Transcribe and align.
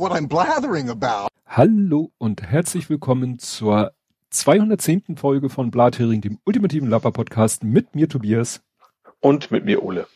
what 0.00 0.12
I'm 0.12 0.28
blathering 0.28 0.88
about. 0.88 1.28
Hallo 1.46 2.10
und 2.16 2.42
herzlich 2.42 2.88
willkommen 2.88 3.38
zur 3.38 3.92
210. 4.30 5.18
Folge 5.18 5.50
von 5.50 5.70
Blathering, 5.70 6.22
dem 6.22 6.38
ultimativen 6.46 6.88
Lapper-Podcast 6.88 7.64
mit 7.64 7.94
mir 7.94 8.08
Tobias. 8.08 8.62
Und 9.20 9.50
mit 9.50 9.66
mir 9.66 9.82
Ole. 9.82 10.06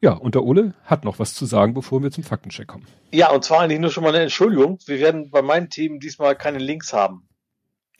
Ja, 0.00 0.12
und 0.12 0.36
der 0.36 0.44
Ole 0.44 0.74
hat 0.84 1.04
noch 1.04 1.18
was 1.18 1.34
zu 1.34 1.46
sagen, 1.46 1.74
bevor 1.74 2.00
wir 2.00 2.12
zum 2.12 2.22
Faktencheck 2.22 2.68
kommen. 2.68 2.86
Ja, 3.10 3.32
und 3.32 3.42
zwar 3.42 3.62
eigentlich 3.62 3.80
nur 3.80 3.90
schon 3.90 4.04
mal 4.04 4.10
eine 4.10 4.22
Entschuldigung. 4.22 4.78
Wir 4.86 5.00
werden 5.00 5.30
bei 5.30 5.42
meinen 5.42 5.68
Themen 5.68 5.98
diesmal 5.98 6.36
keine 6.36 6.58
Links 6.58 6.92
haben. 6.92 7.26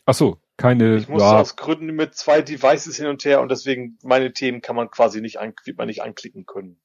Ach 0.06 0.14
so, 0.14 0.38
keine. 0.56 0.98
Ich 0.98 1.08
musste 1.08 1.28
ja. 1.28 1.40
aus 1.40 1.56
Gründen 1.56 1.96
mit 1.96 2.14
zwei 2.14 2.42
Devices 2.42 2.96
hin 2.96 3.06
und 3.06 3.24
her 3.24 3.40
und 3.40 3.50
deswegen 3.50 3.98
meine 4.04 4.32
Themen 4.32 4.60
kann 4.60 4.76
man 4.76 4.88
quasi 4.88 5.20
nicht, 5.20 5.40
an, 5.40 5.52
wird 5.64 5.78
man 5.78 5.88
nicht 5.88 6.02
anklicken 6.02 6.46
können. 6.46 6.76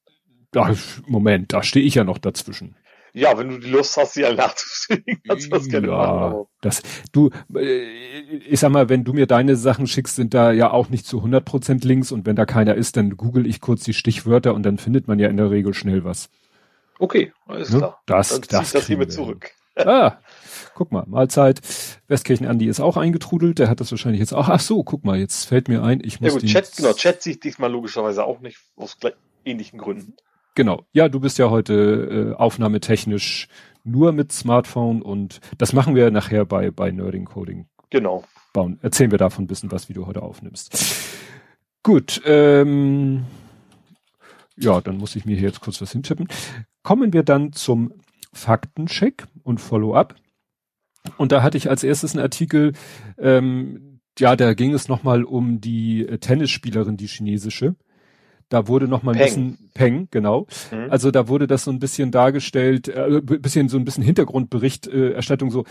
Ach, 0.56 0.76
Moment, 1.06 1.52
da 1.52 1.62
stehe 1.62 1.86
ich 1.86 1.94
ja 1.94 2.02
noch 2.02 2.18
dazwischen. 2.18 2.74
Ja, 3.12 3.36
wenn 3.36 3.48
du 3.48 3.58
die 3.58 3.68
Lust 3.68 3.96
hast, 3.96 4.14
sie 4.14 4.24
alle 4.24 4.36
nachzusehen, 4.36 5.04
kannst 5.26 5.46
du 5.46 5.50
das 5.50 5.68
gerne 5.68 5.88
ja, 5.88 5.96
machen. 5.96 6.46
Das, 6.60 6.82
du, 7.12 7.30
äh, 7.54 7.82
ich 8.48 8.60
sag 8.60 8.70
mal, 8.70 8.88
wenn 8.88 9.04
du 9.04 9.12
mir 9.12 9.26
deine 9.26 9.56
Sachen 9.56 9.86
schickst, 9.86 10.16
sind 10.16 10.34
da 10.34 10.52
ja 10.52 10.70
auch 10.70 10.88
nicht 10.88 11.06
zu 11.06 11.18
100% 11.18 11.86
Links 11.86 12.12
und 12.12 12.26
wenn 12.26 12.36
da 12.36 12.46
keiner 12.46 12.74
ist, 12.74 12.96
dann 12.96 13.16
google 13.16 13.46
ich 13.46 13.60
kurz 13.60 13.82
die 13.82 13.94
Stichwörter 13.94 14.54
und 14.54 14.62
dann 14.62 14.78
findet 14.78 15.08
man 15.08 15.18
ja 15.18 15.28
in 15.28 15.36
der 15.36 15.50
Regel 15.50 15.74
schnell 15.74 16.04
was. 16.04 16.30
Okay, 16.98 17.32
alles 17.46 17.68
klar. 17.68 17.80
Ja, 18.08 18.16
das, 18.16 18.28
dann 18.28 18.42
das, 18.42 18.66
zieht 18.66 18.74
das 18.74 18.86
hiermit 18.86 19.12
zurück. 19.12 19.52
Ah, 19.76 20.18
guck 20.74 20.92
mal, 20.92 21.04
Mahlzeit. 21.06 21.60
Westkirchen 22.08 22.46
Andi 22.46 22.66
ist 22.66 22.80
auch 22.80 22.96
eingetrudelt, 22.96 23.58
der 23.58 23.68
hat 23.68 23.80
das 23.80 23.90
wahrscheinlich 23.90 24.20
jetzt 24.20 24.34
auch. 24.34 24.48
Ach 24.48 24.60
so, 24.60 24.82
guck 24.82 25.04
mal, 25.04 25.18
jetzt 25.18 25.44
fällt 25.44 25.68
mir 25.68 25.82
ein, 25.82 26.00
ich 26.04 26.20
muss 26.20 26.34
ja, 26.34 26.38
gut, 26.38 26.48
Chat, 26.48 26.76
genau, 26.76 26.92
Chat 26.92 27.22
sieht 27.22 27.44
diesmal 27.44 27.70
logischerweise 27.70 28.24
auch 28.24 28.40
nicht 28.40 28.58
aus 28.76 28.96
ähnlichen 29.44 29.78
Gründen. 29.78 30.14
Genau. 30.54 30.84
Ja, 30.92 31.08
du 31.08 31.20
bist 31.20 31.38
ja 31.38 31.50
heute 31.50 32.32
äh, 32.32 32.34
aufnahmetechnisch 32.34 33.48
nur 33.84 34.12
mit 34.12 34.32
Smartphone 34.32 35.02
und 35.02 35.40
das 35.58 35.72
machen 35.72 35.94
wir 35.94 36.10
nachher 36.10 36.44
bei, 36.44 36.70
bei 36.70 36.90
Nerding 36.90 37.24
Coding. 37.24 37.66
Genau. 37.90 38.24
Bauen. 38.52 38.78
Erzählen 38.82 39.10
wir 39.10 39.18
davon 39.18 39.44
ein 39.44 39.48
bisschen 39.48 39.70
was, 39.70 39.88
wie 39.88 39.94
du 39.94 40.06
heute 40.06 40.22
aufnimmst. 40.22 40.76
Gut, 41.82 42.20
ähm, 42.24 43.24
ja, 44.56 44.80
dann 44.80 44.98
muss 44.98 45.16
ich 45.16 45.24
mir 45.24 45.36
hier 45.36 45.48
jetzt 45.48 45.60
kurz 45.60 45.80
was 45.80 45.92
hintippen. 45.92 46.28
Kommen 46.82 47.12
wir 47.12 47.22
dann 47.22 47.52
zum 47.52 47.94
Faktencheck 48.32 49.26
und 49.42 49.60
Follow-up. 49.60 50.14
Und 51.16 51.32
da 51.32 51.42
hatte 51.42 51.56
ich 51.56 51.70
als 51.70 51.82
erstes 51.82 52.14
einen 52.14 52.22
Artikel, 52.22 52.74
ähm, 53.18 54.00
ja, 54.18 54.36
da 54.36 54.52
ging 54.52 54.74
es 54.74 54.88
nochmal 54.88 55.24
um 55.24 55.60
die 55.60 56.06
äh, 56.06 56.18
Tennisspielerin, 56.18 56.98
die 56.98 57.06
chinesische. 57.06 57.76
Da 58.50 58.68
wurde 58.68 58.86
noch 58.88 59.02
mal 59.02 59.12
ein 59.12 59.18
Peng. 59.18 59.26
bisschen 59.26 59.58
Peng, 59.74 60.08
genau. 60.10 60.46
Mhm. 60.70 60.90
Also 60.90 61.10
da 61.10 61.28
wurde 61.28 61.46
das 61.46 61.64
so 61.64 61.70
ein 61.70 61.78
bisschen 61.78 62.10
dargestellt, 62.10 62.88
äh, 62.88 63.20
bisschen 63.22 63.68
so 63.70 63.78
ein 63.78 63.84
bisschen 63.86 64.02
Hintergrundberichterstattung 64.04 65.48
äh, 65.48 65.52
so. 65.52 65.64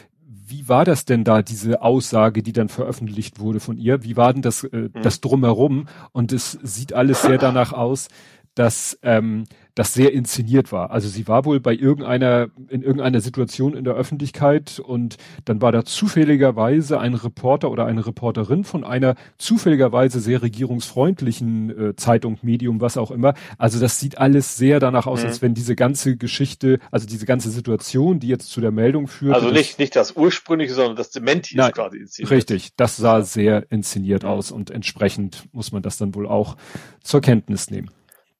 Wie 0.48 0.68
war 0.68 0.84
das 0.86 1.06
denn 1.06 1.24
da, 1.24 1.44
diese 1.44 1.84
Aussage, 1.84 2.42
die 2.42 2.54
dann 2.54 2.70
veröffentlicht 2.70 3.40
wurde 3.40 3.60
von 3.60 3.78
ihr? 3.78 4.04
Wie 4.04 4.18
war 4.18 4.34
denn 4.34 4.42
das, 4.42 4.64
äh, 4.64 4.90
Mhm. 4.94 5.02
das 5.04 5.22
drumherum? 5.22 5.88
Und 6.12 6.32
es 6.32 6.54
sieht 6.64 6.94
alles 6.94 7.22
sehr 7.22 7.38
danach 7.38 7.72
aus, 7.74 8.08
dass 8.56 8.98
ähm, 9.04 9.44
das 9.76 9.94
sehr 9.94 10.12
inszeniert 10.12 10.72
war. 10.72 10.92
Also 10.92 11.08
sie 11.08 11.28
war 11.28 11.46
wohl 11.46 11.60
bei 11.60 11.74
irgendeiner, 11.74 12.48
in 12.70 12.82
irgendeiner 12.82 13.22
Situation 13.22 13.76
in 13.76 13.84
der 13.86 13.94
Öffentlichkeit 13.94 14.80
und 14.80 15.18
dann 15.46 15.62
war 15.62 15.72
da 15.72 15.86
zufälligerweise 15.86 17.00
ein 17.00 17.14
Reporter 17.14 17.72
oder 17.72 17.86
eine 17.86 18.06
Reporterin 18.06 18.64
von 18.64 18.84
einer 18.84 19.16
zufälligerweise 19.38 20.20
sehr 20.20 20.42
regierungsfreundlichen 20.42 21.70
äh, 21.90 21.96
Zeitung, 21.96 22.38
Medium, 22.42 22.82
was 22.82 22.98
auch 22.98 23.12
immer. 23.12 23.34
Also 23.58 23.80
das 23.80 24.00
sieht 24.00 24.18
alles 24.18 24.58
sehr 24.58 24.80
danach 24.80 25.08
aus, 25.08 25.22
Mhm. 25.22 25.28
als 25.28 25.42
wenn 25.42 25.54
diese 25.54 25.76
ganze 25.76 26.18
Geschichte, 26.18 26.80
also 26.92 27.08
diese 27.08 27.26
ganze 27.26 27.50
Situation, 27.50 28.20
die 28.20 28.28
jetzt 28.28 28.50
zu 28.50 28.62
der 28.62 28.72
Meldung 28.72 29.08
führt. 29.08 29.36
Also 29.36 29.50
nicht, 29.52 29.80
nicht 29.80 29.96
das 29.96 30.16
ursprüngliche, 30.16 30.74
sondern 30.74 30.96
das 30.96 31.12
Dementi 31.12 31.56
Nein, 31.56 31.70
ist 31.70 31.76
quasi 31.76 31.98
inszeniert. 32.00 32.32
Richtig, 32.32 32.76
das 32.76 32.98
sah 32.98 33.22
sehr 33.22 33.72
inszeniert 33.72 34.24
Mhm. 34.24 34.30
aus 34.30 34.52
und 34.52 34.72
entsprechend 34.72 35.46
muss 35.54 35.72
man 35.72 35.82
das 35.82 35.98
dann 35.98 36.16
wohl 36.16 36.28
auch 36.28 36.58
zur 37.04 37.22
Kenntnis 37.22 37.70
nehmen. 37.72 37.92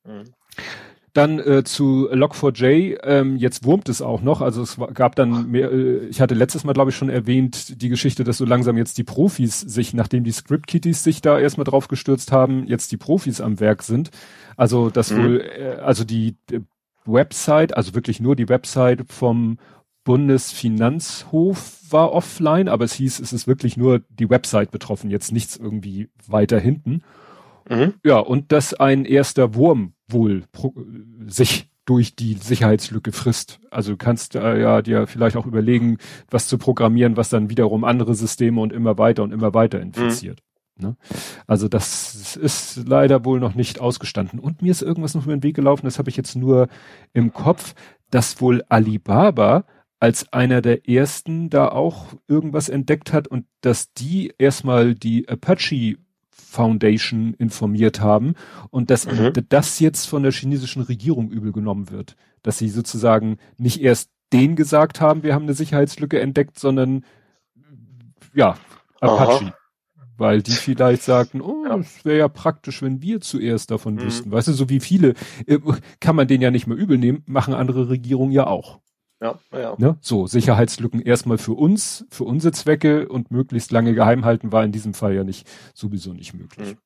Mhm. 0.06 0.26
Dann 1.14 1.40
äh, 1.40 1.64
zu 1.64 2.08
Log4j, 2.12 3.00
ähm, 3.04 3.38
jetzt 3.38 3.66
wurmt 3.66 3.90
es 3.90 4.02
auch 4.02 4.22
noch, 4.22 4.42
also 4.42 4.62
es 4.62 4.78
gab 4.94 5.16
dann 5.16 5.50
mehr, 5.50 5.72
äh, 5.72 6.06
ich 6.08 6.22
hatte 6.22 6.36
letztes 6.36 6.64
Mal 6.64 6.74
glaube 6.74 6.92
ich 6.92 6.98
schon 6.98 7.10
erwähnt, 7.10 7.82
die 7.82 7.90
Geschichte, 7.90 8.24
dass 8.24 8.38
so 8.38 8.46
langsam 8.46 8.78
jetzt 8.78 8.98
die 8.98 9.04
Profis 9.04 9.60
sich, 9.60 9.94
nachdem 9.94 10.24
die 10.24 10.32
Script-Kitties 10.32 11.04
sich 11.04 11.22
da 11.22 11.40
erstmal 11.40 11.64
drauf 11.64 11.88
gestürzt 11.88 12.32
haben, 12.32 12.68
jetzt 12.68 12.92
die 12.92 12.98
Profis 12.98 13.42
am 13.42 13.60
Werk 13.60 13.82
sind. 13.84 14.12
Also 14.56 14.90
das 14.90 15.12
Mhm. 15.12 15.18
wohl, 15.24 15.42
äh, 15.42 15.78
also 15.82 16.04
die 16.04 16.36
äh, 16.52 16.60
Website, 17.06 17.76
also 17.76 17.96
wirklich 17.96 18.20
nur 18.20 18.36
die 18.36 18.50
Website 18.50 19.06
vom 19.12 19.58
Bundesfinanzhof 20.04 21.80
war 21.90 22.14
offline, 22.14 22.68
aber 22.68 22.86
es 22.86 22.94
hieß, 22.94 23.20
es 23.20 23.34
ist 23.34 23.48
wirklich 23.48 23.78
nur 23.78 24.02
die 24.10 24.30
Website 24.30 24.72
betroffen, 24.72 25.10
jetzt 25.10 25.32
nichts 25.32 25.58
irgendwie 25.58 26.10
weiter 26.28 26.60
hinten. 26.60 27.02
Mhm. 27.70 27.94
Ja, 28.04 28.20
und 28.20 28.52
dass 28.52 28.74
ein 28.74 29.06
erster 29.06 29.56
Wurm 29.56 29.94
wohl 30.08 30.44
sich 31.28 31.70
durch 31.86 32.16
die 32.16 32.34
Sicherheitslücke 32.34 33.12
frisst. 33.12 33.60
Also 33.72 33.92
du 33.92 33.98
kannst 33.98 34.36
äh, 34.36 34.62
ja 34.62 34.82
dir 34.82 35.08
vielleicht 35.08 35.36
auch 35.36 35.48
überlegen, 35.48 35.98
was 36.30 36.48
zu 36.48 36.58
programmieren, 36.58 37.18
was 37.18 37.30
dann 37.30 37.50
wiederum 37.50 37.84
andere 37.84 38.14
Systeme 38.14 38.62
und 38.62 38.74
immer 38.74 38.98
weiter 38.98 39.24
und 39.24 39.32
immer 39.32 39.54
weiter 39.56 39.80
infiziert. 39.80 40.44
Ne? 40.78 40.96
Also 41.48 41.68
das 41.68 42.36
ist 42.36 42.88
leider 42.88 43.26
wohl 43.26 43.40
noch 43.40 43.56
nicht 43.56 43.80
ausgestanden. 43.82 44.40
Und 44.40 44.62
mir 44.62 44.72
ist 44.72 44.82
irgendwas 44.82 45.16
noch 45.16 45.24
über 45.24 45.36
den 45.36 45.44
Weg 45.44 45.56
gelaufen, 45.56 45.86
das 45.86 46.00
habe 46.00 46.10
ich 46.10 46.18
jetzt 46.18 46.36
nur 46.36 46.68
im 47.14 47.34
Kopf, 47.34 47.74
dass 48.12 48.40
wohl 48.40 48.64
Alibaba 48.70 49.66
als 50.00 50.32
einer 50.32 50.62
der 50.62 50.88
ersten 50.88 51.50
da 51.50 51.70
auch 51.70 52.14
irgendwas 52.28 52.70
entdeckt 52.70 53.12
hat 53.12 53.28
und 53.28 53.46
dass 53.62 53.94
die 53.94 54.34
erstmal 54.38 54.96
die 54.96 55.28
Apache 55.28 55.98
Foundation 56.50 57.34
informiert 57.36 58.02
haben 58.02 58.34
und 58.72 58.90
dass 58.90 59.06
Mhm. 59.06 59.34
das 59.50 59.80
jetzt 59.80 60.06
von 60.08 60.24
der 60.24 60.32
chinesischen 60.32 60.82
Regierung 60.82 61.30
übel 61.30 61.52
genommen 61.52 61.92
wird. 61.92 62.16
Dass 62.42 62.58
sie 62.58 62.70
sozusagen 62.70 63.38
nicht 63.58 63.82
erst 63.82 64.10
denen 64.34 64.56
gesagt 64.56 65.00
haben, 65.00 65.24
wir 65.24 65.34
haben 65.36 65.44
eine 65.44 65.54
Sicherheitslücke 65.54 66.20
entdeckt, 66.20 66.58
sondern 66.58 67.04
ja, 68.34 68.58
Apache. 69.00 69.46
Aha. 69.46 69.54
Weil 70.18 70.42
die 70.42 70.52
vielleicht 70.52 71.04
sagten, 71.04 71.40
oh, 71.40 71.66
es 71.80 72.04
wäre 72.04 72.18
ja 72.18 72.28
praktisch, 72.28 72.82
wenn 72.82 73.02
wir 73.02 73.22
zuerst 73.22 73.72
davon 73.72 73.96
Mhm. 73.96 74.02
wüssten. 74.02 74.32
Weißt 74.32 74.50
du, 74.50 74.54
so 74.54 74.68
wie 74.70 74.82
viele, 74.82 75.14
äh, 75.46 75.60
kann 76.02 76.16
man 76.16 76.28
den 76.28 76.42
ja 76.42 76.52
nicht 76.52 76.68
mehr 76.68 76.78
übel 76.78 76.98
nehmen, 76.98 77.24
machen 77.26 77.54
andere 77.54 77.90
Regierungen 77.90 78.32
ja 78.34 78.46
auch. 78.48 78.80
Ja, 79.22 79.38
ja. 79.52 79.76
Ne? 79.78 79.98
So, 80.00 80.28
Sicherheitslücken 80.28 81.02
erstmal 81.02 81.38
für 81.38 81.54
uns, 81.54 82.06
für 82.10 82.24
unsere 82.24 82.54
Zwecke 82.54 83.10
und 83.10 83.32
möglichst 83.32 83.72
lange 83.72 83.94
geheim 83.94 84.24
halten 84.24 84.52
war 84.52 84.64
in 84.64 84.72
diesem 84.72 84.94
Fall 84.94 85.14
ja 85.14 85.24
nicht, 85.24 85.48
sowieso 85.74 86.14
nicht 86.14 86.34
möglich. 86.34 86.76
Mhm. 86.76 86.78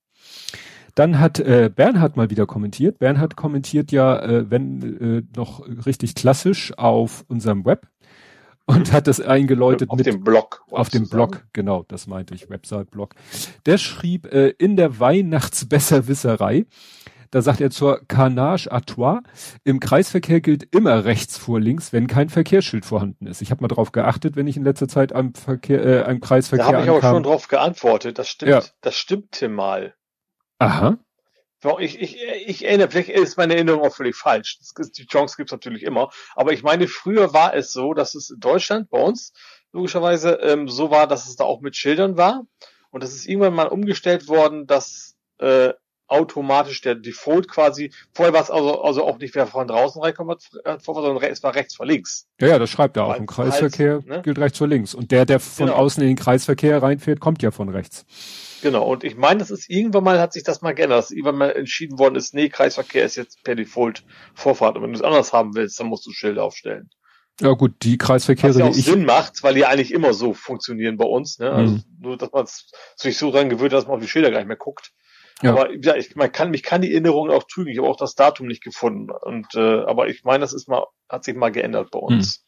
Dann 0.96 1.20
hat 1.20 1.40
äh, 1.40 1.72
Bernhard 1.76 2.18
mal 2.18 2.30
wieder 2.30 2.46
kommentiert. 2.46 3.00
Bernhard 3.00 3.36
kommentiert 3.36 3.92
ja, 3.92 4.20
äh, 4.20 4.50
wenn 4.50 4.82
äh, 4.82 5.24
noch 5.36 5.68
richtig 5.86 6.16
klassisch 6.16 6.78
auf 6.78 7.26
unserem 7.28 7.66
Web 7.66 7.88
und 8.66 8.94
hat 8.94 9.08
das 9.08 9.20
eingeläutet 9.20 9.90
Auf 9.90 9.98
mit 9.98 10.06
dem 10.06 10.24
Blog. 10.24 10.64
auf 10.72 10.90
dem 10.90 11.06
sagen? 11.06 11.32
Blog, 11.32 11.46
genau, 11.52 11.84
das 11.88 12.08
meinte 12.08 12.34
ich, 12.36 12.50
Website-Blog. 12.50 13.16
Der 13.66 13.78
schrieb 13.78 14.32
äh, 14.32 14.50
in 14.50 14.78
der 14.78 15.00
Weihnachtsbesserwisserei, 15.00 16.66
da 17.34 17.42
sagt 17.42 17.62
er 17.62 17.72
zur 17.72 18.06
Carnage 18.08 18.72
à 18.72 18.80
toi, 18.86 19.20
im 19.64 19.80
Kreisverkehr 19.80 20.40
gilt 20.40 20.68
immer 20.76 21.04
rechts 21.04 21.36
vor 21.36 21.60
links, 21.60 21.92
wenn 21.92 22.06
kein 22.06 22.30
Verkehrsschild 22.30 22.86
vorhanden 22.86 23.26
ist. 23.26 23.42
Ich 23.42 23.50
habe 23.50 23.62
mal 23.62 23.70
drauf 23.70 23.92
geachtet, 23.92 24.36
wenn 24.36 24.46
ich 24.46 24.56
in 24.56 24.64
letzter 24.64 24.88
Zeit 24.88 25.14
am 25.14 25.34
Verkehr, 25.34 25.84
äh, 25.84 26.04
am 26.04 26.20
Da 26.20 26.28
Kreisverkehr 26.28 26.66
habe 26.68 26.82
ich 26.84 26.90
aber 26.90 26.98
ankam. 26.98 27.16
schon 27.16 27.24
drauf 27.24 27.48
geantwortet. 27.48 28.20
Das 28.20 28.30
stimmt, 28.30 28.52
Ja. 28.52 28.62
das 28.82 28.96
stimmte 28.96 29.50
mal. 29.50 29.96
Aha. 30.60 30.98
Ich, 31.80 32.00
ich, 32.00 32.18
ich 32.46 32.66
erinnere, 32.66 32.92
vielleicht 32.92 33.10
ist 33.10 33.38
meine 33.38 33.56
Erinnerung 33.56 33.82
auch 33.82 33.96
völlig 33.96 34.16
falsch. 34.16 34.60
Das, 34.60 34.92
die 34.92 35.08
Chance 35.08 35.36
gibt's 35.38 35.54
natürlich 35.54 35.82
immer. 35.84 36.10
Aber 36.36 36.52
ich 36.52 36.62
meine, 36.62 36.88
früher 36.88 37.34
war 37.34 37.56
es 37.56 37.72
so, 37.72 37.94
dass 37.96 38.14
es 38.16 38.30
in 38.30 38.40
Deutschland 38.42 38.90
bei 38.92 39.00
uns 39.02 39.34
logischerweise 39.72 40.34
ähm, 40.42 40.68
so 40.68 40.92
war, 40.92 41.08
dass 41.08 41.28
es 41.28 41.36
da 41.38 41.46
auch 41.46 41.62
mit 41.62 41.76
Schildern 41.76 42.16
war. 42.18 42.44
Und 42.92 43.02
das 43.02 43.14
ist 43.16 43.26
irgendwann 43.26 43.56
mal 43.56 43.70
umgestellt 43.70 44.28
worden, 44.28 44.68
dass 44.68 45.16
äh, 45.40 45.74
automatisch 46.08 46.82
der 46.82 46.96
Default 46.96 47.48
quasi, 47.48 47.92
vorher 48.14 48.34
war 48.34 48.42
es 48.42 48.52
also, 48.52 48.82
also 48.82 49.04
auch 49.04 49.18
nicht, 49.18 49.34
wer 49.36 49.48
von 49.48 49.68
draußen 49.68 50.02
reinkommt, 50.02 50.50
vor, 50.84 50.96
sondern 50.96 51.24
es 51.24 51.44
war 51.44 51.56
rechts 51.56 51.76
vor 51.76 51.86
links. 51.86 52.28
Ja, 52.40 52.48
ja, 52.50 52.60
das 52.60 52.70
schreibt 52.70 52.98
er 52.98 53.06
auch. 53.06 53.16
Im 53.16 53.26
Kreisverkehr 53.26 53.94
halt, 53.94 54.06
ne? 54.08 54.22
gilt 54.22 54.38
rechts 54.38 54.58
vor 54.58 54.68
links. 54.68 54.94
Und 54.94 55.12
der, 55.12 55.26
der 55.26 55.40
von 55.40 55.68
Genau. 55.68 55.78
außen 55.78 56.02
in 56.04 56.10
den 56.10 56.18
Kreisverkehr 56.18 56.82
reinfährt, 56.84 57.20
kommt 57.20 57.42
ja 57.42 57.52
von 57.52 57.70
rechts. 57.70 58.06
Genau, 58.62 58.86
und 58.86 59.04
ich 59.04 59.16
meine, 59.18 59.40
das 59.40 59.52
ist 59.52 59.70
irgendwann 59.70 60.04
mal, 60.06 60.20
hat 60.20 60.34
sich 60.34 60.44
das 60.44 60.62
mal 60.62 60.74
geändert, 60.74 61.00
dass 61.00 61.12
irgendwann 61.12 61.38
mal 61.38 61.52
entschieden 61.52 62.00
worden 62.00 62.16
ist, 62.16 62.34
nee, 62.34 62.48
Kreisverkehr 62.50 63.04
ist 63.04 63.16
jetzt 63.16 63.44
per 63.44 63.56
Default 63.56 64.04
Vorfahrt. 64.36 64.78
Und 64.78 64.84
wenn 64.84 64.92
du 64.94 64.98
es 64.98 65.04
anders 65.04 65.34
haben 65.34 65.54
willst, 65.56 65.80
dann 65.80 65.88
musst 65.88 66.06
du 66.06 66.12
Schilder 66.12 66.44
aufstellen. 66.44 66.90
Ja 67.42 67.52
gut, 67.54 67.74
die 67.82 67.98
Kreisverkehre, 67.98 68.50
Was 68.54 68.60
ja 68.60 68.66
auch 68.66 68.76
ich, 68.76 68.86
Sinn 68.86 69.06
macht, 69.06 69.42
weil 69.42 69.56
die 69.56 69.66
eigentlich 69.66 69.92
immer 69.92 70.14
so 70.14 70.34
funktionieren 70.34 70.98
bei 70.98 71.06
uns. 71.06 71.40
Ne? 71.40 71.52
Also 71.52 71.74
Mhm. 71.76 71.84
nur, 72.00 72.18
dass 72.18 72.32
man 72.32 72.46
sich 72.96 73.18
so 73.18 73.32
dran 73.32 73.50
gewöhnt, 73.50 73.74
dass 73.74 73.88
man 73.88 73.96
auf 73.96 74.02
die 74.02 74.08
Schilder 74.08 74.30
gar 74.30 74.38
nicht 74.38 74.48
mehr 74.48 74.56
guckt. 74.56 74.92
Ja. 75.44 75.52
Aber 75.52 75.70
ja, 75.74 75.96
ich, 75.96 76.16
man 76.16 76.32
kann, 76.32 76.52
mich 76.52 76.64
kann 76.64 76.82
die 76.82 76.92
Erinnerung 76.92 77.30
auch 77.30 77.44
trügen. 77.44 77.72
Ich 77.72 77.78
habe 77.78 77.88
auch 77.88 77.98
das 77.98 78.16
Datum 78.16 78.48
nicht 78.48 78.64
gefunden. 78.64 79.12
Und 79.12 79.48
äh, 79.56 79.82
aber 79.84 80.08
ich 80.08 80.24
meine, 80.24 80.40
das 80.40 80.54
ist 80.54 80.68
mal, 80.70 80.86
hat 81.10 81.24
sich 81.24 81.36
mal 81.36 81.52
geändert 81.52 81.92
bei 81.92 82.00
uns. 82.00 82.46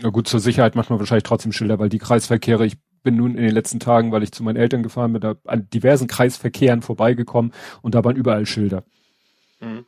Na 0.00 0.10
gut, 0.10 0.28
zur 0.28 0.40
Sicherheit 0.40 0.76
macht 0.76 0.90
man 0.90 1.00
wahrscheinlich 1.00 1.24
trotzdem 1.24 1.52
Schilder, 1.52 1.78
weil 1.78 1.88
die 1.88 1.98
Kreisverkehre, 1.98 2.64
ich 2.64 2.76
bin 3.02 3.16
nun 3.16 3.36
in 3.36 3.42
den 3.42 3.52
letzten 3.52 3.80
Tagen, 3.80 4.12
weil 4.12 4.22
ich 4.22 4.32
zu 4.32 4.42
meinen 4.42 4.56
Eltern 4.56 4.82
gefahren 4.82 5.12
bin, 5.12 5.20
da 5.20 5.34
an 5.44 5.68
diversen 5.70 6.06
Kreisverkehren 6.06 6.82
vorbeigekommen 6.82 7.52
und 7.82 7.94
da 7.94 8.04
waren 8.04 8.16
überall 8.16 8.46
Schilder. 8.46 8.84
Mhm. 9.60 9.86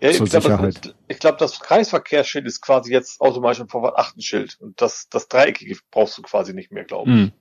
Ja, 0.00 0.12
zur 0.12 0.26
ich 0.26 0.32
glaube, 0.32 0.70
das, 1.08 1.18
glaub, 1.20 1.38
das 1.38 1.60
Kreisverkehrsschild 1.60 2.46
ist 2.46 2.60
quasi 2.60 2.92
jetzt 2.92 3.20
automatisch 3.20 3.60
ein 3.60 3.68
Vorwärts-Achten-Schild 3.68 4.58
und 4.60 4.80
das, 4.80 5.08
das 5.10 5.28
Dreieckige 5.28 5.76
brauchst 5.90 6.18
du 6.18 6.22
quasi 6.22 6.54
nicht 6.54 6.72
mehr, 6.72 6.84
glaube 6.84 7.10
ich. 7.10 7.32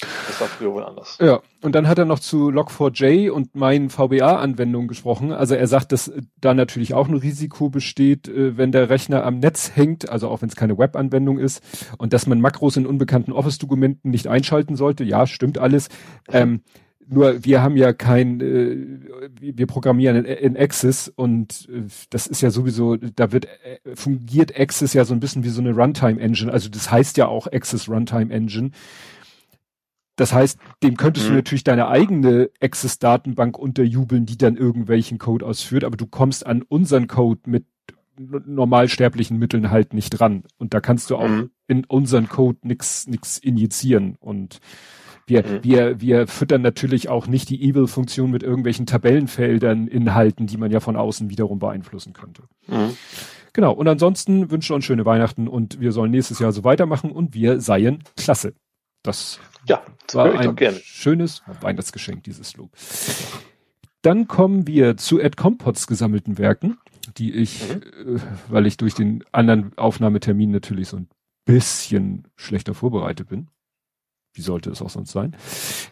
Das 0.00 0.40
war 0.40 0.48
früher 0.48 0.74
wohl 0.74 0.84
anders. 0.84 1.16
Ja, 1.20 1.40
und 1.62 1.74
dann 1.74 1.88
hat 1.88 1.98
er 1.98 2.04
noch 2.04 2.18
zu 2.18 2.50
Log4j 2.50 3.30
und 3.30 3.54
meinen 3.54 3.88
VBA-Anwendungen 3.88 4.88
gesprochen. 4.88 5.32
Also 5.32 5.54
er 5.54 5.66
sagt, 5.66 5.90
dass 5.92 6.12
da 6.38 6.52
natürlich 6.52 6.92
auch 6.92 7.08
ein 7.08 7.16
Risiko 7.16 7.70
besteht, 7.70 8.28
äh, 8.28 8.58
wenn 8.58 8.72
der 8.72 8.90
Rechner 8.90 9.24
am 9.24 9.38
Netz 9.38 9.72
hängt, 9.74 10.10
also 10.10 10.28
auch 10.28 10.42
wenn 10.42 10.50
es 10.50 10.56
keine 10.56 10.76
Web-Anwendung 10.76 11.38
ist, 11.38 11.62
und 11.96 12.12
dass 12.12 12.26
man 12.26 12.40
Makros 12.42 12.76
in 12.76 12.86
unbekannten 12.86 13.32
Office-Dokumenten 13.32 14.10
nicht 14.10 14.26
einschalten 14.26 14.76
sollte. 14.76 15.02
Ja, 15.02 15.26
stimmt 15.26 15.56
alles. 15.56 15.88
Ähm, 16.30 16.60
nur 17.08 17.44
wir 17.44 17.62
haben 17.62 17.76
ja 17.76 17.92
kein, 17.92 18.40
äh, 18.40 18.76
wir 19.40 19.66
programmieren 19.66 20.16
in, 20.16 20.24
in 20.24 20.56
Access 20.56 21.08
und 21.08 21.68
äh, 21.72 21.82
das 22.10 22.26
ist 22.26 22.42
ja 22.42 22.50
sowieso, 22.50 22.96
da 22.96 23.32
wird 23.32 23.46
äh, 23.46 23.94
fungiert 23.94 24.58
Access 24.58 24.92
ja 24.92 25.04
so 25.04 25.14
ein 25.14 25.20
bisschen 25.20 25.44
wie 25.44 25.48
so 25.48 25.60
eine 25.60 25.72
Runtime 25.72 26.20
Engine. 26.20 26.52
Also 26.52 26.68
das 26.68 26.90
heißt 26.90 27.16
ja 27.16 27.28
auch 27.28 27.46
Access 27.46 27.88
Runtime 27.88 28.34
Engine. 28.34 28.72
Das 30.16 30.32
heißt, 30.32 30.58
dem 30.82 30.96
könntest 30.96 31.26
mhm. 31.26 31.30
du 31.30 31.36
natürlich 31.36 31.64
deine 31.64 31.88
eigene 31.88 32.50
Access-Datenbank 32.60 33.58
unterjubeln, 33.58 34.26
die 34.26 34.38
dann 34.38 34.56
irgendwelchen 34.56 35.18
Code 35.18 35.46
ausführt, 35.46 35.84
aber 35.84 35.96
du 35.96 36.06
kommst 36.06 36.46
an 36.46 36.62
unseren 36.62 37.06
Code 37.06 37.40
mit 37.46 37.66
normalsterblichen 38.18 39.38
Mitteln 39.38 39.70
halt 39.70 39.92
nicht 39.92 40.10
dran. 40.10 40.44
Und 40.58 40.74
da 40.74 40.80
kannst 40.80 41.10
du 41.10 41.16
auch 41.16 41.28
mhm. 41.28 41.50
in 41.66 41.84
unseren 41.84 42.28
Code 42.28 42.58
nix, 42.62 43.06
nix 43.06 43.38
injizieren. 43.38 44.16
Und 44.18 44.60
wir, 45.26 45.42
mhm. 45.42 45.64
wir, 45.64 46.00
wir 46.00 46.26
füttern 46.26 46.62
natürlich 46.62 47.08
auch 47.08 47.26
nicht 47.26 47.50
die 47.50 47.62
Evil-Funktion 47.62 48.30
mit 48.30 48.42
irgendwelchen 48.42 48.86
Tabellenfeldern, 48.86 49.86
Inhalten, 49.86 50.46
die 50.46 50.56
man 50.56 50.70
ja 50.70 50.80
von 50.80 50.96
außen 50.96 51.30
wiederum 51.30 51.58
beeinflussen 51.58 52.12
könnte. 52.12 52.44
Mhm. 52.68 52.96
Genau. 53.52 53.72
Und 53.72 53.88
ansonsten 53.88 54.50
wünsche 54.50 54.74
uns 54.74 54.84
schöne 54.84 55.04
Weihnachten 55.04 55.48
und 55.48 55.80
wir 55.80 55.92
sollen 55.92 56.10
nächstes 56.10 56.38
Jahr 56.38 56.52
so 56.52 56.64
weitermachen 56.64 57.10
und 57.10 57.34
wir 57.34 57.60
seien 57.60 58.02
klasse. 58.16 58.54
Das 59.02 59.40
ja, 59.66 59.82
das 60.06 60.14
war 60.14 60.32
ein 60.32 60.80
schönes 60.82 61.42
Weihnachtsgeschenk, 61.60 62.24
dieses 62.24 62.56
Lob. 62.56 62.70
Dann 64.02 64.28
kommen 64.28 64.66
wir 64.66 64.96
zu 64.96 65.20
Ed 65.20 65.36
Compots 65.36 65.86
gesammelten 65.86 66.38
Werken, 66.38 66.78
die 67.16 67.32
ich, 67.34 67.68
mhm. 67.68 68.16
äh, 68.16 68.20
weil 68.48 68.66
ich 68.66 68.76
durch 68.76 68.94
den 68.94 69.24
anderen 69.32 69.76
Aufnahmetermin 69.76 70.50
natürlich 70.50 70.88
so 70.88 70.98
ein 70.98 71.08
bisschen 71.44 72.28
schlechter 72.36 72.74
vorbereitet 72.74 73.28
bin. 73.28 73.48
Wie 74.32 74.42
sollte 74.42 74.70
es 74.70 74.82
auch 74.82 74.90
sonst 74.90 75.10
sein? 75.10 75.34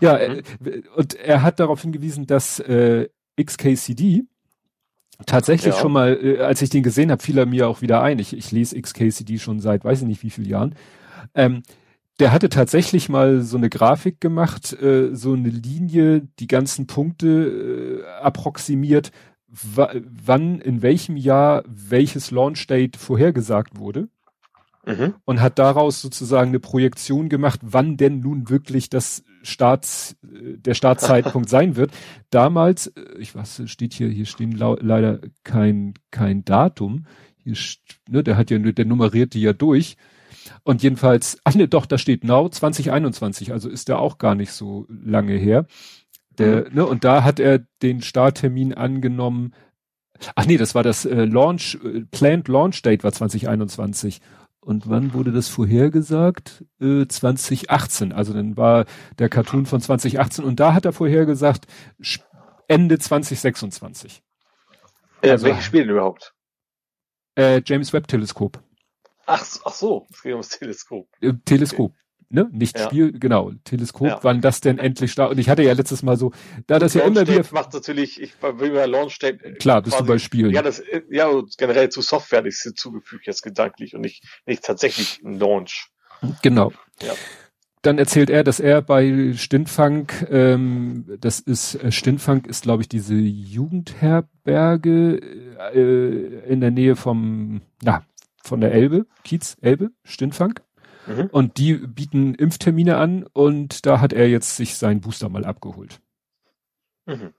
Ja, 0.00 0.16
äh, 0.16 0.42
mhm. 0.60 0.68
äh, 0.68 0.82
und 0.94 1.14
er 1.14 1.42
hat 1.42 1.58
darauf 1.58 1.82
hingewiesen, 1.82 2.26
dass 2.26 2.60
äh, 2.60 3.08
XKCD 3.42 4.24
tatsächlich 5.26 5.74
ja. 5.74 5.80
schon 5.80 5.92
mal, 5.92 6.16
äh, 6.22 6.38
als 6.38 6.62
ich 6.62 6.70
den 6.70 6.84
gesehen 6.84 7.10
habe, 7.10 7.22
fiel 7.22 7.38
er 7.38 7.46
mir 7.46 7.68
auch 7.68 7.82
wieder 7.82 8.00
ein. 8.00 8.20
Ich, 8.20 8.36
ich 8.36 8.52
lese 8.52 8.80
XKCD 8.80 9.38
schon 9.38 9.58
seit 9.58 9.84
weiß 9.84 10.02
ich 10.02 10.06
nicht 10.06 10.22
wie 10.22 10.30
vielen 10.30 10.48
Jahren. 10.48 10.74
Ähm, 11.34 11.62
der 12.20 12.32
hatte 12.32 12.48
tatsächlich 12.48 13.08
mal 13.08 13.42
so 13.42 13.56
eine 13.56 13.68
Grafik 13.68 14.20
gemacht, 14.20 14.72
äh, 14.80 15.14
so 15.14 15.32
eine 15.32 15.48
Linie, 15.48 16.28
die 16.38 16.46
ganzen 16.46 16.86
Punkte 16.86 18.02
äh, 18.02 18.22
approximiert, 18.22 19.10
wann, 19.48 20.60
in 20.60 20.82
welchem 20.82 21.16
Jahr 21.16 21.64
welches 21.66 22.30
Launch 22.30 22.66
Date 22.66 22.96
vorhergesagt 22.96 23.78
wurde. 23.78 24.08
Mhm. 24.86 25.14
Und 25.24 25.40
hat 25.40 25.58
daraus 25.58 26.02
sozusagen 26.02 26.50
eine 26.50 26.60
Projektion 26.60 27.30
gemacht, 27.30 27.60
wann 27.62 27.96
denn 27.96 28.20
nun 28.20 28.50
wirklich 28.50 28.90
das 28.90 29.24
Starts, 29.42 30.16
äh, 30.22 30.58
der 30.58 30.74
Startzeitpunkt 30.74 31.48
sein 31.50 31.74
wird. 31.74 31.90
Damals, 32.30 32.88
äh, 32.88 33.18
ich 33.18 33.34
weiß, 33.34 33.62
steht 33.66 33.94
hier, 33.94 34.08
hier 34.08 34.26
stehen 34.26 34.52
leider 34.52 35.20
kein, 35.42 35.94
kein 36.10 36.44
Datum. 36.44 37.06
Hier, 37.36 37.56
ne, 38.08 38.22
der 38.22 38.36
hat 38.36 38.50
ja, 38.50 38.58
der 38.58 38.84
nummeriert 38.84 39.34
die 39.34 39.40
ja 39.40 39.52
durch. 39.52 39.96
Und 40.62 40.82
jedenfalls, 40.82 41.38
ach 41.44 41.54
ne, 41.54 41.68
doch, 41.68 41.86
da 41.86 41.98
steht 41.98 42.24
Now 42.24 42.48
2021, 42.48 43.52
also 43.52 43.68
ist 43.68 43.88
der 43.88 43.98
auch 43.98 44.18
gar 44.18 44.34
nicht 44.34 44.52
so 44.52 44.86
lange 44.88 45.34
her. 45.34 45.66
Der, 46.38 46.68
mhm. 46.68 46.74
ne, 46.74 46.86
und 46.86 47.04
da 47.04 47.24
hat 47.24 47.40
er 47.40 47.60
den 47.82 48.02
Starttermin 48.02 48.74
angenommen. 48.74 49.54
Ach 50.34 50.46
nee, 50.46 50.56
das 50.56 50.74
war 50.74 50.82
das 50.82 51.04
äh, 51.04 51.24
Launch, 51.24 51.78
äh, 51.84 52.02
Planned 52.10 52.48
Launch 52.48 52.82
Date 52.82 53.04
war 53.04 53.12
2021. 53.12 54.20
Und 54.60 54.88
wann 54.88 55.12
wurde 55.12 55.30
das 55.30 55.48
vorhergesagt? 55.48 56.64
Äh, 56.80 57.06
2018. 57.06 58.12
Also 58.12 58.32
dann 58.32 58.56
war 58.56 58.86
der 59.18 59.28
Cartoon 59.28 59.66
von 59.66 59.80
2018 59.80 60.44
und 60.44 60.58
da 60.58 60.72
hat 60.72 60.86
er 60.86 60.92
vorhergesagt 60.92 61.66
Ende 62.66 62.98
2026. 62.98 64.22
Äh, 65.20 65.30
also, 65.30 65.46
welches 65.46 65.64
Spiel 65.64 65.82
denn 65.82 65.90
überhaupt? 65.90 66.34
Äh, 67.36 67.62
James 67.64 67.92
Webb 67.92 68.08
Teleskop. 68.08 68.62
Ach, 69.26 69.44
ach 69.64 69.74
so, 69.74 70.06
es 70.10 70.22
geht 70.22 70.32
ums 70.32 70.48
Teleskop. 70.50 71.08
Äh, 71.20 71.32
Teleskop. 71.44 71.92
Okay. 71.92 72.00
Ne? 72.30 72.48
Nicht 72.50 72.78
ja. 72.78 72.86
Spiel, 72.86 73.12
genau, 73.12 73.52
Teleskop, 73.62 74.08
ja. 74.08 74.18
wann 74.22 74.40
das 74.40 74.60
denn 74.60 74.78
endlich 74.78 75.12
startet. 75.12 75.36
Und 75.36 75.38
ich 75.38 75.48
hatte 75.48 75.62
ja 75.62 75.72
letztes 75.72 76.02
Mal 76.02 76.16
so, 76.16 76.32
da 76.66 76.80
das 76.80 76.94
ja 76.94 77.02
immer 77.02 77.28
wieder. 77.28 77.44
macht 77.52 77.72
natürlich, 77.72 78.20
ich 78.20 78.32
will 78.42 78.72
bei 78.72 78.86
Launch 78.86 79.20
Date. 79.20 79.40
Äh, 79.42 79.52
Klar, 79.52 79.82
bist 79.82 79.96
quasi, 79.96 80.06
du 80.06 80.12
bei 80.12 80.18
Spielen. 80.18 80.50
Ja, 80.50 80.62
das, 80.62 80.80
äh, 80.80 81.02
ja, 81.10 81.30
generell 81.56 81.90
zu 81.90 82.02
Software 82.02 82.44
ist 82.44 82.76
zugefügt 82.76 83.26
jetzt 83.26 83.42
gedanklich 83.42 83.94
und 83.94 84.00
nicht, 84.00 84.24
nicht 84.46 84.64
tatsächlich 84.64 85.22
ein 85.24 85.38
Launch. 85.38 85.90
Genau. 86.42 86.72
Ja. 87.02 87.12
Dann 87.82 87.98
erzählt 87.98 88.30
er, 88.30 88.42
dass 88.44 88.60
er 88.60 88.80
bei 88.80 89.34
Stintfang, 89.36 90.10
ähm, 90.30 91.04
das 91.20 91.38
ist, 91.38 91.78
Stintfang 91.92 92.46
ist, 92.46 92.62
glaube 92.62 92.82
ich, 92.82 92.88
diese 92.88 93.14
Jugendherberge 93.14 95.20
äh, 95.74 96.50
in 96.50 96.62
der 96.62 96.70
Nähe 96.70 96.96
vom, 96.96 97.60
na, 97.82 98.06
von 98.44 98.60
der 98.60 98.72
Elbe, 98.72 99.06
Kiez, 99.24 99.56
Elbe, 99.60 99.90
Stintfang. 100.04 100.60
Mhm. 101.06 101.28
Und 101.32 101.58
die 101.58 101.74
bieten 101.74 102.34
Impftermine 102.34 102.96
an 102.96 103.24
und 103.32 103.86
da 103.86 104.00
hat 104.00 104.12
er 104.12 104.28
jetzt 104.28 104.56
sich 104.56 104.76
seinen 104.76 105.00
Booster 105.00 105.28
mal 105.28 105.44
abgeholt. 105.44 106.00
Mhm. 107.06 107.34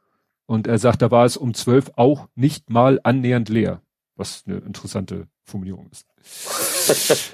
Und 0.45 0.67
er 0.67 0.77
sagt, 0.77 1.01
da 1.01 1.09
war 1.09 1.25
es 1.25 1.37
um 1.37 1.53
zwölf 1.53 1.91
auch 1.95 2.27
nicht 2.35 2.69
mal 2.69 2.99
annähernd 3.03 3.49
leer, 3.49 3.81
was 4.15 4.43
eine 4.45 4.57
interessante 4.57 5.27
Formulierung 5.43 5.89
ist. 5.91 6.05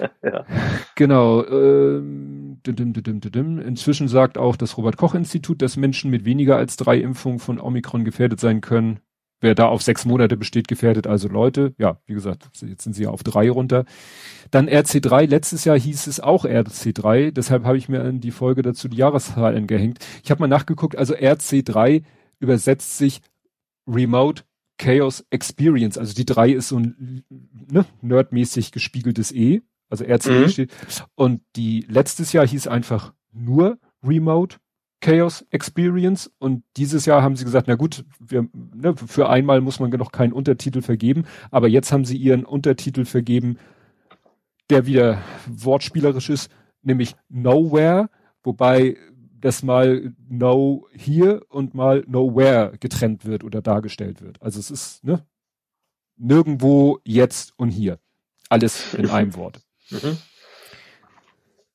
ja. 0.22 0.46
Genau. 0.94 1.44
Ähm, 1.46 2.60
Inzwischen 2.64 4.08
sagt 4.08 4.38
auch 4.38 4.56
das 4.56 4.78
Robert 4.78 4.96
Koch 4.96 5.14
Institut, 5.14 5.60
dass 5.60 5.76
Menschen 5.76 6.10
mit 6.10 6.24
weniger 6.24 6.56
als 6.56 6.76
drei 6.76 6.98
Impfungen 6.98 7.38
von 7.38 7.60
Omikron 7.60 8.04
gefährdet 8.04 8.40
sein 8.40 8.62
können 8.62 9.00
wer 9.42 9.54
da 9.54 9.66
auf 9.66 9.82
sechs 9.82 10.04
Monate 10.04 10.36
besteht, 10.36 10.68
gefährdet 10.68 11.06
also 11.06 11.28
Leute. 11.28 11.74
Ja, 11.78 11.98
wie 12.06 12.14
gesagt, 12.14 12.48
jetzt 12.62 12.84
sind 12.84 12.94
sie 12.94 13.04
ja 13.04 13.10
auf 13.10 13.22
drei 13.22 13.50
runter. 13.50 13.84
Dann 14.50 14.68
RC3, 14.68 15.26
letztes 15.26 15.64
Jahr 15.64 15.78
hieß 15.78 16.06
es 16.06 16.20
auch 16.20 16.44
RC3, 16.44 17.32
deshalb 17.32 17.64
habe 17.64 17.76
ich 17.76 17.88
mir 17.88 18.04
in 18.04 18.20
die 18.20 18.30
Folge 18.30 18.62
dazu 18.62 18.88
die 18.88 18.96
Jahreszahlen 18.96 19.66
gehängt. 19.66 19.98
Ich 20.22 20.30
habe 20.30 20.40
mal 20.40 20.48
nachgeguckt, 20.48 20.96
also 20.96 21.14
RC3 21.14 22.02
übersetzt 22.38 22.98
sich 22.98 23.20
Remote 23.86 24.44
Chaos 24.78 25.24
Experience. 25.30 25.98
Also 25.98 26.14
die 26.14 26.24
drei 26.24 26.50
ist 26.50 26.68
so 26.68 26.78
ein 26.78 27.24
ne, 27.70 27.84
nerdmäßig 28.00 28.72
gespiegeltes 28.72 29.32
E, 29.32 29.62
also 29.88 30.04
RC3 30.04 30.30
mhm. 30.30 30.48
steht. 30.48 30.72
Und 31.14 31.42
die 31.56 31.84
letztes 31.88 32.32
Jahr 32.32 32.46
hieß 32.46 32.66
einfach 32.66 33.12
nur 33.32 33.78
Remote 34.02 34.56
Chaos 35.02 35.44
Experience 35.50 36.30
und 36.38 36.62
dieses 36.76 37.04
Jahr 37.06 37.22
haben 37.22 37.36
sie 37.36 37.44
gesagt, 37.44 37.66
na 37.66 37.74
gut, 37.74 38.04
wir, 38.20 38.48
ne, 38.52 38.94
für 38.96 39.28
einmal 39.28 39.60
muss 39.60 39.80
man 39.80 39.90
noch 39.90 40.12
keinen 40.12 40.32
Untertitel 40.32 40.80
vergeben, 40.80 41.24
aber 41.50 41.68
jetzt 41.68 41.92
haben 41.92 42.04
sie 42.04 42.16
ihren 42.16 42.44
Untertitel 42.44 43.04
vergeben, 43.04 43.58
der 44.70 44.86
wieder 44.86 45.20
wortspielerisch 45.48 46.30
ist, 46.30 46.50
nämlich 46.82 47.16
Nowhere, 47.28 48.10
wobei 48.44 48.96
das 49.40 49.64
mal 49.64 50.14
No 50.28 50.86
hier 50.94 51.42
und 51.48 51.74
mal 51.74 52.04
Nowhere 52.06 52.78
getrennt 52.78 53.24
wird 53.24 53.42
oder 53.42 53.60
dargestellt 53.60 54.22
wird. 54.22 54.40
Also 54.40 54.60
es 54.60 54.70
ist 54.70 55.02
ne, 55.04 55.26
nirgendwo 56.16 57.00
jetzt 57.04 57.52
und 57.56 57.70
hier. 57.70 57.98
Alles 58.48 58.94
in 58.94 59.10
einem 59.10 59.34
Wort. 59.34 59.62
Mhm. 59.90 60.16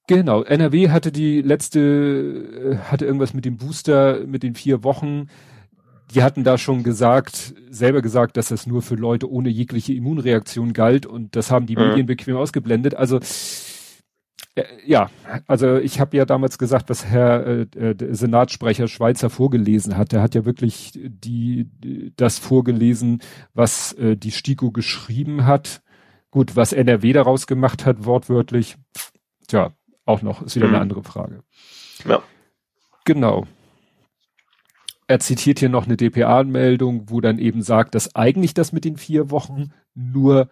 Genau, 0.08 0.42
NRW 0.44 0.90
hatte 0.90 1.12
die 1.12 1.42
letzte, 1.42 1.80
äh, 1.80 2.78
hatte 2.90 3.06
irgendwas 3.06 3.34
mit 3.34 3.46
dem 3.46 3.58
Booster, 3.58 4.26
mit 4.26 4.44
den 4.44 4.56
vier 4.56 4.84
Wochen. 4.84 5.28
Die 6.14 6.24
hatten 6.24 6.46
da 6.46 6.58
schon 6.58 6.84
gesagt, 6.84 7.54
selber 7.70 8.02
gesagt, 8.02 8.38
dass 8.38 8.48
das 8.48 8.66
nur 8.66 8.82
für 8.82 8.96
Leute 8.96 9.30
ohne 9.30 9.50
jegliche 9.50 9.94
Immunreaktion 9.94 10.72
galt 10.72 11.06
und 11.06 11.36
das 11.36 11.52
haben 11.52 11.66
die 11.66 11.76
mhm. 11.76 11.90
Medien 11.90 12.06
bequem 12.06 12.38
ausgeblendet. 12.38 12.96
Also 12.96 13.20
äh, 14.56 14.64
ja, 14.86 15.10
also 15.46 15.76
ich 15.76 16.00
habe 16.00 16.16
ja 16.16 16.24
damals 16.24 16.58
gesagt, 16.58 16.90
was 16.90 17.06
Herr 17.06 17.46
äh, 17.46 17.68
äh 17.78 18.14
Senatssprecher 18.16 18.88
Schweizer 18.88 19.30
vorgelesen 19.30 19.98
hat. 19.98 20.14
Der 20.14 20.22
hat 20.22 20.34
ja 20.36 20.46
wirklich 20.46 20.94
die 20.96 21.70
das 22.16 22.40
vorgelesen, 22.40 23.22
was 23.54 23.92
äh, 23.94 24.16
die 24.16 24.32
STIKO 24.32 24.72
geschrieben 24.72 25.46
hat 25.46 25.82
Gut, 26.32 26.56
was 26.56 26.74
NRW 26.74 27.14
daraus 27.14 27.48
gemacht 27.48 27.86
hat, 27.86 28.06
wortwörtlich, 28.06 28.78
tja, 29.48 29.74
auch 30.08 30.22
noch, 30.22 30.42
ist 30.42 30.56
wieder 30.56 30.68
mhm. 30.68 30.76
eine 30.76 30.82
andere 30.82 31.04
Frage. 31.04 31.44
Ja. 32.06 32.22
Genau. 33.06 33.46
Er 35.08 35.20
zitiert 35.20 35.60
hier 35.60 35.70
noch 35.70 35.86
eine 35.86 35.96
DPA-Meldung, 35.96 37.10
wo 37.10 37.22
dann 37.22 37.40
eben 37.40 37.62
sagt, 37.62 37.96
dass 37.96 38.16
eigentlich 38.16 38.54
das 38.54 38.74
mit 38.74 38.84
den 38.84 38.98
vier 38.98 39.32
Wochen 39.32 39.72
nur 39.96 40.50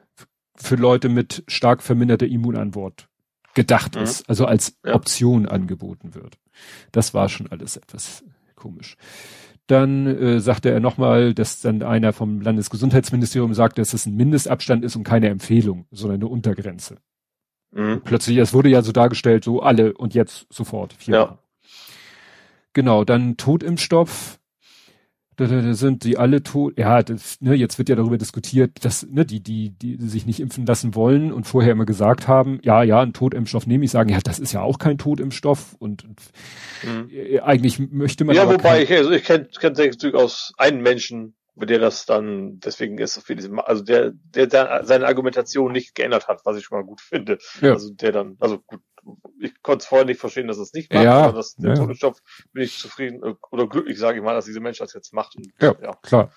für 0.56 0.76
Leute 0.76 1.10
mit 1.10 1.44
stark 1.48 1.84
verminderter 1.84 2.28
Immunantwort 2.28 3.10
gedacht 3.54 3.96
mhm. 3.96 4.04
ist, 4.04 4.30
also 4.30 4.46
als 4.46 4.78
ja. 4.86 4.96
Option 4.96 5.46
angeboten 5.46 6.16
wird. 6.16 6.38
Das 6.92 7.14
war 7.14 7.28
schon 7.28 7.48
alles 7.48 7.78
etwas 7.78 8.24
komisch. 8.56 8.98
Dann 9.68 10.06
äh, 10.06 10.40
sagte 10.40 10.70
er 10.70 10.80
nochmal, 10.80 11.34
dass 11.34 11.60
dann 11.62 11.82
einer 11.82 12.14
vom 12.14 12.40
Landesgesundheitsministerium 12.42 13.54
sagt, 13.54 13.80
dass 13.80 13.94
es 13.94 14.06
ein 14.06 14.16
Mindestabstand 14.16 14.86
ist 14.86 14.96
und 14.96 15.04
keine 15.04 15.30
Empfehlung, 15.30 15.86
sondern 15.92 16.22
eine 16.22 16.28
Untergrenze. 16.28 16.98
Mhm. 17.76 18.02
Plötzlich, 18.04 18.38
es 18.38 18.54
wurde 18.54 18.70
ja 18.70 18.82
so 18.82 18.92
dargestellt, 18.92 19.44
so 19.44 19.62
alle 19.62 19.94
und 19.94 20.14
jetzt 20.16 20.48
sofort. 20.50 20.94
Vier 20.94 21.14
ja. 21.14 21.38
Genau, 22.74 23.04
dann 23.04 23.38
Totimpfstoff 23.38 24.40
da, 25.38 25.48
da, 25.48 25.62
da 25.62 25.74
sind 25.74 26.04
die 26.04 26.18
alle 26.18 26.44
tot. 26.44 26.78
Ja, 26.78 27.04
das, 27.04 27.42
ne, 27.42 27.56
jetzt 27.56 27.78
wird 27.78 27.90
ja 27.90 27.96
darüber 27.96 28.18
diskutiert, 28.18 28.86
dass 28.86 29.06
ne, 29.06 29.26
die, 29.26 29.42
die, 29.42 29.72
die 29.72 29.98
sich 29.98 30.26
nicht 30.26 30.40
impfen 30.40 30.66
lassen 30.66 30.96
wollen 30.96 31.34
und 31.34 31.46
vorher 31.46 31.74
immer 31.74 31.86
gesagt 31.86 32.28
haben, 32.28 32.60
ja, 32.64 32.84
ja, 32.84 33.02
ein 33.02 33.14
Totimpfstoff 33.14 33.68
nehme 33.68 33.86
ich, 33.86 33.92
sagen, 33.92 34.10
ja, 34.10 34.20
das 34.24 34.40
ist 34.40 34.54
ja 34.54 34.62
auch 34.62 34.80
kein 34.80 34.98
Totimpfstoff 34.98 35.76
und, 35.78 36.06
und 36.06 36.22
mhm. 36.84 37.10
äh, 37.12 37.40
eigentlich 37.42 37.80
möchte 37.80 38.24
man. 38.24 38.36
Ja, 38.36 38.48
wobei 38.48 38.84
ich, 38.84 38.92
also 38.92 39.12
ich 39.12 39.24
kenne 39.24 39.48
kenn 39.60 39.74
durchaus 39.74 40.54
einen 40.58 40.82
Menschen, 40.82 41.36
der 41.56 41.80
das 41.80 42.06
dann, 42.06 42.60
deswegen 42.60 42.98
ist 42.98 43.18
für 43.26 43.36
diese, 43.36 43.50
also 43.66 43.84
der, 43.84 44.12
der, 44.14 44.48
der 44.48 44.84
seine 44.84 45.08
Argumentation 45.08 45.72
nicht 45.72 45.96
geändert 45.96 46.28
hat, 46.28 46.42
was 46.46 46.58
ich 46.58 46.66
schon 46.66 46.78
mal 46.78 46.86
gut 46.86 47.02
finde. 47.02 47.38
Ja. 47.62 47.74
Also 47.74 47.94
der 47.94 48.12
dann, 48.12 48.36
also 48.40 48.60
gut, 48.60 48.82
ich 49.40 49.62
konnte 49.62 49.84
es 49.84 49.88
vorher 49.88 50.06
nicht 50.06 50.20
verstehen, 50.20 50.48
dass 50.48 50.58
es 50.58 50.74
nicht 50.74 50.92
macht, 50.92 51.04
ja, 51.04 51.26
aber 51.26 51.38
das, 51.38 51.56
der 51.56 51.72
ja. 51.72 51.76
Todesstoff 51.76 52.20
bin 52.52 52.64
ich 52.64 52.78
zufrieden 52.78 53.24
äh, 53.24 53.36
oder 53.52 53.68
glücklich, 53.68 53.98
sage 53.98 54.18
ich 54.18 54.24
mal, 54.24 54.34
dass 54.34 54.46
diese 54.46 54.60
Mensch 54.60 54.80
das 54.80 54.94
jetzt 54.94 55.14
macht. 55.14 55.36
Und, 55.36 55.52
ja, 55.62 55.76
ja, 55.82 55.96
klar. 56.02 56.32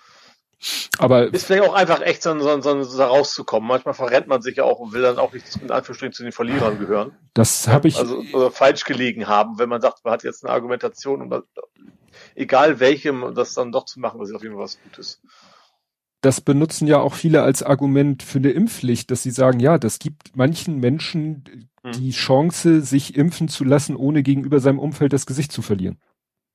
Aber 0.98 1.32
ist 1.32 1.46
vielleicht 1.46 1.68
auch 1.68 1.74
einfach 1.74 2.00
echt 2.00 2.22
so, 2.22 2.36
so, 2.40 2.60
so, 2.60 2.82
so 2.82 2.98
da 2.98 3.06
rauszukommen. 3.06 3.68
Manchmal 3.68 3.94
verrennt 3.94 4.26
man 4.26 4.42
sich 4.42 4.56
ja 4.56 4.64
auch 4.64 4.80
und 4.80 4.92
will 4.92 5.02
dann 5.02 5.18
auch 5.18 5.32
nicht 5.32 5.44
in 5.62 5.70
Anführungsstrichen 5.70 6.12
zu 6.12 6.24
den 6.24 6.32
Verlierern 6.32 6.80
gehören. 6.80 7.16
Das 7.32 7.68
habe 7.68 7.86
ich. 7.86 7.96
Also 7.96 8.50
falsch 8.50 8.84
gelegen 8.84 9.28
haben, 9.28 9.58
wenn 9.60 9.68
man 9.68 9.80
sagt, 9.80 10.04
man 10.04 10.12
hat 10.12 10.24
jetzt 10.24 10.44
eine 10.44 10.52
Argumentation 10.52 11.22
und 11.22 11.44
egal 12.34 12.80
welchem, 12.80 13.34
das 13.34 13.54
dann 13.54 13.72
doch 13.72 13.84
zu 13.84 14.00
machen, 14.00 14.20
das 14.20 14.30
ist 14.30 14.34
auf 14.34 14.42
jeden 14.42 14.54
Fall 14.54 14.64
was 14.64 14.78
Gutes 14.82 15.20
das 16.20 16.40
benutzen 16.40 16.86
ja 16.86 16.98
auch 16.98 17.14
viele 17.14 17.42
als 17.42 17.62
Argument 17.62 18.22
für 18.22 18.38
eine 18.38 18.50
Impfpflicht, 18.50 19.10
dass 19.10 19.22
sie 19.22 19.30
sagen, 19.30 19.60
ja, 19.60 19.78
das 19.78 19.98
gibt 19.98 20.36
manchen 20.36 20.78
Menschen 20.78 21.70
hm. 21.82 21.92
die 21.92 22.10
Chance, 22.10 22.80
sich 22.80 23.16
impfen 23.16 23.48
zu 23.48 23.64
lassen, 23.64 23.94
ohne 23.94 24.22
gegenüber 24.22 24.60
seinem 24.60 24.80
Umfeld 24.80 25.12
das 25.12 25.26
Gesicht 25.26 25.52
zu 25.52 25.62
verlieren. 25.62 25.98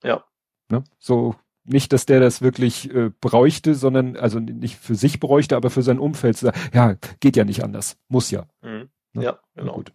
Ja. 0.03 0.25
Ne? 0.69 0.83
So 0.99 1.35
nicht, 1.63 1.93
dass 1.93 2.05
der 2.05 2.19
das 2.19 2.41
wirklich 2.41 2.93
äh, 2.93 3.09
bräuchte, 3.21 3.73
sondern 3.73 4.17
also 4.17 4.39
nicht 4.39 4.75
für 4.75 4.95
sich 4.95 5.21
bräuchte, 5.21 5.55
aber 5.55 5.69
für 5.69 5.81
sein 5.81 5.99
Umfeld. 5.99 6.41
Ja, 6.73 6.95
geht 7.21 7.37
ja 7.37 7.45
nicht 7.45 7.63
anders, 7.63 7.97
muss 8.09 8.31
ja. 8.31 8.47
Mhm. 8.61 8.89
Ne? 9.13 9.23
Ja, 9.23 9.39
genau. 9.55 9.75
Gut. 9.75 9.93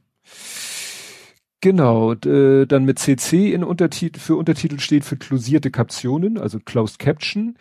Genau, 1.60 2.12
äh, 2.12 2.66
dann 2.66 2.84
mit 2.84 2.98
CC 2.98 3.52
in 3.52 3.64
Untertitel, 3.64 4.20
für 4.20 4.36
Untertitel 4.36 4.78
steht 4.78 5.04
für 5.04 5.16
klausierte 5.16 5.70
Kaptionen, 5.70 6.38
also 6.38 6.58
Closed 6.60 6.98
Caption. 6.98 7.56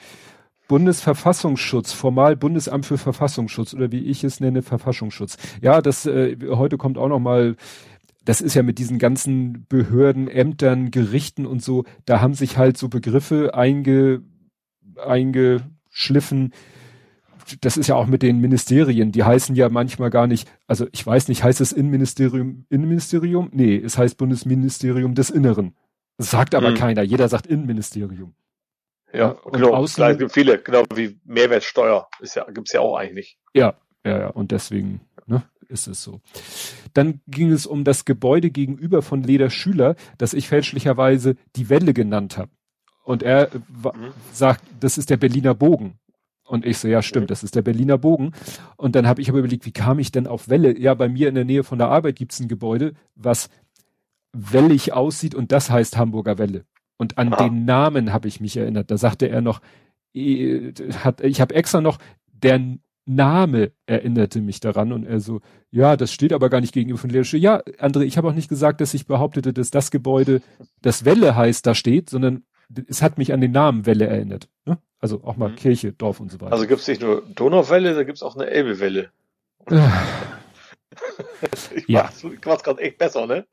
Bundesverfassungsschutz, 0.68 1.94
formal 1.94 2.36
Bundesamt 2.36 2.86
für 2.86 2.98
Verfassungsschutz 2.98 3.74
oder 3.74 3.92
wie 3.92 4.02
ich 4.02 4.26
es 4.26 4.42
nenne, 4.42 4.62
Verfassungsschutz. 4.62 5.38
Ja, 5.62 5.82
das 5.82 6.06
äh, 6.06 6.36
heute 6.50 6.78
kommt 6.78 6.98
auch 6.98 7.08
noch 7.08 7.20
mal 7.20 7.56
das 8.28 8.42
ist 8.42 8.56
ja 8.56 8.64
mit 8.64 8.78
diesen 8.78 9.00
ganzen 9.00 9.66
Behörden, 9.70 10.28
Ämtern, 10.28 10.92
Gerichten 10.92 11.46
und 11.46 11.64
so, 11.64 11.86
da 12.06 12.20
haben 12.20 12.34
sich 12.34 12.58
halt 12.58 12.78
so 12.78 12.90
Begriffe 12.90 13.54
einge, 13.54 14.22
eingeschliffen. 14.98 16.52
Das 17.62 17.78
ist 17.78 17.88
ja 17.88 17.96
auch 17.96 18.08
mit 18.08 18.24
den 18.24 18.40
Ministerien, 18.40 19.12
die 19.12 19.24
heißen 19.24 19.56
ja 19.56 19.70
manchmal 19.70 20.10
gar 20.10 20.28
nicht, 20.28 20.50
also 20.68 20.88
ich 20.92 21.06
weiß 21.06 21.28
nicht, 21.28 21.44
heißt 21.44 21.62
es 21.62 21.72
Innenministerium, 21.72 22.66
Innenministerium? 22.70 23.50
Nee, 23.54 23.78
es 23.78 23.98
heißt 23.98 24.18
Bundesministerium 24.18 25.16
des 25.16 25.30
Inneren. 25.30 25.76
Das 26.18 26.32
sagt 26.32 26.56
aber 26.56 26.70
hm. 26.70 26.76
keiner, 26.76 27.04
jeder 27.04 27.30
sagt 27.30 27.48
Innenministerium. 27.48 28.34
Ja, 29.14 29.30
und 29.30 29.54
genau. 29.54 29.74
Außen, 29.74 30.04
es 30.04 30.18
gibt 30.18 30.34
viele, 30.34 30.62
genau 30.62 30.84
wie 30.94 31.20
Mehrwertsteuer. 31.24 32.10
Ist 32.20 32.36
ja, 32.36 32.46
gibt's 32.52 32.74
ja 32.74 32.82
auch 32.82 32.98
eigentlich. 32.98 33.38
Ja, 33.54 33.76
ja, 34.06 34.20
ja. 34.20 34.28
Und 34.28 34.52
deswegen, 34.52 35.02
ne, 35.26 35.44
ist 35.70 35.88
es 35.88 36.04
so. 36.04 36.22
Dann 36.94 37.22
ging 37.28 37.52
es 37.52 37.66
um 37.66 37.84
das 37.84 38.06
Gebäude 38.06 38.50
gegenüber 38.50 39.02
von 39.02 39.24
Leder 39.24 39.50
Schüler, 39.50 39.96
das 40.18 40.34
ich 40.34 40.48
fälschlicherweise 40.48 41.36
die 41.56 41.70
Welle 41.70 41.94
genannt 41.94 42.38
habe. 42.38 42.52
Und 43.04 43.24
er 43.24 43.50
mhm. 43.54 44.14
sagt, 44.34 44.64
das 44.82 44.98
ist 44.98 45.10
der 45.10 45.18
Berliner 45.18 45.56
Bogen. 45.56 45.98
Und 46.48 46.66
ich 46.66 46.78
so, 46.78 46.88
ja, 46.88 47.02
stimmt, 47.02 47.30
das 47.30 47.44
ist 47.44 47.56
der 47.56 47.62
Berliner 47.62 47.98
Bogen. 47.98 48.32
Und 48.78 48.96
dann 48.96 49.06
habe 49.06 49.22
ich 49.22 49.30
aber 49.30 49.40
überlegt, 49.40 49.66
wie 49.66 49.74
kam 49.74 50.00
ich 50.00 50.12
denn 50.12 50.28
auf 50.28 50.48
Welle? 50.48 50.80
Ja, 50.80 50.94
bei 50.94 51.10
mir 51.10 51.28
in 51.28 51.36
der 51.36 51.46
Nähe 51.46 51.64
von 51.64 51.78
der 51.78 51.90
Arbeit 51.90 52.16
gibt's 52.16 52.40
ein 52.40 52.48
Gebäude, 52.48 52.94
was 53.16 53.50
wellig 54.32 54.94
aussieht 54.94 55.36
und 55.36 55.52
das 55.52 55.70
heißt 55.70 55.98
Hamburger 55.98 56.38
Welle. 56.38 56.64
Und 56.98 57.18
an 57.18 57.34
ah. 57.34 57.44
den 57.44 57.66
Namen 57.66 58.14
habe 58.14 58.28
ich 58.28 58.40
mich 58.40 58.56
erinnert. 58.58 58.90
Da 58.90 58.98
sagte 58.98 59.28
er 59.28 59.42
noch, 59.42 59.62
hat, 61.04 61.22
ich 61.22 61.42
habe 61.42 61.54
extra 61.54 61.82
noch, 61.82 62.00
der 62.32 62.78
Name 63.06 63.72
erinnerte 63.86 64.42
mich 64.42 64.60
daran 64.60 64.92
und 64.92 65.06
er 65.06 65.20
so, 65.20 65.42
ja, 65.72 65.96
das 65.96 66.12
steht 66.12 66.34
aber 66.34 66.50
gar 66.50 66.62
nicht 66.62 66.74
gegenüber 66.74 67.00
von 67.00 67.10
Lehrersche. 67.10 67.38
Ja, 67.38 67.62
André, 67.80 68.02
ich 68.02 68.18
habe 68.18 68.28
auch 68.28 68.34
nicht 68.34 68.50
gesagt, 68.50 68.82
dass 68.82 68.94
ich 68.94 69.06
behauptete, 69.06 69.54
dass 69.54 69.72
das 69.72 69.92
Gebäude, 69.92 70.42
das 70.82 71.06
Welle 71.06 71.36
heißt, 71.36 71.66
da 71.66 71.74
steht, 71.74 72.10
sondern 72.10 72.44
es 72.88 73.02
hat 73.02 73.18
mich 73.18 73.34
an 73.34 73.42
den 73.42 73.52
Namen 73.52 73.86
Welle 73.86 74.08
erinnert. 74.08 74.50
Ne? 74.66 74.78
Also 75.00 75.24
auch 75.24 75.38
mal 75.38 75.50
mhm. 75.50 75.56
Kirche, 75.56 75.94
Dorf 75.94 76.20
und 76.20 76.32
so 76.32 76.42
weiter. 76.42 76.54
Also 76.54 76.68
gibt's 76.68 76.88
nicht 76.88 77.02
nur 77.02 77.22
Donauwelle, 77.22 77.94
da 77.96 78.04
gibt's 78.04 78.24
auch 78.24 78.36
eine 78.36 78.48
Elbewelle. 78.48 79.12
ich 81.76 81.88
ja. 81.88 82.04
mach's, 82.04 82.24
ich 82.24 82.46
mach's 82.46 82.64
gerade 82.64 82.82
echt 82.82 82.98
besser, 82.98 83.28
ne? 83.28 83.46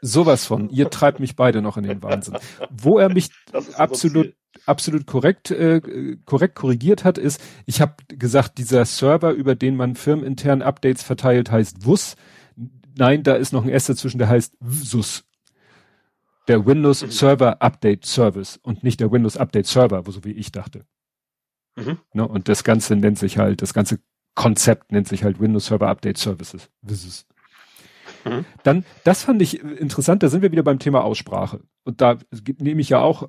Sowas 0.00 0.46
von. 0.46 0.68
Ihr 0.70 0.90
treibt 0.90 1.20
mich 1.20 1.36
beide 1.36 1.62
noch 1.62 1.76
in 1.76 1.84
den 1.84 2.02
Wahnsinn. 2.02 2.36
Wo 2.70 2.98
er 2.98 3.08
mich 3.08 3.30
absolut, 3.74 4.34
absolut 4.66 5.06
korrekt, 5.06 5.50
äh, 5.50 5.80
korrekt 6.24 6.54
korrigiert 6.54 7.04
hat, 7.04 7.18
ist, 7.18 7.40
ich 7.66 7.80
habe 7.80 7.94
gesagt, 8.08 8.58
dieser 8.58 8.84
Server, 8.84 9.32
über 9.32 9.54
den 9.54 9.76
man 9.76 9.96
firmenintern 9.96 10.62
Updates 10.62 11.02
verteilt, 11.02 11.50
heißt 11.50 11.86
WUS. 11.86 12.16
Nein, 12.96 13.22
da 13.22 13.34
ist 13.34 13.52
noch 13.52 13.64
ein 13.64 13.70
S 13.70 13.86
dazwischen, 13.86 14.18
der 14.18 14.28
heißt 14.28 14.56
WSUS. 14.60 15.24
Der 16.48 16.66
Windows. 16.66 17.00
Server 17.00 17.62
Update 17.62 18.04
Service 18.04 18.58
und 18.62 18.82
nicht 18.82 19.00
der 19.00 19.12
Windows 19.12 19.36
Update 19.36 19.66
Server, 19.66 20.02
so 20.06 20.24
wie 20.24 20.32
ich 20.32 20.52
dachte. 20.52 20.84
Mhm. 21.76 21.98
Ne, 22.12 22.26
und 22.26 22.48
das 22.48 22.64
Ganze 22.64 22.96
nennt 22.96 23.18
sich 23.18 23.38
halt, 23.38 23.62
das 23.62 23.72
ganze 23.72 24.00
Konzept 24.34 24.92
nennt 24.92 25.08
sich 25.08 25.24
halt 25.24 25.40
Windows 25.40 25.66
Server 25.66 25.88
Update 25.88 26.18
Services. 26.18 26.68
Mhm. 28.24 28.44
Dann, 28.62 28.84
das 29.04 29.24
fand 29.24 29.42
ich 29.42 29.60
interessant, 29.60 30.22
da 30.22 30.28
sind 30.28 30.42
wir 30.42 30.52
wieder 30.52 30.62
beim 30.62 30.78
Thema 30.78 31.04
Aussprache. 31.04 31.60
Und 31.84 32.00
da 32.00 32.18
nehme 32.58 32.80
ich 32.80 32.88
ja 32.88 33.00
auch 33.00 33.28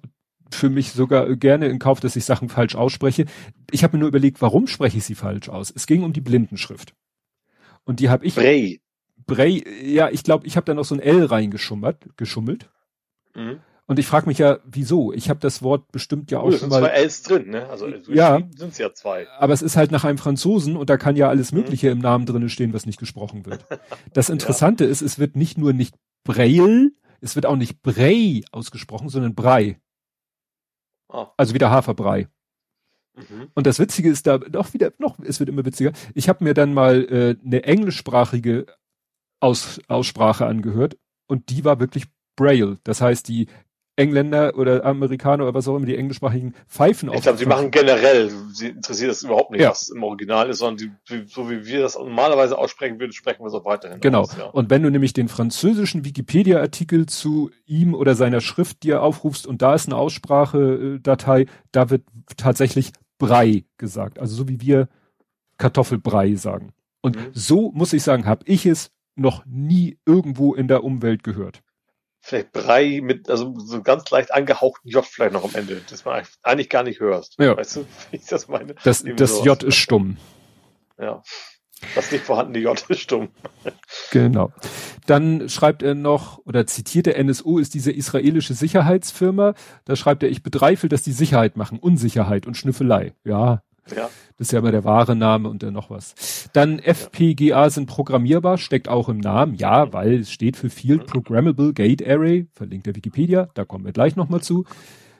für 0.51 0.69
mich 0.69 0.91
sogar 0.91 1.35
gerne 1.35 1.67
in 1.67 1.79
Kauf, 1.79 1.99
dass 1.99 2.15
ich 2.15 2.25
Sachen 2.25 2.49
falsch 2.49 2.75
ausspreche. 2.75 3.25
Ich 3.71 3.83
habe 3.83 3.97
mir 3.97 4.01
nur 4.01 4.09
überlegt, 4.09 4.41
warum 4.41 4.67
spreche 4.67 4.97
ich 4.97 5.05
sie 5.05 5.15
falsch 5.15 5.49
aus? 5.49 5.71
Es 5.75 5.87
ging 5.87 6.03
um 6.03 6.13
die 6.13 6.21
Blindenschrift. 6.21 6.93
Und 7.85 7.99
die 7.99 8.09
habe 8.09 8.25
ich. 8.25 8.35
Brey. 8.35 8.81
Brey, 9.25 9.63
ja, 9.83 10.09
ich 10.09 10.23
glaube, 10.23 10.45
ich 10.45 10.57
habe 10.57 10.65
da 10.65 10.73
noch 10.73 10.83
so 10.83 10.95
ein 10.95 10.99
L 10.99 11.25
reingeschummert, 11.25 12.17
geschummelt. 12.17 12.69
Mhm. 13.35 13.59
Und 13.85 13.99
ich 13.99 14.07
frage 14.07 14.27
mich 14.27 14.37
ja, 14.37 14.59
wieso? 14.63 15.11
Ich 15.11 15.29
habe 15.29 15.41
das 15.41 15.61
Wort 15.61 15.91
bestimmt 15.91 16.31
ja 16.31 16.39
auch 16.39 16.45
oh, 16.45 16.51
schon 16.51 16.69
mal. 16.69 16.85
Es 16.95 17.17
sind 17.17 17.25
zwei 17.25 17.37
Ls 17.39 17.43
drin, 17.43 17.49
ne? 17.49 17.69
Also 17.69 17.87
ja, 18.09 18.39
sind 18.55 18.71
es 18.71 18.77
ja 18.77 18.93
zwei. 18.93 19.27
Aber 19.37 19.53
es 19.53 19.61
ist 19.61 19.75
halt 19.75 19.91
nach 19.91 20.05
einem 20.05 20.17
Franzosen 20.17 20.77
und 20.77 20.89
da 20.89 20.95
kann 20.95 21.17
ja 21.17 21.27
alles 21.27 21.51
mhm. 21.51 21.59
Mögliche 21.59 21.87
mhm. 21.87 21.93
im 21.93 21.99
Namen 21.99 22.25
drinne 22.25 22.49
stehen, 22.49 22.73
was 22.73 22.85
nicht 22.85 22.99
gesprochen 22.99 23.45
wird. 23.45 23.65
Das 24.13 24.29
Interessante 24.29 24.85
ja. 24.85 24.91
ist, 24.91 25.01
es 25.01 25.19
wird 25.19 25.35
nicht 25.35 25.57
nur 25.57 25.73
nicht 25.73 25.95
Braille, 26.23 26.91
es 27.19 27.35
wird 27.35 27.45
auch 27.45 27.55
nicht 27.55 27.81
Brei 27.81 28.41
ausgesprochen, 28.51 29.09
sondern 29.09 29.35
Brei. 29.35 29.79
Oh. 31.09 31.27
Also 31.35 31.53
wieder 31.53 31.69
Haferbrei. 31.69 32.29
Mhm. 33.15 33.49
Und 33.53 33.67
das 33.67 33.79
Witzige 33.79 34.09
ist 34.09 34.27
da 34.27 34.37
doch 34.37 34.73
wieder, 34.73 34.91
noch, 34.97 35.19
es 35.19 35.39
wird 35.39 35.49
immer 35.49 35.65
witziger. 35.65 35.91
Ich 36.13 36.29
habe 36.29 36.43
mir 36.43 36.53
dann 36.53 36.73
mal 36.73 37.03
äh, 37.03 37.35
eine 37.45 37.63
englischsprachige 37.63 38.65
Aus, 39.39 39.81
Aussprache 39.87 40.45
angehört 40.45 40.97
und 41.27 41.49
die 41.49 41.65
war 41.65 41.79
wirklich 41.79 42.05
Braille. 42.35 42.77
Das 42.83 43.01
heißt, 43.01 43.27
die 43.27 43.47
Engländer 43.95 44.57
oder 44.57 44.83
Amerikaner 44.85 45.43
oder 45.43 45.53
was 45.53 45.67
auch 45.67 45.75
immer, 45.75 45.85
die 45.85 45.95
englischsprachigen 45.95 46.55
Pfeifen 46.67 47.09
auf. 47.09 47.15
Ich 47.15 47.21
glaube, 47.21 47.37
sie 47.37 47.45
machen 47.45 47.69
generell, 47.69 48.31
sie 48.51 48.69
interessiert 48.69 49.11
das 49.11 49.21
überhaupt 49.21 49.51
nicht, 49.51 49.61
ja. 49.61 49.69
was 49.69 49.89
im 49.89 50.01
Original 50.01 50.49
ist, 50.49 50.59
sondern 50.59 50.91
die, 51.07 51.25
so 51.27 51.49
wie 51.49 51.65
wir 51.65 51.81
das 51.81 51.95
normalerweise 51.95 52.57
aussprechen 52.57 52.99
würden, 52.99 53.11
sprechen 53.11 53.43
wir 53.43 53.47
es 53.47 53.53
auch 53.53 53.65
weiterhin. 53.65 53.99
Genau. 53.99 54.21
Aus, 54.21 54.35
ja. 54.35 54.45
Und 54.45 54.71
wenn 54.71 54.81
du 54.81 54.89
nämlich 54.89 55.13
den 55.13 55.27
französischen 55.27 56.05
Wikipedia-Artikel 56.05 57.05
zu 57.05 57.51
ihm 57.65 57.93
oder 57.93 58.15
seiner 58.15 58.41
Schrift 58.41 58.81
dir 58.81 59.03
aufrufst 59.03 59.45
und 59.45 59.61
da 59.61 59.75
ist 59.75 59.87
eine 59.87 59.97
Aussprachedatei, 59.97 61.45
da 61.71 61.89
wird 61.91 62.01
tatsächlich 62.35 62.93
Brei 63.19 63.63
gesagt. 63.77 64.17
Also 64.17 64.35
so 64.35 64.49
wie 64.49 64.59
wir 64.59 64.89
Kartoffelbrei 65.57 66.33
sagen. 66.33 66.73
Und 67.01 67.15
mhm. 67.15 67.29
so 67.33 67.71
muss 67.71 67.93
ich 67.93 68.01
sagen, 68.01 68.25
habe 68.25 68.43
ich 68.47 68.65
es 68.65 68.89
noch 69.15 69.45
nie 69.45 69.99
irgendwo 70.05 70.55
in 70.55 70.67
der 70.67 70.83
Umwelt 70.83 71.23
gehört. 71.23 71.61
Vielleicht 72.25 72.53
Brei 72.53 73.01
mit, 73.03 73.29
also 73.29 73.53
so 73.57 73.81
ganz 73.83 74.09
leicht 74.09 74.33
angehauchten 74.33 74.89
J 74.89 75.05
vielleicht 75.05 75.33
noch 75.33 75.43
am 75.43 75.53
Ende, 75.55 75.81
das 75.89 76.05
man 76.05 76.23
eigentlich 76.41 76.69
gar 76.69 76.83
nicht 76.83 77.01
hörst. 77.01 77.35
Ja. 77.37 77.57
Weißt 77.57 77.75
du, 77.75 77.85
wie 78.11 78.15
ich 78.15 78.25
das 78.27 78.47
meine? 78.47 78.75
Das, 78.85 79.03
das 79.17 79.43
J 79.43 79.61
ist 79.61 79.75
stumm. 79.75 80.15
Ja. 80.97 81.21
Das 81.95 82.13
nicht 82.13 82.23
vorhandene 82.23 82.59
J 82.59 82.81
ist 82.87 83.01
stumm. 83.01 83.27
Genau. 84.11 84.53
Dann 85.05 85.49
schreibt 85.49 85.83
er 85.83 85.95
noch, 85.95 86.39
oder 86.45 86.65
zitiert 86.65 87.07
der 87.07 87.17
NSU 87.17 87.59
ist 87.59 87.73
diese 87.73 87.91
israelische 87.91 88.53
Sicherheitsfirma. 88.53 89.53
Da 89.83 89.97
schreibt 89.97 90.23
er, 90.23 90.29
ich 90.29 90.43
bedreifel, 90.43 90.87
dass 90.87 91.01
die 91.01 91.11
Sicherheit 91.11 91.57
machen, 91.57 91.77
Unsicherheit 91.77 92.47
und 92.47 92.55
Schnüffelei. 92.55 93.15
Ja, 93.25 93.63
ja. 93.89 94.09
Das 94.37 94.47
ist 94.47 94.51
ja 94.51 94.59
immer 94.59 94.71
der 94.71 94.83
wahre 94.83 95.15
Name 95.15 95.49
und 95.49 95.63
dann 95.63 95.73
noch 95.73 95.89
was. 95.89 96.49
Dann 96.53 96.79
FPGA 96.79 97.69
sind 97.69 97.87
programmierbar, 97.87 98.57
steckt 98.57 98.87
auch 98.89 99.09
im 99.09 99.19
Namen. 99.19 99.55
Ja, 99.55 99.93
weil 99.93 100.21
es 100.21 100.31
steht 100.31 100.57
für 100.57 100.69
Field 100.69 101.05
Programmable 101.05 101.73
Gate 101.73 102.05
Array, 102.07 102.47
verlinkt 102.53 102.87
der 102.87 102.95
Wikipedia, 102.95 103.49
da 103.53 103.65
kommen 103.65 103.85
wir 103.85 103.91
gleich 103.91 104.15
nochmal 104.15 104.41
zu. 104.41 104.65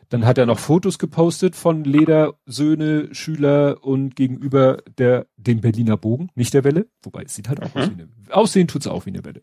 Dann 0.09 0.25
hat 0.25 0.37
er 0.37 0.45
noch 0.45 0.59
Fotos 0.59 0.99
gepostet 0.99 1.55
von 1.55 1.83
Ledersöhne, 1.83 3.09
Schüler 3.13 3.83
und 3.83 4.15
gegenüber 4.15 4.77
der, 4.97 5.25
dem 5.37 5.61
Berliner 5.61 5.97
Bogen, 5.97 6.29
nicht 6.35 6.53
der 6.53 6.63
Welle, 6.63 6.87
wobei 7.01 7.23
es 7.23 7.33
sieht 7.33 7.49
halt 7.49 7.63
auch 7.63 7.73
mhm. 7.73 7.81
aus 7.81 7.89
wie 7.89 7.93
eine, 7.93 8.09
aussehen 8.29 8.67
tut's 8.67 8.87
auch 8.87 9.05
wie 9.05 9.09
eine 9.09 9.25
Welle. 9.25 9.41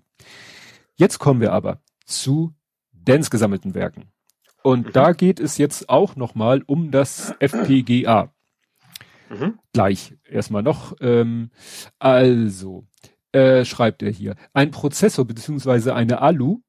Jetzt 0.95 1.19
kommen 1.19 1.41
wir 1.41 1.53
aber 1.53 1.81
zu 2.05 2.55
Dance 2.93 3.31
gesammelten 3.31 3.75
Werken. 3.75 4.11
Und 4.63 4.87
mhm. 4.89 4.93
da 4.93 5.13
geht 5.13 5.41
es 5.41 5.59
jetzt 5.59 5.89
auch 5.89 6.17
nochmal 6.17 6.63
um 6.67 6.91
das 6.91 7.35
FPGA. 7.41 8.33
Mhm. 9.31 9.59
Gleich 9.73 10.15
erstmal 10.29 10.63
noch. 10.63 10.95
Ähm, 11.01 11.51
also, 11.99 12.85
äh, 13.33 13.65
schreibt 13.65 14.03
er 14.03 14.11
hier. 14.11 14.35
Ein 14.53 14.73
Prozessor 14.73 15.25
beziehungsweise 15.25 15.95
eine 15.95 16.21
ALU, 16.21 16.63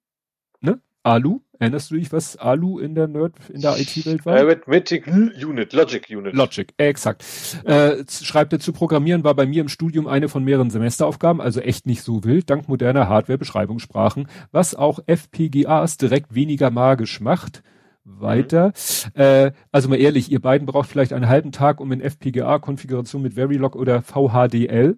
ne? 0.61 0.79
ALU, 1.01 1.41
erinnerst 1.57 1.89
du 1.89 1.95
dich, 1.95 2.11
was 2.11 2.37
ALU 2.37 2.77
in 2.77 2.93
der 2.93 3.07
Nerd, 3.07 3.33
in 3.49 3.61
der 3.61 3.79
IT-Welt 3.79 4.27
war? 4.27 4.37
Arithmetic 4.37 5.07
Unit, 5.07 5.73
Logic 5.73 6.05
Unit. 6.11 6.35
Logic, 6.35 6.71
exakt. 6.77 7.25
Äh, 7.65 8.03
schreibt 8.07 8.53
er, 8.53 8.59
zu 8.59 8.73
programmieren 8.73 9.23
war 9.23 9.33
bei 9.33 9.47
mir 9.47 9.61
im 9.61 9.69
Studium 9.69 10.05
eine 10.05 10.29
von 10.29 10.43
mehreren 10.43 10.69
Semesteraufgaben, 10.69 11.41
also 11.41 11.61
echt 11.61 11.87
nicht 11.87 12.03
so 12.03 12.23
wild, 12.23 12.51
dank 12.51 12.67
moderner 12.67 13.09
Hardware-Beschreibungssprachen, 13.09 14.27
was 14.51 14.75
auch 14.75 14.99
FPGAs 15.07 15.97
direkt 15.97 16.35
weniger 16.35 16.69
magisch 16.69 17.19
macht 17.21 17.63
weiter. 18.03 18.73
Mhm. 19.15 19.21
Äh, 19.21 19.51
also 19.71 19.89
mal 19.89 19.99
ehrlich, 19.99 20.31
ihr 20.31 20.41
beiden 20.41 20.65
braucht 20.65 20.89
vielleicht 20.89 21.13
einen 21.13 21.27
halben 21.27 21.51
Tag, 21.51 21.79
um 21.79 21.91
in 21.91 22.01
FPGA-Konfiguration 22.01 23.21
mit 23.21 23.35
Verilog 23.35 23.75
oder 23.75 24.01
VHDL, 24.01 24.97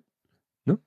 ne? 0.65 0.79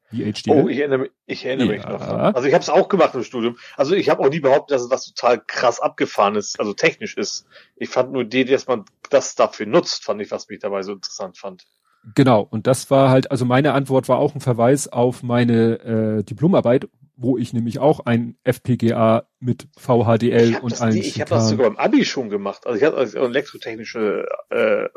Oh, 0.48 0.68
ich 0.68 0.78
erinnere 0.78 0.98
mich, 0.98 1.10
ich 1.26 1.44
erinnere 1.44 1.68
ja. 1.68 1.72
mich 1.74 1.86
noch. 1.86 2.00
Also 2.00 2.48
ich 2.48 2.54
habe 2.54 2.62
es 2.62 2.70
auch 2.70 2.88
gemacht 2.88 3.14
im 3.14 3.22
Studium. 3.22 3.56
Also 3.76 3.94
ich 3.94 4.08
habe 4.08 4.22
auch 4.22 4.30
nie 4.30 4.40
behauptet, 4.40 4.76
dass 4.76 4.82
es 4.82 4.90
was 4.90 5.06
total 5.06 5.40
krass 5.46 5.80
abgefahren 5.80 6.36
ist, 6.36 6.58
also 6.58 6.72
technisch 6.72 7.16
ist. 7.16 7.46
Ich 7.76 7.88
fand 7.88 8.12
nur 8.12 8.24
die, 8.24 8.44
dass 8.44 8.66
man 8.66 8.84
das 9.10 9.34
dafür 9.34 9.66
nutzt, 9.66 10.04
fand 10.04 10.20
ich, 10.22 10.30
was 10.30 10.48
mich 10.48 10.60
dabei 10.60 10.82
so 10.82 10.92
interessant 10.92 11.36
fand. 11.38 11.66
Genau, 12.14 12.42
und 12.42 12.68
das 12.68 12.90
war 12.90 13.10
halt, 13.10 13.32
also 13.32 13.44
meine 13.44 13.72
Antwort 13.72 14.08
war 14.08 14.18
auch 14.18 14.34
ein 14.34 14.40
Verweis 14.40 14.86
auf 14.86 15.24
meine 15.24 15.80
äh, 15.80 16.22
Diplomarbeit, 16.22 16.88
wo 17.16 17.38
ich 17.38 17.52
nämlich 17.52 17.78
auch 17.78 18.00
ein 18.00 18.36
FPGA 18.44 19.26
mit 19.40 19.68
VHDL 19.76 20.58
und 20.60 20.80
allen. 20.80 20.96
Ich 20.96 21.20
habe 21.20 21.30
das 21.30 21.48
sogar 21.48 21.66
im 21.66 21.78
Abi 21.78 22.04
schon 22.04 22.28
gemacht. 22.28 22.66
Also 22.66 22.78
ich 22.78 22.84
hatte 22.84 22.96
also 22.96 23.18
elektrotechnische 23.18 24.26
äh, 24.50 24.88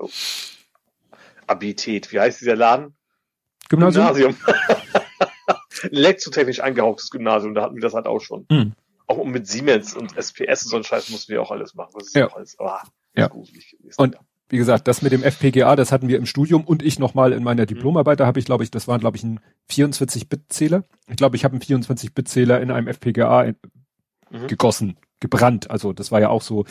Abilität. 1.47 2.11
Wie 2.11 2.19
heißt 2.19 2.41
dieser 2.41 2.55
Laden? 2.55 2.95
Gymnasium. 3.69 4.05
Gymnasium. 4.13 4.35
Elektrotechnisch 5.91 6.59
angehauchtes 6.59 7.09
Gymnasium, 7.09 7.53
da 7.53 7.61
hatten 7.61 7.75
wir 7.75 7.81
das 7.81 7.93
halt 7.93 8.05
auch 8.05 8.19
schon. 8.19 8.45
Mhm. 8.49 8.73
Auch 9.07 9.23
mit 9.23 9.47
Siemens 9.47 9.95
und 9.95 10.17
SPS 10.17 10.63
und 10.65 10.69
so 10.69 10.77
ein 10.77 10.83
Scheiß 10.83 11.09
mussten 11.09 11.31
wir 11.31 11.41
auch 11.41 11.51
alles 11.51 11.73
machen. 11.73 11.93
Das 11.97 12.07
ist 12.07 12.15
ja. 12.15 12.27
alles, 12.27 12.57
oh, 12.59 12.69
ja. 13.15 13.31
Und 13.97 14.17
wie 14.49 14.57
gesagt, 14.57 14.87
das 14.87 15.03
mit 15.03 15.11
dem 15.11 15.23
FPGA, 15.23 15.75
das 15.75 15.91
hatten 15.91 16.07
wir 16.07 16.17
im 16.17 16.25
Studium 16.25 16.63
und 16.63 16.81
ich 16.83 16.97
nochmal 16.97 17.33
in 17.33 17.43
meiner 17.43 17.63
mhm. 17.63 17.67
Diplomarbeit, 17.67 18.19
da 18.19 18.25
habe 18.25 18.39
ich, 18.39 18.45
glaube 18.45 18.63
ich, 18.63 18.71
das 18.71 18.87
war, 18.87 18.97
glaube 18.97 19.15
ich, 19.15 19.23
ein 19.23 19.39
24-Bit-Zähler. 19.71 20.83
Ich 21.07 21.17
glaube, 21.17 21.35
ich 21.35 21.43
habe 21.43 21.53
einen 21.53 21.61
24-Bit-Zähler 21.61 22.59
in 22.59 22.71
einem 22.71 22.87
FPGA 22.87 23.43
in, 23.43 23.55
mhm. 24.31 24.47
gegossen, 24.47 24.97
gebrannt. 25.19 25.69
Also 25.69 25.93
das 25.93 26.11
war 26.11 26.19
ja 26.19 26.29
auch 26.29 26.41
so. 26.41 26.65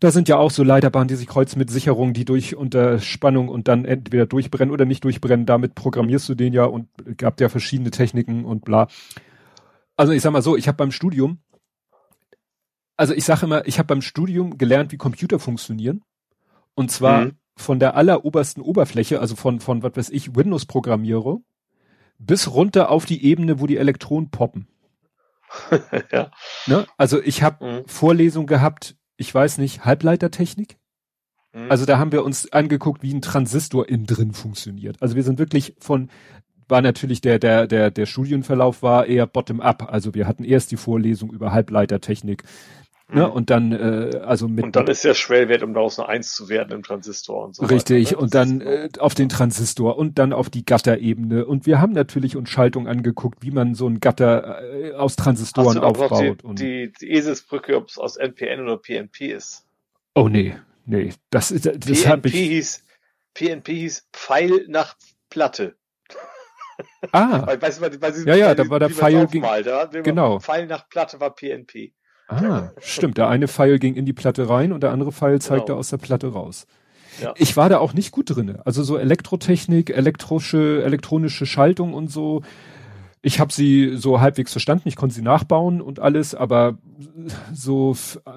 Da 0.00 0.10
sind 0.10 0.28
ja 0.28 0.36
auch 0.36 0.50
so 0.50 0.64
Leiterbahnen, 0.64 1.06
die 1.06 1.14
sich 1.14 1.28
kreuzen 1.28 1.60
mit 1.60 1.70
Sicherungen, 1.70 2.12
die 2.12 2.24
durch 2.24 2.56
Unterspannung 2.56 3.48
und 3.48 3.68
dann 3.68 3.84
entweder 3.84 4.26
durchbrennen 4.26 4.72
oder 4.72 4.84
nicht 4.84 5.04
durchbrennen. 5.04 5.46
Damit 5.46 5.76
programmierst 5.76 6.28
du 6.28 6.34
den 6.34 6.52
ja 6.52 6.64
und 6.64 6.88
gab 7.18 7.40
ja 7.40 7.48
verschiedene 7.48 7.92
Techniken 7.92 8.44
und 8.44 8.64
bla. 8.64 8.88
Also 9.94 10.12
ich 10.12 10.22
sag 10.22 10.32
mal 10.32 10.42
so, 10.42 10.56
ich 10.56 10.66
habe 10.66 10.76
beim 10.76 10.90
Studium, 10.90 11.38
also 12.96 13.14
ich 13.14 13.24
sage 13.24 13.46
immer, 13.46 13.66
ich 13.68 13.78
habe 13.78 13.86
beim 13.86 14.02
Studium 14.02 14.58
gelernt, 14.58 14.90
wie 14.90 14.96
Computer 14.96 15.38
funktionieren 15.38 16.02
und 16.74 16.90
zwar 16.90 17.26
mhm. 17.26 17.32
von 17.56 17.78
der 17.78 17.96
allerobersten 17.96 18.62
Oberfläche, 18.62 19.20
also 19.20 19.36
von, 19.36 19.60
von, 19.60 19.82
was 19.82 19.96
weiß 19.96 20.10
ich, 20.10 20.34
Windows-Programmierung, 20.34 21.44
bis 22.18 22.52
runter 22.52 22.90
auf 22.90 23.04
die 23.04 23.24
Ebene, 23.24 23.60
wo 23.60 23.66
die 23.66 23.76
Elektronen 23.76 24.30
poppen. 24.30 24.68
ja. 26.12 26.30
Ne? 26.66 26.86
Also 26.96 27.20
ich 27.22 27.42
habe 27.42 27.64
mhm. 27.64 27.82
Vorlesungen 27.86 28.46
gehabt, 28.46 28.96
ich 29.16 29.34
weiß 29.34 29.58
nicht, 29.58 29.84
Halbleitertechnik. 29.84 30.78
Mhm. 31.52 31.70
Also 31.70 31.84
da 31.84 31.98
haben 31.98 32.12
wir 32.12 32.24
uns 32.24 32.50
angeguckt, 32.52 33.02
wie 33.02 33.12
ein 33.12 33.22
Transistor 33.22 33.88
innen 33.88 34.06
drin 34.06 34.32
funktioniert. 34.32 34.96
Also 35.00 35.16
wir 35.16 35.22
sind 35.22 35.38
wirklich 35.38 35.74
von, 35.78 36.10
war 36.68 36.80
natürlich 36.80 37.20
der, 37.20 37.38
der, 37.38 37.66
der, 37.66 37.90
der 37.90 38.06
Studienverlauf 38.06 38.82
war 38.82 39.06
eher 39.06 39.26
bottom-up. 39.26 39.92
Also 39.92 40.14
wir 40.14 40.26
hatten 40.26 40.44
erst 40.44 40.70
die 40.70 40.76
Vorlesung 40.76 41.32
über 41.32 41.52
Halbleitertechnik, 41.52 42.44
Ne? 43.12 43.26
Mhm. 43.26 43.32
Und 43.32 43.50
dann, 43.50 43.72
äh, 43.72 44.20
also 44.24 44.48
mit. 44.48 44.64
Und 44.64 44.76
dann 44.76 44.86
ist 44.86 45.04
der 45.04 45.12
Schwellwert, 45.14 45.62
um 45.62 45.74
daraus 45.74 45.98
eine 45.98 46.08
Eins 46.08 46.34
zu 46.34 46.48
werden 46.48 46.72
im 46.72 46.82
Transistor 46.82 47.44
und 47.44 47.56
so 47.56 47.66
Richtig, 47.66 48.06
weiter, 48.06 48.16
ne? 48.16 48.22
und 48.22 48.34
dann 48.34 48.60
äh, 48.62 48.88
auf 48.98 49.14
den 49.14 49.28
Transistor 49.28 49.98
und 49.98 50.18
dann 50.18 50.32
auf 50.32 50.48
die 50.48 50.64
Gatterebene. 50.64 51.44
Und 51.44 51.66
wir 51.66 51.80
haben 51.80 51.92
natürlich 51.92 52.36
uns 52.36 52.48
Schaltung 52.48 52.88
angeguckt, 52.88 53.42
wie 53.42 53.50
man 53.50 53.74
so 53.74 53.86
ein 53.86 54.00
Gatter 54.00 54.62
äh, 54.62 54.92
aus 54.92 55.16
Transistoren 55.16 55.68
Hast 55.68 55.76
du 55.76 55.82
aufbaut. 55.82 56.22
Die, 56.22 56.46
und 56.46 56.58
die, 56.58 56.92
die 57.00 57.10
Eselsbrücke, 57.10 57.76
ob 57.76 57.88
es 57.88 57.98
aus 57.98 58.16
NPN 58.16 58.60
oder 58.60 58.78
PNP 58.78 59.32
ist. 59.32 59.66
Oh 60.14 60.28
nee, 60.28 60.56
nee. 60.86 61.12
Das 61.28 61.50
ist 61.50 61.66
das 61.66 61.74
PNP 61.74 62.06
hat 62.08 62.24
mich. 62.24 62.32
Hieß, 62.32 62.84
PNP 63.34 63.72
hieß 63.72 64.08
Pfeil 64.12 64.64
nach 64.68 64.96
Platte. 65.28 65.76
Ah. 67.12 67.42
weil, 67.46 67.60
weißt 67.60 67.82
du, 67.82 68.00
weil, 68.00 68.26
ja, 68.26 68.34
ja, 68.36 68.54
da 68.54 68.68
war 68.70 68.80
der 68.80 68.88
Pfeil. 68.88 69.26
Ging, 69.26 69.44
genau. 70.02 70.40
Pfeil 70.40 70.66
nach 70.66 70.88
Platte 70.88 71.20
war 71.20 71.34
PNP. 71.34 71.92
Ah, 72.28 72.70
stimmt. 72.78 73.18
Der 73.18 73.28
eine 73.28 73.48
Pfeil 73.48 73.78
ging 73.78 73.94
in 73.94 74.06
die 74.06 74.12
Platte 74.12 74.48
rein 74.48 74.72
und 74.72 74.82
der 74.82 74.92
andere 74.92 75.12
Pfeil 75.12 75.40
zeigte 75.40 75.66
genau. 75.66 75.78
aus 75.78 75.90
der 75.90 75.98
Platte 75.98 76.28
raus. 76.28 76.66
Ja. 77.20 77.34
Ich 77.36 77.56
war 77.56 77.68
da 77.68 77.78
auch 77.78 77.92
nicht 77.92 78.10
gut 78.10 78.34
drinne. 78.34 78.60
Also 78.64 78.82
so 78.82 78.96
Elektrotechnik, 78.96 79.90
elektrische, 79.90 80.82
elektronische 80.82 81.44
Schaltung 81.46 81.94
und 81.94 82.10
so. 82.10 82.42
Ich 83.20 83.38
habe 83.38 83.52
sie 83.52 83.96
so 83.96 84.20
halbwegs 84.20 84.52
verstanden. 84.52 84.88
Ich 84.88 84.96
konnte 84.96 85.14
sie 85.14 85.22
nachbauen 85.22 85.80
und 85.80 86.00
alles, 86.00 86.34
aber 86.34 86.78
so 87.52 87.94
äh, 88.24 88.30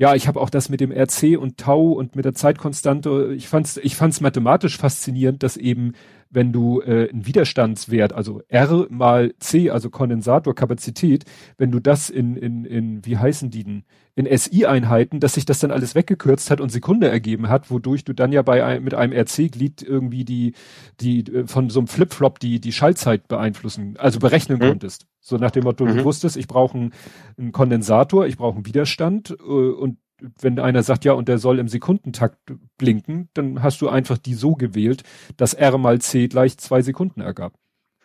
ja, 0.00 0.14
ich 0.14 0.26
habe 0.28 0.40
auch 0.40 0.48
das 0.48 0.70
mit 0.70 0.80
dem 0.80 0.92
RC 0.92 1.38
und 1.38 1.58
Tau 1.58 1.92
und 1.92 2.16
mit 2.16 2.24
der 2.24 2.32
Zeitkonstante. 2.32 3.34
Ich 3.36 3.48
fand's, 3.48 3.76
ich 3.76 3.96
fand's 3.96 4.22
mathematisch 4.22 4.78
faszinierend, 4.78 5.42
dass 5.42 5.58
eben 5.58 5.92
wenn 6.30 6.52
du 6.52 6.80
äh, 6.80 7.10
einen 7.10 7.26
Widerstandswert, 7.26 8.12
also 8.12 8.40
R 8.48 8.86
mal 8.88 9.34
C, 9.40 9.70
also 9.70 9.90
Kondensatorkapazität, 9.90 11.24
wenn 11.58 11.70
du 11.72 11.80
das 11.80 12.08
in, 12.08 12.36
in, 12.36 12.64
in 12.64 13.04
wie 13.04 13.18
heißen 13.18 13.50
die 13.50 13.64
denn, 13.64 13.84
in 14.14 14.26
SI-Einheiten, 14.26 15.20
dass 15.20 15.34
sich 15.34 15.44
das 15.44 15.60
dann 15.60 15.70
alles 15.70 15.94
weggekürzt 15.94 16.50
hat 16.50 16.60
und 16.60 16.70
Sekunde 16.70 17.08
ergeben 17.08 17.48
hat, 17.48 17.70
wodurch 17.70 18.04
du 18.04 18.12
dann 18.12 18.32
ja 18.32 18.42
bei 18.42 18.78
mit 18.80 18.94
einem 18.94 19.12
RC-Glied 19.12 19.82
irgendwie 19.82 20.24
die, 20.24 20.54
die 21.00 21.20
äh, 21.20 21.46
von 21.46 21.68
so 21.70 21.80
einem 21.80 21.88
Flip-Flop 21.88 22.38
die, 22.38 22.60
die 22.60 22.72
Schaltzeit 22.72 23.28
beeinflussen, 23.28 23.96
also 23.98 24.18
berechnen 24.20 24.58
mhm. 24.58 24.68
konntest. 24.68 25.06
So 25.20 25.36
nach 25.36 25.50
dem 25.50 25.64
Motto, 25.64 25.84
mhm. 25.84 25.98
du 25.98 26.04
wusstest, 26.04 26.36
ich 26.36 26.46
brauche 26.46 26.76
einen, 26.76 26.92
einen 27.38 27.52
Kondensator, 27.52 28.26
ich 28.26 28.36
brauche 28.36 28.56
einen 28.56 28.66
Widerstand 28.66 29.30
äh, 29.30 29.42
und 29.42 29.98
wenn 30.40 30.58
einer 30.58 30.82
sagt, 30.82 31.04
ja, 31.04 31.12
und 31.12 31.28
der 31.28 31.38
soll 31.38 31.58
im 31.58 31.68
Sekundentakt 31.68 32.38
blinken, 32.78 33.28
dann 33.34 33.62
hast 33.62 33.80
du 33.80 33.88
einfach 33.88 34.18
die 34.18 34.34
so 34.34 34.54
gewählt, 34.54 35.02
dass 35.36 35.54
R 35.54 35.78
mal 35.78 36.00
C 36.00 36.28
gleich 36.28 36.58
zwei 36.58 36.82
Sekunden 36.82 37.20
ergab. 37.20 37.54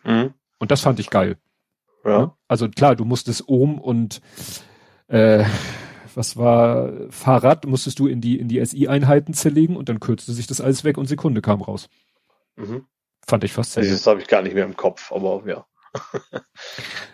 Mhm. 0.04 0.34
Und 0.60 0.71
das 0.71 0.82
fand 0.82 0.99
ich 0.99 1.10
geil. 1.10 1.38
Ja. 2.04 2.19
Ne? 2.19 2.32
Also 2.47 2.69
klar, 2.69 2.95
du 2.95 3.06
musstest 3.06 3.47
Ohm 3.47 3.80
und 3.80 4.21
äh, 5.08 5.43
was 6.13 6.38
war 6.38 6.91
Fahrrad, 7.10 7.65
musstest 7.65 7.99
du 7.99 8.08
in 8.08 8.21
die, 8.21 8.39
in 8.39 8.47
die 8.47 8.63
SI-Einheiten 8.63 9.34
zerlegen 9.34 9.75
und 9.75 9.89
dann 9.89 9.99
kürzte 9.99 10.32
sich 10.32 10.47
das 10.47 10.62
alles 10.62 10.84
weg 10.84 10.97
und 10.97 11.08
Sekunde 11.08 11.41
kam 11.41 11.62
raus. 11.62 11.89
Mhm. 12.56 12.86
Fand 13.28 13.43
ich 13.43 13.54
faszinierend. 13.54 13.99
Das 13.99 14.08
habe 14.08 14.21
ich 14.21 14.28
gar 14.28 14.41
nicht 14.41 14.54
mehr 14.54 14.65
im 14.65 14.78
Kopf, 14.78 15.12
aber 15.12 15.43
ja. 15.45 15.65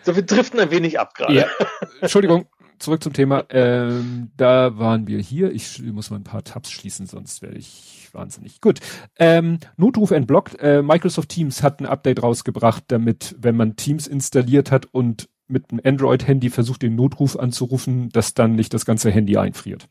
so, 0.02 0.14
wir 0.14 0.22
driften 0.24 0.60
ein 0.60 0.70
wenig 0.70 0.98
ab 0.98 1.14
gerade. 1.14 1.34
Ja. 1.34 1.46
Entschuldigung 2.00 2.46
zurück 2.82 3.02
zum 3.02 3.12
Thema. 3.12 3.44
Ähm, 3.50 4.30
da 4.36 4.78
waren 4.78 5.06
wir 5.06 5.18
hier. 5.20 5.52
Ich 5.52 5.82
muss 5.82 6.10
mal 6.10 6.16
ein 6.16 6.24
paar 6.24 6.44
Tabs 6.44 6.70
schließen, 6.70 7.06
sonst 7.06 7.42
werde 7.42 7.58
ich 7.58 8.08
wahnsinnig. 8.12 8.60
Gut. 8.60 8.80
Ähm, 9.18 9.58
Notruf 9.76 10.10
entblockt. 10.10 10.58
Äh, 10.60 10.82
Microsoft 10.82 11.30
Teams 11.30 11.62
hat 11.62 11.80
ein 11.80 11.86
Update 11.86 12.22
rausgebracht, 12.22 12.84
damit, 12.88 13.36
wenn 13.38 13.56
man 13.56 13.76
Teams 13.76 14.06
installiert 14.06 14.70
hat 14.70 14.86
und 14.86 15.28
mit 15.48 15.70
einem 15.70 15.80
Android-Handy 15.84 16.50
versucht, 16.50 16.82
den 16.82 16.94
Notruf 16.94 17.38
anzurufen, 17.38 18.08
dass 18.10 18.34
dann 18.34 18.54
nicht 18.54 18.74
das 18.74 18.84
ganze 18.84 19.10
Handy 19.10 19.36
einfriert. 19.36 19.88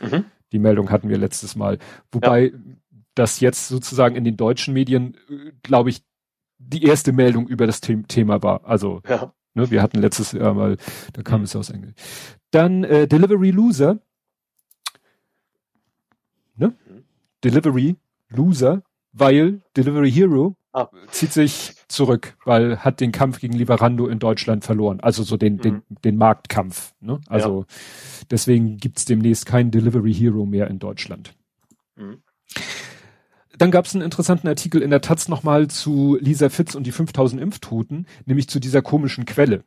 Mhm. 0.00 0.24
Die 0.52 0.58
Meldung 0.58 0.90
hatten 0.90 1.08
wir 1.08 1.18
letztes 1.18 1.56
Mal. 1.56 1.78
Wobei 2.10 2.46
ja. 2.46 2.58
das 3.14 3.40
jetzt 3.40 3.68
sozusagen 3.68 4.16
in 4.16 4.24
den 4.24 4.36
deutschen 4.36 4.74
Medien, 4.74 5.16
äh, 5.28 5.52
glaube 5.62 5.90
ich, 5.90 6.02
die 6.58 6.84
erste 6.84 7.12
Meldung 7.12 7.48
über 7.48 7.66
das 7.66 7.80
The 7.84 8.02
Thema 8.06 8.42
war. 8.42 8.64
Also 8.64 9.02
ja. 9.08 9.32
Ne, 9.54 9.70
wir 9.70 9.82
hatten 9.82 10.00
letztes 10.00 10.32
Jahr 10.32 10.54
mal, 10.54 10.76
da 11.12 11.22
kam 11.22 11.40
mhm. 11.40 11.44
es 11.44 11.56
aus 11.56 11.70
Englisch. 11.70 11.94
Dann 12.50 12.84
äh, 12.84 13.08
Delivery 13.08 13.50
Loser. 13.50 13.98
Ne? 16.56 16.74
Mhm. 16.88 17.04
Delivery 17.44 17.96
Loser, 18.28 18.82
weil 19.12 19.62
Delivery 19.76 20.10
Hero 20.10 20.56
ah. 20.72 20.88
zieht 21.10 21.32
sich 21.32 21.74
zurück, 21.88 22.36
weil 22.44 22.78
hat 22.78 23.00
den 23.00 23.12
Kampf 23.12 23.40
gegen 23.40 23.54
Lieferando 23.54 24.06
in 24.08 24.18
Deutschland 24.18 24.64
verloren. 24.64 25.00
Also 25.00 25.22
so 25.22 25.36
den, 25.36 25.56
mhm. 25.56 25.60
den, 25.60 25.82
den 26.04 26.16
Marktkampf. 26.16 26.94
Ne? 27.00 27.20
Also 27.28 27.60
ja. 27.68 27.76
deswegen 28.30 28.78
gibt's 28.78 29.04
demnächst 29.04 29.46
keinen 29.46 29.70
Delivery 29.70 30.14
Hero 30.14 30.46
mehr 30.46 30.68
in 30.68 30.78
Deutschland. 30.78 31.34
Mhm. 31.96 32.22
Dann 33.62 33.70
gab 33.70 33.84
es 33.84 33.94
einen 33.94 34.02
interessanten 34.02 34.48
Artikel 34.48 34.82
in 34.82 34.90
der 34.90 35.02
Taz 35.02 35.28
nochmal 35.28 35.68
zu 35.68 36.18
Lisa 36.20 36.48
Fitz 36.48 36.74
und 36.74 36.82
die 36.82 36.90
5000 36.90 37.40
Impftoten, 37.40 38.08
nämlich 38.26 38.48
zu 38.48 38.58
dieser 38.58 38.82
komischen 38.82 39.24
Quelle. 39.24 39.62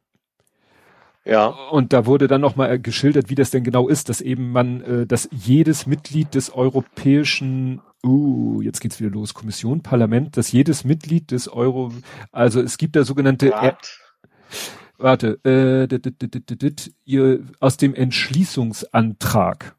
Ja. 1.23 1.47
Und 1.47 1.93
da 1.93 2.05
wurde 2.05 2.27
dann 2.27 2.41
nochmal 2.41 2.77
geschildert, 2.77 3.29
wie 3.29 3.35
das 3.35 3.51
denn 3.51 3.63
genau 3.63 3.87
ist, 3.87 4.09
dass 4.09 4.19
eben 4.19 4.51
man, 4.51 4.81
äh, 4.81 5.07
dass 5.07 5.29
jedes 5.31 5.87
Mitglied 5.87 6.35
des 6.35 6.53
europäischen, 6.53 7.79
uh, 8.05 8.61
jetzt 8.61 8.81
geht's 8.81 8.99
wieder 8.99 9.11
los, 9.11 9.33
Kommission, 9.33 9.81
Parlament, 9.81 10.35
dass 10.35 10.51
jedes 10.51 10.83
Mitglied 10.83 11.31
des 11.31 11.47
Euro, 11.47 11.93
also 12.33 12.61
es 12.61 12.77
gibt 12.77 12.97
da 12.97 13.05
sogenannte, 13.05 13.53
er, 13.53 13.77
warte, 14.97 15.39
äh, 15.45 15.87
dit, 15.87 16.21
dit, 16.21 16.61
dit, 16.61 16.93
aus 17.61 17.77
dem 17.77 17.95
Entschließungsantrag, 17.95 19.77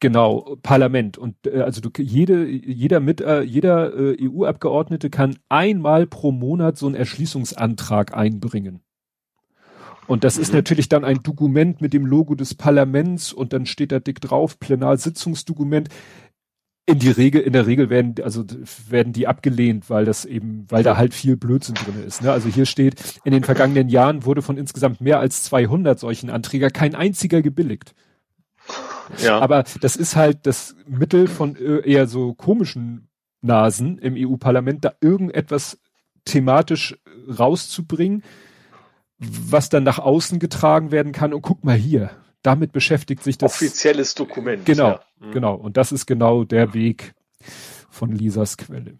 Genau, 0.00 0.56
Parlament 0.62 1.18
und 1.18 1.36
äh, 1.46 1.60
also 1.60 1.82
du, 1.82 1.90
jede 1.98 2.46
jeder 2.48 3.00
mit 3.00 3.20
äh, 3.20 3.42
jeder 3.42 3.94
äh, 3.94 4.16
EU-Abgeordnete 4.18 5.10
kann 5.10 5.36
einmal 5.50 6.06
pro 6.06 6.32
Monat 6.32 6.78
so 6.78 6.86
einen 6.86 6.94
Erschließungsantrag 6.94 8.16
einbringen. 8.16 8.80
Und 10.06 10.24
das 10.24 10.36
mhm. 10.36 10.42
ist 10.42 10.54
natürlich 10.54 10.88
dann 10.88 11.04
ein 11.04 11.22
Dokument 11.22 11.82
mit 11.82 11.92
dem 11.92 12.06
Logo 12.06 12.34
des 12.34 12.54
Parlaments 12.54 13.32
und 13.34 13.52
dann 13.52 13.66
steht 13.66 13.92
da 13.92 14.00
dick 14.00 14.22
drauf, 14.22 14.58
Plenarsitzungsdokument. 14.58 15.90
In 16.86 16.98
die 16.98 17.10
Regel, 17.10 17.42
in 17.42 17.52
der 17.52 17.66
Regel 17.66 17.90
werden, 17.90 18.14
also 18.24 18.44
werden 18.88 19.12
die 19.12 19.28
abgelehnt, 19.28 19.90
weil 19.90 20.06
das 20.06 20.24
eben, 20.24 20.64
weil 20.70 20.82
da 20.82 20.96
halt 20.96 21.12
viel 21.12 21.36
Blödsinn 21.36 21.74
drin 21.74 22.02
ist. 22.04 22.22
Ne? 22.22 22.32
Also 22.32 22.48
hier 22.48 22.66
steht, 22.66 23.20
in 23.22 23.32
den 23.32 23.44
vergangenen 23.44 23.90
Jahren 23.90 24.24
wurde 24.24 24.40
von 24.40 24.56
insgesamt 24.56 25.00
mehr 25.00 25.20
als 25.20 25.44
200 25.44 26.00
solchen 26.00 26.30
Anträger 26.30 26.70
kein 26.70 26.94
einziger 26.94 27.42
gebilligt. 27.42 27.94
Ja. 29.18 29.38
Aber 29.38 29.64
das 29.80 29.96
ist 29.96 30.16
halt 30.16 30.46
das 30.46 30.74
Mittel 30.86 31.26
von 31.26 31.56
äh, 31.56 31.80
eher 31.80 32.06
so 32.06 32.34
komischen 32.34 33.08
Nasen 33.42 33.98
im 33.98 34.14
EU-Parlament, 34.16 34.84
da 34.84 34.92
irgendetwas 35.00 35.78
thematisch 36.24 36.98
rauszubringen, 37.38 38.22
was 39.18 39.68
dann 39.68 39.84
nach 39.84 39.98
außen 39.98 40.38
getragen 40.38 40.90
werden 40.90 41.12
kann. 41.12 41.32
Und 41.32 41.42
guck 41.42 41.64
mal 41.64 41.76
hier, 41.76 42.10
damit 42.42 42.72
beschäftigt 42.72 43.22
sich 43.22 43.38
das. 43.38 43.54
Offizielles 43.54 44.14
Dokument. 44.14 44.64
Genau, 44.64 44.90
ja. 44.90 45.00
mhm. 45.18 45.32
genau. 45.32 45.54
Und 45.54 45.76
das 45.76 45.92
ist 45.92 46.06
genau 46.06 46.44
der 46.44 46.74
Weg 46.74 47.14
von 47.90 48.12
Lisas 48.12 48.56
Quelle. 48.56 48.98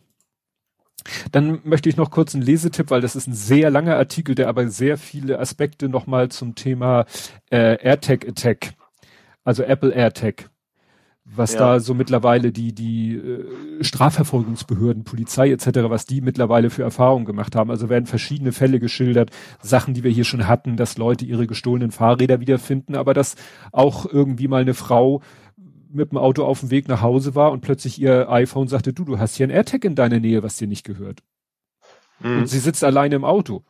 Dann 1.33 1.61
möchte 1.65 1.89
ich 1.89 1.97
noch 1.97 2.11
kurz 2.11 2.35
einen 2.35 2.45
Lesetipp, 2.45 2.91
weil 2.91 3.01
das 3.01 3.17
ist 3.17 3.27
ein 3.27 3.35
sehr 3.35 3.71
langer 3.71 3.97
Artikel, 3.97 4.35
der 4.35 4.49
aber 4.49 4.69
sehr 4.69 4.99
viele 4.99 5.39
Aspekte 5.39 5.89
nochmal 5.89 6.29
zum 6.29 6.55
Thema 6.55 7.07
äh, 7.51 7.83
AirTag 7.83 8.29
Attack, 8.29 8.75
also 9.45 9.63
Apple 9.63 9.91
AirTag 9.93 10.51
was 11.25 11.53
ja. 11.53 11.61
da 11.61 11.81
so 11.81 11.95
mittlerweile 11.95 12.51
die 12.51 12.75
die 12.75 13.15
äh, 13.15 13.85
Strafverfolgungsbehörden, 13.85 15.05
Polizei 15.05 15.51
etc., 15.51 15.67
was 15.85 16.07
die 16.07 16.21
mittlerweile 16.21 16.71
für 16.71 16.83
Erfahrungen 16.83 17.25
gemacht 17.25 17.55
haben. 17.55 17.71
Also 17.71 17.89
werden 17.89 18.07
verschiedene 18.07 18.53
Fälle 18.53 18.81
geschildert, 18.81 19.31
Sachen, 19.63 19.95
die 19.95 20.03
wir 20.03 20.11
hier 20.11 20.25
schon 20.25 20.49
hatten, 20.49 20.77
dass 20.77 20.99
Leute 20.99 21.25
ihre 21.25 21.47
gestohlenen 21.47 21.93
Fahrräder 21.93 22.41
wiederfinden, 22.41 22.97
aber 22.97 23.15
dass 23.15 23.37
auch 23.73 24.07
irgendwie 24.07 24.49
mal 24.49 24.63
eine 24.63 24.75
Frau 24.75 25.23
mit 25.93 26.11
dem 26.11 26.19
Auto 26.19 26.45
auf 26.45 26.61
dem 26.61 26.71
Weg 26.71 26.89
nach 26.89 27.03
Hause 27.03 27.35
war 27.35 27.53
und 27.53 27.61
plötzlich 27.61 28.01
ihr 28.01 28.31
iPhone 28.31 28.69
sagte, 28.69 28.93
du, 28.93 29.05
du 29.05 29.19
hast 29.19 29.37
hier 29.37 29.47
ein 29.47 29.51
AirTag 29.51 29.85
in 29.85 29.95
deiner 29.95 30.21
Nähe, 30.21 30.43
was 30.43 30.57
dir 30.57 30.69
nicht 30.69 30.85
gehört. 30.85 31.23
Mhm. 32.21 32.41
Und 32.41 32.47
sie 32.47 32.59
sitzt 32.59 32.85
alleine 32.85 33.17
im 33.17 33.25
Auto. 33.25 33.65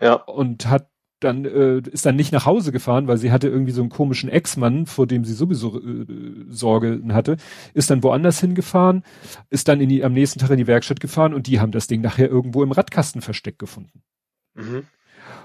Ja. 0.00 0.14
Und 0.14 0.66
hat 0.66 0.88
dann 1.20 1.44
äh, 1.44 1.78
ist 1.90 2.06
dann 2.06 2.16
nicht 2.16 2.32
nach 2.32 2.46
Hause 2.46 2.72
gefahren, 2.72 3.06
weil 3.06 3.18
sie 3.18 3.30
hatte 3.30 3.48
irgendwie 3.48 3.72
so 3.72 3.82
einen 3.82 3.90
komischen 3.90 4.30
Ex-Mann, 4.30 4.86
vor 4.86 5.06
dem 5.06 5.24
sie 5.24 5.34
sowieso 5.34 5.80
äh, 5.80 6.06
Sorge 6.48 7.02
hatte, 7.10 7.36
ist 7.74 7.90
dann 7.90 8.02
woanders 8.02 8.40
hingefahren, 8.40 9.04
ist 9.50 9.68
dann 9.68 9.80
in 9.80 9.88
die, 9.88 10.02
am 10.04 10.12
nächsten 10.12 10.38
Tag 10.38 10.50
in 10.50 10.58
die 10.58 10.66
Werkstatt 10.66 11.00
gefahren 11.00 11.34
und 11.34 11.46
die 11.46 11.60
haben 11.60 11.72
das 11.72 11.86
Ding 11.86 12.00
nachher 12.00 12.28
irgendwo 12.28 12.62
im 12.62 12.72
Radkasten 12.72 13.22
versteckt 13.22 13.58
gefunden. 13.58 14.02
Mhm. 14.54 14.84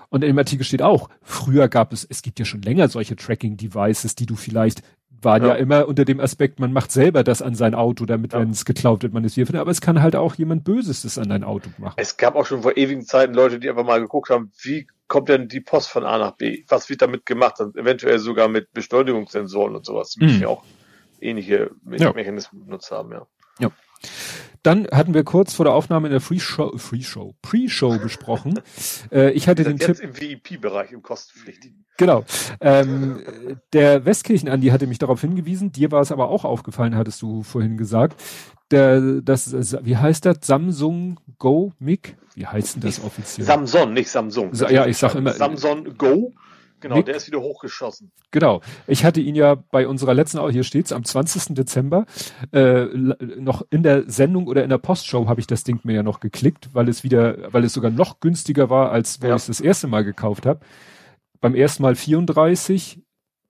Und 0.09 0.23
im 0.23 0.37
Artikel 0.37 0.63
steht 0.63 0.81
auch, 0.81 1.09
früher 1.21 1.67
gab 1.67 1.91
es, 1.91 2.05
es 2.05 2.21
gibt 2.21 2.39
ja 2.39 2.45
schon 2.45 2.61
länger 2.61 2.87
solche 2.87 3.15
Tracking-Devices, 3.15 4.15
die 4.15 4.25
du 4.25 4.35
vielleicht 4.35 4.81
waren 5.21 5.43
ja. 5.43 5.49
ja. 5.49 5.55
immer 5.55 5.87
unter 5.87 6.05
dem 6.05 6.19
Aspekt, 6.19 6.59
man 6.59 6.73
macht 6.73 6.91
selber 6.91 7.23
das 7.23 7.41
an 7.41 7.55
sein 7.55 7.75
Auto, 7.75 8.05
damit, 8.05 8.33
ja. 8.33 8.39
wenn 8.39 8.49
es 8.49 8.65
geklaut 8.65 9.03
wird, 9.03 9.13
man 9.13 9.25
es 9.25 9.35
hier 9.35 9.45
findet. 9.45 9.61
Aber 9.61 9.71
es 9.71 9.81
kann 9.81 10.01
halt 10.01 10.15
auch 10.15 10.35
jemand 10.35 10.63
Böses 10.63 11.01
das 11.03 11.17
an 11.17 11.29
dein 11.29 11.43
Auto 11.43 11.69
machen. 11.77 11.95
Es 11.97 12.17
gab 12.17 12.35
auch 12.35 12.45
schon 12.45 12.61
vor 12.61 12.77
ewigen 12.77 13.05
Zeiten 13.05 13.33
Leute, 13.33 13.59
die 13.59 13.69
einfach 13.69 13.85
mal 13.85 13.99
geguckt 13.99 14.29
haben, 14.29 14.51
wie 14.61 14.87
kommt 15.07 15.29
denn 15.29 15.47
die 15.47 15.61
Post 15.61 15.89
von 15.89 16.05
A 16.05 16.17
nach 16.17 16.31
B? 16.31 16.63
Was 16.67 16.89
wird 16.89 17.01
damit 17.01 17.25
gemacht? 17.25 17.59
Und 17.59 17.75
eventuell 17.77 18.19
sogar 18.19 18.47
mit 18.47 18.73
Beschleunigungssensoren 18.73 19.75
und 19.75 19.85
sowas, 19.85 20.11
die 20.11 20.25
mhm. 20.25 20.41
ja 20.41 20.47
auch 20.47 20.63
ähnliche 21.21 21.71
ja. 21.91 22.13
Mechanismen 22.13 22.65
benutzt 22.65 22.91
haben, 22.91 23.11
ja. 23.11 23.27
Ja. 23.59 23.71
Dann 24.65 24.87
hatten 24.91 25.13
wir 25.13 25.23
kurz 25.23 25.53
vor 25.53 25.65
der 25.65 25.75
Aufnahme 25.75 26.07
in 26.07 26.11
der 26.11 26.21
Free 26.21 26.39
Show, 26.39 26.75
Free 26.77 27.03
Show, 27.03 27.35
Pre-Show 27.43 27.99
besprochen. 27.99 28.59
äh, 29.11 29.29
ich 29.31 29.47
hatte 29.47 29.63
den 29.63 29.77
jetzt 29.77 30.01
Tipp. 30.01 30.03
im 30.03 30.19
VIP-Bereich, 30.19 30.91
im 30.91 31.03
kostenpflichtigen. 31.03 31.85
Genau. 31.97 32.25
Ähm, 32.61 33.21
der 33.73 34.05
Westkirchen 34.05 34.49
Andi 34.49 34.69
hatte 34.69 34.87
mich 34.87 34.97
darauf 34.97 35.21
hingewiesen. 35.21 35.71
Dir 35.71 35.91
war 35.91 36.01
es 36.01 36.11
aber 36.11 36.29
auch 36.29 36.45
aufgefallen, 36.45 36.95
hattest 36.95 37.21
du 37.21 37.43
vorhin 37.43 37.77
gesagt. 37.77 38.19
Der, 38.71 39.21
das, 39.21 39.53
wie 39.85 39.97
heißt 39.97 40.25
das? 40.25 40.37
Samsung 40.41 41.19
Go 41.37 41.73
Mic? 41.77 42.15
Wie 42.33 42.47
heißt 42.47 42.75
denn 42.75 42.81
das 42.81 43.03
offiziell? 43.03 43.45
Samsung, 43.45 43.93
nicht 43.93 44.09
Samsung. 44.09 44.53
Sa 44.55 44.71
ja, 44.71 44.87
ich 44.87 44.97
sag 44.97 45.13
immer. 45.13 45.33
Samsung 45.33 45.95
Go. 45.95 46.33
Genau, 46.79 46.97
Mick, 46.97 47.05
der 47.05 47.15
ist 47.15 47.27
wieder 47.27 47.39
hochgeschossen. 47.39 48.11
Genau. 48.31 48.61
Ich 48.87 49.05
hatte 49.05 49.21
ihn 49.21 49.35
ja 49.35 49.55
bei 49.55 49.87
unserer 49.87 50.13
letzten, 50.13 50.47
hier 50.49 50.63
steht's, 50.63 50.91
am 50.91 51.03
20. 51.03 51.55
Dezember, 51.55 52.05
äh, 52.51 52.85
noch 52.85 53.65
in 53.69 53.83
der 53.83 54.09
Sendung 54.09 54.47
oder 54.47 54.63
in 54.63 54.69
der 54.69 54.77
Postshow 54.77 55.27
habe 55.27 55.39
ich 55.39 55.47
das 55.47 55.63
Ding 55.63 55.79
mir 55.83 55.95
ja 55.95 56.03
noch 56.03 56.19
geklickt, 56.19 56.69
weil 56.73 56.89
es 56.89 57.03
wieder, 57.03 57.53
weil 57.53 57.63
es 57.63 57.73
sogar 57.73 57.91
noch 57.91 58.19
günstiger 58.19 58.69
war, 58.69 58.91
als 58.91 59.21
wo 59.21 59.27
ja. 59.27 59.35
ich 59.35 59.41
es 59.41 59.47
das 59.47 59.61
erste 59.61 59.87
Mal 59.87 60.03
gekauft 60.03 60.45
habe. 60.45 60.59
Beim 61.41 61.55
ersten 61.55 61.83
Mal 61.83 61.95
34, 61.95 63.01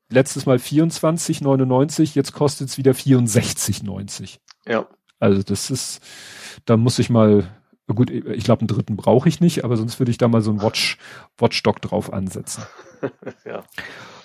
letztes 0.09 0.45
Mal 0.45 0.57
24,99, 0.57 2.15
jetzt 2.15 2.33
kostet 2.33 2.69
es 2.69 2.77
wieder 2.77 2.91
64,90. 2.91 4.39
Ja. 4.67 4.88
Also 5.19 5.43
das 5.43 5.71
ist, 5.71 6.01
da 6.65 6.77
muss 6.77 6.99
ich 6.99 7.09
mal, 7.09 7.49
gut, 7.93 8.10
ich 8.10 8.43
glaube, 8.43 8.62
einen 8.62 8.67
dritten 8.67 8.95
brauche 8.95 9.30
ich 9.30 9.41
nicht, 9.41 9.63
aber 9.63 9.78
sonst 9.78 10.00
würde 10.00 10.12
ich 10.12 10.17
da 10.17 10.28
mal 10.28 10.41
so 10.41 10.52
ein 10.52 10.62
Watch, 10.62 10.98
Watchdog 11.38 11.82
drauf 11.82 12.12
ansetzen. 12.12 12.63
ja. 13.45 13.63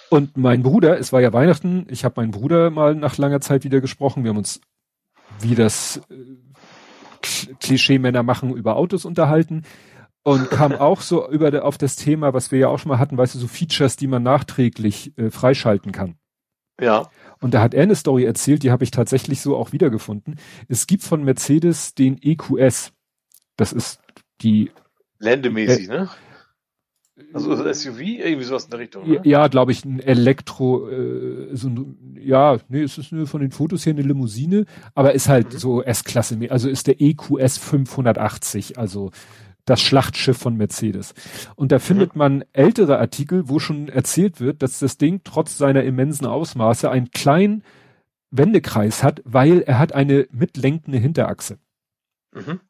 Und 0.09 0.37
mein 0.37 0.63
Bruder, 0.63 0.99
es 0.99 1.13
war 1.13 1.21
ja 1.21 1.33
Weihnachten, 1.33 1.87
ich 1.89 2.05
habe 2.05 2.21
meinen 2.21 2.33
Bruder 2.33 2.71
mal 2.71 2.95
nach 2.95 3.17
langer 3.19 3.41
Zeit 3.41 3.65
wieder 3.65 3.81
gesprochen. 3.81 4.25
Wir 4.25 4.31
haben 4.31 4.39
uns, 4.39 4.61
wie 5.41 5.55
das 5.55 6.01
äh, 6.11 7.55
Klischee-Männer 7.61 8.23
machen, 8.23 8.55
über 8.57 8.77
Autos 8.77 9.05
unterhalten 9.05 9.63
und 10.23 10.51
kam 10.51 10.73
auch 10.77 11.01
so 11.01 11.29
über 11.31 11.65
auf 11.65 11.79
das 11.79 11.97
Thema, 11.97 12.35
was 12.35 12.51
wir 12.51 12.59
ja 12.59 12.69
auch 12.69 12.79
schon 12.79 12.89
mal 12.89 12.99
hatten, 12.99 13.19
weißt 13.19 13.35
du, 13.35 13.39
so 13.39 13.47
Features, 13.47 13.97
die 13.97 14.07
man 14.07 14.23
nachträglich 14.23 15.17
äh, 15.17 15.31
freischalten 15.31 15.93
kann. 15.93 16.17
Ja. 16.81 17.11
Und 17.41 17.55
da 17.55 17.63
hat 17.63 17.75
er 17.75 17.83
eine 17.83 17.95
Story 17.95 18.25
erzählt, 18.25 18.63
die 18.63 18.71
habe 18.71 18.85
ich 18.85 18.91
tatsächlich 18.91 19.41
so 19.41 19.57
auch 19.57 19.73
wiedergefunden. 19.73 20.37
Es 20.69 20.87
gibt 20.87 21.03
von 21.03 21.23
Mercedes 21.23 21.95
den 21.95 22.19
EQS. 22.23 22.93
Das 23.61 23.75
ist 23.75 24.01
die 24.41 24.71
Ländemäßig, 25.19 25.91
äh, 25.91 25.93
ne? 25.93 26.09
Also 27.35 27.55
SUV, 27.71 28.01
irgendwie 28.01 28.45
sowas 28.45 28.65
in 28.65 28.71
der 28.71 28.79
Richtung. 28.79 29.07
Ne? 29.07 29.21
Ja, 29.25 29.49
glaube 29.49 29.73
ich, 29.73 29.85
ein 29.85 30.01
Elektro, 30.01 30.89
äh, 30.89 31.55
so 31.55 31.69
ein, 31.69 32.17
ja, 32.19 32.57
nee, 32.69 32.81
es 32.81 32.97
ist 32.97 33.13
nur 33.13 33.27
von 33.27 33.43
den 33.43 33.51
Fotos 33.51 33.85
her 33.85 33.93
eine 33.93 34.01
Limousine, 34.01 34.65
aber 34.95 35.13
ist 35.13 35.29
halt 35.29 35.53
mhm. 35.53 35.59
so 35.59 35.83
S-Klasse, 35.83 36.39
also 36.49 36.71
ist 36.71 36.87
der 36.87 37.03
EQS 37.03 37.59
580, 37.59 38.79
also 38.79 39.11
Das 39.67 39.83
Schlachtschiff 39.83 40.39
von 40.39 40.57
Mercedes. 40.57 41.13
Und 41.55 41.71
da 41.71 41.81
findet 41.81 42.17
man 42.17 42.43
ältere 42.55 42.99
Artikel, 42.99 43.51
wo 43.51 43.59
schon 43.59 43.91
erzählt 43.91 44.41
wird, 44.41 44.63
dass 44.63 44.79
das 44.79 44.97
Ding 44.97 45.21
trotz 45.23 45.59
seiner 45.59 45.83
immensen 45.83 46.25
Ausmaße 46.25 46.91
einen 46.91 47.11
kleinen 47.11 47.63
Wendekreis 48.31 49.03
hat, 49.03 49.21
weil 49.27 49.61
er 49.61 49.79
hat 49.79 49.93
eine 49.93 50.27
mitlenkende 50.33 50.97
Hinterachse. 50.97 51.59
Mhm. 52.33 52.61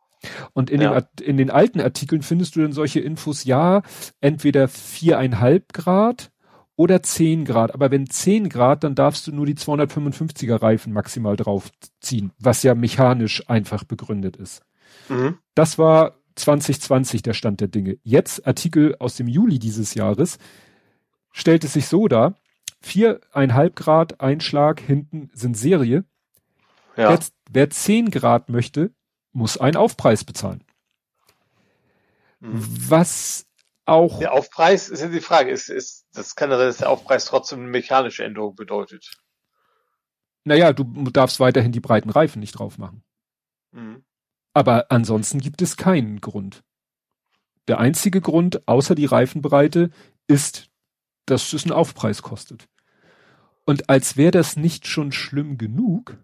Und 0.53 0.71
in, 0.71 0.81
ja. 0.81 1.01
den, 1.01 1.27
in 1.27 1.37
den 1.37 1.51
alten 1.51 1.81
Artikeln 1.81 2.23
findest 2.23 2.57
du 2.57 2.61
dann 2.61 2.73
solche 2.73 3.01
Infos, 3.01 3.45
ja, 3.45 3.83
entweder 4.21 4.69
viereinhalb 4.69 5.73
Grad 5.73 6.31
oder 6.77 7.03
zehn 7.03 7.45
Grad. 7.45 7.75
Aber 7.75 7.91
wenn 7.91 8.09
zehn 8.09 8.49
Grad, 8.49 8.85
dann 8.85 8.95
darfst 8.95 9.27
du 9.27 9.33
nur 9.33 9.47
die 9.47 9.55
255er 9.55 10.63
Reifen 10.63 10.93
maximal 10.93 11.37
draufziehen, 11.37 12.33
was 12.39 12.63
ja 12.63 12.75
mechanisch 12.75 13.49
einfach 13.49 13.85
begründet 13.85 14.37
ist. 14.37 14.63
Mhm. 15.09 15.39
Das 15.55 15.79
war 15.79 16.17
2020 16.37 17.23
der 17.23 17.35
Stand 17.35 17.61
der 17.61 17.69
Dinge. 17.69 17.99
Jetzt 18.03 18.47
Artikel 18.47 18.97
aus 18.99 19.17
dem 19.17 19.29
Juli 19.29 19.59
dieses 19.59 19.95
Jahres 19.95 20.39
stellt 21.33 21.65
es 21.65 21.75
sich 21.75 21.87
so 21.87 22.09
dar, 22.09 22.35
viereinhalb 22.81 23.77
Grad 23.77 24.21
Einschlag 24.21 24.81
hinten 24.81 25.31
sind 25.35 25.57
Serie. 25.57 26.05
Ja. 26.97 27.11
Wer, 27.11 27.19
wer 27.51 27.71
10 27.71 28.11
Grad 28.11 28.49
möchte, 28.49 28.93
muss 29.33 29.59
einen 29.59 29.77
Aufpreis 29.77 30.25
bezahlen. 30.25 30.65
Mhm. 32.41 32.63
Was 32.89 33.47
auch. 33.85 34.19
Der 34.19 34.33
Aufpreis 34.33 34.89
ist 34.89 35.01
ja 35.01 35.09
die 35.09 35.21
Frage, 35.21 35.51
ist, 35.51 35.69
ist, 35.69 36.07
das 36.13 36.35
kann 36.35 36.51
ja 36.51 36.59
dass 36.59 36.79
der 36.79 36.91
Aufpreis 36.91 37.25
trotzdem 37.25 37.61
eine 37.61 37.69
mechanische 37.69 38.25
Änderung 38.25 38.55
bedeutet. 38.55 39.19
Naja, 40.45 40.73
du 40.73 40.85
darfst 41.11 41.39
weiterhin 41.39 41.73
die 41.73 41.81
breiten 41.81 42.11
Reifen 42.11 42.41
nicht 42.41 42.53
drauf 42.53 42.79
machen. 42.79 43.05
Mhm. 43.73 44.05
Aber 44.55 44.91
ansonsten 44.91 45.39
gibt 45.39 45.63
es 45.63 45.77
keinen 45.77 46.21
Grund. 46.21 46.63
Der 47.69 47.79
einzige 47.79 48.21
Grund, 48.21 48.67
außer 48.67 48.95
die 48.95 49.07
Reifenbreite, 49.07 49.91
ist, 50.27 50.71
dass 51.27 51.53
es 51.53 51.65
einen 51.65 51.73
Aufpreis 51.73 52.23
kostet. 52.23 52.69
Und 53.65 53.89
als 53.89 54.17
wäre 54.17 54.33
das 54.33 54.57
nicht 54.57 54.87
schon 54.87 55.13
schlimm 55.13 55.59
genug, 55.59 56.17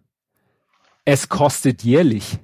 es 1.05 1.29
kostet 1.29 1.85
jährlich. 1.85 2.39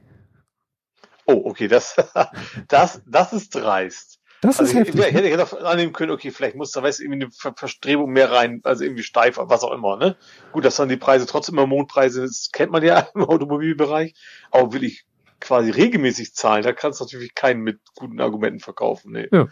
Oh, 1.33 1.43
okay, 1.45 1.69
das, 1.69 1.97
das, 2.69 3.03
das 3.07 3.33
ist 3.33 3.55
dreist. 3.55 4.21
Das 4.43 4.59
also 4.59 4.73
ist 4.73 4.79
heftig. 4.79 4.97
Ich, 4.97 5.15
hätte, 5.15 5.27
ich 5.29 5.33
hätte 5.33 5.45
auch 5.45 5.65
annehmen 5.65 5.93
können, 5.93 6.11
okay, 6.11 6.33
vielleicht 6.33 6.57
muss 6.57 6.73
da 6.73 6.83
weiß 6.83 6.99
irgendwie 6.99 7.23
eine 7.23 7.31
Ver 7.31 7.55
Verstrebung 7.57 8.11
mehr 8.11 8.33
rein, 8.33 8.61
also 8.65 8.83
irgendwie 8.83 9.05
steif, 9.05 9.39
was 9.39 9.63
auch 9.63 9.73
immer, 9.73 9.97
ne? 9.97 10.17
Gut, 10.51 10.65
dass 10.65 10.77
dann 10.77 10.89
die 10.89 10.97
Preise 10.97 11.27
trotzdem 11.27 11.55
immer 11.55 11.67
Mondpreise, 11.69 12.23
das 12.23 12.51
kennt 12.53 12.73
man 12.73 12.83
ja 12.83 13.07
im 13.15 13.23
Automobilbereich, 13.23 14.15
aber 14.51 14.73
will 14.73 14.83
ich 14.83 15.05
quasi 15.39 15.71
regelmäßig 15.71 16.35
zahlen, 16.35 16.65
da 16.65 16.73
kannst 16.73 17.01
du 17.01 17.05
natürlich 17.05 17.35
keinen 17.35 17.63
mit 17.63 17.81
guten 17.95 18.21
Argumenten 18.21 18.61
verkaufen, 18.61 19.13
ne? 19.13 19.29
Ja. 19.33 19.49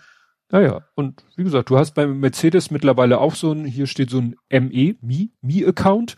Naja, 0.52 0.88
und 0.96 1.24
wie 1.36 1.44
gesagt, 1.44 1.70
du 1.70 1.78
hast 1.78 1.92
beim 1.92 2.18
Mercedes 2.18 2.72
mittlerweile 2.72 3.18
auch 3.18 3.36
so 3.36 3.52
ein, 3.52 3.64
hier 3.64 3.86
steht 3.86 4.10
so 4.10 4.18
ein 4.18 4.34
ME, 4.50 4.96
Mi, 5.00 5.30
Mi-Account. 5.40 6.16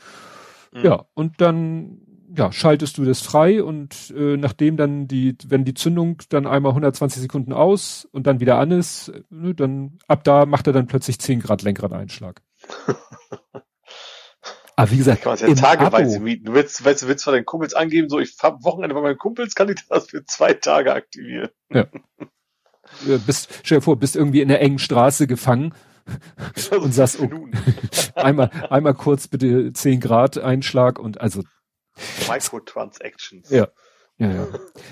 Mhm. 0.73 0.85
Ja, 0.85 1.05
und 1.13 1.43
dann 1.43 2.01
ja, 2.35 2.53
schaltest 2.53 2.99
du 2.99 3.05
das 3.05 3.21
frei 3.21 3.63
und 3.63 4.13
äh, 4.17 4.37
nachdem 4.37 4.77
dann 4.77 5.07
die, 5.07 5.37
wenn 5.47 5.65
die 5.65 5.75
Zündung 5.75 6.23
dann 6.29 6.47
einmal 6.47 6.71
120 6.71 7.21
Sekunden 7.23 7.53
aus 7.53 8.09
und 8.13 8.27
dann 8.27 8.41
wieder 8.41 8.59
an 8.59 8.71
ist, 8.71 9.13
ne, 9.31 9.55
dann 9.55 9.99
ab 10.09 10.25
da 10.25 10.47
macht 10.47 10.67
er 10.67 10.73
dann 10.73 10.87
plötzlich 10.87 11.19
10 11.19 11.41
Grad 11.41 11.63
Lenkradeinschlag. 11.63 12.41
Aber 14.75 14.91
wie 14.91 14.97
gesagt, 14.97 15.23
kann 15.23 15.39
man 15.39 15.49
ja 15.49 15.55
tageweise 15.55 16.17
Abo. 16.17 16.25
mieten. 16.25 16.47
Du 16.47 16.55
willst, 16.55 16.85
willst, 16.85 17.07
willst 17.07 17.25
von 17.25 17.35
deinen 17.35 17.45
Kumpels 17.45 17.75
angeben, 17.75 18.09
so 18.09 18.19
ich 18.19 18.35
fahr 18.35 18.65
Wochenende 18.65 18.95
bei 18.95 19.03
meinen 19.03 19.19
Kumpels, 19.19 19.55
kann 19.55 19.69
ich 19.69 19.87
das 19.89 20.09
für 20.09 20.25
zwei 20.25 20.55
Tage 20.55 20.95
aktivieren. 20.95 21.51
Ja. 21.71 21.87
bist, 23.27 23.61
stell 23.63 23.79
dir 23.79 23.83
vor, 23.83 23.99
bist 23.99 24.17
irgendwie 24.17 24.41
in 24.41 24.51
einer 24.51 24.61
engen 24.61 24.79
Straße 24.79 25.27
gefangen 25.27 25.75
und 26.71 26.95
sagst, 26.95 27.21
oh, 27.21 27.29
einmal, 28.15 28.51
einmal 28.71 28.95
kurz 28.95 29.29
bitte 29.29 29.73
10 29.73 30.01
Grad 30.01 30.39
Einschlag 30.39 30.99
und 30.99 31.21
also. 31.21 31.43
Microtransactions. 32.29 33.51
Ja. 33.51 33.69
Ja, 34.19 34.33
ja. 34.33 34.47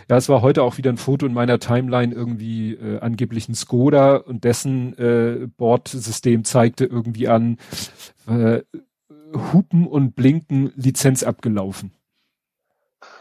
Ja, 0.09 0.17
es 0.17 0.29
war 0.29 0.43
heute 0.43 0.63
auch 0.63 0.79
wieder 0.79 0.91
ein 0.91 0.97
Foto 0.97 1.27
in 1.27 1.35
meiner 1.35 1.59
Timeline 1.61 2.13
irgendwie 2.13 2.73
äh, 2.75 2.99
angeblich 3.01 3.49
ein 3.49 3.55
Skoda 3.55 4.17
und 4.17 4.45
dessen 4.45 4.97
äh, 4.99 5.47
Bordsystem 5.57 6.43
zeigte 6.45 6.87
irgendwie 6.87 7.29
an 7.29 7.59
äh, 8.27 8.63
Hupen 9.53 9.87
und 9.87 10.17
Blinken 10.17 10.73
Lizenz 10.75 11.23
abgelaufen. 11.23 11.93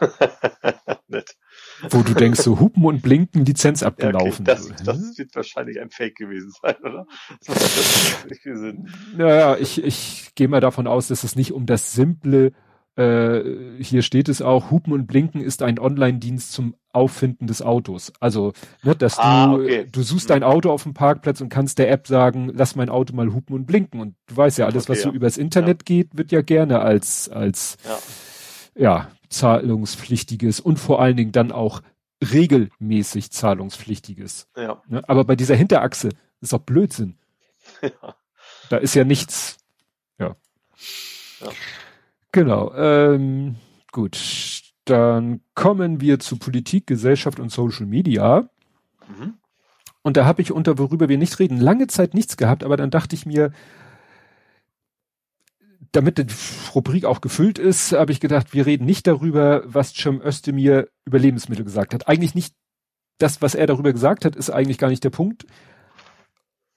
Wo 1.90 2.02
du 2.02 2.14
denkst, 2.14 2.40
so 2.40 2.60
Hupen 2.60 2.84
und 2.84 3.02
Blinken, 3.02 3.44
Lizenz 3.44 3.82
abgelaufen. 3.82 4.44
Ja, 4.46 4.54
okay. 4.54 4.72
das, 4.76 4.84
das 4.84 5.18
wird 5.18 5.34
wahrscheinlich 5.34 5.80
ein 5.80 5.90
Fake 5.90 6.16
gewesen 6.16 6.52
sein, 6.62 6.76
oder? 6.82 7.06
Das 7.46 8.24
nicht 8.28 8.44
naja, 9.16 9.56
ich, 9.56 9.82
ich 9.82 10.32
gehe 10.34 10.48
mal 10.48 10.60
davon 10.60 10.86
aus, 10.86 11.08
dass 11.08 11.24
es 11.24 11.36
nicht 11.36 11.52
um 11.52 11.66
das 11.66 11.92
simple, 11.92 12.52
äh, 13.00 13.82
hier 13.82 14.02
steht 14.02 14.28
es 14.28 14.42
auch, 14.42 14.70
Hupen 14.70 14.92
und 14.92 15.06
Blinken 15.06 15.40
ist 15.40 15.62
ein 15.62 15.78
Online-Dienst 15.78 16.52
zum 16.52 16.74
Auffinden 16.92 17.46
des 17.46 17.62
Autos. 17.62 18.12
Also, 18.20 18.52
ne, 18.82 18.94
dass 18.94 19.18
ah, 19.18 19.46
du, 19.46 19.62
okay. 19.62 19.86
du 19.90 20.02
suchst 20.02 20.28
dein 20.28 20.42
Auto 20.42 20.70
auf 20.70 20.82
dem 20.82 20.92
Parkplatz 20.92 21.40
und 21.40 21.48
kannst 21.48 21.78
der 21.78 21.90
App 21.90 22.06
sagen, 22.06 22.50
lass 22.52 22.76
mein 22.76 22.90
Auto 22.90 23.14
mal 23.14 23.32
hupen 23.32 23.54
und 23.54 23.66
blinken. 23.66 24.00
Und 24.00 24.16
du 24.26 24.36
weißt 24.36 24.58
ja, 24.58 24.66
alles, 24.66 24.84
okay, 24.84 24.92
was 24.92 25.02
so 25.02 25.10
übers 25.10 25.38
Internet 25.38 25.88
ja. 25.88 25.96
geht, 25.96 26.18
wird 26.18 26.30
ja 26.30 26.42
gerne 26.42 26.80
als, 26.80 27.28
als, 27.28 27.78
ja. 28.74 28.82
ja 28.82 29.08
zahlungspflichtiges 29.30 30.60
und 30.60 30.78
vor 30.78 31.00
allen 31.00 31.16
Dingen 31.16 31.32
dann 31.32 31.52
auch 31.52 31.80
regelmäßig 32.32 33.30
zahlungspflichtiges. 33.30 34.48
Ja. 34.56 34.82
Ne? 34.88 35.02
Aber 35.08 35.24
bei 35.24 35.36
dieser 35.36 35.54
Hinterachse 35.54 36.10
ist 36.40 36.52
doch 36.52 36.60
Blödsinn. 36.60 37.16
Ja. 37.82 38.14
Da 38.68 38.76
ist 38.76 38.94
ja 38.94 39.04
nichts. 39.04 39.56
Ja. 40.18 40.36
ja. 41.40 41.48
Genau. 42.32 42.72
Ähm, 42.74 43.56
gut. 43.92 44.62
Dann 44.84 45.40
kommen 45.54 46.00
wir 46.00 46.18
zu 46.18 46.36
Politik, 46.36 46.86
Gesellschaft 46.86 47.38
und 47.38 47.50
Social 47.52 47.86
Media. 47.86 48.48
Mhm. 49.08 49.34
Und 50.02 50.16
da 50.16 50.24
habe 50.24 50.42
ich 50.42 50.52
unter 50.52 50.78
worüber 50.78 51.08
wir 51.08 51.18
nicht 51.18 51.38
reden 51.38 51.58
lange 51.58 51.86
Zeit 51.86 52.14
nichts 52.14 52.36
gehabt, 52.36 52.64
aber 52.64 52.76
dann 52.76 52.90
dachte 52.90 53.14
ich 53.14 53.26
mir, 53.26 53.52
damit 55.92 56.18
die 56.18 56.26
Rubrik 56.74 57.04
auch 57.04 57.20
gefüllt 57.20 57.58
ist, 57.58 57.92
habe 57.92 58.12
ich 58.12 58.20
gedacht, 58.20 58.54
wir 58.54 58.64
reden 58.64 58.86
nicht 58.86 59.06
darüber, 59.06 59.62
was 59.66 59.92
Cem 59.94 60.20
Özdemir 60.22 60.88
über 61.04 61.18
Lebensmittel 61.18 61.64
gesagt 61.64 61.92
hat. 61.94 62.08
Eigentlich 62.08 62.34
nicht 62.34 62.54
das, 63.18 63.42
was 63.42 63.54
er 63.54 63.66
darüber 63.66 63.92
gesagt 63.92 64.24
hat, 64.24 64.36
ist 64.36 64.50
eigentlich 64.50 64.78
gar 64.78 64.88
nicht 64.88 65.04
der 65.04 65.10
Punkt. 65.10 65.46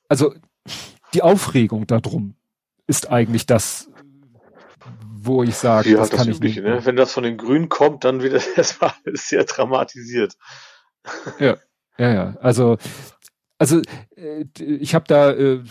Also 0.09 0.33
die 1.13 1.21
Aufregung 1.21 1.87
darum 1.87 2.35
ist 2.87 3.09
eigentlich 3.09 3.45
das, 3.45 3.89
wo 5.25 5.43
ich 5.43 5.55
sage, 5.55 5.91
ja, 5.91 5.97
das, 5.97 6.09
das 6.09 6.19
kann 6.19 6.29
ich 6.29 6.39
nicht. 6.39 6.62
Ne? 6.62 6.86
Wenn 6.86 6.95
das 6.95 7.12
von 7.13 7.23
den 7.23 7.38
Grünen 7.38 7.69
kommt, 7.69 8.03
dann 8.03 8.21
wird 8.21 8.33
das 8.55 8.79
sehr 9.13 9.43
dramatisiert. 9.43 10.36
Ja, 11.39 11.57
ja, 11.97 12.13
ja. 12.13 12.38
Also 12.41 12.77
also 13.57 13.81
äh, 14.15 14.45
ich 14.57 14.93
habe 14.95 15.05
da 15.07 15.31
äh, 15.31 15.62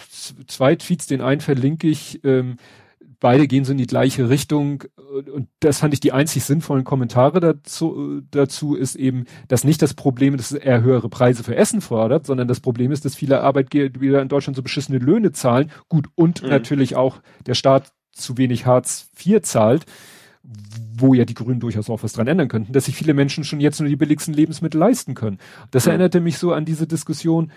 zwei 0.46 0.76
Tweets, 0.76 1.06
den 1.06 1.20
einen 1.20 1.40
verlinke 1.40 1.88
ich. 1.88 2.24
Ähm, 2.24 2.56
beide 3.20 3.46
gehen 3.46 3.64
so 3.64 3.72
in 3.72 3.78
die 3.78 3.86
gleiche 3.86 4.28
Richtung 4.28 4.84
und 4.96 5.48
das 5.60 5.78
fand 5.78 5.94
ich 5.94 6.00
die 6.00 6.12
einzig 6.12 6.42
sinnvollen 6.42 6.84
Kommentare 6.84 7.38
dazu, 7.38 8.20
dazu 8.30 8.74
ist 8.74 8.96
eben, 8.96 9.26
dass 9.46 9.62
nicht 9.62 9.80
das 9.80 9.94
Problem 9.94 10.34
ist, 10.34 10.52
dass 10.52 10.58
er 10.58 10.82
höhere 10.82 11.08
Preise 11.08 11.44
für 11.44 11.54
Essen 11.54 11.80
fordert, 11.80 12.26
sondern 12.26 12.48
das 12.48 12.60
Problem 12.60 12.90
ist, 12.90 13.04
dass 13.04 13.14
viele 13.14 13.40
Arbeitgeber 13.42 14.20
in 14.20 14.28
Deutschland 14.28 14.56
so 14.56 14.62
beschissene 14.62 14.98
Löhne 14.98 15.30
zahlen, 15.32 15.70
gut 15.88 16.08
und 16.16 16.42
mhm. 16.42 16.48
natürlich 16.48 16.96
auch 16.96 17.20
der 17.46 17.54
Staat 17.54 17.92
zu 18.12 18.36
wenig 18.38 18.66
Hartz 18.66 19.10
IV 19.24 19.42
zahlt, 19.42 19.86
wo 20.96 21.14
ja 21.14 21.24
die 21.24 21.34
Grünen 21.34 21.60
durchaus 21.60 21.88
auch 21.88 22.02
was 22.02 22.12
dran 22.12 22.26
ändern 22.26 22.48
könnten, 22.48 22.72
dass 22.72 22.86
sich 22.86 22.96
viele 22.96 23.14
Menschen 23.14 23.44
schon 23.44 23.60
jetzt 23.60 23.80
nur 23.80 23.88
die 23.88 23.96
billigsten 23.96 24.34
Lebensmittel 24.34 24.78
leisten 24.78 25.14
können. 25.14 25.38
Das 25.70 25.84
mhm. 25.84 25.90
erinnerte 25.90 26.20
mich 26.20 26.38
so 26.38 26.52
an 26.52 26.64
diese 26.64 26.86
Diskussion 26.86 27.52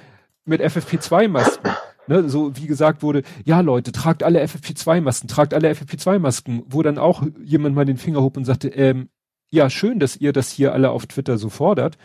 mit 0.46 0.62
FFP2-Masken. 0.62 1.72
Ne, 2.08 2.30
so 2.30 2.56
wie 2.56 2.68
gesagt 2.68 3.02
wurde, 3.02 3.24
ja 3.46 3.62
Leute, 3.62 3.92
tragt 3.92 4.22
alle 4.22 4.44
FFP2-Masken, 4.44 5.28
tragt 5.28 5.56
alle 5.56 5.72
FFP2-Masken, 5.72 6.64
wo 6.68 6.84
dann 6.84 7.00
auch 7.00 7.24
jemand 7.44 7.74
mal 7.74 7.86
den 7.86 7.98
Finger 7.98 8.22
hob 8.22 8.38
und 8.38 8.46
sagte, 8.46 8.68
ähm, 8.68 9.10
ja, 9.50 9.72
schön, 9.72 10.00
dass 10.00 10.16
ihr 10.16 10.32
das 10.32 10.52
hier 10.52 10.74
alle 10.74 10.92
auf 10.92 11.08
Twitter 11.08 11.40
so 11.40 11.50
fordert. 11.50 11.98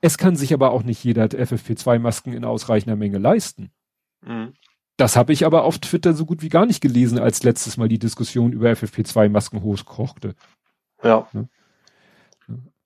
Es 0.00 0.16
kann 0.16 0.36
sich 0.36 0.54
aber 0.54 0.70
auch 0.70 0.82
nicht 0.82 1.04
jeder 1.04 1.24
FFP2-Masken 1.24 2.32
in 2.32 2.44
ausreichender 2.44 2.96
Menge 2.96 3.18
leisten. 3.18 3.70
Mhm. 4.22 4.54
Das 4.96 5.16
habe 5.16 5.32
ich 5.32 5.44
aber 5.44 5.64
auf 5.64 5.78
Twitter 5.78 6.14
so 6.14 6.24
gut 6.24 6.42
wie 6.42 6.48
gar 6.48 6.66
nicht 6.66 6.80
gelesen, 6.80 7.18
als 7.18 7.42
letztes 7.42 7.76
Mal 7.76 7.88
die 7.88 7.98
Diskussion 7.98 8.52
über 8.52 8.70
FFP2-Masken 8.70 9.62
hochkochte. 9.62 10.34
Ja. 11.02 11.28
Ne? 11.32 11.48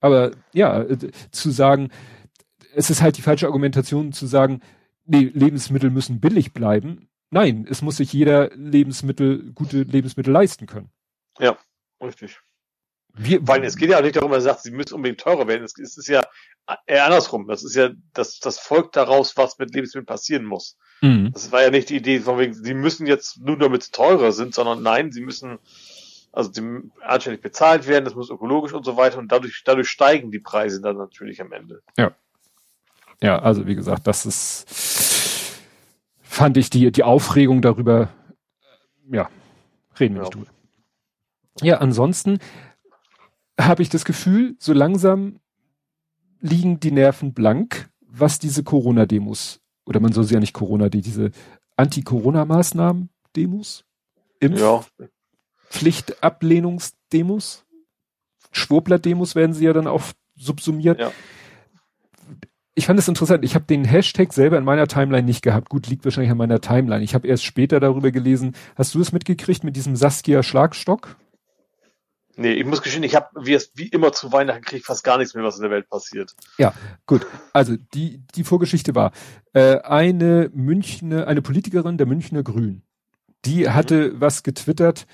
Aber 0.00 0.30
ja, 0.52 0.82
äh, 0.82 1.10
zu 1.32 1.50
sagen, 1.50 1.90
es 2.74 2.90
ist 2.90 3.02
halt 3.02 3.16
die 3.16 3.22
falsche 3.22 3.46
Argumentation 3.46 4.12
zu 4.12 4.26
sagen, 4.26 4.60
nee, 5.04 5.30
Lebensmittel 5.34 5.90
müssen 5.90 6.20
billig 6.20 6.52
bleiben. 6.52 7.08
Nein, 7.30 7.66
es 7.68 7.82
muss 7.82 7.98
sich 7.98 8.12
jeder 8.12 8.50
Lebensmittel, 8.54 9.52
gute 9.52 9.82
Lebensmittel 9.82 10.32
leisten 10.32 10.66
können. 10.66 10.90
Ja, 11.38 11.58
richtig. 12.02 12.40
Wir, 13.14 13.46
Weil 13.46 13.64
es 13.64 13.76
geht 13.76 13.90
ja 13.90 13.98
auch 13.98 14.02
nicht 14.02 14.16
darum, 14.16 14.30
dass 14.30 14.44
er 14.44 14.52
sagt, 14.52 14.62
sie 14.62 14.70
müssen 14.70 14.94
unbedingt 14.94 15.20
teurer 15.20 15.46
werden. 15.48 15.64
Es, 15.64 15.76
es 15.78 15.96
ist 15.96 16.08
ja 16.08 16.24
eher 16.86 17.04
andersrum. 17.04 17.48
Das 17.48 17.64
ist 17.64 17.74
ja, 17.74 17.90
das, 18.14 18.38
das 18.38 18.58
folgt 18.58 18.96
daraus, 18.96 19.36
was 19.36 19.58
mit 19.58 19.74
Lebensmitteln 19.74 20.06
passieren 20.06 20.44
muss. 20.44 20.76
Mhm. 21.00 21.32
Das 21.32 21.52
war 21.52 21.62
ja 21.62 21.70
nicht 21.70 21.90
die 21.90 21.96
Idee 21.96 22.20
von 22.20 22.38
wegen, 22.38 22.54
sie 22.54 22.74
müssen 22.74 23.06
jetzt 23.06 23.40
nur 23.40 23.58
damit 23.58 23.92
teurer 23.92 24.32
sind, 24.32 24.54
sondern 24.54 24.82
nein, 24.82 25.12
sie 25.12 25.20
müssen 25.20 25.58
also 26.32 26.50
die 26.50 26.90
anständig 27.00 27.42
bezahlt 27.42 27.86
werden, 27.86 28.04
das 28.04 28.14
muss 28.14 28.30
ökologisch 28.30 28.72
und 28.72 28.84
so 28.84 28.96
weiter 28.96 29.18
und 29.18 29.32
dadurch, 29.32 29.62
dadurch 29.64 29.88
steigen 29.88 30.30
die 30.30 30.38
Preise 30.38 30.80
dann 30.80 30.96
natürlich 30.96 31.40
am 31.40 31.52
Ende. 31.52 31.82
Ja. 31.96 32.12
Ja, 33.20 33.40
also 33.40 33.66
wie 33.66 33.74
gesagt, 33.74 34.06
das 34.06 34.26
ist, 34.26 35.58
fand 36.22 36.56
ich 36.56 36.70
die, 36.70 36.92
die 36.92 37.02
Aufregung 37.02 37.62
darüber, 37.62 38.10
ja, 39.10 39.28
reden 39.98 40.14
wir 40.14 40.22
ja. 40.22 40.22
nicht 40.22 40.34
drüber. 40.34 40.50
Ja, 41.60 41.78
ansonsten 41.78 42.38
habe 43.60 43.82
ich 43.82 43.88
das 43.88 44.04
Gefühl, 44.04 44.54
so 44.60 44.72
langsam 44.72 45.40
liegen 46.40 46.78
die 46.78 46.92
Nerven 46.92 47.34
blank, 47.34 47.90
was 48.00 48.38
diese 48.38 48.62
Corona-Demos, 48.62 49.60
oder 49.88 49.98
man 50.00 50.12
soll 50.12 50.24
sie 50.24 50.34
ja 50.34 50.40
nicht 50.40 50.52
Corona, 50.52 50.90
die, 50.90 51.00
diese 51.00 51.30
Anti-Corona-Maßnahmen-Demos, 51.76 53.84
Impf 54.40 54.60
ja. 54.60 54.84
Pflichtablehnungsdemos, 55.70 57.64
Schwurbler-Demos 58.52 59.34
werden 59.34 59.54
sie 59.54 59.64
ja 59.64 59.72
dann 59.72 59.86
auch 59.86 60.02
subsumiert. 60.36 61.00
Ja. 61.00 61.10
Ich 62.74 62.84
fand 62.86 62.98
es 62.98 63.08
interessant. 63.08 63.44
Ich 63.44 63.54
habe 63.56 63.64
den 63.64 63.84
Hashtag 63.84 64.32
selber 64.32 64.58
in 64.58 64.64
meiner 64.64 64.86
Timeline 64.86 65.24
nicht 65.24 65.42
gehabt. 65.42 65.68
Gut, 65.68 65.88
liegt 65.88 66.04
wahrscheinlich 66.04 66.30
an 66.30 66.38
meiner 66.38 66.60
Timeline. 66.60 67.02
Ich 67.02 67.12
habe 67.14 67.26
erst 67.26 67.42
später 67.44 67.80
darüber 67.80 68.12
gelesen. 68.12 68.54
Hast 68.76 68.94
du 68.94 69.00
es 69.00 69.10
mitgekriegt 69.10 69.64
mit 69.64 69.74
diesem 69.74 69.96
Saskia 69.96 70.44
Schlagstock? 70.44 71.16
Nee, 72.40 72.52
ich 72.52 72.64
muss 72.64 72.82
gestehen, 72.82 73.02
ich 73.02 73.16
habe 73.16 73.26
wie 73.34 73.58
wie 73.74 73.88
immer 73.88 74.12
zu 74.12 74.30
Weihnachten 74.30 74.62
kriege 74.62 74.84
fast 74.84 75.02
gar 75.02 75.18
nichts 75.18 75.34
mehr, 75.34 75.42
was 75.42 75.56
in 75.56 75.62
der 75.62 75.72
Welt 75.72 75.90
passiert. 75.90 76.36
Ja, 76.56 76.72
gut. 77.04 77.26
Also 77.52 77.74
die 77.94 78.22
die 78.36 78.44
Vorgeschichte 78.44 78.94
war 78.94 79.10
äh, 79.54 79.80
eine 79.80 80.48
Münchner, 80.54 81.26
eine 81.26 81.42
Politikerin 81.42 81.98
der 81.98 82.06
Münchner 82.06 82.44
Grünen, 82.44 82.84
die 83.44 83.64
mhm. 83.64 83.74
hatte 83.74 84.20
was 84.20 84.44
getwittert. 84.44 85.08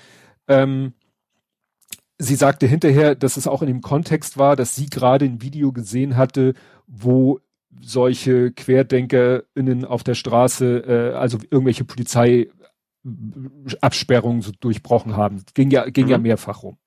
Ähm, 0.47 0.93
sie 2.19 2.35
sagte 2.35 2.67
hinterher, 2.67 3.15
dass 3.15 3.37
es 3.37 3.47
auch 3.47 3.63
in 3.63 3.69
dem 3.69 3.81
Kontext 3.81 4.37
war, 4.37 4.55
dass 4.55 4.75
sie 4.75 4.85
gerade 4.85 5.25
ein 5.25 5.41
Video 5.41 5.71
gesehen 5.71 6.17
hatte, 6.17 6.53
wo 6.85 7.39
solche 7.81 8.51
QuerdenkerInnen 8.51 9.83
auf 9.83 10.03
der 10.03 10.13
Straße, 10.13 10.77
äh, 10.77 11.15
also 11.15 11.39
irgendwelche 11.49 11.85
Polizeiabsperrungen 11.85 14.43
so 14.43 14.51
durchbrochen 14.59 15.17
haben. 15.17 15.43
Ging 15.55 15.71
ja, 15.71 15.89
ging 15.89 16.05
mhm. 16.05 16.11
ja 16.11 16.19
mehrfach 16.19 16.61
rum. 16.61 16.77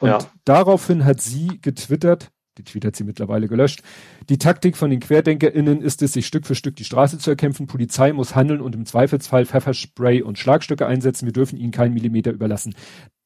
Und 0.00 0.08
ja. 0.08 0.18
daraufhin 0.44 1.04
hat 1.04 1.20
sie 1.20 1.58
getwittert, 1.60 2.30
die 2.58 2.64
Tweet 2.64 2.84
hat 2.84 2.96
sie 2.96 3.04
mittlerweile 3.04 3.48
gelöscht. 3.48 3.82
Die 4.28 4.38
Taktik 4.38 4.76
von 4.76 4.90
den 4.90 5.00
QuerdenkerInnen 5.00 5.80
ist 5.80 6.02
es, 6.02 6.12
sich 6.12 6.26
Stück 6.26 6.46
für 6.46 6.54
Stück 6.54 6.76
die 6.76 6.84
Straße 6.84 7.18
zu 7.18 7.30
erkämpfen. 7.30 7.66
Polizei 7.66 8.12
muss 8.12 8.34
handeln 8.34 8.60
und 8.60 8.74
im 8.74 8.84
Zweifelsfall 8.84 9.46
Pfefferspray 9.46 10.22
und 10.22 10.38
Schlagstücke 10.38 10.86
einsetzen. 10.86 11.26
Wir 11.26 11.32
dürfen 11.32 11.56
ihnen 11.56 11.72
keinen 11.72 11.94
Millimeter 11.94 12.32
überlassen. 12.32 12.74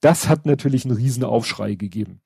Das 0.00 0.28
hat 0.28 0.46
natürlich 0.46 0.84
einen 0.84 0.96
riesen 0.96 1.24
Aufschrei 1.24 1.74
gegeben. 1.74 2.20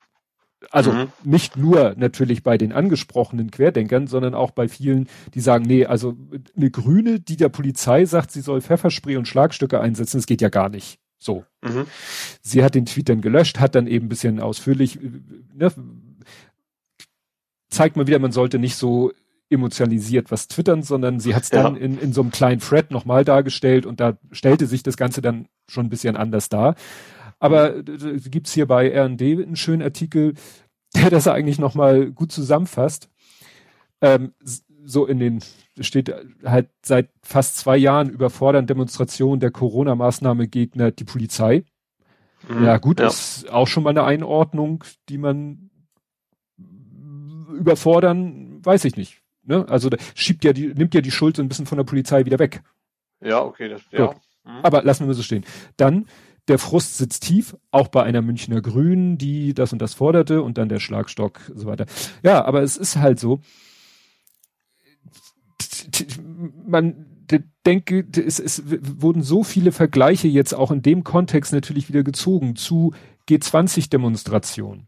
Also 0.71 0.91
mhm. 0.91 1.11
nicht 1.23 1.55
nur 1.55 1.93
natürlich 1.97 2.43
bei 2.43 2.57
den 2.57 2.73
angesprochenen 2.73 3.51
Querdenkern, 3.51 4.07
sondern 4.07 4.33
auch 4.33 4.51
bei 4.51 4.67
vielen, 4.67 5.07
die 5.33 5.39
sagen, 5.39 5.65
nee, 5.65 5.85
also 5.85 6.17
eine 6.55 6.71
Grüne, 6.71 7.19
die 7.19 7.37
der 7.37 7.49
Polizei 7.49 8.05
sagt, 8.05 8.31
sie 8.31 8.41
soll 8.41 8.61
Pfefferspray 8.61 9.17
und 9.17 9.27
Schlagstücke 9.27 9.79
einsetzen, 9.79 10.17
das 10.17 10.25
geht 10.25 10.41
ja 10.41 10.49
gar 10.49 10.69
nicht. 10.69 10.99
So. 11.17 11.45
Mhm. 11.63 11.87
Sie 12.41 12.63
hat 12.63 12.75
den 12.75 12.85
Tweet 12.85 13.09
dann 13.09 13.21
gelöscht, 13.21 13.59
hat 13.59 13.75
dann 13.75 13.87
eben 13.87 14.05
ein 14.05 14.09
bisschen 14.09 14.39
ausführlich, 14.39 15.01
äh, 15.01 15.09
ne, 15.53 15.71
zeigt 17.69 17.97
mal 17.97 18.07
wieder, 18.07 18.19
man 18.19 18.31
sollte 18.31 18.59
nicht 18.59 18.75
so 18.75 19.11
emotionalisiert 19.49 20.29
was 20.29 20.47
twittern, 20.47 20.83
sondern 20.83 21.19
sie 21.19 21.33
hat 21.33 21.43
es 21.43 21.49
dann 21.49 21.75
ja. 21.75 21.81
in, 21.81 21.97
in 21.99 22.13
so 22.13 22.21
einem 22.21 22.31
kleinen 22.31 22.59
Thread 22.59 22.91
nochmal 22.91 23.23
dargestellt 23.23 23.85
und 23.85 23.99
da 23.99 24.17
stellte 24.31 24.67
sich 24.67 24.83
das 24.83 24.97
Ganze 24.97 25.21
dann 25.21 25.47
schon 25.69 25.85
ein 25.85 25.89
bisschen 25.89 26.17
anders 26.17 26.49
dar. 26.49 26.75
Aber 27.39 27.75
mhm. 27.75 28.21
gibt's 28.29 28.53
hier 28.53 28.67
bei 28.67 28.89
R&D 28.89 29.43
einen 29.43 29.55
schönen 29.55 29.81
Artikel, 29.81 30.33
der 30.95 31.09
das 31.09 31.27
eigentlich 31.27 31.59
nochmal 31.59 32.11
gut 32.11 32.31
zusammenfasst. 32.31 33.09
Ähm, 34.01 34.33
so 34.87 35.05
in 35.05 35.19
den, 35.19 35.43
steht 35.79 36.13
halt 36.43 36.69
seit 36.81 37.09
fast 37.21 37.57
zwei 37.57 37.77
Jahren 37.77 38.09
überfordern 38.09 38.67
Demonstrationen 38.67 39.39
der 39.39 39.51
Corona-Maßnahme 39.51 40.47
Gegner 40.47 40.91
die 40.91 41.03
Polizei. 41.03 41.65
Mhm, 42.47 42.63
ja 42.63 42.77
gut, 42.77 42.99
ja. 42.99 43.07
ist 43.07 43.49
auch 43.49 43.67
schon 43.67 43.83
mal 43.83 43.89
eine 43.89 44.05
Einordnung, 44.05 44.83
die 45.09 45.17
man 45.17 45.69
überfordern, 47.53 48.65
weiß 48.65 48.85
ich 48.85 48.95
nicht. 48.95 49.21
Ne? 49.43 49.65
Also 49.67 49.89
schiebt 50.15 50.43
ja 50.43 50.53
die, 50.53 50.67
nimmt 50.67 50.93
ja 50.93 51.01
die 51.01 51.11
Schuld 51.11 51.35
so 51.35 51.41
ein 51.41 51.49
bisschen 51.49 51.65
von 51.65 51.77
der 51.77 51.85
Polizei 51.85 52.25
wieder 52.25 52.39
weg. 52.39 52.61
Ja, 53.21 53.43
okay, 53.43 53.69
das, 53.69 53.81
ja. 53.91 54.13
Mhm. 54.45 54.59
Aber 54.63 54.83
lassen 54.83 55.01
wir 55.01 55.07
mal 55.07 55.13
so 55.13 55.23
stehen. 55.23 55.45
Dann 55.75 56.05
der 56.47 56.59
Frust 56.59 56.97
sitzt 56.97 57.23
tief, 57.23 57.57
auch 57.71 57.89
bei 57.89 58.03
einer 58.03 58.21
Münchner 58.21 58.61
Grünen, 58.61 59.17
die 59.17 59.53
das 59.53 59.73
und 59.73 59.81
das 59.81 59.93
forderte 59.93 60.41
und 60.41 60.57
dann 60.57 60.69
der 60.69 60.79
Schlagstock 60.79 61.41
und 61.49 61.59
so 61.59 61.67
weiter. 61.67 61.85
Ja, 62.23 62.45
aber 62.45 62.61
es 62.61 62.77
ist 62.77 62.95
halt 62.97 63.19
so, 63.19 63.41
man 66.65 67.05
denke, 67.65 68.05
es, 68.15 68.39
es 68.39 68.63
wurden 68.65 69.21
so 69.21 69.43
viele 69.43 69.71
Vergleiche 69.71 70.27
jetzt 70.27 70.53
auch 70.53 70.71
in 70.71 70.81
dem 70.81 71.03
Kontext 71.03 71.51
natürlich 71.51 71.89
wieder 71.89 72.03
gezogen 72.03 72.55
zu 72.55 72.93
G20-Demonstrationen. 73.29 74.87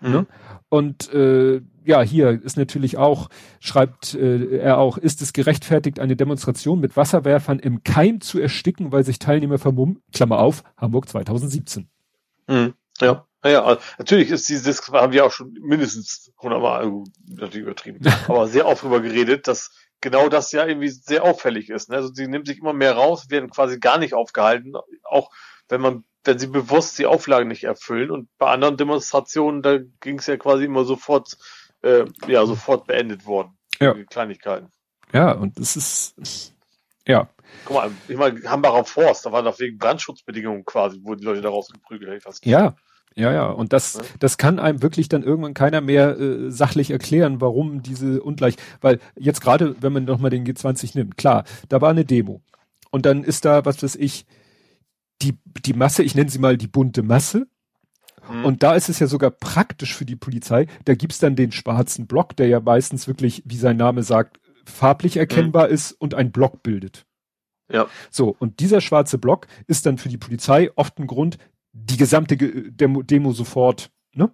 Ne? 0.00 0.08
Mhm. 0.08 0.14
Ne? 0.14 0.26
Und 0.68 1.12
äh, 1.12 1.60
ja, 1.84 2.02
hier 2.02 2.40
ist 2.42 2.56
natürlich 2.56 2.96
auch, 2.96 3.28
schreibt 3.58 4.14
äh, 4.14 4.58
er 4.58 4.78
auch, 4.78 4.98
ist 4.98 5.20
es 5.20 5.32
gerechtfertigt, 5.32 5.98
eine 5.98 6.14
Demonstration 6.14 6.78
mit 6.78 6.96
Wasserwerfern 6.96 7.58
im 7.58 7.82
Keim 7.82 8.20
zu 8.20 8.38
ersticken, 8.38 8.92
weil 8.92 9.04
sich 9.04 9.18
Teilnehmer 9.18 9.58
vermummen? 9.58 10.00
Klammer 10.12 10.38
auf, 10.38 10.62
Hamburg 10.76 11.08
2017. 11.08 11.88
Mhm. 12.46 12.74
Ja. 13.00 13.26
Ja, 13.42 13.78
natürlich 13.96 14.28
ist 14.28 14.50
dieses, 14.50 14.86
haben 14.92 15.14
wir 15.14 15.24
auch 15.24 15.32
schon 15.32 15.54
mindestens 15.62 16.30
hundertmal, 16.38 16.80
also 16.80 17.04
natürlich 17.26 17.62
übertrieben, 17.62 18.00
aber 18.28 18.46
sehr 18.46 18.66
oft 18.66 18.82
drüber 18.82 19.00
geredet, 19.00 19.48
dass 19.48 19.70
genau 20.00 20.28
das 20.28 20.52
ja 20.52 20.66
irgendwie 20.66 20.88
sehr 20.88 21.24
auffällig 21.24 21.70
ist. 21.70 21.90
Ne? 21.90 21.96
Also 21.96 22.12
sie 22.12 22.26
nimmt 22.26 22.46
sich 22.46 22.58
immer 22.58 22.72
mehr 22.72 22.94
raus, 22.94 23.30
werden 23.30 23.50
quasi 23.50 23.78
gar 23.78 23.98
nicht 23.98 24.14
aufgehalten, 24.14 24.74
auch 25.04 25.30
wenn 25.68 25.80
man, 25.80 26.04
wenn 26.24 26.38
sie 26.38 26.48
bewusst 26.48 26.98
die 26.98 27.06
Auflagen 27.06 27.48
nicht 27.48 27.64
erfüllen. 27.64 28.10
Und 28.10 28.28
bei 28.38 28.50
anderen 28.50 28.76
Demonstrationen, 28.76 29.62
da 29.62 29.78
ging 30.00 30.18
es 30.18 30.26
ja 30.26 30.36
quasi 30.36 30.64
immer 30.64 30.84
sofort, 30.84 31.36
äh, 31.82 32.04
ja, 32.26 32.44
sofort 32.46 32.86
beendet 32.86 33.26
worden. 33.26 33.56
Ja. 33.78 33.94
Kleinigkeiten. 34.10 34.70
Ja, 35.12 35.32
und 35.32 35.58
es 35.58 35.76
ist, 35.76 36.54
ja. 37.06 37.28
Guck 37.64 37.76
mal, 37.76 37.90
ich 38.08 38.16
meine, 38.16 38.42
Hambacher 38.48 38.84
Forst, 38.84 39.26
da 39.26 39.32
war 39.32 39.42
doch 39.42 39.58
wegen 39.58 39.78
Brandschutzbedingungen 39.78 40.64
quasi, 40.64 41.00
wo 41.02 41.14
die 41.14 41.24
Leute 41.24 41.40
da 41.40 41.48
rausgeprügelt, 41.48 42.24
Ja, 42.44 42.76
ja, 43.16 43.32
ja, 43.32 43.46
und 43.46 43.72
das, 43.72 43.94
ja. 43.94 44.00
das 44.20 44.38
kann 44.38 44.58
einem 44.58 44.82
wirklich 44.82 45.08
dann 45.08 45.22
irgendwann 45.22 45.54
keiner 45.54 45.80
mehr 45.80 46.18
äh, 46.18 46.50
sachlich 46.50 46.90
erklären, 46.90 47.40
warum 47.40 47.82
diese 47.82 48.22
Ungleich, 48.22 48.54
weil 48.80 49.00
jetzt 49.18 49.40
gerade, 49.40 49.74
wenn 49.80 49.92
man 49.92 50.04
nochmal 50.04 50.30
den 50.30 50.46
G20 50.46 50.96
nimmt, 50.96 51.16
klar, 51.16 51.44
da 51.68 51.80
war 51.80 51.90
eine 51.90 52.04
Demo 52.04 52.40
und 52.90 53.06
dann 53.06 53.24
ist 53.24 53.44
da, 53.44 53.64
was 53.64 53.82
weiß 53.82 53.96
ich, 53.96 54.26
die, 55.22 55.36
die 55.64 55.74
Masse, 55.74 56.02
ich 56.02 56.14
nenne 56.14 56.30
sie 56.30 56.38
mal 56.38 56.56
die 56.56 56.68
bunte 56.68 57.02
Masse, 57.02 57.48
mhm. 58.30 58.44
und 58.44 58.62
da 58.62 58.74
ist 58.74 58.88
es 58.88 59.00
ja 59.00 59.08
sogar 59.08 59.32
praktisch 59.32 59.94
für 59.94 60.04
die 60.06 60.16
Polizei, 60.16 60.66
da 60.84 60.94
gibt's 60.94 61.18
dann 61.18 61.36
den 61.36 61.52
schwarzen 61.52 62.06
Block, 62.06 62.36
der 62.36 62.46
ja 62.46 62.60
meistens 62.60 63.08
wirklich, 63.08 63.42
wie 63.44 63.56
sein 63.56 63.76
Name 63.76 64.04
sagt, 64.04 64.38
farblich 64.64 65.16
erkennbar 65.16 65.66
mhm. 65.66 65.74
ist 65.74 65.92
und 65.92 66.14
ein 66.14 66.30
Block 66.30 66.62
bildet. 66.62 67.06
Ja. 67.72 67.86
So, 68.10 68.34
und 68.38 68.60
dieser 68.60 68.80
schwarze 68.80 69.18
Block 69.18 69.46
ist 69.66 69.86
dann 69.86 69.98
für 69.98 70.08
die 70.08 70.18
Polizei 70.18 70.70
oft 70.74 70.98
ein 70.98 71.06
Grund, 71.06 71.38
die 71.72 71.96
gesamte 71.96 72.36
Demo, 72.36 73.02
Demo 73.02 73.32
sofort 73.32 73.90
ne, 74.14 74.30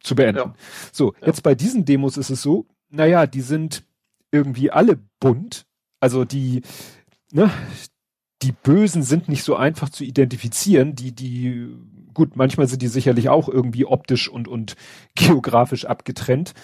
zu 0.00 0.14
beenden. 0.14 0.38
Ja. 0.38 0.54
So, 0.92 1.14
ja. 1.20 1.28
jetzt 1.28 1.42
bei 1.42 1.54
diesen 1.54 1.84
Demos 1.84 2.16
ist 2.16 2.30
es 2.30 2.42
so, 2.42 2.66
naja, 2.88 3.26
die 3.26 3.40
sind 3.40 3.84
irgendwie 4.30 4.70
alle 4.70 4.98
bunt. 5.20 5.66
Also 6.00 6.24
die, 6.24 6.62
ne, 7.30 7.50
die 8.42 8.52
Bösen 8.52 9.02
sind 9.02 9.28
nicht 9.28 9.44
so 9.44 9.54
einfach 9.54 9.88
zu 9.88 10.04
identifizieren. 10.04 10.96
Die, 10.96 11.12
die, 11.12 11.68
gut, 12.12 12.36
manchmal 12.36 12.66
sind 12.66 12.82
die 12.82 12.88
sicherlich 12.88 13.28
auch 13.28 13.48
irgendwie 13.48 13.84
optisch 13.84 14.28
und, 14.28 14.48
und 14.48 14.76
geografisch 15.14 15.84
abgetrennt. 15.84 16.54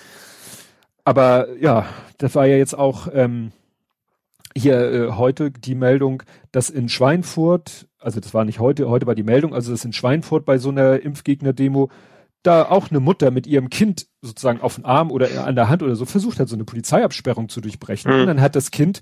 Aber 1.04 1.56
ja, 1.58 1.86
das 2.18 2.34
war 2.34 2.46
ja 2.46 2.56
jetzt 2.56 2.76
auch 2.76 3.08
ähm, 3.12 3.52
hier 4.58 4.92
äh, 4.92 5.12
heute 5.12 5.50
die 5.50 5.74
Meldung, 5.74 6.22
dass 6.52 6.70
in 6.70 6.88
Schweinfurt 6.88 7.88
also 7.98 8.20
das 8.20 8.34
war 8.34 8.44
nicht 8.44 8.60
heute, 8.60 8.88
heute 8.88 9.06
war 9.06 9.14
die 9.14 9.22
Meldung, 9.22 9.54
also 9.54 9.72
das 9.72 9.84
in 9.84 9.92
Schweinfurt 9.92 10.44
bei 10.44 10.58
so 10.58 10.70
einer 10.70 11.02
Impfgegner-Demo, 11.02 11.90
da 12.42 12.68
auch 12.68 12.90
eine 12.90 13.00
Mutter 13.00 13.30
mit 13.30 13.46
ihrem 13.46 13.68
Kind 13.68 14.06
sozusagen 14.22 14.60
auf 14.60 14.76
den 14.76 14.84
Arm 14.84 15.10
oder 15.10 15.44
an 15.44 15.56
der 15.56 15.68
Hand 15.68 15.82
oder 15.82 15.96
so 15.96 16.04
versucht 16.04 16.38
hat, 16.38 16.48
so 16.48 16.54
eine 16.54 16.64
Polizeiabsperrung 16.64 17.48
zu 17.48 17.60
durchbrechen. 17.60 18.12
Mhm. 18.12 18.20
Und 18.20 18.26
dann 18.28 18.40
hat 18.40 18.54
das 18.54 18.70
Kind, 18.70 19.00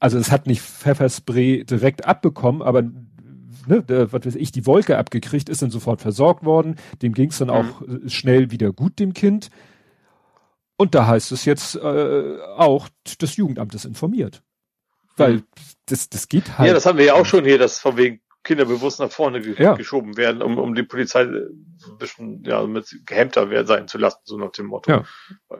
also 0.00 0.18
es 0.18 0.32
hat 0.32 0.46
nicht 0.46 0.60
Pfefferspray 0.60 1.64
direkt 1.64 2.04
abbekommen, 2.04 2.60
aber 2.60 2.82
ne, 2.82 3.82
der, 3.88 4.12
was 4.12 4.26
weiß 4.26 4.34
ich, 4.34 4.50
die 4.50 4.66
Wolke 4.66 4.98
abgekriegt, 4.98 5.48
ist 5.48 5.62
dann 5.62 5.70
sofort 5.70 6.00
versorgt 6.00 6.44
worden. 6.44 6.76
Dem 7.00 7.14
ging 7.14 7.30
es 7.30 7.38
dann 7.38 7.48
mhm. 7.48 7.54
auch 7.54 7.82
äh, 7.82 8.08
schnell 8.08 8.50
wieder 8.50 8.72
gut, 8.72 8.98
dem 8.98 9.14
Kind. 9.14 9.50
Und 10.76 10.96
da 10.96 11.06
heißt 11.06 11.30
es 11.30 11.44
jetzt 11.44 11.76
äh, 11.76 12.38
auch, 12.56 12.88
das 13.18 13.36
Jugendamt 13.36 13.74
ist 13.74 13.84
informiert. 13.84 14.42
Weil 15.16 15.34
mhm. 15.34 15.44
das, 15.86 16.08
das 16.08 16.28
geht 16.28 16.58
halt. 16.58 16.68
Ja, 16.68 16.74
das 16.74 16.86
haben 16.86 16.98
wir 16.98 17.04
ja 17.04 17.14
auch 17.14 17.26
schon 17.26 17.44
hier, 17.44 17.58
dass 17.58 17.78
von 17.78 17.96
wegen 17.96 18.20
Kinder 18.44 18.64
bewusst 18.64 18.98
nach 18.98 19.10
vorne 19.10 19.40
ge 19.40 19.54
ja. 19.56 19.74
geschoben 19.74 20.16
werden, 20.16 20.42
um, 20.42 20.58
um 20.58 20.74
die 20.74 20.82
Polizei 20.82 21.22
ein 21.22 21.98
bisschen 21.98 22.42
ja, 22.44 22.64
mit 22.66 23.00
gehemmter 23.06 23.66
sein 23.66 23.86
zu 23.86 23.98
lassen, 23.98 24.18
so 24.24 24.36
nach 24.36 24.50
dem 24.50 24.66
Motto. 24.66 24.90
Ja. 24.90 25.04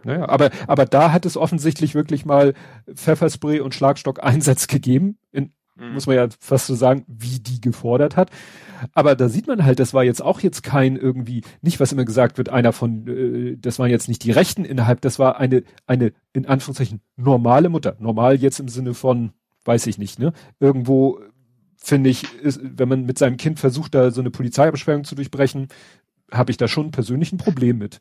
Naja, 0.02 0.28
aber, 0.28 0.50
aber 0.66 0.84
da 0.84 1.12
hat 1.12 1.24
es 1.24 1.36
offensichtlich 1.36 1.94
wirklich 1.94 2.24
mal 2.24 2.54
Pfefferspray 2.92 3.60
und 3.60 3.74
Schlagstock-Einsatz 3.74 4.66
gegeben, 4.66 5.18
in, 5.30 5.52
mhm. 5.76 5.92
muss 5.92 6.06
man 6.06 6.16
ja 6.16 6.28
fast 6.40 6.66
so 6.66 6.74
sagen, 6.74 7.04
wie 7.06 7.38
die 7.38 7.60
gefordert 7.60 8.16
hat. 8.16 8.30
Aber 8.94 9.14
da 9.14 9.28
sieht 9.28 9.46
man 9.46 9.64
halt, 9.64 9.78
das 9.78 9.94
war 9.94 10.02
jetzt 10.02 10.20
auch 10.20 10.40
jetzt 10.40 10.64
kein 10.64 10.96
irgendwie, 10.96 11.42
nicht 11.60 11.78
was 11.78 11.92
immer 11.92 12.04
gesagt 12.04 12.36
wird, 12.36 12.48
einer 12.48 12.72
von, 12.72 13.06
äh, 13.06 13.56
das 13.58 13.78
waren 13.78 13.90
jetzt 13.90 14.08
nicht 14.08 14.24
die 14.24 14.32
Rechten 14.32 14.64
innerhalb, 14.64 15.00
das 15.02 15.20
war 15.20 15.38
eine, 15.38 15.62
eine, 15.86 16.12
in 16.32 16.46
Anführungszeichen, 16.46 17.00
normale 17.14 17.68
Mutter. 17.68 17.94
Normal 18.00 18.36
jetzt 18.36 18.58
im 18.58 18.66
Sinne 18.66 18.94
von, 18.94 19.32
weiß 19.64 19.86
ich 19.86 19.98
nicht, 19.98 20.18
ne? 20.18 20.32
Irgendwo 20.60 21.20
finde 21.76 22.10
ich, 22.10 22.32
ist, 22.40 22.60
wenn 22.62 22.88
man 22.88 23.04
mit 23.04 23.18
seinem 23.18 23.36
Kind 23.36 23.58
versucht, 23.58 23.94
da 23.94 24.10
so 24.10 24.20
eine 24.20 24.30
Polizeiabsperrung 24.30 25.04
zu 25.04 25.14
durchbrechen, 25.14 25.68
habe 26.30 26.50
ich 26.50 26.56
da 26.56 26.68
schon 26.68 26.90
persönlich 26.90 27.32
ein 27.32 27.38
Problem 27.38 27.78
mit. 27.78 27.98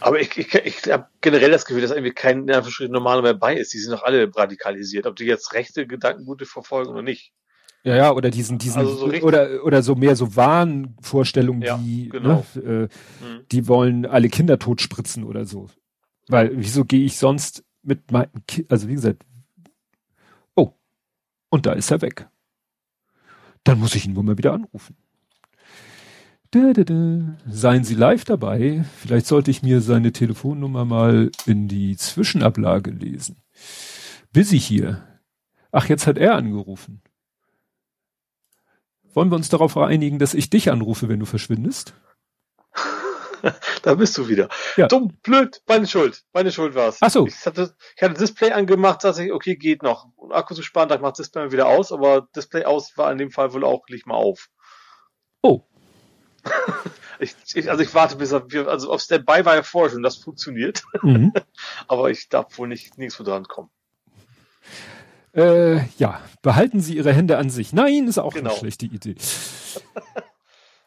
Aber 0.00 0.20
ich, 0.20 0.36
ich, 0.36 0.52
ich 0.54 0.90
habe 0.90 1.06
generell 1.20 1.50
das 1.50 1.64
Gefühl, 1.64 1.82
dass 1.82 1.92
irgendwie 1.92 2.12
kein 2.12 2.46
normaler 2.88 3.22
mehr 3.22 3.34
bei 3.34 3.56
ist. 3.56 3.72
Die 3.72 3.78
sind 3.78 3.92
doch 3.92 4.02
alle 4.02 4.34
radikalisiert, 4.34 5.06
ob 5.06 5.16
die 5.16 5.24
jetzt 5.24 5.52
rechte 5.52 5.86
Gedankengute 5.86 6.44
verfolgen 6.44 6.90
oder 6.90 7.02
nicht. 7.02 7.32
Ja, 7.84 7.96
ja, 7.96 8.12
oder 8.12 8.30
diesen, 8.30 8.58
diesen, 8.58 8.78
also 8.78 8.94
so 8.94 9.06
oder, 9.06 9.64
oder 9.64 9.82
so 9.82 9.96
mehr 9.96 10.14
so 10.14 10.36
Wahnvorstellungen, 10.36 11.62
ja, 11.62 11.78
die, 11.78 12.08
genau. 12.10 12.44
ne, 12.54 12.62
äh, 12.62 13.24
mhm. 13.24 13.40
die 13.50 13.66
wollen 13.66 14.06
alle 14.06 14.28
Kinder 14.28 14.58
totspritzen 14.58 15.24
oder 15.24 15.44
so. 15.44 15.68
Weil, 16.28 16.52
wieso 16.54 16.84
gehe 16.84 17.04
ich 17.04 17.16
sonst 17.16 17.64
mit 17.82 18.12
meinem 18.12 18.30
Kind, 18.46 18.70
also 18.70 18.88
wie 18.88 18.94
gesagt, 18.94 19.24
und 21.52 21.66
da 21.66 21.72
ist 21.72 21.90
er 21.90 22.00
weg. 22.00 22.28
Dann 23.62 23.78
muss 23.78 23.94
ich 23.94 24.06
ihn 24.06 24.16
wohl 24.16 24.24
mal 24.24 24.38
wieder 24.38 24.54
anrufen. 24.54 24.96
Da, 26.50 26.72
da, 26.72 26.82
da. 26.82 27.36
Seien 27.46 27.84
Sie 27.84 27.94
live 27.94 28.24
dabei. 28.24 28.84
Vielleicht 28.96 29.26
sollte 29.26 29.50
ich 29.50 29.62
mir 29.62 29.82
seine 29.82 30.12
Telefonnummer 30.12 30.86
mal 30.86 31.30
in 31.44 31.68
die 31.68 31.96
Zwischenablage 31.96 32.90
lesen. 32.90 33.36
Busy 34.32 34.58
hier. 34.58 35.06
Ach, 35.72 35.88
jetzt 35.90 36.06
hat 36.06 36.16
er 36.16 36.36
angerufen. 36.36 37.02
Wollen 39.12 39.30
wir 39.30 39.36
uns 39.36 39.50
darauf 39.50 39.76
einigen, 39.76 40.18
dass 40.18 40.32
ich 40.32 40.48
dich 40.48 40.70
anrufe, 40.70 41.08
wenn 41.10 41.20
du 41.20 41.26
verschwindest? 41.26 41.94
da 43.82 43.94
bist 43.94 44.16
du 44.18 44.28
wieder. 44.28 44.48
Ja. 44.76 44.88
Dumm, 44.88 45.16
blöd, 45.22 45.62
meine 45.66 45.86
Schuld. 45.86 46.22
Meine 46.32 46.52
Schuld 46.52 46.74
war's. 46.74 46.98
Ach 47.00 47.10
so. 47.10 47.26
Ich 47.26 47.44
hatte, 47.46 47.74
ich 47.96 48.02
hatte 48.02 48.14
Display 48.14 48.52
angemacht, 48.52 49.04
dass 49.04 49.18
ich, 49.18 49.32
okay, 49.32 49.56
geht 49.56 49.82
noch. 49.82 50.06
Und 50.16 50.32
Akku 50.32 50.54
zu 50.54 50.62
sparen, 50.62 50.90
ich 50.92 51.00
mach 51.00 51.12
Display 51.12 51.52
wieder 51.52 51.66
aus, 51.66 51.92
aber 51.92 52.28
Display 52.34 52.64
aus 52.64 52.96
war 52.96 53.10
in 53.12 53.18
dem 53.18 53.30
Fall 53.30 53.52
wohl 53.52 53.64
auch, 53.64 53.82
leg 53.88 54.06
mal 54.06 54.14
auf. 54.14 54.48
Oh. 55.42 55.62
ich, 57.18 57.34
ich, 57.54 57.70
also 57.70 57.82
ich 57.82 57.94
warte 57.94 58.16
bis 58.16 58.32
er, 58.32 58.44
also 58.66 58.92
auf 58.92 59.00
Standby 59.00 59.44
war 59.44 59.56
ja 59.56 59.62
vorher 59.62 59.90
schon, 59.90 60.02
das 60.02 60.16
funktioniert. 60.16 60.82
Mhm. 61.02 61.32
aber 61.88 62.10
ich 62.10 62.28
darf 62.28 62.58
wohl 62.58 62.68
nicht, 62.68 62.98
nichts 62.98 63.18
mehr 63.18 63.26
dran 63.26 63.44
kommen. 63.44 63.70
Äh, 65.34 65.86
ja, 65.98 66.20
behalten 66.42 66.80
Sie 66.80 66.96
Ihre 66.96 67.12
Hände 67.12 67.38
an 67.38 67.48
sich. 67.48 67.72
Nein, 67.72 68.06
ist 68.06 68.18
auch 68.18 68.34
genau. 68.34 68.50
eine 68.50 68.58
schlechte 68.58 68.86
Idee. 68.86 69.16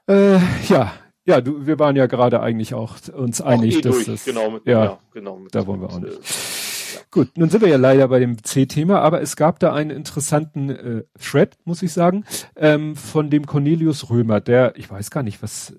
äh, 0.07 0.37
ja, 0.67 0.93
ja, 1.25 1.41
du, 1.41 1.65
wir 1.65 1.79
waren 1.79 1.95
ja 1.95 2.05
gerade 2.05 2.41
eigentlich 2.41 2.73
auch 2.73 2.97
uns 3.13 3.41
auch 3.41 3.47
einig, 3.47 3.77
eh 3.77 3.81
dass 3.81 3.95
durch. 3.95 4.05
das, 4.05 4.25
genau, 4.25 4.51
mit, 4.51 4.65
ja, 4.65 4.83
ja, 4.83 4.99
genau, 5.11 5.37
mit, 5.37 5.53
da 5.53 5.65
wollen 5.65 5.81
wir 5.81 5.89
auch 5.89 5.99
nicht. 5.99 6.13
Äh, 6.13 6.95
ja. 6.95 7.01
Gut, 7.11 7.37
nun 7.37 7.49
sind 7.49 7.61
wir 7.61 7.69
ja 7.69 7.77
leider 7.77 8.07
bei 8.09 8.19
dem 8.19 8.43
C-Thema, 8.43 8.99
aber 8.99 9.21
es 9.21 9.35
gab 9.35 9.59
da 9.59 9.73
einen 9.73 9.89
interessanten 9.89 10.69
äh, 10.69 11.03
Thread, 11.19 11.57
muss 11.63 11.81
ich 11.81 11.93
sagen, 11.93 12.25
ähm, 12.55 12.95
von 12.95 13.29
dem 13.29 13.45
Cornelius 13.45 14.09
Römer, 14.09 14.41
der, 14.41 14.77
ich 14.77 14.89
weiß 14.89 15.11
gar 15.11 15.23
nicht, 15.23 15.41
was, 15.41 15.71
äh, 15.71 15.75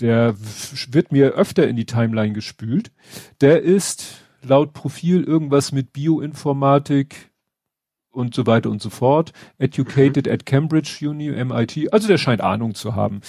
der 0.00 0.36
wird 0.38 1.12
mir 1.12 1.32
öfter 1.32 1.66
in 1.66 1.76
die 1.76 1.86
Timeline 1.86 2.32
gespült. 2.32 2.92
Der 3.40 3.62
ist 3.62 4.22
laut 4.42 4.72
Profil 4.72 5.24
irgendwas 5.24 5.72
mit 5.72 5.92
Bioinformatik, 5.92 7.30
und 8.18 8.34
so 8.34 8.46
weiter 8.46 8.70
und 8.70 8.82
so 8.82 8.90
fort. 8.90 9.32
Educated 9.58 10.26
mhm. 10.26 10.32
at 10.32 10.46
Cambridge 10.46 11.08
Uni, 11.08 11.30
MIT. 11.30 11.92
Also 11.92 12.08
der 12.08 12.18
scheint 12.18 12.40
Ahnung 12.40 12.74
zu 12.74 12.94
haben. 12.94 13.20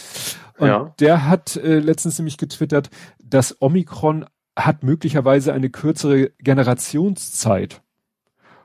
Und 0.58 0.68
ja. 0.68 0.94
der 1.00 1.28
hat 1.28 1.56
äh, 1.56 1.80
letztens 1.80 2.18
nämlich 2.20 2.38
getwittert, 2.38 2.90
dass 3.24 3.62
Omikron 3.62 4.26
hat 4.58 4.84
möglicherweise 4.84 5.54
eine 5.54 5.70
kürzere 5.70 6.32
Generationszeit. 6.40 7.82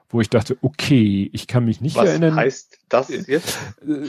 Wo 0.08 0.20
ich 0.20 0.30
dachte, 0.30 0.56
okay, 0.62 1.30
ich 1.32 1.46
kann 1.46 1.64
mich 1.64 1.80
nicht 1.80 1.96
Was 1.96 2.08
erinnern. 2.08 2.36
Was 2.36 2.44
heißt 2.44 2.78
das 2.88 3.08
jetzt? 3.08 3.58
Äh, 3.86 4.08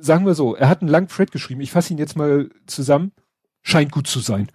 sagen 0.00 0.26
wir 0.26 0.34
so, 0.34 0.54
er 0.54 0.68
hat 0.68 0.82
einen 0.82 0.90
langen 0.90 1.08
Thread 1.08 1.30
geschrieben. 1.30 1.60
Ich 1.60 1.72
fasse 1.72 1.92
ihn 1.92 1.98
jetzt 1.98 2.16
mal 2.16 2.50
zusammen. 2.66 3.12
Scheint 3.62 3.92
gut 3.92 4.08
zu 4.08 4.18
sein. 4.18 4.48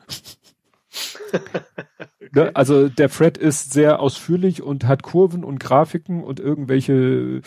Ne? 2.31 2.55
Also 2.55 2.89
der 2.89 3.09
Thread 3.09 3.37
ist 3.37 3.73
sehr 3.73 3.99
ausführlich 3.99 4.61
und 4.61 4.85
hat 4.85 5.03
Kurven 5.03 5.43
und 5.43 5.59
Grafiken 5.59 6.23
und 6.23 6.39
irgendwelche 6.39 7.41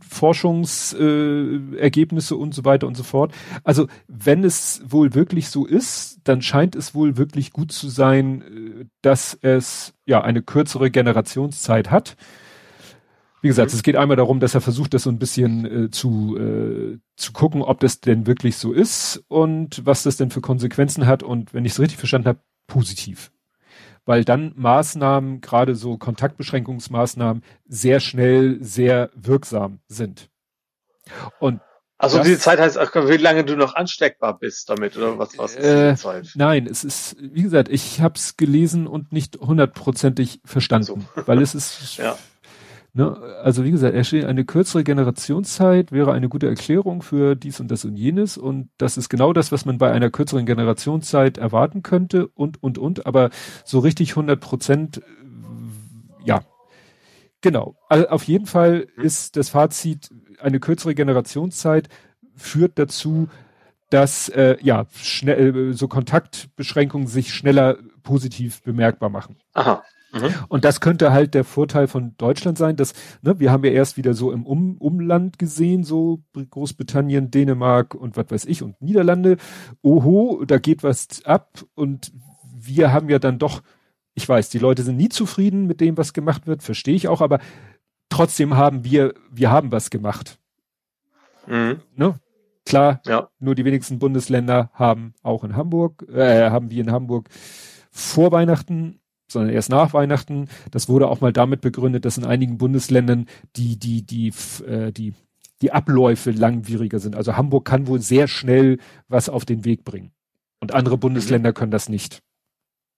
Forschungsergebnisse 0.00 2.34
äh, 2.34 2.38
und 2.38 2.54
so 2.54 2.64
weiter 2.64 2.86
und 2.86 2.96
so 2.96 3.02
fort. 3.02 3.34
Also 3.64 3.88
wenn 4.06 4.44
es 4.44 4.82
wohl 4.86 5.14
wirklich 5.14 5.48
so 5.48 5.66
ist, 5.66 6.20
dann 6.24 6.42
scheint 6.42 6.76
es 6.76 6.94
wohl 6.94 7.16
wirklich 7.16 7.52
gut 7.52 7.72
zu 7.72 7.88
sein, 7.88 8.42
äh, 8.42 8.84
dass 9.02 9.36
es 9.40 9.94
ja 10.06 10.22
eine 10.22 10.42
kürzere 10.42 10.90
Generationszeit 10.90 11.90
hat. 11.90 12.16
Wie 13.40 13.48
gesagt, 13.48 13.72
mhm. 13.72 13.76
es 13.76 13.82
geht 13.82 13.96
einmal 13.96 14.16
darum, 14.16 14.40
dass 14.40 14.54
er 14.54 14.60
versucht, 14.60 14.94
das 14.94 15.04
so 15.04 15.10
ein 15.10 15.18
bisschen 15.18 15.64
äh, 15.64 15.90
zu, 15.90 16.36
äh, 16.36 16.98
zu 17.16 17.32
gucken, 17.32 17.62
ob 17.62 17.80
das 17.80 18.00
denn 18.00 18.26
wirklich 18.26 18.56
so 18.56 18.72
ist 18.72 19.22
und 19.28 19.84
was 19.84 20.02
das 20.02 20.16
denn 20.16 20.30
für 20.30 20.40
Konsequenzen 20.40 21.06
hat. 21.06 21.22
Und 21.22 21.54
wenn 21.54 21.64
ich 21.64 21.72
es 21.72 21.80
richtig 21.80 21.98
verstanden 21.98 22.28
habe, 22.28 22.40
positiv 22.68 23.32
weil 24.08 24.24
dann 24.24 24.54
Maßnahmen, 24.56 25.42
gerade 25.42 25.74
so 25.74 25.98
Kontaktbeschränkungsmaßnahmen, 25.98 27.42
sehr 27.68 28.00
schnell 28.00 28.56
sehr 28.62 29.10
wirksam 29.14 29.80
sind. 29.86 30.30
Und 31.38 31.60
also 31.98 32.16
das, 32.16 32.26
diese 32.26 32.38
Zeit 32.38 32.58
heißt, 32.58 32.78
wie 32.78 33.16
lange 33.18 33.44
du 33.44 33.54
noch 33.54 33.74
ansteckbar 33.74 34.38
bist 34.38 34.70
damit 34.70 34.96
oder 34.96 35.18
was 35.18 35.36
was 35.36 35.56
ist 35.56 35.62
äh, 35.62 35.94
Zeit? 35.94 36.30
Nein, 36.36 36.66
es 36.66 36.84
ist 36.84 37.16
wie 37.20 37.42
gesagt, 37.42 37.68
ich 37.68 38.00
habe 38.00 38.14
es 38.14 38.38
gelesen 38.38 38.86
und 38.86 39.12
nicht 39.12 39.36
hundertprozentig 39.40 40.40
verstanden, 40.42 41.06
so. 41.14 41.26
weil 41.26 41.42
es 41.42 41.54
ist 41.54 41.96
ja. 41.98 42.16
Ne, 42.94 43.16
also 43.42 43.64
wie 43.64 43.70
gesagt, 43.70 43.94
eine 43.94 44.44
kürzere 44.44 44.82
Generationszeit 44.82 45.92
wäre 45.92 46.12
eine 46.12 46.28
gute 46.28 46.48
Erklärung 46.48 47.02
für 47.02 47.36
dies 47.36 47.60
und 47.60 47.70
das 47.70 47.84
und 47.84 47.96
jenes 47.96 48.38
und 48.38 48.70
das 48.78 48.96
ist 48.96 49.10
genau 49.10 49.34
das, 49.34 49.52
was 49.52 49.66
man 49.66 49.76
bei 49.76 49.92
einer 49.92 50.10
kürzeren 50.10 50.46
Generationszeit 50.46 51.36
erwarten 51.36 51.82
könnte 51.82 52.28
und 52.28 52.62
und 52.62 52.78
und, 52.78 53.06
aber 53.06 53.28
so 53.64 53.80
richtig 53.80 54.10
100 54.10 54.40
Prozent, 54.40 55.02
ja, 56.24 56.40
genau. 57.42 57.76
Also 57.90 58.08
auf 58.08 58.24
jeden 58.24 58.46
Fall 58.46 58.86
ist 58.96 59.36
das 59.36 59.50
Fazit 59.50 60.10
eine 60.40 60.58
kürzere 60.58 60.94
Generationszeit 60.94 61.90
führt 62.36 62.78
dazu, 62.78 63.28
dass 63.90 64.30
äh, 64.30 64.56
ja 64.62 64.86
schnell 64.94 65.74
so 65.74 65.88
Kontaktbeschränkungen 65.88 67.06
sich 67.06 67.34
schneller 67.34 67.76
positiv 68.02 68.62
bemerkbar 68.62 69.10
machen. 69.10 69.36
Aha. 69.52 69.82
Mhm. 70.12 70.34
Und 70.48 70.64
das 70.64 70.80
könnte 70.80 71.12
halt 71.12 71.34
der 71.34 71.44
Vorteil 71.44 71.86
von 71.86 72.14
Deutschland 72.16 72.56
sein, 72.56 72.76
dass, 72.76 72.94
ne, 73.22 73.38
wir 73.40 73.52
haben 73.52 73.64
ja 73.64 73.70
erst 73.70 73.96
wieder 73.96 74.14
so 74.14 74.32
im 74.32 74.46
um 74.46 74.78
Umland 74.78 75.38
gesehen, 75.38 75.84
so 75.84 76.22
Großbritannien, 76.32 77.30
Dänemark 77.30 77.94
und 77.94 78.16
was 78.16 78.30
weiß 78.30 78.44
ich 78.46 78.62
und 78.62 78.80
Niederlande. 78.80 79.36
Oho, 79.82 80.44
da 80.46 80.58
geht 80.58 80.82
was 80.82 81.24
ab 81.24 81.64
und 81.74 82.12
wir 82.54 82.92
haben 82.92 83.08
ja 83.08 83.18
dann 83.18 83.38
doch, 83.38 83.62
ich 84.14 84.28
weiß, 84.28 84.48
die 84.48 84.58
Leute 84.58 84.82
sind 84.82 84.96
nie 84.96 85.10
zufrieden 85.10 85.66
mit 85.66 85.80
dem, 85.80 85.96
was 85.96 86.12
gemacht 86.12 86.46
wird, 86.46 86.62
verstehe 86.62 86.94
ich 86.94 87.08
auch, 87.08 87.20
aber 87.20 87.38
trotzdem 88.08 88.56
haben 88.56 88.84
wir, 88.84 89.14
wir 89.30 89.50
haben 89.50 89.72
was 89.72 89.90
gemacht. 89.90 90.38
Mhm. 91.46 91.80
Ne? 91.94 92.18
Klar, 92.64 93.00
ja. 93.06 93.30
nur 93.38 93.54
die 93.54 93.64
wenigsten 93.64 93.98
Bundesländer 93.98 94.70
haben 94.74 95.14
auch 95.22 95.44
in 95.44 95.56
Hamburg, 95.56 96.06
äh, 96.12 96.50
haben 96.50 96.70
wie 96.70 96.80
in 96.80 96.92
Hamburg 96.92 97.28
vor 97.90 98.30
Weihnachten 98.30 99.00
sondern 99.28 99.52
erst 99.52 99.70
nach 99.70 99.92
Weihnachten. 99.92 100.48
Das 100.70 100.88
wurde 100.88 101.08
auch 101.08 101.20
mal 101.20 101.32
damit 101.32 101.60
begründet, 101.60 102.04
dass 102.04 102.18
in 102.18 102.24
einigen 102.24 102.58
Bundesländern 102.58 103.26
die, 103.56 103.78
die, 103.78 104.02
die, 104.02 104.32
äh, 104.66 104.90
die, 104.92 105.14
die 105.62 105.72
Abläufe 105.72 106.30
langwieriger 106.30 106.98
sind. 106.98 107.14
Also 107.14 107.36
Hamburg 107.36 107.64
kann 107.64 107.86
wohl 107.86 108.00
sehr 108.00 108.28
schnell 108.28 108.78
was 109.08 109.28
auf 109.28 109.44
den 109.44 109.64
Weg 109.64 109.84
bringen. 109.84 110.12
Und 110.60 110.74
andere. 110.74 110.98
Bundesländer 110.98 111.52
können 111.52 111.70
das 111.70 111.88
nicht. 111.88 112.22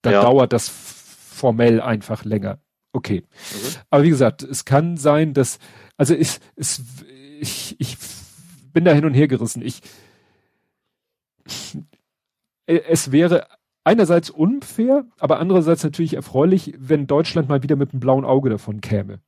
Dann 0.01 0.13
ja. 0.13 0.21
dauert 0.21 0.51
das 0.53 0.69
formell 0.69 1.79
einfach 1.79 2.25
länger. 2.25 2.59
Okay. 2.93 3.23
Mhm. 3.23 3.75
Aber 3.89 4.03
wie 4.03 4.09
gesagt, 4.09 4.43
es 4.43 4.65
kann 4.65 4.97
sein, 4.97 5.33
dass, 5.33 5.59
also 5.97 6.15
ich, 6.15 6.39
es, 6.55 6.81
ich, 7.39 7.75
ich 7.79 7.97
bin 8.73 8.85
da 8.85 8.93
hin 8.93 9.05
und 9.05 9.13
her 9.13 9.27
gerissen. 9.27 9.61
Ich, 9.61 9.81
es 12.65 13.11
wäre 13.11 13.47
einerseits 13.83 14.29
unfair, 14.29 15.05
aber 15.19 15.39
andererseits 15.39 15.83
natürlich 15.83 16.15
erfreulich, 16.15 16.73
wenn 16.77 17.07
Deutschland 17.07 17.49
mal 17.49 17.63
wieder 17.63 17.75
mit 17.75 17.91
einem 17.91 17.99
blauen 17.99 18.25
Auge 18.25 18.49
davon 18.49 18.81
käme. 18.81 19.19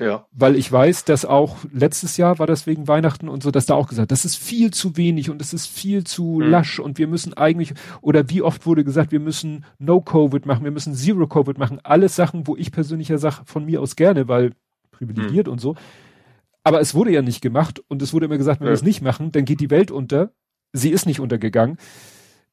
Ja. 0.00 0.26
Weil 0.32 0.56
ich 0.56 0.70
weiß, 0.70 1.04
dass 1.04 1.24
auch 1.24 1.58
letztes 1.72 2.16
Jahr 2.16 2.38
war 2.38 2.46
das 2.46 2.66
wegen 2.66 2.88
Weihnachten 2.88 3.28
und 3.28 3.42
so, 3.42 3.50
dass 3.50 3.66
da 3.66 3.74
auch 3.74 3.88
gesagt, 3.88 4.10
das 4.10 4.24
ist 4.24 4.36
viel 4.36 4.72
zu 4.72 4.96
wenig 4.96 5.30
und 5.30 5.40
es 5.40 5.52
ist 5.52 5.66
viel 5.66 6.04
zu 6.04 6.40
mhm. 6.42 6.50
lasch 6.50 6.78
und 6.78 6.98
wir 6.98 7.06
müssen 7.06 7.34
eigentlich, 7.34 7.74
oder 8.00 8.28
wie 8.30 8.42
oft 8.42 8.66
wurde 8.66 8.84
gesagt, 8.84 9.12
wir 9.12 9.20
müssen 9.20 9.64
No-Covid 9.78 10.46
machen, 10.46 10.64
wir 10.64 10.70
müssen 10.70 10.94
Zero-Covid 10.94 11.58
machen. 11.58 11.80
Alles 11.82 12.16
Sachen, 12.16 12.46
wo 12.46 12.56
ich 12.56 12.72
persönlich 12.72 13.08
ja 13.08 13.18
sage, 13.18 13.42
von 13.44 13.64
mir 13.64 13.80
aus 13.80 13.96
gerne, 13.96 14.26
weil 14.28 14.52
privilegiert 14.90 15.46
mhm. 15.46 15.54
und 15.54 15.60
so. 15.60 15.76
Aber 16.62 16.80
es 16.80 16.94
wurde 16.94 17.12
ja 17.12 17.20
nicht 17.20 17.42
gemacht 17.42 17.82
und 17.88 18.00
es 18.00 18.12
wurde 18.14 18.26
immer 18.26 18.38
gesagt, 18.38 18.60
wenn 18.60 18.66
ja. 18.66 18.70
wir 18.70 18.76
es 18.76 18.82
nicht 18.82 19.02
machen, 19.02 19.32
dann 19.32 19.44
geht 19.44 19.60
die 19.60 19.70
Welt 19.70 19.90
unter. 19.90 20.32
Sie 20.72 20.90
ist 20.90 21.06
nicht 21.06 21.20
untergegangen. 21.20 21.76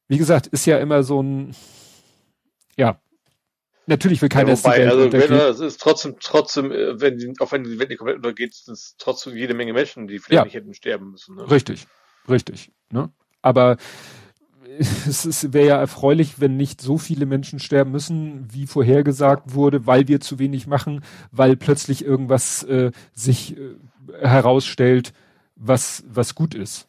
Wie 0.08 0.18
gesagt, 0.18 0.46
ist 0.48 0.66
ja 0.66 0.78
immer 0.78 1.02
so 1.02 1.22
ein, 1.22 1.54
ja, 2.76 3.00
natürlich 3.86 4.20
will 4.22 4.28
keiner, 4.28 4.50
ja, 4.50 4.58
wobei, 4.58 4.88
also 4.88 5.04
untergeht. 5.04 5.30
Wenn, 5.30 5.38
es 5.38 5.60
ist 5.60 5.80
trotzdem, 5.80 6.16
trotzdem, 6.20 6.70
äh, 6.70 7.00
wenn 7.00 7.18
die, 7.18 7.32
auch 7.40 7.52
wenn 7.52 7.64
die 7.64 7.78
Welt 7.78 7.88
nicht 7.88 7.98
komplett 7.98 8.16
untergeht, 8.16 8.54
sind 8.54 8.74
es 8.74 8.96
trotzdem 8.98 9.36
jede 9.36 9.54
Menge 9.54 9.72
Menschen, 9.72 10.06
die 10.06 10.18
vielleicht 10.18 10.32
ja. 10.32 10.44
nicht 10.44 10.54
hätten 10.54 10.74
sterben 10.74 11.10
müssen. 11.10 11.36
Ne? 11.36 11.50
Richtig, 11.50 11.86
richtig. 12.28 12.70
Ne? 12.90 13.10
Aber 13.40 13.76
es 14.78 15.52
wäre 15.52 15.66
ja 15.66 15.78
erfreulich, 15.78 16.40
wenn 16.40 16.56
nicht 16.56 16.80
so 16.80 16.98
viele 16.98 17.26
Menschen 17.26 17.58
sterben 17.58 17.90
müssen, 17.90 18.48
wie 18.52 18.66
vorhergesagt 18.66 19.54
wurde, 19.54 19.86
weil 19.86 20.08
wir 20.08 20.20
zu 20.20 20.38
wenig 20.38 20.66
machen, 20.66 21.04
weil 21.30 21.56
plötzlich 21.56 22.04
irgendwas 22.04 22.62
äh, 22.64 22.92
sich 23.12 23.56
äh, 23.56 23.76
herausstellt, 24.20 25.12
was, 25.56 26.04
was 26.08 26.34
gut 26.34 26.54
ist. 26.54 26.88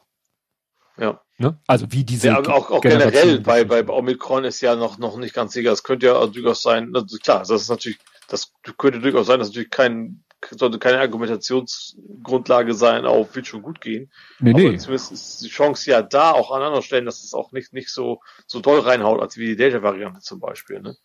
Ja. 0.98 1.23
Ne? 1.38 1.60
Also 1.68 1.88
wie 1.90 2.04
diese. 2.04 2.28
Ja, 2.28 2.40
auch, 2.40 2.70
auch 2.70 2.82
generell 2.82 3.40
bei, 3.40 3.64
bei 3.64 3.88
Omikron 3.88 4.44
ist 4.44 4.62
ja 4.62 4.76
noch, 4.76 4.98
noch 4.98 5.18
nicht 5.18 5.34
ganz 5.34 5.54
sicher. 5.54 5.72
Es 5.72 5.84
könnte 5.84 6.06
ja 6.08 6.26
durchaus 6.28 6.62
sein, 6.62 6.92
also 6.96 7.18
klar, 7.18 7.40
das 7.40 7.62
ist 7.62 7.70
natürlich, 7.70 7.98
das 8.28 8.54
könnte 8.78 9.00
durchaus 9.00 9.28
sein, 9.28 9.40
dass 9.40 9.50
natürlich 9.50 9.72
kein, 9.72 10.24
sollte 10.52 10.78
keine 10.78 11.00
Argumentationsgrundlage 11.00 12.76
sein, 12.76 13.06
auf 13.06 13.36
wird 13.36 13.48
schon 13.48 13.64
gut 13.64 13.82
gehen. 13.82 14.12
Nee, 14.40 14.52
Aber 14.52 14.60
nee. 14.60 14.78
zumindest 14.78 15.12
ist 15.12 15.42
die 15.42 15.50
Chance 15.50 15.90
ja 15.90 16.04
da, 16.04 16.32
auch 16.32 16.52
an 16.52 16.62
anderen 16.62 16.84
Stellen, 16.84 17.06
dass 17.06 17.24
es 17.24 17.34
auch 17.34 17.52
nicht, 17.52 17.74
nicht 17.74 17.90
so, 17.90 18.20
so 18.46 18.60
doll 18.60 18.80
reinhaut, 18.80 19.22
als 19.22 19.38
wie 19.38 19.48
die 19.48 19.56
Delta-Variante 19.56 20.22
zum 20.22 20.40
Beispiel, 20.40 20.82
ne? 20.82 20.96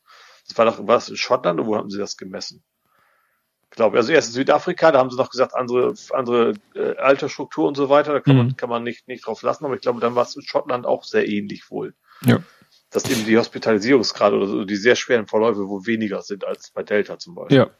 Das 0.46 0.56
war 0.56 0.64
doch, 0.64 0.78
was 0.86 1.10
in 1.10 1.16
Schottland, 1.16 1.60
oder 1.60 1.68
wo 1.68 1.76
haben 1.76 1.90
sie 1.90 1.98
das 1.98 2.16
gemessen? 2.16 2.64
Glaube 3.78 3.96
Also 3.96 4.12
erst 4.12 4.28
in 4.28 4.34
Südafrika, 4.34 4.92
da 4.92 4.98
haben 4.98 5.10
sie 5.10 5.16
noch 5.16 5.30
gesagt, 5.30 5.54
andere, 5.54 5.94
andere 6.12 6.54
äh, 6.74 6.96
Altersstruktur 6.96 7.66
und 7.66 7.76
so 7.76 7.88
weiter, 7.88 8.12
da 8.12 8.20
kann 8.20 8.36
mhm. 8.36 8.42
man, 8.42 8.56
kann 8.56 8.68
man 8.68 8.82
nicht, 8.82 9.08
nicht 9.08 9.26
drauf 9.26 9.42
lassen, 9.42 9.64
aber 9.64 9.74
ich 9.74 9.80
glaube, 9.80 10.00
dann 10.00 10.14
war 10.14 10.24
es 10.24 10.36
in 10.36 10.42
Schottland 10.42 10.84
auch 10.84 11.04
sehr 11.04 11.28
ähnlich 11.28 11.70
wohl. 11.70 11.94
Ja. 12.24 12.40
Dass 12.90 13.08
eben 13.08 13.24
die 13.24 13.38
Hospitalisierungsgrade 13.38 14.36
oder 14.36 14.46
so, 14.46 14.64
die 14.64 14.76
sehr 14.76 14.96
schweren 14.96 15.26
Verläufe 15.26 15.68
wohl 15.68 15.86
weniger 15.86 16.22
sind 16.22 16.44
als 16.44 16.70
bei 16.70 16.82
Delta 16.82 17.18
zum 17.18 17.34
Beispiel. 17.34 17.56
Ja. 17.56 17.70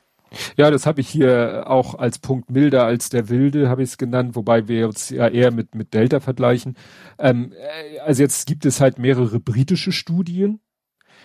Ja, 0.58 0.70
das 0.70 0.84
habe 0.84 1.00
ich 1.00 1.08
hier 1.08 1.64
auch 1.66 1.94
als 1.94 2.18
Punkt 2.18 2.50
milder 2.50 2.84
als 2.84 3.08
der 3.08 3.30
Wilde, 3.30 3.70
habe 3.70 3.82
ich 3.82 3.88
es 3.88 3.96
genannt, 3.96 4.36
wobei 4.36 4.68
wir 4.68 4.86
uns 4.86 5.08
ja 5.08 5.26
eher 5.26 5.50
mit, 5.50 5.74
mit 5.74 5.94
Delta 5.94 6.20
vergleichen. 6.20 6.76
Ähm, 7.18 7.54
äh, 7.56 7.98
also 8.00 8.22
jetzt 8.22 8.46
gibt 8.46 8.66
es 8.66 8.82
halt 8.82 8.98
mehrere 8.98 9.40
britische 9.40 9.90
Studien, 9.90 10.60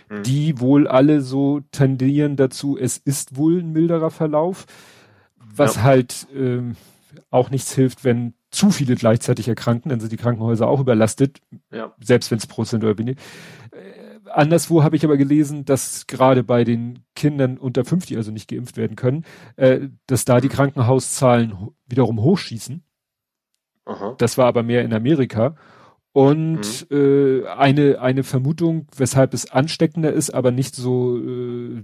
Mhm. 0.09 0.23
die 0.23 0.59
wohl 0.59 0.87
alle 0.87 1.21
so 1.21 1.61
tendieren 1.71 2.35
dazu, 2.35 2.77
es 2.77 2.97
ist 2.97 3.37
wohl 3.37 3.59
ein 3.59 3.71
milderer 3.71 4.11
Verlauf, 4.11 4.65
was 5.37 5.75
ja. 5.75 5.83
halt 5.83 6.27
ähm, 6.35 6.75
auch 7.29 7.49
nichts 7.49 7.73
hilft, 7.73 8.03
wenn 8.03 8.33
zu 8.51 8.69
viele 8.69 8.95
gleichzeitig 8.95 9.47
erkranken, 9.47 9.89
dann 9.89 9.99
sind 9.99 10.11
die 10.11 10.17
Krankenhäuser 10.17 10.67
auch 10.67 10.79
überlastet, 10.79 11.41
ja. 11.71 11.93
selbst 11.99 12.29
wenn 12.31 12.37
es 12.37 12.47
prozentual 12.47 12.97
wenig. 12.97 13.17
Äh, 13.71 14.29
anderswo 14.29 14.83
habe 14.83 14.95
ich 14.95 15.03
aber 15.03 15.17
gelesen, 15.17 15.65
dass 15.65 16.07
gerade 16.07 16.43
bei 16.43 16.63
den 16.63 16.99
Kindern 17.15 17.57
unter 17.57 17.83
50, 17.83 18.15
also 18.17 18.31
nicht 18.31 18.47
geimpft 18.47 18.77
werden 18.77 18.95
können, 18.95 19.25
äh, 19.55 19.89
dass 20.05 20.25
da 20.25 20.39
die 20.39 20.49
Krankenhauszahlen 20.49 21.69
wiederum 21.87 22.21
hochschießen. 22.21 22.83
Aha. 23.85 24.15
Das 24.17 24.37
war 24.37 24.45
aber 24.45 24.63
mehr 24.63 24.83
in 24.83 24.93
Amerika. 24.93 25.55
Und 26.13 26.89
mhm. 26.91 27.43
äh, 27.43 27.47
eine, 27.47 27.99
eine 27.99 28.23
Vermutung, 28.23 28.87
weshalb 28.95 29.33
es 29.33 29.49
ansteckender 29.51 30.13
ist, 30.13 30.29
aber 30.29 30.51
nicht 30.51 30.75
so, 30.75 31.17
äh, 31.17 31.83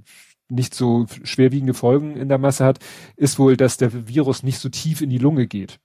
nicht 0.49 0.75
so 0.75 1.07
schwerwiegende 1.23 1.73
Folgen 1.73 2.15
in 2.15 2.29
der 2.29 2.37
Masse 2.37 2.63
hat, 2.63 2.79
ist 3.15 3.39
wohl, 3.39 3.57
dass 3.57 3.77
der 3.77 4.07
Virus 4.07 4.43
nicht 4.43 4.59
so 4.59 4.69
tief 4.69 5.01
in 5.01 5.09
die 5.09 5.17
Lunge 5.17 5.47
geht. 5.47 5.79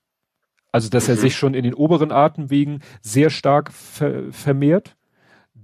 Also, 0.71 0.89
dass 0.89 1.07
mhm. 1.07 1.13
er 1.13 1.17
sich 1.17 1.35
schon 1.35 1.53
in 1.55 1.63
den 1.63 1.73
oberen 1.73 2.11
Atemwegen 2.11 2.81
sehr 3.01 3.31
stark 3.31 3.71
ver 3.73 4.31
vermehrt, 4.31 4.95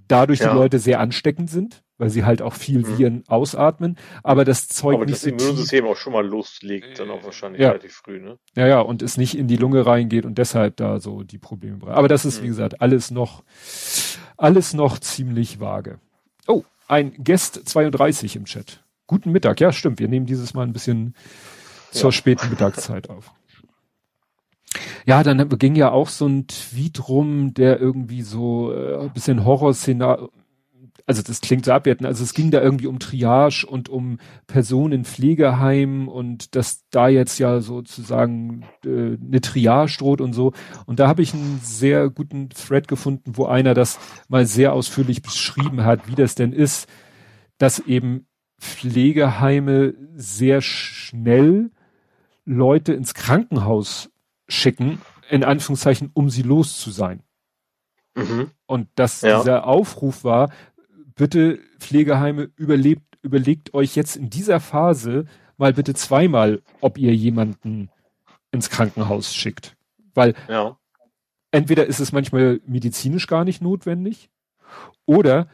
dadurch 0.07 0.39
ja. 0.39 0.49
die 0.49 0.55
Leute 0.55 0.79
sehr 0.79 0.99
ansteckend 0.99 1.49
sind 1.49 1.84
weil 2.02 2.10
sie 2.10 2.26
halt 2.26 2.41
auch 2.41 2.56
viel 2.56 2.80
mhm. 2.80 2.97
Viren 2.97 3.24
ausatmen, 3.28 3.95
aber 4.24 4.43
das 4.43 4.68
Zeug 4.68 4.95
aber 4.95 5.06
nicht 5.06 5.18
das 5.18 5.22
so 5.22 5.30
Immunsystem 5.30 5.86
auch 5.86 5.95
schon 5.95 6.14
mal 6.14 6.26
loslegt, 6.26 6.97
dann 6.97 7.12
auch 7.12 7.24
wahrscheinlich 7.24 7.62
ja. 7.62 7.70
relativ 7.70 7.93
früh, 7.93 8.20
ne? 8.20 8.39
Ja, 8.56 8.66
ja, 8.66 8.80
und 8.80 9.04
es 9.04 9.18
nicht 9.18 9.38
in 9.38 9.47
die 9.47 9.56
Lunge 9.56 9.86
reingeht 9.86 10.26
und 10.26 10.39
deshalb 10.39 10.78
da 10.78 10.99
so 10.99 11.22
die 11.22 11.38
Probleme 11.38 11.78
bringt. 11.78 11.95
Aber 11.95 12.08
das 12.08 12.26
ist, 12.26 12.39
mhm. 12.39 12.43
wie 12.43 12.47
gesagt, 12.47 12.82
alles 12.82 13.12
noch, 13.12 13.43
alles 14.36 14.74
noch 14.74 14.97
ziemlich 14.97 15.60
vage. 15.60 15.99
Oh, 16.47 16.64
ein 16.88 17.14
Guest 17.24 17.70
32 17.70 18.36
im 18.36 18.45
Chat. 18.45 18.84
Guten 19.06 19.32
Mittag, 19.32 19.60
ja, 19.62 19.72
stimmt. 19.72 19.99
Wir 19.99 20.08
nehmen 20.08 20.26
dieses 20.26 20.56
Mal 20.56 20.64
ein 20.64 20.74
bisschen 20.74 21.14
zur 21.91 22.10
ja. 22.10 22.14
späten 22.14 22.49
Mittagszeit 22.49 23.12
auf. 23.12 23.32
Ja, 25.06 25.22
dann 25.22 25.49
ging 25.60 25.76
ja 25.76 25.91
auch 25.91 26.10
so 26.10 26.26
ein 26.26 26.47
Tweet 26.47 27.08
rum, 27.10 27.54
der 27.54 27.80
irgendwie 27.80 28.24
so 28.24 28.74
äh, 28.74 29.02
ein 29.02 29.14
bisschen 29.14 29.45
Horrorszenario, 29.45 30.32
also 31.06 31.22
das 31.22 31.41
klingt 31.41 31.66
so 31.66 31.72
abwertend, 31.72 32.08
also 32.08 32.24
es 32.24 32.34
ging 32.34 32.52
da 32.52 32.62
irgendwie 32.62 32.88
um 32.88 32.99
Triage 32.99 33.66
und 33.66 33.89
um 33.89 34.20
Personen 34.47 34.93
in 34.93 35.06
Pflegeheimen 35.06 36.08
und 36.08 36.56
dass 36.56 36.88
da 36.89 37.08
jetzt 37.08 37.39
ja 37.39 37.62
sozusagen 37.62 38.66
äh, 38.86 39.18
eine 39.18 39.41
Triage 39.41 39.97
droht 39.97 40.22
und 40.22 40.34
so. 40.34 40.54
Und 40.86 40.99
da 40.99 41.08
habe 41.08 41.22
ich 41.22 41.34
einen 41.34 41.60
sehr 41.64 42.10
guten 42.10 42.49
Thread 42.49 42.88
gefunden, 42.88 43.38
wo 43.38 43.45
einer 43.45 43.74
das 43.74 43.99
mal 44.28 44.45
sehr 44.45 44.74
ausführlich 44.74 45.22
beschrieben 45.22 45.84
hat, 45.84 46.08
wie 46.08 46.16
das 46.16 46.36
denn 46.36 46.54
ist, 46.54 46.88
dass 47.58 47.80
eben 47.80 48.28
Pflegeheime 48.60 49.95
sehr 50.16 50.62
schnell 50.62 51.72
Leute 52.45 52.93
ins 52.93 53.14
Krankenhaus 53.14 54.10
schicken, 54.47 55.02
in 55.30 55.43
Anführungszeichen, 55.43 56.12
um 56.14 56.30
sie 56.30 56.43
los 56.43 56.78
zu 56.80 56.91
sein. 56.91 57.24
Mhm. 58.16 58.52
Und 58.66 58.89
dass 58.95 59.22
ja. 59.22 59.39
dieser 59.39 59.66
Aufruf 59.66 60.24
war, 60.24 60.52
bitte 61.22 61.59
Pflegeheime 61.78 62.49
überlebt, 62.55 63.19
überlegt 63.22 63.76
euch 63.76 63.95
jetzt 63.95 64.15
in 64.15 64.32
dieser 64.32 64.59
Phase 64.59 65.26
mal 65.55 65.72
bitte 65.72 65.93
zweimal, 65.93 66.63
ob 66.80 66.97
ihr 66.97 67.15
jemanden 67.15 67.91
ins 68.49 68.72
Krankenhaus 68.72 69.36
schickt. 69.36 69.78
Weil 70.15 70.34
ja. 70.49 70.80
entweder 71.51 71.86
ist 71.86 71.99
es 71.99 72.11
manchmal 72.11 72.59
medizinisch 72.65 73.28
gar 73.28 73.45
nicht 73.45 73.61
notwendig 73.61 74.32
oder 75.05 75.47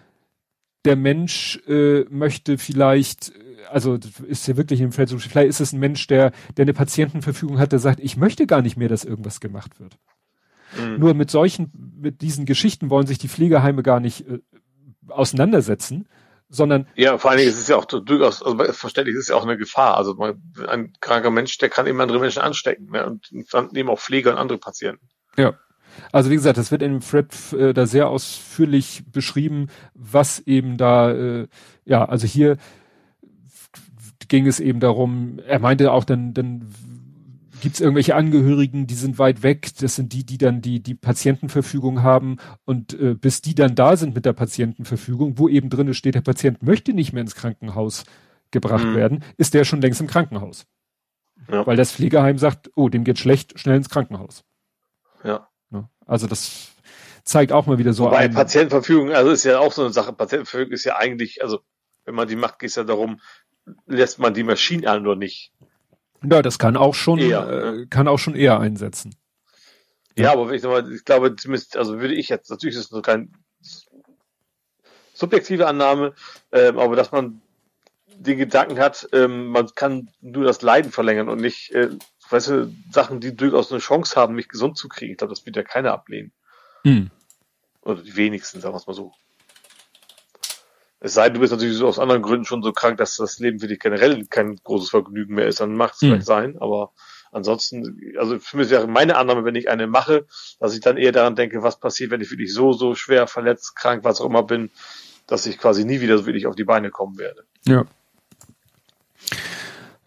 der 0.85 0.95
Mensch 0.95 1.59
äh, 1.67 2.05
möchte 2.09 2.57
vielleicht, 2.57 3.33
also 3.69 3.99
ist 4.25 4.47
ja 4.47 4.55
wirklich 4.55 4.79
im 4.79 4.93
Feld 4.93 5.09
so, 5.09 5.17
vielleicht 5.17 5.49
ist 5.49 5.59
es 5.59 5.73
ein 5.73 5.81
Mensch, 5.81 6.07
der, 6.07 6.31
der 6.55 6.63
eine 6.63 6.73
Patientenverfügung 6.73 7.59
hat, 7.59 7.73
der 7.73 7.79
sagt, 7.79 7.99
ich 7.99 8.15
möchte 8.15 8.47
gar 8.47 8.61
nicht 8.61 8.77
mehr, 8.77 8.87
dass 8.87 9.03
irgendwas 9.03 9.41
gemacht 9.41 9.81
wird. 9.81 9.97
Mhm. 10.79 10.99
Nur 10.99 11.13
mit 11.13 11.29
solchen, 11.29 11.73
mit 11.99 12.21
diesen 12.21 12.45
Geschichten 12.45 12.89
wollen 12.89 13.07
sich 13.07 13.17
die 13.17 13.27
Pflegeheime 13.27 13.83
gar 13.83 13.99
nicht 13.99 14.29
äh, 14.29 14.39
auseinandersetzen, 15.09 16.07
sondern 16.49 16.87
ja, 16.95 17.17
vor 17.17 17.31
allen 17.31 17.39
Dingen 17.39 17.49
ist 17.49 17.59
es 17.59 17.67
ja 17.67 17.75
auch 17.75 17.85
durchaus, 17.85 18.41
also 18.41 18.57
verständlich 18.73 19.15
ist 19.15 19.23
es 19.23 19.27
ja 19.29 19.35
auch 19.35 19.43
eine 19.43 19.57
Gefahr. 19.57 19.97
Also 19.97 20.17
ein 20.67 20.93
kranker 21.01 21.31
Mensch, 21.31 21.57
der 21.57 21.69
kann 21.69 21.87
eben 21.87 21.99
andere 21.99 22.19
Menschen 22.19 22.41
anstecken 22.41 22.89
ne? 22.91 23.05
und 23.05 23.29
dann 23.51 23.75
eben 23.75 23.89
auch 23.89 23.99
Pfleger 23.99 24.31
und 24.31 24.37
andere 24.37 24.57
Patienten. 24.57 25.09
Ja. 25.37 25.53
Also 26.11 26.29
wie 26.29 26.35
gesagt, 26.35 26.57
das 26.57 26.71
wird 26.71 26.81
in 26.83 26.93
dem 26.93 27.01
Thread 27.01 27.33
äh, 27.53 27.73
da 27.73 27.85
sehr 27.85 28.07
ausführlich 28.09 29.03
beschrieben, 29.11 29.67
was 29.93 30.39
eben 30.39 30.77
da, 30.77 31.11
äh, 31.11 31.47
ja, 31.85 32.05
also 32.05 32.27
hier 32.27 32.57
ging 34.27 34.45
es 34.45 34.59
eben 34.59 34.79
darum, 34.79 35.39
er 35.45 35.59
meinte 35.59 35.91
auch 35.91 36.03
dann, 36.03 36.33
dann 36.33 36.73
gibt 37.61 37.75
es 37.75 37.81
irgendwelche 37.81 38.15
Angehörigen, 38.15 38.87
die 38.87 38.95
sind 38.95 39.19
weit 39.19 39.43
weg, 39.43 39.69
das 39.79 39.95
sind 39.95 40.13
die, 40.13 40.25
die 40.25 40.37
dann 40.37 40.61
die, 40.61 40.81
die 40.81 40.95
Patientenverfügung 40.95 42.03
haben 42.03 42.37
und 42.65 42.93
äh, 42.99 43.15
bis 43.15 43.41
die 43.41 43.55
dann 43.55 43.75
da 43.75 43.95
sind 43.97 44.15
mit 44.15 44.25
der 44.25 44.33
Patientenverfügung, 44.33 45.37
wo 45.37 45.47
eben 45.49 45.69
drinne 45.69 45.93
steht, 45.93 46.15
der 46.15 46.21
Patient 46.21 46.63
möchte 46.63 46.93
nicht 46.93 47.13
mehr 47.13 47.21
ins 47.21 47.35
Krankenhaus 47.35 48.05
gebracht 48.51 48.85
mhm. 48.85 48.95
werden, 48.95 49.23
ist 49.37 49.53
der 49.53 49.65
schon 49.65 49.81
längst 49.81 50.01
im 50.01 50.07
Krankenhaus. 50.07 50.65
Ja. 51.51 51.65
Weil 51.65 51.77
das 51.77 51.91
Pflegeheim 51.91 52.37
sagt, 52.37 52.71
oh, 52.75 52.89
dem 52.89 53.03
geht 53.03 53.19
schlecht, 53.19 53.59
schnell 53.59 53.77
ins 53.77 53.89
Krankenhaus. 53.89 54.43
Ja. 55.23 55.47
Ne? 55.69 55.89
Also 56.05 56.27
das 56.27 56.69
zeigt 57.23 57.51
auch 57.51 57.65
mal 57.65 57.77
wieder 57.77 57.93
so 57.93 58.05
Wobei 58.05 58.19
ein. 58.19 58.33
Patientenverfügung, 58.33 59.11
also 59.11 59.31
ist 59.31 59.43
ja 59.43 59.59
auch 59.59 59.71
so 59.71 59.83
eine 59.83 59.93
Sache, 59.93 60.13
Patientenverfügung 60.13 60.73
ist 60.73 60.85
ja 60.85 60.97
eigentlich, 60.97 61.43
also 61.43 61.59
wenn 62.05 62.15
man 62.15 62.27
die 62.27 62.35
macht, 62.35 62.59
geht 62.59 62.69
es 62.69 62.75
ja 62.75 62.83
darum, 62.83 63.19
lässt 63.85 64.19
man 64.19 64.33
die 64.33 64.43
Maschine 64.43 64.89
an 64.89 65.05
oder 65.05 65.15
nicht. 65.15 65.51
Ja, 66.23 66.41
das 66.41 66.59
kann 66.59 66.77
auch 66.77 66.95
schon, 66.95 67.19
eher, 67.19 67.47
äh, 67.47 67.85
kann 67.87 68.07
auch 68.07 68.17
schon 68.17 68.35
eher 68.35 68.59
einsetzen. 68.59 69.15
Ja, 70.15 70.31
aber 70.31 70.51
ich, 70.51 70.61
sag 70.61 70.71
mal, 70.71 70.91
ich 70.91 71.05
glaube, 71.05 71.35
zumindest, 71.35 71.77
also 71.77 71.99
würde 71.99 72.15
ich 72.15 72.29
jetzt, 72.29 72.49
natürlich 72.49 72.75
ist 72.75 72.91
es 72.91 73.01
kein 73.03 73.33
subjektive 75.13 75.67
Annahme, 75.67 76.13
ähm, 76.51 76.79
aber 76.79 76.95
dass 76.95 77.11
man 77.11 77.41
den 78.17 78.37
Gedanken 78.37 78.79
hat, 78.79 79.07
ähm, 79.13 79.47
man 79.47 79.67
kann 79.75 80.09
nur 80.21 80.43
das 80.43 80.61
Leiden 80.63 80.91
verlängern 80.91 81.29
und 81.29 81.39
nicht, 81.39 81.71
äh, 81.71 81.89
weißt 82.29 82.47
du, 82.49 82.75
Sachen, 82.91 83.19
die 83.19 83.35
durchaus 83.35 83.71
eine 83.71 83.79
Chance 83.79 84.19
haben, 84.19 84.33
mich 84.33 84.49
gesund 84.49 84.77
zu 84.77 84.89
kriegen. 84.89 85.11
Ich 85.11 85.17
glaube, 85.17 85.33
das 85.33 85.45
wird 85.45 85.55
ja 85.55 85.63
keiner 85.63 85.93
ablehnen. 85.93 86.31
Hm. 86.83 87.11
Oder 87.81 88.01
die 88.01 88.15
wenigsten, 88.15 88.59
sagen 88.59 88.73
wir 88.73 88.79
es 88.79 88.87
mal 88.87 88.93
so. 88.93 89.13
Es 90.99 91.13
sei 91.13 91.25
denn, 91.25 91.35
du 91.35 91.39
bist 91.41 91.53
natürlich 91.53 91.81
aus 91.83 91.99
anderen 91.99 92.23
Gründen 92.23 92.45
schon 92.45 92.63
so 92.63 92.73
krank, 92.73 92.97
dass 92.97 93.17
das 93.17 93.39
Leben 93.39 93.59
für 93.59 93.67
dich 93.67 93.79
generell 93.79 94.25
kein 94.25 94.55
großes 94.63 94.89
Vergnügen 94.89 95.35
mehr 95.35 95.47
ist, 95.47 95.59
dann 95.59 95.75
macht 95.75 95.95
es 95.95 96.01
hm. 96.01 96.09
vielleicht 96.09 96.25
sein, 96.25 96.57
aber 96.59 96.91
ansonsten, 97.31 97.99
also 98.17 98.39
für 98.39 98.57
mich 98.57 98.69
wäre 98.69 98.87
meine 98.87 99.15
Annahme, 99.15 99.45
wenn 99.45 99.55
ich 99.55 99.69
eine 99.69 99.87
mache, 99.87 100.25
dass 100.59 100.73
ich 100.73 100.81
dann 100.81 100.97
eher 100.97 101.11
daran 101.11 101.35
denke, 101.35 101.61
was 101.61 101.79
passiert, 101.79 102.11
wenn 102.11 102.21
ich 102.21 102.31
wirklich 102.31 102.53
so, 102.53 102.73
so 102.73 102.95
schwer 102.95 103.27
verletzt, 103.27 103.75
krank, 103.75 104.03
was 104.03 104.21
auch 104.21 104.25
immer 104.25 104.43
bin, 104.43 104.71
dass 105.27 105.45
ich 105.45 105.57
quasi 105.57 105.85
nie 105.85 106.01
wieder 106.01 106.17
so 106.17 106.25
wirklich 106.25 106.47
auf 106.47 106.55
die 106.55 106.63
Beine 106.63 106.89
kommen 106.89 107.17
werde. 107.17 107.43
Ja. 107.65 107.85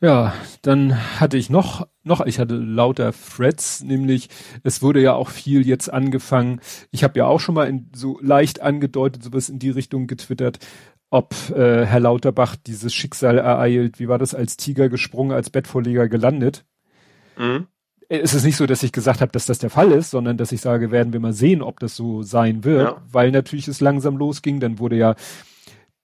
Ja, 0.03 0.32
dann 0.62 1.20
hatte 1.20 1.36
ich 1.36 1.51
noch, 1.51 1.86
noch, 2.05 2.24
ich 2.24 2.38
hatte 2.38 2.55
lauter 2.55 3.12
Threads, 3.12 3.82
nämlich 3.82 4.30
es 4.62 4.80
wurde 4.80 5.03
ja 5.03 5.12
auch 5.12 5.28
viel 5.28 5.66
jetzt 5.66 5.92
angefangen. 5.92 6.61
Ich 6.90 7.05
habe 7.05 7.18
ja 7.18 7.26
auch 7.26 7.38
schon 7.38 7.55
mal 7.55 7.68
in, 7.68 7.90
so 7.94 8.18
leicht 8.22 8.62
angedeutet, 8.62 9.22
sowas 9.22 9.51
in 9.51 9.59
die 9.59 9.68
Richtung 9.68 10.07
getwittert, 10.07 10.59
ob 11.11 11.34
äh, 11.51 11.84
Herr 11.84 12.01
Lauterbach 12.01 12.57
dieses 12.57 12.94
Schicksal 12.94 13.36
ereilt. 13.36 13.98
Wie 13.98 14.09
war 14.09 14.18
das 14.18 14.34
als 14.34 14.57
Tiger 14.57 14.88
gesprungen, 14.88 15.32
als 15.32 15.51
Bettvorleger 15.51 16.09
gelandet? 16.09 16.64
Mhm. 17.36 17.66
Es 18.09 18.34
ist 18.34 18.44
nicht 18.44 18.57
so, 18.57 18.66
dass 18.66 18.82
ich 18.82 18.92
gesagt 18.92 19.20
habe, 19.20 19.30
dass 19.30 19.46
das 19.46 19.59
der 19.59 19.70
Fall 19.70 19.92
ist, 19.92 20.11
sondern 20.11 20.36
dass 20.36 20.51
ich 20.51 20.61
sage, 20.61 20.90
werden 20.90 21.12
wir 21.12 21.20
mal 21.20 21.32
sehen, 21.32 21.62
ob 21.62 21.78
das 21.78 21.94
so 21.94 22.22
sein 22.22 22.64
wird, 22.64 22.88
ja. 22.88 23.03
weil 23.09 23.30
natürlich 23.30 23.68
es 23.68 23.80
langsam 23.80 24.16
losging. 24.16 24.61
Dann 24.61 24.80
wurde 24.80 24.96
ja 24.96 25.14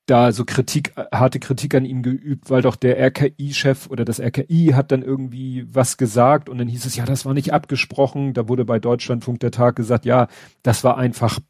da 0.06 0.30
so 0.32 0.44
Kritik, 0.44 0.92
harte 1.12 1.40
Kritik 1.40 1.74
an 1.74 1.84
ihm 1.84 2.02
geübt, 2.02 2.48
weil 2.48 2.62
doch 2.62 2.76
der 2.76 2.98
RKI-Chef 2.98 3.88
oder 3.88 4.04
das 4.04 4.20
RKI 4.20 4.72
hat 4.74 4.92
dann 4.92 5.02
irgendwie 5.02 5.66
was 5.68 5.96
gesagt 5.96 6.48
und 6.48 6.58
dann 6.58 6.68
hieß 6.68 6.86
es, 6.86 6.96
ja, 6.96 7.04
das 7.04 7.24
war 7.26 7.34
nicht 7.34 7.52
abgesprochen. 7.52 8.32
Da 8.32 8.48
wurde 8.48 8.64
bei 8.64 8.78
Deutschlandfunk 8.78 9.40
der 9.40 9.50
Tag 9.50 9.76
gesagt, 9.76 10.04
ja, 10.04 10.28
das 10.62 10.84
war 10.84 10.96
einfach 10.96 11.40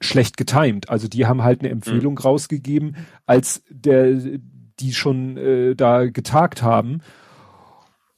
schlecht 0.00 0.36
getimed. 0.36 0.90
Also 0.90 1.08
die 1.08 1.26
haben 1.26 1.42
halt 1.42 1.60
eine 1.60 1.70
Empfehlung 1.70 2.14
mhm. 2.14 2.20
rausgegeben, 2.20 2.96
als 3.24 3.62
der, 3.70 4.20
die 4.78 4.92
schon 4.92 5.36
äh, 5.38 5.74
da 5.74 6.06
getagt 6.06 6.62
haben. 6.62 7.00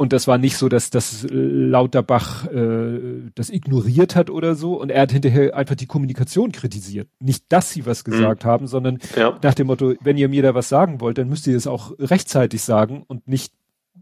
Und 0.01 0.12
das 0.12 0.28
war 0.28 0.38
nicht 0.38 0.57
so, 0.57 0.68
dass 0.68 0.90
das 0.90 1.26
Lauterbach 1.28 2.46
äh, 2.46 3.30
das 3.34 3.51
ignoriert 3.51 4.14
hat 4.14 4.30
oder 4.30 4.55
so. 4.55 4.80
Und 4.80 4.90
er 4.90 5.03
hat 5.03 5.11
hinterher 5.11 5.57
einfach 5.57 5.74
die 5.74 5.86
Kommunikation 5.86 6.53
kritisiert. 6.53 7.09
Nicht, 7.18 7.46
dass 7.49 7.72
sie 7.72 7.84
was 7.84 8.05
gesagt 8.05 8.44
mhm. 8.44 8.49
haben, 8.49 8.66
sondern 8.68 9.01
ja. 9.16 9.36
nach 9.42 9.55
dem 9.55 9.66
Motto, 9.66 9.94
wenn 10.01 10.16
ihr 10.16 10.28
mir 10.28 10.44
da 10.44 10.55
was 10.55 10.68
sagen 10.68 11.01
wollt, 11.01 11.18
dann 11.18 11.28
müsst 11.28 11.49
ihr 11.49 11.57
es 11.57 11.66
auch 11.66 11.92
rechtzeitig 11.99 12.62
sagen 12.62 13.03
und 13.09 13.26
nicht, 13.26 13.53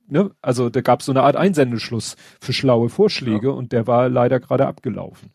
ne? 0.07 0.33
Also 0.43 0.69
da 0.69 0.83
gab 0.83 1.01
es 1.01 1.07
so 1.07 1.13
eine 1.13 1.23
Art 1.23 1.37
Einsendeschluss 1.37 2.17
für 2.43 2.53
schlaue 2.53 2.91
Vorschläge 2.91 3.47
ja. 3.49 3.55
und 3.55 3.73
der 3.73 3.87
war 3.87 4.11
leider 4.11 4.39
gerade 4.39 4.67
abgelaufen. 4.67 5.31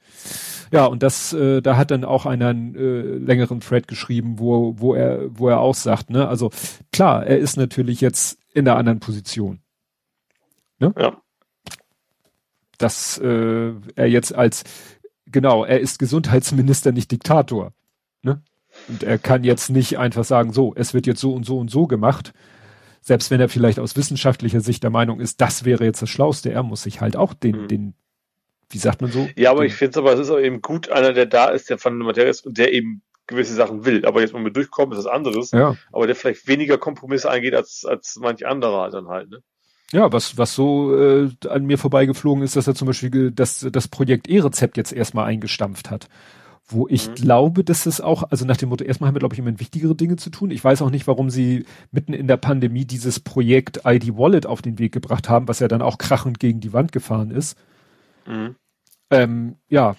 Ja, 0.71 0.85
und 0.85 1.01
das, 1.01 1.33
äh, 1.33 1.63
da 1.63 1.75
hat 1.75 1.89
dann 1.89 2.05
auch 2.05 2.27
einer 2.27 2.49
einen 2.49 2.75
äh, 2.75 3.01
längeren 3.01 3.61
Thread 3.61 3.87
geschrieben, 3.87 4.37
wo, 4.37 4.75
wo 4.77 4.93
er, 4.93 5.21
wo 5.31 5.49
er 5.49 5.59
auch 5.59 5.73
sagt, 5.75 6.11
ne, 6.11 6.27
also 6.27 6.51
klar, 6.91 7.25
er 7.25 7.39
ist 7.39 7.57
natürlich 7.57 7.99
jetzt 7.99 8.37
in 8.53 8.67
einer 8.67 8.77
anderen 8.77 8.99
Position. 8.99 9.59
Ne? 10.81 10.93
Ja. 10.97 11.21
Dass 12.77 13.19
äh, 13.19 13.73
er 13.95 14.07
jetzt 14.07 14.33
als, 14.33 14.63
genau, 15.27 15.63
er 15.63 15.79
ist 15.79 15.99
Gesundheitsminister, 15.99 16.91
nicht 16.91 17.11
Diktator. 17.11 17.73
Ne? 18.23 18.41
Und 18.87 19.03
er 19.03 19.19
kann 19.19 19.43
jetzt 19.43 19.69
nicht 19.69 19.99
einfach 19.99 20.23
sagen, 20.23 20.51
so, 20.51 20.73
es 20.75 20.93
wird 20.93 21.05
jetzt 21.05 21.21
so 21.21 21.33
und 21.33 21.45
so 21.45 21.59
und 21.59 21.69
so 21.69 21.85
gemacht. 21.85 22.33
Selbst 23.01 23.29
wenn 23.31 23.39
er 23.39 23.49
vielleicht 23.49 23.79
aus 23.79 23.95
wissenschaftlicher 23.95 24.61
Sicht 24.61 24.83
der 24.83 24.89
Meinung 24.89 25.19
ist, 25.19 25.39
das 25.39 25.65
wäre 25.65 25.85
jetzt 25.85 26.01
das 26.01 26.09
Schlauste, 26.09 26.51
er 26.51 26.63
muss 26.63 26.83
sich 26.83 26.99
halt 26.99 27.15
auch 27.15 27.33
den, 27.33 27.63
mhm. 27.63 27.67
den, 27.67 27.93
wie 28.69 28.77
sagt 28.79 29.01
man 29.01 29.11
so? 29.11 29.29
Ja, 29.35 29.51
aber 29.51 29.61
den, 29.61 29.67
ich 29.67 29.75
finde 29.75 29.91
es 29.91 29.97
aber, 29.97 30.13
es 30.13 30.19
ist 30.19 30.31
auch 30.31 30.39
eben 30.39 30.61
gut, 30.61 30.89
einer, 30.89 31.13
der 31.13 31.27
da 31.27 31.49
ist, 31.49 31.69
der 31.69 31.77
von 31.77 31.97
der 31.97 32.05
Materie 32.07 32.29
ist 32.29 32.45
und 32.45 32.57
der 32.57 32.73
eben 32.73 33.03
gewisse 33.27 33.53
Sachen 33.53 33.85
will. 33.85 34.05
Aber 34.05 34.21
jetzt 34.21 34.33
mal 34.33 34.41
mit 34.41 34.55
durchkommen, 34.55 34.97
ist 34.97 35.05
das 35.05 35.11
anderes. 35.11 35.51
Ja. 35.51 35.75
Aber 35.91 36.07
der 36.07 36.15
vielleicht 36.15 36.47
weniger 36.47 36.77
Kompromisse 36.79 37.29
eingeht 37.29 37.53
als, 37.53 37.85
als 37.85 38.17
manch 38.19 38.45
anderer 38.47 38.89
dann 38.89 39.07
halt, 39.07 39.29
ne? 39.29 39.43
Ja, 39.91 40.11
was, 40.13 40.37
was 40.37 40.55
so 40.55 40.97
äh, 40.97 41.29
an 41.49 41.65
mir 41.65 41.77
vorbeigeflogen 41.77 42.43
ist, 42.43 42.55
dass 42.55 42.67
er 42.67 42.75
zum 42.75 42.87
Beispiel 42.87 43.31
das, 43.31 43.67
das 43.71 43.87
Projekt 43.87 44.29
E-Rezept 44.29 44.77
jetzt 44.77 44.93
erstmal 44.93 45.25
eingestampft 45.25 45.91
hat. 45.91 46.07
Wo 46.65 46.87
ich 46.87 47.09
mhm. 47.09 47.15
glaube, 47.15 47.63
dass 47.65 47.85
es 47.85 47.99
auch, 47.99 48.23
also 48.31 48.45
nach 48.45 48.55
dem 48.55 48.69
Motto, 48.69 48.85
erstmal 48.85 49.09
haben 49.09 49.15
wir, 49.15 49.19
glaube 49.19 49.35
ich, 49.35 49.39
immer 49.39 49.59
wichtigere 49.59 49.93
Dinge 49.93 50.15
zu 50.15 50.29
tun. 50.29 50.51
Ich 50.51 50.63
weiß 50.63 50.81
auch 50.81 50.91
nicht, 50.91 51.07
warum 51.07 51.29
sie 51.29 51.65
mitten 51.91 52.13
in 52.13 52.27
der 52.27 52.37
Pandemie 52.37 52.85
dieses 52.85 53.19
Projekt 53.19 53.81
ID 53.85 54.15
Wallet 54.15 54.45
auf 54.45 54.61
den 54.61 54.79
Weg 54.79 54.93
gebracht 54.93 55.27
haben, 55.27 55.49
was 55.49 55.59
ja 55.59 55.67
dann 55.67 55.81
auch 55.81 55.97
krachend 55.97 56.39
gegen 56.39 56.61
die 56.61 56.71
Wand 56.71 56.93
gefahren 56.93 57.31
ist. 57.31 57.57
Mhm. 58.25 58.55
Ähm, 59.09 59.57
ja, 59.67 59.95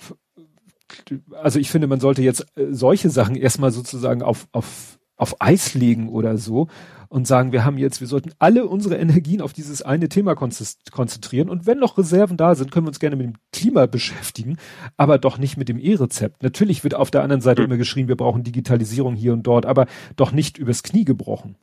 also 1.43 1.59
ich 1.59 1.71
finde, 1.71 1.87
man 1.87 2.01
sollte 2.01 2.23
jetzt 2.23 2.47
äh, 2.57 2.69
solche 2.71 3.11
Sachen 3.11 3.37
erstmal 3.37 3.73
sozusagen 3.73 4.23
auf, 4.23 4.49
auf, 4.53 4.99
auf 5.17 5.37
Eis 5.41 5.75
legen 5.75 6.09
oder 6.09 6.39
so 6.39 6.69
und 7.13 7.27
sagen, 7.27 7.53
wir 7.53 7.63
haben 7.63 7.77
jetzt, 7.77 8.01
wir 8.01 8.09
sollten 8.09 8.33
alle 8.39 8.67
unsere 8.67 8.97
Energien 8.97 9.43
auf 9.43 9.53
dieses 9.53 9.83
eine 9.83 10.09
Thema 10.09 10.35
konzentrieren 10.35 11.51
und 11.51 11.67
wenn 11.67 11.79
noch 11.79 11.99
Reserven 11.99 12.39
da 12.39 12.55
sind, 12.55 12.71
können 12.71 12.87
wir 12.87 12.89
uns 12.89 13.01
gerne 13.01 13.17
mit 13.17 13.27
dem 13.27 13.35
Klima 13.53 13.85
beschäftigen, 13.85 14.57
aber 14.97 15.19
doch 15.19 15.37
nicht 15.37 15.59
mit 15.59 15.69
dem 15.69 15.79
E-Rezept. 15.79 16.43
Natürlich 16.43 16.85
wird 16.85 16.95
auf 16.95 17.11
der 17.11 17.23
anderen 17.23 17.43
Seite 17.43 17.65
immer 17.65 17.77
geschrien, 17.77 18.09
wir 18.09 18.17
brauchen 18.17 18.45
Digitalisierung 18.45 19.15
hier 19.15 19.35
und 19.35 19.43
dort, 19.43 19.67
aber 19.67 19.87
doch 20.17 20.33
nicht 20.33 20.57
übers 20.57 20.83
Knie 20.83 21.05
gebrochen. 21.05 21.57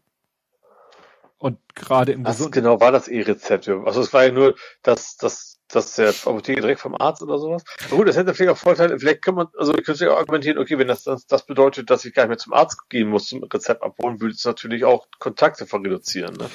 Und 1.40 1.58
gerade 1.74 2.12
im 2.12 2.26
Was 2.26 2.52
genau 2.52 2.80
war 2.80 2.92
das 2.92 3.08
E-Rezept? 3.08 3.70
Also 3.70 4.02
es 4.02 4.14
war 4.14 4.26
ja 4.26 4.32
nur, 4.32 4.54
dass 4.84 5.18
das 5.18 5.49
dass 5.70 5.96
der 5.96 6.10
Apotheke 6.10 6.62
direkt 6.62 6.82
vom 6.82 6.96
Arzt 6.96 7.22
oder 7.22 7.38
sowas. 7.38 7.64
Aber 7.88 7.98
gut, 7.98 8.08
das 8.08 8.18
hätte 8.18 8.34
vielleicht 8.34 8.52
auch 8.52 8.58
Vorteile. 8.58 9.00
Vielleicht 9.00 9.22
kann 9.22 9.36
man, 9.36 9.48
also 9.58 9.76
ich 9.76 9.84
könnte 9.84 10.06
ja 10.06 10.16
argumentieren, 10.16 10.58
okay, 10.58 10.78
wenn 10.78 10.88
das, 10.88 11.04
das, 11.04 11.28
das 11.28 11.46
bedeutet, 11.46 11.90
dass 11.90 12.06
ich 12.06 12.14
gar 12.14 12.24
nicht 12.24 12.30
mehr 12.30 12.38
zum 12.38 12.54
Arzt 12.54 12.90
gehen 12.90 13.10
muss, 13.10 13.28
zum 13.28 13.44
Rezept 13.44 13.84
abholen, 13.84 14.20
würde 14.20 14.34
es 14.34 14.46
natürlich 14.46 14.86
auch 14.86 15.08
Kontakte 15.20 15.66
reduzieren, 15.72 16.36
ne? 16.36 16.50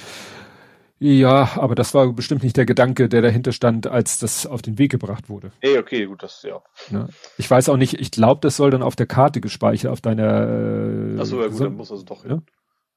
Ja, 1.00 1.50
aber 1.56 1.74
das 1.74 1.92
war 1.92 2.12
bestimmt 2.12 2.44
nicht 2.44 2.56
der 2.56 2.66
Gedanke, 2.66 3.08
der 3.08 3.20
dahinter 3.20 3.52
stand, 3.52 3.86
als 3.86 4.20
das 4.20 4.46
auf 4.46 4.62
den 4.62 4.78
Weg 4.78 4.92
gebracht 4.92 5.28
wurde. 5.28 5.50
Nee, 5.62 5.76
okay, 5.76 6.06
gut, 6.06 6.22
das 6.22 6.42
ja. 6.44 6.62
ja. 6.90 7.08
Ich 7.36 7.50
weiß 7.50 7.68
auch 7.68 7.76
nicht, 7.76 8.00
ich 8.00 8.10
glaube, 8.10 8.40
das 8.40 8.56
soll 8.56 8.70
dann 8.70 8.82
auf 8.82 8.96
der 8.96 9.06
Karte 9.06 9.40
gespeichert, 9.40 9.90
auf 9.90 10.00
deiner. 10.00 11.16
Äh, 11.16 11.20
Achso, 11.20 11.40
ja 11.40 11.48
gut, 11.48 11.56
so, 11.56 11.64
dann 11.64 11.74
muss 11.74 11.88
das 11.88 12.04
doch 12.04 12.22
hin. 12.22 12.42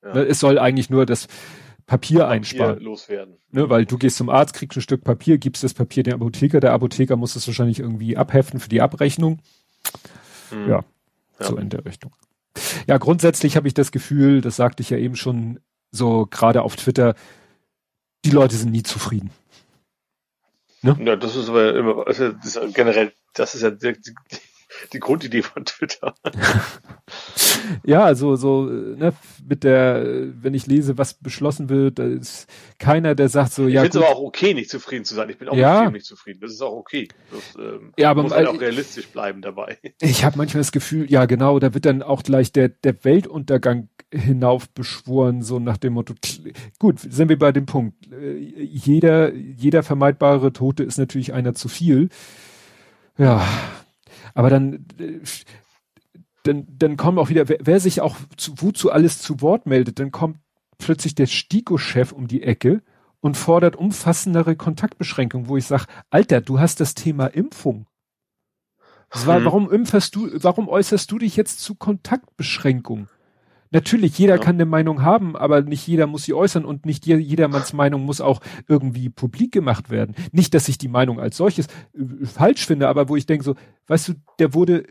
Ja? 0.03 0.13
ja? 0.13 0.23
Es 0.23 0.39
soll 0.39 0.59
eigentlich 0.59 0.89
nur 0.89 1.05
das, 1.05 1.27
Papier 1.87 2.27
einsparen. 2.27 2.79
loswerden. 2.81 3.37
Ne, 3.49 3.69
weil 3.69 3.85
du 3.85 3.97
gehst 3.97 4.17
zum 4.17 4.29
Arzt, 4.29 4.53
kriegst 4.53 4.77
ein 4.77 4.81
Stück 4.81 5.03
Papier, 5.03 5.37
gibst 5.37 5.63
das 5.63 5.73
Papier 5.73 6.03
dem 6.03 6.15
Apotheker, 6.15 6.59
der 6.59 6.73
Apotheker 6.73 7.15
muss 7.15 7.35
es 7.35 7.47
wahrscheinlich 7.47 7.79
irgendwie 7.79 8.17
abheften 8.17 8.59
für 8.59 8.69
die 8.69 8.81
Abrechnung. 8.81 9.39
Hm. 10.49 10.69
Ja, 10.69 10.83
ja, 11.39 11.45
so 11.45 11.55
in 11.55 11.69
der 11.69 11.85
Richtung. 11.85 12.13
Ja, 12.87 12.97
grundsätzlich 12.97 13.55
habe 13.55 13.67
ich 13.67 13.73
das 13.73 13.91
Gefühl, 13.91 14.41
das 14.41 14.57
sagte 14.57 14.83
ich 14.83 14.89
ja 14.89 14.97
eben 14.97 15.15
schon 15.15 15.59
so 15.91 16.27
gerade 16.29 16.61
auf 16.61 16.75
Twitter, 16.75 17.15
die 18.25 18.31
Leute 18.31 18.57
sind 18.57 18.71
nie 18.71 18.83
zufrieden. 18.83 19.31
Ne? 20.81 20.97
Ja, 21.03 21.15
das 21.15 21.37
ist 21.37 21.47
aber 21.47 21.73
immer, 21.73 22.03
das 22.05 22.19
ist 22.19 22.59
generell, 22.73 23.13
das 23.33 23.55
ist 23.55 23.61
ja 23.61 23.71
die, 23.71 23.93
die, 23.93 24.13
die 24.93 24.99
Grundidee 24.99 25.41
von 25.41 25.65
Twitter. 25.65 26.15
ja, 27.83 28.03
also 28.03 28.35
so 28.35 28.65
ne, 28.65 29.13
mit 29.47 29.63
der, 29.63 30.03
wenn 30.41 30.53
ich 30.53 30.67
lese, 30.67 30.97
was 30.97 31.13
beschlossen 31.13 31.69
wird, 31.69 31.99
da 31.99 32.05
ist 32.05 32.47
keiner, 32.79 33.15
der 33.15 33.29
sagt 33.29 33.53
so, 33.53 33.67
ich 33.67 33.73
ja. 33.73 33.83
Ich 33.83 33.91
finde 33.91 34.05
es 34.05 34.11
aber 34.11 34.17
auch 34.17 34.23
okay, 34.23 34.53
nicht 34.53 34.69
zufrieden 34.69 35.05
zu 35.05 35.15
sein. 35.15 35.29
Ich 35.29 35.37
bin 35.37 35.49
auch 35.49 35.55
ja. 35.55 35.83
mit 35.85 35.93
nicht 35.93 36.05
zufrieden. 36.05 36.39
Das 36.41 36.51
ist 36.51 36.61
auch 36.61 36.73
okay. 36.73 37.07
Das, 37.31 37.55
ähm, 37.57 37.93
ja, 37.97 38.11
aber 38.11 38.23
muss 38.23 38.33
halt 38.33 38.47
auch 38.47 38.59
realistisch 38.59 39.07
bleiben 39.07 39.41
dabei. 39.41 39.77
Ich 39.99 40.23
habe 40.23 40.37
manchmal 40.37 40.61
das 40.61 40.71
Gefühl, 40.71 41.09
ja 41.09 41.25
genau, 41.25 41.59
da 41.59 41.73
wird 41.73 41.85
dann 41.85 42.01
auch 42.01 42.23
gleich 42.23 42.51
der 42.51 42.69
der 42.69 43.03
Weltuntergang 43.03 43.89
hinauf 44.11 44.69
beschworen, 44.69 45.41
so 45.41 45.59
nach 45.59 45.77
dem 45.77 45.93
Motto. 45.93 46.13
Gut, 46.79 46.99
sind 46.99 47.29
wir 47.29 47.37
bei 47.37 47.51
dem 47.51 47.65
Punkt. 47.65 47.95
Äh, 48.11 48.37
jeder 48.37 49.33
jeder 49.33 49.83
vermeidbare 49.83 50.53
Tote 50.53 50.83
ist 50.83 50.97
natürlich 50.97 51.33
einer 51.33 51.53
zu 51.53 51.67
viel. 51.67 52.09
Ja, 53.17 53.45
aber 54.37 54.51
dann, 54.51 54.85
dann, 56.43 56.67
dann 56.69 56.95
kommen 56.95 57.17
auch 57.17 57.29
wieder, 57.29 57.49
wer, 57.49 57.57
wer 57.59 57.79
sich 57.79 58.01
auch 58.01 58.17
zu, 58.37 58.53
wozu 58.57 58.91
alles 58.91 59.19
zu 59.19 59.41
Wort 59.41 59.65
meldet, 59.65 59.97
dann 59.97 60.11
kommt 60.11 60.37
plötzlich 60.77 61.15
der 61.15 61.25
Stiko-Chef 61.25 62.11
um 62.11 62.27
die 62.27 62.43
Ecke 62.43 62.83
und 63.19 63.35
fordert 63.35 63.75
umfassendere 63.75 64.55
Kontaktbeschränkungen, 64.55 65.47
wo 65.47 65.57
ich 65.57 65.65
sage, 65.65 65.85
Alter, 66.11 66.41
du 66.41 66.59
hast 66.59 66.79
das 66.81 66.93
Thema 66.93 67.25
Impfung. 67.25 67.87
War, 69.09 69.37
hm. 69.37 69.45
Warum 69.45 69.71
impferst 69.71 70.15
du, 70.15 70.29
warum 70.43 70.69
äußerst 70.69 71.11
du 71.11 71.17
dich 71.17 71.35
jetzt 71.35 71.61
zu 71.61 71.73
Kontaktbeschränkungen? 71.73 73.09
Natürlich, 73.71 74.17
jeder 74.17 74.35
ja. 74.35 74.41
kann 74.41 74.55
eine 74.55 74.65
Meinung 74.65 75.01
haben, 75.01 75.35
aber 75.35 75.61
nicht 75.61 75.87
jeder 75.87 76.07
muss 76.07 76.23
sie 76.23 76.33
äußern 76.33 76.65
und 76.65 76.85
nicht 76.85 77.05
jedermanns 77.05 77.73
Meinung 77.73 78.03
muss 78.03 78.21
auch 78.21 78.41
irgendwie 78.67 79.09
publik 79.09 79.51
gemacht 79.51 79.89
werden. 79.89 80.15
Nicht, 80.31 80.53
dass 80.53 80.67
ich 80.67 80.77
die 80.77 80.87
Meinung 80.87 81.19
als 81.19 81.37
solches 81.37 81.67
äh, 81.67 82.25
falsch 82.25 82.65
finde, 82.65 82.87
aber 82.87 83.09
wo 83.09 83.15
ich 83.15 83.25
denke 83.25 83.43
so, 83.43 83.55
weißt 83.87 84.09
du, 84.09 84.13
der 84.39 84.53
wurde 84.53 84.83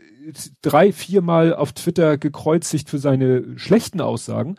drei, 0.61 0.91
viermal 0.91 1.53
auf 1.55 1.73
Twitter 1.73 2.17
gekreuzigt 2.17 2.89
für 2.89 2.97
seine 2.97 3.57
schlechten 3.57 4.01
Aussagen 4.01 4.55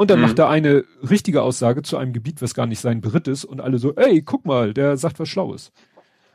und 0.00 0.10
dann 0.10 0.18
mhm. 0.20 0.28
macht 0.28 0.38
er 0.38 0.48
eine 0.48 0.84
richtige 1.08 1.42
Aussage 1.42 1.82
zu 1.82 1.98
einem 1.98 2.14
Gebiet, 2.14 2.40
was 2.40 2.54
gar 2.54 2.66
nicht 2.66 2.80
sein 2.80 3.02
Beritt 3.02 3.28
ist 3.28 3.44
und 3.44 3.60
alle 3.60 3.78
so, 3.78 3.94
ey, 3.96 4.22
guck 4.22 4.46
mal, 4.46 4.72
der 4.72 4.96
sagt 4.96 5.18
was 5.18 5.28
Schlaues. 5.28 5.72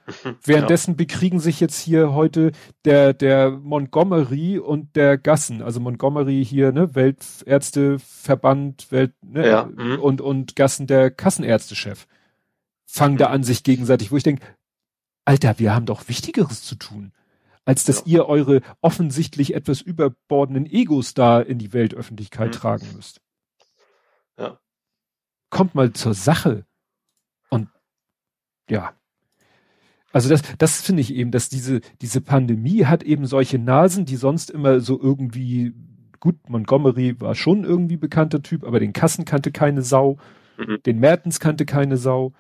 Währenddessen 0.43 0.91
ja. 0.91 0.97
bekriegen 0.97 1.39
sich 1.39 1.59
jetzt 1.59 1.79
hier 1.79 2.13
heute 2.13 2.51
der, 2.85 3.13
der 3.13 3.51
Montgomery 3.51 4.59
und 4.59 4.95
der 4.95 5.17
Gassen, 5.17 5.61
also 5.61 5.79
Montgomery 5.79 6.45
hier, 6.45 6.71
ne, 6.71 6.93
Weltärzteverband, 6.93 8.91
Welt, 8.91 9.13
ne, 9.23 9.47
ja. 9.47 9.65
mhm. 9.65 9.99
und, 9.99 10.21
und 10.21 10.55
Gassen 10.55 10.85
der 10.87 11.09
Kassenärztechef, 11.09 12.07
fangen 12.85 13.15
mhm. 13.15 13.19
da 13.19 13.27
an 13.27 13.43
sich 13.43 13.63
gegenseitig, 13.63 14.11
wo 14.11 14.17
ich 14.17 14.23
denke, 14.23 14.45
Alter, 15.25 15.57
wir 15.57 15.73
haben 15.73 15.87
doch 15.87 16.07
Wichtigeres 16.07 16.61
zu 16.63 16.75
tun, 16.75 17.11
als 17.65 17.83
dass 17.83 17.99
ja. 17.99 18.05
ihr 18.05 18.27
eure 18.27 18.61
offensichtlich 18.81 19.55
etwas 19.55 19.81
überbordenden 19.81 20.67
Egos 20.67 21.15
da 21.15 21.41
in 21.41 21.57
die 21.57 21.73
Weltöffentlichkeit 21.73 22.49
mhm. 22.49 22.53
tragen 22.53 22.87
müsst. 22.95 23.21
Ja. 24.37 24.59
Kommt 25.49 25.73
mal 25.73 25.93
zur 25.93 26.13
Sache. 26.13 26.67
Und 27.49 27.69
ja, 28.69 28.93
also 30.15 30.29
das, 30.29 30.43
das 30.57 30.81
finde 30.81 31.01
ich 31.01 31.13
eben, 31.13 31.31
dass 31.31 31.49
diese, 31.49 31.81
diese 32.01 32.21
Pandemie 32.21 32.85
hat 32.85 33.03
eben 33.03 33.25
solche 33.25 33.59
Nasen, 33.59 34.05
die 34.05 34.15
sonst 34.15 34.49
immer 34.49 34.79
so 34.79 34.97
irgendwie, 34.97 35.73
gut, 36.21 36.37
Montgomery 36.47 37.19
war 37.19 37.35
schon 37.35 37.65
irgendwie 37.65 37.97
bekannter 37.97 38.41
Typ, 38.41 38.63
aber 38.63 38.79
den 38.79 38.93
Kassen 38.93 39.25
kannte 39.25 39.51
keine 39.51 39.81
Sau, 39.81 40.17
mhm. 40.55 40.81
den 40.85 41.01
Mertens 41.01 41.41
kannte 41.41 41.65
keine 41.65 41.97
Sau. 41.97 42.31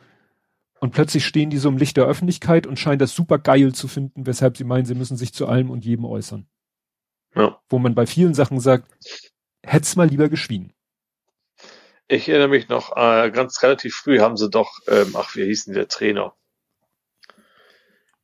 Und 0.79 0.93
plötzlich 0.93 1.25
stehen 1.25 1.49
die 1.49 1.57
so 1.57 1.67
im 1.67 1.77
Licht 1.77 1.97
der 1.97 2.05
Öffentlichkeit 2.05 2.65
und 2.65 2.79
scheinen 2.79 2.99
das 2.99 3.13
super 3.13 3.39
geil 3.39 3.73
zu 3.73 3.89
finden, 3.89 4.25
weshalb 4.25 4.55
sie 4.55 4.63
meinen, 4.63 4.85
sie 4.85 4.95
müssen 4.95 5.17
sich 5.17 5.33
zu 5.33 5.45
allem 5.45 5.69
und 5.69 5.83
jedem 5.83 6.05
äußern. 6.05 6.47
Ja. 7.35 7.59
Wo 7.67 7.77
man 7.77 7.93
bei 7.93 8.05
vielen 8.05 8.33
Sachen 8.33 8.61
sagt, 8.61 8.89
hätt's 9.63 9.97
mal 9.97 10.07
lieber 10.07 10.29
geschwiegen. 10.29 10.71
Ich 12.07 12.29
erinnere 12.29 12.47
mich 12.47 12.69
noch, 12.69 12.95
äh, 12.95 13.31
ganz 13.31 13.61
relativ 13.61 13.95
früh 13.95 14.21
haben 14.21 14.37
sie 14.37 14.49
doch, 14.49 14.79
ähm, 14.87 15.13
ach, 15.17 15.35
wie 15.35 15.43
hieß 15.43 15.65
denn 15.65 15.73
der 15.73 15.89
Trainer? 15.89 16.33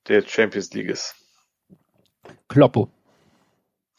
Der 0.07 0.25
Champions 0.27 0.73
League 0.73 0.89
ist. 0.89 1.15
Kloppo. 2.47 2.91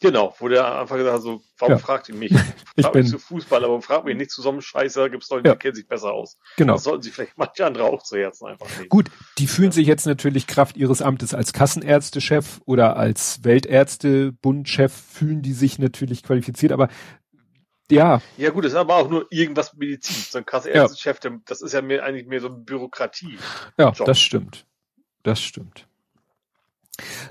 Genau, 0.03 0.35
wo 0.39 0.49
der 0.49 0.81
einfach 0.81 0.97
gesagt 0.97 1.15
hat, 1.15 1.21
so, 1.21 1.41
warum 1.57 1.75
ja. 1.75 1.77
fragt 1.79 2.09
ihr 2.09 2.15
mich? 2.15 2.33
Ich 2.75 2.87
bin 2.87 3.05
zu 3.05 3.19
Fußball, 3.19 3.63
aber 3.63 3.79
fragt 3.83 4.03
mich 4.05 4.17
nicht 4.17 4.31
zu 4.31 4.41
so 4.41 4.49
einem 4.49 4.59
Scheiße, 4.59 4.99
da 4.99 5.07
gibt 5.07 5.23
es 5.23 5.29
Leute, 5.29 5.47
ja. 5.47 5.53
die 5.53 5.59
kennen 5.59 5.75
sich 5.75 5.87
besser 5.87 6.11
aus. 6.11 6.39
Genau. 6.57 6.73
Das 6.73 6.83
sollten 6.83 7.03
sich 7.03 7.13
vielleicht 7.13 7.37
manche 7.37 7.63
andere 7.67 7.83
auch 7.83 8.01
zu 8.01 8.17
Herzen 8.17 8.47
einfach 8.47 8.67
nehmen. 8.77 8.89
Gut, 8.89 9.11
die 9.37 9.45
fühlen 9.45 9.67
ja. 9.67 9.73
sich 9.73 9.85
jetzt 9.85 10.07
natürlich 10.07 10.47
Kraft 10.47 10.75
ihres 10.75 11.03
Amtes 11.03 11.35
als 11.35 11.53
Kassenärztechef 11.53 12.61
oder 12.65 12.97
als 12.97 13.43
Weltärztebundchef 13.43 14.91
fühlen 14.91 15.43
die 15.43 15.53
sich 15.53 15.77
natürlich 15.77 16.23
qualifiziert, 16.23 16.71
aber 16.71 16.89
ja. 17.91 18.23
Ja 18.37 18.49
gut, 18.49 18.65
das 18.65 18.71
ist 18.71 18.77
aber 18.77 18.95
auch 18.95 19.09
nur 19.09 19.27
irgendwas 19.29 19.75
Medizin. 19.75 20.15
So 20.15 20.39
ein 20.39 20.45
Kassenärztechef, 20.45 21.19
das 21.45 21.61
ist 21.61 21.73
ja 21.73 21.83
mehr, 21.83 22.03
eigentlich 22.03 22.25
mehr 22.25 22.41
so 22.41 22.47
eine 22.47 22.57
Bürokratie. 22.57 23.37
Ja, 23.77 23.91
Job. 23.91 24.07
das 24.07 24.19
stimmt. 24.19 24.65
Das 25.21 25.39
stimmt. 25.39 25.87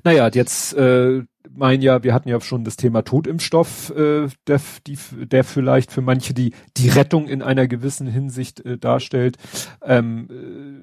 Naja, 0.05 0.29
jetzt 0.33 0.75
äh, 0.75 1.23
mein 1.51 1.83
ja, 1.83 2.03
wir 2.03 2.15
hatten 2.15 2.29
ja 2.29 2.41
schon 2.41 2.65
das 2.65 2.77
Thema 2.77 3.03
Totimpfstoff, 3.03 3.91
äh, 3.91 4.29
der, 4.47 4.61
die, 4.87 4.99
der 5.27 5.45
vielleicht 5.45 5.93
für 5.93 6.01
manche 6.01 6.35
die 6.35 6.55
die 6.77 6.89
Rettung 6.89 7.29
in 7.29 7.43
einer 7.43 7.69
gewissen 7.69 8.07
Hinsicht 8.07 8.65
äh, 8.65 8.79
darstellt. 8.79 9.37
Ähm, 9.83 10.29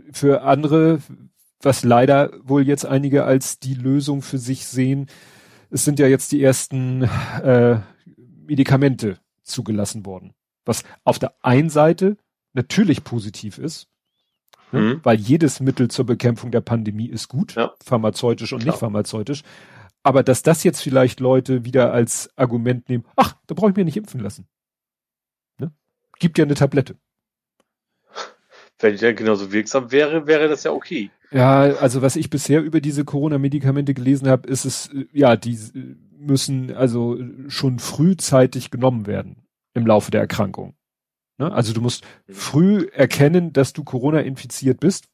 äh, 0.09 0.13
für 0.13 0.43
andere, 0.43 0.99
was 1.61 1.83
leider 1.83 2.31
wohl 2.43 2.65
jetzt 2.65 2.85
einige 2.85 3.25
als 3.25 3.59
die 3.59 3.73
Lösung 3.73 4.21
für 4.21 4.37
sich 4.37 4.65
sehen, 4.65 5.07
es 5.71 5.85
sind 5.85 5.99
ja 5.99 6.07
jetzt 6.07 6.31
die 6.31 6.41
ersten 6.41 7.03
äh, 7.03 7.79
Medikamente 8.47 9.19
zugelassen 9.43 10.05
worden. 10.05 10.33
Was 10.65 10.83
auf 11.03 11.19
der 11.19 11.33
einen 11.41 11.69
Seite 11.69 12.17
natürlich 12.53 13.03
positiv 13.03 13.57
ist, 13.57 13.88
Ne? 14.71 14.79
Mhm. 14.81 14.99
Weil 15.03 15.17
jedes 15.19 15.59
Mittel 15.59 15.89
zur 15.89 16.05
Bekämpfung 16.05 16.51
der 16.51 16.61
Pandemie 16.61 17.07
ist 17.07 17.27
gut, 17.27 17.55
ja. 17.55 17.73
pharmazeutisch 17.83 18.53
und 18.53 18.59
Klar. 18.59 18.73
nicht 18.73 18.79
pharmazeutisch. 18.79 19.43
Aber 20.03 20.23
dass 20.23 20.43
das 20.43 20.63
jetzt 20.63 20.81
vielleicht 20.81 21.19
Leute 21.19 21.65
wieder 21.65 21.91
als 21.91 22.29
Argument 22.37 22.87
nehmen, 22.89 23.05
ach, 23.15 23.35
da 23.47 23.55
brauche 23.55 23.71
ich 23.71 23.75
mir 23.75 23.85
nicht 23.85 23.97
impfen 23.97 24.21
lassen. 24.21 24.47
Ne? 25.57 25.71
Gibt 26.19 26.37
ja 26.37 26.45
eine 26.45 26.55
Tablette. 26.55 26.95
Wenn 28.79 28.95
der 28.97 29.13
genauso 29.13 29.51
wirksam 29.51 29.91
wäre, 29.91 30.25
wäre 30.25 30.47
das 30.47 30.63
ja 30.63 30.71
okay. 30.71 31.11
Ja, 31.31 31.59
also 31.61 32.01
was 32.01 32.15
ich 32.15 32.29
bisher 32.29 32.61
über 32.63 32.79
diese 32.79 33.03
Corona-Medikamente 33.03 33.93
gelesen 33.93 34.29
habe, 34.29 34.47
ist 34.47 34.65
es, 34.65 34.89
ja, 35.11 35.35
die 35.35 35.59
müssen 36.17 36.73
also 36.73 37.17
schon 37.49 37.79
frühzeitig 37.79 38.71
genommen 38.71 39.05
werden 39.05 39.43
im 39.73 39.85
Laufe 39.85 40.11
der 40.11 40.21
Erkrankung. 40.21 40.75
Ne? 41.39 41.51
Also 41.51 41.73
du 41.73 41.81
musst 41.81 42.03
mhm. 42.27 42.33
früh 42.33 42.87
erkennen, 42.93 43.53
dass 43.53 43.73
du 43.73 43.83
Corona 43.83 44.19
infiziert 44.19 44.79
bist. 44.79 45.07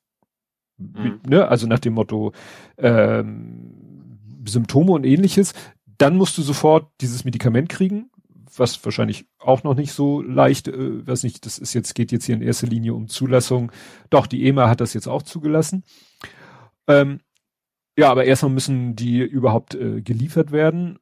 Mhm. 0.77 1.21
Ne? 1.27 1.47
Also 1.47 1.67
nach 1.67 1.79
dem 1.79 1.93
Motto 1.93 2.33
ähm, 2.77 4.19
Symptome 4.45 4.91
und 4.91 5.05
ähnliches. 5.05 5.53
Dann 5.97 6.17
musst 6.17 6.37
du 6.37 6.41
sofort 6.41 6.91
dieses 6.99 7.23
Medikament 7.23 7.69
kriegen, 7.69 8.09
was 8.57 8.83
wahrscheinlich 8.83 9.25
auch 9.39 9.63
noch 9.63 9.75
nicht 9.75 9.93
so 9.93 10.21
leicht, 10.21 10.67
äh, 10.67 11.07
weiß 11.07 11.23
nicht, 11.23 11.45
das 11.45 11.57
ist 11.57 11.73
jetzt, 11.73 11.95
geht 11.95 12.11
jetzt 12.11 12.25
hier 12.25 12.35
in 12.35 12.41
erster 12.41 12.67
Linie 12.67 12.93
um 12.93 13.07
Zulassung. 13.07 13.71
Doch, 14.09 14.27
die 14.27 14.45
EMA 14.47 14.69
hat 14.69 14.81
das 14.81 14.93
jetzt 14.93 15.07
auch 15.07 15.23
zugelassen. 15.23 15.83
Ähm, 16.87 17.21
ja, 17.97 18.11
aber 18.11 18.25
erstmal 18.25 18.51
müssen 18.51 18.95
die 18.95 19.19
überhaupt 19.19 19.75
äh, 19.75 20.01
geliefert 20.01 20.51
werden. 20.51 20.99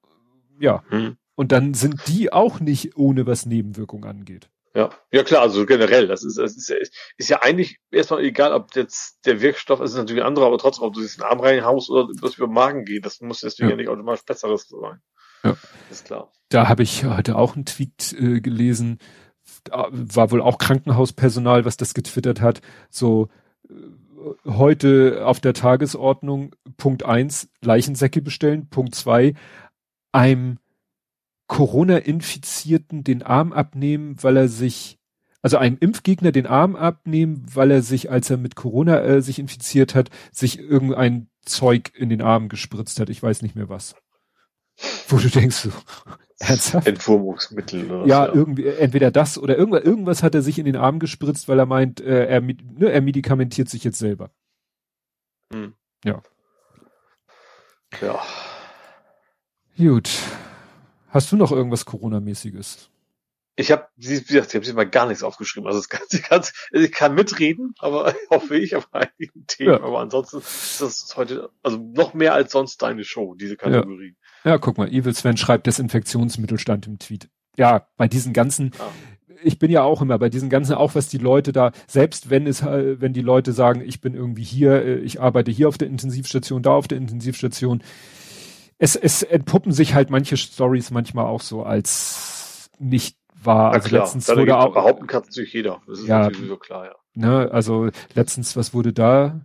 Ja. 0.60 0.84
Mhm. 0.92 1.18
Und 1.36 1.52
dann 1.52 1.74
sind 1.74 2.08
die 2.08 2.32
auch 2.32 2.60
nicht 2.60 2.96
ohne 2.96 3.26
was 3.26 3.48
Nebenwirkungen 3.48 4.06
angeht. 4.06 4.50
Ja, 4.76 4.90
ja 5.12 5.24
klar, 5.24 5.44
also 5.44 5.66
generell, 5.68 6.08
das 6.08 6.24
ist, 6.24 6.38
das 6.38 6.56
ist, 6.56 6.68
ja, 6.68 6.76
ist 7.18 7.30
ja 7.30 7.42
eigentlich 7.42 7.78
erstmal 7.92 8.24
egal, 8.24 8.54
ob 8.54 8.76
jetzt 8.76 9.24
der 9.26 9.40
Wirkstoff 9.40 9.80
ist 9.82 9.94
natürlich 9.94 10.24
ein 10.24 10.28
anderer, 10.28 10.48
aber 10.48 10.58
trotzdem, 10.58 10.86
ob 10.86 10.94
du 10.94 11.02
jetzt 11.02 11.22
einen 11.22 11.30
Arm 11.30 11.40
reinhaust 11.40 11.92
oder 11.92 12.08
was 12.22 12.38
über 12.38 12.48
Magen 12.48 12.84
geht, 12.84 13.06
das 13.06 13.22
muss 13.22 13.42
deswegen 13.42 13.70
ja. 13.70 13.76
ja 13.76 13.78
nicht 13.78 13.90
automatisch 13.90 14.26
besseres 14.26 14.68
sein. 14.68 15.00
Ja. 15.44 15.56
Ist 15.92 16.06
klar. 16.06 16.32
Da 16.50 16.70
habe 16.70 16.82
ich 16.82 17.06
heute 17.06 17.36
auch 17.36 17.56
einen 17.56 17.66
Tweet 17.66 18.14
äh, 18.14 18.42
gelesen, 18.42 18.98
war 19.70 20.32
wohl 20.32 20.42
auch 20.42 20.58
Krankenhauspersonal, 20.58 21.66
was 21.66 21.78
das 21.78 21.94
getwittert 21.94 22.42
hat, 22.42 22.62
so 22.90 23.30
äh, 23.70 23.74
heute 24.46 25.24
auf 25.26 25.40
der 25.40 25.54
Tagesordnung 25.54 26.56
Punkt 26.78 27.06
eins 27.06 27.50
Leichensäcke 27.62 28.22
bestellen, 28.22 28.70
Punkt 28.70 28.96
zwei 28.96 29.36
einem 30.12 30.58
Corona-Infizierten 31.54 33.04
den 33.04 33.22
Arm 33.22 33.54
abnehmen, 33.54 34.16
weil 34.24 34.38
er 34.38 34.48
sich, 34.48 34.98
also 35.44 35.58
einem 35.58 35.78
Impfgegner 35.80 36.32
den 36.32 36.48
Arm 36.48 36.76
abnehmen, 36.76 37.46
weil 37.54 37.70
er 37.70 37.84
sich, 37.84 38.10
als 38.10 38.32
er 38.32 38.38
mit 38.38 38.56
Corona 38.56 39.00
äh, 39.04 39.22
sich 39.22 39.38
infiziert 39.38 39.94
hat, 39.94 40.10
sich 40.32 40.58
irgendein 40.58 41.30
Zeug 41.46 41.92
in 41.96 42.10
den 42.10 42.24
Arm 42.24 42.50
gespritzt 42.50 43.00
hat. 43.00 43.10
Ich 43.10 43.22
weiß 43.22 43.44
nicht 43.44 43.54
mehr 43.54 43.70
was. 43.70 43.96
Wo 45.08 45.18
du 45.18 45.30
denkst 45.30 45.58
so, 45.58 45.70
ernsthaft? 46.40 46.88
Entwurmungsmittel 46.88 47.86
oder 47.92 48.08
Ja, 48.08 48.26
ja, 48.26 48.34
irgendwie, 48.34 48.66
entweder 48.66 49.12
das 49.12 49.38
oder 49.38 49.56
irgendwas, 49.56 49.84
irgendwas 49.84 50.24
hat 50.24 50.34
er 50.34 50.42
sich 50.42 50.58
in 50.58 50.66
den 50.66 50.76
Arm 50.76 50.98
gespritzt, 50.98 51.48
weil 51.48 51.60
er 51.60 51.68
meint, 51.68 52.02
äh, 52.02 52.26
er, 52.26 52.42
ne, 52.42 52.90
er 52.90 53.02
medikamentiert 53.02 53.70
sich 53.70 53.84
jetzt 53.84 54.00
selber. 54.00 54.32
Hm. 55.52 55.76
Ja. 56.04 56.24
Ja. 58.02 58.20
Gut. 59.78 60.10
Hast 61.14 61.32
du 61.32 61.38
noch 61.38 61.52
irgendwas 61.52 61.86
Corona-mäßiges? 61.86 62.90
Ich 63.56 63.72
habe, 63.72 63.86
wie 63.98 64.20
gesagt, 64.20 64.56
ich 64.56 64.68
habe 64.68 64.74
mal 64.74 64.90
gar 64.90 65.06
nichts 65.06 65.22
aufgeschrieben. 65.22 65.68
Also, 65.68 65.80
das 65.80 65.88
ganz, 66.28 66.54
also 66.72 66.86
ich 66.86 66.92
kann 66.92 67.14
mitreden, 67.14 67.76
aber 67.78 68.16
hoffe 68.32 68.58
ich 68.58 68.76
auf 68.76 68.92
einigen 68.92 69.46
Themen. 69.46 69.74
Ja. 69.74 69.84
Aber 69.84 70.00
ansonsten 70.00 70.40
ist 70.40 70.82
das 70.82 71.14
heute, 71.16 71.52
also 71.62 71.78
noch 71.78 72.16
mehr 72.16 72.34
als 72.34 72.52
sonst 72.52 72.82
deine 72.82 73.04
Show, 73.04 73.36
diese 73.36 73.58
Kategorie. 73.58 74.16
Ja, 74.44 74.52
ja 74.52 74.58
guck 74.58 74.80
mal, 74.80 74.90
Evil 74.90 75.14
Sven 75.14 75.38
schreibt 75.38 75.68
Desinfektionsmittel 75.68 76.58
stand 76.58 76.88
im 76.88 76.98
Tweet. 76.98 77.30
Ja, 77.56 77.88
bei 77.96 78.08
diesen 78.08 78.34
ganzen, 78.34 78.72
ja. 78.76 78.92
ich 79.44 79.60
bin 79.60 79.70
ja 79.70 79.84
auch 79.84 80.02
immer 80.02 80.18
bei 80.18 80.30
diesen 80.30 80.50
ganzen, 80.50 80.74
auch 80.74 80.96
was 80.96 81.10
die 81.10 81.20
Leute 81.20 81.52
da, 81.52 81.74
selbst 81.86 82.32
wenn 82.32 82.48
es, 82.48 82.64
wenn 82.64 83.14
die 83.14 83.22
Leute 83.22 83.54
sagen, 83.54 83.84
ich 83.86 84.02
bin 84.02 84.16
irgendwie 84.16 84.44
hier, 84.44 84.84
äh, 84.84 84.96
ich 84.96 85.22
arbeite 85.22 85.52
hier 85.52 85.68
auf 85.68 85.78
der 85.78 85.90
Intensivstation, 85.90 86.64
da 86.64 86.72
auf 86.72 86.88
der 86.88 86.98
Intensivstation, 86.98 87.84
es, 88.78 88.96
es 88.96 89.24
entpuppen 89.24 89.72
sich 89.72 89.94
halt 89.94 90.10
manche 90.10 90.38
Stories 90.38 90.92
manchmal 90.92 91.26
auch 91.26 91.42
so 91.42 91.64
als 91.64 92.70
nicht 92.80 93.18
wahr. 93.34 93.72
Also 93.72 93.90
klar, 93.90 94.02
letztens 94.02 94.30
wurde 94.30 94.58
auch 94.58 94.74
behaupten 94.74 95.08
kann 95.08 95.24
natürlich 95.24 95.54
jeder. 95.54 95.82
Das 95.88 96.00
ist 96.00 96.08
ja, 96.08 96.20
natürlich 96.20 96.48
so 96.48 96.58
klar, 96.58 96.86
ja. 96.86 96.96
Ne, 97.16 97.50
also 97.52 97.90
letztens, 98.16 98.56
was 98.56 98.74
wurde 98.74 98.94
da? 98.94 99.42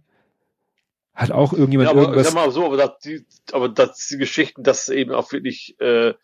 Hat 1.15 1.33
auch 1.33 1.53
irgendjemand 1.53 1.89
ja, 1.89 1.93
aber, 1.93 2.03
irgendwas. 2.03 2.27
Sag 2.29 2.35
mal 2.35 2.51
so, 2.51 2.65
aber 2.65 2.77
das, 2.77 2.99
die, 3.01 3.27
aber 3.53 3.69
das 3.69 4.07
die 4.07 4.19
Geschichten, 4.19 4.63
dass 4.63 4.89
eben 4.89 5.13
auch 5.13 5.33
wirklich 5.33 5.79
äh, 5.81 6.15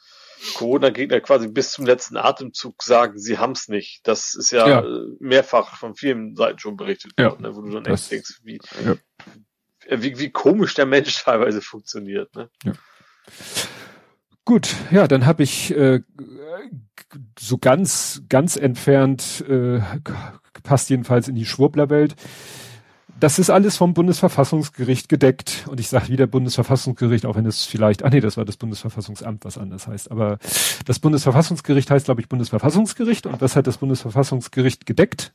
Corona-Gegner 0.57 1.21
quasi 1.21 1.49
bis 1.49 1.73
zum 1.73 1.87
letzten 1.87 2.17
Atemzug 2.17 2.83
sagen, 2.83 3.19
sie 3.19 3.39
haben 3.39 3.53
es 3.53 3.69
nicht. 3.69 4.07
Das 4.07 4.35
ist 4.35 4.53
ja, 4.53 4.69
ja, 4.69 4.85
mehrfach 5.19 5.77
von 5.77 5.97
vielen 5.97 6.37
Seiten 6.37 6.59
schon 6.59 6.77
berichtet 6.77 7.13
ja. 7.19 7.31
worden, 7.31 7.43
ne, 7.43 7.57
wo 7.57 7.63
du 7.63 7.71
dann 7.71 7.87
echt 7.87 8.11
denkst, 8.11 8.41
wie, 8.45 8.61
ja. 8.85 8.97
wie, 10.01 10.19
wie 10.19 10.31
komisch 10.31 10.75
der 10.75 10.87
Mensch 10.87 11.15
teilweise 11.25 11.61
funktioniert. 11.61 12.35
Ne? 12.35 12.51
Ja. 12.65 12.73
Gut, 14.45 14.75
ja, 14.91 15.09
dann 15.09 15.25
habe 15.25 15.43
ich 15.43 15.75
äh, 15.75 16.01
so 17.39 17.59
ganz, 17.59 18.23
ganz 18.29 18.57
entfernt, 18.57 19.45
äh, 19.49 19.81
passt 20.63 20.91
jedenfalls 20.91 21.29
in 21.29 21.35
die 21.35 21.47
Schwurblerwelt. 21.47 22.15
Das 23.21 23.39
ist 23.39 23.49
alles 23.49 23.77
vom 23.77 23.95
Bundesverfassungsgericht 23.95 25.09
gedeckt. 25.09 25.65
Und 25.69 25.81
ich 25.81 25.89
sage 25.89 26.09
wieder 26.09 26.27
Bundesverfassungsgericht, 26.27 27.27
auch 27.27 27.37
wenn 27.37 27.47
es 27.47 27.65
vielleicht, 27.65 28.03
ah 28.03 28.11
nee, 28.11 28.21
das 28.21 28.37
war 28.37 28.45
das 28.45 28.57
Bundesverfassungsamt, 28.57 29.45
was 29.45 29.57
anders 29.57 29.87
heißt. 29.87 30.11
Aber 30.11 30.39
das 30.85 30.99
Bundesverfassungsgericht 30.99 31.91
heißt, 31.91 32.07
glaube 32.07 32.21
ich, 32.21 32.29
Bundesverfassungsgericht. 32.29 33.27
Und 33.27 33.41
was 33.41 33.57
hat 33.57 33.67
das 33.67 33.79
Bundesverfassungsgericht 33.79 34.85
gedeckt? 34.85 35.33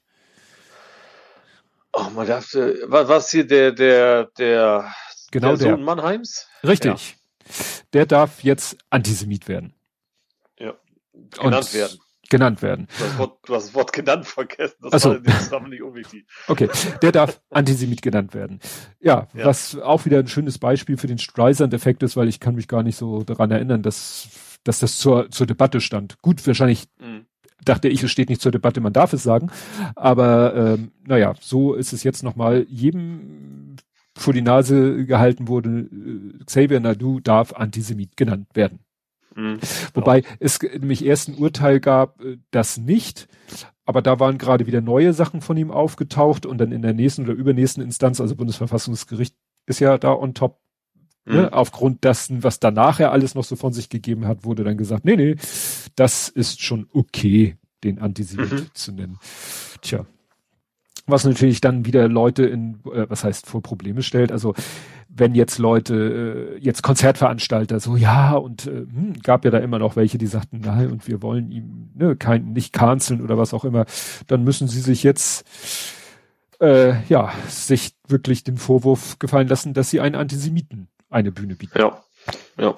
Oh, 1.93 2.09
man 2.13 2.27
darf, 2.27 2.53
was 2.53 3.31
hier 3.31 3.47
der, 3.47 3.71
der, 3.71 4.25
der, 4.37 4.93
genau 5.31 5.55
der 5.55 5.71
Sohn 5.71 5.83
Mannheims? 5.83 6.47
Richtig. 6.63 7.11
Ja. 7.11 7.18
Der 7.93 8.05
darf 8.05 8.43
jetzt 8.43 8.77
Antisemit 8.89 9.47
werden. 9.47 9.73
Ja. 10.57 10.73
Genannt 11.13 11.55
Und 11.55 11.73
werden 11.73 11.99
genannt 12.29 12.61
werden. 12.61 12.87
Du 12.97 13.03
hast, 13.03 13.17
Wort, 13.17 13.37
du 13.45 13.55
hast 13.55 13.67
das 13.67 13.73
Wort 13.73 13.93
genannt 13.93 14.25
vergessen. 14.25 14.75
Das 14.91 15.03
war 15.03 15.17
in 15.17 15.23
dem 15.23 15.33
Zusammenhang 15.33 15.71
nicht 15.71 15.81
unwichtig. 15.81 16.25
Okay, 16.47 16.69
der 17.01 17.11
darf 17.11 17.41
Antisemit 17.49 18.01
genannt 18.01 18.33
werden. 18.33 18.59
Ja, 18.99 19.27
ja, 19.33 19.45
was 19.45 19.77
auch 19.77 20.05
wieder 20.05 20.19
ein 20.19 20.27
schönes 20.27 20.59
Beispiel 20.59 20.97
für 20.97 21.07
den 21.07 21.17
Streisand-Effekt 21.17 22.03
ist, 22.03 22.15
weil 22.15 22.29
ich 22.29 22.39
kann 22.39 22.55
mich 22.55 22.67
gar 22.67 22.83
nicht 22.83 22.97
so 22.97 23.23
daran 23.23 23.51
erinnern, 23.51 23.81
dass, 23.81 24.29
dass 24.63 24.79
das 24.79 24.97
zur, 24.99 25.29
zur 25.31 25.47
Debatte 25.47 25.81
stand. 25.81 26.21
Gut, 26.21 26.45
wahrscheinlich 26.45 26.85
mhm. 26.99 27.25
dachte 27.65 27.89
ich, 27.89 28.03
es 28.03 28.11
steht 28.11 28.29
nicht 28.29 28.41
zur 28.41 28.51
Debatte, 28.51 28.79
man 28.79 28.93
darf 28.93 29.11
es 29.13 29.23
sagen. 29.23 29.51
Aber 29.95 30.55
ähm, 30.55 30.91
naja, 31.05 31.33
so 31.41 31.73
ist 31.73 31.93
es 31.93 32.03
jetzt 32.03 32.23
nochmal 32.23 32.65
jedem 32.69 33.75
vor 34.19 34.33
die 34.33 34.41
Nase 34.41 35.05
gehalten 35.05 35.47
wurde, 35.47 35.69
äh, 35.69 36.43
Xavier 36.45 36.79
Nadu 36.79 37.19
darf 37.19 37.53
Antisemit 37.53 38.17
genannt 38.17 38.47
werden. 38.53 38.79
Mhm. 39.35 39.59
Wobei 39.93 40.23
es 40.39 40.59
nämlich 40.61 41.05
erst 41.05 41.29
ein 41.29 41.35
Urteil 41.35 41.79
gab, 41.79 42.21
äh, 42.21 42.37
das 42.51 42.77
nicht, 42.77 43.27
aber 43.85 44.01
da 44.01 44.19
waren 44.19 44.37
gerade 44.37 44.67
wieder 44.67 44.81
neue 44.81 45.13
Sachen 45.13 45.41
von 45.41 45.57
ihm 45.57 45.71
aufgetaucht 45.71 46.45
und 46.45 46.57
dann 46.57 46.71
in 46.71 46.81
der 46.81 46.93
nächsten 46.93 47.23
oder 47.23 47.33
übernächsten 47.33 47.83
Instanz, 47.83 48.19
also 48.21 48.35
Bundesverfassungsgericht 48.35 49.35
ist 49.65 49.79
ja 49.79 49.97
da 49.97 50.13
on 50.13 50.33
top. 50.33 50.59
Ne? 51.25 51.33
Mhm. 51.33 51.41
Ne? 51.41 51.53
Aufgrund 51.53 52.03
dessen, 52.03 52.43
was 52.43 52.59
danach 52.59 52.99
er 52.99 53.11
alles 53.11 53.35
noch 53.35 53.43
so 53.43 53.55
von 53.55 53.73
sich 53.73 53.89
gegeben 53.89 54.27
hat, 54.27 54.43
wurde 54.43 54.63
dann 54.63 54.77
gesagt, 54.77 55.05
nee, 55.05 55.15
nee, 55.15 55.35
das 55.95 56.27
ist 56.29 56.61
schon 56.61 56.87
okay, 56.93 57.57
den 57.83 57.99
Antisemit 57.99 58.51
mhm. 58.51 58.67
zu 58.73 58.91
nennen. 58.91 59.17
Tja, 59.81 60.05
was 61.09 61.25
natürlich 61.25 61.61
dann 61.61 61.85
wieder 61.85 62.07
Leute 62.07 62.45
in, 62.45 62.79
äh, 62.93 63.05
was 63.09 63.23
heißt, 63.23 63.45
vor 63.45 63.61
Probleme 63.61 64.01
stellt. 64.01 64.31
Also 64.31 64.53
wenn 65.07 65.35
jetzt 65.35 65.57
Leute, 65.57 66.57
äh, 66.57 66.59
jetzt 66.59 66.83
Konzertveranstalter 66.83 67.79
so, 67.79 67.95
ja, 67.95 68.33
und 68.35 68.67
äh, 68.67 68.81
hm, 68.81 69.13
gab 69.23 69.45
ja 69.45 69.51
da 69.51 69.57
immer 69.57 69.79
noch 69.79 69.95
welche, 69.95 70.17
die 70.17 70.27
sagten, 70.27 70.61
nein, 70.61 70.91
und 70.91 71.07
wir 71.07 71.21
wollen 71.21 71.51
ihm 71.51 71.89
ne, 71.95 72.15
kein, 72.15 72.53
nicht 72.53 72.73
canceln 72.73 73.21
oder 73.21 73.37
was 73.37 73.53
auch 73.53 73.65
immer, 73.65 73.85
dann 74.27 74.43
müssen 74.43 74.67
sie 74.67 74.81
sich 74.81 75.03
jetzt 75.03 75.45
äh, 76.59 77.03
ja, 77.07 77.31
sich 77.47 77.93
wirklich 78.07 78.43
den 78.43 78.57
Vorwurf 78.57 79.17
gefallen 79.19 79.47
lassen, 79.47 79.73
dass 79.73 79.89
sie 79.89 79.99
einen 79.99 80.15
Antisemiten 80.15 80.89
eine 81.09 81.31
Bühne 81.31 81.55
bieten. 81.55 81.79
Ja. 81.79 82.01
Ja. 82.57 82.75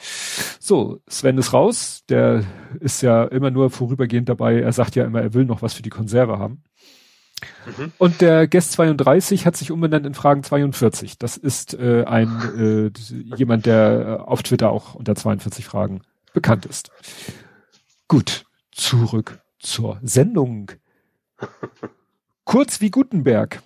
So, 0.59 1.01
Sven 1.07 1.37
ist 1.37 1.53
raus. 1.53 2.03
Der 2.07 2.43
ist 2.79 3.01
ja 3.01 3.23
immer 3.25 3.51
nur 3.51 3.69
vorübergehend 3.69 4.29
dabei. 4.29 4.61
Er 4.61 4.71
sagt 4.71 4.95
ja 4.95 5.03
immer, 5.03 5.21
er 5.21 5.33
will 5.33 5.45
noch 5.45 5.61
was 5.61 5.73
für 5.73 5.81
die 5.81 5.89
Konserve 5.89 6.39
haben. 6.39 6.63
Mhm. 7.65 7.91
Und 7.97 8.21
der 8.21 8.47
Guest 8.47 8.73
32 8.73 9.45
hat 9.45 9.55
sich 9.55 9.71
umbenannt 9.71 10.05
in 10.05 10.13
Fragen 10.13 10.43
42. 10.43 11.17
Das 11.17 11.37
ist 11.37 11.73
äh, 11.73 12.03
ein 12.05 12.91
äh, 12.93 13.35
jemand, 13.35 13.65
der 13.65 14.19
äh, 14.19 14.23
auf 14.23 14.43
Twitter 14.43 14.71
auch 14.71 14.95
unter 14.95 15.15
42 15.15 15.65
Fragen 15.65 16.01
bekannt 16.33 16.65
ist. 16.65 16.91
Gut, 18.07 18.45
zurück 18.71 19.41
zur 19.59 19.99
Sendung. 20.03 20.71
Kurz 22.45 22.81
wie 22.81 22.91
Gutenberg. 22.91 23.61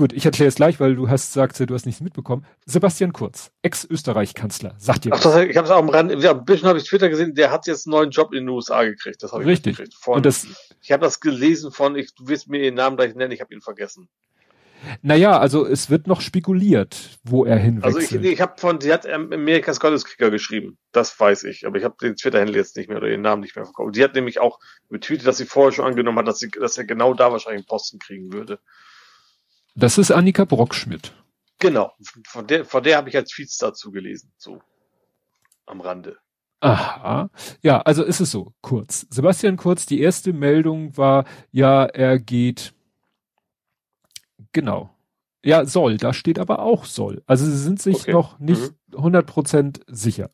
Gut, 0.00 0.14
ich 0.14 0.24
erkläre 0.24 0.48
es 0.48 0.54
gleich, 0.54 0.80
weil 0.80 0.96
du 0.96 1.10
hast 1.10 1.34
sagst, 1.34 1.60
du 1.60 1.74
hast 1.74 1.84
nichts 1.84 2.00
mitbekommen. 2.00 2.46
Sebastian 2.64 3.12
Kurz, 3.12 3.50
Ex-Österreich-Kanzler, 3.60 4.74
sagt 4.78 5.04
dir 5.04 5.12
Ach, 5.12 5.20
das, 5.20 5.36
ich 5.44 5.54
habe 5.58 5.66
es 5.66 5.70
auch 5.70 5.76
am 5.76 5.90
Rand, 5.90 6.22
ja, 6.22 6.30
ein 6.30 6.46
bisschen 6.46 6.68
habe 6.68 6.78
ich 6.78 6.88
Twitter 6.88 7.10
gesehen, 7.10 7.34
der 7.34 7.50
hat 7.50 7.66
jetzt 7.66 7.86
einen 7.86 7.92
neuen 7.92 8.10
Job 8.10 8.32
in 8.32 8.46
den 8.46 8.48
USA 8.48 8.82
gekriegt. 8.82 9.22
Das 9.22 9.32
habe 9.32 9.42
ich 9.42 9.48
Richtig. 9.50 9.76
Gekriegt. 9.76 9.94
Von, 9.94 10.14
Und 10.14 10.24
das, 10.24 10.46
ich 10.80 10.90
habe 10.90 11.04
das 11.04 11.20
gelesen 11.20 11.70
von, 11.70 11.96
ich, 11.96 12.14
du 12.14 12.28
wirst 12.28 12.48
mir 12.48 12.60
den 12.60 12.76
Namen 12.76 12.96
gleich 12.96 13.14
nennen, 13.14 13.30
ich 13.30 13.42
habe 13.42 13.52
ihn 13.52 13.60
vergessen. 13.60 14.08
Naja, 15.02 15.38
also 15.38 15.66
es 15.66 15.90
wird 15.90 16.06
noch 16.06 16.22
spekuliert, 16.22 17.18
wo 17.22 17.44
er 17.44 17.58
hinwechselt. 17.58 17.96
Also 17.96 18.16
ich, 18.16 18.32
ich 18.32 18.40
habe 18.40 18.54
von, 18.56 18.80
sie 18.80 18.94
hat 18.94 19.06
Amerikas 19.06 19.80
Gotteskrieger 19.80 20.30
geschrieben, 20.30 20.78
das 20.92 21.20
weiß 21.20 21.44
ich, 21.44 21.66
aber 21.66 21.76
ich 21.76 21.84
habe 21.84 21.96
den 22.00 22.16
Twitter-Handle 22.16 22.56
jetzt 22.56 22.74
nicht 22.78 22.88
mehr 22.88 22.96
oder 22.96 23.08
den 23.08 23.20
Namen 23.20 23.42
nicht 23.42 23.54
mehr 23.54 23.66
verkauft. 23.66 23.96
Sie 23.96 24.02
hat 24.02 24.14
nämlich 24.14 24.40
auch 24.40 24.60
betweetet, 24.88 25.26
dass 25.26 25.36
sie 25.36 25.44
vorher 25.44 25.72
schon 25.72 25.84
angenommen 25.84 26.16
hat, 26.20 26.26
dass, 26.26 26.38
sie, 26.38 26.48
dass 26.48 26.78
er 26.78 26.84
genau 26.84 27.12
da 27.12 27.30
wahrscheinlich 27.30 27.58
einen 27.58 27.66
Posten 27.66 27.98
kriegen 27.98 28.32
würde. 28.32 28.60
Das 29.74 29.98
ist 29.98 30.10
Annika 30.10 30.44
Brockschmidt. 30.44 31.12
Genau, 31.58 31.92
von 32.26 32.46
der, 32.46 32.64
von 32.64 32.82
der 32.82 32.96
habe 32.96 33.10
ich 33.10 33.16
als 33.16 33.30
Tweets 33.30 33.58
dazu 33.58 33.90
gelesen, 33.90 34.32
so 34.38 34.60
am 35.66 35.80
Rande. 35.80 36.16
Aha. 36.60 37.30
Ja, 37.62 37.80
also 37.80 38.02
ist 38.04 38.20
es 38.20 38.30
so, 38.30 38.52
kurz. 38.60 39.06
Sebastian 39.10 39.56
Kurz, 39.56 39.86
die 39.86 40.00
erste 40.00 40.32
Meldung 40.32 40.96
war, 40.96 41.24
ja, 41.52 41.84
er 41.84 42.18
geht, 42.18 42.74
genau. 44.52 44.94
Ja, 45.42 45.64
soll, 45.64 45.96
da 45.96 46.12
steht 46.12 46.38
aber 46.38 46.58
auch 46.60 46.84
soll. 46.84 47.22
Also 47.26 47.46
sie 47.46 47.56
sind 47.56 47.80
sich 47.80 48.02
okay. 48.02 48.12
noch 48.12 48.38
nicht 48.38 48.74
mhm. 48.92 49.16
100% 49.16 49.80
sicher. 49.86 50.30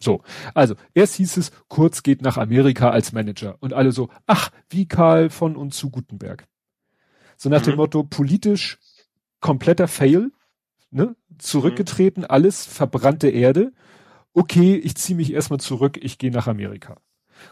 So, 0.00 0.22
also 0.52 0.74
erst 0.94 1.14
hieß 1.14 1.36
es, 1.36 1.52
Kurz 1.68 2.02
geht 2.02 2.22
nach 2.22 2.36
Amerika 2.36 2.90
als 2.90 3.12
Manager 3.12 3.56
und 3.60 3.72
alle 3.72 3.92
so, 3.92 4.08
ach, 4.26 4.50
wie 4.68 4.88
Karl 4.88 5.30
von 5.30 5.54
und 5.54 5.74
zu 5.74 5.90
Gutenberg. 5.90 6.48
So 7.42 7.48
nach 7.48 7.62
mhm. 7.62 7.70
dem 7.70 7.76
Motto, 7.78 8.04
politisch 8.04 8.78
kompletter 9.40 9.88
Fail, 9.88 10.30
ne? 10.92 11.16
Zurückgetreten, 11.38 12.22
mhm. 12.22 12.30
alles 12.30 12.64
verbrannte 12.64 13.30
Erde. 13.30 13.72
Okay, 14.32 14.76
ich 14.76 14.94
ziehe 14.94 15.16
mich 15.16 15.32
erstmal 15.32 15.58
zurück, 15.58 15.98
ich 16.00 16.18
gehe 16.18 16.30
nach 16.30 16.46
Amerika. 16.46 16.98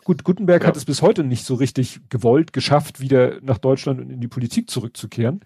Gut, 0.04 0.22
Gutenberg 0.22 0.62
ja. 0.62 0.68
hat 0.68 0.76
es 0.76 0.84
bis 0.84 1.02
heute 1.02 1.24
nicht 1.24 1.44
so 1.44 1.54
richtig 1.54 2.02
gewollt, 2.08 2.52
geschafft, 2.52 3.00
wieder 3.00 3.40
nach 3.40 3.58
Deutschland 3.58 4.00
und 4.00 4.10
in 4.10 4.20
die 4.20 4.28
Politik 4.28 4.70
zurückzukehren. 4.70 5.40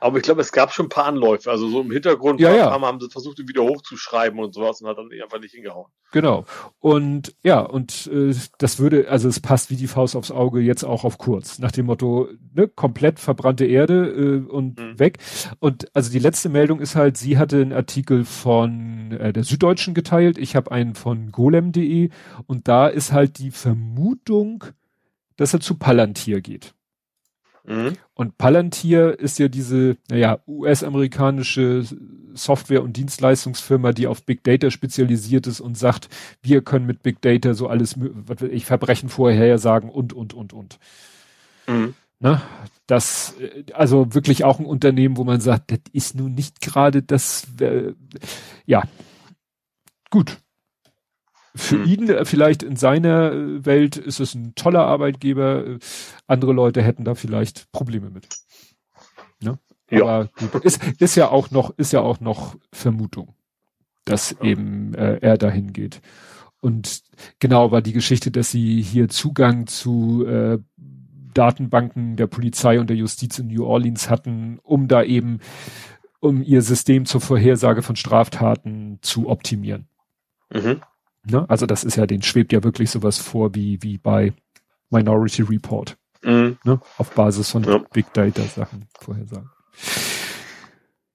Aber 0.00 0.16
ich 0.16 0.22
glaube, 0.22 0.40
es 0.40 0.52
gab 0.52 0.72
schon 0.72 0.86
ein 0.86 0.90
paar 0.90 1.06
Anläufe. 1.06 1.50
Also 1.50 1.68
so 1.68 1.82
im 1.82 1.90
Hintergrund 1.90 2.40
ja, 2.40 2.54
ja. 2.54 2.70
Haben, 2.70 2.84
haben 2.84 3.00
sie 3.00 3.10
versucht, 3.10 3.38
ihn 3.38 3.48
wieder 3.48 3.62
hochzuschreiben 3.62 4.40
und 4.40 4.54
sowas 4.54 4.80
und 4.80 4.88
hat 4.88 4.98
dann 4.98 5.10
einfach 5.22 5.40
nicht 5.40 5.54
hingehauen. 5.54 5.90
Genau. 6.12 6.44
Und 6.78 7.34
ja, 7.42 7.60
und 7.60 8.10
äh, 8.12 8.34
das 8.58 8.78
würde, 8.78 9.08
also 9.08 9.28
es 9.28 9.40
passt 9.40 9.70
wie 9.70 9.76
die 9.76 9.86
Faust 9.86 10.16
aufs 10.16 10.30
Auge 10.30 10.60
jetzt 10.60 10.84
auch 10.84 11.04
auf 11.04 11.18
kurz. 11.18 11.58
Nach 11.58 11.70
dem 11.70 11.86
Motto, 11.86 12.28
ne, 12.54 12.68
komplett 12.68 13.20
verbrannte 13.20 13.66
Erde 13.66 14.08
äh, 14.08 14.50
und 14.50 14.78
mhm. 14.80 14.98
weg. 14.98 15.18
Und 15.58 15.94
also 15.94 16.10
die 16.10 16.18
letzte 16.18 16.48
Meldung 16.48 16.80
ist 16.80 16.96
halt, 16.96 17.16
sie 17.16 17.38
hatte 17.38 17.60
einen 17.60 17.72
Artikel 17.72 18.24
von 18.24 19.12
äh, 19.12 19.32
der 19.32 19.44
Süddeutschen 19.44 19.94
geteilt. 19.94 20.38
Ich 20.38 20.56
habe 20.56 20.72
einen 20.72 20.94
von 20.94 21.30
golem.de 21.30 22.10
und 22.46 22.68
da 22.68 22.88
ist 22.88 23.12
halt 23.12 23.38
die 23.38 23.50
Vermutung, 23.50 24.64
dass 25.36 25.54
er 25.54 25.60
zu 25.60 25.76
Palantir 25.76 26.40
geht. 26.40 26.74
Mhm. 27.64 27.96
Und 28.14 28.38
Palantir 28.38 29.18
ist 29.18 29.38
ja 29.38 29.48
diese, 29.48 29.96
naja, 30.08 30.38
US-amerikanische 30.46 31.84
Software- 32.34 32.82
und 32.82 32.96
Dienstleistungsfirma, 32.96 33.92
die 33.92 34.06
auf 34.06 34.24
Big 34.24 34.44
Data 34.44 34.70
spezialisiert 34.70 35.46
ist 35.46 35.60
und 35.60 35.76
sagt, 35.76 36.08
wir 36.42 36.62
können 36.62 36.86
mit 36.86 37.02
Big 37.02 37.20
Data 37.20 37.54
so 37.54 37.68
alles, 37.68 37.96
was 37.98 38.40
will 38.40 38.52
ich, 38.52 38.66
Verbrechen 38.66 39.08
vorher 39.08 39.58
sagen 39.58 39.90
und, 39.90 40.12
und, 40.12 40.34
und, 40.34 40.52
und. 40.52 40.78
Mhm. 41.66 41.94
Na, 42.18 42.42
das, 42.86 43.34
also 43.72 44.14
wirklich 44.14 44.44
auch 44.44 44.58
ein 44.58 44.66
Unternehmen, 44.66 45.16
wo 45.16 45.24
man 45.24 45.40
sagt, 45.40 45.72
das 45.72 45.80
ist 45.92 46.14
nun 46.14 46.34
nicht 46.34 46.60
gerade 46.60 47.02
das, 47.02 47.46
äh, 47.60 47.94
ja, 48.66 48.82
gut 50.10 50.38
für 51.54 51.76
hm. 51.76 51.84
ihn 51.84 52.10
äh, 52.10 52.24
vielleicht 52.24 52.62
in 52.62 52.76
seiner 52.76 53.32
äh, 53.32 53.64
Welt 53.64 53.96
ist 53.96 54.20
es 54.20 54.34
ein 54.34 54.54
toller 54.54 54.86
Arbeitgeber. 54.86 55.66
Äh, 55.66 55.78
andere 56.26 56.52
Leute 56.52 56.82
hätten 56.82 57.04
da 57.04 57.14
vielleicht 57.14 57.70
Probleme 57.72 58.10
mit. 58.10 58.28
Ne? 59.40 59.58
Ja. 59.90 60.02
Aber 60.02 60.28
gut, 60.52 60.64
ist, 60.64 60.80
ist 60.98 61.16
ja 61.16 61.28
auch 61.28 61.50
noch, 61.50 61.76
ist 61.76 61.92
ja 61.92 62.00
auch 62.00 62.20
noch 62.20 62.56
Vermutung, 62.72 63.34
dass 64.04 64.30
ja. 64.30 64.42
eben 64.42 64.94
äh, 64.94 65.18
er 65.20 65.38
dahin 65.38 65.72
geht. 65.72 66.00
Und 66.60 67.02
genau 67.38 67.72
war 67.72 67.82
die 67.82 67.92
Geschichte, 67.92 68.30
dass 68.30 68.50
sie 68.50 68.82
hier 68.82 69.08
Zugang 69.08 69.66
zu 69.66 70.26
äh, 70.26 70.58
Datenbanken 71.34 72.16
der 72.16 72.26
Polizei 72.26 72.78
und 72.80 72.90
der 72.90 72.96
Justiz 72.96 73.38
in 73.38 73.48
New 73.48 73.64
Orleans 73.64 74.10
hatten, 74.10 74.58
um 74.62 74.88
da 74.88 75.02
eben, 75.02 75.40
um 76.20 76.42
ihr 76.42 76.62
System 76.62 77.06
zur 77.06 77.20
Vorhersage 77.20 77.82
von 77.82 77.96
Straftaten 77.96 78.98
zu 79.00 79.28
optimieren. 79.28 79.88
Mhm. 80.52 80.80
Ne? 81.24 81.44
Also 81.48 81.66
das 81.66 81.84
ist 81.84 81.96
ja, 81.96 82.06
den 82.06 82.22
schwebt 82.22 82.52
ja 82.52 82.62
wirklich 82.64 82.90
sowas 82.90 83.18
vor 83.18 83.54
wie, 83.54 83.82
wie 83.82 83.98
bei 83.98 84.32
Minority 84.90 85.42
Report. 85.42 85.96
Mhm. 86.22 86.58
Ne? 86.64 86.80
Auf 86.98 87.10
Basis 87.14 87.50
von 87.50 87.64
ja. 87.64 87.78
Big 87.92 88.12
Data 88.12 88.42
Sachen 88.42 88.86
vorhersagen. 88.98 89.50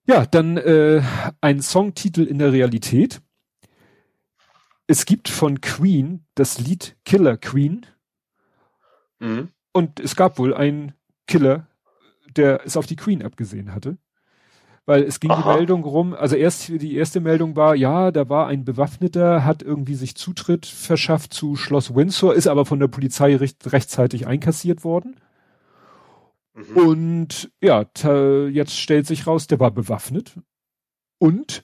Ja, 0.07 0.25
dann 0.25 0.57
äh, 0.57 1.01
ein 1.41 1.61
Songtitel 1.61 2.23
in 2.23 2.39
der 2.39 2.51
Realität. 2.51 3.21
Es 4.87 5.05
gibt 5.05 5.29
von 5.29 5.61
Queen 5.61 6.25
das 6.35 6.59
Lied 6.59 6.95
Killer 7.05 7.37
Queen. 7.37 7.85
Mhm. 9.19 9.49
Und 9.71 9.99
es 9.99 10.15
gab 10.15 10.37
wohl 10.37 10.53
einen 10.53 10.93
Killer, 11.27 11.67
der 12.35 12.65
es 12.65 12.77
auf 12.77 12.85
die 12.85 12.95
Queen 12.95 13.23
abgesehen 13.23 13.73
hatte. 13.73 13.97
Weil 14.85 15.03
es 15.03 15.19
ging 15.19 15.31
Aha. 15.31 15.41
die 15.41 15.57
Meldung 15.57 15.83
rum, 15.83 16.13
also 16.13 16.35
erst 16.35 16.67
die 16.67 16.95
erste 16.95 17.19
Meldung 17.19 17.55
war, 17.55 17.75
ja, 17.75 18.11
da 18.11 18.29
war 18.29 18.47
ein 18.47 18.65
Bewaffneter, 18.65 19.43
hat 19.43 19.63
irgendwie 19.63 19.95
sich 19.95 20.15
Zutritt 20.15 20.67
verschafft 20.67 21.33
zu 21.33 21.55
Schloss 21.55 21.95
Windsor, 21.95 22.35
ist 22.35 22.47
aber 22.47 22.65
von 22.65 22.79
der 22.79 22.87
Polizei 22.87 23.35
recht, 23.35 23.71
rechtzeitig 23.71 24.27
einkassiert 24.27 24.83
worden. 24.83 25.19
Mhm. 26.53 26.77
Und 26.77 27.51
ja, 27.61 27.85
jetzt 28.49 28.77
stellt 28.77 29.07
sich 29.07 29.25
raus, 29.25 29.47
der 29.47 29.59
war 29.59 29.71
bewaffnet. 29.71 30.35
Und 31.17 31.63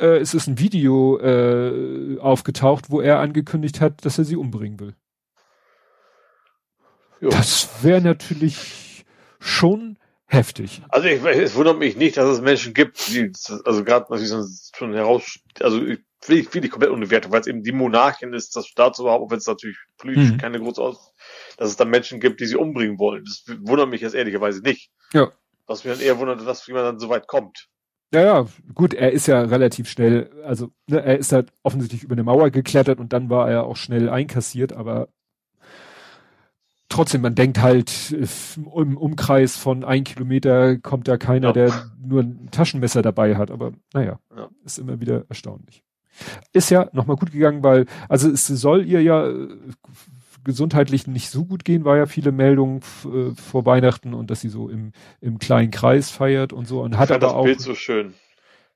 äh, 0.00 0.18
es 0.18 0.34
ist 0.34 0.48
ein 0.48 0.58
Video 0.58 1.18
äh, 1.20 2.18
aufgetaucht, 2.18 2.90
wo 2.90 3.00
er 3.00 3.20
angekündigt 3.20 3.80
hat, 3.80 4.04
dass 4.04 4.18
er 4.18 4.24
sie 4.24 4.36
umbringen 4.36 4.80
will. 4.80 4.94
Jo. 7.20 7.30
Das 7.30 7.82
wäre 7.82 8.02
natürlich 8.02 9.04
schon 9.38 9.98
heftig. 10.26 10.82
Also 10.88 11.08
ich, 11.08 11.22
es 11.24 11.54
wundert 11.54 11.78
mich 11.78 11.96
nicht, 11.96 12.16
dass 12.16 12.28
es 12.28 12.40
Menschen 12.40 12.74
gibt, 12.74 13.08
die, 13.08 13.32
also 13.64 13.84
gerade 13.84 14.06
natürlich 14.10 14.32
schon 14.74 14.94
heraus, 14.94 15.38
also 15.60 15.84
ich 15.84 16.00
will 16.26 16.38
ich, 16.38 16.54
will 16.54 16.64
ich 16.64 16.70
komplett 16.70 17.10
Wertung, 17.10 17.32
weil 17.32 17.40
es 17.40 17.46
eben 17.46 17.62
die 17.62 17.72
Monarchin 17.72 18.32
ist, 18.32 18.56
das 18.56 18.66
Staat 18.66 18.98
überhaupt, 18.98 19.24
auch 19.24 19.30
wenn 19.30 19.38
es 19.38 19.46
natürlich 19.46 19.76
politisch 19.98 20.32
mhm. 20.32 20.38
keine 20.38 20.58
große 20.58 20.80
Aus, 20.80 21.14
dass 21.56 21.70
es 21.70 21.76
da 21.76 21.84
Menschen 21.84 22.20
gibt, 22.20 22.40
die 22.40 22.46
sie 22.46 22.56
umbringen 22.56 22.98
wollen. 22.98 23.24
Das 23.24 23.44
wundert 23.60 23.88
mich 23.88 24.00
jetzt 24.00 24.14
ehrlicherweise 24.14 24.60
nicht. 24.62 24.90
Ja. 25.12 25.30
Was 25.66 25.84
mich 25.84 25.94
dann 25.94 26.02
eher 26.02 26.18
wundert, 26.18 26.46
dass 26.46 26.66
jemand 26.66 26.86
dann 26.86 26.98
so 26.98 27.08
weit 27.08 27.26
kommt. 27.26 27.68
Ja, 28.12 28.22
ja, 28.22 28.46
gut, 28.74 28.94
er 28.94 29.10
ist 29.12 29.26
ja 29.26 29.42
relativ 29.42 29.88
schnell, 29.88 30.30
also 30.44 30.70
ne, 30.86 31.04
er 31.04 31.18
ist 31.18 31.32
halt 31.32 31.52
offensichtlich 31.64 32.04
über 32.04 32.12
eine 32.12 32.22
Mauer 32.22 32.50
geklettert 32.50 33.00
und 33.00 33.12
dann 33.12 33.30
war 33.30 33.50
er 33.50 33.64
auch 33.64 33.76
schnell 33.76 34.08
einkassiert, 34.08 34.72
aber 34.72 35.08
trotzdem, 36.96 37.20
man 37.20 37.34
denkt 37.34 37.60
halt, 37.60 38.16
im 38.74 38.96
Umkreis 38.96 39.56
von 39.56 39.84
ein 39.84 40.04
Kilometer 40.04 40.78
kommt 40.78 41.06
da 41.08 41.16
keiner, 41.18 41.48
ja. 41.48 41.52
der 41.52 41.90
nur 42.00 42.22
ein 42.22 42.48
Taschenmesser 42.50 43.02
dabei 43.02 43.36
hat. 43.36 43.50
Aber 43.50 43.72
naja, 43.92 44.18
ja. 44.34 44.48
ist 44.64 44.78
immer 44.78 44.98
wieder 45.00 45.24
erstaunlich. 45.28 45.84
Ist 46.52 46.70
ja 46.70 46.88
nochmal 46.92 47.16
gut 47.16 47.32
gegangen, 47.32 47.62
weil, 47.62 47.84
also 48.08 48.30
es 48.30 48.46
soll 48.46 48.86
ihr 48.86 49.02
ja 49.02 49.28
äh, 49.28 49.48
gesundheitlich 50.44 51.06
nicht 51.06 51.28
so 51.28 51.44
gut 51.44 51.64
gehen, 51.64 51.84
war 51.84 51.98
ja 51.98 52.06
viele 52.06 52.32
Meldungen 52.32 52.80
äh, 53.04 53.34
vor 53.34 53.66
Weihnachten 53.66 54.14
und 54.14 54.30
dass 54.30 54.40
sie 54.40 54.48
so 54.48 54.70
im, 54.70 54.92
im 55.20 55.38
kleinen 55.38 55.70
Kreis 55.70 56.10
feiert 56.10 56.54
und 56.54 56.66
so. 56.66 56.80
Und 56.82 56.96
hat 56.96 57.10
aber 57.10 57.20
das 57.20 57.32
auch. 57.32 57.44
Bild 57.44 57.60
so 57.60 57.74
schön. 57.74 58.14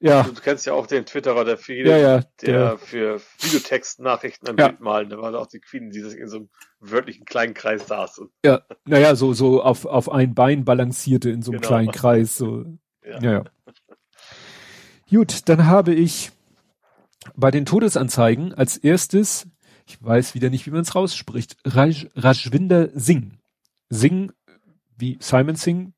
Ja. 0.01 0.22
Du, 0.22 0.32
kennst 0.32 0.64
ja 0.64 0.72
auch 0.72 0.86
den 0.86 1.05
Twitterer, 1.05 1.44
der 1.44 1.59
viele, 1.59 1.90
ja, 1.90 1.96
ja, 1.98 2.20
der, 2.40 2.53
der 2.53 2.78
für 2.78 3.20
Videotext-Nachrichten 3.40 4.48
am 4.48 4.57
ja. 4.57 4.68
Bild 4.68 4.80
malen. 4.80 5.11
Da 5.11 5.18
war 5.18 5.30
da 5.30 5.38
auch 5.38 5.46
die 5.46 5.61
Queen, 5.61 5.90
die 5.90 6.01
in 6.01 6.28
so 6.28 6.38
einem 6.38 6.48
wörtlichen 6.80 7.26
kleinen 7.26 7.53
Kreis 7.53 7.86
saß. 7.86 8.22
Ja, 8.44 8.62
naja, 8.86 9.14
so, 9.14 9.34
so 9.34 9.62
auf, 9.62 9.84
auf 9.84 10.11
ein 10.11 10.34
Bein 10.34 10.64
balancierte 10.64 11.28
in 11.28 11.42
so 11.42 11.53
einem 11.53 11.61
genau. 11.61 11.68
kleinen 11.68 11.92
Kreis, 11.92 12.36
so. 12.36 12.64
Ja. 13.05 13.20
ja, 13.20 13.32
ja. 13.32 13.44
Gut, 15.11 15.48
dann 15.48 15.66
habe 15.66 15.92
ich 15.92 16.30
bei 17.36 17.51
den 17.51 17.66
Todesanzeigen 17.66 18.55
als 18.55 18.78
erstes, 18.78 19.48
ich 19.86 20.03
weiß 20.03 20.34
wieder 20.34 20.48
nicht, 20.48 20.66
wie 20.66 20.70
man 20.70 20.80
es 20.80 20.94
rausspricht, 20.94 21.57
Raj, 21.64 22.09
Rajwinder 22.14 22.88
Singh. 22.94 23.36
Singh, 23.90 24.32
wie 24.96 25.18
Simon 25.20 25.57
Singh, 25.57 25.92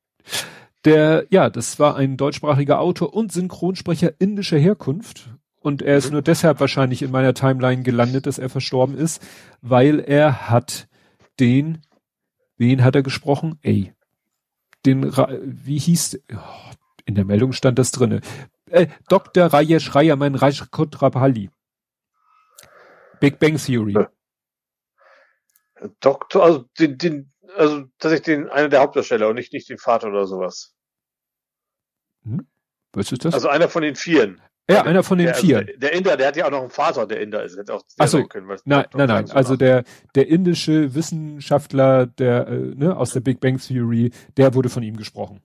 der, 0.85 1.25
ja, 1.29 1.49
das 1.49 1.79
war 1.79 1.95
ein 1.95 2.17
deutschsprachiger 2.17 2.79
Autor 2.79 3.13
und 3.13 3.31
Synchronsprecher 3.31 4.13
indischer 4.19 4.57
Herkunft. 4.57 5.29
Und 5.59 5.81
er 5.81 5.97
ist 5.97 6.07
mhm. 6.07 6.13
nur 6.13 6.21
deshalb 6.21 6.59
wahrscheinlich 6.59 7.01
in 7.01 7.11
meiner 7.11 7.33
Timeline 7.33 7.83
gelandet, 7.83 8.25
dass 8.25 8.37
er 8.37 8.49
verstorben 8.49 8.97
ist, 8.97 9.25
weil 9.61 9.99
er 9.99 10.49
hat 10.49 10.87
den, 11.39 11.81
wen 12.57 12.83
hat 12.83 12.95
er 12.95 13.03
gesprochen? 13.03 13.57
Ey, 13.61 13.93
den, 14.85 15.11
wie 15.43 15.79
hieß, 15.79 16.19
oh, 16.33 16.71
in 17.05 17.15
der 17.15 17.25
Meldung 17.25 17.53
stand 17.53 17.79
das 17.79 17.91
drinne. 17.91 18.21
Äh, 18.69 18.87
Dr. 19.07 19.45
Rajesh 19.45 19.95
Rayaman 19.95 20.35
Rajkotrapalli. 20.35 21.49
Big 23.19 23.39
Bang 23.39 23.57
Theory. 23.57 23.95
Doktor, 25.99 26.43
also 26.43 26.65
den, 26.77 26.97
den, 26.97 27.32
also 27.55 27.83
tatsächlich 27.99 28.25
den, 28.25 28.49
einer 28.49 28.69
der 28.69 28.81
Hauptdarsteller 28.81 29.29
und 29.29 29.35
nicht, 29.35 29.53
nicht 29.53 29.69
den 29.69 29.77
Vater 29.77 30.07
oder 30.07 30.25
sowas. 30.25 30.73
Hm? 32.23 32.47
Was 32.93 33.11
ist 33.11 33.25
das? 33.25 33.33
Also 33.33 33.49
einer 33.49 33.69
von 33.69 33.81
den 33.81 33.95
Vieren. 33.95 34.41
Ja, 34.69 34.83
einer 34.83 35.03
von 35.03 35.17
den 35.17 35.27
der, 35.27 35.35
vier. 35.35 35.57
Also 35.57 35.71
der, 35.75 35.93
Inder, 35.93 36.15
der 36.15 36.27
hat 36.27 36.37
ja 36.37 36.45
auch 36.45 36.51
noch 36.51 36.61
einen 36.61 36.69
Vater, 36.69 37.05
der 37.05 37.19
Inder 37.19 37.43
ist. 37.43 37.57
Hätte 37.57 37.73
auch 37.73 37.83
Ach 37.97 38.07
so, 38.07 38.23
können, 38.25 38.47
nein, 38.63 38.85
nein, 38.93 39.07
nein. 39.07 39.31
Also 39.31 39.57
der, 39.57 39.83
der 40.15 40.27
indische 40.29 40.95
Wissenschaftler, 40.95 42.05
der, 42.05 42.47
äh, 42.47 42.57
ne, 42.75 42.95
aus 42.95 43.11
der 43.11 43.19
Big 43.19 43.41
Bang 43.41 43.57
Theory, 43.57 44.11
der 44.37 44.53
wurde 44.53 44.69
von 44.69 44.81
ihm 44.81 44.95
gesprochen. 44.95 45.41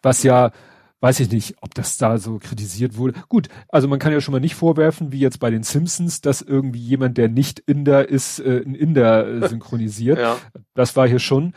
Was 0.00 0.22
ja, 0.22 0.52
weiß 1.00 1.20
ich 1.20 1.30
nicht, 1.30 1.56
ob 1.60 1.74
das 1.74 1.96
da 1.96 2.18
so 2.18 2.38
kritisiert 2.38 2.96
wurde. 2.96 3.20
Gut, 3.28 3.48
also 3.68 3.88
man 3.88 3.98
kann 3.98 4.12
ja 4.12 4.20
schon 4.20 4.32
mal 4.32 4.40
nicht 4.40 4.54
vorwerfen, 4.54 5.12
wie 5.12 5.20
jetzt 5.20 5.38
bei 5.38 5.50
den 5.50 5.62
Simpsons, 5.62 6.20
dass 6.20 6.42
irgendwie 6.42 6.80
jemand, 6.80 7.18
der 7.18 7.28
nicht 7.28 7.60
Inder 7.60 8.08
ist, 8.08 8.40
äh, 8.40 8.62
ein 8.64 8.74
Inder 8.74 9.26
äh, 9.26 9.48
synchronisiert. 9.48 10.18
ja. 10.18 10.38
Das 10.74 10.96
war 10.96 11.08
hier 11.08 11.20
schon 11.20 11.54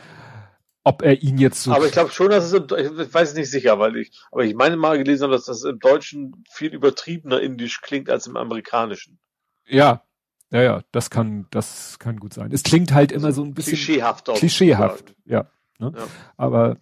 ob 0.84 1.02
er 1.02 1.22
ihn 1.22 1.38
jetzt 1.38 1.62
so. 1.62 1.72
Aber 1.72 1.86
ich 1.86 1.92
glaube 1.92 2.10
schon, 2.10 2.30
dass 2.30 2.44
es, 2.44 2.52
im, 2.52 2.64
ich 2.64 3.14
weiß 3.14 3.30
es 3.30 3.34
nicht 3.36 3.50
sicher, 3.50 3.78
weil 3.78 3.96
ich, 3.96 4.10
aber 4.30 4.44
ich 4.44 4.54
meine 4.54 4.76
mal 4.76 4.98
gelesen 4.98 5.24
habe, 5.24 5.34
dass 5.34 5.44
das 5.44 5.64
im 5.64 5.78
Deutschen 5.78 6.44
viel 6.50 6.74
übertriebener 6.74 7.40
indisch 7.40 7.80
klingt 7.82 8.10
als 8.10 8.26
im 8.26 8.36
Amerikanischen. 8.36 9.18
Ja, 9.66 10.02
ja, 10.50 10.62
ja, 10.62 10.82
das 10.92 11.08
kann, 11.08 11.46
das 11.50 11.98
kann 11.98 12.18
gut 12.18 12.34
sein. 12.34 12.50
Es 12.52 12.62
klingt 12.62 12.92
halt 12.92 13.12
immer 13.12 13.32
so 13.32 13.42
ein 13.42 13.54
bisschen 13.54 13.74
klischeehaft. 13.74 14.26
Klischeehaft, 14.34 15.14
ja, 15.24 15.46
ne? 15.78 15.92
ja. 15.96 16.04
Aber 16.36 16.78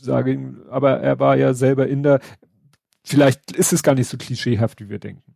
sage, 0.00 0.56
aber 0.70 1.00
er 1.00 1.18
war 1.18 1.36
ja 1.36 1.54
selber 1.54 1.86
Inder. 1.86 2.20
Vielleicht 3.04 3.52
ist 3.52 3.72
es 3.72 3.82
gar 3.82 3.94
nicht 3.94 4.08
so 4.08 4.16
klischeehaft, 4.16 4.80
wie 4.80 4.88
wir 4.88 4.98
denken. 4.98 5.34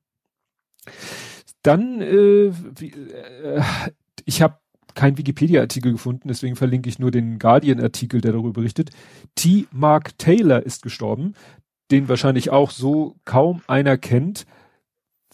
Dann, 1.63 2.01
äh, 2.01 2.53
wie, 2.79 2.91
äh, 2.91 3.63
ich 4.25 4.43
habe 4.43 4.59
kein 4.95 5.17
Wikipedia-Artikel 5.17 5.93
gefunden, 5.93 6.29
deswegen 6.29 6.57
verlinke 6.57 6.89
ich 6.89 6.99
nur 6.99 7.11
den 7.11 7.39
Guardian-Artikel, 7.39 8.21
der 8.21 8.33
darüber 8.33 8.53
berichtet. 8.53 8.91
T. 9.35 9.67
Mark 9.71 10.19
Taylor 10.19 10.63
ist 10.63 10.83
gestorben, 10.83 11.35
den 11.91 12.09
wahrscheinlich 12.09 12.51
auch 12.51 12.71
so 12.71 13.17
kaum 13.25 13.63
einer 13.67 13.97
kennt, 13.97 14.45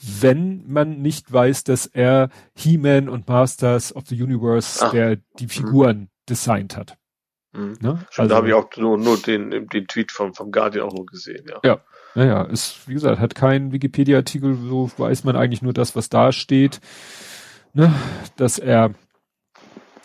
wenn 0.01 0.65
man 0.67 1.03
nicht 1.03 1.33
weiß, 1.33 1.65
dass 1.65 1.87
er 1.87 2.29
He-Man 2.55 3.09
und 3.09 3.27
Masters 3.27 3.95
of 3.95 4.07
the 4.07 4.23
Universe, 4.23 4.85
Ach. 4.85 4.93
der 4.93 5.17
die 5.39 5.49
Figuren 5.49 6.09
designt 6.29 6.77
hat. 6.77 6.97
Mhm. 7.53 7.79
Ne? 7.81 8.07
Also, 8.17 8.29
da 8.29 8.37
habe 8.37 8.49
ich 8.49 8.55
auch 8.55 8.69
nur, 8.77 8.99
nur 8.99 9.17
den, 9.19 9.67
den 9.67 9.87
Tweet 9.87 10.13
vom, 10.13 10.35
vom 10.35 10.51
Guardian 10.51 10.87
auch 10.87 10.95
nur 10.95 11.07
gesehen, 11.07 11.47
ja. 11.49 11.61
Ja. 11.65 11.81
Naja, 12.15 12.43
ist, 12.43 12.89
wie 12.89 12.95
gesagt, 12.95 13.21
hat 13.21 13.35
keinen 13.35 13.71
Wikipedia-Artikel, 13.71 14.55
so 14.55 14.91
weiß 14.97 15.25
man 15.25 15.37
eigentlich 15.37 15.63
nur 15.63 15.73
das, 15.73 15.95
was 15.95 16.09
da 16.09 16.33
steht, 16.33 16.81
ne, 17.75 17.93
dass 18.37 18.59
er 18.59 18.95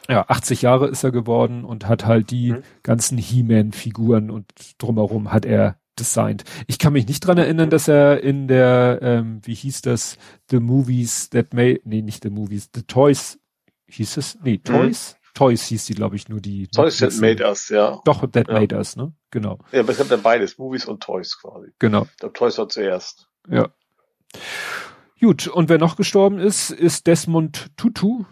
ja, 0.10 0.26
80 0.28 0.62
Jahre 0.62 0.88
ist 0.88 1.04
er 1.04 1.12
geworden 1.12 1.64
und 1.64 1.88
hat 1.88 2.06
halt 2.06 2.32
die 2.32 2.52
mhm. 2.52 2.64
ganzen 2.84 3.18
He-Man-Figuren 3.18 4.30
und 4.30 4.52
drumherum 4.78 5.32
hat 5.32 5.46
er 5.46 5.78
designt. 5.98 6.44
Ich 6.68 6.80
kann 6.80 6.94
mich 6.94 7.08
nicht 7.08 7.26
dran 7.26 7.38
erinnern, 7.38 7.70
dass 7.70 7.88
er 7.88 8.22
in 8.22 8.48
der, 8.48 9.00
ähm, 9.02 9.42
wie 9.44 9.54
hieß 9.54 9.82
das, 9.82 10.18
The 10.50 10.60
Movies 10.60 11.30
That 11.30 11.54
Made, 11.54 11.82
nee, 11.86 12.02
nicht 12.02 12.24
The 12.24 12.30
Movies, 12.30 12.70
The 12.76 12.84
Toys, 12.84 13.40
hieß 13.88 14.18
es? 14.18 14.38
Nee, 14.44 14.58
mhm. 14.58 14.64
Toys? 14.64 15.16
Mhm. 15.16 15.23
Toys 15.34 15.64
hieß 15.66 15.86
die, 15.86 15.96
glaube 15.96 16.16
ich, 16.16 16.30
nur 16.30 16.42
die. 16.42 16.68
Toys 16.68 16.98
That 16.98 17.16
Made 17.20 17.44
Us, 17.44 17.70
ja. 17.70 18.02
Doch, 18.06 18.30
That 18.32 18.48
ja. 18.48 18.54
Made 18.54 18.76
Us, 18.76 18.96
ne? 18.96 19.14
Genau. 19.32 19.60
Ja, 19.72 19.80
aber 19.80 19.92
es 19.92 19.98
gibt 19.98 20.12
ja 20.12 20.18
beides, 20.18 20.58
Movies 20.58 20.86
und 20.86 21.02
Toys 21.02 21.40
quasi. 21.40 21.72
Genau. 21.80 22.04
Ich 22.04 22.18
glaube, 22.18 22.34
Toys 22.34 22.58
war 22.58 22.70
zuerst. 22.70 23.28
Ja. 23.50 23.70
Gut, 25.20 25.48
und 25.48 25.70
wer 25.70 25.78
noch 25.78 25.96
gestorben 25.96 26.40
ist, 26.40 26.70
ist 26.70 27.08
Desmond 27.08 27.72
Tutu 27.78 28.26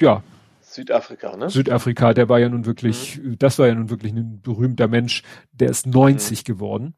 ja. 0.00 0.22
Südafrika, 0.62 1.36
ne? 1.36 1.50
Südafrika, 1.50 2.14
der 2.14 2.28
war 2.28 2.38
ja 2.38 2.48
nun 2.48 2.64
wirklich, 2.64 3.18
mhm. 3.18 3.38
das 3.38 3.58
war 3.58 3.66
ja 3.66 3.74
nun 3.74 3.90
wirklich 3.90 4.12
ein 4.12 4.40
berühmter 4.40 4.88
Mensch, 4.88 5.22
der 5.52 5.68
ist 5.68 5.86
90 5.86 6.40
mhm. 6.40 6.44
geworden. 6.44 6.94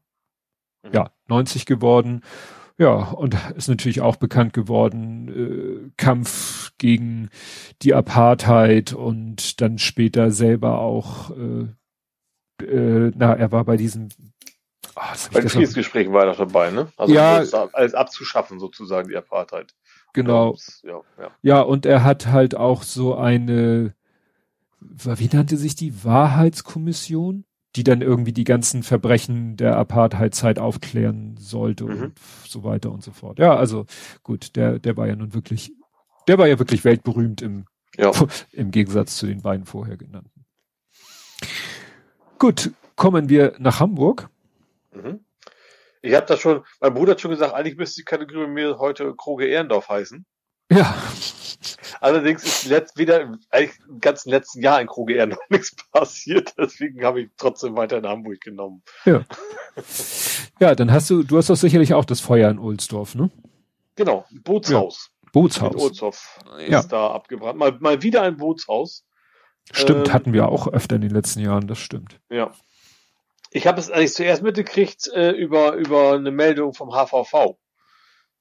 Mhm. 0.83 0.93
Ja, 0.93 1.11
90 1.27 1.65
geworden. 1.65 2.21
Ja, 2.77 3.11
und 3.11 3.37
ist 3.55 3.67
natürlich 3.67 4.01
auch 4.01 4.15
bekannt 4.15 4.53
geworden, 4.53 5.27
äh, 5.29 5.91
Kampf 5.97 6.71
gegen 6.77 7.29
die 7.81 7.93
Apartheid 7.93 8.93
und 8.93 9.61
dann 9.61 9.77
später 9.77 10.31
selber 10.31 10.79
auch, 10.79 11.31
äh, 11.31 12.63
äh, 12.63 13.11
na, 13.15 13.35
er 13.35 13.51
war 13.51 13.63
bei 13.65 13.77
diesem 13.77 14.09
Ah, 14.95 15.15
Bei 15.31 15.39
den 15.39 15.49
Friedensgesprächen 15.49 16.13
war 16.13 16.25
er 16.25 16.35
dabei, 16.35 16.69
ne? 16.69 16.91
Also 16.97 17.13
ja, 17.13 17.37
alles 17.71 17.93
abzuschaffen 17.95 18.59
sozusagen, 18.59 19.09
die 19.09 19.17
Apartheid. 19.17 19.73
Genau. 20.13 20.55
Ja, 20.83 21.01
ja. 21.17 21.31
ja, 21.41 21.61
und 21.61 21.87
er 21.87 22.03
hat 22.03 22.27
halt 22.27 22.55
auch 22.55 22.83
so 22.83 23.15
eine, 23.15 23.95
wie 24.79 25.29
nannte 25.35 25.57
sich 25.57 25.75
die 25.75 26.03
Wahrheitskommission? 26.03 27.45
Die 27.75 27.83
dann 27.83 28.01
irgendwie 28.01 28.33
die 28.33 28.43
ganzen 28.43 28.83
Verbrechen 28.83 29.57
der 29.57 29.77
Apartheidzeit 29.77 30.59
aufklären 30.59 31.35
sollte 31.37 31.85
mhm. 31.85 32.03
und 32.03 32.19
so 32.47 32.63
weiter 32.63 32.91
und 32.91 33.03
so 33.03 33.11
fort. 33.11 33.39
Ja, 33.39 33.55
also 33.55 33.85
gut, 34.21 34.55
der, 34.55 34.79
der 34.79 34.95
war 34.97 35.07
ja 35.07 35.15
nun 35.15 35.33
wirklich, 35.33 35.73
der 36.27 36.37
war 36.37 36.47
ja 36.47 36.59
wirklich 36.59 36.83
weltberühmt 36.83 37.41
im, 37.41 37.65
ja. 37.97 38.11
im 38.51 38.71
Gegensatz 38.71 39.17
zu 39.17 39.25
den 39.25 39.41
beiden 39.41 39.65
vorher 39.65 39.97
genannten. 39.97 40.45
Gut, 42.37 42.71
kommen 42.95 43.29
wir 43.29 43.55
nach 43.57 43.79
Hamburg. 43.79 44.29
Mhm. 44.91 45.25
Ich 46.01 46.13
habe 46.13 46.25
da 46.25 46.35
schon, 46.35 46.63
mein 46.81 46.93
Bruder 46.93 47.11
hat 47.11 47.21
schon 47.21 47.31
gesagt, 47.31 47.53
eigentlich 47.53 47.77
müsste 47.77 48.01
die 48.01 48.05
Kategorie 48.05 48.47
mir 48.47 48.77
heute 48.77 49.15
Kroge 49.15 49.47
Ehrendorf 49.47 49.87
heißen. 49.87 50.25
Ja. 50.71 50.95
Allerdings 52.01 52.43
ist 52.43 52.65
letzt, 52.65 52.97
wieder 52.97 53.37
eigentlich 53.49 53.79
im 53.87 53.99
ganzen 53.99 54.29
letzten 54.29 54.61
Jahr 54.61 54.81
in 54.81 54.87
Kroge 54.87 55.13
eher 55.13 55.27
noch 55.27 55.39
nichts 55.49 55.75
passiert, 55.91 56.53
deswegen 56.57 57.03
habe 57.03 57.21
ich 57.21 57.29
trotzdem 57.37 57.75
weiter 57.75 57.97
in 57.97 58.07
Hamburg 58.07 58.41
genommen. 58.41 58.83
Ja. 59.05 59.23
ja, 60.59 60.75
dann 60.75 60.91
hast 60.91 61.09
du, 61.09 61.23
du 61.23 61.37
hast 61.37 61.49
doch 61.49 61.55
sicherlich 61.55 61.93
auch 61.93 62.05
das 62.05 62.19
Feuer 62.19 62.49
in 62.49 62.59
Ohlsdorf, 62.59 63.15
ne? 63.15 63.29
Genau, 63.95 64.25
Bootshaus. 64.43 65.11
Ja. 65.11 65.29
Bootshaus. 65.31 65.73
In 65.73 65.79
Ohlsdorf 65.79 66.39
ja. 66.67 66.79
ist 66.79 66.89
da 66.89 67.11
abgebrannt. 67.11 67.57
Mal, 67.57 67.77
mal 67.79 68.01
wieder 68.01 68.21
ein 68.23 68.37
Bootshaus. 68.37 69.05
Stimmt, 69.71 70.07
ähm, 70.07 70.13
hatten 70.13 70.33
wir 70.33 70.49
auch 70.49 70.67
öfter 70.67 70.95
in 70.95 71.01
den 71.01 71.11
letzten 71.11 71.39
Jahren, 71.39 71.67
das 71.67 71.79
stimmt. 71.79 72.19
Ja. 72.29 72.53
Ich 73.51 73.67
habe 73.67 73.79
es 73.79 73.91
eigentlich 73.91 74.13
zuerst 74.13 74.41
mitgekriegt 74.41 75.07
äh, 75.13 75.29
über, 75.31 75.73
über 75.73 76.13
eine 76.13 76.31
Meldung 76.31 76.73
vom 76.73 76.91
HVV 76.91 77.57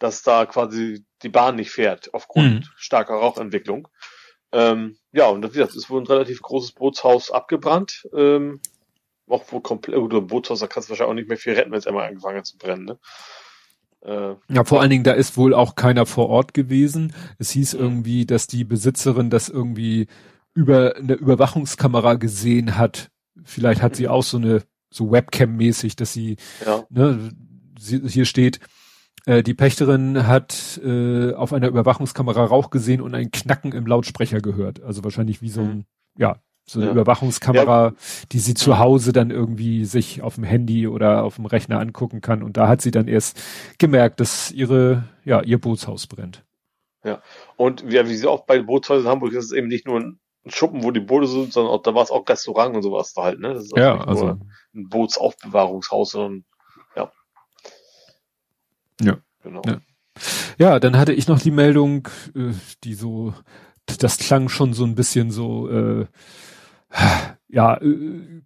dass 0.02 0.22
da 0.22 0.46
quasi 0.46 1.04
die 1.22 1.28
Bahn 1.28 1.56
nicht 1.56 1.70
fährt 1.70 2.12
aufgrund 2.12 2.54
mhm. 2.54 2.68
starker 2.76 3.14
Rauchentwicklung. 3.14 3.88
Ähm, 4.50 4.96
ja, 5.12 5.28
und 5.28 5.44
wie 5.44 5.58
gesagt, 5.58 5.76
es 5.76 5.88
wurde 5.88 6.04
ein 6.04 6.12
relativ 6.12 6.42
großes 6.42 6.72
Bootshaus 6.72 7.30
abgebrannt. 7.30 8.06
Ähm, 8.14 8.60
auch 9.28 9.50
wohl 9.52 9.62
komplett, 9.62 9.96
gut, 9.96 10.12
ein 10.12 10.26
Bootshaus, 10.26 10.60
da 10.60 10.66
kannst 10.66 10.88
du 10.88 10.90
wahrscheinlich 10.90 11.10
auch 11.10 11.14
nicht 11.14 11.28
mehr 11.28 11.38
viel 11.38 11.54
retten, 11.54 11.70
wenn 11.70 11.78
es 11.78 11.86
einmal 11.86 12.08
angefangen 12.08 12.38
hat 12.38 12.46
zu 12.46 12.58
brennen, 12.58 12.84
ne? 12.84 12.98
Äh, 14.02 14.34
ja, 14.52 14.64
vor 14.64 14.80
allen 14.80 14.90
Dingen, 14.90 15.04
da 15.04 15.12
ist 15.12 15.36
wohl 15.36 15.54
auch 15.54 15.76
keiner 15.76 16.06
vor 16.06 16.28
Ort 16.28 16.54
gewesen. 16.54 17.14
Es 17.38 17.50
hieß 17.52 17.74
irgendwie, 17.74 18.26
dass 18.26 18.48
die 18.48 18.64
Besitzerin 18.64 19.30
das 19.30 19.48
irgendwie 19.48 20.08
über 20.54 20.96
eine 20.96 21.14
Überwachungskamera 21.14 22.14
gesehen 22.14 22.76
hat. 22.76 23.10
Vielleicht 23.44 23.80
hat 23.80 23.94
sie 23.94 24.08
auch 24.08 24.24
so 24.24 24.38
eine, 24.38 24.64
so 24.90 25.12
Webcam-mäßig, 25.12 25.94
dass 25.94 26.12
sie, 26.12 26.36
ja. 26.66 26.84
ne, 26.90 27.30
sie, 27.78 28.00
hier 28.08 28.24
steht, 28.24 28.58
äh, 29.26 29.42
die 29.42 29.54
Pächterin 29.54 30.26
hat 30.26 30.80
äh, 30.84 31.32
auf 31.34 31.52
einer 31.52 31.68
Überwachungskamera 31.68 32.44
Rauch 32.44 32.70
gesehen 32.70 33.00
und 33.00 33.14
ein 33.14 33.30
Knacken 33.30 33.72
im 33.72 33.86
Lautsprecher 33.86 34.40
gehört. 34.40 34.82
Also 34.82 35.04
wahrscheinlich 35.04 35.42
wie 35.42 35.48
so 35.48 35.60
ein, 35.60 35.76
mhm. 35.76 35.84
ja, 36.18 36.36
so 36.64 36.78
eine 36.78 36.86
ja. 36.86 36.92
Überwachungskamera, 36.92 37.88
ja. 37.88 37.94
die 38.30 38.38
sie 38.38 38.54
zu 38.54 38.78
Hause 38.78 39.12
dann 39.12 39.30
irgendwie 39.30 39.84
sich 39.84 40.22
auf 40.22 40.36
dem 40.36 40.44
Handy 40.44 40.86
oder 40.86 41.24
auf 41.24 41.36
dem 41.36 41.46
Rechner 41.46 41.80
angucken 41.80 42.20
kann. 42.20 42.42
Und 42.42 42.56
da 42.56 42.68
hat 42.68 42.80
sie 42.80 42.90
dann 42.90 43.08
erst 43.08 43.40
gemerkt, 43.78 44.20
dass 44.20 44.50
ihre, 44.50 45.04
ja, 45.24 45.42
ihr 45.42 45.60
Bootshaus 45.60 46.06
brennt. 46.06 46.44
Ja. 47.04 47.20
Und 47.56 47.82
ja, 47.90 48.08
wie 48.08 48.14
sie 48.14 48.28
auch 48.28 48.44
bei 48.44 48.62
Bootshäusern 48.62 49.06
in 49.06 49.10
Hamburg 49.10 49.32
ist 49.32 49.46
es 49.46 49.52
eben 49.52 49.68
nicht 49.68 49.86
nur 49.86 50.00
ein 50.00 50.20
Schuppen, 50.46 50.82
wo 50.82 50.90
die 50.90 51.00
Boote 51.00 51.26
sind, 51.26 51.52
sondern 51.52 51.72
auch, 51.72 51.82
da 51.82 51.94
war 51.94 52.02
es 52.02 52.10
auch 52.10 52.28
Restaurant 52.28 52.74
und 52.74 52.82
sowas 52.82 53.12
da 53.12 53.22
halt, 53.22 53.38
ne? 53.38 53.54
Das 53.54 53.64
ist 53.64 53.76
ja, 53.76 54.00
also 54.04 54.38
ein 54.74 54.88
Bootsaufbewahrungshaus, 54.88 56.12
sondern 56.12 56.44
ja. 59.02 59.18
Genau. 59.42 59.62
Ja. 59.66 59.80
ja, 60.58 60.80
dann 60.80 60.96
hatte 60.96 61.12
ich 61.12 61.28
noch 61.28 61.40
die 61.40 61.50
Meldung, 61.50 62.08
äh, 62.34 62.52
die 62.84 62.94
so, 62.94 63.34
das 63.86 64.18
klang 64.18 64.48
schon 64.48 64.72
so 64.72 64.84
ein 64.84 64.94
bisschen 64.94 65.30
so, 65.30 65.68
äh, 65.68 66.06
ja, 67.48 67.76
äh, 67.76 68.42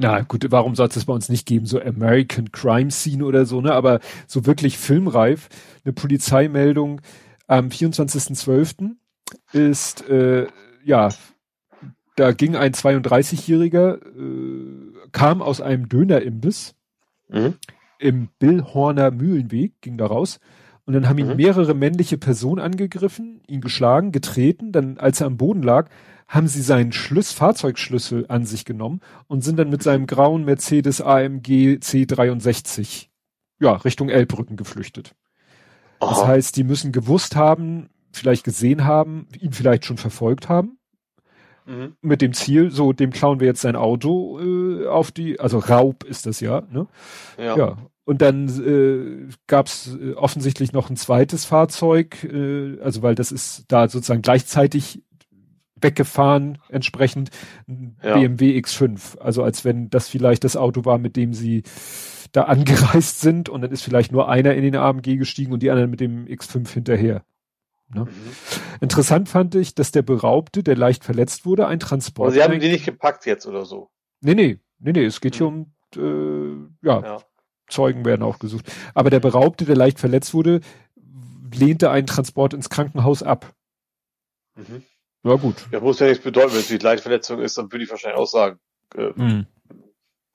na 0.00 0.20
gut, 0.20 0.46
warum 0.50 0.76
soll 0.76 0.86
es 0.86 0.94
das 0.94 1.04
bei 1.06 1.12
uns 1.12 1.28
nicht 1.28 1.44
geben? 1.44 1.66
So 1.66 1.80
American 1.80 2.52
Crime 2.52 2.90
Scene 2.92 3.24
oder 3.24 3.46
so, 3.46 3.60
ne? 3.60 3.72
Aber 3.72 3.98
so 4.28 4.46
wirklich 4.46 4.78
filmreif. 4.78 5.48
Eine 5.84 5.92
Polizeimeldung 5.92 7.00
am 7.48 7.68
24.12. 7.68 8.92
ist, 9.52 10.08
äh, 10.08 10.46
ja, 10.84 11.08
da 12.14 12.30
ging 12.30 12.54
ein 12.54 12.74
32-Jähriger, 12.74 13.96
äh, 13.96 15.08
kam 15.10 15.42
aus 15.42 15.60
einem 15.60 15.88
Dönerimbiss. 15.88 16.76
Mhm 17.28 17.54
im 17.98 18.28
Billhorner 18.38 19.10
Mühlenweg, 19.10 19.80
ging 19.80 19.98
da 19.98 20.06
raus. 20.06 20.40
Und 20.84 20.94
dann 20.94 21.08
haben 21.08 21.18
ihn 21.18 21.28
mhm. 21.28 21.36
mehrere 21.36 21.74
männliche 21.74 22.16
Personen 22.16 22.60
angegriffen, 22.60 23.42
ihn 23.46 23.60
geschlagen, 23.60 24.10
getreten. 24.10 24.72
Dann, 24.72 24.98
als 24.98 25.20
er 25.20 25.26
am 25.26 25.36
Boden 25.36 25.62
lag, 25.62 25.90
haben 26.26 26.48
sie 26.48 26.62
seinen 26.62 26.92
Schlüssel, 26.92 27.36
Fahrzeugschlüssel 27.36 28.26
an 28.28 28.44
sich 28.44 28.64
genommen 28.64 29.00
und 29.26 29.44
sind 29.44 29.58
dann 29.58 29.70
mit 29.70 29.82
seinem 29.82 30.06
grauen 30.06 30.44
Mercedes 30.44 31.00
AMG 31.00 31.78
C63 31.82 33.08
ja, 33.60 33.72
Richtung 33.72 34.08
Elbbrücken 34.08 34.56
geflüchtet. 34.56 35.14
Aha. 36.00 36.10
Das 36.10 36.26
heißt, 36.26 36.56
die 36.56 36.64
müssen 36.64 36.92
gewusst 36.92 37.36
haben, 37.36 37.88
vielleicht 38.12 38.44
gesehen 38.44 38.84
haben, 38.84 39.26
ihn 39.40 39.52
vielleicht 39.52 39.84
schon 39.84 39.96
verfolgt 39.96 40.48
haben. 40.48 40.77
Mhm. 41.68 41.96
Mit 42.00 42.22
dem 42.22 42.32
Ziel, 42.32 42.70
so, 42.70 42.94
dem 42.94 43.10
klauen 43.10 43.40
wir 43.40 43.46
jetzt 43.46 43.60
sein 43.60 43.76
Auto 43.76 44.40
äh, 44.40 44.86
auf 44.86 45.12
die, 45.12 45.38
also 45.38 45.58
Raub 45.58 46.02
ist 46.04 46.24
das 46.24 46.40
ja, 46.40 46.62
ne? 46.70 46.86
Ja. 47.36 47.56
ja. 47.56 47.76
Und 48.04 48.22
dann 48.22 48.48
äh, 48.48 49.30
gab 49.46 49.66
es 49.66 49.94
äh, 50.00 50.14
offensichtlich 50.14 50.72
noch 50.72 50.88
ein 50.88 50.96
zweites 50.96 51.44
Fahrzeug, 51.44 52.24
äh, 52.24 52.80
also 52.80 53.02
weil 53.02 53.14
das 53.14 53.30
ist 53.30 53.66
da 53.68 53.86
sozusagen 53.86 54.22
gleichzeitig 54.22 55.02
weggefahren, 55.78 56.56
entsprechend 56.70 57.28
ein 57.68 57.98
ja. 58.02 58.14
BMW 58.14 58.58
X5. 58.58 59.18
Also 59.18 59.42
als 59.42 59.66
wenn 59.66 59.90
das 59.90 60.08
vielleicht 60.08 60.44
das 60.44 60.56
Auto 60.56 60.86
war, 60.86 60.96
mit 60.96 61.16
dem 61.16 61.34
sie 61.34 61.64
da 62.32 62.42
angereist 62.44 63.20
sind 63.20 63.50
und 63.50 63.60
dann 63.60 63.72
ist 63.72 63.82
vielleicht 63.82 64.10
nur 64.10 64.30
einer 64.30 64.54
in 64.54 64.62
den 64.62 64.76
AMG 64.76 65.18
gestiegen 65.18 65.52
und 65.52 65.62
die 65.62 65.70
anderen 65.70 65.90
mit 65.90 66.00
dem 66.00 66.24
X5 66.24 66.66
hinterher. 66.72 67.22
Ne? 67.94 68.04
Mhm. 68.04 68.10
Interessant 68.80 69.28
fand 69.28 69.54
ich, 69.54 69.74
dass 69.74 69.92
der 69.92 70.02
Beraubte, 70.02 70.62
der 70.62 70.76
leicht 70.76 71.04
verletzt 71.04 71.46
wurde, 71.46 71.66
ein 71.66 71.80
Transport. 71.80 72.28
Aber 72.28 72.34
Sie 72.34 72.42
haben 72.42 72.60
die 72.60 72.68
nicht 72.68 72.84
gepackt 72.84 73.24
jetzt 73.26 73.46
oder 73.46 73.64
so? 73.64 73.90
Nee, 74.20 74.34
nee, 74.34 74.60
nee, 74.78 74.92
nee, 74.92 75.04
es 75.04 75.20
geht 75.20 75.36
hier 75.36 75.50
mhm. 75.50 75.72
um, 75.96 76.72
äh, 76.82 76.86
ja, 76.86 77.00
ja, 77.00 77.18
Zeugen 77.68 78.04
werden 78.04 78.22
auch 78.22 78.38
gesucht. 78.38 78.70
Aber 78.94 79.10
der 79.10 79.20
Beraubte, 79.20 79.64
der 79.64 79.76
leicht 79.76 79.98
verletzt 79.98 80.34
wurde, 80.34 80.60
lehnte 81.54 81.90
einen 81.90 82.06
Transport 82.06 82.54
ins 82.54 82.68
Krankenhaus 82.68 83.22
ab. 83.22 83.54
Mhm. 84.56 84.82
Ja, 85.24 85.34
gut. 85.36 85.66
Ja, 85.70 85.80
muss 85.80 85.98
ja 85.98 86.06
nichts 86.06 86.22
bedeuten, 86.22 86.52
wenn 86.52 86.60
es 86.60 86.68
die 86.68 86.78
Leichtverletzung 86.78 87.40
ist, 87.40 87.58
dann 87.58 87.72
würde 87.72 87.84
ich 87.84 87.90
wahrscheinlich 87.90 88.18
auch 88.18 88.26
sagen, 88.26 88.58
äh, 88.94 89.12
mhm. 89.14 89.46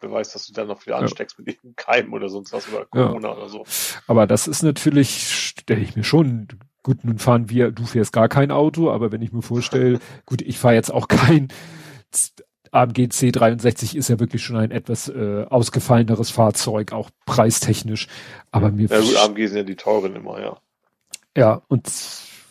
Beweis, 0.04 0.32
dass 0.32 0.48
du 0.48 0.54
dann 0.54 0.68
noch 0.68 0.86
wieder 0.86 0.98
ansteckst 0.98 1.38
ja. 1.38 1.44
mit 1.46 1.64
dem 1.64 1.76
Keim 1.76 2.14
oder 2.14 2.30
sonst 2.30 2.54
was 2.54 2.68
oder 2.72 2.86
Corona 2.86 3.30
ja. 3.30 3.36
oder 3.36 3.50
so. 3.50 3.66
Aber 4.08 4.28
das 4.28 4.48
ist 4.48 4.64
natürlich, 4.64 5.30
stelle 5.34 5.82
ich 5.82 5.96
mir 5.96 6.04
schon 6.04 6.48
Gut, 6.86 7.06
nun 7.06 7.18
fahren 7.18 7.50
wir, 7.50 7.72
du 7.72 7.86
fährst 7.86 8.12
gar 8.12 8.28
kein 8.28 8.52
Auto, 8.52 8.92
aber 8.92 9.14
wenn 9.14 9.22
ich 9.22 9.32
mir 9.32 9.42
vorstelle, 9.42 10.00
gut, 10.26 10.42
ich 10.42 10.60
fahre 10.60 10.76
jetzt 10.76 10.94
auch 10.94 11.08
kein 11.08 11.48
AMG 12.72 13.06
C63 13.06 13.96
ist 13.96 14.10
ja 14.10 14.20
wirklich 14.20 14.44
schon 14.44 14.58
ein 14.58 14.72
etwas 14.72 15.08
äh, 15.08 15.46
ausgefalleneres 15.50 16.32
Fahrzeug, 16.32 16.92
auch 16.92 17.10
preistechnisch. 17.26 18.08
Aber 18.52 18.72
mir. 18.72 18.90
Ja 18.90 19.00
gut, 19.00 19.16
AMG 19.16 19.48
sind 19.48 19.58
ja 19.58 19.64
die 19.64 19.76
teuren 19.76 20.16
immer, 20.16 20.42
ja. 20.42 20.58
Ja, 21.38 21.62
und 21.68 21.90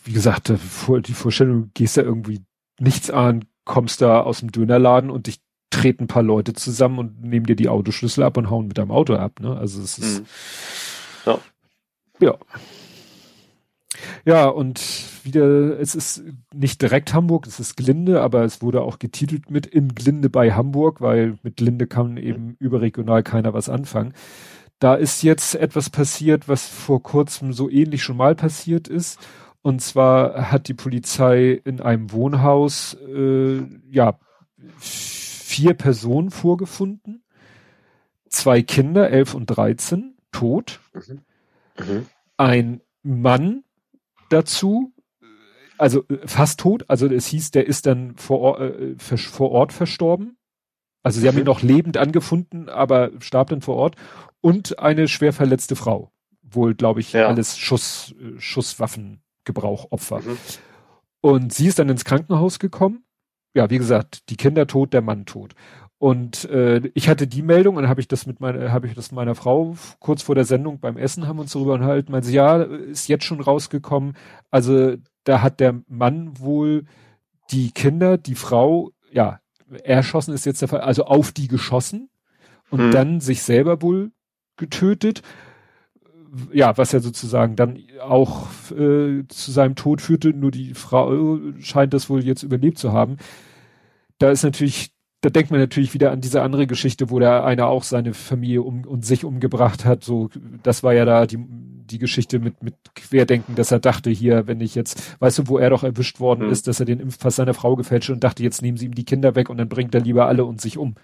wie 0.04 0.12
gesagt, 0.12 0.48
die 0.48 1.12
Vorstellung, 1.12 1.62
du 1.62 1.70
gehst 1.74 1.96
da 1.96 2.02
irgendwie 2.02 2.42
nichts 2.78 3.10
an, 3.10 3.44
kommst 3.64 4.00
da 4.00 4.22
aus 4.22 4.40
dem 4.40 4.50
Dönerladen 4.50 5.10
und 5.10 5.26
dich 5.26 5.40
treten 5.72 6.04
ein 6.04 6.08
paar 6.08 6.22
Leute 6.22 6.52
zusammen 6.52 6.98
und 6.98 7.22
nehmen 7.22 7.46
dir 7.46 7.56
die 7.56 7.68
Autoschlüssel 7.68 8.22
ab 8.22 8.36
und 8.36 8.50
hauen 8.50 8.68
mit 8.68 8.78
deinem 8.78 8.90
Auto 8.90 9.14
ab, 9.14 9.40
ne? 9.40 9.56
Also 9.56 9.82
es 9.82 9.98
ist. 9.98 10.20
Mhm. 10.20 10.26
Ja. 11.26 11.38
Ja. 12.20 12.38
Ja, 14.24 14.48
und 14.48 14.80
wieder, 15.22 15.78
es 15.78 15.94
ist 15.94 16.22
nicht 16.52 16.82
direkt 16.82 17.14
Hamburg, 17.14 17.46
es 17.46 17.60
ist 17.60 17.76
Glinde, 17.76 18.20
aber 18.20 18.44
es 18.44 18.62
wurde 18.62 18.82
auch 18.82 18.98
getitelt 18.98 19.50
mit 19.50 19.66
in 19.66 19.94
Glinde 19.94 20.28
bei 20.30 20.52
Hamburg, 20.52 21.00
weil 21.00 21.38
mit 21.42 21.56
Glinde 21.56 21.86
kann 21.86 22.16
eben 22.16 22.56
überregional 22.58 23.22
keiner 23.22 23.54
was 23.54 23.68
anfangen. 23.68 24.14
Da 24.78 24.94
ist 24.94 25.22
jetzt 25.22 25.54
etwas 25.54 25.90
passiert, 25.90 26.48
was 26.48 26.66
vor 26.66 27.02
kurzem 27.02 27.52
so 27.52 27.70
ähnlich 27.70 28.02
schon 28.02 28.16
mal 28.16 28.34
passiert 28.34 28.88
ist. 28.88 29.20
Und 29.62 29.80
zwar 29.80 30.50
hat 30.50 30.66
die 30.66 30.74
Polizei 30.74 31.60
in 31.64 31.80
einem 31.80 32.10
Wohnhaus 32.10 32.96
äh, 33.14 33.62
ja 33.88 34.18
vier 35.52 35.74
Personen 35.74 36.30
vorgefunden, 36.30 37.24
zwei 38.30 38.62
Kinder, 38.62 39.10
elf 39.10 39.34
und 39.34 39.46
dreizehn, 39.46 40.16
tot, 40.30 40.80
mhm. 40.94 41.20
Mhm. 41.78 42.06
ein 42.38 42.80
Mann 43.02 43.64
dazu, 44.30 44.94
also 45.76 46.04
äh, 46.08 46.26
fast 46.26 46.60
tot, 46.60 46.84
also 46.88 47.06
es 47.06 47.26
hieß, 47.26 47.50
der 47.50 47.66
ist 47.66 47.84
dann 47.84 48.16
vor, 48.16 48.60
äh, 48.60 48.96
vor 48.98 49.50
Ort 49.50 49.74
verstorben. 49.74 50.38
Also 51.02 51.20
sie 51.20 51.26
mhm. 51.26 51.28
haben 51.28 51.38
ihn 51.40 51.44
noch 51.44 51.62
lebend 51.62 51.98
angefunden, 51.98 52.70
aber 52.70 53.10
starb 53.20 53.50
dann 53.50 53.60
vor 53.60 53.76
Ort. 53.76 53.96
Und 54.40 54.78
eine 54.78 55.06
schwer 55.06 55.34
verletzte 55.34 55.76
Frau. 55.76 56.12
Wohl, 56.42 56.74
glaube 56.74 57.00
ich, 57.00 57.12
ja. 57.12 57.26
alles 57.26 57.58
Schuss, 57.58 58.14
Schusswaffengebrauch-Opfer. 58.38 60.20
Mhm. 60.20 60.38
Und 61.20 61.52
sie 61.52 61.66
ist 61.66 61.78
dann 61.78 61.90
ins 61.90 62.04
Krankenhaus 62.04 62.58
gekommen. 62.58 63.04
Ja, 63.54 63.70
wie 63.70 63.78
gesagt, 63.78 64.30
die 64.30 64.36
Kinder 64.36 64.66
tot, 64.66 64.92
der 64.92 65.02
Mann 65.02 65.26
tot. 65.26 65.54
Und 65.98 66.46
äh, 66.46 66.90
ich 66.94 67.08
hatte 67.08 67.28
die 67.28 67.42
Meldung 67.42 67.76
und 67.76 67.88
habe 67.88 68.00
ich 68.00 68.08
das 68.08 68.26
mit 68.26 68.40
meiner, 68.40 68.72
habe 68.72 68.88
ich 68.88 68.94
das 68.94 69.12
meiner 69.12 69.36
Frau 69.36 69.76
kurz 70.00 70.22
vor 70.22 70.34
der 70.34 70.44
Sendung 70.44 70.80
beim 70.80 70.96
Essen 70.96 71.28
haben 71.28 71.38
uns 71.38 71.52
darüber 71.52 71.74
unterhalten. 71.74 72.10
Meinte 72.10 72.26
sie, 72.26 72.34
ja, 72.34 72.60
ist 72.60 73.08
jetzt 73.08 73.24
schon 73.24 73.40
rausgekommen. 73.40 74.16
Also 74.50 74.96
da 75.22 75.42
hat 75.42 75.60
der 75.60 75.80
Mann 75.86 76.40
wohl 76.40 76.86
die 77.52 77.70
Kinder, 77.70 78.18
die 78.18 78.34
Frau, 78.34 78.90
ja, 79.12 79.38
erschossen 79.84 80.34
ist 80.34 80.44
jetzt 80.44 80.60
der 80.60 80.68
Fall, 80.68 80.80
also 80.80 81.04
auf 81.04 81.30
die 81.30 81.46
geschossen 81.46 82.10
und 82.70 82.80
hm. 82.80 82.90
dann 82.90 83.20
sich 83.20 83.42
selber 83.42 83.80
wohl 83.80 84.10
getötet. 84.56 85.22
Ja, 86.52 86.78
was 86.78 86.92
ja 86.92 87.00
sozusagen 87.00 87.56
dann 87.56 87.78
auch 88.00 88.46
äh, 88.70 89.26
zu 89.28 89.50
seinem 89.50 89.74
Tod 89.74 90.00
führte. 90.00 90.30
Nur 90.30 90.50
die 90.50 90.72
Frau 90.72 91.38
scheint 91.60 91.92
das 91.92 92.08
wohl 92.08 92.24
jetzt 92.24 92.42
überlebt 92.42 92.78
zu 92.78 92.92
haben. 92.92 93.18
Da 94.18 94.30
ist 94.30 94.42
natürlich 94.42 94.92
da 95.22 95.30
denkt 95.30 95.52
man 95.52 95.60
natürlich 95.60 95.94
wieder 95.94 96.10
an 96.10 96.20
diese 96.20 96.42
andere 96.42 96.66
Geschichte, 96.66 97.08
wo 97.08 97.20
der 97.20 97.44
einer 97.44 97.68
auch 97.68 97.84
seine 97.84 98.12
Familie 98.12 98.62
um 98.62 98.84
und 98.84 99.06
sich 99.06 99.24
umgebracht 99.24 99.84
hat. 99.84 100.02
So, 100.02 100.30
das 100.64 100.82
war 100.82 100.94
ja 100.94 101.04
da 101.04 101.26
die, 101.26 101.38
die 101.38 101.98
Geschichte 101.98 102.40
mit, 102.40 102.60
mit 102.60 102.74
Querdenken, 102.96 103.54
dass 103.54 103.70
er 103.70 103.78
dachte, 103.78 104.10
hier, 104.10 104.48
wenn 104.48 104.60
ich 104.60 104.74
jetzt, 104.74 105.16
weißt 105.20 105.38
du, 105.38 105.48
wo 105.48 105.58
er 105.58 105.70
doch 105.70 105.84
erwischt 105.84 106.18
worden 106.18 106.46
mhm. 106.46 106.52
ist, 106.52 106.66
dass 106.66 106.80
er 106.80 106.86
den 106.86 106.98
Impfpass 106.98 107.36
seiner 107.36 107.54
Frau 107.54 107.76
gefälscht 107.76 108.10
und 108.10 108.24
dachte, 108.24 108.42
jetzt 108.42 108.62
nehmen 108.62 108.76
sie 108.76 108.86
ihm 108.86 108.96
die 108.96 109.04
Kinder 109.04 109.36
weg 109.36 109.48
und 109.48 109.58
dann 109.58 109.68
bringt 109.68 109.94
er 109.94 110.00
lieber 110.00 110.26
alle 110.26 110.44
und 110.44 110.60
sich 110.60 110.76
um. 110.76 110.96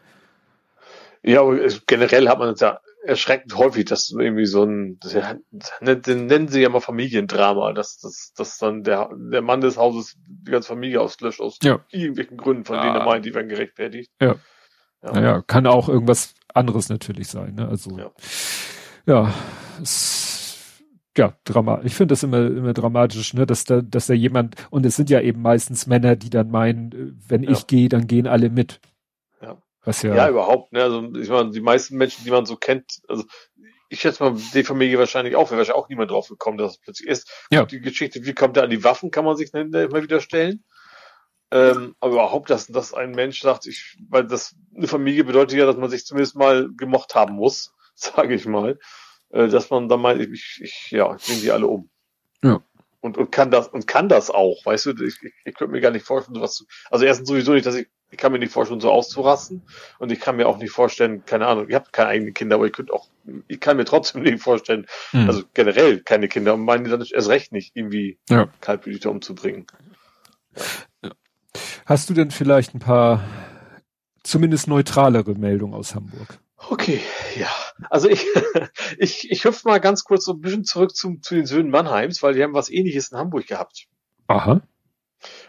Ja, 1.23 1.43
aber 1.43 1.57
generell 1.87 2.29
hat 2.29 2.41
man 2.41 2.57
ja 2.57 2.81
erschreckend 3.09 3.57
häufig, 3.57 3.87
dass 3.87 4.11
irgendwie 4.11 4.45
so 4.45 4.65
ein, 4.65 4.99
das, 5.01 5.17
den 6.07 6.27
nennen 6.27 6.49
sie 6.49 6.61
ja 6.61 6.69
mal 6.69 6.81
Familiendrama, 6.81 7.73
dass, 7.73 7.99
dass, 7.99 8.35
dass 8.37 8.59
dann 8.59 8.85
der, 8.85 9.09
der 9.33 9.41
Mann 9.41 9.63
des 9.63 9.79
Hauses 9.79 10.19
die 10.29 10.51
ganze 10.51 10.69
Familie 10.69 11.01
auslöscht 11.01 11.41
aus 11.41 11.59
ja. 11.63 11.81
irgendwelchen 11.91 12.37
Gründen, 12.37 12.65
von 12.65 12.77
ja. 12.77 12.83
denen 12.83 12.97
er 12.97 13.05
meint, 13.07 13.25
die 13.25 13.35
werden 13.35 13.49
gerechtfertigt. 13.49 14.11
Ja. 14.21 14.37
ja. 15.03 15.13
Naja, 15.13 15.43
kann 15.47 15.67
auch 15.67 15.89
irgendwas 15.89 16.35
anderes 16.53 16.91
natürlich 16.91 17.29
sein, 17.29 17.55
ne? 17.55 17.67
Also, 17.67 17.97
ja, 17.97 18.11
ja 19.07 19.35
es, 19.83 20.83
ja, 21.17 21.35
Drama. 21.45 21.81
Ich 21.85 21.95
finde 21.95 22.13
das 22.13 22.23
immer, 22.23 22.47
immer 22.47 22.75
dramatisch, 22.75 23.33
ne, 23.33 23.47
dass 23.47 23.65
da, 23.65 23.81
dass 23.81 24.07
da 24.07 24.15
jemand, 24.15 24.55
und 24.69 24.85
es 24.85 24.97
sind 24.97 25.09
ja 25.09 25.21
eben 25.21 25.41
meistens 25.41 25.87
Männer, 25.87 26.15
die 26.15 26.31
dann 26.31 26.51
meinen, 26.51 27.19
wenn 27.27 27.43
ich 27.43 27.67
gehe, 27.67 27.89
dann 27.89 28.07
gehen 28.07 28.27
alle 28.27 28.51
mit. 28.51 28.81
Was 29.85 30.03
ja, 30.03 30.15
ja, 30.15 30.29
überhaupt. 30.29 30.73
Ne? 30.73 30.83
Also 30.83 31.03
ich 31.15 31.29
meine, 31.29 31.51
die 31.51 31.61
meisten 31.61 31.97
Menschen, 31.97 32.25
die 32.25 32.31
man 32.31 32.47
so 32.47 32.57
kennt, 32.57 33.01
also 33.09 33.25
ich 33.89 34.01
schätze 34.01 34.23
mal, 34.23 34.37
die 34.55 34.65
Familie 34.65 34.99
wahrscheinlich 34.99 35.35
auch, 35.35 35.51
wäre 35.51 35.59
wahrscheinlich 35.59 35.83
auch 35.83 35.89
niemand 35.89 36.11
drauf 36.11 36.29
gekommen, 36.29 36.59
dass 36.59 36.73
es 36.73 36.79
plötzlich 36.79 37.09
ist. 37.09 37.31
Ja. 37.51 37.63
Und 37.63 37.73
die 37.73 37.81
Geschichte, 37.81 38.25
wie 38.25 38.35
kommt 38.35 38.57
er 38.57 38.65
an 38.65 38.71
die 38.71 38.85
Waffen, 38.85 39.11
kann 39.11 39.25
man 39.25 39.37
sich 39.37 39.55
immer 39.55 40.03
wieder 40.03 40.21
stellen. 40.21 40.65
Ähm, 41.51 41.95
aber 42.01 42.13
überhaupt, 42.13 42.51
dass, 42.51 42.67
dass 42.67 42.93
ein 42.93 43.13
Mensch 43.13 43.41
sagt, 43.41 43.67
ich, 43.67 43.97
weil 44.11 44.27
das 44.27 44.55
eine 44.77 44.87
Familie 44.87 45.25
bedeutet 45.25 45.59
ja, 45.59 45.65
dass 45.65 45.79
man 45.79 45.89
sich 45.89 46.05
zumindest 46.05 46.37
mal 46.37 46.69
gemocht 46.77 47.15
haben 47.15 47.35
muss, 47.35 47.73
sage 47.95 48.35
ich 48.35 48.45
mal. 48.47 48.79
Äh, 49.31 49.49
dass 49.49 49.71
man 49.71 49.89
dann 49.89 50.01
meint, 50.01 50.21
ich, 50.21 50.61
ich 50.63 50.91
ja, 50.91 51.15
ich 51.17 51.25
bringe 51.25 51.41
die 51.41 51.51
alle 51.51 51.67
um. 51.67 51.91
Ja. 52.43 52.63
Und, 53.01 53.17
und 53.17 53.31
kann 53.31 53.51
das, 53.51 53.69
und 53.69 53.87
kann 53.87 54.09
das 54.09 54.31
auch, 54.31 54.67
weißt 54.67 54.87
du, 54.87 54.91
ich, 55.05 55.23
ich, 55.23 55.33
ich 55.45 55.55
könnte 55.55 55.73
mir 55.73 55.81
gar 55.81 55.93
nicht 55.93 56.05
vorstellen, 56.05 56.35
sowas 56.35 56.55
zu, 56.55 56.65
also 56.91 57.05
erstens 57.05 57.29
sowieso 57.29 57.53
nicht, 57.53 57.67
dass 57.67 57.77
ich 57.77 57.87
ich 58.11 58.19
kann 58.19 58.33
mir 58.33 58.39
nicht 58.39 58.53
vorstellen, 58.53 58.81
so 58.81 58.91
auszurasten. 58.91 59.63
Und 59.99 60.11
ich 60.13 60.21
kann 60.21 60.37
mir 60.37 60.49
auch 60.49 60.59
nicht 60.59 60.71
vorstellen, 60.71 61.25
keine 61.27 61.47
Ahnung, 61.47 61.69
ihr 61.69 61.77
habt 61.77 61.93
keine 61.93 62.09
eigenen 62.09 62.35
Kinder, 62.35 62.57
aber 62.57 62.65
ihr 62.65 62.73
könnt 62.73 62.91
auch, 62.91 63.09
ich 63.49 63.61
kann 63.61 63.77
mir 63.77 63.85
trotzdem 63.85 64.23
nicht 64.23 64.43
vorstellen, 64.43 64.87
hm. 65.11 65.29
also 65.29 65.43
generell 65.55 66.01
keine 66.01 66.29
Kinder 66.29 66.55
und 66.55 66.65
meine 66.65 66.89
dann 66.89 67.01
erst 67.03 67.29
recht 67.29 67.53
nicht 67.53 67.77
irgendwie 67.77 68.19
ja. 68.29 68.49
kaltblütig 68.61 69.07
umzubringen. 69.07 69.67
Ja. 71.05 71.13
Hast 71.87 72.09
du 72.11 72.15
denn 72.15 72.31
vielleicht 72.31 72.75
ein 72.75 72.81
paar 72.81 73.25
zumindest 74.23 74.69
neutralere 74.69 75.35
Meldungen 75.35 75.75
aus 75.75 75.95
Hamburg? 75.95 76.39
Okay, 76.71 77.01
ja. 77.37 77.51
Also 77.91 78.09
ich, 78.09 78.27
ich, 78.99 79.31
ich 79.31 79.45
hüpfe 79.45 79.69
mal 79.69 79.81
ganz 79.81 80.05
kurz 80.05 80.25
so 80.25 80.33
ein 80.33 80.41
bisschen 80.41 80.65
zurück 80.65 80.95
zum, 80.95 81.23
zu 81.23 81.35
den 81.35 81.47
Söhnen 81.47 81.71
Mannheims, 81.71 82.23
weil 82.23 82.35
die 82.35 82.43
haben 82.43 82.55
was 82.55 82.71
ähnliches 82.71 83.11
in 83.11 83.19
Hamburg 83.19 83.47
gehabt. 83.47 83.87
Aha. 84.27 84.61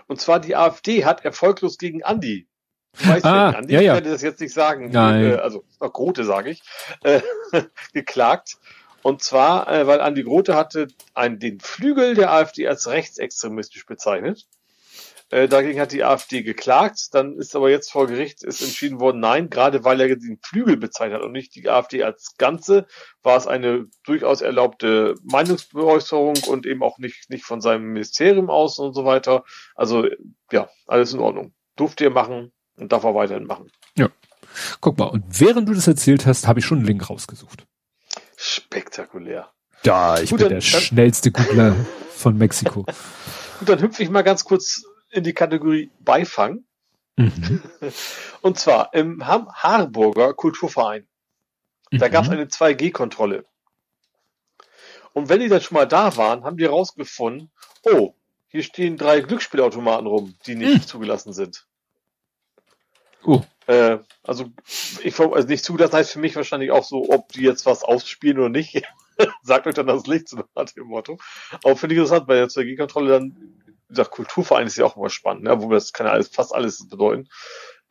Und 0.07 0.21
zwar 0.21 0.39
die 0.39 0.55
AfD 0.55 1.05
hat 1.05 1.25
erfolglos 1.25 1.77
gegen 1.77 2.03
Andi. 2.03 2.47
Ich 2.97 3.07
weiß 3.07 3.23
ah, 3.23 3.49
Andi, 3.49 3.73
ja, 3.73 3.81
ja. 3.81 3.93
ich 3.93 3.97
werde 3.97 4.11
das 4.11 4.21
jetzt 4.21 4.39
nicht 4.39 4.53
sagen, 4.53 4.89
Nein. 4.91 5.31
Äh, 5.31 5.35
also 5.35 5.63
Grote 5.79 6.23
sage 6.23 6.49
ich, 6.49 6.61
äh, 7.03 7.21
geklagt. 7.93 8.57
Und 9.03 9.21
zwar, 9.21 9.71
äh, 9.71 9.87
weil 9.87 10.01
Andi 10.01 10.23
Grote 10.23 10.55
hatte 10.55 10.87
ein, 11.13 11.39
den 11.39 11.59
Flügel 11.59 12.15
der 12.15 12.31
AfD 12.31 12.67
als 12.67 12.87
rechtsextremistisch 12.87 13.85
bezeichnet. 13.85 14.47
Äh, 15.31 15.47
dagegen 15.47 15.79
hat 15.79 15.91
die 15.91 16.03
AfD 16.03 16.41
geklagt. 16.41 17.09
Dann 17.11 17.37
ist 17.37 17.55
aber 17.55 17.69
jetzt 17.69 17.91
vor 17.91 18.07
Gericht 18.07 18.43
ist 18.43 18.61
entschieden 18.61 18.99
worden, 18.99 19.19
nein, 19.19 19.49
gerade 19.49 19.83
weil 19.83 20.01
er 20.01 20.15
den 20.15 20.39
Flügel 20.41 20.77
bezeichnet 20.77 21.19
hat 21.19 21.25
und 21.25 21.33
nicht 21.33 21.53
die 21.55 21.69
AfD 21.69 22.03
als 22.03 22.35
Ganze, 22.37 22.87
war 23.21 23.37
es 23.37 23.45
eine 23.45 23.85
durchaus 24.05 24.41
erlaubte 24.41 25.15
Meinungsäußerung 25.23 26.37
und 26.47 26.65
eben 26.65 26.81
auch 26.81 26.97
nicht, 26.97 27.29
nicht 27.29 27.45
von 27.45 27.61
seinem 27.61 27.93
Ministerium 27.93 28.49
aus 28.49 28.79
und 28.79 28.93
so 28.93 29.05
weiter. 29.05 29.43
Also 29.75 30.07
ja, 30.51 30.69
alles 30.87 31.13
in 31.13 31.19
Ordnung. 31.19 31.53
Durfte 31.75 32.05
er 32.05 32.11
machen 32.11 32.51
und 32.77 32.91
darf 32.91 33.03
er 33.03 33.13
weiterhin 33.13 33.45
machen. 33.45 33.71
Ja. 33.95 34.09
Guck 34.81 34.97
mal, 34.97 35.05
und 35.05 35.23
während 35.39 35.69
du 35.69 35.73
das 35.73 35.87
erzählt 35.87 36.25
hast, 36.25 36.47
habe 36.47 36.59
ich 36.59 36.65
schon 36.65 36.79
einen 36.79 36.87
Link 36.87 37.07
rausgesucht. 37.07 37.67
Spektakulär. 38.35 39.51
Da, 39.83 40.19
ich 40.19 40.31
Gut, 40.31 40.39
bin 40.39 40.49
der 40.49 40.57
dann, 40.57 40.61
schnellste 40.61 41.31
Googler 41.31 41.75
von 42.11 42.37
Mexiko. 42.37 42.85
Gut, 43.59 43.69
dann 43.69 43.81
hüpfe 43.81 44.01
ich 44.01 44.09
mal 44.09 44.23
ganz 44.23 44.43
kurz 44.43 44.83
in 45.11 45.23
die 45.23 45.33
Kategorie 45.33 45.91
Beifang. 45.99 46.63
Mhm. 47.15 47.61
Und 48.41 48.59
zwar 48.59 48.93
im 48.93 49.25
Harburger 49.27 50.33
Kulturverein. 50.33 51.07
Da 51.91 52.07
mhm. 52.07 52.11
gab 52.11 52.25
es 52.25 52.29
eine 52.29 52.45
2G-Kontrolle. 52.45 53.45
Und 55.13 55.29
wenn 55.29 55.39
die 55.39 55.49
dann 55.49 55.61
schon 55.61 55.75
mal 55.75 55.87
da 55.87 56.15
waren, 56.17 56.43
haben 56.43 56.57
die 56.57 56.65
rausgefunden, 56.65 57.51
oh, 57.83 58.13
hier 58.47 58.63
stehen 58.63 58.97
drei 58.97 59.21
Glücksspielautomaten 59.21 60.07
rum, 60.07 60.35
die 60.45 60.55
nicht 60.55 60.73
mhm. 60.73 60.87
zugelassen 60.87 61.33
sind. 61.33 61.65
Oh. 63.23 63.41
Äh, 63.67 63.99
also, 64.23 64.45
ich 65.03 65.19
also 65.19 65.47
nicht 65.47 65.63
zugelassen 65.63 65.95
heißt 65.95 66.11
für 66.11 66.19
mich 66.19 66.35
wahrscheinlich 66.35 66.71
auch 66.71 66.83
so, 66.83 67.09
ob 67.09 67.31
die 67.33 67.41
jetzt 67.41 67.65
was 67.65 67.83
ausspielen 67.83 68.39
oder 68.39 68.49
nicht. 68.49 68.81
Sagt 69.43 69.67
euch 69.67 69.75
dann 69.75 69.87
das 69.87 70.07
Licht, 70.07 70.33
nach 70.55 70.65
dem 70.65 70.87
Motto. 70.87 71.19
Aber 71.63 71.75
finde 71.75 71.95
ich 71.95 71.99
interessant, 71.99 72.27
bei 72.27 72.35
der 72.35 72.47
2G-Kontrolle 72.47 73.09
dann 73.09 73.68
wie 73.89 73.95
gesagt, 73.95 74.11
Kulturverein 74.11 74.67
ist 74.67 74.77
ja 74.77 74.85
auch 74.85 74.95
immer 74.95 75.09
spannend, 75.09 75.43
ne? 75.43 75.61
wo 75.61 75.69
das 75.71 75.93
kann 75.93 76.05
ja 76.05 76.13
alles, 76.13 76.29
fast 76.29 76.53
alles 76.53 76.87
bedeuten. 76.87 77.27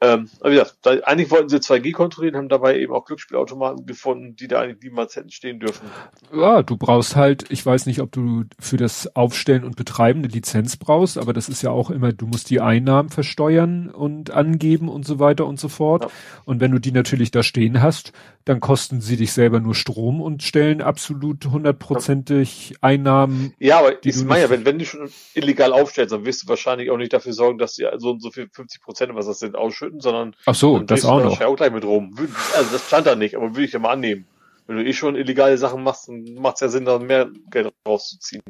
Ähm, 0.00 0.30
wie 0.44 0.50
gesagt, 0.50 0.76
da, 0.82 0.92
eigentlich 1.02 1.30
wollten 1.32 1.48
sie 1.48 1.56
2G 1.56 1.92
kontrollieren, 1.92 2.36
haben 2.36 2.48
dabei 2.48 2.78
eben 2.78 2.92
auch 2.92 3.04
Glücksspielautomaten 3.04 3.84
gefunden, 3.84 4.36
die 4.36 4.46
da 4.46 4.60
eigentlich 4.60 4.82
niemals 4.82 5.16
hätten 5.16 5.30
stehen 5.30 5.58
dürfen. 5.58 5.90
Ja, 6.32 6.62
du 6.62 6.76
brauchst 6.76 7.16
halt, 7.16 7.46
ich 7.50 7.66
weiß 7.66 7.86
nicht, 7.86 8.00
ob 8.00 8.12
du 8.12 8.44
für 8.60 8.76
das 8.76 9.16
Aufstellen 9.16 9.64
und 9.64 9.74
Betreiben 9.74 10.20
eine 10.20 10.28
Lizenz 10.28 10.76
brauchst, 10.76 11.18
aber 11.18 11.32
das 11.32 11.48
ist 11.48 11.62
ja 11.62 11.70
auch 11.70 11.90
immer, 11.90 12.12
du 12.12 12.26
musst 12.26 12.50
die 12.50 12.60
Einnahmen 12.60 13.08
versteuern 13.08 13.90
und 13.90 14.30
angeben 14.30 14.88
und 14.88 15.04
so 15.04 15.18
weiter 15.18 15.46
und 15.46 15.58
so 15.58 15.68
fort. 15.68 16.04
Ja. 16.04 16.10
Und 16.44 16.60
wenn 16.60 16.70
du 16.70 16.78
die 16.78 16.92
natürlich 16.92 17.32
da 17.32 17.42
stehen 17.42 17.82
hast, 17.82 18.12
dann 18.48 18.60
kosten 18.60 19.02
sie 19.02 19.16
dich 19.16 19.32
selber 19.32 19.60
nur 19.60 19.74
Strom 19.74 20.22
und 20.22 20.42
stellen 20.42 20.80
absolut 20.80 21.44
hundertprozentig 21.44 22.76
Einnahmen. 22.80 23.52
Ja, 23.58 23.80
aber 23.80 24.02
ich 24.02 24.24
meine 24.24 24.42
ja, 24.42 24.50
wenn, 24.50 24.64
wenn 24.64 24.78
du 24.78 24.86
schon 24.86 25.10
illegal 25.34 25.74
aufstellst, 25.74 26.12
dann 26.12 26.24
wirst 26.24 26.44
du 26.44 26.48
wahrscheinlich 26.48 26.90
auch 26.90 26.96
nicht 26.96 27.12
dafür 27.12 27.34
sorgen, 27.34 27.58
dass 27.58 27.74
sie 27.74 27.86
so 27.98 28.12
und 28.12 28.22
so 28.22 28.30
viel 28.30 28.48
50 28.50 28.80
Prozent, 28.80 29.14
was 29.14 29.26
das 29.26 29.38
sind, 29.38 29.54
ausschütten, 29.54 29.87
sondern 29.98 30.34
Ach 30.46 30.54
so, 30.54 30.78
das 30.78 31.04
auch 31.04 31.22
noch. 31.22 31.40
auch 31.40 31.56
gleich 31.56 31.72
mit 31.72 31.84
rum. 31.84 32.16
Also 32.54 32.72
das 32.72 32.86
stand 32.86 33.06
da 33.06 33.14
nicht, 33.14 33.36
aber 33.36 33.50
würde 33.50 33.64
ich 33.64 33.72
ja 33.72 33.78
mal 33.78 33.92
annehmen. 33.92 34.26
Wenn 34.66 34.76
du 34.76 34.84
eh 34.84 34.92
schon 34.92 35.16
illegale 35.16 35.56
Sachen 35.56 35.82
machst, 35.82 36.08
dann 36.08 36.34
macht 36.34 36.56
es 36.56 36.60
ja 36.60 36.68
Sinn, 36.68 36.84
da 36.84 36.98
mehr 36.98 37.30
Geld 37.50 37.72
rauszuziehen. 37.86 38.42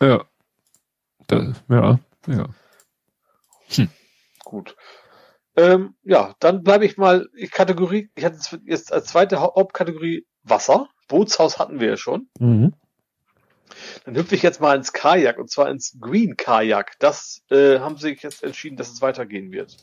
Ja. 0.00 0.24
Da, 1.26 1.54
ja, 1.68 1.98
ja. 2.26 2.48
Hm. 3.68 3.88
Gut. 4.44 4.76
Ähm, 5.56 5.94
ja, 6.02 6.34
dann 6.40 6.62
bleibe 6.62 6.84
ich 6.84 6.98
mal, 6.98 7.28
ich 7.34 7.50
Kategorie, 7.50 8.10
ich 8.14 8.24
hatte 8.24 8.38
jetzt 8.66 8.92
als 8.92 9.06
zweite 9.06 9.40
Hauptkategorie 9.40 10.26
Wasser. 10.42 10.88
Bootshaus 11.08 11.58
hatten 11.58 11.80
wir 11.80 11.88
ja 11.88 11.96
schon. 11.96 12.28
Mhm. 12.38 12.74
Dann 14.04 14.16
hüpfe 14.16 14.34
ich 14.34 14.42
jetzt 14.42 14.60
mal 14.60 14.76
ins 14.76 14.92
Kajak 14.92 15.38
und 15.38 15.50
zwar 15.50 15.70
ins 15.70 15.96
Green 16.00 16.36
Kajak. 16.36 16.98
Das 16.98 17.42
äh, 17.50 17.78
haben 17.78 17.96
sie 17.96 18.10
jetzt 18.20 18.42
entschieden, 18.42 18.76
dass 18.76 18.92
es 18.92 19.00
weitergehen 19.02 19.52
wird. 19.52 19.76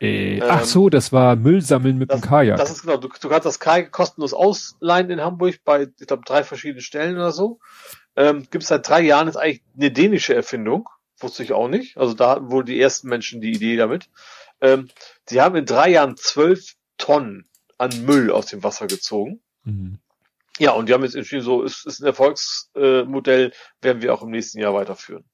Äh, 0.00 0.38
ähm, 0.38 0.44
ach 0.48 0.64
so, 0.64 0.88
das 0.88 1.12
war 1.12 1.36
Müll 1.36 1.60
sammeln 1.60 1.98
mit 1.98 2.10
das, 2.10 2.20
dem 2.20 2.28
Kajak. 2.28 2.56
Das 2.56 2.70
ist 2.70 2.82
genau. 2.82 2.96
Du, 2.96 3.08
du 3.08 3.28
kannst 3.28 3.46
das 3.46 3.60
Kajak 3.60 3.92
kostenlos 3.92 4.32
ausleihen 4.32 5.10
in 5.10 5.20
Hamburg 5.20 5.60
bei, 5.64 5.88
ich 5.98 6.06
glaube, 6.06 6.22
drei 6.24 6.42
verschiedenen 6.42 6.80
Stellen 6.80 7.16
oder 7.16 7.32
so. 7.32 7.60
Ähm, 8.16 8.46
Gibt 8.50 8.62
es 8.62 8.68
seit 8.68 8.88
drei 8.88 9.02
Jahren, 9.02 9.28
ist 9.28 9.36
eigentlich 9.36 9.62
eine 9.76 9.90
dänische 9.90 10.34
Erfindung. 10.34 10.88
Wusste 11.18 11.42
ich 11.42 11.52
auch 11.52 11.68
nicht. 11.68 11.98
Also 11.98 12.14
da 12.14 12.30
hatten 12.30 12.50
wohl 12.50 12.64
die 12.64 12.80
ersten 12.80 13.08
Menschen 13.08 13.42
die 13.42 13.52
Idee 13.52 13.76
damit. 13.76 14.08
Ähm, 14.62 14.88
sie 15.28 15.40
haben 15.40 15.54
in 15.56 15.66
drei 15.66 15.90
Jahren 15.90 16.16
zwölf 16.16 16.76
Tonnen 16.96 17.46
an 17.76 18.04
Müll 18.04 18.30
aus 18.30 18.46
dem 18.46 18.62
Wasser 18.62 18.86
gezogen. 18.86 19.40
Mhm. 19.64 19.98
Ja, 20.58 20.72
und 20.72 20.88
die 20.88 20.94
haben 20.94 21.02
jetzt 21.02 21.16
entschieden, 21.16 21.42
so 21.42 21.62
ist, 21.62 21.86
ist 21.86 22.00
ein 22.00 22.06
Erfolgsmodell, 22.06 23.52
werden 23.80 24.02
wir 24.02 24.12
auch 24.12 24.22
im 24.22 24.30
nächsten 24.30 24.60
Jahr 24.60 24.74
weiterführen. 24.74 25.24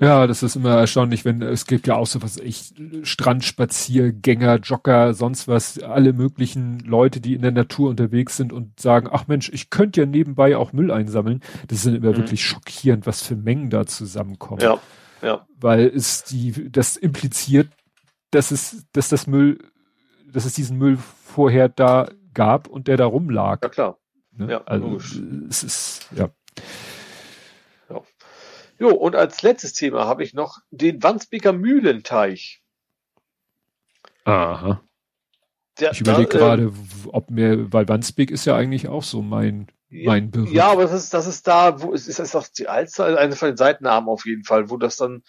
Ja, 0.00 0.26
das 0.26 0.42
ist 0.42 0.56
immer 0.56 0.78
erstaunlich, 0.78 1.26
wenn 1.26 1.42
es 1.42 1.66
gibt 1.66 1.86
ja 1.86 1.96
auch 1.96 2.06
so 2.06 2.22
was 2.22 2.38
ich 2.38 2.72
Strandspaziergänger, 3.02 4.56
Jogger, 4.56 5.12
sonst 5.12 5.46
was, 5.46 5.78
alle 5.78 6.14
möglichen 6.14 6.78
Leute, 6.80 7.20
die 7.20 7.34
in 7.34 7.42
der 7.42 7.50
Natur 7.50 7.90
unterwegs 7.90 8.38
sind 8.38 8.50
und 8.50 8.80
sagen, 8.80 9.08
ach 9.12 9.26
Mensch, 9.28 9.50
ich 9.52 9.68
könnte 9.68 10.00
ja 10.00 10.06
nebenbei 10.06 10.56
auch 10.56 10.72
Müll 10.72 10.90
einsammeln. 10.90 11.42
Das 11.68 11.84
ist 11.84 11.94
immer 11.94 12.12
mhm. 12.12 12.16
wirklich 12.16 12.42
schockierend, 12.42 13.06
was 13.06 13.22
für 13.22 13.36
Mengen 13.36 13.68
da 13.68 13.84
zusammenkommen. 13.84 14.62
Ja, 14.62 14.78
ja. 15.20 15.46
Weil 15.60 15.86
es 15.86 16.24
die, 16.24 16.72
das 16.72 16.96
impliziert, 16.96 17.68
dass 18.30 18.52
es, 18.52 18.86
dass 18.92 19.10
das 19.10 19.26
Müll, 19.26 19.58
dass 20.32 20.46
es 20.46 20.54
diesen 20.54 20.78
Müll 20.78 20.96
vorher 20.96 21.68
da 21.68 22.08
gab 22.32 22.68
und 22.68 22.88
der 22.88 22.96
da 22.96 23.04
rumlag. 23.04 23.58
Ja 23.62 23.68
klar. 23.68 23.98
Ne? 24.32 24.50
Ja, 24.50 24.62
also 24.64 24.86
logisch. 24.86 25.20
es 25.50 25.62
ist, 25.62 26.08
ja. 26.16 26.30
Jo, 28.80 28.88
und 28.88 29.14
als 29.14 29.42
letztes 29.42 29.74
Thema 29.74 30.06
habe 30.06 30.24
ich 30.24 30.32
noch 30.32 30.58
den 30.70 31.02
Wandsbeker 31.02 31.52
Mühlenteich. 31.52 32.62
Aha. 34.24 34.80
Der, 35.78 35.92
ich 35.92 36.00
überlege 36.00 36.30
gerade, 36.30 36.62
äh, 36.62 37.08
ob 37.08 37.30
mir, 37.30 37.70
weil 37.72 37.88
Wandsbek 37.88 38.30
ist 38.30 38.46
ja 38.46 38.56
eigentlich 38.56 38.88
auch 38.88 39.02
so 39.02 39.20
mein, 39.20 39.68
mein 39.90 40.30
Beruf. 40.30 40.50
Ja, 40.50 40.70
aber 40.70 40.82
das 40.82 40.92
ist, 40.92 41.12
das 41.12 41.26
ist 41.26 41.46
da, 41.46 41.82
wo 41.82 41.92
es 41.92 42.08
ist, 42.08 42.18
ist 42.18 42.34
auch 42.34 42.48
die 42.48 42.68
Alster, 42.68 43.04
also 43.04 43.18
eine 43.18 43.36
von 43.36 43.48
den 43.48 43.58
Seitenarmen 43.58 44.08
auf 44.08 44.24
jeden 44.24 44.44
Fall, 44.44 44.70
wo 44.70 44.78
das 44.78 44.96
dann 44.96 45.24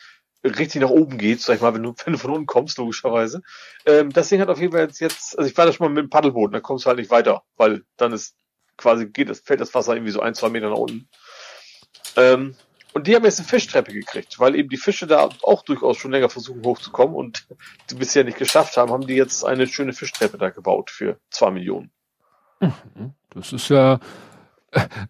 richtig 0.45 0.81
nach 0.81 0.89
oben 0.89 1.17
geht, 1.17 1.41
sag 1.41 1.55
ich 1.55 1.61
mal, 1.61 1.73
wenn 1.73 1.83
du, 1.83 1.93
wenn 2.05 2.13
du 2.13 2.19
von 2.19 2.31
unten 2.31 2.47
kommst, 2.47 2.77
logischerweise. 2.77 3.41
Ähm, 3.85 4.13
das 4.13 4.29
Ding 4.29 4.39
hat 4.39 4.49
auf 4.49 4.59
jeden 4.59 4.71
Fall 4.71 4.81
jetzt, 4.81 5.01
jetzt, 5.01 5.37
also 5.37 5.49
ich 5.49 5.57
war 5.57 5.65
da 5.65 5.73
schon 5.73 5.85
mal 5.85 5.93
mit 5.93 6.05
dem 6.05 6.09
Paddelboot, 6.09 6.53
dann 6.53 6.63
kommst 6.63 6.85
du 6.85 6.87
halt 6.87 6.99
nicht 6.99 7.11
weiter, 7.11 7.43
weil 7.57 7.83
dann 7.97 8.13
ist 8.13 8.35
quasi 8.77 9.07
geht 9.07 9.29
das, 9.29 9.41
fällt 9.41 9.59
das 9.59 9.73
Wasser 9.75 9.93
irgendwie 9.93 10.13
so 10.13 10.21
ein, 10.21 10.35
zwei 10.35 10.49
Meter 10.49 10.69
nach 10.69 10.77
unten. 10.77 11.09
Ähm, 12.15 12.55
und 12.93 13.07
die 13.07 13.15
haben 13.15 13.23
jetzt 13.23 13.39
eine 13.39 13.47
Fischtreppe 13.47 13.93
gekriegt, 13.93 14.39
weil 14.39 14.55
eben 14.55 14.69
die 14.69 14.77
Fische 14.77 15.07
da 15.07 15.29
auch 15.43 15.63
durchaus 15.63 15.97
schon 15.97 16.11
länger 16.11 16.29
versuchen 16.29 16.63
hochzukommen 16.63 17.15
und 17.15 17.47
die 17.89 17.95
bisher 17.95 18.23
nicht 18.23 18.37
geschafft 18.37 18.77
haben, 18.77 18.91
haben 18.91 19.07
die 19.07 19.15
jetzt 19.15 19.43
eine 19.43 19.67
schöne 19.67 19.93
Fischtreppe 19.93 20.37
da 20.37 20.49
gebaut 20.49 20.91
für 20.91 21.17
zwei 21.29 21.51
Millionen. 21.51 21.91
Mhm. 22.59 23.13
Das 23.29 23.53
ist 23.53 23.69
ja, 23.69 23.99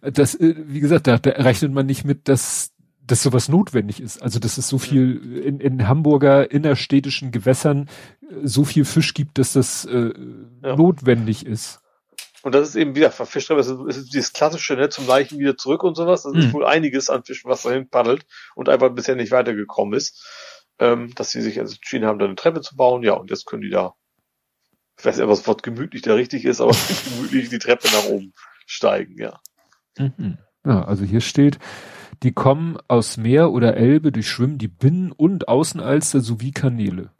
das, 0.00 0.38
wie 0.40 0.80
gesagt, 0.80 1.06
da, 1.06 1.18
da 1.18 1.30
rechnet 1.30 1.72
man 1.72 1.86
nicht 1.86 2.04
mit, 2.04 2.28
dass, 2.28 2.72
dass 3.04 3.22
sowas 3.22 3.48
notwendig 3.48 4.00
ist. 4.00 4.22
Also, 4.22 4.38
dass 4.38 4.58
es 4.58 4.68
so 4.68 4.78
viel 4.78 5.42
in, 5.44 5.60
in 5.60 5.88
Hamburger 5.88 6.50
innerstädtischen 6.50 7.32
Gewässern 7.32 7.88
so 8.42 8.64
viel 8.64 8.84
Fisch 8.84 9.12
gibt, 9.14 9.38
dass 9.38 9.52
das 9.52 9.84
äh, 9.84 10.12
ja. 10.62 10.76
notwendig 10.76 11.46
ist. 11.46 11.81
Und 12.42 12.54
das 12.54 12.68
ist 12.68 12.74
eben 12.74 12.96
wieder 12.96 13.10
Fischtreiber, 13.10 13.60
es 13.60 13.68
ist 13.68 14.12
dieses 14.14 14.32
klassische, 14.32 14.74
ne, 14.74 14.88
zum 14.88 15.06
Leichen 15.06 15.38
wieder 15.38 15.56
zurück 15.56 15.84
und 15.84 15.94
sowas. 15.94 16.24
Das 16.24 16.32
mhm. 16.32 16.40
ist 16.40 16.52
wohl 16.52 16.66
einiges 16.66 17.08
an 17.08 17.22
Fischen, 17.22 17.48
was 17.48 17.62
dahin 17.62 17.88
paddelt 17.88 18.26
und 18.54 18.68
einfach 18.68 18.90
bisher 18.90 19.14
nicht 19.14 19.30
weitergekommen 19.30 19.94
ist. 19.94 20.26
Ähm, 20.78 21.14
dass 21.14 21.30
sie 21.30 21.42
sich 21.42 21.60
also 21.60 21.74
entschieden 21.74 22.06
haben, 22.06 22.18
da 22.18 22.24
eine 22.24 22.34
Treppe 22.34 22.60
zu 22.60 22.74
bauen. 22.76 23.02
Ja, 23.02 23.14
und 23.14 23.30
jetzt 23.30 23.46
können 23.46 23.62
die 23.62 23.70
da, 23.70 23.94
ich 24.98 25.04
weiß 25.04 25.16
nicht, 25.16 25.24
ob 25.24 25.30
das 25.30 25.46
Wort 25.46 25.62
gemütlich 25.62 26.02
da 26.02 26.14
richtig 26.14 26.44
ist, 26.44 26.60
aber 26.60 26.74
gemütlich 27.04 27.50
die 27.50 27.58
Treppe 27.58 27.88
nach 27.88 28.06
oben 28.06 28.32
steigen, 28.66 29.16
ja. 29.18 29.40
Mhm. 29.98 30.38
Ja, 30.64 30.84
also 30.84 31.04
hier 31.04 31.20
steht, 31.20 31.58
die 32.22 32.32
kommen 32.32 32.78
aus 32.88 33.16
Meer 33.16 33.50
oder 33.50 33.76
Elbe, 33.76 34.12
durchschwimmen 34.12 34.58
die 34.58 34.68
Binnen- 34.68 35.12
und 35.12 35.48
Außenalster 35.48 36.20
sowie 36.20 36.52
Kanäle. 36.52 37.10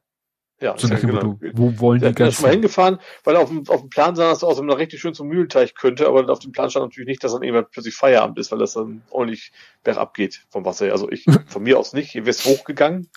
Ja, 0.63 0.79
so 0.79 0.87
ja 0.87 0.97
genau. 0.97 1.37
wo 1.55 1.81
wollen 1.81 2.01
der 2.01 2.11
die 2.11 2.15
ganz? 2.15 2.37
Ich 2.37 2.41
mal 2.41 2.53
hingefahren, 2.53 3.01
weil 3.25 3.35
auf 3.35 3.49
dem, 3.49 3.69
auf 3.69 3.81
dem 3.81 3.91
Plan 3.91 4.15
sah 4.15 4.31
es 4.31 4.45
aus, 4.45 4.59
wenn 4.59 4.67
man 4.67 4.77
richtig 4.77 5.01
schön 5.01 5.13
zum 5.13 5.27
Mühlenteich 5.27 5.75
könnte, 5.75 6.07
aber 6.07 6.31
auf 6.31 6.39
dem 6.39 6.53
Plan 6.53 6.71
stand 6.71 6.87
natürlich 6.87 7.09
nicht, 7.09 7.25
dass 7.25 7.33
dann 7.33 7.43
irgendwann 7.43 7.67
plötzlich 7.69 7.97
Feierabend 7.97 8.39
ist, 8.39 8.53
weil 8.53 8.61
das 8.61 8.75
dann 8.75 9.03
ordentlich 9.11 9.51
bergab 9.83 10.15
geht 10.15 10.47
vom 10.51 10.65
Wasser 10.65 10.85
her. 10.85 10.93
Also 10.93 11.11
ich, 11.11 11.27
von 11.49 11.65
mir 11.65 11.81
aus 11.81 11.95
nicht, 11.95 12.13
hier 12.13 12.27
wär's 12.27 12.45
hochgegangen, 12.45 13.09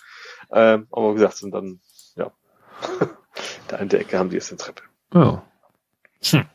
ähm, 0.50 0.88
aber 0.90 1.10
wie 1.12 1.14
gesagt, 1.14 1.36
sind 1.36 1.54
dann, 1.54 1.78
ja, 2.16 2.32
da 3.68 3.76
in 3.76 3.88
der 3.90 4.00
Ecke 4.00 4.18
haben 4.18 4.30
die 4.30 4.36
jetzt 4.36 4.50
eine 4.50 4.58
Treppe. 4.58 4.82
Ja. 5.14 5.44
Hm. 6.24 6.46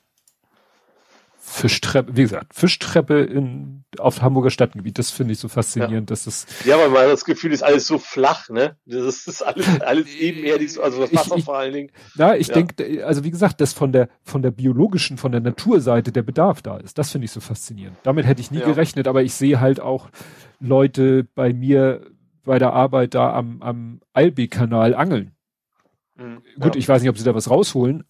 Fischtreppe, 1.51 2.15
wie 2.15 2.21
gesagt, 2.21 2.53
Fischtreppe 2.53 3.19
in, 3.19 3.83
auf 3.97 4.21
Hamburger 4.21 4.49
Stadtgebiet, 4.49 4.97
das 4.97 5.11
finde 5.11 5.33
ich 5.33 5.39
so 5.39 5.49
faszinierend, 5.49 6.09
ja. 6.09 6.13
dass 6.13 6.23
das. 6.23 6.45
Ja, 6.63 6.77
weil 6.77 6.89
man 6.89 7.07
das 7.07 7.25
Gefühl 7.25 7.51
ist 7.51 7.61
alles 7.61 7.87
so 7.87 7.97
flach, 7.97 8.49
ne? 8.49 8.77
Das 8.85 9.27
ist 9.27 9.41
alles, 9.41 9.67
alles 9.81 10.07
ebenerdig, 10.15 10.79
also 10.81 11.01
das 11.01 11.13
Wasser 11.13 11.35
ich, 11.35 11.43
vor 11.43 11.57
allen 11.57 11.73
Dingen. 11.73 11.91
Ja, 12.15 12.35
ich 12.35 12.47
ja. 12.47 12.53
denke, 12.53 13.05
also 13.05 13.25
wie 13.25 13.31
gesagt, 13.31 13.59
dass 13.59 13.73
von 13.73 13.91
der, 13.91 14.07
von 14.23 14.41
der 14.41 14.51
biologischen, 14.51 15.17
von 15.17 15.33
der 15.33 15.41
Naturseite 15.41 16.13
der 16.13 16.23
Bedarf 16.23 16.61
da 16.61 16.77
ist, 16.77 16.97
das 16.97 17.11
finde 17.11 17.25
ich 17.25 17.31
so 17.31 17.41
faszinierend. 17.41 17.97
Damit 18.03 18.25
hätte 18.25 18.39
ich 18.39 18.49
nie 18.49 18.59
ja. 18.59 18.65
gerechnet, 18.65 19.09
aber 19.09 19.21
ich 19.21 19.33
sehe 19.33 19.59
halt 19.59 19.81
auch 19.81 20.09
Leute 20.61 21.27
bei 21.35 21.51
mir 21.51 22.01
bei 22.45 22.59
der 22.59 22.71
Arbeit 22.71 23.13
da 23.13 23.33
am, 23.33 23.61
am 23.61 24.01
Albi-Kanal 24.13 24.95
angeln. 24.95 25.31
Mhm, 26.15 26.41
Gut, 26.59 26.77
ich 26.77 26.87
weiß 26.87 27.01
nicht, 27.01 27.09
ob 27.09 27.17
sie 27.17 27.25
da 27.25 27.35
was 27.35 27.49
rausholen, 27.49 28.05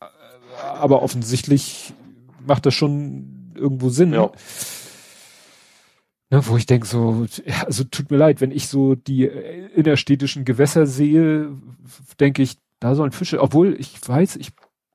aber 0.62 1.02
offensichtlich 1.02 1.94
macht 2.46 2.66
das 2.66 2.74
schon 2.74 3.54
irgendwo 3.56 3.90
Sinn. 3.90 4.14
Ja. 4.14 4.32
Ne, 6.30 6.48
wo 6.48 6.56
ich 6.56 6.66
denke 6.66 6.88
so, 6.88 7.26
also 7.66 7.84
tut 7.84 8.10
mir 8.10 8.18
leid, 8.18 8.40
wenn 8.40 8.52
ich 8.52 8.70
so 8.70 8.96
die 8.96 9.26
äh, 9.26 9.68
innerstädtischen 9.76 10.46
Gewässer 10.46 10.86
sehe, 10.86 11.52
denke 12.22 12.42
ich, 12.42 12.58
da 12.80 12.96
sollen 12.96 13.12
Fische, 13.12 13.42
obwohl 13.42 13.76
ich 13.78 13.96
weiß, 14.08 14.38
ich, 14.38 14.54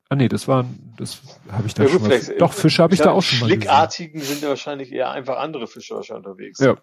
ah 0.08 0.16
nee, 0.16 0.28
das 0.28 0.48
waren, 0.48 0.94
das 0.96 1.20
habe 1.50 1.66
ich 1.66 1.74
da 1.74 1.84
ja, 1.84 1.90
schon 1.90 2.02
mal, 2.02 2.20
doch 2.38 2.54
Fische 2.54 2.82
habe 2.82 2.94
ich 2.94 3.00
da 3.00 3.10
auch 3.10 3.22
schon 3.22 3.40
mal 3.40 3.46
Schlickartigen 3.46 4.22
sind 4.22 4.42
ja 4.42 4.48
wahrscheinlich 4.48 4.90
eher 4.90 5.10
einfach 5.10 5.36
andere 5.36 5.66
Fische 5.66 5.94
wahrscheinlich 5.94 6.26
unterwegs. 6.26 6.58
Ja, 6.58 6.78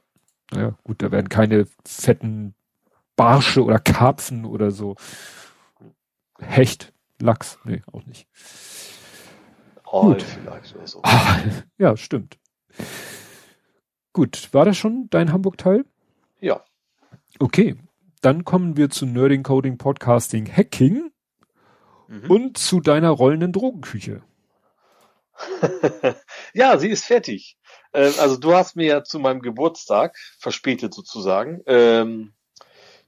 ja, 0.55 0.77
gut, 0.83 1.01
da 1.01 1.11
werden 1.11 1.29
keine 1.29 1.65
fetten 1.85 2.53
Barsche 3.15 3.63
oder 3.63 3.79
Karpfen 3.79 4.45
oder 4.45 4.69
so. 4.69 4.95
Hecht, 6.39 6.93
Lachs, 7.19 7.59
nee, 7.63 7.81
auch 7.91 8.05
nicht. 8.05 8.27
Aal 9.93 10.19
vielleicht 10.19 10.75
oder 10.75 10.87
so. 10.87 11.01
Ah, 11.03 11.39
ja, 11.77 11.95
stimmt. 11.95 12.39
Gut, 14.11 14.49
war 14.51 14.65
das 14.65 14.75
schon 14.75 15.07
dein 15.11 15.31
Hamburg-Teil? 15.31 15.85
Ja. 16.39 16.63
Okay, 17.39 17.75
dann 18.21 18.43
kommen 18.43 18.75
wir 18.75 18.89
zu 18.89 19.05
Nerding 19.05 19.43
Coding 19.43 19.77
Podcasting 19.77 20.51
Hacking 20.51 21.11
mhm. 22.07 22.31
und 22.31 22.57
zu 22.57 22.79
deiner 22.79 23.09
rollenden 23.11 23.51
Drogenküche. 23.51 24.23
ja, 26.53 26.77
sie 26.77 26.89
ist 26.89 27.05
fertig. 27.05 27.57
Ähm, 27.93 28.13
also 28.19 28.37
du 28.37 28.53
hast 28.53 28.75
mir 28.75 28.85
ja 28.87 29.03
zu 29.03 29.19
meinem 29.19 29.41
Geburtstag, 29.41 30.17
verspätet 30.39 30.93
sozusagen, 30.93 31.61
ähm, 31.67 32.33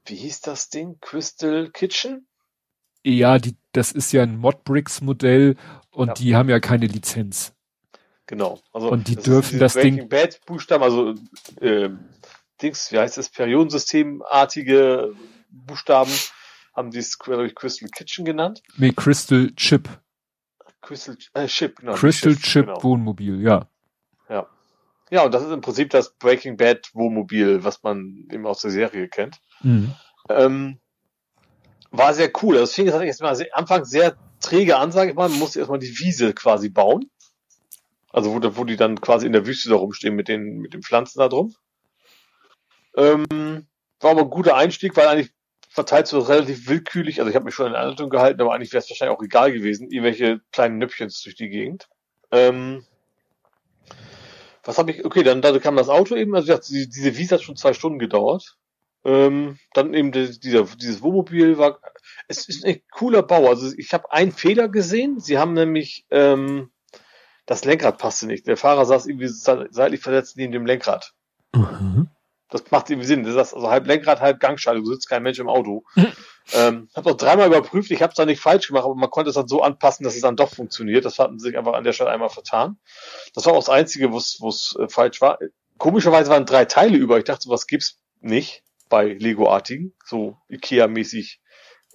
wie 0.05 0.15
hieß 0.15 0.41
das 0.41 0.69
Ding? 0.69 0.99
Crystal 1.01 1.71
Kitchen? 1.71 2.27
Ja, 3.07 3.37
die, 3.37 3.55
das 3.71 3.91
ist 3.91 4.11
ja 4.13 4.23
ein 4.23 4.35
Modbricks 4.35 5.01
Modell 5.01 5.57
und 5.91 6.07
ja. 6.07 6.13
die 6.15 6.35
haben 6.35 6.49
ja 6.49 6.59
keine 6.59 6.87
Lizenz. 6.87 7.53
Genau. 8.25 8.59
Also 8.73 8.89
und 8.89 9.07
die 9.07 9.15
dürfen 9.15 9.59
das 9.59 9.75
Breaking 9.75 9.95
Ding. 9.97 10.09
Bad 10.09 10.41
Buchstaben, 10.47 10.83
also 10.83 11.13
äh, 11.61 11.89
Dings, 12.59 12.91
wie 12.91 12.97
heißt 12.97 13.17
das, 13.17 13.29
Periodensystemartige 13.29 15.13
Buchstaben, 15.49 16.11
haben 16.75 16.89
die 16.89 16.97
es 16.97 17.19
Crystal 17.19 17.89
Kitchen 17.89 18.25
genannt. 18.25 18.63
Nee, 18.77 18.91
Crystal 18.91 19.51
Chip. 19.55 19.87
Crystal 20.81 21.15
äh, 21.35 21.45
Chip, 21.45 21.75
genau. 21.77 21.93
Crystal 21.93 22.33
Chip, 22.33 22.43
Chip 22.43 22.65
genau. 22.65 22.83
Wohnmobil, 22.83 23.39
ja. 23.39 23.67
Ja. 24.29 24.47
Ja, 25.11 25.25
und 25.25 25.31
das 25.31 25.43
ist 25.43 25.51
im 25.51 25.61
Prinzip 25.61 25.91
das 25.91 26.17
Breaking 26.17 26.57
Bad 26.57 26.89
Wohnmobil, 26.95 27.63
was 27.63 27.83
man 27.83 28.27
eben 28.31 28.47
aus 28.47 28.61
der 28.61 28.71
Serie 28.71 29.07
kennt. 29.09 29.39
Mhm. 29.61 29.93
Ähm, 30.29 30.79
war 31.97 32.13
sehr 32.13 32.31
cool. 32.41 32.55
Das 32.55 32.73
fing 32.73 32.85
jetzt 32.87 33.21
mal 33.21 33.47
Anfang 33.53 33.85
sehr 33.85 34.15
träge 34.41 34.77
an, 34.77 34.91
sage 34.91 35.11
ich 35.11 35.15
mal. 35.15 35.29
Man 35.29 35.39
musste 35.39 35.59
erstmal 35.59 35.79
die 35.79 35.99
Wiese 35.99 36.33
quasi 36.33 36.69
bauen. 36.69 37.09
Also 38.11 38.33
wo, 38.33 38.57
wo 38.57 38.63
die 38.63 38.77
dann 38.77 39.01
quasi 39.01 39.25
in 39.25 39.33
der 39.33 39.45
Wüste 39.45 39.69
da 39.69 39.75
rumstehen 39.75 40.15
mit 40.15 40.27
den, 40.27 40.59
mit 40.59 40.73
den 40.73 40.83
Pflanzen 40.83 41.19
da 41.19 41.27
drum. 41.27 41.53
Ähm, 42.95 43.67
war 43.99 44.11
aber 44.11 44.21
ein 44.21 44.29
guter 44.29 44.55
Einstieg, 44.55 44.95
weil 44.95 45.07
eigentlich 45.07 45.31
verteilt 45.69 46.07
so 46.07 46.19
relativ 46.19 46.69
willkürlich, 46.69 47.19
also 47.19 47.29
ich 47.29 47.35
habe 47.35 47.43
mich 47.43 47.53
schon 47.53 47.67
in 47.67 47.75
Anleitung 47.75 48.09
gehalten, 48.09 48.39
aber 48.39 48.53
eigentlich 48.53 48.71
wäre 48.71 48.81
es 48.81 48.89
wahrscheinlich 48.89 49.17
auch 49.17 49.21
egal 49.21 49.51
gewesen, 49.51 49.91
irgendwelche 49.91 50.39
kleinen 50.53 50.77
Nüppchens 50.77 51.21
durch 51.21 51.35
die 51.35 51.49
Gegend. 51.49 51.89
Ähm, 52.31 52.85
was 54.63 54.77
habe 54.77 54.91
ich, 54.91 55.03
okay, 55.03 55.23
dann, 55.23 55.41
dann 55.41 55.59
kam 55.59 55.75
das 55.75 55.89
Auto 55.89 56.15
eben, 56.15 56.33
also 56.33 56.55
diese, 56.55 56.87
diese 56.87 57.17
Wiese 57.17 57.35
hat 57.35 57.41
schon 57.41 57.57
zwei 57.57 57.73
Stunden 57.73 57.99
gedauert. 57.99 58.57
Ähm, 59.05 59.59
dann 59.73 59.93
eben 59.93 60.11
die, 60.11 60.39
dieser, 60.39 60.63
dieses 60.63 61.03
Wohnmobil 61.03 61.59
war, 61.59 61.79
es 62.27 62.49
ist 62.49 62.65
ein 62.65 62.81
cooler 62.91 63.21
Bau. 63.21 63.47
Also 63.47 63.71
ich 63.77 63.93
habe 63.93 64.11
einen 64.11 64.31
Fehler 64.31 64.67
gesehen. 64.67 65.19
Sie 65.19 65.37
haben 65.37 65.53
nämlich, 65.53 66.05
ähm, 66.09 66.71
das 67.45 67.63
Lenkrad 67.65 67.99
passte 67.99 68.25
nicht. 68.25 68.47
Der 68.47 68.57
Fahrer 68.57 68.85
saß 68.85 69.05
irgendwie 69.05 69.27
seitlich 69.27 70.01
versetzt 70.01 70.37
neben 70.37 70.51
dem 70.51 70.65
Lenkrad. 70.65 71.13
Mhm. 71.53 72.09
Das 72.49 72.71
macht 72.71 72.89
irgendwie 72.89 73.07
Sinn. 73.07 73.23
Das 73.23 73.35
ist 73.35 73.53
also 73.53 73.69
halb 73.69 73.85
Lenkrad, 73.85 74.21
halb 74.21 74.39
Gangschaltung. 74.39 74.83
Du 74.83 74.91
sitzt 74.91 75.07
kein 75.07 75.21
Mensch 75.21 75.39
im 75.39 75.49
Auto. 75.49 75.83
Mhm. 75.95 76.11
Ähm, 76.53 76.89
habe 76.95 77.09
auch 77.09 77.17
dreimal 77.17 77.47
überprüft, 77.47 77.89
ich 77.89 78.03
habe 78.03 78.11
es 78.11 78.17
da 78.17 78.23
nicht 78.23 78.39
falsch 78.39 78.67
gemacht, 78.67 78.85
aber 78.85 78.93
man 78.93 79.09
konnte 79.09 79.29
es 79.29 79.35
dann 79.35 79.47
so 79.47 79.63
anpassen, 79.63 80.03
dass 80.03 80.13
es 80.13 80.21
dann 80.21 80.35
doch 80.35 80.53
funktioniert. 80.53 81.03
Das 81.03 81.17
hatten 81.17 81.39
sie 81.39 81.47
sich 81.47 81.57
einfach 81.57 81.73
an 81.73 81.83
der 81.83 81.91
Stelle 81.91 82.11
einmal 82.11 82.29
vertan. 82.29 82.77
Das 83.33 83.47
war 83.47 83.53
auch 83.53 83.57
das 83.57 83.69
Einzige, 83.69 84.11
wo 84.11 84.17
es 84.19 84.75
äh, 84.79 84.87
falsch 84.87 85.21
war. 85.21 85.39
Komischerweise 85.79 86.29
waren 86.29 86.45
drei 86.45 86.65
Teile 86.65 86.97
über. 86.97 87.17
Ich 87.17 87.23
dachte, 87.23 87.45
sowas 87.45 87.65
gibt's 87.65 87.97
nicht 88.21 88.61
bei 88.95 89.11
Lego-artigen, 89.11 89.93
so 90.05 90.37
Ikea-mäßig 90.49 91.41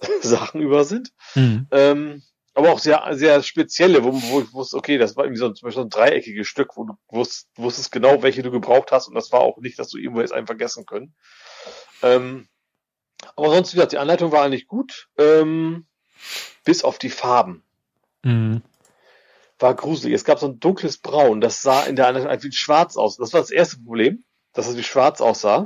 Sachen 0.21 0.61
über 0.61 0.83
sind. 0.83 1.11
Mhm. 1.33 1.67
Ähm, 1.71 2.21
aber 2.53 2.71
auch 2.71 2.77
sehr, 2.77 3.03
sehr 3.13 3.41
spezielle, 3.41 4.03
wo, 4.03 4.13
wo 4.13 4.41
ich 4.41 4.53
wusste, 4.53 4.77
okay, 4.77 4.99
das 4.99 5.15
war 5.15 5.23
irgendwie 5.25 5.39
so, 5.39 5.49
zum 5.51 5.65
Beispiel 5.65 5.81
so 5.81 5.87
ein 5.87 5.89
dreieckiges 5.89 6.47
Stück, 6.47 6.77
wo 6.77 6.83
du 6.83 6.93
wusst, 7.07 7.49
wusstest 7.55 7.91
genau, 7.91 8.21
welche 8.21 8.43
du 8.43 8.51
gebraucht 8.51 8.91
hast 8.91 9.07
und 9.07 9.15
das 9.15 9.31
war 9.31 9.39
auch 9.39 9.57
nicht, 9.57 9.79
dass 9.79 9.89
du 9.89 9.97
irgendwo 9.97 10.21
jetzt 10.21 10.31
einen 10.31 10.45
vergessen 10.45 10.85
können. 10.85 11.15
Ähm, 12.03 12.47
aber 13.35 13.49
sonst, 13.49 13.73
wie 13.73 13.77
gesagt, 13.77 13.93
die 13.93 13.97
Anleitung 13.97 14.31
war 14.31 14.43
eigentlich 14.43 14.67
gut, 14.67 15.09
ähm, 15.17 15.87
bis 16.63 16.83
auf 16.83 16.99
die 16.99 17.09
Farben. 17.09 17.63
Mhm. 18.21 18.61
War 19.57 19.73
gruselig. 19.73 20.13
Es 20.13 20.23
gab 20.23 20.37
so 20.37 20.47
ein 20.47 20.59
dunkles 20.59 20.99
Braun, 20.99 21.41
das 21.41 21.63
sah 21.63 21.83
in 21.85 21.95
der 21.95 22.05
Anleitung 22.05 22.43
wie 22.43 22.51
schwarz 22.51 22.95
aus. 22.95 23.17
Das 23.17 23.33
war 23.33 23.41
das 23.41 23.49
erste 23.49 23.77
Problem, 23.77 24.23
dass 24.53 24.67
es 24.67 24.77
wie 24.77 24.83
schwarz 24.83 25.19
aussah. 25.19 25.65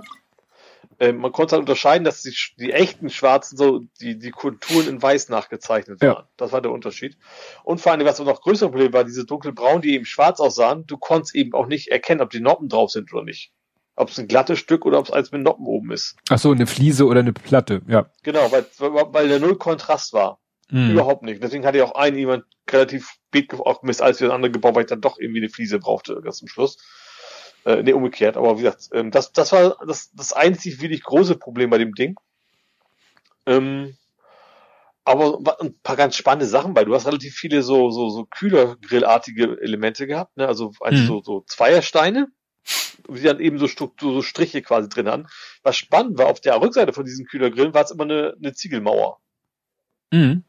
Ähm, 1.00 1.18
man 1.18 1.32
konnte 1.32 1.54
halt 1.54 1.62
unterscheiden, 1.62 2.06
dass 2.06 2.22
die, 2.22 2.36
die 2.58 2.72
echten 2.72 3.10
Schwarzen 3.10 3.58
so 3.58 3.82
die, 4.00 4.18
die 4.18 4.32
Konturen 4.32 4.88
in 4.88 5.02
Weiß 5.02 5.30
nachgezeichnet 5.30 6.02
waren. 6.02 6.10
Ja. 6.10 6.30
Das 6.38 6.52
war 6.52 6.62
der 6.62 6.72
Unterschied. 6.72 7.18
Und 7.64 7.82
vor 7.82 7.92
allem, 7.92 8.06
was 8.06 8.20
noch 8.20 8.42
größere 8.42 8.70
Problem 8.70 8.94
war, 8.94 9.04
diese 9.04 9.26
dunkelbraun, 9.26 9.82
die 9.82 9.94
eben 9.94 10.06
schwarz 10.06 10.40
aussahen, 10.40 10.86
du 10.88 10.98
konntest 10.98 11.36
eben 11.36 11.54
auch 11.54 11.68
nicht 11.68 11.90
erkennen, 11.90 12.22
ob 12.22 12.30
die 12.30 12.40
Noppen 12.40 12.70
drauf 12.70 12.92
sind 12.92 13.14
oder 13.14 13.24
nicht. 13.24 13.52
Ob 13.98 14.10
es 14.10 14.20
ein 14.20 14.28
glattes 14.28 14.60
Stück 14.60 14.86
oder 14.86 15.00
ob 15.00 15.06
es 15.06 15.12
eins 15.12 15.32
mit 15.32 15.42
Noppen 15.42 15.66
oben 15.66 15.92
ist. 15.92 16.16
Ach 16.30 16.40
so, 16.40 16.52
eine 16.52 16.68
Fliese 16.68 17.06
oder 17.06 17.22
eine 17.22 17.34
Platte, 17.34 17.82
ja. 17.88 18.10
Genau, 18.24 18.52
weil, 18.52 18.66
weil 18.80 19.28
der 19.28 19.40
Null 19.40 19.58
Kontrast 19.58 20.14
war. 20.14 20.40
Mhm. 20.70 20.92
Überhaupt 20.92 21.24
nicht. 21.24 21.44
Deswegen 21.44 21.66
hatte 21.66 21.78
ja 21.78 21.86
auch 21.86 21.96
einen 21.96 22.18
jemand 22.18 22.46
relativ 22.70 23.18
spät 23.28 23.54
auch 23.54 23.84
Mist, 23.84 24.02
als 24.02 24.20
wir 24.20 24.28
das 24.28 24.36
andere 24.36 24.52
gebaut, 24.52 24.76
weil 24.76 24.84
ich 24.84 24.90
dann 24.90 25.02
doch 25.02 25.20
irgendwie 25.20 25.42
eine 25.42 25.50
Fliese 25.50 25.80
brauchte, 25.80 26.22
ganz 26.22 26.38
zum 26.38 26.48
Schluss. 26.48 26.78
Äh, 27.66 27.82
nee, 27.82 27.94
umgekehrt. 27.94 28.38
Aber 28.38 28.58
wie 28.58 28.64
gesagt, 28.64 28.90
ähm, 28.94 29.12
das, 29.12 29.32
das 29.32 29.52
war 29.52 29.78
das, 29.86 30.12
das 30.14 30.34
einzig 30.34 30.82
wirklich 30.82 31.04
große 31.04 31.36
Problem 31.36 31.72
bei 31.72 31.80
dem 31.80 31.96
Ding. 31.96 32.16
Ähm, 33.48 33.98
aber 35.04 35.40
ein 35.60 35.78
paar 35.82 35.96
ganz 35.96 36.16
spannende 36.16 36.48
Sachen, 36.48 36.76
weil 36.76 36.86
du 36.86 36.96
hast 36.96 37.06
relativ 37.06 37.36
viele 37.36 37.62
so, 37.62 37.92
so, 37.92 38.10
so 38.10 38.26
Kühlergrillartige 38.26 39.60
Elemente 39.62 40.08
gehabt, 40.08 40.36
ne? 40.38 40.48
Also, 40.48 40.74
mhm. 40.84 41.06
so, 41.06 41.22
so 41.22 41.44
Zweiersteine, 41.48 42.28
die 43.08 43.22
dann 43.22 43.40
eben 43.40 43.60
so, 43.60 43.68
Struktur, 43.68 44.14
so 44.14 44.22
Striche 44.24 44.64
quasi 44.64 44.90
drin 44.90 45.08
haben. 45.08 45.28
Was 45.62 45.78
spannend 45.78 46.18
war, 46.18 46.28
auf 46.28 46.42
der 46.42 46.60
Rückseite 46.60 46.94
von 46.94 47.06
diesen 47.06 47.28
Kühlergrillen 47.28 47.74
war 47.74 47.84
es 47.84 47.92
immer 47.92 48.04
eine, 48.04 48.36
eine 48.40 48.54
Ziegelmauer. 48.54 49.20
Mhm. 50.12 50.44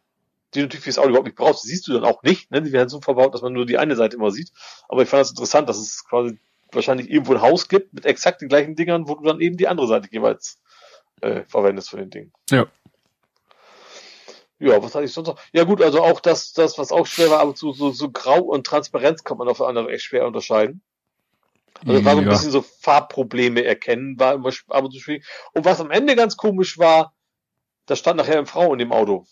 Die 0.54 0.62
natürlich 0.62 0.84
fürs 0.84 0.98
Auto 0.98 1.08
überhaupt 1.08 1.26
nicht 1.26 1.36
brauchst. 1.36 1.64
Die 1.64 1.68
siehst 1.68 1.86
du 1.88 1.92
dann 1.92 2.04
auch 2.04 2.22
nicht, 2.22 2.50
ne? 2.50 2.62
Die 2.62 2.72
werden 2.72 2.88
so 2.88 3.00
verbaut, 3.02 3.34
dass 3.34 3.42
man 3.42 3.52
nur 3.52 3.66
die 3.66 3.76
eine 3.76 3.96
Seite 3.96 4.16
immer 4.16 4.30
sieht. 4.30 4.52
Aber 4.88 5.02
ich 5.02 5.08
fand 5.08 5.20
das 5.20 5.30
interessant, 5.30 5.68
dass 5.68 5.78
es 5.78 6.04
quasi 6.08 6.38
wahrscheinlich 6.72 7.10
irgendwo 7.10 7.34
ein 7.34 7.42
Haus 7.42 7.68
gibt 7.68 7.92
mit 7.92 8.06
exakt 8.06 8.40
den 8.40 8.48
gleichen 8.48 8.74
Dingern, 8.74 9.08
wo 9.08 9.14
du 9.14 9.24
dann 9.24 9.40
eben 9.40 9.56
die 9.56 9.68
andere 9.68 9.86
Seite 9.86 10.08
jeweils 10.10 10.60
äh, 11.20 11.42
verwendest 11.46 11.90
für 11.90 11.96
den 11.96 12.10
Ding. 12.10 12.32
Ja. 12.50 12.66
Ja, 14.58 14.82
was 14.82 14.94
hatte 14.94 15.04
ich 15.04 15.12
sonst 15.12 15.28
noch? 15.28 15.40
Ja 15.52 15.64
gut, 15.64 15.82
also 15.82 16.02
auch 16.02 16.20
das, 16.20 16.52
das, 16.52 16.78
was 16.78 16.90
auch 16.90 17.06
schwer 17.06 17.30
war, 17.30 17.40
aber 17.40 17.54
zu 17.54 17.72
so, 17.72 17.90
so 17.90 18.10
Grau 18.10 18.40
und 18.40 18.66
Transparenz 18.66 19.22
kann 19.22 19.36
man 19.36 19.48
auf 19.48 19.58
der 19.58 19.66
anderen 19.66 19.88
echt 19.88 20.04
schwer 20.04 20.26
unterscheiden. 20.26 20.82
Also 21.86 22.04
war 22.06 22.14
so 22.14 22.20
ein 22.20 22.28
bisschen 22.28 22.50
so 22.50 22.62
Farbprobleme 22.62 23.62
erkennen, 23.62 24.18
war 24.18 24.34
immer 24.34 24.50
ab 24.68 24.84
und 24.84 24.92
zu 24.92 24.98
schwierig. 24.98 25.26
Und 25.52 25.66
was 25.66 25.80
am 25.80 25.90
Ende 25.90 26.16
ganz 26.16 26.38
komisch 26.38 26.78
war, 26.78 27.14
da 27.84 27.96
stand 27.96 28.16
nachher 28.16 28.38
eine 28.38 28.46
Frau 28.46 28.72
in 28.72 28.78
dem 28.78 28.92
Auto. 28.92 29.26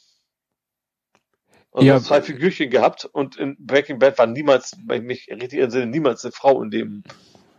Und 1.74 1.86
ja. 1.86 2.00
zwei 2.00 2.22
Figürchen 2.22 2.70
gehabt 2.70 3.04
und 3.04 3.34
in 3.34 3.56
Breaking 3.58 3.98
Bad 3.98 4.16
war 4.16 4.28
niemals, 4.28 4.76
wenn 4.86 5.02
ich 5.02 5.06
mich 5.08 5.28
richtig 5.28 5.58
entsinne, 5.58 5.86
niemals 5.86 6.24
eine 6.24 6.30
Frau 6.30 6.62
in 6.62 6.70
dem 6.70 7.02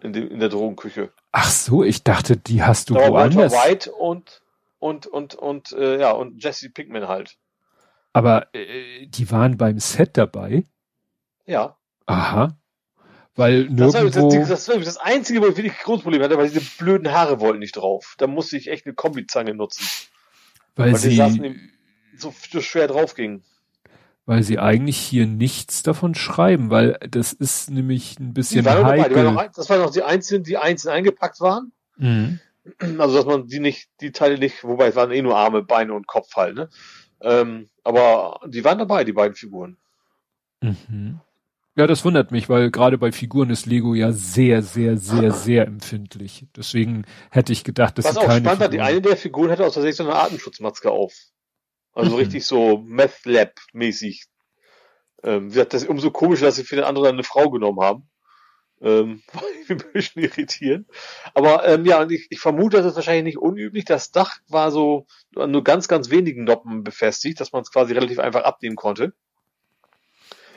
in, 0.02 0.14
dem, 0.14 0.30
in 0.30 0.40
der 0.40 0.48
Drogenküche. 0.48 1.12
Ach 1.34 1.50
so, 1.50 1.84
ich 1.84 2.06
dachte, 2.06 2.38
die 2.38 2.64
hast 2.64 2.90
du 2.90 2.94
da 2.94 3.10
woanders. 3.10 3.52
Walter 3.52 3.70
White 3.70 3.92
und 3.92 4.42
und 4.80 5.06
und 5.06 5.36
und 5.36 5.74
äh, 5.74 6.00
ja 6.00 6.12
und 6.12 6.42
Jesse 6.42 6.70
Pinkman 6.70 7.10
halt. 7.10 7.36
Aber 8.14 8.48
äh, 8.56 9.06
die 9.06 9.30
waren 9.32 9.58
beim 9.58 9.80
Set 9.80 10.16
dabei. 10.16 10.64
Ja. 11.46 11.76
Aha. 12.06 12.58
Weil 13.36 13.66
nirgendwo... 13.66 14.30
Das 14.30 14.40
war, 14.40 14.48
das, 14.48 14.66
das 14.66 14.86
das 14.86 14.98
Einzige, 14.98 15.42
wo 15.42 15.48
ich 15.48 15.58
wirklich 15.58 15.78
großes 15.80 16.04
Problem 16.04 16.24
hatte, 16.24 16.38
weil 16.38 16.50
diese 16.50 16.62
blöden 16.78 17.12
Haare 17.12 17.42
wollten 17.42 17.60
nicht 17.60 17.76
drauf. 17.76 18.16
Da 18.18 18.28
musste 18.28 18.56
ich 18.56 18.70
echt 18.70 18.86
eine 18.86 18.96
Kombizange 18.96 19.54
nutzen. 19.54 19.86
Weil, 20.78 20.94
weil 20.94 21.00
sie 21.00 21.60
so, 22.16 22.34
so 22.50 22.62
schwer 22.62 22.88
drauf 22.88 23.14
ging 23.14 23.44
weil 24.26 24.44
sie 24.44 24.60
eigentlich 24.60 24.98
hier 24.98 25.28
nichts 25.28 25.84
davon 25.84 26.16
schreiben, 26.16 26.70
weil 26.70 26.98
das 27.10 27.34
ist 27.34 27.70
nämlich 27.70 28.20
ein 28.20 28.34
bisschen 28.34 28.66
heikel. 28.66 29.16
War 29.16 29.32
noch, 29.32 29.52
das 29.54 29.70
waren 29.70 29.82
noch 29.82 29.92
die 29.92 30.04
einzelnen, 30.04 30.44
die 30.44 30.58
einzeln 30.58 30.92
eingepackt 30.92 31.40
waren. 31.42 31.72
Mhm. 31.98 32.40
Also 32.98 33.16
dass 33.16 33.26
man 33.26 33.48
die 33.48 33.60
nicht, 33.60 33.90
die 34.02 34.12
Teile 34.12 34.40
nicht, 34.40 34.64
wobei 34.64 34.88
es 34.88 34.96
waren 34.96 35.12
eh 35.12 35.22
nur 35.22 35.38
Arme, 35.38 35.62
Beine 35.62 35.94
und 35.94 36.08
Kopf 36.08 36.36
halt, 36.36 36.56
ne? 36.56 36.70
Ähm, 37.22 37.70
aber 37.84 38.40
die 38.48 38.64
waren 38.64 38.80
dabei, 38.80 39.04
die 39.04 39.14
beiden 39.14 39.36
Figuren. 39.36 39.78
Mhm. 40.62 41.20
Ja, 41.78 41.88
das 41.88 42.06
wundert 42.06 42.32
mich, 42.32 42.48
weil 42.48 42.72
gerade 42.72 42.98
bei 42.98 43.12
Figuren 43.12 43.50
ist 43.50 43.66
Lego 43.66 43.94
ja 43.94 44.14
sehr, 44.14 44.64
sehr, 44.64 44.98
sehr, 44.98 45.32
sehr 45.32 45.68
empfindlich. 45.68 46.48
Deswegen 46.56 47.04
hätte 47.32 47.52
ich 47.52 47.64
gedacht, 47.66 47.98
dass 47.98 48.06
Was 48.06 48.18
auch 48.18 48.24
spannend 48.24 48.62
hat, 48.62 48.74
die 48.74 48.80
eine 48.80 49.02
der 49.02 49.18
Figuren 49.18 49.52
hatte 49.52 49.66
aus 49.66 49.74
der 49.74 49.92
so 49.94 50.04
eine 50.04 50.16
Atemschutzmaske 50.16 50.90
auf. 50.90 51.14
Also 51.96 52.12
mhm. 52.12 52.18
richtig 52.20 52.46
so 52.46 52.78
Meth 52.78 53.26
Lab 53.26 53.54
mäßig. 53.74 54.26
Ähm, 55.24 55.46
wie 55.46 55.54
gesagt, 55.56 55.74
das 55.74 55.84
ist 55.84 55.90
umso 55.90 56.12
komischer, 56.12 56.46
dass 56.46 56.58
sie 56.58 56.64
für 56.64 56.76
den 56.76 56.86
anderen 56.86 57.08
eine 57.08 57.24
Frau 57.24 57.50
genommen 57.50 57.82
haben. 57.82 58.10
Ähm, 58.82 59.24
war 59.34 59.44
ein 59.70 59.84
bisschen 59.94 60.24
irritierend. 60.24 60.88
Aber 61.34 61.68
ähm, 61.68 61.86
ja, 61.86 62.08
ich, 62.08 62.28
ich 62.30 62.40
vermute, 62.40 62.78
das 62.78 62.88
ist 62.88 62.96
wahrscheinlich 62.96 63.36
nicht 63.36 63.38
unüblich. 63.40 63.86
Das 63.86 64.12
Dach 64.12 64.38
war 64.48 64.70
so 64.70 65.08
an 65.36 65.50
nur 65.50 65.64
ganz, 65.64 65.88
ganz 65.88 66.12
wenigen 66.12 66.44
Noppen 66.44 66.84
befestigt, 66.84 67.40
dass 67.40 67.52
man 67.52 67.64
es 67.64 67.72
quasi 67.72 67.94
relativ 67.94 68.20
einfach 68.20 68.44
abnehmen 68.44 68.76
konnte 68.76 69.14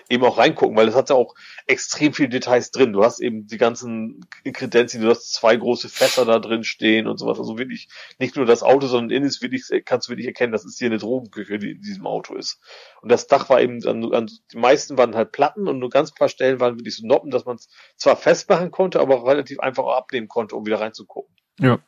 eben 0.08 0.24
auch 0.24 0.38
reingucken, 0.38 0.76
weil 0.76 0.88
es 0.88 0.94
hat 0.94 1.10
ja 1.10 1.16
auch 1.16 1.34
extrem 1.66 2.12
viele 2.12 2.30
Details 2.30 2.70
drin. 2.70 2.92
Du 2.92 3.04
hast 3.04 3.20
eben 3.20 3.46
die 3.46 3.58
ganzen 3.58 4.26
Kredenzien, 4.52 5.02
du 5.02 5.10
hast 5.10 5.32
zwei 5.32 5.56
große 5.56 5.88
Fässer 5.88 6.24
da 6.24 6.38
drin 6.38 6.64
stehen 6.64 7.06
und 7.06 7.18
sowas. 7.18 7.38
Also 7.38 7.58
wirklich 7.58 7.88
nicht 8.18 8.36
nur 8.36 8.46
das 8.46 8.62
Auto, 8.62 8.86
sondern 8.86 9.10
innen 9.10 9.26
ist 9.26 9.42
wirklich, 9.42 9.64
kannst 9.84 10.08
du 10.08 10.12
wirklich 10.12 10.26
erkennen, 10.26 10.52
das 10.52 10.64
ist 10.64 10.78
hier 10.78 10.86
eine 10.86 10.98
Drogenküche, 10.98 11.58
die 11.58 11.72
in 11.72 11.82
diesem 11.82 12.06
Auto 12.06 12.34
ist. 12.34 12.60
Und 13.02 13.12
das 13.12 13.26
Dach 13.26 13.50
war 13.50 13.60
eben, 13.60 13.86
an, 13.86 14.12
an, 14.12 14.30
die 14.52 14.58
meisten 14.58 14.96
waren 14.96 15.14
halt 15.14 15.32
Platten 15.32 15.68
und 15.68 15.78
nur 15.78 15.90
ganz 15.90 16.12
paar 16.12 16.28
Stellen 16.28 16.60
waren 16.60 16.78
wirklich 16.78 16.96
so 16.96 17.06
Noppen, 17.06 17.30
dass 17.30 17.44
man 17.44 17.56
es 17.56 17.68
zwar 17.96 18.16
festmachen 18.16 18.70
konnte, 18.70 19.00
aber 19.00 19.16
auch 19.16 19.26
relativ 19.26 19.60
einfach 19.60 19.84
auch 19.84 19.96
abnehmen 19.96 20.28
konnte, 20.28 20.56
um 20.56 20.64
wieder 20.64 20.80
reinzugucken. 20.80 21.34
Ja. 21.60 21.78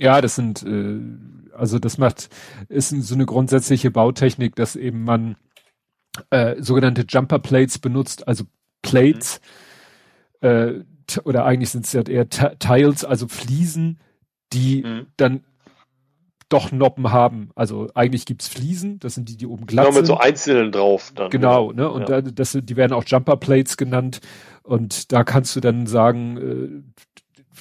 Ja, 0.00 0.20
das 0.20 0.36
sind, 0.36 0.62
äh, 0.62 1.00
also 1.56 1.80
das 1.80 1.98
macht, 1.98 2.28
ist 2.68 2.90
so 2.90 3.14
eine 3.16 3.26
grundsätzliche 3.26 3.90
Bautechnik, 3.90 4.54
dass 4.54 4.76
eben 4.76 5.02
man 5.02 5.36
äh, 6.30 6.56
sogenannte 6.60 7.04
Jumper 7.08 7.38
Plates 7.38 7.78
benutzt, 7.78 8.26
also 8.26 8.44
Plates, 8.82 9.40
mhm. 10.40 10.48
äh, 10.48 10.84
oder 11.24 11.44
eigentlich 11.44 11.70
sind 11.70 11.86
es 11.86 11.92
ja 11.92 12.02
eher 12.02 12.28
Tiles, 12.28 13.04
also 13.04 13.28
Fliesen, 13.28 13.98
die 14.52 14.82
mhm. 14.82 15.06
dann 15.16 15.44
doch 16.48 16.72
Noppen 16.72 17.12
haben. 17.12 17.50
Also 17.54 17.88
eigentlich 17.94 18.26
gibt's 18.26 18.48
Fliesen, 18.48 18.98
das 19.00 19.14
sind 19.14 19.28
die, 19.28 19.36
die 19.36 19.46
oben 19.46 19.66
glatt 19.66 19.86
genau, 19.86 19.94
sind. 19.96 20.06
Genau, 20.06 20.14
mit 20.14 20.22
so 20.22 20.28
einzelnen 20.28 20.72
drauf. 20.72 21.12
Dann, 21.14 21.30
genau, 21.30 21.72
ne? 21.72 21.90
Und 21.90 22.08
ja. 22.08 22.20
da, 22.20 22.30
das, 22.30 22.58
die 22.60 22.76
werden 22.76 22.92
auch 22.92 23.04
Jumper 23.06 23.36
Plates 23.36 23.76
genannt. 23.76 24.20
Und 24.62 25.12
da 25.12 25.24
kannst 25.24 25.56
du 25.56 25.60
dann 25.60 25.86
sagen, 25.86 26.36
äh, 26.36 27.52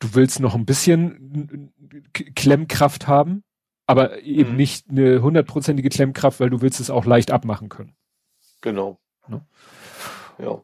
du 0.00 0.14
willst 0.14 0.40
noch 0.40 0.54
ein 0.54 0.66
bisschen 0.66 1.72
Klemmkraft 2.12 3.08
haben 3.08 3.42
aber 3.88 4.22
eben 4.22 4.50
mhm. 4.50 4.56
nicht 4.56 4.90
eine 4.90 5.22
hundertprozentige 5.22 5.88
Klemmkraft, 5.88 6.40
weil 6.40 6.50
du 6.50 6.60
willst 6.60 6.78
es 6.78 6.90
auch 6.90 7.06
leicht 7.06 7.30
abmachen 7.30 7.70
können. 7.70 7.96
Genau. 8.60 9.00
Ne? 9.26 9.40
Ja. 10.38 10.62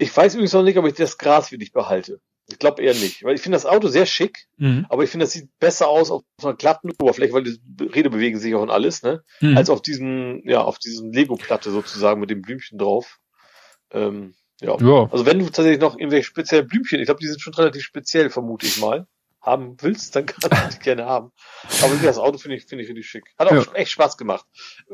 Ich 0.00 0.14
weiß 0.14 0.34
übrigens 0.34 0.52
noch 0.52 0.64
nicht, 0.64 0.76
ob 0.76 0.84
ich 0.84 0.94
das 0.94 1.16
Gras 1.16 1.52
wirklich 1.52 1.72
behalte. 1.72 2.20
Ich 2.48 2.58
glaube 2.58 2.82
eher 2.82 2.94
nicht, 2.94 3.22
weil 3.22 3.36
ich 3.36 3.40
finde 3.40 3.54
das 3.54 3.66
Auto 3.66 3.86
sehr 3.86 4.04
schick, 4.04 4.46
mhm. 4.56 4.84
aber 4.88 5.04
ich 5.04 5.10
finde, 5.10 5.26
das 5.26 5.32
sieht 5.32 5.48
besser 5.60 5.86
aus 5.86 6.10
auf 6.10 6.22
einer 6.42 6.54
glatten 6.54 6.90
Oberfläche, 7.00 7.32
weil 7.32 7.44
die 7.44 7.60
Räder 7.84 8.10
bewegen 8.10 8.38
sich 8.38 8.52
auch 8.56 8.62
und 8.62 8.70
alles, 8.70 9.02
ne? 9.02 9.22
Mhm. 9.40 9.56
Als 9.56 9.70
auf 9.70 9.80
diesem, 9.80 10.42
ja, 10.44 10.62
auf 10.62 10.78
diesem 10.78 11.12
Lego-Platte 11.12 11.70
sozusagen 11.70 12.20
mit 12.20 12.30
dem 12.30 12.42
Blümchen 12.42 12.78
drauf. 12.78 13.18
Ähm, 13.92 14.34
ja. 14.60 14.76
ja. 14.80 15.08
Also 15.12 15.24
wenn 15.24 15.38
du 15.38 15.44
tatsächlich 15.46 15.80
noch 15.80 15.96
irgendwelche 15.96 16.26
speziellen 16.26 16.66
Blümchen, 16.66 16.98
ich 16.98 17.06
glaube, 17.06 17.20
die 17.20 17.28
sind 17.28 17.40
schon 17.40 17.54
relativ 17.54 17.84
speziell, 17.84 18.28
vermute 18.30 18.66
ich 18.66 18.80
mal 18.80 19.06
haben 19.46 19.76
willst, 19.80 20.14
dann 20.16 20.26
kannst 20.26 20.44
du 20.44 20.76
die 20.78 20.78
gerne 20.84 21.06
haben. 21.06 21.30
Aber 21.82 21.94
das 22.02 22.18
Auto 22.18 22.36
finde 22.38 22.56
ich, 22.56 22.66
finde 22.66 22.84
ich 22.84 22.90
richtig 22.90 23.06
schick. 23.08 23.24
Hat 23.38 23.48
auch 23.48 23.66
ja. 23.66 23.72
echt 23.74 23.92
Spaß 23.92 24.16
gemacht. 24.18 24.44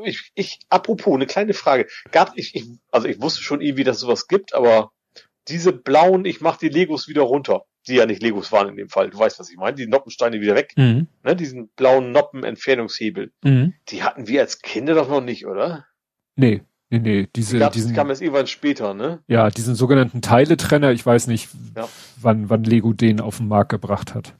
Ich, 0.03 0.31
ich, 0.35 0.59
apropos, 0.69 1.13
eine 1.15 1.25
kleine 1.25 1.53
Frage. 1.53 1.87
Gab, 2.11 2.33
ich, 2.35 2.55
ich, 2.55 2.65
also 2.91 3.07
ich 3.07 3.21
wusste 3.21 3.41
schon 3.41 3.61
irgendwie, 3.61 3.83
dass 3.83 3.99
sowas 3.99 4.27
gibt, 4.27 4.53
aber 4.53 4.91
diese 5.49 5.73
blauen, 5.73 6.23
ich 6.25 6.39
mach 6.39 6.57
die 6.57 6.69
Legos 6.69 7.07
wieder 7.09 7.23
runter. 7.23 7.63
die 7.87 7.95
ja 7.95 8.05
nicht 8.05 8.21
Legos 8.23 8.51
waren 8.53 8.69
in 8.69 8.77
dem 8.77 8.87
Fall. 8.89 9.09
Du 9.09 9.19
weißt, 9.19 9.39
was 9.39 9.49
ich 9.49 9.57
meine. 9.57 9.75
Die 9.75 9.87
Noppensteine 9.87 10.39
wieder 10.39 10.55
weg. 10.55 10.71
Mhm. 10.77 11.07
Ne, 11.23 11.35
diesen 11.35 11.67
blauen 11.75 12.11
Noppen-Entfernungshebel. 12.13 13.31
Mhm. 13.43 13.73
Die 13.89 14.03
hatten 14.03 14.27
wir 14.27 14.39
als 14.41 14.59
Kinder 14.59 14.93
doch 14.93 15.09
noch 15.09 15.19
nicht, 15.21 15.45
oder? 15.45 15.85
Nee, 16.35 16.61
nee, 16.89 16.99
nee. 16.99 17.27
Diese, 17.35 17.59
Die 17.59 17.69
diesen, 17.71 17.89
die 17.89 17.95
kam 17.95 18.09
erst 18.09 18.21
irgendwann 18.21 18.47
später, 18.47 18.93
ne? 18.93 19.21
ja, 19.27 19.49
diesen 19.49 19.75
sogenannten 19.75 20.21
Teiletrenner, 20.21 20.91
ich 20.91 21.05
weiß 21.05 21.27
nicht, 21.27 21.49
Ja. 21.75 21.89
wann, 22.21 22.49
wann 22.49 22.63
Lego 22.63 22.93
den 22.93 23.19
auf 23.19 23.37
den 23.37 23.47
Markt 23.49 23.69
gebracht 23.71 24.15
hat. 24.15 24.35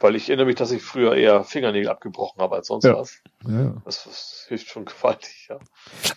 Weil 0.00 0.14
ich 0.14 0.28
erinnere 0.28 0.46
mich, 0.46 0.56
dass 0.56 0.70
ich 0.72 0.82
früher 0.82 1.14
eher 1.16 1.42
Fingernägel 1.42 1.88
abgebrochen 1.88 2.40
habe 2.42 2.56
als 2.56 2.66
sonst 2.66 2.84
Ja. 2.84 2.96
was. 2.96 3.22
Ja. 3.48 3.80
Das, 3.84 4.04
das 4.04 4.44
hilft 4.48 4.68
schon 4.68 4.84
gewaltig, 4.84 5.46
ja. 5.48 5.58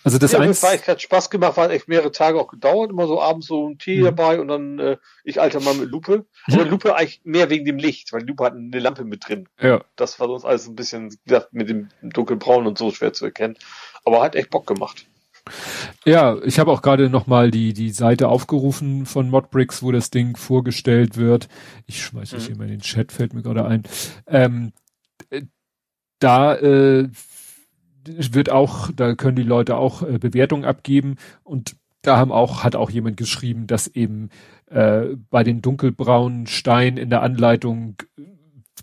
Also 0.04 0.18
das 0.18 0.32
ja, 0.32 0.38
eins, 0.40 0.62
war 0.62 0.72
hat 0.76 1.00
Spaß 1.00 1.30
gemacht, 1.30 1.56
war 1.56 1.70
echt 1.70 1.88
mehrere 1.88 2.12
Tage 2.12 2.38
auch 2.38 2.48
gedauert, 2.48 2.90
immer 2.90 3.06
so 3.06 3.20
abends 3.22 3.46
so 3.46 3.68
ein 3.68 3.78
Tee 3.78 4.00
Mhm. 4.00 4.04
dabei 4.04 4.38
und 4.40 4.48
dann 4.48 4.78
äh, 4.78 4.96
ich 5.24 5.40
alter 5.40 5.60
Mann 5.60 5.80
mit 5.80 5.88
Lupe. 5.90 6.26
Aber 6.52 6.64
Lupe 6.64 6.94
eigentlich 6.94 7.22
mehr 7.24 7.48
wegen 7.48 7.64
dem 7.64 7.78
Licht, 7.78 8.12
weil 8.12 8.26
Lupe 8.26 8.44
hat 8.44 8.52
eine 8.54 8.78
Lampe 8.78 9.04
mit 9.04 9.26
drin. 9.28 9.48
ja, 9.60 9.82
Das 9.96 10.20
war 10.20 10.26
sonst 10.28 10.44
alles 10.44 10.66
ein 10.68 10.74
bisschen 10.74 11.10
wie 11.12 11.18
gesagt, 11.28 11.52
mit 11.52 11.68
dem 11.70 11.88
dunkelbraun 12.02 12.66
und 12.66 12.76
so 12.76 12.90
schwer 12.90 13.12
zu 13.14 13.24
erkennen. 13.24 13.56
Aber 14.04 14.22
hat 14.22 14.34
echt 14.36 14.50
Bock 14.50 14.66
gemacht. 14.66 15.06
Ja, 16.04 16.36
ich 16.44 16.58
habe 16.58 16.70
auch 16.70 16.82
gerade 16.82 17.10
noch 17.10 17.26
mal 17.26 17.50
die 17.50 17.72
die 17.72 17.90
Seite 17.90 18.28
aufgerufen 18.28 19.06
von 19.06 19.30
Modbricks, 19.30 19.82
wo 19.82 19.92
das 19.92 20.10
Ding 20.10 20.36
vorgestellt 20.36 21.16
wird. 21.16 21.48
Ich 21.86 22.02
schmeiße 22.02 22.36
Mhm. 22.36 22.40
hier 22.40 22.56
mal 22.56 22.64
in 22.64 22.70
den 22.70 22.80
Chat, 22.80 23.12
fällt 23.12 23.34
mir 23.34 23.42
gerade 23.42 23.64
ein. 23.64 23.82
Ähm, 24.26 24.72
äh, 25.30 25.42
da 26.18 26.54
äh, 26.56 27.08
wird 28.04 28.50
auch, 28.50 28.90
da 28.94 29.14
können 29.14 29.36
die 29.36 29.42
Leute 29.42 29.76
auch 29.76 30.02
äh, 30.02 30.18
Bewertungen 30.18 30.64
abgeben 30.64 31.16
und 31.42 31.76
da 32.02 32.16
haben 32.16 32.32
auch 32.32 32.64
hat 32.64 32.76
auch 32.76 32.90
jemand 32.90 33.16
geschrieben, 33.18 33.66
dass 33.66 33.86
eben 33.86 34.30
äh, 34.66 35.16
bei 35.30 35.44
den 35.44 35.60
dunkelbraunen 35.60 36.46
Steinen 36.46 36.96
in 36.96 37.10
der 37.10 37.22
Anleitung 37.22 37.96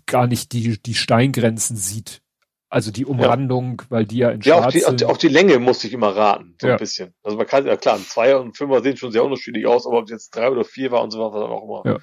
gar 0.06 0.26
nicht 0.26 0.52
die 0.52 0.80
die 0.80 0.94
Steingrenzen 0.94 1.76
sieht. 1.76 2.22
Also 2.70 2.90
die 2.90 3.06
Umrandung, 3.06 3.80
weil 3.88 4.04
die 4.04 4.18
ja 4.18 4.30
in 4.30 4.40
Ja, 4.42 4.56
auch 4.66 4.66
die, 4.70 4.80
sind. 4.80 5.00
die, 5.00 5.04
auch 5.06 5.16
die 5.16 5.28
Länge 5.28 5.58
musste 5.58 5.86
ich 5.86 5.94
immer 5.94 6.14
raten, 6.14 6.54
so 6.60 6.66
Ja. 6.66 6.74
ein 6.74 6.78
bisschen. 6.78 7.14
Also 7.22 7.38
man 7.38 7.46
kann, 7.46 7.66
ja 7.66 7.76
klar, 7.76 7.94
ein 7.96 8.02
Zweier 8.04 8.40
und 8.40 8.48
ein 8.48 8.54
Fünfer 8.54 8.82
sehen 8.82 8.96
schon 8.98 9.10
sehr 9.10 9.24
unterschiedlich 9.24 9.66
aus, 9.66 9.86
aber 9.86 9.98
ob 9.98 10.04
es 10.04 10.10
jetzt 10.10 10.36
drei 10.36 10.50
oder 10.50 10.64
vier 10.64 10.90
war 10.90 11.02
und 11.02 11.10
so 11.10 11.18
was 11.20 11.32
dann 11.32 11.42
auch 11.50 11.64
immer. 11.84 11.90
Ja. 11.92 11.98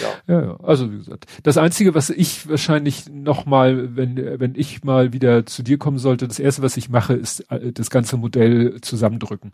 Ja. 0.00 0.34
Ja, 0.34 0.42
ja, 0.46 0.56
also 0.62 0.90
wie 0.90 0.96
gesagt, 0.96 1.26
das 1.42 1.58
Einzige, 1.58 1.94
was 1.94 2.08
ich 2.08 2.48
wahrscheinlich 2.48 3.10
noch 3.10 3.44
mal, 3.44 3.94
wenn, 3.96 4.16
wenn 4.40 4.54
ich 4.54 4.84
mal 4.84 5.12
wieder 5.12 5.44
zu 5.44 5.62
dir 5.62 5.76
kommen 5.76 5.98
sollte, 5.98 6.26
das 6.26 6.38
Erste, 6.38 6.62
was 6.62 6.76
ich 6.78 6.88
mache, 6.88 7.12
ist 7.12 7.40
äh, 7.50 7.72
das 7.72 7.90
ganze 7.90 8.16
Modell 8.16 8.80
zusammendrücken. 8.80 9.52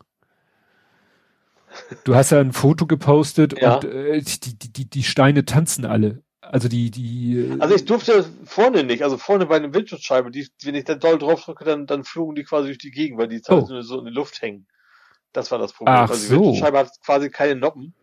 Du 2.05 2.15
hast 2.15 2.31
ja 2.31 2.41
ein 2.41 2.53
Foto 2.53 2.87
gepostet 2.87 3.61
Ja. 3.61 3.77
und 3.77 3.85
äh, 3.85 4.21
die, 4.21 4.59
die, 4.59 4.73
die, 4.73 4.91
die 4.91 5.03
Steine 5.03 5.45
tanzen 5.45 5.85
alle. 5.87 6.23
Also 6.43 6.69
die, 6.69 6.91
die 6.91 7.49
Also 7.61 7.75
ich 7.75 7.85
durfte 7.85 8.25
vorne 8.45 8.85
nicht, 8.85 9.03
also 9.03 9.17
vorne 9.17 9.47
bei 9.47 9.57
einer 9.57 9.73
Windschutzscheibe, 9.73 10.31
die, 10.31 10.49
wenn 10.65 10.75
ich 10.75 10.85
da 10.85 10.95
doll 10.95 11.19
drauf 11.19 11.45
drücke, 11.45 11.65
dann, 11.65 11.87
dann 11.87 12.05
flogen 12.05 12.35
die 12.35 12.45
quasi 12.45 12.67
durch 12.69 12.79
die 12.79 12.91
Gegend, 12.91 13.19
weil 13.19 13.29
die 13.29 13.41
Oh. 13.49 13.61
so 13.83 13.99
in 13.99 14.05
der 14.05 14.13
Luft 14.15 14.43
hängen. 14.43 14.67
Das 15.33 15.51
war 15.51 15.59
das 15.59 15.73
Problem. 15.73 15.95
Ach 15.95 16.11
also 16.11 16.23
die 16.23 16.29
so. 16.29 16.37
Windschutzscheibe 16.37 16.79
hat 16.79 16.91
quasi 17.05 17.31
keine 17.31 17.57
Noppen 17.57 17.95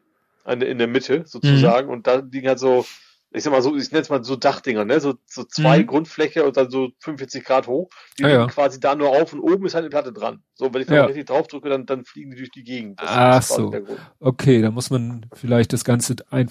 an, 0.45 0.61
in 0.61 0.77
der 0.77 0.87
Mitte 0.87 1.23
sozusagen 1.25 1.87
Mhm. 1.87 1.93
und 1.93 2.07
da 2.07 2.15
liegen 2.15 2.47
halt 2.47 2.59
so, 2.59 2.85
ich 3.31 3.43
sag 3.43 3.51
mal 3.51 3.61
so, 3.61 3.75
ich 3.75 3.91
nenne 3.91 4.01
es 4.01 4.09
mal 4.09 4.23
so 4.23 4.35
Dachdinger, 4.35 4.85
ne? 4.85 4.99
So, 4.99 5.15
so 5.27 5.43
zwei 5.43 5.81
Mhm. 5.81 5.87
Grundfläche 5.87 6.43
und 6.45 6.57
dann 6.57 6.71
so 6.71 6.89
45 6.99 7.43
Grad 7.43 7.67
hoch. 7.67 7.89
Die 8.17 8.23
Ja, 8.23 8.29
liegen 8.29 8.39
ja. 8.41 8.47
quasi 8.47 8.79
da 8.79 8.95
nur 8.95 9.09
auf 9.09 9.33
und 9.33 9.39
oben 9.41 9.65
ist 9.67 9.75
halt 9.75 9.83
eine 9.83 9.89
Platte 9.91 10.11
dran. 10.13 10.41
So, 10.55 10.73
wenn 10.73 10.81
ich 10.81 10.87
da 10.87 10.95
Ja. 10.95 11.05
richtig 11.05 11.27
drauf 11.27 11.47
drücke, 11.47 11.69
dann, 11.69 11.85
dann 11.85 12.05
fliegen 12.05 12.31
die 12.31 12.37
durch 12.37 12.51
die 12.51 12.63
Gegend. 12.63 12.99
Das 12.99 13.11
Ach 13.11 13.43
so. 13.43 13.71
okay, 14.19 14.61
da 14.63 14.71
muss 14.71 14.89
man 14.89 15.27
vielleicht 15.33 15.73
das 15.73 15.83
ganze 15.83 16.15
ein 16.31 16.49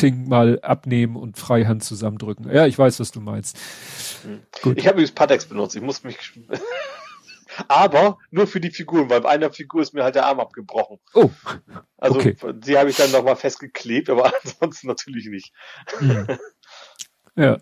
Ding 0.00 0.28
mal 0.28 0.60
abnehmen 0.60 1.16
und 1.16 1.38
Freihand 1.38 1.82
zusammendrücken. 1.82 2.52
Ja, 2.52 2.66
ich 2.66 2.78
weiß, 2.78 3.00
was 3.00 3.12
du 3.12 3.20
meinst. 3.20 3.56
Hm. 4.22 4.42
Gut. 4.62 4.78
Ich 4.78 4.86
habe 4.86 4.96
übrigens 4.96 5.12
Patex 5.14 5.46
benutzt. 5.46 5.74
Ich 5.76 5.82
muss 5.82 6.04
mich. 6.04 6.18
Aber 7.68 8.18
nur 8.30 8.46
für 8.46 8.60
die 8.60 8.70
Figuren, 8.70 9.08
weil 9.08 9.22
bei 9.22 9.30
einer 9.30 9.50
Figur 9.50 9.80
ist 9.80 9.94
mir 9.94 10.04
halt 10.04 10.14
der 10.14 10.26
Arm 10.26 10.40
abgebrochen. 10.40 10.98
Oh, 11.14 11.30
Also 11.96 12.16
Okay. 12.18 12.36
die 12.54 12.76
habe 12.76 12.90
ich 12.90 12.96
dann 12.96 13.10
nochmal 13.12 13.36
festgeklebt, 13.36 14.10
aber 14.10 14.30
ansonsten 14.44 14.88
natürlich 14.88 15.26
nicht. 15.26 15.54
Mhm. 16.00 16.26
ja. 17.36 17.56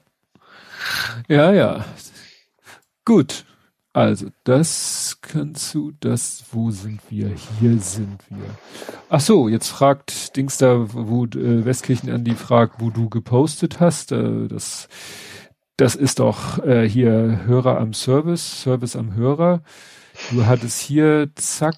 Ja, 1.28 1.52
ja. 1.52 1.84
Gut. 3.04 3.44
Also, 3.94 4.26
das 4.42 5.18
kannst 5.22 5.72
du, 5.72 5.92
das, 6.00 6.44
wo 6.50 6.72
sind 6.72 7.00
wir? 7.10 7.30
Hier 7.60 7.78
sind 7.78 8.18
wir. 8.28 8.44
Ach 9.08 9.20
so, 9.20 9.48
jetzt 9.48 9.68
fragt 9.68 10.36
Dings 10.36 10.58
da, 10.58 10.92
wo 10.92 11.26
äh, 11.26 11.64
Westkirchen 11.64 12.10
Andi 12.10 12.34
fragt, 12.34 12.80
wo 12.80 12.90
du 12.90 13.08
gepostet 13.08 13.78
hast. 13.78 14.10
Äh, 14.10 14.48
das, 14.48 14.88
das 15.76 15.94
ist 15.94 16.18
doch 16.18 16.58
äh, 16.64 16.88
hier 16.88 17.42
Hörer 17.46 17.78
am 17.78 17.92
Service, 17.92 18.62
Service 18.62 18.96
am 18.96 19.14
Hörer. 19.14 19.62
Du 20.32 20.44
hattest 20.44 20.80
hier, 20.80 21.30
zack, 21.36 21.76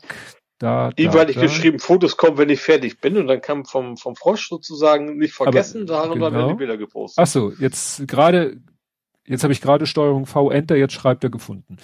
da, 0.58 0.92
da, 0.96 1.02
Überall 1.02 1.28
ich 1.28 1.36
da. 1.36 1.42
geschrieben, 1.42 1.78
Fotos 1.78 2.16
kommen, 2.16 2.38
wenn 2.38 2.48
ich 2.48 2.60
fertig 2.60 2.98
bin. 2.98 3.18
Und 3.18 3.26
dann 3.26 3.42
kam 3.42 3.66
vom, 3.66 3.98
vom 3.98 4.16
Frosch 4.16 4.48
sozusagen 4.48 5.18
nicht 5.18 5.34
vergessen, 5.34 5.82
Aber, 5.82 5.92
daran 5.92 6.10
und 6.12 6.20
dann 6.20 6.32
werden 6.32 6.44
genau. 6.44 6.52
die 6.54 6.58
Bilder 6.58 6.78
gepostet. 6.78 7.22
Ach 7.22 7.26
so, 7.26 7.52
jetzt 7.60 8.08
gerade, 8.08 8.56
Jetzt 9.26 9.42
habe 9.42 9.52
ich 9.52 9.60
gerade 9.60 9.86
Steuerung 9.86 10.26
V 10.26 10.50
Enter, 10.50 10.76
jetzt 10.76 10.94
schreibt 10.94 11.24
er 11.24 11.30
gefunden. 11.30 11.76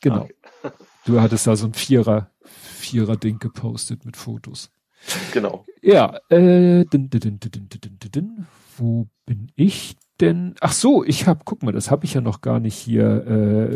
Genau. 0.00 0.22
Okay. 0.22 0.34
Du 1.06 1.18
hattest 1.18 1.46
da 1.46 1.56
so 1.56 1.66
ein 1.66 1.72
Vierer, 1.72 2.30
Vierer-Ding 2.44 3.38
gepostet 3.38 4.04
mit 4.04 4.18
Fotos. 4.18 4.70
Genau. 5.32 5.64
Ja, 5.80 6.20
äh, 6.28 6.84
din, 6.84 7.08
din, 7.08 7.40
din, 7.40 8.46
wo 8.76 9.08
bin 9.24 9.50
ich 9.56 9.96
denn? 10.20 10.54
Ach 10.60 10.72
so, 10.72 11.02
ich 11.04 11.26
habe, 11.26 11.40
guck 11.44 11.62
mal, 11.62 11.72
das 11.72 11.90
habe 11.90 12.04
ich 12.04 12.14
ja 12.14 12.20
noch 12.20 12.42
gar 12.42 12.60
nicht 12.60 12.76
hier 12.76 13.24
äh, 13.26 13.74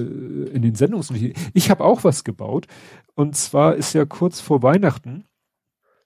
in 0.50 0.62
den 0.62 0.74
Sendungs. 0.74 1.10
Ich 1.54 1.70
habe 1.70 1.82
auch 1.82 2.04
was 2.04 2.24
gebaut. 2.24 2.66
Und 3.14 3.36
zwar 3.36 3.74
ist 3.74 3.94
ja 3.94 4.04
kurz 4.04 4.40
vor 4.40 4.62
Weihnachten. 4.62 5.26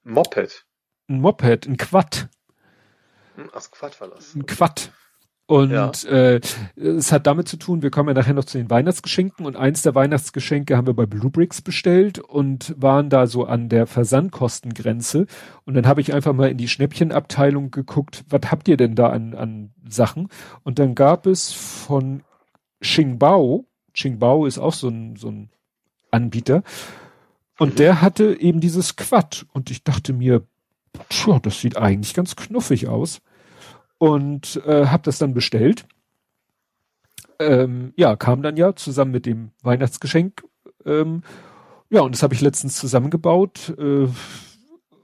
Moped. 0.03 0.65
Ein 1.09 1.21
Moped, 1.21 1.67
ein 1.67 1.77
Quad. 1.77 2.29
Hm, 3.35 3.49
Aus 3.51 3.71
Quad 3.71 3.99
war 3.99 4.07
das. 4.07 4.35
Ein 4.35 4.45
Quad. 4.45 4.91
Und 5.49 5.71
Ja. 5.71 5.91
äh, 6.07 6.39
es 6.75 7.11
hat 7.11 7.25
damit 7.25 7.47
zu 7.47 7.57
tun, 7.57 7.81
wir 7.81 7.89
kommen 7.89 8.09
ja 8.09 8.13
nachher 8.13 8.35
noch 8.35 8.45
zu 8.45 8.59
den 8.59 8.69
Weihnachtsgeschenken 8.69 9.47
und 9.47 9.55
eins 9.55 9.81
der 9.81 9.95
Weihnachtsgeschenke 9.95 10.77
haben 10.77 10.85
wir 10.85 10.93
bei 10.93 11.07
Bluebricks 11.07 11.63
bestellt 11.63 12.19
und 12.19 12.75
waren 12.77 13.09
da 13.09 13.25
so 13.25 13.45
an 13.45 13.67
der 13.67 13.87
Versandkostengrenze. 13.87 15.25
Und 15.65 15.73
dann 15.73 15.87
habe 15.87 16.01
ich 16.01 16.13
einfach 16.13 16.33
mal 16.33 16.51
in 16.51 16.57
die 16.59 16.67
Schnäppchenabteilung 16.67 17.71
geguckt, 17.71 18.25
was 18.29 18.41
habt 18.51 18.67
ihr 18.67 18.77
denn 18.77 18.93
da 18.93 19.07
an, 19.09 19.33
an 19.33 19.71
Sachen? 19.89 20.29
Und 20.61 20.77
dann 20.77 20.93
gab 20.93 21.25
es 21.25 21.51
von 21.51 22.21
Xingbao, 22.79 23.65
Xingbao 23.93 24.45
ist 24.45 24.59
auch 24.59 24.73
so 24.73 24.89
ein, 24.89 25.15
so 25.15 25.29
ein 25.29 25.49
Anbieter, 26.11 26.61
und 27.57 27.71
Mhm. 27.71 27.75
der 27.77 28.01
hatte 28.03 28.39
eben 28.39 28.59
dieses 28.59 28.97
Quad. 28.97 29.47
Und 29.51 29.71
ich 29.71 29.83
dachte 29.83 30.13
mir, 30.13 30.43
tja, 31.09 31.39
das 31.39 31.59
sieht 31.59 31.75
eigentlich 31.75 32.13
ganz 32.13 32.35
knuffig 32.35 32.87
aus 32.87 33.19
und 33.99 34.61
äh, 34.65 34.87
habe 34.87 35.03
das 35.03 35.19
dann 35.19 35.35
bestellt. 35.35 35.85
Ähm, 37.37 37.93
ja, 37.95 38.15
kam 38.15 38.41
dann 38.41 38.57
ja 38.57 38.75
zusammen 38.75 39.11
mit 39.11 39.25
dem 39.27 39.51
Weihnachtsgeschenk. 39.61 40.43
Ähm, 40.85 41.21
ja, 41.89 42.01
und 42.01 42.15
das 42.15 42.23
habe 42.23 42.33
ich 42.33 42.41
letztens 42.41 42.77
zusammengebaut 42.77 43.75
äh, 43.77 44.07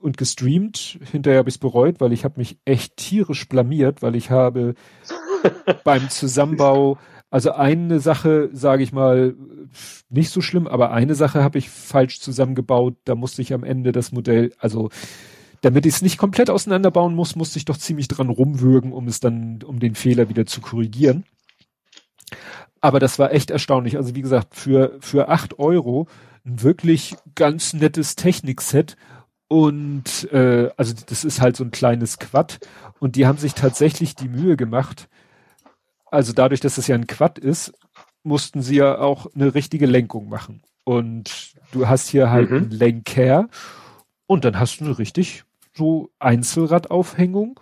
und 0.02 0.18
gestreamt. 0.18 1.00
Hinterher 1.12 1.40
habe 1.40 1.50
ich 1.50 1.56
es 1.56 1.60
bereut, 1.60 2.00
weil 2.00 2.14
ich 2.14 2.24
habe 2.26 2.40
mich 2.40 2.58
echt 2.66 2.98
tierisch 2.98 3.48
blamiert, 3.48 4.02
weil 4.02 4.16
ich 4.16 4.32
habe 4.32 4.76
beim 5.84 6.10
Zusammenbau, 6.10 6.98
also 7.30 7.52
eine 7.52 8.00
Sache, 8.00 8.50
sage 8.54 8.84
ich 8.84 8.94
mal, 8.94 9.36
nicht 10.10 10.30
so 10.30 10.42
schlimm, 10.42 10.68
aber 10.68 10.92
eine 10.92 11.16
Sache 11.16 11.44
habe 11.44 11.58
ich 11.58 11.70
falsch 11.70 12.22
zusammengebaut. 12.22 12.96
Da 13.04 13.16
musste 13.16 13.42
ich 13.42 13.54
am 13.54 13.64
Ende 13.64 13.92
das 13.92 14.12
Modell, 14.12 14.54
also 14.60 14.90
damit 15.66 15.88
ich 15.88 15.96
es 15.96 16.02
nicht 16.04 16.20
komplett 16.20 16.52
auseinanderbauen 16.52 17.16
muss, 17.16 17.36
musste 17.36 17.58
ich 17.58 17.66
doch 17.66 17.78
ziemlich 17.78 18.08
dran 18.08 18.30
rumwürgen, 18.30 18.94
um 18.94 19.08
es 19.08 19.20
dann, 19.20 19.64
um 19.64 19.80
den 19.80 19.96
Fehler 19.96 20.30
wieder 20.30 20.46
zu 20.46 20.62
korrigieren. 20.62 21.26
Aber 22.82 23.00
das 23.00 23.18
war 23.18 23.34
echt 23.34 23.50
erstaunlich. 23.50 23.98
Also 23.98 24.14
wie 24.14 24.22
gesagt, 24.22 24.54
für, 24.54 24.96
für 25.00 25.28
acht 25.30 25.58
Euro 25.58 26.08
ein 26.46 26.62
wirklich 26.62 27.16
ganz 27.34 27.74
nettes 27.74 28.16
Technikset. 28.16 28.96
Und 29.48 30.32
äh, 30.32 30.70
also 30.78 30.94
das 31.08 31.24
ist 31.24 31.42
halt 31.42 31.56
so 31.56 31.64
ein 31.64 31.72
kleines 31.72 32.20
Quad. 32.20 32.60
Und 33.00 33.16
die 33.16 33.26
haben 33.26 33.40
sich 33.40 33.56
tatsächlich 33.56 34.14
die 34.14 34.30
Mühe 34.30 34.58
gemacht. 34.58 35.10
Also 36.12 36.32
dadurch, 36.32 36.60
dass 36.60 36.78
es 36.78 36.86
ja 36.86 36.94
ein 36.94 37.08
Quad 37.08 37.40
ist, 37.40 37.74
mussten 38.22 38.62
sie 38.62 38.76
ja 38.76 39.00
auch 39.00 39.34
eine 39.34 39.56
richtige 39.56 39.88
Lenkung 39.88 40.30
machen. 40.30 40.62
Und 40.84 41.56
du 41.72 41.88
hast 41.88 42.08
hier 42.10 42.30
halt 42.30 42.52
Mhm. 42.52 42.58
einen 42.58 42.70
Lenker 42.70 43.50
und 44.28 44.46
dann 44.46 44.60
hast 44.60 44.80
du 44.80 44.86
eine 44.86 45.00
richtig 45.00 45.44
so 45.76 46.10
Einzelradaufhängung 46.19 47.60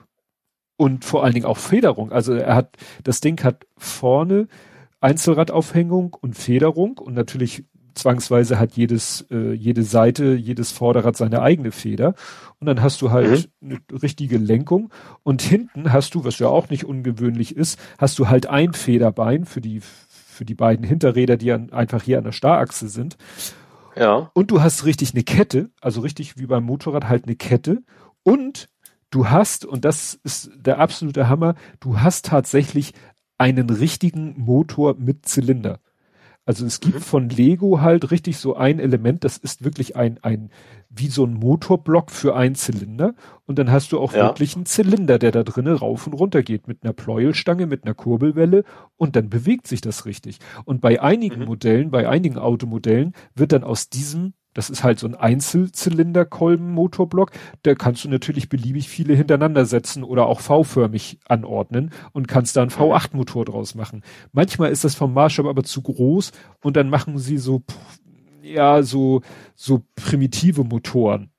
und 0.78 1.06
vor 1.06 1.24
allen 1.24 1.34
Dingen 1.34 1.46
auch 1.46 1.58
Federung. 1.58 2.12
Also 2.12 2.34
er 2.34 2.56
hat, 2.56 2.78
das 3.04 3.22
Ding 3.22 3.44
hat 3.44 3.66
vorne 3.78 4.48
Einzelradaufhängung 5.02 6.16
und 6.20 6.36
Federung 6.36 6.98
und 6.98 7.14
natürlich 7.14 7.66
zwangsweise 7.96 8.60
hat 8.60 8.74
jedes, 8.74 9.26
äh, 9.30 9.54
jede 9.54 9.84
Seite, 9.84 10.34
jedes 10.34 10.72
Vorderrad 10.72 11.16
seine 11.16 11.42
eigene 11.42 11.72
Feder. 11.72 12.16
Und 12.60 12.68
dann 12.68 12.82
hast 12.82 13.02
du 13.02 13.12
halt 13.12 13.50
mhm. 13.60 13.80
eine 13.92 14.02
richtige 14.02 14.38
Lenkung. 14.38 14.90
Und 15.24 15.42
hinten 15.42 15.92
hast 15.92 16.16
du, 16.16 16.24
was 16.24 16.40
ja 16.40 16.48
auch 16.48 16.70
nicht 16.70 16.86
ungewöhnlich 16.86 17.56
ist, 17.56 17.80
hast 17.98 18.18
du 18.20 18.30
halt 18.30 18.48
ein 18.48 18.74
Federbein 18.74 19.46
für 19.46 19.62
die, 19.62 19.82
für 19.82 20.46
die 20.46 20.56
beiden 20.56 20.86
Hinterräder, 20.86 21.38
die 21.38 21.52
an, 21.52 21.72
einfach 21.72 22.04
hier 22.04 22.18
an 22.18 22.24
der 22.24 22.32
Starrachse 22.32 22.88
sind. 22.88 23.18
Ja. 23.96 24.32
Und 24.34 24.50
du 24.50 24.62
hast 24.62 24.86
richtig 24.86 25.14
eine 25.14 25.24
Kette, 25.24 25.70
also 25.82 26.02
richtig 26.02 26.38
wie 26.38 26.48
beim 26.48 26.64
Motorrad 26.64 27.08
halt 27.08 27.26
eine 27.26 27.36
Kette. 27.36 27.84
Und 28.24 28.70
du 29.10 29.30
hast, 29.30 29.66
und 29.66 29.86
das 29.86 30.20
ist 30.24 30.52
der 30.56 30.80
absolute 30.80 31.30
Hammer, 31.30 31.56
du 31.80 32.00
hast 32.00 32.26
tatsächlich 32.26 32.94
einen 33.38 33.70
richtigen 33.70 34.36
Motor 34.38 34.96
mit 34.98 35.26
Zylinder. 35.26 35.80
Also 36.46 36.66
es 36.66 36.82
gibt 36.82 36.96
mhm. 36.96 37.02
von 37.02 37.30
Lego 37.30 37.80
halt 37.80 38.12
richtig 38.12 38.38
so 38.38 38.56
ein 38.56 38.80
Element, 38.80 39.24
das 39.24 39.38
ist 39.38 39.64
wirklich 39.64 39.96
ein, 39.96 40.20
ein, 40.24 40.50
wie 40.90 41.08
so 41.08 41.26
ein 41.26 41.36
Motorblock 41.36 42.12
für 42.12 42.36
einen 42.36 42.56
Zylinder. 42.56 43.16
Und 43.46 43.60
dann 43.60 43.72
hast 43.72 43.94
du 43.94 44.00
auch 44.00 44.14
ja. 44.14 44.26
wirklich 44.26 44.56
einen 44.56 44.66
Zylinder, 44.66 45.20
der 45.20 45.32
da 45.32 45.44
drinnen 45.44 45.76
rauf 45.76 46.06
und 46.06 46.14
runter 46.14 46.44
geht, 46.44 46.68
mit 46.68 46.84
einer 46.84 46.92
Pleuelstange, 46.92 47.66
mit 47.66 47.86
einer 47.86 47.94
Kurbelwelle 47.94 48.66
und 48.98 49.16
dann 49.16 49.30
bewegt 49.30 49.68
sich 49.68 49.80
das 49.80 50.06
richtig. 50.06 50.40
Und 50.66 50.82
bei 50.82 51.02
einigen 51.02 51.42
mhm. 51.42 51.46
Modellen, 51.46 51.92
bei 51.92 52.10
einigen 52.10 52.38
Automodellen 52.38 53.14
wird 53.36 53.54
dann 53.54 53.64
aus 53.64 53.90
diesem 53.90 54.34
das 54.54 54.70
ist 54.70 54.84
halt 54.84 55.00
so 55.00 55.08
ein 55.08 55.16
Einzelzylinderkolben-Motorblock. 55.16 57.32
Da 57.64 57.74
kannst 57.76 58.04
du 58.04 58.10
natürlich 58.10 58.50
beliebig 58.50 58.90
viele 58.90 59.16
hintereinander 59.16 59.66
setzen 59.66 60.04
oder 60.04 60.26
auch 60.28 60.42
V-förmig 60.42 61.20
anordnen 61.28 61.92
und 62.12 62.28
kannst 62.28 62.56
da 62.56 62.62
einen 62.62 62.72
V8-Motor 62.72 63.46
draus 63.46 63.76
machen. 63.76 64.04
Manchmal 64.32 64.72
ist 64.72 64.84
das 64.84 64.96
vom 64.96 65.14
Maßstab 65.14 65.46
aber 65.46 65.64
zu 65.64 65.82
groß 65.82 66.32
und 66.62 66.78
dann 66.78 66.90
machen 66.90 67.18
sie 67.18 67.38
so, 67.38 67.64
ja, 68.42 68.84
so, 68.84 69.22
so 69.56 69.84
primitive 69.96 70.64
Motoren. 70.64 71.30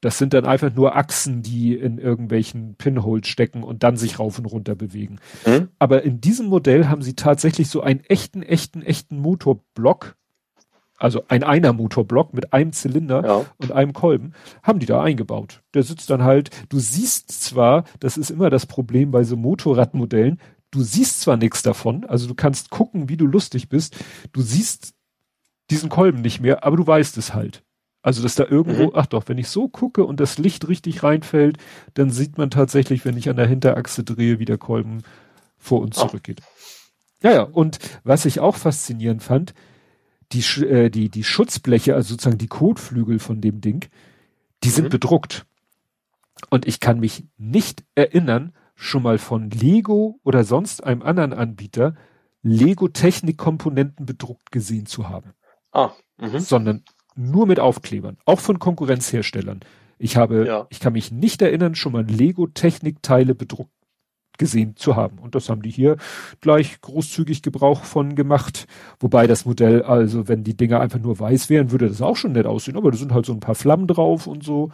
Das 0.00 0.16
sind 0.16 0.32
dann 0.32 0.46
einfach 0.46 0.74
nur 0.74 0.96
Achsen, 0.96 1.42
die 1.42 1.74
in 1.74 1.98
irgendwelchen 1.98 2.74
Pinholes 2.76 3.28
stecken 3.28 3.62
und 3.62 3.82
dann 3.82 3.98
sich 3.98 4.18
rauf 4.18 4.38
und 4.38 4.46
runter 4.46 4.74
bewegen. 4.74 5.18
Mhm. 5.46 5.68
Aber 5.78 6.02
in 6.02 6.22
diesem 6.22 6.46
Modell 6.46 6.88
haben 6.88 7.02
sie 7.02 7.14
tatsächlich 7.14 7.68
so 7.68 7.82
einen 7.82 8.00
echten, 8.04 8.42
echten, 8.42 8.82
echten 8.82 9.18
Motorblock 9.18 10.16
also 11.00 11.24
ein 11.28 11.42
Einer-Motorblock 11.42 12.34
mit 12.34 12.52
einem 12.52 12.72
Zylinder 12.72 13.24
ja. 13.24 13.46
und 13.56 13.72
einem 13.72 13.92
Kolben, 13.92 14.34
haben 14.62 14.78
die 14.78 14.86
da 14.86 15.02
eingebaut. 15.02 15.62
Der 15.74 15.82
sitzt 15.82 16.10
dann 16.10 16.22
halt, 16.22 16.50
du 16.68 16.78
siehst 16.78 17.30
zwar, 17.30 17.84
das 18.00 18.16
ist 18.16 18.30
immer 18.30 18.50
das 18.50 18.66
Problem 18.66 19.10
bei 19.10 19.24
so 19.24 19.36
Motorradmodellen, 19.36 20.38
du 20.70 20.82
siehst 20.82 21.22
zwar 21.22 21.36
nichts 21.36 21.62
davon, 21.62 22.04
also 22.04 22.28
du 22.28 22.34
kannst 22.34 22.70
gucken, 22.70 23.08
wie 23.08 23.16
du 23.16 23.26
lustig 23.26 23.68
bist, 23.68 23.96
du 24.32 24.42
siehst 24.42 24.94
diesen 25.70 25.88
Kolben 25.88 26.20
nicht 26.20 26.40
mehr, 26.40 26.64
aber 26.64 26.76
du 26.76 26.86
weißt 26.86 27.16
es 27.16 27.34
halt. 27.34 27.62
Also, 28.02 28.22
dass 28.22 28.34
da 28.34 28.46
irgendwo, 28.46 28.84
mhm. 28.84 28.92
ach 28.94 29.06
doch, 29.06 29.24
wenn 29.28 29.36
ich 29.36 29.48
so 29.48 29.68
gucke 29.68 30.04
und 30.04 30.20
das 30.20 30.38
Licht 30.38 30.68
richtig 30.68 31.02
reinfällt, 31.02 31.58
dann 31.94 32.10
sieht 32.10 32.38
man 32.38 32.50
tatsächlich, 32.50 33.04
wenn 33.04 33.16
ich 33.16 33.28
an 33.28 33.36
der 33.36 33.46
Hinterachse 33.46 34.04
drehe, 34.04 34.38
wie 34.38 34.46
der 34.46 34.56
Kolben 34.56 35.02
vor 35.58 35.82
und 35.82 35.94
zurück 35.94 36.22
geht. 36.22 36.40
Ja, 37.22 37.32
ja, 37.32 37.42
und 37.42 37.78
was 38.02 38.24
ich 38.24 38.40
auch 38.40 38.56
faszinierend 38.56 39.22
fand, 39.22 39.52
die, 40.32 40.64
äh, 40.64 40.90
die, 40.90 41.08
die 41.08 41.24
Schutzbleche, 41.24 41.94
also 41.94 42.10
sozusagen 42.10 42.38
die 42.38 42.48
Kotflügel 42.48 43.18
von 43.18 43.40
dem 43.40 43.60
Ding, 43.60 43.86
die 44.62 44.68
mhm. 44.68 44.72
sind 44.72 44.90
bedruckt. 44.90 45.46
Und 46.48 46.66
ich 46.66 46.80
kann 46.80 47.00
mich 47.00 47.24
nicht 47.36 47.84
erinnern, 47.94 48.52
schon 48.74 49.02
mal 49.02 49.18
von 49.18 49.50
Lego 49.50 50.18
oder 50.24 50.44
sonst 50.44 50.84
einem 50.84 51.02
anderen 51.02 51.32
Anbieter 51.32 51.94
Lego 52.42 52.88
Technikkomponenten 52.88 54.06
bedruckt 54.06 54.50
gesehen 54.50 54.86
zu 54.86 55.08
haben. 55.10 55.34
Ah, 55.72 55.90
mh. 56.18 56.40
sondern 56.40 56.84
nur 57.14 57.46
mit 57.46 57.60
Aufklebern, 57.60 58.16
auch 58.24 58.40
von 58.40 58.58
Konkurrenzherstellern. 58.58 59.60
Ich 59.98 60.16
habe, 60.16 60.46
ja. 60.46 60.66
ich 60.70 60.80
kann 60.80 60.94
mich 60.94 61.12
nicht 61.12 61.42
erinnern, 61.42 61.74
schon 61.74 61.92
mal 61.92 62.04
Lego 62.04 62.46
Technikteile 62.46 63.34
bedruckt 63.34 63.70
gesehen 64.40 64.74
zu 64.74 64.96
haben. 64.96 65.18
Und 65.18 65.34
das 65.34 65.50
haben 65.50 65.62
die 65.62 65.70
hier 65.70 65.98
gleich 66.40 66.80
großzügig 66.80 67.42
Gebrauch 67.42 67.84
von 67.84 68.16
gemacht. 68.16 68.66
Wobei 68.98 69.26
das 69.26 69.44
Modell, 69.44 69.82
also 69.82 70.26
wenn 70.26 70.42
die 70.42 70.56
Dinger 70.56 70.80
einfach 70.80 70.98
nur 70.98 71.20
weiß 71.20 71.50
wären, 71.50 71.70
würde 71.70 71.88
das 71.88 72.00
auch 72.00 72.16
schon 72.16 72.32
nett 72.32 72.46
aussehen. 72.46 72.76
Aber 72.76 72.90
da 72.90 72.96
sind 72.96 73.12
halt 73.12 73.26
so 73.26 73.32
ein 73.32 73.40
paar 73.40 73.54
Flammen 73.54 73.86
drauf 73.86 74.26
und 74.26 74.42
so. 74.42 74.70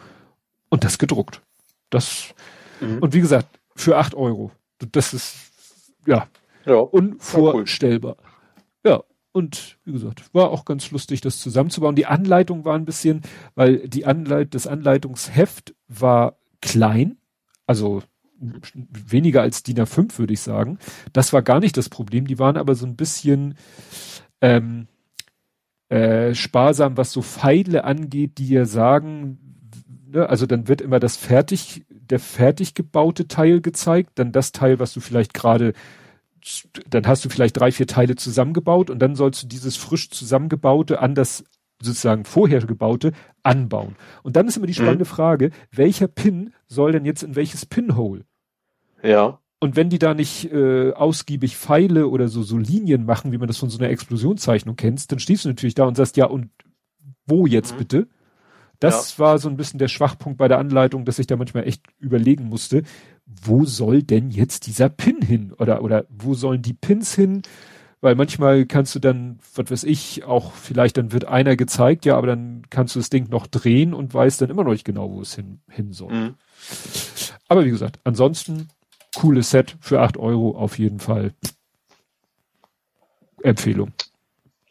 Und 0.69 0.85
das 0.85 0.97
gedruckt. 0.97 1.41
Das, 1.89 2.33
mhm. 2.79 2.99
und 2.99 3.13
wie 3.13 3.19
gesagt, 3.19 3.59
für 3.75 3.97
acht 3.97 4.15
Euro. 4.15 4.51
Das 4.91 5.13
ist, 5.13 5.35
ja, 6.05 6.27
ja 6.65 6.75
unvorstellbar. 6.75 8.15
Cool. 8.83 8.91
Ja. 8.91 9.03
Und 9.33 9.77
wie 9.83 9.91
gesagt, 9.91 10.33
war 10.33 10.49
auch 10.49 10.65
ganz 10.65 10.89
lustig, 10.89 11.21
das 11.21 11.39
zusammenzubauen. 11.39 11.95
Die 11.95 12.07
Anleitung 12.07 12.65
war 12.65 12.75
ein 12.75 12.85
bisschen, 12.85 13.21
weil 13.53 13.87
die 13.87 14.05
Anleit, 14.05 14.55
das 14.55 14.65
Anleitungsheft 14.65 15.75
war 15.87 16.37
klein, 16.59 17.17
also 17.67 18.01
weniger 18.39 19.41
als 19.41 19.63
DIN 19.63 19.77
A5, 19.77 20.17
würde 20.19 20.33
ich 20.33 20.41
sagen. 20.41 20.77
Das 21.13 21.33
war 21.33 21.41
gar 21.41 21.59
nicht 21.59 21.77
das 21.77 21.89
Problem. 21.89 22.27
Die 22.27 22.39
waren 22.39 22.57
aber 22.57 22.75
so 22.75 22.85
ein 22.85 22.95
bisschen 22.95 23.55
ähm, 24.41 24.87
äh, 25.89 26.33
sparsam, 26.33 26.97
was 26.97 27.11
so 27.11 27.21
Pfeile 27.21 27.83
angeht, 27.83 28.37
die 28.37 28.49
ja 28.49 28.65
sagen, 28.65 29.39
ne, 30.07 30.29
also 30.29 30.45
dann 30.45 30.67
wird 30.67 30.81
immer 30.81 30.99
das 30.99 31.17
fertig, 31.17 31.85
der 31.89 32.19
fertig 32.19 32.73
gebaute 32.73 33.27
Teil 33.27 33.61
gezeigt, 33.61 34.11
dann 34.15 34.31
das 34.31 34.51
Teil, 34.51 34.79
was 34.79 34.93
du 34.93 34.99
vielleicht 34.99 35.33
gerade 35.33 35.73
dann 36.89 37.05
hast 37.07 37.25
du 37.25 37.29
vielleicht 37.29 37.59
drei, 37.59 37.71
vier 37.71 37.87
Teile 37.87 38.15
zusammengebaut 38.15 38.89
und 38.89 38.99
dann 38.99 39.15
sollst 39.15 39.43
du 39.43 39.47
dieses 39.47 39.75
frisch 39.75 40.09
zusammengebaute 40.09 40.99
an 40.99 41.13
das 41.13 41.43
sozusagen 41.81 42.25
vorher 42.25 42.61
gebaute 42.61 43.11
anbauen. 43.43 43.95
Und 44.23 44.35
dann 44.35 44.47
ist 44.47 44.57
immer 44.57 44.67
die 44.67 44.73
mhm. 44.73 44.83
spannende 44.83 45.05
mhm. 45.05 45.09
Frage, 45.09 45.51
welcher 45.71 46.07
Pin 46.07 46.53
soll 46.67 46.91
denn 46.91 47.05
jetzt 47.05 47.23
in 47.23 47.35
welches 47.35 47.65
Pinhole? 47.65 48.25
Ja. 49.03 49.39
Und 49.59 49.75
wenn 49.75 49.89
die 49.89 49.99
da 49.99 50.13
nicht 50.13 50.51
äh, 50.51 50.91
ausgiebig 50.93 51.57
Pfeile 51.57 52.07
oder 52.07 52.27
so, 52.27 52.43
so 52.43 52.57
Linien 52.57 53.05
machen, 53.05 53.31
wie 53.31 53.37
man 53.37 53.47
das 53.47 53.57
von 53.57 53.69
so 53.69 53.79
einer 53.79 53.89
Explosionszeichnung 53.89 54.75
kennt, 54.75 55.11
dann 55.11 55.19
stehst 55.19 55.45
du 55.45 55.49
natürlich 55.49 55.75
da 55.75 55.85
und 55.85 55.97
sagst, 55.97 56.17
ja, 56.17 56.25
und 56.25 56.49
wo 57.25 57.47
jetzt 57.47 57.73
mhm. 57.73 57.77
bitte? 57.77 58.07
Das 58.79 59.17
ja. 59.17 59.25
war 59.25 59.39
so 59.39 59.49
ein 59.49 59.57
bisschen 59.57 59.79
der 59.79 59.87
Schwachpunkt 59.87 60.37
bei 60.37 60.47
der 60.47 60.59
Anleitung, 60.59 61.05
dass 61.05 61.17
ich 61.17 61.25
da 61.25 61.35
manchmal 61.35 61.67
echt 61.67 61.83
überlegen 61.99 62.45
musste, 62.45 62.83
wo 63.25 63.65
soll 63.65 64.03
denn 64.03 64.29
jetzt 64.29 64.67
dieser 64.67 64.89
Pin 64.89 65.21
hin? 65.21 65.53
Oder, 65.57 65.81
oder 65.81 66.05
wo 66.09 66.35
sollen 66.35 66.61
die 66.61 66.73
Pins 66.73 67.15
hin? 67.15 67.41
Weil 67.99 68.15
manchmal 68.15 68.65
kannst 68.65 68.93
du 68.93 68.99
dann, 68.99 69.39
was 69.55 69.71
weiß 69.71 69.83
ich, 69.83 70.23
auch 70.23 70.51
vielleicht 70.51 70.97
dann 70.97 71.11
wird 71.11 71.25
einer 71.25 71.55
gezeigt, 71.55 72.05
ja, 72.05 72.15
aber 72.15 72.27
dann 72.27 72.61
kannst 72.69 72.95
du 72.95 72.99
das 72.99 73.09
Ding 73.09 73.29
noch 73.29 73.47
drehen 73.47 73.93
und 73.93 74.13
weißt 74.13 74.39
dann 74.41 74.51
immer 74.51 74.63
noch 74.63 74.71
nicht 74.71 74.85
genau, 74.85 75.11
wo 75.11 75.21
es 75.21 75.33
hin, 75.33 75.61
hin 75.67 75.93
soll. 75.93 76.13
Mhm. 76.13 76.35
Aber 77.47 77.65
wie 77.65 77.71
gesagt, 77.71 77.99
ansonsten 78.03 78.69
cooles 79.15 79.49
Set 79.49 79.77
für 79.79 80.01
acht 80.01 80.17
Euro 80.17 80.55
auf 80.55 80.77
jeden 80.77 80.99
Fall. 80.99 81.33
Empfehlung. 83.41 83.93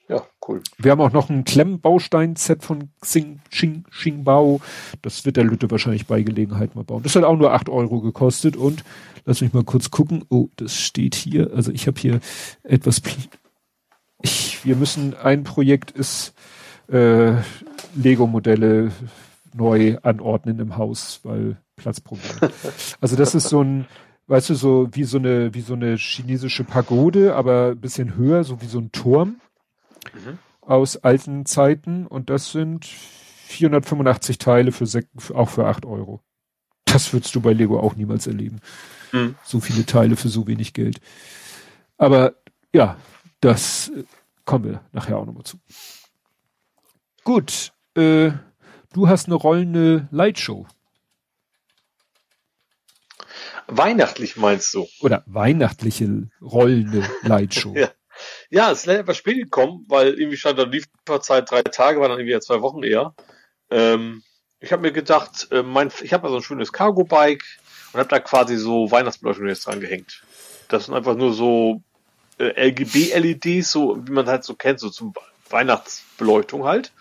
Ja, 0.08 0.22
cool. 0.46 0.62
Wir 0.78 0.92
haben 0.92 1.00
auch 1.00 1.12
noch 1.12 1.30
ein 1.30 1.44
Klemmbaustein-Set 1.44 2.62
von 2.62 2.90
Xing, 3.00 3.40
Xing, 3.50 3.84
Xingbao. 3.90 4.60
Das 5.02 5.24
wird 5.24 5.36
der 5.36 5.44
Lütte 5.44 5.70
wahrscheinlich 5.70 6.06
bei 6.06 6.22
Gelegenheit 6.22 6.76
mal 6.76 6.84
bauen. 6.84 7.02
Das 7.02 7.16
hat 7.16 7.24
auch 7.24 7.36
nur 7.36 7.52
acht 7.52 7.68
Euro 7.68 8.00
gekostet 8.00 8.56
und 8.56 8.84
lass 9.24 9.40
mich 9.40 9.52
mal 9.52 9.64
kurz 9.64 9.90
gucken. 9.90 10.24
Oh, 10.28 10.48
das 10.56 10.76
steht 10.76 11.16
hier. 11.16 11.50
Also 11.54 11.72
ich 11.72 11.88
habe 11.88 12.00
hier 12.00 12.20
etwas. 12.62 13.02
Ich, 14.22 14.64
wir 14.64 14.76
müssen, 14.76 15.14
ein 15.14 15.42
Projekt 15.42 15.90
ist 15.90 16.34
äh, 16.88 17.32
Lego-Modelle 17.96 18.92
neu 19.54 19.98
anordnen 20.02 20.60
im 20.60 20.76
Haus, 20.76 21.20
weil 21.24 21.56
Platzproblem. 21.74 22.50
Also 23.00 23.16
das 23.16 23.34
ist 23.34 23.48
so 23.48 23.62
ein 23.62 23.86
weißt 24.28 24.50
du, 24.50 24.54
so 24.54 24.88
wie 24.90 25.04
so 25.04 25.18
eine, 25.18 25.54
wie 25.54 25.60
so 25.60 25.74
eine 25.74 25.94
chinesische 25.96 26.64
Pagode, 26.64 27.36
aber 27.36 27.70
ein 27.70 27.80
bisschen 27.80 28.16
höher, 28.16 28.42
so 28.42 28.60
wie 28.60 28.66
so 28.66 28.80
ein 28.80 28.90
Turm 28.90 29.36
mhm. 30.14 30.38
aus 30.60 30.96
alten 30.96 31.46
Zeiten. 31.46 32.06
Und 32.06 32.30
das 32.30 32.52
sind 32.52 32.84
485 32.84 34.38
Teile 34.38 34.72
für, 34.72 34.86
auch 35.34 35.48
für 35.48 35.66
8 35.66 35.86
Euro. 35.86 36.20
Das 36.84 37.12
würdest 37.12 37.34
du 37.34 37.40
bei 37.40 37.52
Lego 37.52 37.80
auch 37.80 37.94
niemals 37.96 38.26
erleben. 38.26 38.60
Mhm. 39.12 39.34
So 39.44 39.60
viele 39.60 39.86
Teile 39.86 40.16
für 40.16 40.28
so 40.28 40.46
wenig 40.46 40.72
Geld. 40.72 41.00
Aber 41.98 42.34
ja, 42.72 42.96
das 43.40 43.90
äh, 43.94 44.04
kommen 44.44 44.64
wir 44.64 44.80
nachher 44.92 45.18
auch 45.18 45.26
nochmal 45.26 45.44
zu. 45.44 45.58
Gut, 47.24 47.72
äh, 47.94 48.30
du 48.92 49.08
hast 49.08 49.26
eine 49.26 49.34
rollende 49.34 50.08
Lightshow. 50.10 50.66
Weihnachtlich 53.68 54.36
meinst 54.36 54.72
du? 54.74 54.86
Oder 55.00 55.24
weihnachtliche 55.26 56.28
rollende 56.40 57.04
Lightshow. 57.22 57.74
ja. 57.74 57.88
Ja, 58.50 58.70
es 58.70 58.80
ist 58.80 58.86
leider 58.86 59.00
etwas 59.00 59.16
spät 59.16 59.36
gekommen, 59.36 59.84
weil 59.88 60.14
irgendwie 60.14 60.36
stand 60.36 60.58
da 60.58 60.64
Lieferzeit 60.64 61.50
drei 61.50 61.62
Tage, 61.62 62.00
war 62.00 62.08
dann 62.08 62.18
irgendwie 62.18 62.32
ja 62.32 62.40
zwei 62.40 62.62
Wochen 62.62 62.82
eher. 62.82 63.14
Ähm, 63.70 64.22
ich 64.60 64.72
habe 64.72 64.82
mir 64.82 64.92
gedacht, 64.92 65.48
äh, 65.50 65.62
mein, 65.62 65.90
ich 66.02 66.12
habe 66.12 66.26
ja 66.26 66.30
so 66.30 66.36
ein 66.36 66.42
schönes 66.42 66.72
Cargo-Bike 66.72 67.44
und 67.92 68.00
habe 68.00 68.08
da 68.08 68.20
quasi 68.20 68.56
so 68.56 68.90
Weihnachtsbeleuchtung 68.90 69.48
jetzt 69.48 69.66
dran 69.66 69.80
gehängt. 69.80 70.22
Das 70.68 70.86
sind 70.86 70.94
einfach 70.94 71.14
nur 71.14 71.32
so 71.32 71.82
äh, 72.38 72.68
RGB-LEDs, 72.68 73.70
so 73.70 73.98
wie 74.06 74.12
man 74.12 74.26
halt 74.26 74.44
so 74.44 74.54
kennt, 74.54 74.80
so 74.80 74.90
zum 74.90 75.14
Weihnachtsbeleuchtung 75.50 76.64
halt. 76.64 76.92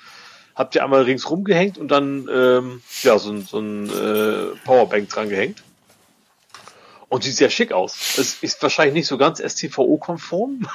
Habt 0.55 0.75
ihr 0.75 0.83
einmal 0.83 1.01
ringsrum 1.01 1.43
gehängt 1.43 1.77
und 1.77 1.89
dann 1.89 2.29
ähm, 2.31 2.81
ja 3.01 3.19
so 3.19 3.31
ein, 3.31 3.41
so 3.41 3.59
ein 3.59 3.89
äh, 3.89 4.55
Powerbank 4.63 5.09
dran 5.09 5.29
gehängt. 5.29 5.64
Und 7.15 7.23
sieht 7.23 7.37
sehr 7.37 7.49
schick 7.49 7.71
aus. 7.71 8.17
Es 8.17 8.43
ist 8.43 8.61
wahrscheinlich 8.61 8.93
nicht 8.93 9.07
so 9.07 9.17
ganz 9.17 9.39
STVO-konform, 9.39 10.67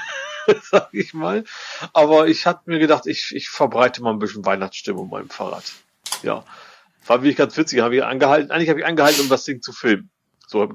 sag 0.62 0.88
ich 0.92 1.12
mal. 1.12 1.44
Aber 1.92 2.28
ich 2.28 2.46
hatte 2.46 2.62
mir 2.64 2.78
gedacht, 2.78 3.06
ich, 3.06 3.34
ich 3.34 3.50
verbreite 3.50 4.02
mal 4.02 4.10
ein 4.10 4.18
bisschen 4.18 4.46
Weihnachtsstimmung 4.46 5.10
meinem 5.10 5.28
Fahrrad. 5.28 5.64
Ja. 6.22 6.46
War 7.04 7.18
wirklich 7.18 7.36
ganz 7.36 7.58
witzig. 7.58 7.80
Habe 7.80 7.96
ich 7.96 8.02
angehalten, 8.02 8.50
eigentlich 8.52 8.70
habe 8.70 8.80
ich 8.80 8.86
angehalten, 8.86 9.20
um 9.20 9.28
das 9.28 9.44
Ding 9.44 9.60
zu 9.60 9.72
filmen. 9.72 10.08
So, 10.46 10.66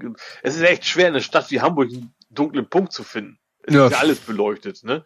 es 0.44 0.56
ist 0.56 0.62
echt 0.62 0.86
schwer, 0.86 1.08
in 1.08 1.16
einer 1.16 1.24
Stadt 1.24 1.50
wie 1.50 1.62
Hamburg 1.62 1.90
einen 1.90 2.14
dunklen 2.30 2.70
Punkt 2.70 2.94
zu 2.94 3.04
finden. 3.04 3.40
Es 3.64 3.74
ja. 3.74 3.88
ist 3.88 3.94
ja 3.94 3.98
alles 3.98 4.20
beleuchtet, 4.20 4.84
ne? 4.84 5.04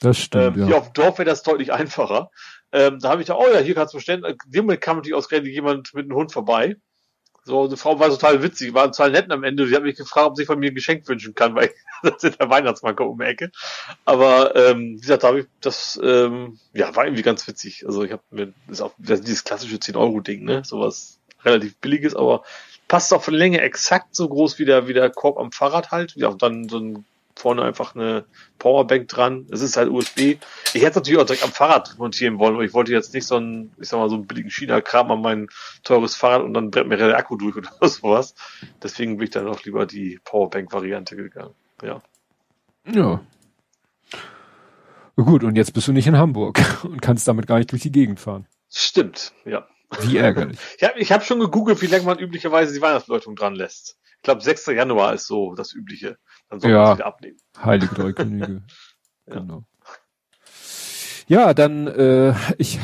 Das 0.00 0.18
stimmt. 0.18 0.58
Ähm, 0.58 0.60
ja. 0.60 0.66
Hier 0.66 0.76
auf 0.76 0.92
dem 0.92 1.02
Dorf 1.02 1.16
wäre 1.16 1.30
das 1.30 1.42
deutlich 1.42 1.72
einfacher. 1.72 2.30
Ähm, 2.72 2.98
da 3.00 3.08
habe 3.08 3.22
ich 3.22 3.26
da, 3.26 3.36
oh 3.36 3.46
ja, 3.50 3.60
hier 3.60 3.74
kannst 3.74 3.94
du 3.94 3.98
bestellen. 3.98 4.22
In 4.22 4.36
dem 4.52 4.68
kam 4.80 4.98
natürlich 4.98 5.14
ausgerechnet 5.14 5.50
jemand 5.50 5.94
mit 5.94 6.04
einem 6.04 6.16
Hund 6.16 6.30
vorbei. 6.30 6.76
So, 7.44 7.64
eine 7.64 7.76
Frau 7.76 7.98
war 8.00 8.08
total 8.08 8.42
witzig, 8.42 8.72
war 8.72 8.90
total 8.90 9.10
nett 9.10 9.30
am 9.30 9.44
Ende. 9.44 9.66
Sie 9.66 9.76
hat 9.76 9.82
mich 9.82 9.96
gefragt, 9.96 10.26
ob 10.26 10.36
sie 10.36 10.46
von 10.46 10.58
mir 10.58 10.70
ein 10.70 10.74
Geschenk 10.74 11.06
wünschen 11.08 11.34
kann, 11.34 11.54
weil 11.54 11.70
das 12.02 12.24
ist 12.24 12.40
der 12.40 12.48
Weihnachtsmann 12.48 12.96
kommt 12.96 13.10
um 13.10 13.18
die 13.18 13.26
Ecke. 13.26 13.52
Aber 14.06 14.56
ähm, 14.56 14.96
wie 14.96 15.00
gesagt, 15.00 15.24
da 15.24 15.28
habe 15.28 15.40
ich 15.40 15.46
das, 15.60 16.00
ähm, 16.02 16.58
ja, 16.72 16.96
war 16.96 17.04
irgendwie 17.04 17.22
ganz 17.22 17.46
witzig. 17.46 17.84
Also 17.86 18.02
ich 18.02 18.12
habe 18.12 18.22
mir 18.30 18.54
das 18.66 18.78
ist 18.78 18.80
auch 18.80 18.92
das 18.98 19.20
ist 19.20 19.28
dieses 19.28 19.44
klassische 19.44 19.76
10-Euro-Ding, 19.76 20.44
ne? 20.44 20.62
Sowas 20.64 21.18
relativ 21.44 21.76
billiges, 21.76 22.16
aber 22.16 22.42
passt 22.88 23.12
auch 23.12 23.22
von 23.22 23.34
Länge 23.34 23.60
exakt 23.60 24.14
so 24.16 24.28
groß 24.28 24.58
wie 24.58 24.64
der, 24.64 24.88
wie 24.88 24.94
der 24.94 25.10
Korb 25.10 25.38
am 25.38 25.52
Fahrrad 25.52 25.90
halt. 25.90 26.14
Ja, 26.16 26.28
und 26.28 26.42
dann 26.42 26.68
so 26.68 26.78
ein 26.78 27.04
vorne 27.44 27.62
einfach 27.62 27.94
eine 27.94 28.24
Powerbank 28.58 29.06
dran. 29.06 29.46
Es 29.50 29.60
ist 29.60 29.76
halt 29.76 29.90
USB. 29.90 30.38
Ich 30.72 30.76
hätte 30.76 30.88
es 30.88 30.94
natürlich 30.94 31.20
auch 31.20 31.26
direkt 31.26 31.44
am 31.44 31.52
Fahrrad 31.52 31.98
montieren 31.98 32.38
wollen, 32.38 32.54
aber 32.54 32.64
ich 32.64 32.72
wollte 32.72 32.90
jetzt 32.90 33.12
nicht 33.12 33.26
so 33.26 33.36
einen, 33.36 33.70
ich 33.78 33.86
sag 33.86 33.98
mal, 33.98 34.08
so 34.08 34.14
einen 34.14 34.26
billigen 34.26 34.48
China-Kram 34.48 35.10
an 35.10 35.20
mein 35.20 35.48
teures 35.82 36.16
Fahrrad 36.16 36.40
und 36.40 36.54
dann 36.54 36.70
brennt 36.70 36.88
mir 36.88 36.96
der 36.96 37.18
Akku 37.18 37.36
durch 37.36 37.54
oder 37.54 37.68
sowas. 37.86 38.34
Deswegen 38.82 39.18
bin 39.18 39.26
ich 39.26 39.30
dann 39.30 39.46
auch 39.46 39.62
lieber 39.62 39.84
die 39.84 40.18
Powerbank-Variante 40.24 41.16
gegangen. 41.16 41.54
Ja. 41.82 42.00
Ja. 42.90 43.20
Gut, 45.16 45.44
und 45.44 45.54
jetzt 45.54 45.74
bist 45.74 45.86
du 45.86 45.92
nicht 45.92 46.06
in 46.06 46.16
Hamburg 46.16 46.58
und 46.84 47.02
kannst 47.02 47.28
damit 47.28 47.46
gar 47.46 47.58
nicht 47.58 47.70
durch 47.72 47.82
die 47.82 47.92
Gegend 47.92 48.20
fahren. 48.20 48.46
Stimmt, 48.70 49.34
ja. 49.44 49.68
Wie 50.00 50.16
ärgerlich. 50.16 50.58
ich 50.78 50.82
habe 50.82 50.98
ich 50.98 51.12
hab 51.12 51.24
schon 51.24 51.40
gegoogelt, 51.40 51.82
wie 51.82 51.88
lange 51.88 52.04
man 52.04 52.18
üblicherweise 52.18 52.72
die 52.72 52.80
Weihnachtsbeleuchtung 52.80 53.36
dran 53.36 53.54
lässt. 53.54 53.98
Ich 54.24 54.26
glaube, 54.26 54.40
6. 54.40 54.68
Januar 54.68 55.12
ist 55.12 55.26
so 55.26 55.54
das 55.54 55.74
Übliche. 55.74 56.16
Dann 56.48 56.58
soll 56.58 56.70
ja, 56.70 56.78
man 56.78 56.92
es 56.92 56.96
wieder 56.96 57.06
abnehmen. 57.06 57.36
Heilige 57.62 57.94
Drei 57.94 58.12
Könige. 58.14 58.62
ja. 59.26 59.34
Genau. 59.34 59.64
Ja, 61.28 61.52
dann, 61.52 61.86
äh, 61.88 62.32
ich 62.56 62.80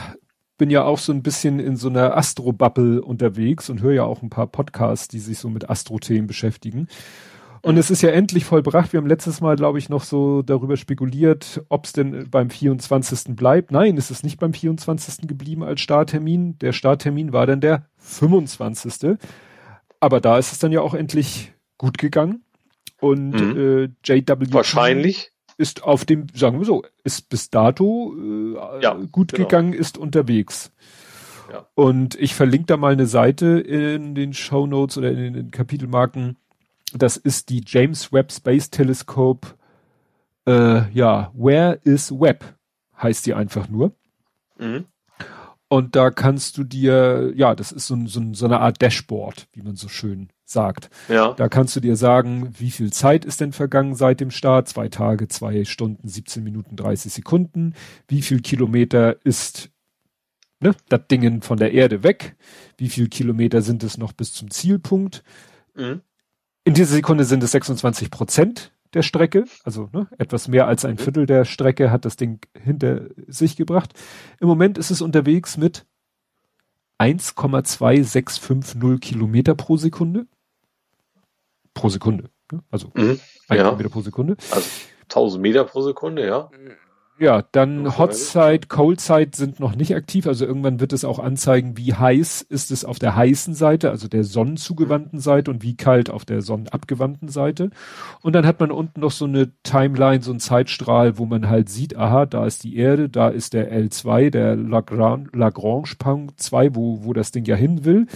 bin 0.58 0.68
ja 0.68 0.82
auch 0.84 0.98
so 0.98 1.12
ein 1.12 1.22
bisschen 1.22 1.58
in 1.58 1.78
so 1.78 1.88
einer 1.88 2.14
Astro-Bubble 2.14 3.00
unterwegs 3.00 3.70
und 3.70 3.80
höre 3.80 3.94
ja 3.94 4.04
auch 4.04 4.20
ein 4.20 4.28
paar 4.28 4.48
Podcasts, 4.48 5.08
die 5.08 5.18
sich 5.18 5.38
so 5.38 5.48
mit 5.48 5.70
Astro-Themen 5.70 6.26
beschäftigen. 6.26 6.88
Und 7.62 7.78
es 7.78 7.90
ist 7.90 8.02
ja 8.02 8.10
endlich 8.10 8.44
vollbracht. 8.44 8.92
Wir 8.92 8.98
haben 8.98 9.06
letztes 9.06 9.40
Mal, 9.40 9.56
glaube 9.56 9.78
ich, 9.78 9.88
noch 9.88 10.04
so 10.04 10.42
darüber 10.42 10.76
spekuliert, 10.76 11.62
ob 11.70 11.86
es 11.86 11.94
denn 11.94 12.28
beim 12.28 12.50
24. 12.50 13.34
bleibt. 13.34 13.70
Nein, 13.70 13.96
es 13.96 14.10
ist 14.10 14.24
nicht 14.24 14.38
beim 14.38 14.52
24. 14.52 15.26
geblieben 15.26 15.62
als 15.62 15.80
Starttermin. 15.80 16.58
Der 16.58 16.72
Starttermin 16.74 17.32
war 17.32 17.46
dann 17.46 17.62
der 17.62 17.86
25. 17.96 19.16
Aber 20.01 20.20
da 20.20 20.39
ist 20.39 20.52
es 20.52 20.59
dann 20.59 20.72
ja 20.72 20.81
auch 20.81 20.94
endlich 20.94 21.52
gut 21.78 21.98
gegangen. 21.98 22.43
Und 23.01 23.31
mhm. 23.31 23.93
äh, 24.05 24.20
JW 24.20 24.52
wahrscheinlich 24.52 25.32
ist 25.56 25.82
auf 25.82 26.05
dem, 26.05 26.27
sagen 26.35 26.59
wir 26.59 26.64
so, 26.64 26.85
ist 27.05 27.28
bis 27.28 27.51
dato 27.51 28.14
äh, 28.18 28.82
ja, 28.82 28.94
gut 29.12 29.32
genau. 29.32 29.47
gegangen, 29.47 29.72
ist 29.74 29.98
unterwegs. 29.98 30.72
Ja. 31.52 31.66
Und 31.74 32.14
ich 32.14 32.35
verlinke 32.35 32.66
da 32.66 32.77
mal 32.77 32.93
eine 32.93 33.06
Seite 33.06 33.59
in 33.60 34.14
den 34.14 34.32
Show 34.32 34.66
Notes 34.66 34.97
oder 34.97 35.10
in 35.10 35.35
den 35.35 35.51
Kapitelmarken. 35.51 36.36
Das 36.94 37.16
ist 37.16 37.51
die 37.51 37.62
James 37.66 38.12
Webb 38.12 38.32
Space 38.32 38.70
Telescope. 38.70 39.48
Äh, 40.47 40.90
ja, 40.93 41.31
Where 41.35 41.78
is 41.85 42.10
Webb 42.12 42.44
heißt 43.01 43.27
die 43.27 43.35
einfach 43.35 43.68
nur. 43.68 43.93
Mhm. 44.59 44.86
Und 45.72 45.94
da 45.94 46.10
kannst 46.10 46.59
du 46.59 46.64
dir, 46.64 47.32
ja, 47.36 47.55
das 47.55 47.70
ist 47.70 47.86
so, 47.86 47.97
so, 48.06 48.20
so 48.32 48.44
eine 48.44 48.59
Art 48.59 48.82
Dashboard, 48.82 49.47
wie 49.52 49.62
man 49.62 49.76
so 49.76 49.86
schön 49.86 50.28
sagt. 50.44 50.90
Ja. 51.09 51.32
Da 51.34 51.48
kannst 51.48 51.76
du 51.76 51.80
dir 51.80 51.94
sagen, 51.94 52.52
wie 52.59 52.72
viel 52.72 52.92
Zeit 52.92 53.24
ist 53.24 53.40
denn 53.40 53.52
vergangen 53.52 53.94
seit 53.94 54.18
dem 54.18 54.32
Start? 54.32 54.68
Zwei 54.68 54.88
Tage, 54.88 55.28
zwei 55.28 55.64
Stunden, 55.64 56.09
17 56.09 56.42
Minuten, 56.42 56.74
30 56.74 57.12
Sekunden. 57.12 57.74
Wie 58.09 58.20
viel 58.20 58.40
Kilometer 58.40 59.24
ist 59.24 59.70
ne, 60.59 60.74
das 60.88 61.06
Dingen 61.09 61.40
von 61.40 61.56
der 61.56 61.72
Erde 61.72 62.02
weg? 62.02 62.34
Wie 62.76 62.88
viel 62.88 63.09
Kilometer 63.09 63.62
sind 63.62 63.84
es 63.84 63.97
noch 63.97 64.12
bis 64.12 64.32
zum 64.32 64.51
Zielpunkt? 64.51 65.22
Mhm. 65.76 66.01
In 66.64 66.74
dieser 66.74 66.97
Sekunde 66.97 67.22
sind 67.22 67.44
es 67.44 67.52
26 67.52 68.10
Prozent 68.10 68.72
der 68.94 69.02
Strecke, 69.02 69.44
also 69.64 69.88
ne, 69.92 70.08
etwas 70.18 70.48
mehr 70.48 70.66
als 70.66 70.84
ein 70.84 70.94
mhm. 70.94 70.98
Viertel 70.98 71.26
der 71.26 71.44
Strecke 71.44 71.90
hat 71.90 72.04
das 72.04 72.16
Ding 72.16 72.40
hinter 72.54 73.08
sich 73.26 73.56
gebracht. 73.56 73.94
Im 74.40 74.48
Moment 74.48 74.78
ist 74.78 74.90
es 74.90 75.00
unterwegs 75.00 75.56
mit 75.56 75.86
1,2650 76.98 78.98
Kilometer 78.98 79.54
pro 79.54 79.76
Sekunde. 79.76 80.26
Pro 81.72 81.88
Sekunde. 81.88 82.30
Ne? 82.52 82.62
Also 82.70 82.90
mhm, 82.94 83.20
ein 83.48 83.56
ja. 83.56 83.64
Kilometer 83.64 83.88
pro 83.88 84.00
Sekunde. 84.02 84.36
Also 84.50 84.68
1000 85.04 85.42
Meter 85.42 85.64
pro 85.64 85.82
Sekunde, 85.82 86.26
ja. 86.26 86.50
Ja, 87.20 87.42
dann 87.52 87.98
Hotzeit, 87.98 88.70
Coldzeit 88.70 89.34
sind 89.34 89.60
noch 89.60 89.76
nicht 89.76 89.94
aktiv. 89.94 90.26
Also 90.26 90.47
irgendwann 90.47 90.80
wird 90.80 90.94
es 90.94 91.05
auch 91.05 91.18
anzeigen, 91.18 91.76
wie 91.76 91.92
heiß 91.92 92.40
ist 92.40 92.70
es 92.70 92.82
auf 92.82 92.98
der 92.98 93.14
heißen 93.14 93.52
Seite, 93.52 93.90
also 93.90 94.09
der 94.09 94.24
sonnenzugewandten 94.24 95.20
Seite 95.20 95.51
und 95.51 95.62
wie 95.62 95.76
kalt 95.76 96.09
auf 96.09 96.24
der 96.24 96.40
sonnenabgewandten 96.40 97.28
Seite. 97.28 97.72
Und 98.22 98.32
dann 98.32 98.47
hat 98.47 98.59
man 98.59 98.70
unten 98.70 99.01
noch 99.01 99.10
so 99.10 99.26
eine 99.26 99.52
Timeline, 99.64 100.22
so 100.22 100.32
ein 100.32 100.40
Zeitstrahl, 100.40 101.18
wo 101.18 101.26
man 101.26 101.51
halt 101.51 101.68
sieht, 101.68 101.94
aha, 101.94 102.24
da 102.24 102.47
ist 102.47 102.64
die 102.64 102.76
Erde, 102.76 103.10
da 103.10 103.28
ist 103.28 103.52
der 103.52 103.70
L2, 103.70 104.30
der 104.30 104.56
Lagrange, 104.56 105.28
Lagrange 105.34 105.97
Punkt 105.98 106.40
2, 106.40 106.74
wo, 106.74 107.05
wo 107.05 107.12
das 107.12 107.32
Ding 107.32 107.44
ja 107.44 107.55
hin 107.55 107.84
will. 107.84 108.06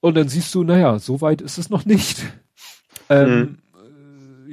Und 0.00 0.16
dann 0.16 0.28
siehst 0.28 0.54
du, 0.54 0.64
naja, 0.64 0.98
so 0.98 1.20
weit 1.20 1.42
ist 1.42 1.58
es 1.58 1.68
noch 1.68 1.84
nicht. 1.84 2.24
Ähm, 3.10 3.28
mhm 3.28 3.58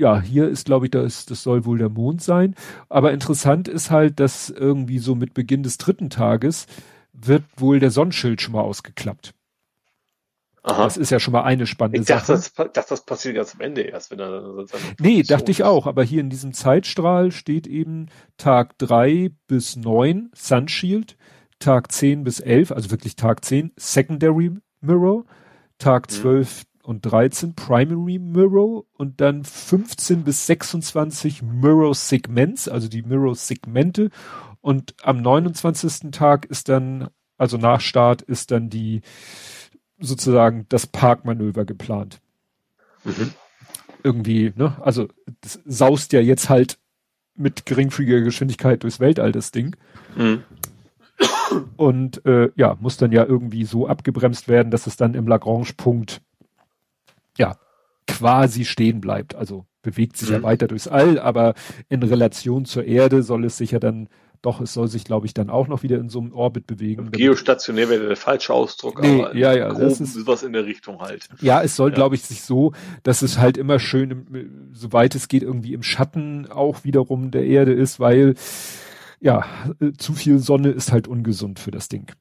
ja, 0.01 0.19
hier 0.19 0.49
ist, 0.49 0.65
glaube 0.65 0.87
ich, 0.87 0.91
das, 0.91 1.25
das 1.25 1.43
soll 1.43 1.63
wohl 1.63 1.77
der 1.77 1.89
Mond 1.89 2.21
sein. 2.21 2.55
Aber 2.89 3.13
interessant 3.13 3.67
ist 3.67 3.91
halt, 3.91 4.19
dass 4.19 4.49
irgendwie 4.49 4.97
so 4.97 5.15
mit 5.15 5.33
Beginn 5.33 5.63
des 5.63 5.77
dritten 5.77 6.09
Tages 6.09 6.65
wird 7.13 7.43
wohl 7.55 7.79
der 7.79 7.91
Sonnenschild 7.91 8.41
schon 8.41 8.53
mal 8.53 8.61
ausgeklappt. 8.61 9.33
Aha. 10.63 10.83
Das 10.83 10.97
ist 10.97 11.11
ja 11.11 11.19
schon 11.19 11.31
mal 11.31 11.43
eine 11.43 11.65
spannende 11.65 12.01
ich 12.01 12.07
dachte, 12.07 12.37
Sache. 12.37 12.67
Ich 12.67 12.73
dachte, 12.73 12.89
das 12.89 13.05
passiert 13.05 13.35
ganz 13.35 13.53
am 13.55 13.61
Ende 13.61 13.81
erst, 13.81 14.11
wenn 14.11 14.19
er 14.19 14.41
dann 14.41 14.67
Nee, 14.99 15.23
dachte 15.23 15.51
ich 15.51 15.63
auch, 15.63 15.87
aber 15.87 16.03
hier 16.03 16.21
in 16.21 16.29
diesem 16.29 16.53
Zeitstrahl 16.53 17.31
steht 17.31 17.67
eben 17.67 18.07
Tag 18.37 18.77
drei 18.77 19.31
bis 19.47 19.75
neun 19.75 20.29
Sunshield, 20.35 21.15
Tag 21.59 21.91
zehn 21.91 22.23
bis 22.23 22.39
elf, 22.39 22.71
also 22.71 22.91
wirklich 22.91 23.15
Tag 23.15 23.43
zehn 23.45 23.71
Secondary 23.75 24.51
Mirror, 24.81 25.25
Tag 25.79 26.07
mhm. 26.09 26.13
zwölf 26.13 26.63
und 26.83 27.01
13 27.01 27.53
Primary 27.55 28.19
Mirror 28.19 28.85
und 28.97 29.21
dann 29.21 29.43
15 29.43 30.23
bis 30.23 30.45
26 30.47 31.41
Mirror 31.41 31.93
Segments, 31.95 32.67
also 32.67 32.87
die 32.87 33.03
Mirror 33.03 33.35
Segmente. 33.35 34.09
Und 34.61 34.95
am 35.01 35.21
29. 35.21 36.11
Tag 36.11 36.45
ist 36.45 36.69
dann, 36.69 37.09
also 37.37 37.57
nach 37.57 37.81
Start, 37.81 38.21
ist 38.21 38.51
dann 38.51 38.69
die 38.69 39.01
sozusagen 39.99 40.65
das 40.69 40.87
Parkmanöver 40.87 41.65
geplant. 41.65 42.21
Mhm. 43.03 43.33
Irgendwie, 44.03 44.53
ne? 44.55 44.75
Also 44.81 45.07
saust 45.65 46.13
ja 46.13 46.21
jetzt 46.21 46.49
halt 46.49 46.79
mit 47.35 47.65
geringfügiger 47.65 48.21
Geschwindigkeit 48.21 48.83
durchs 48.83 48.99
Weltall 48.99 49.31
das 49.31 49.51
Ding. 49.51 49.75
Mhm. 50.15 50.43
Und 51.77 52.25
äh, 52.25 52.49
ja, 52.55 52.77
muss 52.79 52.97
dann 52.97 53.11
ja 53.11 53.25
irgendwie 53.25 53.65
so 53.65 53.87
abgebremst 53.87 54.47
werden, 54.47 54.71
dass 54.71 54.87
es 54.87 54.97
dann 54.97 55.13
im 55.13 55.27
Lagrange-Punkt 55.27 56.21
ja, 57.37 57.57
quasi 58.07 58.65
stehen 58.65 59.01
bleibt. 59.01 59.35
Also 59.35 59.65
bewegt 59.81 60.17
sich 60.17 60.29
mhm. 60.29 60.35
ja 60.35 60.43
weiter 60.43 60.67
durchs 60.67 60.87
All, 60.87 61.19
aber 61.19 61.53
in 61.89 62.03
Relation 62.03 62.65
zur 62.65 62.85
Erde 62.85 63.23
soll 63.23 63.45
es 63.45 63.57
sich 63.57 63.71
ja 63.71 63.79
dann 63.79 64.09
doch, 64.41 64.59
es 64.59 64.73
soll 64.73 64.87
sich, 64.87 65.03
glaube 65.03 65.27
ich, 65.27 65.35
dann 65.35 65.51
auch 65.51 65.67
noch 65.67 65.83
wieder 65.83 65.99
in 65.99 66.09
so 66.09 66.19
einem 66.19 66.33
Orbit 66.33 66.65
bewegen. 66.65 67.11
Geostationär 67.11 67.89
wäre 67.89 68.07
der 68.07 68.17
falsche 68.17 68.53
Ausdruck, 68.53 68.99
nee, 68.99 69.21
aber 69.21 69.35
ja, 69.35 69.53
ja, 69.53 69.71
das 69.71 70.01
ist 70.01 70.25
was 70.25 70.41
in 70.41 70.53
der 70.53 70.65
Richtung 70.65 70.99
halt. 70.99 71.29
Ja, 71.41 71.61
es 71.61 71.75
soll, 71.75 71.89
ja. 71.89 71.95
glaube 71.95 72.15
ich, 72.15 72.23
sich 72.23 72.41
so, 72.41 72.73
dass 73.03 73.21
es 73.21 73.37
halt 73.37 73.55
immer 73.57 73.77
schön, 73.77 74.71
soweit 74.73 75.13
es 75.13 75.27
geht, 75.27 75.43
irgendwie 75.43 75.73
im 75.73 75.83
Schatten 75.83 76.47
auch 76.49 76.83
wiederum 76.83 77.29
der 77.29 77.45
Erde 77.45 77.73
ist, 77.73 77.99
weil 77.99 78.33
ja, 79.19 79.45
zu 79.99 80.13
viel 80.13 80.39
Sonne 80.39 80.69
ist 80.69 80.91
halt 80.91 81.07
ungesund 81.07 81.59
für 81.59 81.69
das 81.69 81.87
Ding. 81.87 82.11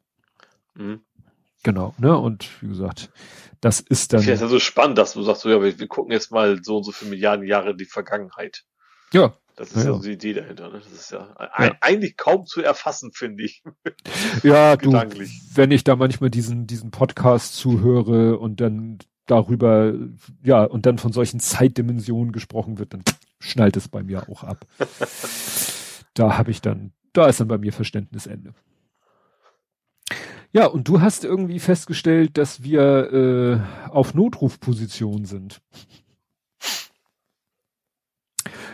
Mhm. 0.75 1.01
Genau, 1.63 1.95
ne? 1.99 2.17
Und 2.17 2.49
wie 2.63 2.69
gesagt, 2.69 3.11
das 3.61 3.81
ist 3.81 4.13
dann. 4.13 4.21
Das 4.21 4.29
ist 4.29 4.41
ja 4.41 4.49
so 4.49 4.59
spannend, 4.59 4.99
dass 4.99 5.13
du 5.13 5.23
sagst, 5.23 5.43
so, 5.43 5.51
ja, 5.51 5.63
wir, 5.63 5.79
wir 5.79 5.89
gucken 5.89 6.13
jetzt 6.13 6.33
mal 6.33 6.63
so 6.63 6.79
und 6.79 6.85
so 6.85 6.93
viele 6.93 7.11
Milliarden 7.11 7.47
Jahre 7.47 7.71
in 7.71 7.77
die 7.77 7.85
Vergangenheit. 7.85 8.65
Ja. 9.13 9.35
Das 9.57 9.73
ist 9.73 9.85
ja, 9.85 9.91
ja 9.91 9.97
so 9.97 10.03
die 10.03 10.13
Idee 10.13 10.33
dahinter. 10.33 10.71
Ne? 10.71 10.79
Das 10.79 10.91
ist 10.91 11.13
ja, 11.13 11.37
ja, 11.59 11.77
eigentlich 11.83 12.17
kaum 12.17 12.47
zu 12.47 12.63
erfassen, 12.63 13.13
finde 13.13 13.45
ich. 13.45 13.63
Ja, 14.43 14.77
du, 14.77 14.93
wenn 15.55 15.71
ich 15.71 15.85
da 15.85 15.97
manchmal 15.97 16.31
diesen, 16.31 16.67
diesen 16.67 16.91
Podcast 16.91 17.57
zuhöre 17.57 18.39
und 18.39 18.61
dann 18.61 18.99
darüber, 19.27 19.93
ja, 20.43 20.65
und 20.65 20.87
dann 20.87 20.97
von 20.97 21.13
solchen 21.13 21.41
Zeitdimensionen 21.41 22.33
gesprochen 22.33 22.79
wird, 22.79 22.95
dann 22.95 23.03
schnallt 23.39 23.77
es 23.77 23.89
bei 23.89 24.03
mir 24.03 24.31
auch 24.31 24.45
ab. 24.45 24.67
da 26.15 26.39
habe 26.39 26.51
ich 26.51 26.63
dann, 26.63 26.93
da 27.13 27.27
ist 27.27 27.41
dann 27.41 27.49
bei 27.49 27.59
mir 27.59 27.73
Verständnisende. 27.73 28.55
Ja, 30.53 30.67
und 30.67 30.89
du 30.89 31.01
hast 31.01 31.25
irgendwie 31.25 31.61
festgestellt, 31.61 32.37
dass 32.37 32.63
wir 32.63 33.13
äh, 33.13 33.91
auf 33.91 34.15
Notrufposition 34.15 35.25
sind. 35.25 35.61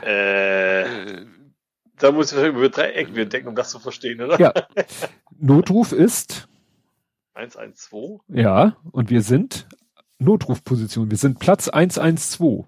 Äh, 0.02 1.26
da 1.98 2.12
muss 2.12 2.32
ich 2.32 2.42
über 2.42 2.68
drei 2.68 2.92
Ecken 2.92 3.28
denken, 3.28 3.48
um 3.48 3.54
das 3.54 3.70
zu 3.70 3.78
verstehen, 3.78 4.22
oder? 4.22 4.40
Ja. 4.40 4.54
Notruf 5.38 5.92
ist 5.92 6.48
112. 7.34 8.20
Ja, 8.28 8.76
und 8.92 9.10
wir 9.10 9.20
sind 9.20 9.66
Notrufposition. 10.18 11.10
Wir 11.10 11.18
sind 11.18 11.38
Platz 11.38 11.68
112. 11.68 12.64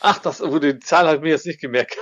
Ach, 0.00 0.18
das, 0.18 0.40
wo 0.40 0.58
die 0.58 0.78
Zahl 0.78 1.06
habe 1.06 1.16
ich 1.16 1.22
mir 1.22 1.30
jetzt 1.30 1.46
nicht 1.46 1.60
gemerkt. 1.60 1.96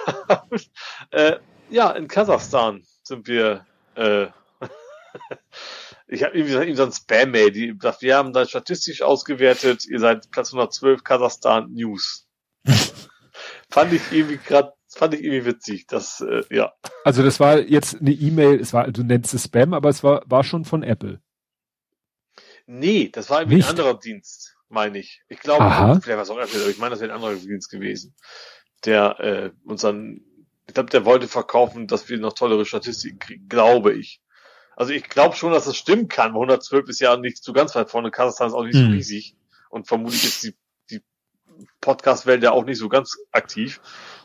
äh, 1.11 1.37
ja, 1.71 1.91
in 1.93 2.09
Kasachstan 2.09 2.83
sind 3.03 3.27
wir. 3.27 3.65
Äh, 3.95 4.27
ich 6.09 6.23
habe 6.23 6.37
irgendwie 6.37 6.75
so 6.75 6.85
ein 6.85 6.93
Spam-Mail, 6.93 7.51
die 7.51 7.77
sagt, 7.81 8.03
wir 8.03 8.17
haben 8.17 8.33
da 8.33 8.47
statistisch 8.47 9.03
ausgewertet, 9.03 9.87
ihr 9.87 9.99
seid 9.99 10.31
Platz 10.31 10.53
112 10.53 11.03
Kasachstan 11.03 11.73
News. 11.73 12.29
fand 13.71 13.93
ich 13.93 14.03
irgendwie 14.13 14.39
gerade, 14.39 14.73
fand 14.89 15.15
ich 15.15 15.23
irgendwie 15.23 15.47
witzig, 15.47 15.87
das, 15.87 16.21
äh, 16.21 16.43
ja. 16.51 16.73
Also 17.05 17.23
das 17.23 17.41
war 17.41 17.59
jetzt 17.59 18.01
eine 18.01 18.13
E-Mail, 18.13 18.61
es 18.61 18.73
war, 18.73 18.91
du 18.91 19.03
nennst 19.03 19.35
es 19.35 19.45
Spam, 19.45 19.75
aber 19.75 19.89
es 19.89 20.05
war, 20.05 20.23
war 20.27 20.45
schon 20.45 20.65
von 20.65 20.83
Apple. 20.83 21.21
Nee, 22.67 23.11
das 23.13 23.31
war 23.31 23.41
irgendwie 23.41 23.57
Nicht? 23.57 23.67
ein 23.67 23.71
anderer 23.71 23.99
Dienst, 23.99 24.57
meine 24.69 24.99
ich. 24.99 25.23
Ich 25.29 25.41
glaube, 25.41 25.65
vielleicht 26.03 26.17
war 26.17 26.23
es 26.23 26.31
auch 26.31 26.39
Apple, 26.39 26.61
aber 26.61 26.71
ich 26.71 26.79
meine, 26.79 26.91
das 26.91 27.01
wäre 27.01 27.13
ein 27.13 27.15
anderer 27.15 27.35
Dienst 27.35 27.71
gewesen, 27.71 28.15
der 28.85 29.21
äh, 29.21 29.51
uns 29.65 29.83
dann, 29.83 30.21
ich 30.67 30.75
glaube, 30.75 30.91
der 30.91 31.05
wollte 31.05 31.29
verkaufen, 31.29 31.87
dass 31.87 32.09
wir 32.09 32.19
noch 32.19 32.33
tollere 32.33 32.65
Statistiken 32.65 33.19
kriegen, 33.19 33.49
glaube 33.49 33.93
ich. 33.93 34.21
Also 34.77 34.93
ich 34.93 35.09
glaube 35.09 35.35
schon, 35.35 35.53
dass 35.53 35.65
das 35.65 35.77
stimmen 35.77 36.07
kann. 36.07 36.33
112 36.33 36.89
ist 36.91 37.01
ja 37.01 37.17
nicht 37.17 37.43
zu 37.43 37.55
ganz 37.55 37.75
weit 37.75 37.91
vorne. 37.91 38.11
Kasachstan 38.11 38.49
ist 38.49 38.55
auch 38.55 38.65
nicht 38.65 38.77
hm. 38.77 38.87
so 38.87 38.93
riesig. 38.93 39.35
Und 39.71 39.89
vermutlich 39.89 40.25
ist 40.25 40.43
die, 40.45 40.55
die 40.91 41.03
Podcast-Welt 41.81 42.43
ja 42.43 42.53
auch 42.53 42.67
nicht 42.67 42.79
so 42.79 42.91
ganz 42.91 43.17
aktiv. 43.33 43.81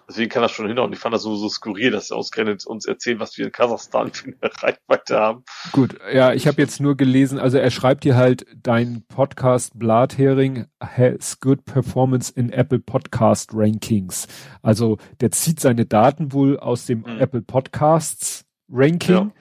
Deswegen 0.10 0.30
kann 0.30 0.41
das 0.41 0.52
schon 0.52 0.68
hinhauen. 0.68 0.91
Ich 0.91 0.99
fand 0.99 1.15
das 1.15 1.22
so, 1.22 1.38
so 1.38 1.48
skurril, 1.48 1.91
dass 1.91 2.10
sie 2.10 2.15
ausgerechnet 2.15 2.65
uns 2.65 2.86
erzählen, 2.86 3.22
was 3.22 3.38
wir 3.38 3.45
in 3.45 3.53
Kasachstan 3.53 4.11
für 4.11 4.26
eine 4.26 4.36
Reichweite 4.61 5.18
haben. 5.18 5.45
Gut, 5.72 5.98
ja, 6.14 6.34
ich 6.34 6.48
habe 6.48 6.61
jetzt 6.61 6.82
nur 6.82 6.98
gelesen, 6.98 7.40
also 7.40 7.57
er 7.57 7.72
schreibt 7.72 8.03
hier 8.03 8.18
halt, 8.18 8.45
dein 8.61 9.06
Podcast 9.07 9.80
Blathering 9.80 10.65
has 10.82 11.40
good 11.40 11.64
performance 11.64 12.30
in 12.30 12.52
Apple 12.52 12.80
Podcast 12.80 13.52
Rankings. 13.53 14.28
Also 14.61 14.98
der 15.22 15.32
zieht 15.32 15.61
seine 15.61 15.86
Daten 15.86 16.34
wohl 16.34 16.60
aus 16.60 16.86
dem 16.86 16.99
mhm. 16.99 17.19
Apple 17.19 17.41
Podcasts 17.41 18.44
Ranking. 18.69 19.15
Ja 19.15 19.32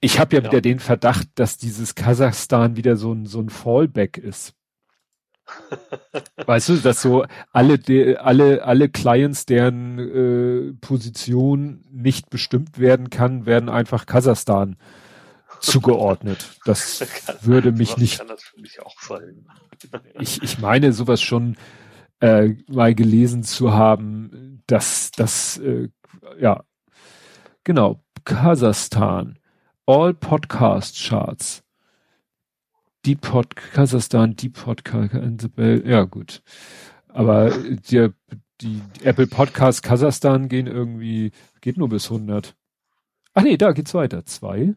ich 0.00 0.18
habe 0.18 0.36
ja, 0.36 0.42
ja, 0.42 0.48
wieder 0.48 0.60
den 0.60 0.78
Verdacht, 0.78 1.28
dass 1.34 1.56
dieses 1.56 1.94
Kasachstan 1.94 2.76
wieder 2.76 2.96
so 2.96 3.12
ein, 3.12 3.26
so 3.26 3.40
ein 3.40 3.50
Fallback 3.50 4.18
ist. 4.18 4.54
weißt 6.46 6.68
du, 6.68 6.76
dass 6.76 7.02
so 7.02 7.24
alle, 7.52 7.78
de, 7.78 8.16
alle, 8.16 8.64
alle 8.64 8.88
Clients, 8.88 9.46
deren 9.46 9.98
äh, 9.98 10.72
Position 10.80 11.84
nicht 11.90 12.30
bestimmt 12.30 12.78
werden 12.78 13.10
kann, 13.10 13.46
werden 13.46 13.68
einfach 13.68 14.06
Kasachstan 14.06 14.76
zugeordnet. 15.60 16.58
Das 16.64 17.04
würde 17.42 17.72
mich 17.72 17.96
nicht. 17.96 18.18
Kann 18.18 18.28
das 18.28 18.42
für 18.42 18.60
mich 18.60 18.80
auch 18.80 19.00
sein. 19.00 19.46
ich, 20.20 20.42
ich 20.42 20.58
meine, 20.58 20.92
sowas 20.92 21.20
schon 21.20 21.56
äh, 22.20 22.50
mal 22.68 22.94
gelesen 22.94 23.42
zu 23.42 23.72
haben, 23.72 24.62
dass 24.66 25.10
das, 25.10 25.58
äh, 25.58 25.88
ja, 26.38 26.64
genau, 27.64 28.02
Kasachstan. 28.24 29.38
All 29.90 30.14
Podcast 30.14 31.04
Charts. 31.04 31.64
Die 33.04 33.16
Pod 33.16 33.56
Kasachstan, 33.56 34.36
die 34.36 34.48
Podcast 34.48 35.56
Bell, 35.56 35.82
ja 35.84 36.04
gut. 36.04 36.44
Aber 37.08 37.50
die, 37.50 38.10
die, 38.60 38.82
die 38.92 39.04
Apple 39.04 39.26
Podcast 39.26 39.82
Kasachstan 39.82 40.48
gehen 40.48 40.68
irgendwie, 40.68 41.32
geht 41.60 41.76
nur 41.76 41.88
bis 41.88 42.04
100. 42.04 42.54
Ach 43.34 43.42
nee, 43.42 43.56
da 43.56 43.72
geht's 43.72 43.92
weiter. 43.92 44.24
Zwei. 44.24 44.74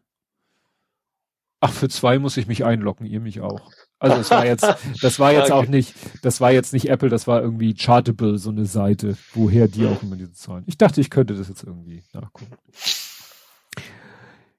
Ach, 1.59 1.71
für 1.71 1.89
zwei 1.89 2.17
muss 2.17 2.37
ich 2.37 2.47
mich 2.47 2.65
einloggen, 2.65 3.05
ihr 3.05 3.19
mich 3.19 3.39
auch. 3.39 3.69
Also 3.99 4.17
das 4.17 4.31
war 4.31 4.47
jetzt, 4.47 4.67
das 4.99 5.19
war 5.19 5.31
jetzt 5.31 5.43
okay. 5.51 5.53
auch 5.53 5.67
nicht, 5.67 5.93
das 6.23 6.41
war 6.41 6.51
jetzt 6.51 6.73
nicht 6.73 6.89
Apple, 6.89 7.09
das 7.09 7.27
war 7.27 7.39
irgendwie 7.39 7.75
Chartable, 7.75 8.39
so 8.39 8.49
eine 8.49 8.65
Seite, 8.65 9.15
woher 9.35 9.67
die 9.67 9.85
auch 9.85 10.01
immer 10.01 10.15
diese 10.15 10.33
Zahlen. 10.33 10.63
Ich 10.65 10.79
dachte, 10.79 11.01
ich 11.01 11.11
könnte 11.11 11.35
das 11.35 11.49
jetzt 11.49 11.63
irgendwie 11.63 12.01
nachgucken. 12.13 12.55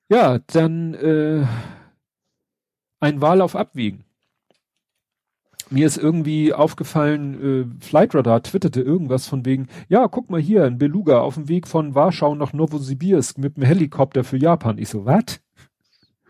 Ja, 0.09 0.39
dann 0.39 0.95
äh, 0.95 1.47
ein 3.01 3.21
Wahl 3.21 3.41
auf 3.41 3.57
Abwägen. 3.57 4.05
Mir 5.71 5.87
ist 5.87 5.97
irgendwie 5.97 6.53
aufgefallen, 6.53 7.81
äh, 7.81 7.85
Flightradar 7.85 8.43
twitterte 8.43 8.83
irgendwas 8.83 9.27
von 9.27 9.47
wegen, 9.47 9.69
ja, 9.89 10.07
guck 10.09 10.29
mal 10.31 10.41
hier, 10.41 10.65
ein 10.65 10.79
Beluga 10.79 11.21
auf 11.21 11.35
dem 11.35 11.49
Weg 11.49 11.67
von 11.67 11.95
Warschau 11.95 12.35
nach 12.35 12.53
Novosibirsk 12.53 13.39
mit 13.39 13.57
einem 13.57 13.67
Helikopter 13.67 14.25
für 14.25 14.37
Japan. 14.37 14.79
Ich 14.79 14.91
so, 14.91 15.07
was? 15.07 15.41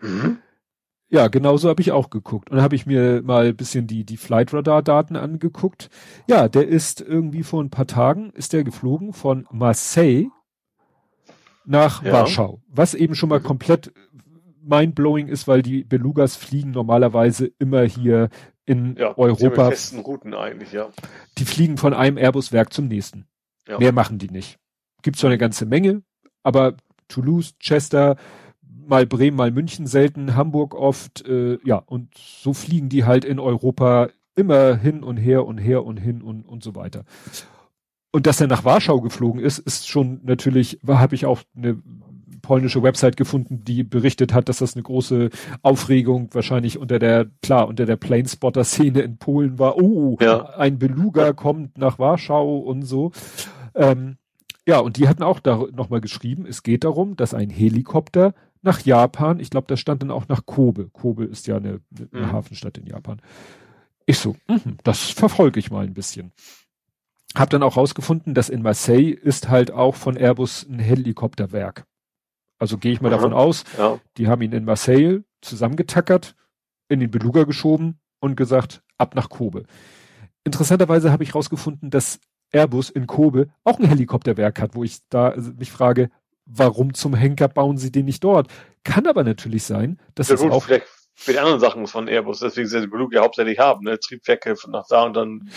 Mhm. 0.01 0.39
Ja, 1.11 1.29
genau 1.29 1.57
so 1.57 1.69
habe 1.69 1.83
ich 1.83 1.93
auch 1.93 2.11
geguckt. 2.11 2.51
Und 2.51 2.57
dann 2.57 2.65
habe 2.65 2.77
ich 2.77 2.87
mir 2.87 3.23
mal 3.23 3.47
ein 3.47 3.57
bisschen 3.57 3.87
die, 3.87 4.05
die 4.05 4.17
Flightradar-Daten 4.17 5.17
angeguckt. 5.17 5.91
Ja, 6.29 6.49
der 6.49 6.67
ist 6.67 7.01
irgendwie 7.01 7.43
vor 7.43 7.63
ein 7.63 7.71
paar 7.71 7.87
Tagen, 7.87 8.31
ist 8.31 8.53
der 8.53 8.65
geflogen 8.65 9.13
von 9.13 9.47
Marseille 9.51 10.29
nach 11.67 12.03
ja. 12.03 12.13
Warschau. 12.13 12.61
Was 12.69 12.95
eben 12.95 13.15
schon 13.15 13.29
mal 13.29 13.41
komplett 13.41 13.93
mindblowing 14.63 15.29
ist, 15.29 15.47
weil 15.47 15.63
die 15.63 15.85
Belugas 15.85 16.37
fliegen 16.37 16.71
normalerweise 16.71 17.51
immer 17.59 17.83
hier 17.83 18.29
in 18.67 18.97
ja, 18.97 19.17
Europa. 19.17 19.69
festen 19.69 20.01
Routen 20.01 20.35
eigentlich, 20.35 20.73
ja. 20.73 20.89
Die 21.39 21.45
fliegen 21.45 21.77
von 21.77 21.93
einem 21.93 22.17
Airbus-Werk 22.17 22.73
zum 22.73 22.89
nächsten. 22.89 23.27
Ja. 23.69 23.79
Mehr 23.79 23.93
machen 23.93 24.19
die 24.19 24.31
nicht. 24.31 24.59
Gibt 25.03 25.19
zwar 25.19 25.31
eine 25.31 25.39
ganze 25.39 25.67
Menge, 25.67 26.03
aber 26.43 26.77
Toulouse, 27.09 27.55
Chester, 27.59 28.17
mal 28.63 29.07
Bremen, 29.07 29.37
mal 29.37 29.51
München 29.51 29.87
selten, 29.87 30.35
Hamburg 30.35 30.75
oft, 30.75 31.27
äh, 31.27 31.59
ja, 31.65 31.77
und 31.77 32.17
so 32.17 32.55
fliegen 32.55 32.89
die 32.89 33.05
halt 33.05 33.25
in 33.25 33.39
Europa 33.39 34.09
immer 34.35 34.77
hin 34.77 35.03
und 35.03 35.17
her 35.17 35.47
und 35.47 35.59
her 35.59 35.85
und 35.85 35.99
hin 35.99 36.23
und, 36.23 36.43
und 36.47 36.63
so 36.63 36.75
weiter. 36.75 37.05
Und 38.15 38.29
dass 38.29 38.41
er 38.41 38.47
nach 38.47 38.65
Warschau 38.65 39.01
geflogen 39.01 39.41
ist, 39.41 39.59
ist 39.59 39.89
schon 39.89 40.21
natürlich, 40.23 40.79
habe 40.87 41.17
ich 41.17 41.27
auch 41.27 41.41
eine 41.57 41.83
polnische 42.43 42.81
Website 42.81 43.17
gefunden, 43.17 43.65
die 43.65 43.83
berichtet 43.83 44.33
hat, 44.33 44.49
dass 44.49 44.59
das 44.59 44.77
eine 44.77 44.85
große 44.85 45.31
Aufregung 45.63 46.29
wahrscheinlich 46.33 46.79
unter 46.79 47.01
der, 47.01 47.27
klar, 47.43 47.67
unter 47.67 47.87
der 47.87 47.97
Planespotter-Szene 47.97 49.01
in 49.01 49.17
Polen 49.17 49.59
war. 49.59 49.79
Oh, 49.79 50.17
ja. 50.21 50.45
ein 50.51 50.79
Beluga 50.79 51.33
kommt 51.33 51.77
nach 51.77 51.99
Warschau 51.99 52.59
und 52.59 52.83
so. 52.83 53.11
Ähm, 53.75 54.17
ja, 54.65 54.79
und 54.79 54.97
die 54.97 55.09
hatten 55.09 55.25
auch 55.25 55.41
da 55.41 55.65
nochmal 55.73 56.01
geschrieben, 56.01 56.47
es 56.47 56.63
geht 56.63 56.85
darum, 56.85 57.17
dass 57.17 57.35
ein 57.35 57.51
Helikopter 57.51 58.33
nach 58.63 58.81
Japan, 58.83 59.41
ich 59.41 59.51
glaube, 59.51 59.67
das 59.67 59.81
stand 59.81 60.03
dann 60.03 60.13
auch 60.13 60.29
nach 60.29 60.47
Kobe. 60.47 60.89
Kobe 60.93 61.25
ist 61.25 61.49
ja 61.49 61.57
eine, 61.57 61.81
eine 62.13 62.27
mhm. 62.27 62.33
Hafenstadt 62.33 62.79
in 62.79 62.87
Japan. 62.87 63.21
Ich 64.07 64.19
so, 64.19 64.37
mh, 64.47 64.61
das 64.85 65.01
verfolge 65.01 65.59
ich 65.59 65.73
mal 65.73 65.85
ein 65.85 65.95
bisschen. 65.95 66.31
Hab 67.37 67.51
dann 67.51 67.63
auch 67.63 67.77
rausgefunden, 67.77 68.35
dass 68.35 68.49
in 68.49 68.63
Marseille 68.63 69.11
ist 69.11 69.49
halt 69.49 69.71
auch 69.71 69.97
von 69.97 70.17
Airbus 70.17 70.67
ein 70.69 70.79
Helikopterwerk. 70.79 71.85
Also 72.59 72.79
gehe 72.79 72.93
ich 72.93 73.01
mal 73.01 73.09
Aha, 73.09 73.17
davon 73.17 73.33
aus, 73.33 73.65
ja. 73.77 73.99
die 74.17 74.29
haben 74.29 74.43
ihn 74.43 74.53
in 74.53 74.65
Marseille 74.65 75.25
zusammengetackert, 75.41 76.37
in 76.89 77.01
den 77.01 77.11
Beluga 77.11 77.45
geschoben 77.45 77.99
und 78.21 78.37
gesagt, 78.37 78.83
ab 78.97 79.15
nach 79.15 79.29
Kobe. 79.29 79.65
Interessanterweise 80.45 81.11
habe 81.11 81.25
ich 81.25 81.35
rausgefunden, 81.35 81.91
dass 81.91 82.21
Airbus 82.53 82.91
in 82.91 83.07
Kobe 83.07 83.49
auch 83.65 83.79
ein 83.79 83.87
Helikopterwerk 83.89 84.61
hat, 84.61 84.75
wo 84.75 84.85
ich 84.85 85.01
da 85.09 85.35
mich 85.59 85.73
frage, 85.73 86.11
warum 86.47 86.95
zum 86.95 87.15
Henker 87.15 87.49
bauen 87.49 87.77
sie 87.77 87.91
den 87.91 88.05
nicht 88.05 88.23
dort? 88.23 88.49
Kann 88.85 89.07
aber 89.07 89.25
natürlich 89.25 89.65
sein, 89.65 89.99
dass 90.15 90.31
es 90.31 90.41
auch 90.43 90.63
vielleicht 90.63 90.87
für 91.15 91.33
die 91.33 91.39
anderen 91.39 91.61
Sachen 91.61 91.87
von 91.87 92.09
Airbus, 92.09 92.41
deswegen 92.41 92.69
sie 92.69 92.81
die 92.81 92.87
Beluga 92.87 93.21
hauptsächlich 93.23 93.59
haben, 93.59 93.85
ne? 93.85 93.99
Triebwerke 93.99 94.55
nach 94.69 94.87
da 94.89 95.05
und 95.05 95.15
dann 95.15 95.49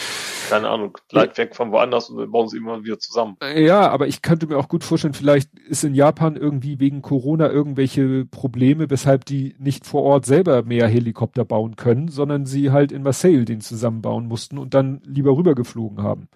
keine 0.50 0.70
Ahnung, 0.70 0.98
Leitwerk 1.12 1.56
von 1.56 1.72
woanders 1.72 2.10
und 2.10 2.18
dann 2.18 2.32
bauen 2.32 2.48
sie 2.48 2.58
immer 2.58 2.84
wieder 2.84 3.00
zusammen. 3.00 3.38
Ja, 3.56 3.90
aber 3.90 4.08
ich 4.08 4.22
könnte 4.22 4.48
mir 4.48 4.58
auch 4.58 4.68
gut 4.68 4.84
vorstellen, 4.84 5.14
vielleicht 5.14 5.54
ist 5.60 5.84
in 5.84 5.94
Japan 5.94 6.36
irgendwie 6.36 6.80
wegen 6.80 7.02
Corona 7.02 7.50
irgendwelche 7.50 8.26
Probleme, 8.26 8.90
weshalb 8.90 9.26
die 9.26 9.56
nicht 9.60 9.86
vor 9.86 10.04
Ort 10.04 10.26
selber 10.26 10.64
mehr 10.64 10.88
Helikopter 10.88 11.46
bauen 11.46 11.76
können, 11.76 12.08
sondern 12.08 12.46
sie 12.46 12.72
halt 12.72 12.92
in 12.92 13.04
Marseille 13.04 13.46
den 13.46 13.62
zusammenbauen 13.62 14.26
mussten 14.28 14.58
und 14.58 14.74
dann 14.74 15.02
lieber 15.06 15.36
rübergeflogen 15.38 16.02
haben. 16.02 16.30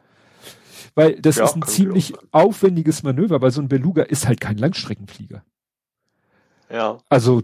weil 0.96 1.20
das 1.22 1.38
Ja, 1.38 1.46
ist 1.46 1.56
ein 1.56 1.64
ziemlich 1.64 2.14
aufwendiges 2.32 3.04
Manöver, 3.04 3.42
weil 3.42 3.52
so 3.52 3.62
ein 3.62 3.70
Beluga 3.70 4.04
ist 4.04 4.28
halt 4.28 4.42
kein 4.42 4.58
Langstreckenflieger. 4.58 5.44
Ja. 6.72 6.98
Also 7.10 7.42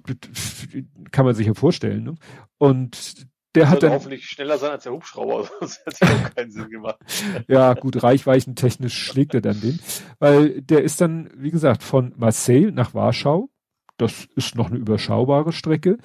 kann 1.11 1.25
man 1.25 1.35
sich 1.35 1.47
ja 1.47 1.53
vorstellen. 1.53 2.03
Ne? 2.03 2.15
Und 2.57 3.27
der 3.55 3.63
Der 3.63 3.69
hat 3.69 3.83
dann, 3.83 3.91
hoffentlich 3.91 4.25
schneller 4.27 4.57
sein 4.57 4.71
als 4.71 4.83
der 4.83 4.91
Hubschrauber, 4.93 5.49
sonst 5.59 5.79
hätte 5.85 5.97
es 6.05 6.09
auch 6.25 6.35
keinen 6.35 6.51
Sinn 6.51 6.69
gemacht. 6.69 6.99
ja 7.47 7.73
gut, 7.73 8.03
reichweichentechnisch 8.03 8.97
schlägt 8.97 9.33
er 9.33 9.41
dann 9.41 9.59
den, 9.61 9.79
weil 10.19 10.61
der 10.61 10.83
ist 10.83 11.01
dann, 11.01 11.29
wie 11.35 11.51
gesagt, 11.51 11.81
von 11.83 12.13
Marseille 12.17 12.71
nach 12.71 12.93
Warschau. 12.93 13.49
Das 13.97 14.27
ist 14.35 14.55
noch 14.55 14.67
eine 14.69 14.77
überschaubare 14.77 15.51
Strecke. 15.53 15.97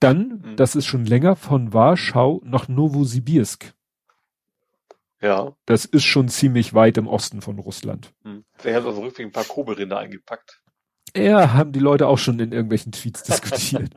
Dann, 0.00 0.42
Mhm. 0.44 0.56
das 0.56 0.74
ist 0.74 0.86
schon 0.86 1.06
länger, 1.06 1.36
von 1.36 1.72
Warschau 1.72 2.40
nach 2.44 2.66
Novosibirsk. 2.68 3.72
Ja. 5.22 5.56
Das 5.64 5.84
ist 5.86 6.04
schon 6.04 6.28
ziemlich 6.28 6.74
weit 6.74 6.98
im 6.98 7.06
Osten 7.06 7.40
von 7.40 7.58
Russland. 7.58 8.12
Hm. 8.24 8.44
Vielleicht 8.56 8.76
hat 8.78 8.84
er 8.84 8.90
auf 8.90 8.96
dem 8.96 9.04
Rückweg 9.04 9.26
ein 9.26 9.32
paar 9.32 9.44
Kobelrinder 9.44 9.98
eingepackt. 9.98 10.60
Ja, 11.14 11.52
haben 11.52 11.72
die 11.72 11.80
Leute 11.80 12.08
auch 12.08 12.18
schon 12.18 12.38
in 12.40 12.52
irgendwelchen 12.52 12.92
Tweets 12.92 13.22
diskutiert. 13.24 13.90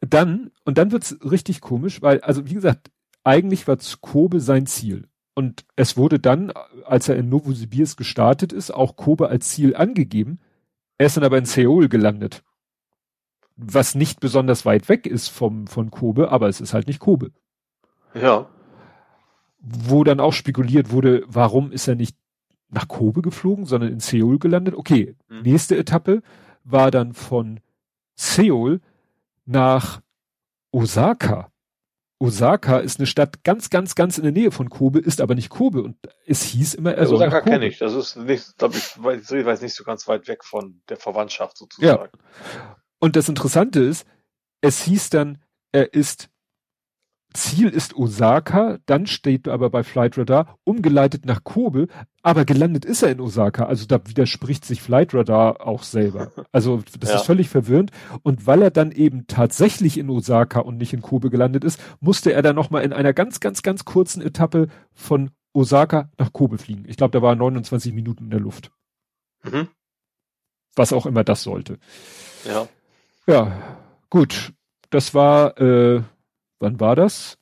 dann, 0.00 0.50
und 0.64 0.78
dann 0.78 0.92
wird's 0.92 1.16
richtig 1.24 1.60
komisch, 1.60 2.02
weil, 2.02 2.20
also 2.20 2.46
wie 2.46 2.54
gesagt, 2.54 2.90
eigentlich 3.24 3.66
war 3.68 3.76
Kobe 4.00 4.40
sein 4.40 4.66
Ziel. 4.66 5.08
Und 5.34 5.64
es 5.76 5.96
wurde 5.96 6.18
dann, 6.18 6.52
als 6.84 7.08
er 7.08 7.16
in 7.16 7.28
Novosibirsk 7.28 7.96
gestartet 7.96 8.52
ist, 8.52 8.72
auch 8.72 8.96
Kobe 8.96 9.28
als 9.28 9.50
Ziel 9.50 9.76
angegeben. 9.76 10.40
Er 10.96 11.06
ist 11.06 11.16
dann 11.16 11.22
aber 11.24 11.38
in 11.38 11.44
Seoul 11.44 11.88
gelandet. 11.88 12.42
Was 13.54 13.94
nicht 13.94 14.18
besonders 14.18 14.66
weit 14.66 14.88
weg 14.88 15.06
ist 15.06 15.28
vom, 15.28 15.68
von 15.68 15.90
Kobe, 15.90 16.32
aber 16.32 16.48
es 16.48 16.60
ist 16.60 16.74
halt 16.74 16.88
nicht 16.88 16.98
Kobe. 16.98 17.30
Ja. 18.14 18.48
Wo 19.60 20.02
dann 20.02 20.20
auch 20.20 20.32
spekuliert 20.32 20.90
wurde, 20.90 21.22
warum 21.28 21.70
ist 21.70 21.86
er 21.86 21.94
nicht 21.94 22.16
nach 22.70 22.88
Kobe 22.88 23.22
geflogen, 23.22 23.64
sondern 23.66 23.92
in 23.92 24.00
Seoul 24.00 24.38
gelandet? 24.38 24.74
Okay, 24.74 25.16
Hm. 25.28 25.42
Nächste 25.42 25.76
Etappe 25.76 26.22
war 26.64 26.90
dann 26.90 27.14
von 27.14 27.60
Seoul 28.14 28.80
nach 29.46 30.00
Osaka. 30.70 31.50
Osaka 32.20 32.78
ist 32.78 32.98
eine 32.98 33.06
Stadt 33.06 33.44
ganz, 33.44 33.70
ganz, 33.70 33.94
ganz 33.94 34.18
in 34.18 34.24
der 34.24 34.32
Nähe 34.32 34.50
von 34.50 34.68
Kobe, 34.68 34.98
ist 34.98 35.20
aber 35.20 35.36
nicht 35.36 35.50
Kobe 35.50 35.82
und 35.82 35.96
es 36.26 36.42
hieß 36.42 36.74
immer, 36.74 36.92
er 36.94 37.04
nach 37.04 37.12
Osaka 37.12 37.40
kenne 37.42 37.66
ich. 37.66 37.78
Das 37.78 37.94
ist 37.94 38.16
nicht, 38.16 38.58
glaube 38.58 38.76
ich, 38.76 39.02
weiß, 39.02 39.30
ich 39.30 39.46
weiß 39.46 39.62
nicht 39.62 39.74
so 39.74 39.84
ganz 39.84 40.08
weit 40.08 40.26
weg 40.26 40.44
von 40.44 40.82
der 40.88 40.96
Verwandtschaft 40.96 41.56
sozusagen. 41.56 42.10
Und 42.98 43.14
das 43.14 43.28
Interessante 43.28 43.80
ist, 43.80 44.04
es 44.60 44.82
hieß 44.82 45.10
dann, 45.10 45.38
er 45.70 45.94
ist 45.94 46.28
Ziel 47.34 47.68
ist 47.68 47.94
Osaka, 47.94 48.78
dann 48.86 49.06
steht 49.06 49.48
aber 49.48 49.68
bei 49.70 49.82
Flight 49.84 50.16
Radar 50.16 50.58
umgeleitet 50.64 51.26
nach 51.26 51.44
Kobe, 51.44 51.88
aber 52.22 52.44
gelandet 52.44 52.84
ist 52.86 53.02
er 53.02 53.10
in 53.10 53.20
Osaka. 53.20 53.66
Also 53.66 53.86
da 53.86 54.00
widerspricht 54.06 54.64
sich 54.64 54.80
Flight 54.80 55.12
Radar 55.14 55.66
auch 55.66 55.82
selber. 55.82 56.32
Also 56.52 56.82
das 56.98 57.10
Ja. 57.10 57.16
ist 57.16 57.26
völlig 57.26 57.48
verwirrend. 57.50 57.90
Und 58.22 58.46
weil 58.46 58.62
er 58.62 58.70
dann 58.70 58.92
eben 58.92 59.26
tatsächlich 59.26 59.98
in 59.98 60.08
Osaka 60.10 60.60
und 60.60 60.78
nicht 60.78 60.94
in 60.94 61.02
Kobe 61.02 61.28
gelandet 61.30 61.64
ist, 61.64 61.78
musste 62.00 62.32
er 62.32 62.40
dann 62.42 62.56
nochmal 62.56 62.82
in 62.82 62.92
einer 62.94 63.12
ganz, 63.12 63.40
ganz, 63.40 63.62
ganz 63.62 63.84
kurzen 63.84 64.22
Etappe 64.22 64.68
von 64.94 65.30
Osaka 65.52 66.10
nach 66.18 66.32
Kobe 66.32 66.56
fliegen. 66.58 66.84
Ich 66.88 66.96
glaube, 66.96 67.12
da 67.12 67.20
war 67.22 67.32
er 67.32 67.36
29 67.36 67.92
Minuten 67.92 68.24
in 68.24 68.30
der 68.30 68.40
Luft. 68.40 68.70
Mhm. 69.44 69.68
Was 70.76 70.92
auch 70.92 71.06
immer 71.06 71.24
das 71.24 71.42
sollte. 71.42 71.78
Ja. 72.46 72.68
Ja, 73.26 73.52
gut. 74.08 74.52
Das 74.90 75.12
war, 75.12 75.60
äh, 75.60 76.02
wann 76.60 76.80
war 76.80 76.96
das? 76.96 77.38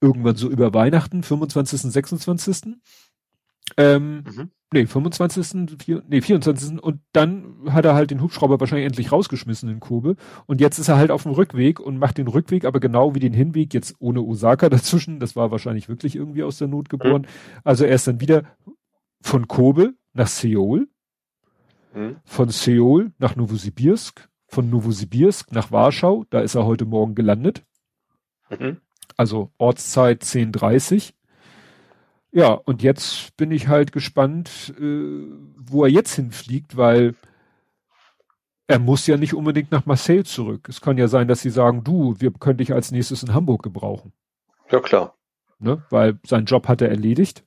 Irgendwann 0.00 0.36
so 0.36 0.48
über 0.48 0.72
Weihnachten, 0.74 1.22
25., 1.22 1.80
26. 1.92 2.74
Ähm, 3.76 4.24
Mhm. 4.26 4.50
nee, 4.72 4.86
25., 4.86 5.76
vier, 5.82 6.02
nee, 6.08 6.20
24. 6.20 6.80
Und 6.82 7.00
dann 7.12 7.56
hat 7.70 7.84
er 7.84 7.94
halt 7.94 8.10
den 8.10 8.22
Hubschrauber 8.22 8.60
wahrscheinlich 8.60 8.86
endlich 8.86 9.12
rausgeschmissen 9.12 9.68
in 9.68 9.80
Kobe. 9.80 10.16
Und 10.46 10.60
jetzt 10.60 10.78
ist 10.78 10.88
er 10.88 10.96
halt 10.96 11.10
auf 11.10 11.24
dem 11.24 11.32
Rückweg 11.32 11.80
und 11.80 11.98
macht 11.98 12.16
den 12.18 12.28
Rückweg, 12.28 12.64
aber 12.64 12.80
genau 12.80 13.14
wie 13.14 13.20
den 13.20 13.34
Hinweg, 13.34 13.74
jetzt 13.74 13.96
ohne 13.98 14.22
Osaka 14.22 14.68
dazwischen. 14.70 15.20
Das 15.20 15.36
war 15.36 15.50
wahrscheinlich 15.50 15.88
wirklich 15.88 16.16
irgendwie 16.16 16.44
aus 16.44 16.58
der 16.58 16.68
Not 16.68 16.88
geboren. 16.88 17.26
Also 17.64 17.84
er 17.84 17.94
ist 17.94 18.06
dann 18.06 18.20
wieder 18.20 18.44
von 19.20 19.48
Kobe 19.48 19.94
nach 20.14 20.28
Seoul 20.28 20.88
Mhm. 21.94 22.16
von 22.24 22.50
Seoul 22.50 23.12
nach 23.18 23.34
Novosibirsk, 23.34 24.28
von 24.46 24.68
Novosibirsk 24.68 25.50
nach 25.52 25.72
Warschau, 25.72 26.26
da 26.28 26.40
ist 26.40 26.54
er 26.54 26.66
heute 26.66 26.84
Morgen 26.84 27.14
gelandet, 27.14 27.64
Mhm. 28.50 28.78
also 29.16 29.50
Ortszeit 29.58 30.22
10.30 30.22 31.12
Ja, 32.32 32.52
und 32.52 32.82
jetzt 32.82 33.36
bin 33.36 33.50
ich 33.50 33.68
halt 33.68 33.92
gespannt, 33.92 34.74
äh, 34.78 34.82
wo 35.56 35.84
er 35.84 35.90
jetzt 35.90 36.14
hinfliegt, 36.14 36.76
weil 36.76 37.14
er 38.66 38.78
muss 38.78 39.06
ja 39.06 39.16
nicht 39.16 39.34
unbedingt 39.34 39.72
nach 39.72 39.86
Marseille 39.86 40.24
zurück. 40.24 40.68
Es 40.68 40.80
kann 40.80 40.98
ja 40.98 41.08
sein, 41.08 41.26
dass 41.28 41.40
sie 41.40 41.50
sagen, 41.50 41.84
du, 41.84 42.14
wir 42.18 42.30
können 42.32 42.58
dich 42.58 42.72
als 42.74 42.90
nächstes 42.90 43.22
in 43.22 43.32
Hamburg 43.32 43.62
gebrauchen, 43.62 44.12
Ja, 44.70 44.80
klar. 44.80 45.14
ne? 45.58 45.82
weil 45.90 46.18
sein 46.26 46.44
Job 46.44 46.68
hat 46.68 46.82
er 46.82 46.90
erledigt. 46.90 47.44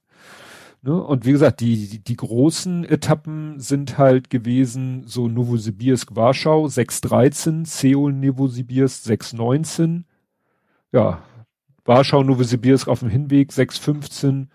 Ne? 0.82 0.99
Und 0.99 1.26
wie 1.26 1.32
gesagt, 1.32 1.60
die, 1.60 1.88
die, 1.90 1.99
die 2.03 2.15
großen 2.15 2.86
Etappen 2.86 3.60
sind 3.60 3.99
halt 3.99 4.32
gewesen, 4.32 5.03
so 5.06 5.28
Novosibirsk, 5.28 6.15
Warschau 6.15 6.65
6.13, 6.65 7.68
Seoul, 7.68 8.14
Novosibirsk 8.14 9.06
6.19, 9.06 10.06
ja, 10.92 11.22
Warschau, 11.86 12.24
Novosibirsk 12.24 12.88
auf 12.88 13.00
dem 13.00 13.10
Hinweg 13.10 13.50
6.15, 13.52 14.48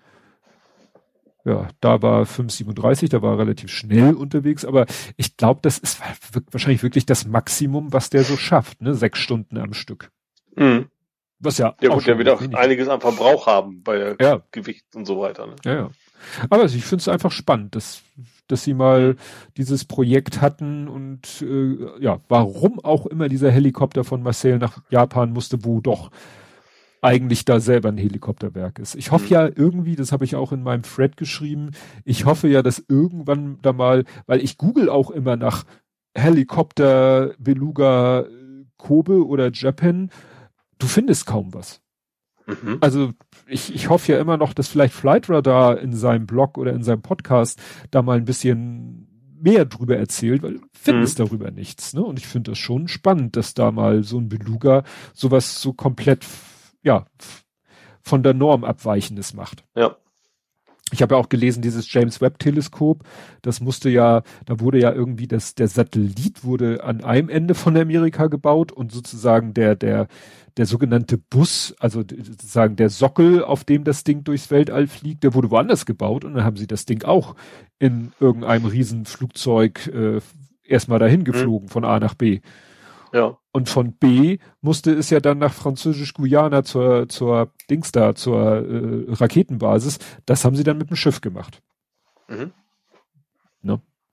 ja, 1.44 1.68
da 1.80 2.02
war 2.02 2.22
5.37, 2.24 3.08
da 3.08 3.22
war 3.22 3.34
er 3.34 3.38
relativ 3.38 3.70
schnell 3.70 4.14
unterwegs, 4.14 4.64
aber 4.64 4.86
ich 5.16 5.36
glaube, 5.36 5.60
das 5.62 5.78
ist 5.78 6.00
wa- 6.00 6.40
wahrscheinlich 6.50 6.82
wirklich 6.82 7.06
das 7.06 7.24
Maximum, 7.26 7.92
was 7.92 8.10
der 8.10 8.24
so 8.24 8.36
schafft, 8.36 8.82
ne, 8.82 8.94
sechs 8.94 9.18
Stunden 9.20 9.56
am 9.58 9.72
Stück. 9.72 10.10
Mhm. 10.56 10.86
Was 11.38 11.58
ja, 11.58 11.74
Ja 11.82 11.90
gut, 11.90 12.06
der 12.06 12.16
wird 12.18 12.30
auch 12.30 12.40
wenig 12.40 12.56
einiges 12.56 12.88
an 12.88 13.00
Verbrauch 13.00 13.46
haben 13.46 13.82
bei 13.82 14.16
Ja. 14.20 14.42
Gewicht 14.52 14.86
und 14.94 15.04
so 15.04 15.20
weiter. 15.20 15.46
Ne? 15.46 15.54
Ja, 15.64 15.74
ja. 15.74 15.90
Aber 16.50 16.64
ich 16.64 16.82
finde 16.84 17.02
es 17.02 17.08
einfach 17.08 17.30
spannend, 17.30 17.76
dass, 17.76 18.02
dass 18.48 18.64
sie 18.64 18.74
mal 18.74 19.16
dieses 19.56 19.84
Projekt 19.84 20.40
hatten 20.40 20.88
und 20.88 21.42
äh, 21.42 22.02
ja, 22.02 22.20
warum 22.28 22.80
auch 22.80 23.06
immer 23.06 23.28
dieser 23.28 23.50
Helikopter 23.50 24.04
von 24.04 24.22
Marseille 24.22 24.58
nach 24.58 24.78
Japan 24.90 25.32
musste, 25.32 25.64
wo 25.64 25.80
doch 25.80 26.10
eigentlich 27.02 27.44
da 27.44 27.60
selber 27.60 27.90
ein 27.90 27.98
Helikopterwerk 27.98 28.78
ist. 28.78 28.94
Ich 28.96 29.12
hoffe 29.12 29.26
Mhm. 29.26 29.30
ja 29.32 29.46
irgendwie, 29.54 29.96
das 29.96 30.12
habe 30.12 30.24
ich 30.24 30.34
auch 30.34 30.52
in 30.52 30.62
meinem 30.62 30.82
Thread 30.82 31.16
geschrieben, 31.16 31.70
ich 32.04 32.24
hoffe 32.24 32.48
ja, 32.48 32.62
dass 32.62 32.82
irgendwann 32.88 33.58
da 33.62 33.72
mal, 33.72 34.04
weil 34.26 34.42
ich 34.42 34.58
google 34.58 34.88
auch 34.88 35.10
immer 35.10 35.36
nach 35.36 35.64
Helikopter, 36.14 37.34
Beluga, 37.38 38.20
äh, 38.22 38.64
Kobe 38.78 39.26
oder 39.26 39.50
Japan, 39.52 40.10
du 40.78 40.86
findest 40.86 41.26
kaum 41.26 41.54
was 41.54 41.80
Mhm. 42.48 42.78
also 42.80 43.10
ich, 43.46 43.74
ich 43.74 43.88
hoffe 43.88 44.12
ja 44.12 44.20
immer 44.20 44.36
noch, 44.36 44.52
dass 44.52 44.68
vielleicht 44.68 44.94
Flight 44.94 45.28
Radar 45.28 45.78
in 45.78 45.94
seinem 45.94 46.26
Blog 46.26 46.58
oder 46.58 46.72
in 46.72 46.82
seinem 46.82 47.02
Podcast 47.02 47.60
da 47.90 48.02
mal 48.02 48.16
ein 48.16 48.24
bisschen 48.24 49.06
mehr 49.40 49.64
drüber 49.64 49.96
erzählt, 49.96 50.42
weil 50.42 50.60
findest 50.72 51.20
darüber 51.20 51.50
nichts. 51.50 51.94
Ne? 51.94 52.02
Und 52.02 52.18
ich 52.18 52.26
finde 52.26 52.52
das 52.52 52.58
schon 52.58 52.88
spannend, 52.88 53.36
dass 53.36 53.54
da 53.54 53.70
mal 53.70 54.02
so 54.02 54.18
ein 54.18 54.28
Beluga 54.28 54.84
sowas 55.14 55.60
so 55.60 55.72
komplett, 55.72 56.24
ja, 56.82 57.06
von 58.02 58.22
der 58.22 58.34
Norm 58.34 58.64
abweichendes 58.64 59.34
macht. 59.34 59.64
Ja. 59.74 59.96
Ich 60.92 61.02
habe 61.02 61.16
ja 61.16 61.20
auch 61.20 61.28
gelesen, 61.28 61.62
dieses 61.62 61.92
James 61.92 62.20
Webb 62.20 62.38
Teleskop, 62.38 63.02
das 63.42 63.60
musste 63.60 63.90
ja, 63.90 64.22
da 64.44 64.60
wurde 64.60 64.80
ja 64.80 64.92
irgendwie 64.92 65.26
das, 65.26 65.56
der 65.56 65.66
Satellit 65.66 66.44
wurde 66.44 66.84
an 66.84 67.02
einem 67.02 67.28
Ende 67.28 67.54
von 67.54 67.76
Amerika 67.76 68.28
gebaut 68.28 68.70
und 68.70 68.92
sozusagen 68.92 69.52
der, 69.52 69.74
der, 69.74 70.06
der 70.56 70.66
sogenannte 70.66 71.18
Bus, 71.18 71.74
also 71.78 72.00
sozusagen 72.00 72.76
der 72.76 72.88
Sockel, 72.88 73.44
auf 73.44 73.64
dem 73.64 73.84
das 73.84 74.04
Ding 74.04 74.24
durchs 74.24 74.50
Weltall 74.50 74.86
fliegt, 74.86 75.24
der 75.24 75.34
wurde 75.34 75.50
woanders 75.50 75.86
gebaut 75.86 76.24
und 76.24 76.34
dann 76.34 76.44
haben 76.44 76.56
sie 76.56 76.66
das 76.66 76.86
Ding 76.86 77.04
auch 77.04 77.36
in 77.78 78.12
irgendeinem 78.20 78.66
Riesenflugzeug 78.66 79.86
äh, 79.88 80.20
erstmal 80.64 80.98
dahin 80.98 81.24
geflogen 81.24 81.68
von 81.68 81.84
A 81.84 82.00
nach 82.00 82.14
B. 82.14 82.40
Ja. 83.12 83.36
Und 83.52 83.68
von 83.68 83.92
B 83.92 84.38
musste 84.60 84.92
es 84.92 85.10
ja 85.10 85.20
dann 85.20 85.38
nach 85.38 85.52
Französisch-Guyana 85.52 86.64
zur, 86.64 87.08
zur 87.08 87.52
Dings 87.70 87.92
da, 87.92 88.14
zur 88.14 88.66
äh, 88.66 89.04
Raketenbasis. 89.08 89.98
Das 90.26 90.44
haben 90.44 90.56
sie 90.56 90.64
dann 90.64 90.78
mit 90.78 90.90
dem 90.90 90.96
Schiff 90.96 91.20
gemacht. 91.20 91.62
Mhm. 92.28 92.52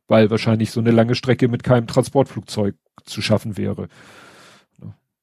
Weil 0.07 0.29
wahrscheinlich 0.29 0.71
so 0.71 0.79
eine 0.79 0.91
lange 0.91 1.15
Strecke 1.15 1.47
mit 1.47 1.63
keinem 1.63 1.87
Transportflugzeug 1.87 2.75
zu 3.05 3.21
schaffen 3.21 3.57
wäre. 3.57 3.87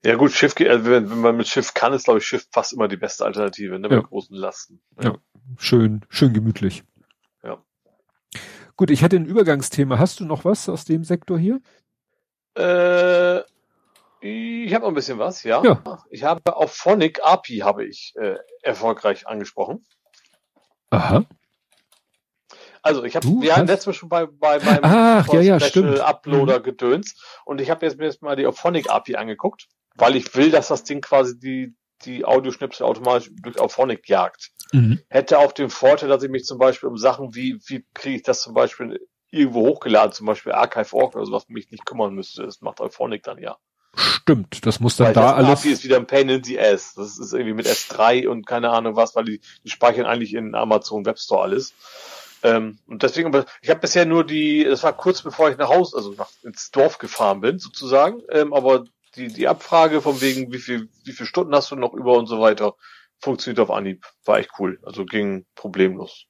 Ja 0.04 0.16
gut, 0.16 0.32
Schiff, 0.32 0.54
also 0.58 0.90
wenn, 0.90 1.10
wenn 1.10 1.20
man 1.20 1.36
mit 1.36 1.46
Schiff 1.46 1.74
kann, 1.74 1.92
ist 1.92 2.04
glaube 2.04 2.20
ich 2.20 2.26
Schiff 2.26 2.46
fast 2.50 2.72
immer 2.72 2.88
die 2.88 2.96
beste 2.96 3.24
Alternative, 3.24 3.78
ne, 3.78 3.88
bei 3.88 3.96
Ja. 3.96 4.00
großen 4.00 4.34
Lasten. 4.34 4.80
Ja. 5.02 5.18
Schön, 5.58 6.06
schön 6.08 6.32
gemütlich. 6.32 6.84
Ja. 7.42 7.62
Gut, 8.76 8.90
ich 8.90 9.02
hätte 9.02 9.16
ein 9.16 9.26
Übergangsthema. 9.26 9.98
Hast 9.98 10.20
du 10.20 10.24
noch 10.24 10.44
was 10.44 10.68
aus 10.68 10.86
dem 10.86 11.04
Sektor 11.04 11.38
hier? 11.38 11.60
Äh, 12.56 13.40
ich 14.22 14.72
habe 14.74 14.82
noch 14.82 14.88
ein 14.88 14.94
bisschen 14.94 15.18
was, 15.18 15.42
ja. 15.44 15.62
Ja. 15.62 15.98
Ich 16.10 16.24
habe 16.24 16.56
auf 16.56 16.72
Phonic 16.74 17.20
API 17.22 17.58
habe 17.58 17.84
ich 17.84 18.14
äh, 18.16 18.36
erfolgreich 18.62 19.26
angesprochen. 19.26 19.84
Aha. 20.90 21.24
Also 22.82 23.04
ich 23.04 23.14
habe, 23.16 23.26
wir 23.26 23.54
hatten 23.54 23.66
letztes 23.66 23.86
Mal 23.86 23.92
schon 23.92 24.08
bei, 24.08 24.26
bei 24.26 24.58
beim 24.58 24.78
Ach, 24.82 25.28
ja, 25.32 25.40
ja, 25.40 25.60
stimmt. 25.60 26.00
Uploader 26.00 26.60
mhm. 26.60 26.62
gedöns 26.62 27.22
und 27.44 27.60
ich 27.60 27.70
habe 27.70 27.84
jetzt 27.84 27.98
mir 27.98 28.06
jetzt 28.06 28.22
mal 28.22 28.36
die 28.36 28.46
Auphonic 28.46 28.88
API 28.90 29.16
angeguckt, 29.16 29.68
weil 29.96 30.16
ich 30.16 30.34
will, 30.34 30.50
dass 30.50 30.68
das 30.68 30.84
Ding 30.84 31.00
quasi 31.00 31.38
die 31.38 31.74
die 32.04 32.24
Audioschnipsel 32.24 32.86
automatisch 32.86 33.30
durch 33.42 33.58
Auphonic 33.60 34.08
jagt. 34.08 34.52
Mhm. 34.72 35.00
Hätte 35.08 35.38
auch 35.38 35.52
den 35.52 35.70
Vorteil, 35.70 36.08
dass 36.08 36.22
ich 36.22 36.30
mich 36.30 36.44
zum 36.44 36.58
Beispiel 36.58 36.88
um 36.88 36.96
Sachen 36.96 37.34
wie, 37.34 37.58
wie 37.66 37.84
kriege 37.94 38.16
ich 38.16 38.22
das 38.22 38.42
zum 38.42 38.54
Beispiel 38.54 39.06
irgendwo 39.30 39.66
hochgeladen, 39.66 40.12
zum 40.12 40.26
Beispiel 40.26 40.52
Archive.org 40.52 41.14
oder 41.14 41.26
sowas, 41.26 41.48
mich 41.48 41.70
nicht 41.70 41.84
kümmern 41.84 42.14
müsste. 42.14 42.42
Das 42.42 42.60
macht 42.60 42.80
Auphonic 42.80 43.22
dann 43.22 43.38
ja. 43.38 43.58
Stimmt, 43.94 44.64
das 44.66 44.78
muss 44.78 44.96
dann 44.96 45.08
weil 45.08 45.14
da 45.14 45.22
das 45.22 45.32
alles. 45.32 45.60
API 45.60 45.72
ist 45.72 45.84
wieder 45.84 45.96
ein 45.96 46.06
Pain 46.06 46.28
in 46.28 46.44
the 46.44 46.56
S. 46.58 46.94
Das 46.94 47.18
ist 47.18 47.32
irgendwie 47.32 47.54
mit 47.54 47.66
S3 47.66 48.28
und 48.28 48.46
keine 48.46 48.70
Ahnung 48.70 48.96
was, 48.96 49.16
weil 49.16 49.24
die, 49.24 49.40
die 49.64 49.70
speichern 49.70 50.06
eigentlich 50.06 50.34
in 50.34 50.54
Amazon 50.54 51.04
Webstore 51.04 51.42
alles. 51.42 51.74
Ähm, 52.42 52.78
und 52.86 53.02
deswegen, 53.02 53.30
ich 53.60 53.68
habe 53.68 53.80
bisher 53.80 54.06
nur 54.06 54.24
die, 54.24 54.64
das 54.64 54.82
war 54.82 54.96
kurz 54.96 55.22
bevor 55.22 55.50
ich 55.50 55.58
nach 55.58 55.68
Hause, 55.68 55.96
also 55.96 56.12
nach, 56.12 56.30
ins 56.42 56.70
Dorf 56.70 56.98
gefahren 56.98 57.40
bin, 57.40 57.58
sozusagen, 57.58 58.22
ähm, 58.30 58.54
aber 58.54 58.84
die, 59.16 59.28
die 59.28 59.48
Abfrage 59.48 60.00
von 60.00 60.20
wegen, 60.20 60.52
wie 60.52 60.58
viel, 60.58 60.88
wie 61.04 61.12
viele 61.12 61.26
Stunden 61.26 61.54
hast 61.54 61.70
du 61.70 61.76
noch 61.76 61.94
über 61.94 62.16
und 62.16 62.26
so 62.26 62.40
weiter, 62.40 62.74
funktioniert 63.18 63.60
auf 63.60 63.70
Anhieb. 63.70 64.06
War 64.24 64.38
echt 64.38 64.50
cool. 64.58 64.78
Also 64.82 65.04
ging 65.04 65.46
problemlos. 65.54 66.26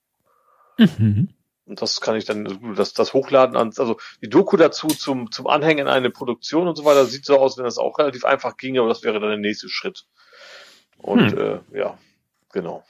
Mhm. 0.78 1.34
Und 1.66 1.80
das 1.80 2.00
kann 2.00 2.16
ich 2.16 2.24
dann, 2.24 2.74
das, 2.74 2.94
das 2.94 3.14
Hochladen 3.14 3.56
an, 3.56 3.72
also 3.78 3.96
die 4.20 4.28
Doku 4.28 4.56
dazu 4.56 4.88
zum, 4.88 5.30
zum 5.30 5.46
Anhängen 5.46 5.86
in 5.86 5.92
eine 5.92 6.10
Produktion 6.10 6.66
und 6.66 6.76
so 6.76 6.84
weiter, 6.84 7.04
sieht 7.04 7.24
so 7.24 7.38
aus, 7.38 7.58
wenn 7.58 7.64
das 7.64 7.78
auch 7.78 7.96
relativ 7.98 8.24
einfach 8.24 8.56
ginge, 8.56 8.80
aber 8.80 8.88
das 8.88 9.04
wäre 9.04 9.20
dann 9.20 9.28
der 9.28 9.38
nächste 9.38 9.68
Schritt. 9.68 10.06
Und 10.98 11.30
hm. 11.30 11.38
äh, 11.38 11.78
ja, 11.78 11.96
genau. 12.52 12.84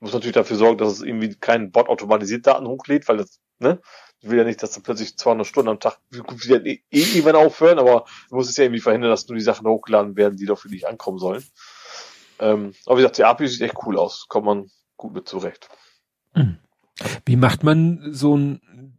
Muss 0.00 0.12
natürlich 0.12 0.34
dafür 0.34 0.58
sorgen, 0.58 0.76
dass 0.76 0.92
es 0.92 1.02
irgendwie 1.02 1.34
kein 1.34 1.72
Bot 1.72 1.88
automatisiert 1.88 2.46
Daten 2.46 2.66
hochlädt, 2.66 3.08
weil 3.08 3.16
das, 3.16 3.40
ne, 3.58 3.80
ich 4.20 4.30
will 4.30 4.38
ja 4.38 4.44
nicht, 4.44 4.62
dass 4.62 4.72
dann 4.72 4.82
plötzlich 4.82 5.16
200 5.16 5.46
Stunden 5.46 5.68
am 5.68 5.80
Tag 5.80 5.98
wieder 6.10 6.64
eh, 6.64 6.80
irgendwann 6.90 7.36
aufhören, 7.36 7.78
aber 7.78 8.06
du 8.30 8.36
musst 8.36 8.50
es 8.50 8.56
ja 8.56 8.64
irgendwie 8.64 8.80
verhindern, 8.80 9.10
dass 9.10 9.28
nur 9.28 9.36
die 9.36 9.44
Sachen 9.44 9.66
hochgeladen 9.66 10.16
werden, 10.16 10.36
die 10.36 10.46
doch 10.46 10.58
für 10.58 10.68
dich 10.68 10.88
ankommen 10.88 11.18
sollen. 11.18 11.44
Ähm, 12.38 12.72
aber 12.86 12.96
wie 12.96 13.02
gesagt, 13.02 13.18
die 13.18 13.24
API 13.24 13.48
sieht 13.48 13.60
echt 13.60 13.76
cool 13.84 13.98
aus. 13.98 14.26
Kommt 14.28 14.46
man 14.46 14.70
gut 14.96 15.14
mit 15.14 15.28
zurecht. 15.28 15.68
Hm. 16.32 16.58
Wie 17.26 17.36
macht 17.36 17.64
man 17.64 18.12
so 18.12 18.36
ein, 18.36 18.96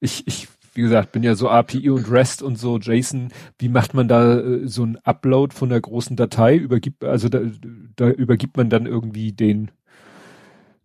ich, 0.00 0.26
ich, 0.26 0.48
wie 0.74 0.82
gesagt, 0.82 1.12
bin 1.12 1.22
ja 1.22 1.34
so 1.34 1.48
API 1.48 1.90
und 1.90 2.10
REST 2.10 2.42
und 2.42 2.56
so 2.56 2.78
JSON. 2.78 3.32
Wie 3.58 3.68
macht 3.68 3.94
man 3.94 4.08
da 4.08 4.38
äh, 4.38 4.66
so 4.66 4.84
ein 4.84 4.98
Upload 5.04 5.54
von 5.54 5.68
der 5.68 5.80
großen 5.80 6.16
Datei? 6.16 6.56
Übergibt, 6.56 7.04
also 7.04 7.28
da, 7.28 7.40
da 7.96 8.08
übergibt 8.10 8.56
man 8.56 8.70
dann 8.70 8.86
irgendwie 8.86 9.32
den 9.32 9.70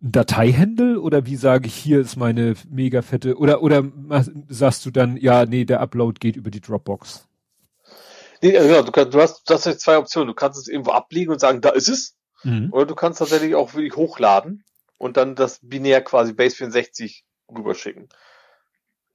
Dateihändel 0.00 0.96
oder 0.96 1.26
wie 1.26 1.36
sage 1.36 1.66
ich, 1.66 1.74
hier 1.74 2.00
ist 2.00 2.16
meine 2.16 2.54
mega 2.68 3.02
fette, 3.02 3.36
oder, 3.36 3.62
oder 3.62 3.84
sagst 4.48 4.86
du 4.86 4.90
dann, 4.90 5.16
ja, 5.16 5.44
nee, 5.44 5.64
der 5.64 5.80
Upload 5.80 6.18
geht 6.20 6.36
über 6.36 6.50
die 6.50 6.60
Dropbox? 6.60 7.28
Nee, 8.42 8.56
also 8.56 8.68
genau, 8.68 8.82
du, 8.82 8.92
kannst, 8.92 9.14
du 9.14 9.20
hast, 9.20 9.50
du 9.50 9.54
hast 9.54 9.66
jetzt 9.66 9.82
zwei 9.82 9.98
Optionen. 9.98 10.28
Du 10.28 10.34
kannst 10.34 10.58
es 10.58 10.68
irgendwo 10.68 10.92
ablegen 10.92 11.30
und 11.30 11.40
sagen, 11.40 11.60
da 11.60 11.70
ist 11.70 11.88
es. 11.88 12.16
Mhm. 12.42 12.72
Oder 12.72 12.86
du 12.86 12.94
kannst 12.94 13.18
tatsächlich 13.18 13.54
auch 13.54 13.74
wirklich 13.74 13.96
hochladen 13.96 14.64
und 14.96 15.16
dann 15.16 15.34
das 15.34 15.60
binär 15.62 16.02
quasi 16.02 16.32
Base 16.32 16.56
64 16.56 17.24
rüberschicken. 17.54 18.08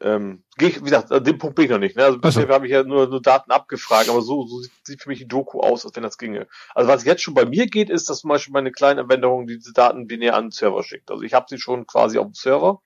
Ähm, 0.01 0.43
geh 0.57 0.67
ich, 0.67 0.81
wie 0.81 0.85
gesagt, 0.85 1.11
an 1.11 1.23
dem 1.23 1.38
Punkt 1.38 1.55
bin 1.55 1.65
ich 1.65 1.72
noch 1.72 1.80
nicht. 1.80 1.95
Ne? 1.95 2.03
Also 2.03 2.19
bisher 2.19 2.43
also. 2.43 2.53
habe 2.53 2.65
ich 2.65 2.73
ja 2.73 2.84
nur, 2.84 3.07
nur 3.07 3.22
Daten 3.22 3.51
abgefragt, 3.51 4.09
aber 4.09 4.22
so, 4.22 4.45
so 4.45 4.59
sieht, 4.59 4.72
sieht 4.84 5.01
für 5.01 5.09
mich 5.09 5.19
die 5.19 5.27
Doku 5.27 5.61
aus, 5.61 5.85
als 5.85 5.95
wenn 5.95 6.03
das 6.03 6.17
ginge. 6.17 6.47
Also 6.73 6.89
was 6.89 7.05
jetzt 7.05 7.22
schon 7.22 7.34
bei 7.34 7.45
mir 7.45 7.67
geht, 7.67 7.89
ist, 7.89 8.09
dass 8.09 8.19
zum 8.19 8.30
Beispiel 8.30 8.51
meine 8.51 8.72
kleine 8.72 9.01
Anwendung 9.01 9.47
diese 9.47 9.72
Daten 9.72 10.07
binär 10.07 10.35
an 10.35 10.45
den 10.45 10.51
Server 10.51 10.84
schickt. 10.84 11.09
Also 11.11 11.23
ich 11.23 11.34
habe 11.34 11.45
sie 11.49 11.57
schon 11.57 11.88
quasi 11.88 12.17
auf 12.17 12.26
dem 12.26 12.34
Server 12.34 12.81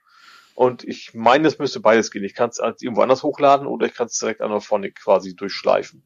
und 0.53 0.83
ich 0.83 1.13
meine, 1.15 1.47
es 1.47 1.57
müsste 1.57 1.79
beides 1.79 2.11
gehen. 2.11 2.23
Ich 2.23 2.35
kann 2.35 2.49
es 2.49 2.59
irgendwo 2.59 3.01
anders 3.01 3.23
hochladen 3.23 3.65
oder 3.65 3.87
ich 3.87 3.95
kann 3.95 4.07
es 4.07 4.19
direkt 4.19 4.41
an 4.41 4.51
der 4.51 4.61
Phonic 4.61 4.95
quasi 4.95 5.35
durchschleifen. 5.35 6.03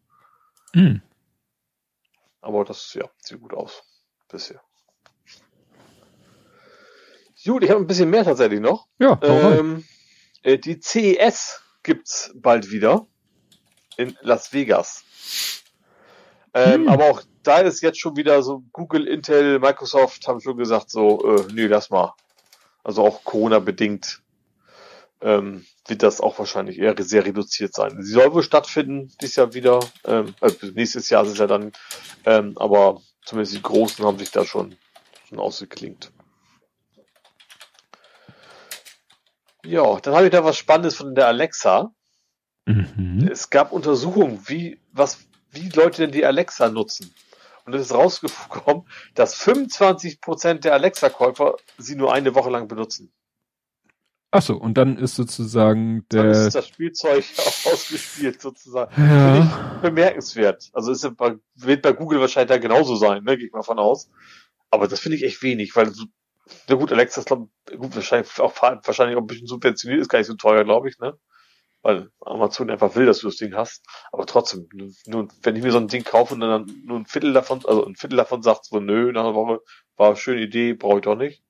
Mhm. 0.73 1.01
Aber 2.39 2.63
das, 2.63 2.93
ja, 2.93 3.09
sieht 3.19 3.41
gut 3.41 3.53
aus. 3.53 3.84
Bisher. 4.30 4.61
Gut, 7.45 7.63
ich 7.63 7.69
habe 7.69 7.81
ein 7.81 7.88
bisschen 7.88 8.09
mehr 8.09 8.23
tatsächlich 8.23 8.61
noch. 8.61 8.88
Ja, 8.99 9.19
ähm, 9.21 9.84
äh, 10.43 10.57
die 10.57 10.79
CES 10.79 11.61
gibt's 11.81 12.31
bald 12.35 12.71
wieder 12.71 13.07
in 13.97 14.17
Las 14.21 14.53
Vegas. 14.53 15.03
Ähm, 16.53 16.83
hm. 16.83 16.89
Aber 16.89 17.05
auch 17.05 17.23
da 17.43 17.59
ist 17.59 17.81
jetzt 17.81 17.99
schon 17.99 18.15
wieder 18.15 18.41
so 18.43 18.63
Google, 18.71 19.07
Intel, 19.07 19.59
Microsoft 19.59 20.27
haben 20.27 20.39
schon 20.39 20.57
gesagt 20.57 20.89
so, 20.89 21.37
äh, 21.37 21.45
nee, 21.53 21.65
lass 21.65 21.89
mal. 21.89 22.13
Also 22.83 23.03
auch 23.05 23.23
Corona 23.23 23.59
bedingt 23.59 24.21
ähm, 25.21 25.65
wird 25.87 26.03
das 26.03 26.21
auch 26.21 26.37
wahrscheinlich 26.37 26.79
eher 26.79 26.95
sehr 26.99 27.25
reduziert 27.25 27.73
sein. 27.73 28.01
Sie 28.01 28.11
soll 28.11 28.33
wohl 28.33 28.43
stattfinden 28.43 29.11
dieses 29.21 29.37
Jahr 29.37 29.53
wieder. 29.53 29.79
Ähm, 30.05 30.35
also 30.41 30.67
nächstes 30.67 31.09
Jahr 31.09 31.23
ist 31.23 31.31
es 31.31 31.37
ja 31.37 31.47
dann. 31.47 31.71
Ähm, 32.25 32.57
aber 32.57 33.01
zumindest 33.25 33.55
die 33.55 33.61
Großen 33.61 34.05
haben 34.05 34.19
sich 34.19 34.31
da 34.31 34.45
schon, 34.45 34.75
schon 35.27 35.39
ausgeklingt. 35.39 36.11
Ja, 39.65 39.99
dann 39.99 40.14
habe 40.14 40.26
ich 40.26 40.31
da 40.31 40.44
was 40.44 40.57
Spannendes 40.57 40.95
von 40.95 41.15
der 41.15 41.27
Alexa. 41.27 41.94
Mhm. 42.65 43.27
Es 43.31 43.49
gab 43.49 43.72
Untersuchungen, 43.72 44.40
wie, 44.48 44.80
was, 44.91 45.19
wie 45.52 45.69
Leute 45.69 46.03
denn 46.03 46.11
die 46.11 46.26
Alexa 46.26 46.69
nutzen. 46.69 47.14
Und 47.65 47.73
es 47.73 47.84
ist 47.84 47.94
rausgekommen, 47.94 48.84
dass 49.15 49.35
25 49.35 50.19
Prozent 50.19 50.65
der 50.65 50.73
Alexa-Käufer 50.73 51.56
sie 51.77 51.95
nur 51.95 52.14
eine 52.14 52.35
Woche 52.35 52.49
lang 52.49 52.68
benutzen. 52.68 53.11
Ach 54.35 54.41
so, 54.41 54.56
und 54.56 54.80
dann 54.80 54.98
ist 54.98 55.15
sozusagen 55.15 56.07
der. 56.11 56.23
Dann 56.23 56.31
ist 56.31 56.56
das 56.56 56.68
Spielzeug 56.68 57.23
auch 57.38 57.65
ausgespielt, 57.72 58.41
sozusagen. 58.41 58.91
Ja. 58.98 59.34
Finde 59.35 59.48
ich 59.76 59.81
bemerkenswert. 59.81 60.72
Also 60.73 60.91
ist 60.91 61.07
bei, 61.15 61.35
wird 61.56 61.84
bei 61.84 61.94
Google 61.94 62.19
wahrscheinlich 62.19 62.49
da 62.49 62.57
genauso 62.57 62.95
sein, 62.95 63.23
ne? 63.23 63.38
Gehe 63.38 63.45
ich 63.48 63.53
mal 63.53 63.61
von 63.61 63.77
aus. 63.77 64.10
Aber 64.72 64.88
das 64.88 64.99
finde 64.99 65.18
ich 65.18 65.23
echt 65.23 65.44
wenig, 65.44 65.76
weil 65.76 65.91
so, 65.91 66.06
na 66.67 66.75
gut, 66.75 66.91
Alexa 66.91 67.21
ist 67.21 67.27
glaub, 67.27 67.49
gut, 67.77 67.95
wahrscheinlich 67.95 68.39
auch 68.39 68.53
wahrscheinlich 68.61 69.17
auch 69.17 69.21
ein 69.21 69.27
bisschen 69.27 69.47
subventioniert, 69.47 70.01
ist 70.01 70.09
gar 70.09 70.19
nicht 70.19 70.27
so 70.27 70.35
teuer, 70.35 70.63
glaube 70.63 70.89
ich, 70.89 70.99
ne? 70.99 71.17
Weil 71.81 72.09
Amazon 72.21 72.69
einfach 72.69 72.95
will, 72.95 73.05
dass 73.05 73.19
du 73.19 73.27
das 73.27 73.35
Ding 73.35 73.55
hast. 73.55 73.85
Aber 74.11 74.25
trotzdem, 74.25 74.69
nur, 75.05 75.27
wenn 75.41 75.55
ich 75.55 75.63
mir 75.63 75.71
so 75.71 75.79
ein 75.79 75.89
Ding 75.89 76.03
kaufe 76.03 76.33
und 76.33 76.39
dann 76.39 76.65
nur 76.85 76.97
ein 76.97 77.05
Viertel 77.05 77.33
davon, 77.33 77.61
also 77.65 77.85
ein 77.85 77.95
Viertel 77.95 78.15
davon 78.15 78.41
sagt 78.41 78.65
so, 78.65 78.79
nö, 78.79 79.11
nach 79.11 79.23
einer 79.23 79.35
Woche, 79.35 79.59
war 79.97 80.07
eine 80.07 80.15
schöne 80.15 80.41
Idee, 80.41 80.73
brauche 80.73 80.99
ich 80.99 81.03
doch 81.03 81.15
nicht. 81.15 81.43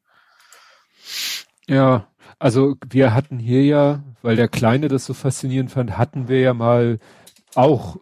Ja, 1.68 2.08
also 2.40 2.76
wir 2.90 3.14
hatten 3.14 3.38
hier 3.38 3.64
ja, 3.64 4.04
weil 4.24 4.36
der 4.36 4.48
Kleine 4.48 4.88
das 4.88 5.06
so 5.06 5.14
faszinierend 5.14 5.72
fand, 5.72 5.98
hatten 5.98 6.28
wir 6.28 6.40
ja 6.40 6.54
mal 6.54 7.00
auch 7.56 7.98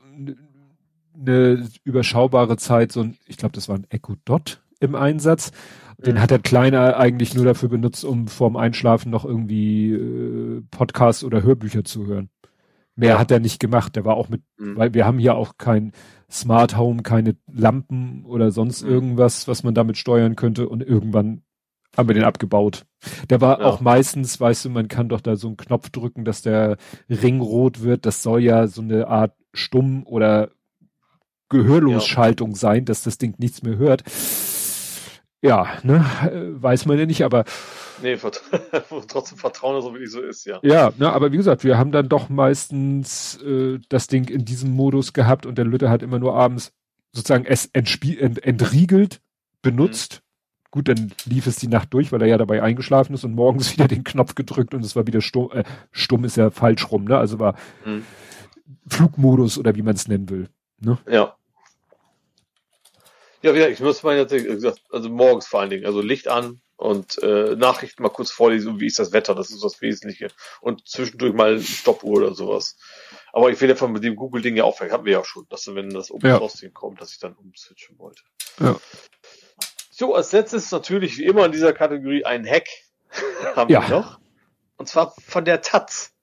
eine 1.14 1.70
überschaubare 1.84 2.58
Zeit, 2.58 2.92
so 2.92 3.02
ein, 3.02 3.18
ich 3.28 3.38
glaube, 3.38 3.54
das 3.54 3.68
war 3.68 3.78
ein 3.78 3.88
Echo 3.90 4.16
Dot 4.26 4.61
im 4.82 4.96
Einsatz. 4.96 5.52
Den 5.98 6.16
mhm. 6.16 6.22
hat 6.22 6.32
der 6.32 6.40
Kleine 6.40 6.98
eigentlich 6.98 7.36
nur 7.36 7.46
dafür 7.46 7.70
benutzt, 7.70 8.04
um 8.04 8.28
vorm 8.28 8.58
Einschlafen 8.58 9.12
noch 9.12 9.24
irgendwie 9.24 9.92
äh, 9.92 10.62
Podcasts 10.72 11.24
oder 11.24 11.44
Hörbücher 11.44 11.84
zu 11.84 12.08
hören. 12.08 12.30
Mehr 12.96 13.12
ja. 13.12 13.20
hat 13.20 13.32
er 13.32 13.40
nicht 13.40 13.60
gemacht. 13.60 13.96
Der 13.96 14.04
war 14.04 14.16
auch 14.16 14.28
mit, 14.28 14.42
mhm. 14.58 14.76
weil 14.78 14.94
wir 14.94 15.06
haben 15.06 15.20
hier 15.20 15.36
auch 15.36 15.58
kein 15.58 15.92
Smart 16.30 16.78
Home, 16.78 17.04
keine 17.04 17.36
Lampen 17.52 18.26
oder 18.26 18.52
sonst 18.52 18.84
mhm. 18.84 18.90
irgendwas, 18.90 19.48
was 19.48 19.64
man 19.64 19.74
damit 19.74 19.98
steuern 19.98 20.36
könnte. 20.36 20.68
Und 20.68 20.82
irgendwann 20.82 21.44
haben 21.96 22.10
wir 22.10 22.16
den 22.16 22.24
abgebaut. 22.24 22.86
Der 23.30 23.42
war 23.42 23.60
ja. 23.60 23.66
auch 23.66 23.80
meistens, 23.82 24.40
weißt 24.40 24.66
du, 24.66 24.70
man 24.70 24.88
kann 24.88 25.10
doch 25.10 25.22
da 25.22 25.36
so 25.36 25.48
einen 25.48 25.58
Knopf 25.58 25.90
drücken, 25.90 26.26
dass 26.26 26.42
der 26.42 26.78
Ring 27.10 27.42
rot 27.42 27.84
wird. 27.84 28.06
Das 28.06 28.24
soll 28.24 28.42
ja 28.42 28.68
so 28.68 28.82
eine 28.82 29.08
Art 29.08 29.34
Stumm- 29.54 30.06
oder 30.06 30.50
Gehörlosschaltung 31.50 32.52
ja. 32.52 32.56
sein, 32.56 32.86
dass 32.86 33.04
das 33.04 33.18
Ding 33.18 33.36
nichts 33.38 33.62
mehr 33.62 33.78
hört. 33.78 34.04
Ja, 35.42 35.68
ne, 35.84 36.06
weiß 36.60 36.86
man 36.86 37.00
ja 37.00 37.06
nicht, 37.06 37.24
aber. 37.24 37.46
Nee, 38.02 38.18
trotzdem 39.08 39.38
Vertrauen, 39.38 39.82
so 39.82 39.96
wie 39.96 40.04
es 40.04 40.12
so 40.12 40.22
ist, 40.22 40.46
ja. 40.46 40.60
Ja, 40.62 40.92
ne, 40.98 41.12
aber 41.12 41.32
wie 41.32 41.38
gesagt, 41.38 41.64
wir 41.64 41.78
haben 41.78 41.92
dann 41.92 42.10
doch 42.10 42.30
meistens 42.30 43.42
äh, 43.42 43.80
das 43.90 44.08
Ding 44.08 44.28
in 44.28 44.46
diesem 44.46 44.72
Modus 44.72 45.14
gehabt 45.14 45.46
und 45.46 45.58
der 45.58 45.66
Lütte 45.66 45.90
hat 45.90 46.04
immer 46.04 46.20
nur 46.20 46.36
abends 46.36 46.74
sozusagen 47.12 47.46
es 47.46 47.66
ent 47.74 48.46
entriegelt, 48.46 49.22
benutzt. 49.62 50.22
Mhm 50.22 50.32
Gut, 50.72 50.88
dann 50.88 51.12
lief 51.26 51.48
es 51.48 51.58
die 51.58 51.68
Nacht 51.68 51.94
durch, 51.94 52.14
weil 52.14 52.22
er 52.22 52.30
ja 52.30 52.38
dabei 52.38 52.64
eingeschlafen 52.64 53.14
ist 53.14 53.26
und 53.26 53.36
morgens 53.36 53.74
wieder 53.74 53.88
den 53.88 54.06
Knopf 54.06 54.36
gedrückt 54.36 54.74
und 54.74 54.84
es 54.84 54.96
war 54.96 55.06
wieder 55.06 55.22
stumm. 55.22 55.52
Äh, 55.52 55.64
stumm 55.92 56.24
ist 56.24 56.38
ja 56.38 56.50
falsch 56.50 56.90
rum, 56.92 57.04
ne? 57.04 57.18
Also 57.18 57.40
war 57.40 57.56
mhm. 57.86 58.06
Flugmodus 58.88 59.58
oder 59.58 59.76
wie 59.76 59.82
man 59.82 59.96
es 59.96 60.08
nennen 60.08 60.30
will. 60.30 60.50
Ne? 60.80 60.98
Ja. 61.10 61.36
Ja, 63.42 63.56
wieder, 63.56 63.70
ich 63.70 63.80
nutze 63.80 64.06
meine 64.06 64.26
gesagt, 64.26 64.82
also 64.92 65.10
morgens 65.10 65.48
vor 65.48 65.62
allen 65.62 65.70
Dingen, 65.70 65.86
also 65.86 66.02
Licht 66.02 66.28
an 66.28 66.62
und 66.76 67.22
äh, 67.22 67.56
Nachrichten 67.56 68.04
mal 68.04 68.10
kurz 68.10 68.32
vorlesen, 68.32 68.80
wie 68.80 68.88
ist 68.88 69.00
das 69.00 69.14
Wetter, 69.14 69.36
das 69.36 69.50
ist 69.52 69.64
das 69.64 69.82
Wesentliche. 69.82 70.30
Und 70.62 70.88
zwischendurch 70.88 71.34
mal 71.34 71.54
eine 71.54 71.62
Stoppuhr 71.62 72.18
oder 72.18 72.34
sowas. 72.34 72.78
Aber 73.34 73.50
ich 73.50 73.62
will 73.62 73.70
ja 73.70 73.76
von 73.76 73.94
dem 73.94 74.16
Google-Ding 74.16 74.56
ja 74.56 74.64
aufhören, 74.64 74.92
hatten 74.92 75.06
wir 75.06 75.14
ja 75.14 75.24
schon, 75.24 75.46
dass 75.50 75.68
wenn 75.74 75.90
das 75.90 76.12
Open 76.12 76.36
Source 76.38 76.62
ja. 76.62 76.70
kommt, 76.70 77.02
dass 77.02 77.14
ich 77.14 77.20
dann 77.20 77.34
umswitchen 77.34 77.98
wollte. 77.98 78.24
Ja. 78.60 78.80
So, 79.92 80.16
als 80.16 80.32
letztes 80.32 80.72
natürlich 80.72 81.18
wie 81.20 81.26
immer 81.26 81.46
in 81.46 81.52
dieser 81.52 81.74
Kategorie 81.74 82.26
ein 82.26 82.48
Hack 82.48 82.68
haben 83.56 83.72
ja. 83.72 83.88
wir 83.88 83.90
noch. 83.90 84.20
Und 84.78 84.88
zwar 84.88 85.14
von 85.28 85.46
der 85.46 85.62
Taz. 85.62 86.14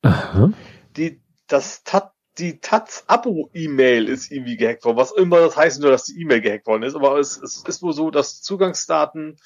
Aha. 0.00 0.52
Die, 0.96 1.20
das 1.46 1.84
Taz, 1.84 2.13
die 2.38 2.60
Taz-Abo-E-Mail 2.60 4.08
ist 4.08 4.30
irgendwie 4.30 4.56
gehackt 4.56 4.84
worden. 4.84 4.96
Was 4.96 5.12
immer 5.12 5.40
das 5.40 5.56
heißt, 5.56 5.80
nur 5.80 5.90
dass 5.90 6.04
die 6.04 6.20
E-Mail 6.20 6.40
gehackt 6.40 6.66
worden 6.66 6.82
ist. 6.82 6.96
Aber 6.96 7.18
es, 7.18 7.36
es 7.36 7.62
ist 7.66 7.82
wohl 7.82 7.92
so, 7.92 8.10
dass 8.10 8.42
Zugangsdaten, 8.42 9.36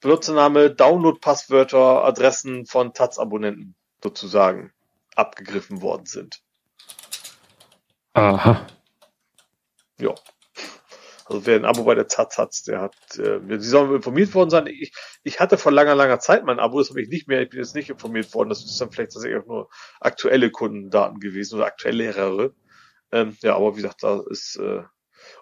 Benutzername, 0.00 0.70
Download-Passwörter, 0.70 2.04
Adressen 2.04 2.66
von 2.66 2.92
Taz-Abonnenten 2.92 3.74
sozusagen 4.02 4.72
abgegriffen 5.16 5.82
worden 5.82 6.06
sind. 6.06 6.42
Aha. 8.12 8.66
Ja. 9.98 10.14
Also 11.28 11.44
wer 11.44 11.56
ein 11.56 11.64
Abo 11.64 11.82
bei 11.82 11.96
der 11.96 12.06
Taz 12.06 12.38
hat, 12.38 12.54
der 12.68 12.80
hat, 12.80 12.94
äh, 13.18 13.40
sie 13.58 13.68
sollen 13.68 13.94
informiert 13.96 14.32
worden 14.34 14.50
sein. 14.50 14.68
Ich, 14.68 14.92
ich 15.24 15.40
hatte 15.40 15.58
vor 15.58 15.72
langer, 15.72 15.96
langer 15.96 16.20
Zeit 16.20 16.44
mein 16.44 16.60
Abo, 16.60 16.78
das 16.78 16.90
habe 16.90 17.02
ich 17.02 17.08
nicht 17.08 17.26
mehr, 17.26 17.42
ich 17.42 17.50
bin 17.50 17.58
jetzt 17.58 17.74
nicht 17.74 17.90
informiert 17.90 18.32
worden. 18.32 18.48
Das 18.48 18.64
ist 18.64 18.80
dann 18.80 18.92
vielleicht 18.92 19.12
tatsächlich 19.12 19.42
auch 19.42 19.46
nur 19.46 19.68
aktuelle 20.00 20.50
Kundendaten 20.50 21.18
gewesen 21.18 21.56
oder 21.56 21.66
aktuellere. 21.66 22.54
Ähm, 23.10 23.36
ja, 23.42 23.56
aber 23.56 23.72
wie 23.72 23.82
gesagt, 23.82 24.04
da 24.04 24.22
ist, 24.30 24.56
äh, 24.56 24.82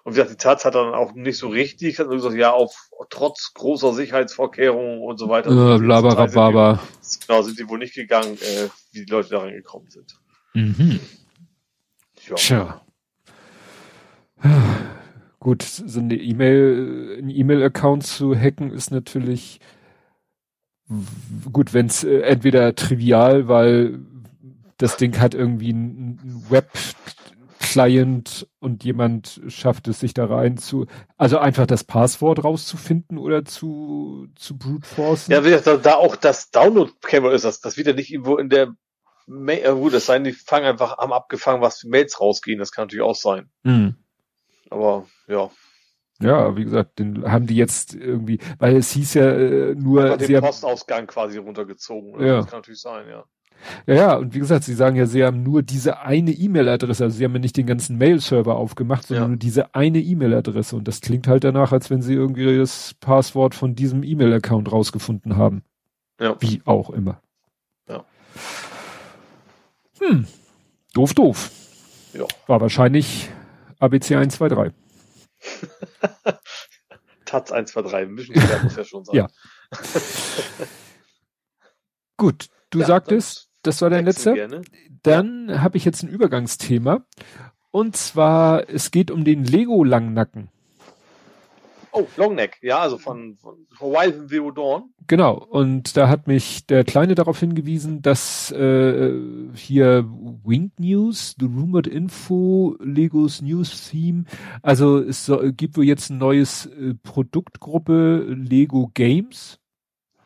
und 0.03 0.13
wie 0.13 0.15
gesagt, 0.15 0.31
die 0.31 0.43
Taz 0.43 0.65
hat 0.65 0.73
dann 0.73 0.95
auch 0.95 1.13
nicht 1.13 1.37
so 1.37 1.49
richtig, 1.49 1.99
hat 1.99 2.07
nur 2.07 2.15
gesagt, 2.15 2.35
ja, 2.35 2.51
auf 2.51 2.89
trotz 3.09 3.53
großer 3.53 3.93
Sicherheitsvorkehrungen 3.93 5.01
und 5.01 5.19
so 5.19 5.29
weiter. 5.29 5.51
Äh. 5.51 7.27
Genau, 7.27 7.41
sind 7.43 7.59
die 7.59 7.69
wohl 7.69 7.77
nicht 7.77 7.93
gegangen, 7.93 8.37
äh, 8.37 8.69
wie 8.91 9.05
die 9.05 9.11
Leute 9.11 9.29
da 9.29 9.39
reingekommen 9.39 9.89
sind. 9.89 10.17
Mhm. 10.53 10.99
Ja. 12.27 12.35
Tja. 12.35 12.81
Gut, 15.45 15.61
so 15.61 15.99
eine 15.99 16.15
E-Mail, 16.15 17.19
ein 17.21 17.29
E-Mail-Account 17.29 18.03
zu 18.03 18.35
hacken 18.35 18.71
ist 18.71 18.89
natürlich 18.89 19.59
gut, 21.53 21.71
wenn 21.71 21.85
es 21.85 22.03
äh, 22.03 22.21
entweder 22.21 22.73
trivial, 22.73 23.47
weil 23.47 23.99
das 24.77 24.97
Ding 24.97 25.19
hat 25.19 25.35
irgendwie 25.35 25.69
einen 25.69 26.47
Web-Client 26.49 28.47
und 28.57 28.83
jemand 28.85 29.39
schafft 29.47 29.87
es, 29.87 29.99
sich 29.99 30.15
da 30.15 30.25
rein 30.25 30.57
zu, 30.57 30.87
also 31.15 31.37
einfach 31.37 31.67
das 31.67 31.83
Passwort 31.83 32.43
rauszufinden 32.43 33.19
oder 33.19 33.45
zu, 33.45 34.25
zu 34.33 34.57
brute 34.57 34.87
forcen. 34.87 35.31
Ja, 35.31 35.41
da, 35.41 35.77
da 35.77 35.93
auch 35.93 36.15
das 36.15 36.49
Download-Camera 36.49 37.35
ist, 37.35 37.45
das, 37.45 37.61
das 37.61 37.77
wird 37.77 37.85
ja 37.85 37.93
nicht 37.93 38.11
irgendwo 38.11 38.37
in 38.37 38.49
der 38.49 38.73
Mail, 39.27 39.63
äh, 39.63 39.75
gut, 39.75 39.93
das 39.93 40.07
sein, 40.07 40.23
die 40.23 40.31
fangen 40.31 40.65
einfach, 40.65 40.97
haben 40.97 41.13
abgefangen, 41.13 41.61
was 41.61 41.81
für 41.81 41.87
Mails 41.87 42.19
rausgehen, 42.19 42.57
das 42.57 42.71
kann 42.71 42.85
natürlich 42.85 43.05
auch 43.05 43.13
sein. 43.13 43.51
Mhm. 43.61 43.97
Aber, 44.71 45.05
ja, 45.27 45.49
Ja, 46.21 46.55
wie 46.55 46.63
gesagt, 46.63 46.99
den 46.99 47.29
haben 47.29 47.45
die 47.47 47.55
jetzt 47.55 47.93
irgendwie, 47.95 48.39
weil 48.59 48.75
es 48.77 48.91
hieß 48.91 49.15
ja 49.15 49.29
äh, 49.31 49.75
nur, 49.75 50.17
sie 50.19 50.27
den 50.27 50.35
haben, 50.37 50.45
Postausgang 50.45 51.07
quasi 51.07 51.37
runtergezogen. 51.37 52.13
oder? 52.15 52.25
Ja. 52.25 52.35
Das 52.37 52.47
kann 52.47 52.59
natürlich 52.59 52.81
sein, 52.81 53.05
ja. 53.09 53.23
ja, 53.87 53.93
ja, 53.95 54.15
und 54.15 54.33
wie 54.33 54.39
gesagt, 54.39 54.63
sie 54.63 54.73
sagen 54.73 54.95
ja, 54.95 55.05
sie 55.07 55.23
haben 55.25 55.43
nur 55.43 55.61
diese 55.63 55.99
eine 55.99 56.31
E-Mail-Adresse, 56.31 57.03
also 57.05 57.17
sie 57.17 57.23
haben 57.25 57.33
ja 57.33 57.39
nicht 57.39 57.57
den 57.57 57.65
ganzen 57.67 57.97
Mail-Server 57.97 58.55
aufgemacht, 58.55 59.07
sondern 59.07 59.23
Ja. 59.23 59.27
nur 59.29 59.37
diese 59.37 59.73
eine 59.75 59.99
E-Mail-Adresse 59.99 60.75
und 60.75 60.87
das 60.87 61.01
klingt 61.01 61.27
halt 61.27 61.43
danach, 61.43 61.71
als 61.71 61.89
wenn 61.89 62.01
sie 62.01 62.13
irgendwie 62.13 62.57
das 62.57 62.93
Passwort 62.99 63.55
von 63.55 63.75
diesem 63.75 64.03
E-Mail-Account 64.03 64.71
rausgefunden 64.71 65.35
haben. 65.37 65.63
Ja. 66.19 66.37
Wie 66.39 66.61
auch 66.65 66.91
immer. 66.91 67.19
Ja. 67.89 68.05
Hm. 69.99 70.25
Doof, 70.93 71.13
doof. 71.13 71.51
Ja. 72.13 72.25
War 72.47 72.61
wahrscheinlich 72.61 73.29
ABC 73.79 74.15
123. 74.15 74.73
Taz 77.25 77.51
1, 77.51 77.71
2, 77.71 77.81
3, 77.81 78.05
Mission 78.05 78.39
Stern 78.39 78.63
muss 78.63 78.75
ja 78.75 78.83
schon 78.83 79.03
sein. 79.05 79.15
Ja. 79.15 79.27
Gut, 82.17 82.47
du 82.69 82.79
Ja, 82.79 82.85
sagtest, 82.85 83.49
das 83.63 83.81
war 83.81 83.89
dein 83.89 84.05
letzter? 84.05 84.33
Gerne. 84.33 84.61
Dann 85.03 85.61
habe 85.61 85.77
ich 85.77 85.85
jetzt 85.85 86.03
ein 86.03 86.09
Übergangsthema. 86.09 87.05
Und 87.71 87.97
zwar, 87.97 88.69
es 88.69 88.91
geht 88.91 89.11
um 89.11 89.25
den 89.25 89.43
Lego-Langnacken. 89.43 90.49
Oh, 91.97 92.05
Longneck, 92.17 92.57
ja, 92.61 92.79
also 92.79 92.97
von, 92.97 93.37
von 93.37 93.55
Horizon 93.79 94.27
Zero 94.27 94.51
Dawn. 94.51 94.89
Genau. 95.07 95.33
Und 95.37 95.95
da 95.95 96.09
hat 96.09 96.27
mich 96.27 96.65
der 96.67 96.83
Kleine 96.83 97.15
darauf 97.15 97.39
hingewiesen, 97.39 98.01
dass 98.01 98.51
äh, 98.51 99.13
hier 99.55 100.05
Winged 100.43 100.77
News, 100.79 101.35
The 101.39 101.45
Rumored 101.45 101.87
Info, 101.87 102.75
Legos 102.81 103.41
News 103.41 103.89
Theme, 103.89 104.25
also 104.61 104.99
es 104.99 105.25
so, 105.25 105.39
gibt 105.55 105.77
wohl 105.77 105.85
jetzt 105.85 106.09
ein 106.09 106.17
neues 106.17 106.65
äh, 106.65 106.95
Produktgruppe 107.01 108.25
Lego 108.27 108.91
Games. 108.93 109.59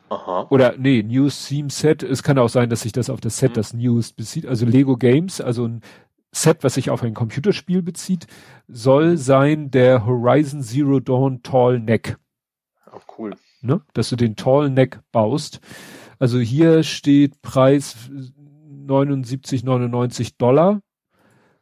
Aha. 0.08 0.48
Oder 0.50 0.74
nee, 0.76 1.04
News 1.04 1.46
Theme 1.46 1.70
Set. 1.70 2.02
Es 2.02 2.24
kann 2.24 2.36
auch 2.38 2.48
sein, 2.48 2.68
dass 2.68 2.80
sich 2.80 2.90
das 2.90 3.10
auf 3.10 3.20
das 3.20 3.38
Set, 3.38 3.52
Mhm. 3.52 3.54
das 3.54 3.74
News 3.74 4.12
bezieht. 4.12 4.44
Also 4.44 4.66
Lego 4.66 4.96
Games, 4.96 5.40
also 5.40 5.66
ein 5.68 5.82
Set, 6.32 6.62
was 6.62 6.74
sich 6.74 6.90
auf 6.90 7.02
ein 7.02 7.14
Computerspiel 7.14 7.82
bezieht, 7.82 8.26
soll 8.68 9.16
sein 9.16 9.70
der 9.70 10.06
Horizon 10.06 10.62
Zero 10.62 11.00
Dawn 11.00 11.42
Tall 11.42 11.80
Neck. 11.80 12.18
Oh, 12.92 13.00
cool. 13.18 13.34
Ne? 13.62 13.82
Dass 13.94 14.10
du 14.10 14.16
den 14.16 14.36
Tall 14.36 14.70
Neck 14.70 15.00
baust. 15.12 15.60
Also 16.18 16.38
hier 16.38 16.82
steht 16.82 17.42
Preis 17.42 17.96
79,99 18.86 20.34
Dollar. 20.38 20.80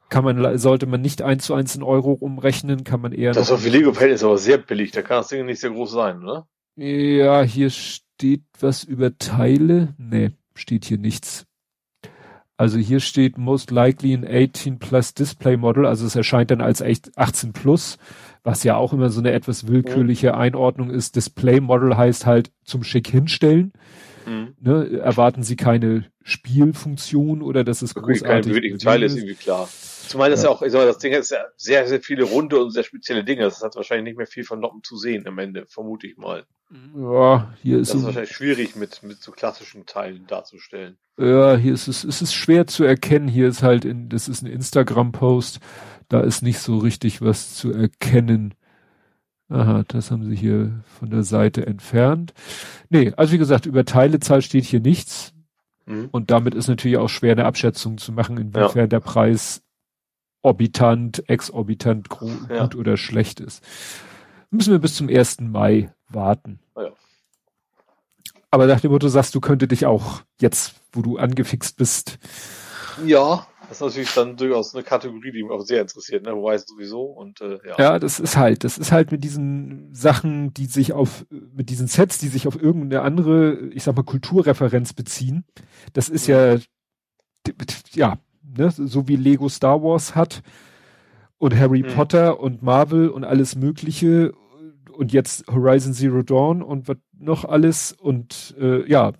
Kann 0.08 0.24
man, 0.24 0.58
sollte 0.58 0.86
man 0.86 1.02
nicht 1.02 1.20
eins 1.22 1.44
zu 1.44 1.54
eins 1.54 1.76
in 1.76 1.82
Euro 1.82 2.12
umrechnen, 2.12 2.82
kann 2.82 3.00
man 3.02 3.12
eher 3.12 3.32
Das 3.32 3.52
auf 3.52 3.66
Lego 3.66 3.92
Pad 3.92 4.08
ist 4.08 4.24
aber 4.24 4.38
sehr 4.38 4.56
billig, 4.56 4.90
da 4.90 5.02
kann 5.02 5.18
das 5.18 5.28
Ding 5.28 5.44
nicht 5.44 5.60
sehr 5.60 5.70
groß 5.70 5.92
sein, 5.92 6.20
ne? 6.20 6.46
Ja, 6.76 7.42
hier 7.42 7.68
steht 7.68 8.44
was 8.58 8.84
über 8.84 9.18
Teile. 9.18 9.94
Nee, 9.98 10.30
steht 10.54 10.86
hier 10.86 10.96
nichts. 10.96 11.47
Also 12.58 12.78
hier 12.78 12.98
steht 12.98 13.38
most 13.38 13.70
likely 13.70 14.12
an 14.14 14.26
18 14.28 14.80
plus 14.80 15.14
Display 15.14 15.56
Model, 15.56 15.86
also 15.86 16.04
es 16.04 16.16
erscheint 16.16 16.50
dann 16.50 16.60
als 16.60 16.80
echt 16.80 17.16
18 17.16 17.52
plus, 17.52 17.98
was 18.42 18.64
ja 18.64 18.74
auch 18.74 18.92
immer 18.92 19.10
so 19.10 19.20
eine 19.20 19.30
etwas 19.30 19.68
willkürliche 19.68 20.36
Einordnung 20.36 20.90
ist. 20.90 21.14
Display 21.14 21.60
Model 21.60 21.96
heißt 21.96 22.26
halt 22.26 22.50
zum 22.64 22.82
Schick 22.82 23.06
hinstellen. 23.06 23.72
Mhm. 24.26 24.54
Ne? 24.60 24.98
Erwarten 25.00 25.44
Sie 25.44 25.54
keine 25.54 26.06
Spielfunktion 26.24 27.42
oder 27.42 27.62
dass 27.62 27.80
es 27.80 27.94
keine 27.94 28.08
großartig 28.08 28.50
beweglichen 28.50 28.80
Teile 28.80 29.06
ist 29.06 29.16
irgendwie 29.16 29.36
klar. 29.36 29.68
Zumal 30.08 30.30
das 30.30 30.42
Ja. 30.42 30.48
ja 30.48 30.54
auch, 30.54 30.62
ich 30.62 30.72
sag 30.72 30.80
mal, 30.80 30.86
das 30.86 30.98
Ding 30.98 31.12
ist 31.12 31.30
ja 31.30 31.44
sehr, 31.56 31.86
sehr 31.86 32.00
viele 32.00 32.24
runde 32.24 32.62
und 32.62 32.70
sehr 32.70 32.82
spezielle 32.82 33.24
Dinge. 33.24 33.42
Das 33.42 33.62
hat 33.62 33.76
wahrscheinlich 33.76 34.04
nicht 34.04 34.16
mehr 34.16 34.26
viel 34.26 34.44
von 34.44 34.60
Noppen 34.60 34.82
zu 34.82 34.96
sehen 34.96 35.26
am 35.26 35.38
Ende, 35.38 35.66
vermute 35.66 36.06
ich 36.06 36.16
mal. 36.16 36.44
Ja, 36.94 37.52
hier 37.62 37.78
ist 37.78 37.90
Das 37.90 38.00
ist 38.00 38.04
wahrscheinlich 38.04 38.32
schwierig 38.32 38.76
mit, 38.76 39.02
mit 39.02 39.22
so 39.22 39.32
klassischen 39.32 39.86
Teilen 39.86 40.26
darzustellen. 40.26 40.98
Ja, 41.18 41.56
hier 41.56 41.72
ist 41.72 41.88
es, 41.88 42.04
es 42.04 42.20
ist 42.20 42.34
schwer 42.34 42.66
zu 42.66 42.84
erkennen. 42.84 43.28
Hier 43.28 43.48
ist 43.48 43.62
halt 43.62 43.84
in, 43.84 44.08
das 44.08 44.28
ist 44.28 44.42
ein 44.42 44.46
Instagram-Post. 44.46 45.60
Da 46.08 46.20
ist 46.20 46.42
nicht 46.42 46.58
so 46.58 46.78
richtig 46.78 47.22
was 47.22 47.54
zu 47.54 47.72
erkennen. 47.72 48.54
Aha, 49.50 49.82
das 49.88 50.10
haben 50.10 50.24
sie 50.24 50.36
hier 50.36 50.84
von 50.98 51.10
der 51.10 51.22
Seite 51.22 51.66
entfernt. 51.66 52.34
Nee, 52.90 53.12
also 53.16 53.32
wie 53.32 53.38
gesagt, 53.38 53.64
über 53.64 53.84
Teilezahl 53.84 54.42
steht 54.42 54.64
hier 54.64 54.80
nichts. 54.80 55.32
Mhm. 55.86 56.08
Und 56.10 56.30
damit 56.30 56.54
ist 56.54 56.68
natürlich 56.68 56.98
auch 56.98 57.08
schwer 57.08 57.32
eine 57.32 57.46
Abschätzung 57.46 57.96
zu 57.96 58.12
machen, 58.12 58.36
inwiefern 58.36 58.90
der 58.90 59.00
Preis 59.00 59.62
orbitant, 60.42 61.28
exorbitant 61.28 62.08
gro- 62.08 62.30
Ja. 62.48 62.62
gut 62.62 62.74
oder 62.76 62.96
schlecht 62.96 63.40
ist. 63.40 63.62
Müssen 64.50 64.72
wir 64.72 64.78
bis 64.78 64.94
zum 64.94 65.08
1. 65.08 65.38
Mai 65.50 65.92
warten. 66.08 66.58
Ah 66.74 66.82
ja. 66.84 66.90
Aber 68.50 68.66
nach 68.66 68.80
dem 68.80 68.92
Motto 68.92 69.08
sagst 69.08 69.34
du, 69.34 69.40
könnte 69.40 69.68
dich 69.68 69.84
auch 69.84 70.22
jetzt, 70.40 70.74
wo 70.92 71.02
du 71.02 71.18
angefixt 71.18 71.76
bist, 71.76 72.18
Ja, 73.04 73.46
das 73.68 73.72
ist 73.72 73.80
natürlich 73.82 74.14
dann 74.14 74.36
durchaus 74.36 74.74
eine 74.74 74.82
Kategorie, 74.82 75.30
die 75.30 75.42
mich 75.42 75.52
auch 75.52 75.60
sehr 75.60 75.82
interessiert, 75.82 76.24
ne? 76.24 76.34
Wobei 76.34 76.54
es 76.54 76.64
sowieso 76.66 77.02
und 77.02 77.40
äh, 77.42 77.58
ja. 77.66 77.76
Ja, 77.78 77.98
das 77.98 78.18
ist 78.18 78.36
halt, 78.36 78.64
das 78.64 78.76
ist 78.78 78.90
halt 78.90 79.12
mit 79.12 79.22
diesen 79.22 79.94
Sachen, 79.94 80.52
die 80.54 80.64
sich 80.66 80.94
auf, 80.94 81.26
mit 81.30 81.68
diesen 81.70 81.86
Sets, 81.86 82.18
die 82.18 82.26
sich 82.28 82.48
auf 82.48 82.60
irgendeine 82.60 83.02
andere, 83.02 83.68
ich 83.72 83.84
sag 83.84 83.94
mal, 83.94 84.02
Kulturreferenz 84.02 84.94
beziehen. 84.94 85.44
Das 85.92 86.08
ist 86.08 86.26
ja, 86.26 86.56
ja, 87.92 88.18
ne, 88.58 88.70
so 88.70 89.08
wie 89.08 89.16
Lego 89.16 89.48
Star 89.48 89.82
Wars 89.82 90.14
hat 90.14 90.42
und 91.38 91.56
Harry 91.56 91.82
Mhm. 91.82 91.94
Potter 91.94 92.40
und 92.40 92.62
Marvel 92.62 93.08
und 93.08 93.24
alles 93.24 93.56
Mögliche 93.56 94.32
und 94.92 95.12
jetzt 95.12 95.46
Horizon 95.48 95.94
Zero 95.94 96.22
Dawn 96.22 96.62
und 96.62 96.88
was 96.88 96.96
noch 97.16 97.44
alles 97.44 97.92
und 97.92 98.54
äh, 98.60 98.88
ja, 98.90 99.12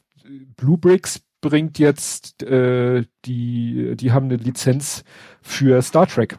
Blue 0.57 0.77
Bricks 0.79 1.21
bringt 1.41 1.79
jetzt 1.79 2.43
äh, 2.43 3.05
die, 3.25 3.95
die 3.97 4.13
haben 4.13 4.27
eine 4.27 4.37
Lizenz 4.37 5.05
für 5.41 5.81
Star 5.83 6.07
Trek. 6.07 6.39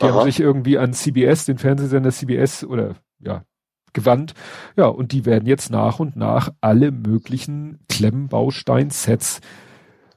Die 0.00 0.06
Aha. 0.06 0.14
haben 0.14 0.24
sich 0.24 0.40
irgendwie 0.40 0.78
an 0.78 0.92
CBS, 0.92 1.44
den 1.44 1.58
Fernsehsender 1.58 2.10
CBS 2.10 2.64
oder 2.64 2.96
ja, 3.20 3.44
gewandt. 3.92 4.34
Ja, 4.76 4.86
und 4.86 5.12
die 5.12 5.24
werden 5.24 5.46
jetzt 5.46 5.70
nach 5.70 6.00
und 6.00 6.16
nach 6.16 6.50
alle 6.60 6.90
möglichen 6.90 7.78
Klemmbaustein-Sets 7.88 9.40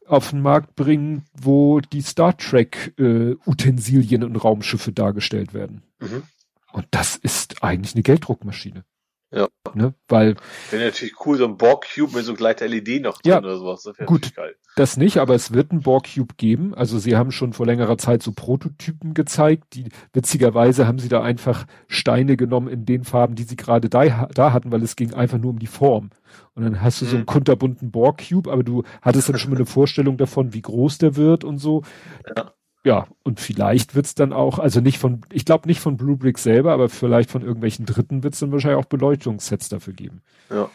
auf 0.07 0.29
den 0.31 0.41
Markt 0.41 0.75
bringen, 0.75 1.23
wo 1.33 1.79
die 1.79 2.01
Star 2.01 2.37
Trek 2.37 2.93
äh, 2.97 3.35
Utensilien 3.45 4.23
und 4.23 4.35
Raumschiffe 4.35 4.91
dargestellt 4.91 5.53
werden. 5.53 5.83
Mhm. 5.99 6.23
Und 6.71 6.87
das 6.91 7.15
ist 7.15 7.63
eigentlich 7.63 7.95
eine 7.95 8.03
Gelddruckmaschine. 8.03 8.83
Ja. 9.35 9.49
Ne? 9.73 9.93
Weil. 10.07 10.35
Wäre 10.71 10.85
natürlich 10.85 11.13
cool, 11.25 11.37
so 11.37 11.45
ein 11.45 11.57
Borg-Cube 11.57 12.15
mit 12.15 12.23
so 12.23 12.33
gleicher 12.35 12.67
LED 12.67 13.01
noch 13.01 13.21
drin 13.21 13.33
ja, 13.33 13.39
oder 13.39 13.57
sowas. 13.57 13.83
Das 13.83 13.97
gut, 14.07 14.33
geil. 14.33 14.55
das 14.77 14.95
nicht, 14.95 15.17
aber 15.17 15.35
es 15.35 15.51
wird 15.51 15.73
ein 15.73 15.81
Borg-Cube 15.81 16.35
geben. 16.37 16.73
Also 16.73 16.97
sie 16.99 17.17
haben 17.17 17.31
schon 17.31 17.51
vor 17.51 17.65
längerer 17.65 17.97
Zeit 17.97 18.23
so 18.23 18.31
Prototypen 18.31 19.13
gezeigt. 19.13 19.73
Die, 19.73 19.89
witzigerweise 20.13 20.87
haben 20.87 20.99
sie 20.99 21.09
da 21.09 21.21
einfach 21.21 21.65
Steine 21.89 22.37
genommen 22.37 22.69
in 22.69 22.85
den 22.85 23.03
Farben, 23.03 23.35
die 23.35 23.43
sie 23.43 23.57
gerade 23.57 23.89
da, 23.89 24.27
da 24.33 24.53
hatten, 24.53 24.71
weil 24.71 24.83
es 24.83 24.95
ging 24.95 25.13
einfach 25.13 25.37
nur 25.37 25.51
um 25.51 25.59
die 25.59 25.67
Form. 25.67 26.11
Und 26.53 26.63
dann 26.63 26.81
hast 26.81 27.01
du 27.01 27.05
so 27.05 27.17
einen 27.17 27.23
mhm. 27.23 27.27
kunterbunten 27.27 27.91
Borg-Cube, 27.91 28.49
aber 28.49 28.63
du 28.63 28.83
hattest 29.01 29.27
dann 29.27 29.37
schon 29.37 29.51
mal 29.51 29.57
eine 29.57 29.65
Vorstellung 29.65 30.15
davon, 30.15 30.53
wie 30.53 30.61
groß 30.61 30.99
der 30.99 31.17
wird 31.17 31.43
und 31.43 31.57
so. 31.57 31.83
Ja 32.37 32.53
ja, 32.85 33.07
und 33.23 33.39
vielleicht 33.39 33.95
wird's 33.95 34.13
dann 34.13 34.31
auch, 34.31 34.59
also 34.59 34.79
nicht 34.79 34.99
von, 34.99 35.21
ich 35.33 35.43
glaube 35.43 35.67
nicht 35.67 35.79
von 35.79 35.97
Bluebrick 35.97 36.37
selber, 36.37 36.71
aber 36.71 36.87
vielleicht 36.87 37.31
von 37.31 37.41
irgendwelchen 37.41 37.87
Dritten 37.87 38.23
wird's 38.23 38.39
dann 38.39 38.51
wahrscheinlich 38.51 38.79
auch 38.79 38.87
Beleuchtungssets 38.87 39.69
dafür 39.69 39.93
geben. 39.93 40.21
Ja. 40.51 40.69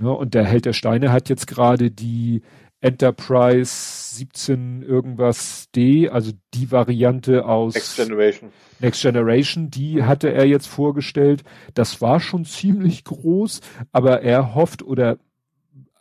ja 0.00 0.08
und 0.08 0.32
der 0.32 0.46
Held 0.46 0.64
der 0.64 0.72
Steine 0.72 1.12
hat 1.12 1.28
jetzt 1.28 1.46
gerade 1.46 1.90
die 1.90 2.40
Enterprise 2.80 4.16
17 4.16 4.80
irgendwas 4.82 5.70
D, 5.76 6.08
also 6.08 6.32
die 6.54 6.72
Variante 6.72 7.44
aus 7.44 7.74
Next 7.74 7.96
Generation. 7.96 8.50
Next 8.78 9.02
Generation, 9.02 9.70
die 9.70 10.02
hatte 10.02 10.32
er 10.32 10.46
jetzt 10.46 10.66
vorgestellt. 10.66 11.44
Das 11.74 12.00
war 12.00 12.20
schon 12.20 12.46
ziemlich 12.46 13.04
groß, 13.04 13.60
aber 13.92 14.22
er 14.22 14.54
hofft 14.54 14.82
oder 14.82 15.18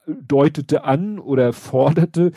deutete 0.08 0.86
an 0.86 1.20
oder 1.20 1.54
forderte, 1.54 2.32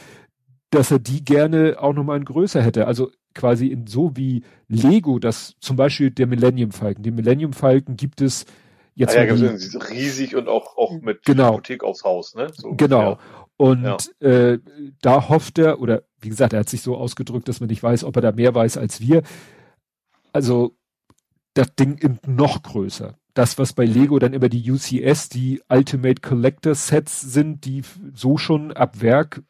dass 0.72 0.90
er 0.90 0.98
die 0.98 1.24
gerne 1.24 1.76
auch 1.78 1.92
nochmal 1.92 2.16
in 2.16 2.24
größer 2.24 2.62
hätte. 2.62 2.86
Also 2.86 3.10
quasi 3.34 3.68
in 3.68 3.86
so 3.86 4.16
wie 4.16 4.42
Lego, 4.68 5.18
das 5.18 5.54
zum 5.60 5.76
Beispiel 5.76 6.10
der 6.10 6.26
Millennium 6.26 6.72
Falcon. 6.72 7.02
Den 7.02 7.14
Millennium 7.14 7.52
Falcon 7.52 7.96
gibt 7.96 8.20
es 8.20 8.46
jetzt. 8.94 9.16
Ah, 9.16 9.24
ja, 9.24 9.34
die, 9.34 9.76
riesig 9.90 10.34
und 10.34 10.48
auch, 10.48 10.76
auch 10.78 10.92
mit 11.00 11.24
genau. 11.24 11.52
Hypothek 11.52 11.84
aufs 11.84 12.04
Haus, 12.04 12.34
ne? 12.34 12.50
So, 12.54 12.74
genau. 12.74 13.18
Und 13.58 13.84
ja. 13.84 13.96
äh, 14.26 14.58
da 15.02 15.28
hofft 15.28 15.58
er, 15.58 15.80
oder 15.80 16.02
wie 16.20 16.30
gesagt, 16.30 16.54
er 16.54 16.60
hat 16.60 16.70
sich 16.70 16.80
so 16.80 16.96
ausgedrückt, 16.96 17.48
dass 17.48 17.60
man 17.60 17.68
nicht 17.68 17.82
weiß, 17.82 18.04
ob 18.04 18.16
er 18.16 18.22
da 18.22 18.32
mehr 18.32 18.54
weiß 18.54 18.78
als 18.78 19.00
wir. 19.00 19.22
Also 20.32 20.74
das 21.52 21.74
Ding 21.74 22.18
noch 22.26 22.62
größer. 22.62 23.18
Das, 23.34 23.58
was 23.58 23.74
bei 23.74 23.84
Lego 23.84 24.18
dann 24.18 24.32
immer 24.32 24.48
die 24.48 24.70
UCS, 24.70 25.28
die 25.28 25.62
Ultimate 25.68 26.22
Collector 26.22 26.74
Sets 26.74 27.20
sind, 27.20 27.66
die 27.66 27.82
so 28.14 28.38
schon 28.38 28.72
ab 28.72 29.02
Werk 29.02 29.42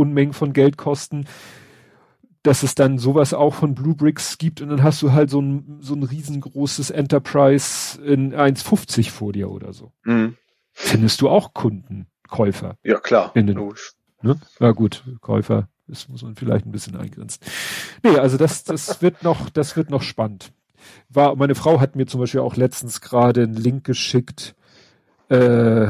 Unmengen 0.00 0.32
von 0.32 0.52
Geld 0.52 0.76
kosten, 0.76 1.26
dass 2.42 2.62
es 2.62 2.74
dann 2.74 2.98
sowas 2.98 3.34
auch 3.34 3.54
von 3.54 3.74
Blue 3.74 3.94
Bricks 3.94 4.38
gibt 4.38 4.60
und 4.62 4.70
dann 4.70 4.82
hast 4.82 5.02
du 5.02 5.12
halt 5.12 5.30
so 5.30 5.40
ein, 5.40 5.78
so 5.80 5.94
ein 5.94 6.02
riesengroßes 6.02 6.90
Enterprise 6.90 8.00
in 8.02 8.34
1,50 8.34 9.10
vor 9.10 9.32
dir 9.32 9.50
oder 9.50 9.72
so. 9.72 9.92
Mhm. 10.04 10.36
Findest 10.72 11.20
du 11.20 11.28
auch 11.28 11.52
Kunden, 11.52 12.06
Käufer? 12.28 12.76
Ja, 12.82 12.98
klar. 12.98 13.32
In 13.34 13.46
den, 13.46 13.56
Ne? 14.22 14.38
Ja 14.58 14.72
gut, 14.72 15.04
Käufer, 15.20 15.68
das 15.86 16.08
muss 16.08 16.22
man 16.22 16.34
vielleicht 16.34 16.66
ein 16.66 16.72
bisschen 16.72 16.96
eingrenzen. 16.96 17.40
Nee, 18.02 18.16
also 18.16 18.36
das, 18.36 18.64
das 18.64 19.02
wird 19.02 19.22
noch, 19.22 19.50
das 19.50 19.76
wird 19.76 19.90
noch 19.90 20.02
spannend. 20.02 20.52
War, 21.08 21.36
meine 21.36 21.54
Frau 21.54 21.80
hat 21.80 21.96
mir 21.96 22.06
zum 22.06 22.20
Beispiel 22.20 22.40
auch 22.40 22.56
letztens 22.56 23.00
gerade 23.00 23.42
einen 23.42 23.54
Link 23.54 23.84
geschickt, 23.84 24.54
äh, 25.28 25.88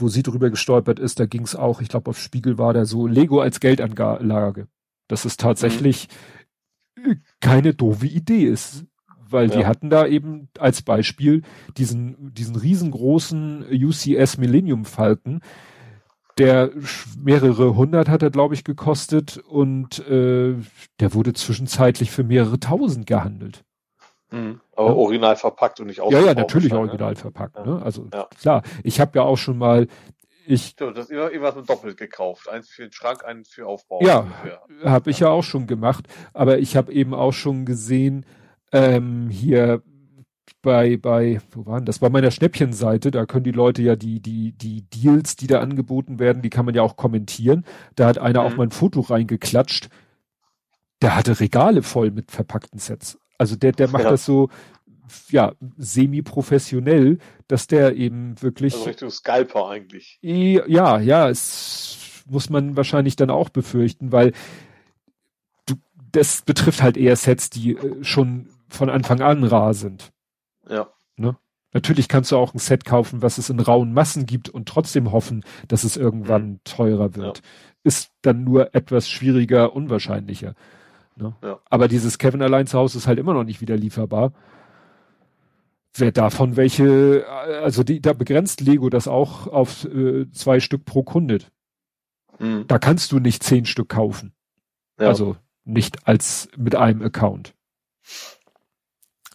wo 0.00 0.08
sie 0.08 0.22
drüber 0.22 0.50
gestolpert 0.50 0.98
ist, 0.98 1.20
da 1.20 1.26
ging 1.26 1.42
es 1.42 1.56
auch, 1.56 1.80
ich 1.80 1.88
glaube 1.88 2.10
auf 2.10 2.18
Spiegel 2.18 2.58
war 2.58 2.72
da 2.72 2.84
so 2.84 3.06
Lego 3.06 3.40
als 3.40 3.60
Geldanlage. 3.60 4.68
Dass 5.08 5.24
es 5.24 5.36
tatsächlich 5.36 6.08
mhm. 6.96 7.22
keine 7.40 7.74
doofe 7.74 8.06
Idee 8.06 8.44
ist. 8.44 8.84
Weil 9.28 9.48
ja. 9.50 9.58
die 9.58 9.66
hatten 9.66 9.90
da 9.90 10.06
eben 10.06 10.48
als 10.58 10.82
Beispiel 10.82 11.42
diesen, 11.76 12.34
diesen 12.34 12.56
riesengroßen 12.56 13.64
UCS 13.70 14.38
Millennium 14.38 14.84
Falcon, 14.84 15.40
der 16.38 16.70
mehrere 17.18 17.76
hundert 17.76 18.08
hat 18.08 18.22
er, 18.22 18.30
glaube 18.30 18.54
ich, 18.54 18.64
gekostet 18.64 19.36
und 19.36 19.98
äh, 20.08 20.56
der 20.98 21.14
wurde 21.14 21.32
zwischenzeitlich 21.32 22.10
für 22.10 22.24
mehrere 22.24 22.58
tausend 22.58 23.06
gehandelt. 23.06 23.64
Mhm. 24.30 24.60
Aber 24.76 24.88
ja. 24.88 24.94
original 24.94 25.36
verpackt 25.36 25.80
und 25.80 25.86
nicht 25.86 25.98
Ja, 25.98 26.20
ja, 26.20 26.34
natürlich 26.34 26.72
original 26.72 27.16
verpackt. 27.16 27.56
Ja. 27.56 27.64
Ne? 27.64 27.82
Also 27.82 28.08
ja. 28.12 28.28
klar, 28.40 28.62
ich 28.82 29.00
habe 29.00 29.18
ja 29.18 29.24
auch 29.24 29.36
schon 29.36 29.58
mal 29.58 29.86
ich 30.46 30.66
Stimmt, 30.66 30.96
das 30.96 31.04
ist 31.04 31.12
immer, 31.12 31.30
immer 31.30 31.52
so 31.52 31.60
doppelt 31.60 31.96
gekauft. 31.96 32.48
Eins 32.48 32.68
für 32.68 32.82
den 32.82 32.92
Schrank, 32.92 33.24
eins 33.24 33.50
für 33.50 33.66
Aufbau. 33.66 34.00
Ja, 34.02 34.26
habe 34.84 35.10
ich 35.10 35.20
ja 35.20 35.28
auch 35.28 35.44
schon 35.44 35.68
gemacht. 35.68 36.06
Aber 36.32 36.58
ich 36.58 36.76
habe 36.76 36.92
eben 36.92 37.14
auch 37.14 37.32
schon 37.32 37.64
gesehen, 37.64 38.26
ähm, 38.72 39.28
hier 39.30 39.82
bei, 40.62 40.96
bei, 40.96 41.40
wo 41.52 41.66
waren 41.66 41.84
das? 41.84 42.00
Bei 42.00 42.10
meiner 42.10 42.30
Schnäppchenseite, 42.30 43.10
da 43.10 43.26
können 43.26 43.44
die 43.44 43.52
Leute 43.52 43.82
ja 43.82 43.96
die, 43.96 44.20
die, 44.20 44.52
die 44.52 44.82
Deals, 44.82 45.36
die 45.36 45.46
da 45.46 45.60
angeboten 45.60 46.18
werden, 46.18 46.42
die 46.42 46.50
kann 46.50 46.66
man 46.66 46.74
ja 46.74 46.82
auch 46.82 46.96
kommentieren. 46.96 47.64
Da 47.96 48.06
hat 48.06 48.18
einer 48.18 48.42
mhm. 48.42 48.46
auch 48.46 48.56
mal 48.56 48.64
ein 48.64 48.70
Foto 48.70 49.00
reingeklatscht. 49.00 49.88
Der 51.02 51.16
hatte 51.16 51.40
Regale 51.40 51.82
voll 51.82 52.10
mit 52.10 52.30
verpackten 52.30 52.78
Sets. 52.78 53.18
Also 53.40 53.56
der, 53.56 53.72
der 53.72 53.88
macht 53.88 54.04
ja. 54.04 54.10
das 54.10 54.26
so, 54.26 54.50
ja, 55.30 55.54
semi-professionell, 55.78 57.16
dass 57.48 57.66
der 57.66 57.96
eben 57.96 58.34
wirklich. 58.42 58.74
Also 58.74 58.84
Richtung 58.84 59.08
Scalper 59.10 59.66
eigentlich. 59.70 60.18
Ja, 60.20 61.00
ja, 61.00 61.30
es 61.30 62.22
muss 62.28 62.50
man 62.50 62.76
wahrscheinlich 62.76 63.16
dann 63.16 63.30
auch 63.30 63.48
befürchten, 63.48 64.12
weil 64.12 64.32
du, 65.64 65.76
das 66.12 66.42
betrifft 66.42 66.82
halt 66.82 66.98
eher 66.98 67.16
Sets, 67.16 67.48
die 67.48 67.76
äh, 67.76 68.04
schon 68.04 68.50
von 68.68 68.90
Anfang 68.90 69.22
an 69.22 69.42
rar 69.42 69.72
sind. 69.72 70.12
Ja. 70.68 70.90
Ne? 71.16 71.34
Natürlich 71.72 72.08
kannst 72.08 72.32
du 72.32 72.36
auch 72.36 72.52
ein 72.52 72.58
Set 72.58 72.84
kaufen, 72.84 73.22
was 73.22 73.38
es 73.38 73.48
in 73.48 73.58
rauen 73.58 73.94
Massen 73.94 74.26
gibt 74.26 74.50
und 74.50 74.68
trotzdem 74.68 75.12
hoffen, 75.12 75.46
dass 75.66 75.82
es 75.82 75.96
irgendwann 75.96 76.50
mhm. 76.50 76.60
teurer 76.64 77.14
wird. 77.14 77.38
Ja. 77.38 77.44
Ist 77.84 78.10
dann 78.20 78.44
nur 78.44 78.74
etwas 78.74 79.08
schwieriger, 79.08 79.74
unwahrscheinlicher. 79.74 80.54
Ne? 81.20 81.34
Ja. 81.42 81.60
Aber 81.68 81.88
dieses 81.88 82.18
Kevin 82.18 82.42
allein 82.42 82.66
zu 82.66 82.78
Hause 82.78 82.98
ist 82.98 83.06
halt 83.06 83.18
immer 83.18 83.34
noch 83.34 83.44
nicht 83.44 83.60
wieder 83.60 83.76
lieferbar. 83.76 84.32
Wer 85.94 86.12
davon 86.12 86.56
welche, 86.56 87.26
also 87.62 87.82
die, 87.82 88.00
da 88.00 88.12
begrenzt 88.12 88.60
Lego 88.60 88.90
das 88.90 89.08
auch 89.08 89.46
auf 89.48 89.84
äh, 89.84 90.30
zwei 90.30 90.60
Stück 90.60 90.84
pro 90.84 91.02
Kunde. 91.02 91.40
Mhm. 92.38 92.66
Da 92.68 92.78
kannst 92.78 93.12
du 93.12 93.18
nicht 93.18 93.42
zehn 93.42 93.66
Stück 93.66 93.88
kaufen. 93.88 94.32
Ja. 94.98 95.08
Also 95.08 95.36
nicht 95.64 96.06
als 96.06 96.48
mit 96.56 96.74
einem 96.74 97.02
Account. 97.02 97.54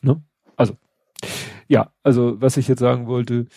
Ne? 0.02 0.24
Also, 0.56 0.78
ja, 1.68 1.92
also 2.04 2.40
was 2.42 2.58
ich 2.58 2.68
jetzt 2.68 2.80
sagen 2.80 3.08
wollte, 3.08 3.48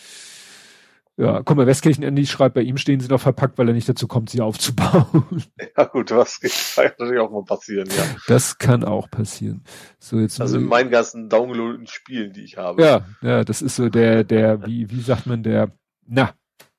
ja, 1.18 1.42
guck 1.42 1.56
mal, 1.56 1.66
Westkirchen 1.66 2.04
Andy 2.04 2.26
schreibt, 2.26 2.54
bei 2.54 2.60
ihm 2.60 2.76
stehen 2.76 3.00
sie 3.00 3.08
noch 3.08 3.20
verpackt, 3.20 3.58
weil 3.58 3.66
er 3.66 3.74
nicht 3.74 3.88
dazu 3.88 4.06
kommt, 4.06 4.30
sie 4.30 4.40
aufzubauen. 4.40 5.42
Ja 5.76 5.84
gut, 5.84 6.10
was 6.10 6.40
kann 6.74 6.92
natürlich 6.98 7.20
auch 7.20 7.30
mal 7.30 7.44
passieren, 7.44 7.88
ja. 7.88 8.04
Das 8.26 8.58
kann 8.58 8.84
auch 8.84 9.10
passieren. 9.10 9.62
So 9.98 10.18
jetzt 10.18 10.40
also 10.40 10.58
in 10.58 10.64
meinen 10.64 10.90
ganzen 10.90 11.28
downloadeten 11.28 11.86
Spielen, 11.86 12.32
die 12.32 12.42
ich 12.42 12.56
habe. 12.56 12.82
Ja, 12.82 13.06
ja, 13.22 13.44
das 13.44 13.62
ist 13.62 13.76
so 13.76 13.88
der, 13.88 14.24
der, 14.24 14.64
wie, 14.66 14.90
wie 14.90 15.00
sagt 15.00 15.26
man, 15.26 15.42
der, 15.42 15.72
na, 16.06 16.34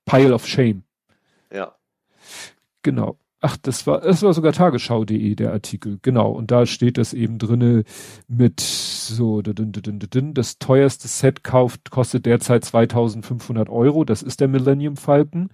Pile 0.05 0.33
of 0.33 0.47
Shame. 0.47 0.83
Ja. 1.51 1.75
Genau. 2.81 3.17
Ach, 3.41 3.55
das 3.57 3.87
war, 3.87 4.01
das 4.01 4.21
war 4.21 4.33
sogar 4.33 4.51
tagesschau.de, 4.51 5.35
der 5.35 5.53
Artikel. 5.53 5.99
Genau. 6.01 6.31
Und 6.31 6.51
da 6.51 6.65
steht 6.65 6.97
das 6.97 7.13
eben 7.13 7.37
drinne 7.37 7.83
mit 8.27 8.59
so, 8.59 9.41
das 9.41 10.59
teuerste 10.59 11.07
Set 11.07 11.43
kauft, 11.43 11.89
kostet 11.89 12.25
derzeit 12.25 12.65
2500 12.65 13.69
Euro. 13.69 14.03
Das 14.03 14.23
ist 14.23 14.41
der 14.41 14.49
Millennium 14.49 14.97
Falcon. 14.97 15.49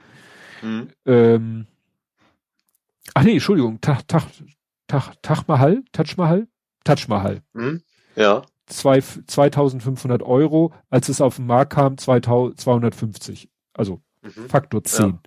Mhm. 0.64 0.88
Ähm, 1.06 1.68
ach 3.14 3.24
nee, 3.24 3.34
Entschuldigung. 3.34 3.80
Tach, 3.82 4.02
Tach, 4.08 4.28
Tach, 4.88 5.14
Tach 5.22 5.48
Mahal? 5.48 5.84
Taj 5.92 6.16
Mahal? 6.18 6.48
Taj 6.84 7.06
Mahal. 7.08 7.42
Mhm. 7.54 7.82
Ja. 8.16 8.42
Zwei, 8.66 9.00
2500 9.00 10.24
Euro. 10.24 10.74
Als 10.90 11.10
es 11.10 11.22
auf 11.22 11.36
den 11.36 11.46
Markt 11.46 11.74
kam, 11.74 12.00
250. 12.00 13.48
Also, 13.74 14.02
mhm. 14.24 14.50
Faktor 14.50 14.84
10. 14.84 15.06
Ja. 15.06 15.20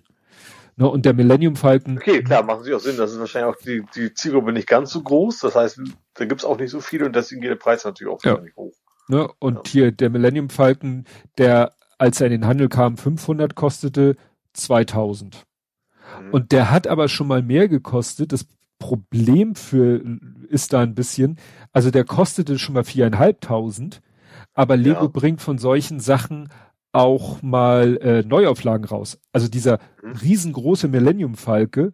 Ne, 0.79 0.89
und 0.89 1.05
der 1.05 1.13
Millennium 1.13 1.57
Falcon. 1.57 1.97
Okay, 1.97 2.23
klar, 2.23 2.41
machen 2.41 2.63
sie 2.63 2.73
auch 2.73 2.79
Sinn. 2.79 2.95
Das 2.95 3.11
ist 3.11 3.19
wahrscheinlich 3.19 3.53
auch 3.53 3.61
die, 3.61 3.83
die 3.95 4.13
Zielgruppe 4.13 4.53
nicht 4.53 4.65
ganz 4.67 4.91
so 4.91 5.03
groß. 5.03 5.39
Das 5.39 5.53
heißt, 5.53 5.81
da 6.13 6.23
gibt's 6.23 6.45
auch 6.45 6.57
nicht 6.57 6.71
so 6.71 6.79
viel 6.79 7.03
und 7.03 7.13
deswegen 7.13 7.41
geht 7.41 7.51
der 7.51 7.57
Preis 7.57 7.83
natürlich 7.83 8.13
auch 8.13 8.23
ja. 8.23 8.39
nicht 8.39 8.55
hoch. 8.55 8.73
Ne, 9.09 9.29
und 9.39 9.55
ja. 9.55 9.63
hier 9.67 9.91
der 9.91 10.09
Millennium 10.09 10.49
Falcon, 10.49 11.03
der, 11.37 11.73
als 11.97 12.21
er 12.21 12.27
in 12.27 12.31
den 12.31 12.47
Handel 12.47 12.69
kam, 12.69 12.95
500 12.95 13.55
kostete 13.55 14.15
2000. 14.53 15.45
Mhm. 16.21 16.31
Und 16.31 16.53
der 16.53 16.71
hat 16.71 16.87
aber 16.87 17.09
schon 17.09 17.27
mal 17.27 17.43
mehr 17.43 17.67
gekostet. 17.67 18.31
Das 18.31 18.47
Problem 18.77 19.55
für, 19.55 20.01
ist 20.47 20.71
da 20.71 20.79
ein 20.79 20.95
bisschen, 20.95 21.39
also 21.73 21.91
der 21.91 22.05
kostete 22.05 22.57
schon 22.57 22.75
mal 22.75 22.85
viereinhalbtausend, 22.85 24.01
aber 24.53 24.77
Lego 24.77 25.01
ja. 25.01 25.07
bringt 25.07 25.41
von 25.41 25.57
solchen 25.57 25.99
Sachen 25.99 26.47
auch 26.91 27.41
mal 27.41 27.97
äh, 27.97 28.23
Neuauflagen 28.23 28.85
raus. 28.85 29.19
Also 29.31 29.47
dieser 29.47 29.79
mhm. 30.03 30.13
riesengroße 30.13 30.87
Millennium 30.87 31.35
Falke, 31.35 31.93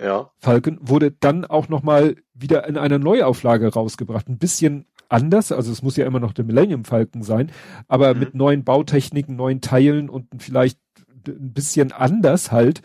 ja. 0.00 0.30
Falken 0.38 0.78
wurde 0.80 1.12
dann 1.12 1.44
auch 1.44 1.68
noch 1.68 1.82
mal 1.82 2.16
wieder 2.32 2.66
in 2.66 2.76
einer 2.76 2.98
Neuauflage 2.98 3.72
rausgebracht. 3.72 4.28
Ein 4.28 4.38
bisschen 4.38 4.86
anders, 5.08 5.52
also 5.52 5.70
es 5.70 5.82
muss 5.82 5.96
ja 5.96 6.06
immer 6.06 6.20
noch 6.20 6.32
der 6.32 6.44
Millennium 6.44 6.84
Falcon 6.84 7.22
sein, 7.22 7.52
aber 7.86 8.14
mhm. 8.14 8.20
mit 8.20 8.34
neuen 8.34 8.64
Bautechniken, 8.64 9.36
neuen 9.36 9.60
Teilen 9.60 10.08
und 10.08 10.26
vielleicht 10.42 10.80
ein 11.26 11.52
bisschen 11.52 11.92
anders 11.92 12.50
halt. 12.50 12.82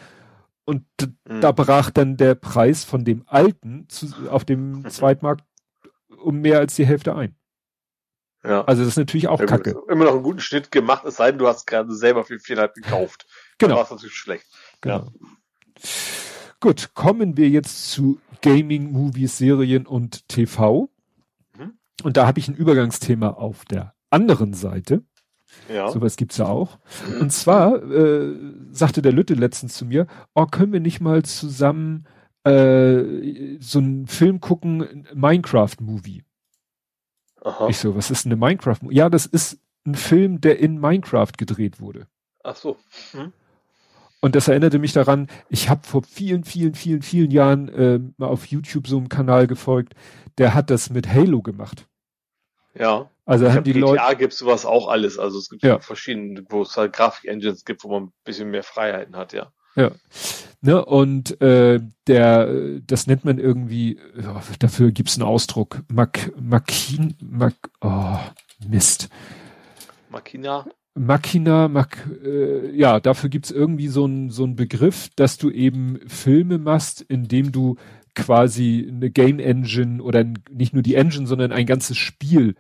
Und 0.66 0.84
mhm. 1.28 1.42
da 1.42 1.52
brach 1.52 1.90
dann 1.90 2.16
der 2.16 2.36
Preis 2.36 2.84
von 2.84 3.04
dem 3.04 3.24
alten 3.26 3.86
zu, 3.90 4.08
auf 4.30 4.46
dem 4.46 4.86
Zweitmarkt 4.90 5.46
um 6.22 6.42
mehr 6.42 6.60
als 6.60 6.76
die 6.76 6.86
Hälfte 6.86 7.16
ein. 7.16 7.36
Ja. 8.44 8.64
Also 8.66 8.84
das 8.84 8.94
ist 8.94 8.98
natürlich 8.98 9.28
auch 9.28 9.40
ja, 9.40 9.46
Kacke. 9.46 9.76
Immer 9.90 10.06
noch 10.06 10.14
einen 10.14 10.24
guten 10.24 10.40
Schnitt 10.40 10.72
gemacht, 10.72 11.04
es 11.06 11.18
sei 11.18 11.32
denn, 11.32 11.40
du 11.40 11.48
hast 11.48 11.68
gerade 11.68 11.94
selber 11.94 12.24
für 12.24 12.40
viereinhalb 12.40 12.74
gekauft. 12.74 13.26
Genau. 13.58 13.70
Dann 13.70 13.78
war 13.78 13.84
es 13.84 13.92
natürlich 13.92 14.16
schlecht. 14.16 14.46
Genau. 14.82 14.98
Ja. 14.98 15.86
Gut, 16.62 16.94
kommen 16.94 17.38
wir 17.38 17.50
jetzt 17.50 17.92
zu 17.92 18.20
Gaming, 18.42 18.92
Movies, 18.92 19.38
Serien 19.38 19.86
und 19.86 20.28
TV. 20.28 20.90
Mhm. 21.58 21.74
Und 22.04 22.18
da 22.18 22.28
habe 22.28 22.40
ich 22.40 22.48
ein 22.48 22.56
Übergangsthema 22.56 23.30
auf 23.30 23.66
der 23.66 23.94
anderen 24.10 24.54
Seite. 24.54 25.04
Ja. 25.68 25.90
Sowas 25.90 26.16
gibt's 26.16 26.38
ja 26.38 26.46
auch. 26.46 26.78
Mhm. 27.08 27.22
Und 27.22 27.34
zwar 27.34 27.84
äh, 27.84 28.36
sagte 28.72 29.02
der 29.02 29.12
Lütte 29.12 29.34
letztens 29.34 29.76
zu 29.76 29.86
mir, 29.86 30.08
oh, 30.34 30.46
können 30.46 30.74
wir 30.74 30.80
nicht 30.80 31.02
mal 31.02 31.24
zusammen 31.24 32.06
äh, 32.44 33.58
so 33.60 33.80
einen 33.80 34.08
Film 34.08 34.40
gucken, 34.40 35.08
Minecraft-Movie. 35.14 36.24
Ich 37.70 37.78
so, 37.78 37.96
was 37.96 38.12
ist 38.12 38.26
eine 38.26 38.36
Minecraft-Movie? 38.36 38.96
Ja, 38.96 39.10
das 39.10 39.26
ist 39.26 39.60
ein 39.86 39.96
Film, 39.96 40.42
der 40.42 40.60
in 40.60 40.80
Minecraft 40.80 41.32
gedreht 41.38 41.80
wurde. 41.80 42.08
Ach 42.44 42.56
so. 42.56 42.78
Hm. 43.12 43.34
Und 44.22 44.36
das 44.36 44.48
erinnerte 44.48 44.80
mich 44.80 44.92
daran, 44.92 45.28
ich 45.50 45.70
habe 45.70 45.88
vor 45.88 46.04
vielen, 46.04 46.44
vielen, 46.44 46.76
vielen, 46.76 47.02
vielen 47.02 47.32
Jahren 47.32 47.70
äh, 47.70 48.00
mal 48.18 48.28
auf 48.28 48.46
YouTube 48.48 48.88
so 48.88 48.98
einem 48.98 49.08
Kanal 49.08 49.48
gefolgt, 49.48 49.94
der 50.38 50.54
hat 50.54 50.70
das 50.70 50.90
mit 50.90 51.08
Halo 51.08 51.42
gemacht. 51.42 51.88
Ja. 52.74 53.10
Also 53.26 53.46
ich 53.46 53.54
haben 53.54 53.64
die 53.64 53.74
GTA 53.74 53.86
Leute. 53.86 54.02
GTA 54.02 54.14
gibt 54.16 54.34
sowas 54.34 54.66
auch 54.66 54.88
alles. 54.88 55.20
Also 55.20 55.38
es 55.38 55.50
gibt 55.50 55.64
ja. 55.64 55.80
verschiedene, 55.80 56.44
wo 56.50 56.64
es 56.64 56.76
halt 56.76 56.94
Grafik-Engines 56.94 57.64
gibt, 57.64 57.84
wo 57.84 57.90
man 57.90 58.04
ein 58.06 58.14
bisschen 58.24 58.50
mehr 58.50 58.64
Freiheiten 58.64 59.16
hat, 59.16 59.34
ja. 59.34 59.52
Ja. 59.80 59.92
Ne, 60.62 60.84
und 60.84 61.40
äh, 61.42 61.80
der, 62.08 62.80
das 62.86 63.08
nennt 63.08 63.24
man 63.24 63.38
irgendwie, 63.38 63.98
ja, 64.22 64.42
dafür 64.60 64.92
gibt's 64.92 65.16
einen 65.16 65.28
Ausdruck. 65.28 65.84
Mak, 65.88 66.34
Makin, 66.38 67.16
Mak, 67.22 67.56
oh, 67.80 68.20
Mist. 68.68 69.08
Makina. 70.10 70.66
Machina, 70.96 71.70
Mak, 71.70 72.10
äh, 72.26 72.76
ja, 72.76 73.00
dafür 73.00 73.30
gibt's 73.30 73.52
irgendwie 73.52 73.88
so 73.88 74.04
einen 74.04 74.32
so 74.32 74.44
einen 74.44 74.58
Begriff, 74.58 75.10
dass 75.16 75.38
du 75.38 75.50
eben 75.50 76.00
Filme 76.08 76.58
machst, 76.58 77.02
indem 77.02 77.54
du 77.54 77.78
quasi 78.16 78.86
eine 78.92 79.10
Game 79.10 79.40
Engine 79.40 80.04
oder 80.04 80.26
nicht 80.52 80.74
nur 80.74 80.84
die 80.84 80.96
Engine, 80.96 81.26
sondern 81.26 81.54
ein 81.54 81.66
ganzes 81.66 81.98
Spiel. 81.98 82.56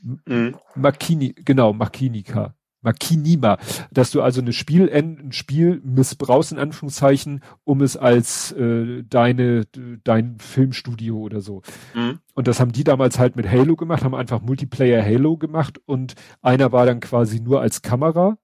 Mhm. 0.00 0.56
Makini, 0.74 1.34
genau, 1.44 1.74
Makinika. 1.74 2.54
Makinima, 2.84 3.58
dass 3.90 4.10
du 4.10 4.22
also 4.22 4.40
eine 4.40 4.52
Spiel, 4.52 4.90
ein 4.92 5.32
Spiel 5.32 5.80
missbrauchst 5.84 6.52
in 6.52 6.58
Anführungszeichen, 6.58 7.42
um 7.64 7.80
es 7.80 7.96
als 7.96 8.52
äh, 8.52 9.02
deine 9.08 9.64
dein 10.04 10.38
Filmstudio 10.38 11.18
oder 11.18 11.40
so. 11.40 11.62
Mhm. 11.94 12.20
Und 12.34 12.48
das 12.48 12.60
haben 12.60 12.72
die 12.72 12.84
damals 12.84 13.18
halt 13.18 13.36
mit 13.36 13.50
Halo 13.50 13.76
gemacht, 13.76 14.04
haben 14.04 14.14
einfach 14.14 14.40
Multiplayer 14.40 15.02
Halo 15.04 15.36
gemacht 15.36 15.80
und 15.86 16.14
einer 16.42 16.72
war 16.72 16.86
dann 16.86 17.00
quasi 17.00 17.40
nur 17.40 17.60
als 17.60 17.82
Kamera 17.82 18.38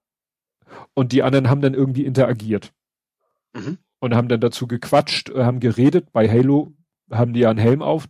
und 0.93 1.11
die 1.11 1.23
anderen 1.23 1.49
haben 1.49 1.61
dann 1.61 1.73
irgendwie 1.73 2.05
interagiert. 2.05 2.73
Mhm. 3.53 3.77
Und 3.99 4.15
haben 4.15 4.29
dann 4.29 4.41
dazu 4.41 4.67
gequatscht, 4.67 5.29
äh, 5.29 5.43
haben 5.43 5.59
geredet. 5.59 6.11
Bei 6.11 6.27
Halo 6.27 6.73
haben 7.11 7.33
die 7.33 7.41
ja 7.41 7.49
einen 7.49 7.59
Helm 7.59 7.81
auf, 7.81 8.07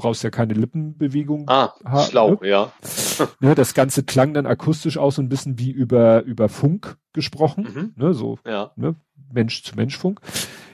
brauchst 0.00 0.24
ja 0.24 0.30
keine 0.30 0.54
Lippenbewegung. 0.54 1.44
Ah, 1.48 1.74
haben, 1.84 2.10
schlau, 2.10 2.38
ne? 2.40 2.48
ja. 2.48 2.72
ne, 3.40 3.54
das 3.54 3.74
Ganze 3.74 4.02
klang 4.02 4.34
dann 4.34 4.46
akustisch 4.46 4.98
auch 4.98 5.12
so 5.12 5.22
ein 5.22 5.28
bisschen 5.28 5.58
wie 5.58 5.70
über, 5.70 6.22
über 6.22 6.48
Funk 6.48 6.96
gesprochen, 7.12 7.68
mhm. 7.74 7.92
ne, 7.96 8.14
so, 8.14 8.38
ja. 8.46 8.72
ne, 8.76 8.96
Mensch 9.32 9.62
zu 9.62 9.76
Mensch 9.76 9.96
Funk. 9.96 10.20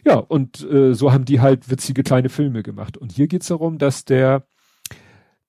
Ja, 0.05 0.16
und 0.16 0.62
äh, 0.70 0.94
so 0.94 1.12
haben 1.12 1.24
die 1.24 1.40
halt 1.40 1.69
witzige 1.69 2.03
kleine 2.03 2.28
Filme 2.28 2.62
gemacht. 2.62 2.97
Und 2.97 3.12
hier 3.12 3.27
geht's 3.27 3.48
darum, 3.48 3.78
dass 3.78 4.05
der 4.05 4.47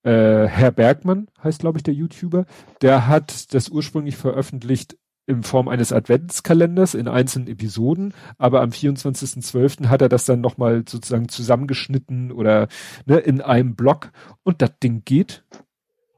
äh, 0.03 0.47
Herr 0.47 0.71
Bergmann, 0.71 1.27
heißt 1.43 1.59
glaube 1.59 1.77
ich 1.77 1.83
der 1.83 1.93
YouTuber, 1.93 2.45
der 2.81 3.07
hat 3.07 3.53
das 3.53 3.69
ursprünglich 3.69 4.17
veröffentlicht 4.17 4.97
in 5.27 5.43
Form 5.43 5.67
eines 5.67 5.91
Adventskalenders 5.91 6.93
in 6.93 7.07
einzelnen 7.07 7.49
Episoden, 7.49 8.13
aber 8.37 8.61
am 8.61 8.69
24.12. 8.69 9.87
hat 9.89 10.01
er 10.01 10.09
das 10.09 10.25
dann 10.25 10.41
nochmal 10.41 10.83
sozusagen 10.87 11.27
zusammengeschnitten 11.27 12.31
oder 12.31 12.69
ne, 13.05 13.17
in 13.17 13.41
einem 13.41 13.75
Block 13.75 14.11
und 14.43 14.61
das 14.61 14.79
Ding 14.79 15.03
geht 15.03 15.43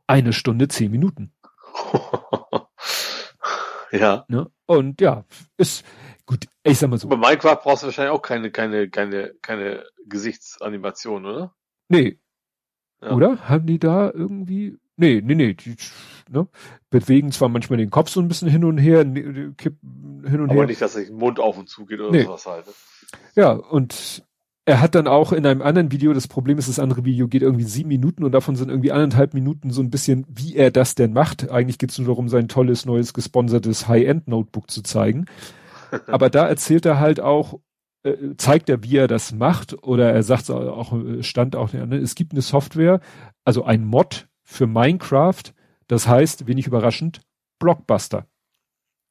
eine 0.08 0.32
Stunde, 0.32 0.68
zehn 0.68 0.92
Minuten. 0.92 1.34
ja. 3.92 4.26
Ne? 4.28 4.50
Und 4.66 5.02
ja, 5.02 5.26
ist 5.58 5.84
gut, 6.26 6.46
ich 6.64 6.78
sag 6.78 6.90
mal 6.90 6.98
so. 6.98 7.08
Bei 7.08 7.18
Minecraft 7.18 7.60
brauchst 7.62 7.84
du 7.84 7.88
wahrscheinlich 7.88 8.14
auch 8.14 8.22
keine, 8.22 8.52
keine, 8.52 8.90
keine, 8.90 9.34
keine 9.42 9.86
Gesichtsanimation, 10.06 11.26
oder? 11.26 11.56
Nee. 11.90 12.20
Ja. 13.02 13.12
Oder? 13.12 13.50
Haben 13.50 13.66
die 13.66 13.80
da 13.80 14.12
irgendwie 14.12 14.78
Nee, 15.00 15.22
nee, 15.24 15.36
nee. 15.36 15.54
Die 15.54 15.76
ne, 16.30 16.48
bewegen 16.90 17.32
zwar 17.32 17.50
manchmal 17.50 17.78
den 17.78 17.90
Kopf 17.90 18.10
so 18.10 18.20
ein 18.20 18.28
bisschen 18.28 18.50
hin 18.50 18.66
und 18.66 18.78
her, 18.78 19.06
kippen 19.06 20.26
hin 20.28 20.42
und 20.42 20.50
Aber 20.50 20.54
her. 20.54 20.62
Aber 20.62 20.66
nicht, 20.66 20.82
dass 20.82 20.94
sich 20.94 21.08
den 21.08 21.18
Mund 21.18 21.40
auf 21.40 21.58
und 21.58 21.70
zu 21.70 21.86
geht 21.86 22.00
oder 22.02 22.12
nee. 22.12 22.24
sowas 22.24 22.46
halt. 22.46 22.68
Ne? 22.68 22.74
Ja, 23.36 23.52
und 23.52 24.24
er 24.66 24.82
hat 24.82 24.94
dann 24.94 25.08
auch 25.08 25.32
in 25.32 25.46
einem 25.46 25.62
anderen 25.62 25.92
Video, 25.92 26.14
das 26.14 26.28
Problem 26.28 26.58
ist, 26.58 26.70
das 26.70 26.80
andere 26.80 27.04
Video 27.06 27.28
geht 27.28 27.42
irgendwie 27.42 27.64
sieben 27.64 27.90
Minuten 27.90 28.24
und 28.24 28.34
davon 28.34 28.56
sind 28.56 28.70
irgendwie 28.70 28.92
anderthalb 28.92 29.34
Minuten 29.34 29.72
so 29.72 29.82
ein 29.82 29.90
bisschen, 29.90 30.26
wie 30.30 30.56
er 30.56 30.70
das 30.70 30.94
denn 30.96 31.14
macht. 31.14 31.50
Eigentlich 31.50 31.80
geht 31.80 31.92
es 31.92 31.98
nur 31.98 32.08
darum, 32.08 32.30
sein 32.30 32.48
tolles, 32.48 32.86
neues, 32.86 33.14
gesponsertes 33.14 33.88
High-End-Notebook 33.88 34.70
zu 34.70 34.84
zeigen. 34.84 35.26
Aber 36.08 36.30
da 36.30 36.48
erzählt 36.48 36.86
er 36.86 37.00
halt 37.00 37.20
auch, 37.20 37.60
äh, 38.04 38.16
zeigt 38.38 38.70
er, 38.70 38.84
wie 38.84 38.98
er 38.98 39.08
das 39.08 39.34
macht, 39.34 39.82
oder 39.84 40.12
er 40.12 40.22
sagt 40.22 40.52
auch, 40.52 40.94
stand 41.22 41.56
auch, 41.56 41.74
ne, 41.74 41.98
es 41.98 42.14
gibt 42.14 42.34
eine 42.34 42.44
Software, 42.44 43.00
also 43.46 43.64
ein 43.64 43.84
Mod, 43.84 44.29
für 44.50 44.66
Minecraft, 44.66 45.44
das 45.88 46.08
heißt, 46.08 46.48
wenig 46.48 46.66
überraschend, 46.66 47.22
Blockbuster. 47.60 48.26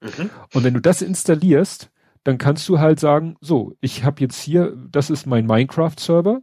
Mhm. 0.00 0.30
Und 0.52 0.64
wenn 0.64 0.74
du 0.74 0.80
das 0.80 1.00
installierst, 1.00 1.90
dann 2.24 2.38
kannst 2.38 2.68
du 2.68 2.80
halt 2.80 2.98
sagen, 2.98 3.36
so, 3.40 3.76
ich 3.80 4.02
habe 4.02 4.20
jetzt 4.20 4.40
hier, 4.40 4.76
das 4.90 5.10
ist 5.10 5.26
mein 5.26 5.46
Minecraft-Server. 5.46 6.40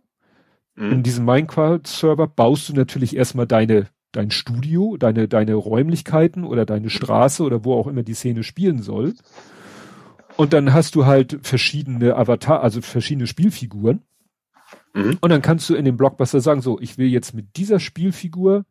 Mhm. 0.76 0.92
In 0.92 1.04
diesem 1.04 1.26
Minecraft-Server 1.26 2.28
baust 2.28 2.70
du 2.70 2.74
natürlich 2.74 3.18
erstmal 3.18 3.46
deine, 3.46 3.88
dein 4.14 4.32
Studio, 4.32 4.96
deine, 4.96 5.28
deine 5.28 5.56
Räumlichkeiten 5.56 6.46
oder 6.46 6.66
deine 6.66 6.90
Straße 6.90 7.44
oder 7.44 7.66
wo 7.66 7.74
auch 7.74 7.88
immer 7.88 8.04
die 8.04 8.14
Szene 8.14 8.44
spielen 8.44 8.82
soll. 8.82 9.14
Und 10.38 10.54
dann 10.54 10.74
hast 10.74 10.96
du 10.96 11.06
halt 11.06 11.40
verschiedene 11.44 12.16
Avatar, 12.16 12.62
also 12.62 12.82
verschiedene 12.82 13.28
Spielfiguren. 13.28 14.04
Mhm. 14.94 15.18
Und 15.20 15.30
dann 15.30 15.42
kannst 15.42 15.70
du 15.70 15.76
in 15.76 15.84
dem 15.84 15.98
Blockbuster 15.98 16.40
sagen, 16.40 16.62
so, 16.62 16.80
ich 16.80 16.98
will 16.98 17.08
jetzt 17.08 17.34
mit 17.34 17.58
dieser 17.58 17.82
Spielfigur 17.82 18.64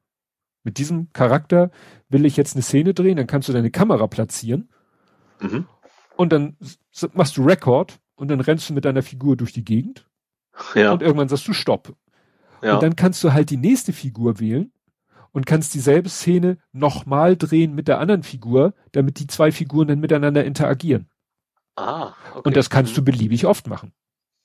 mit 0.65 0.79
diesem 0.79 1.13
Charakter 1.13 1.71
will 2.09 2.27
ich 2.27 2.37
jetzt 2.37 2.57
eine 2.57 2.63
Szene 2.63 2.95
drehen, 2.95 3.17
dann 3.17 3.27
kannst 3.27 3.49
du 3.49 3.53
deine 3.53 3.71
Kamera 3.71 4.07
platzieren 4.07 4.69
mhm. 5.41 5.67
und 6.17 6.33
dann 6.33 6.57
machst 7.13 7.37
du 7.37 7.45
Rekord 7.45 8.01
und 8.17 8.29
dann 8.29 8.41
rennst 8.41 8.69
du 8.69 8.75
mit 8.75 8.85
deiner 8.85 9.03
Figur 9.03 9.37
durch 9.37 9.53
die 9.53 9.65
Gegend 9.65 10.09
ja. 10.75 10.93
und 10.93 11.03
irgendwann 11.03 11.29
sagst 11.29 11.47
du 11.47 11.53
Stopp. 11.53 11.95
Ja. 12.63 12.75
Und 12.75 12.83
dann 12.83 12.97
kannst 12.97 13.23
du 13.23 13.33
halt 13.33 13.51
die 13.51 13.59
nächste 13.59 13.93
Figur 13.93 14.41
wählen 14.41 14.73
und 15.33 15.47
kannst 15.47 15.75
dieselbe 15.75 16.09
Szene 16.09 16.59
nochmal 16.73 17.37
drehen 17.37 17.75
mit 17.75 17.89
der 17.89 17.99
anderen 17.99 18.23
Figur, 18.23 18.73
damit 18.93 19.19
die 19.19 19.27
zwei 19.27 19.53
Figuren 19.53 19.89
dann 19.89 20.01
miteinander 20.01 20.45
interagieren. 20.45 21.11
Ah, 21.77 22.15
okay. 22.31 22.43
Und 22.45 22.57
das 22.57 22.71
kannst 22.71 22.93
mhm. 22.93 22.97
du 22.97 23.05
beliebig 23.05 23.45
oft 23.45 23.67
machen. 23.67 23.93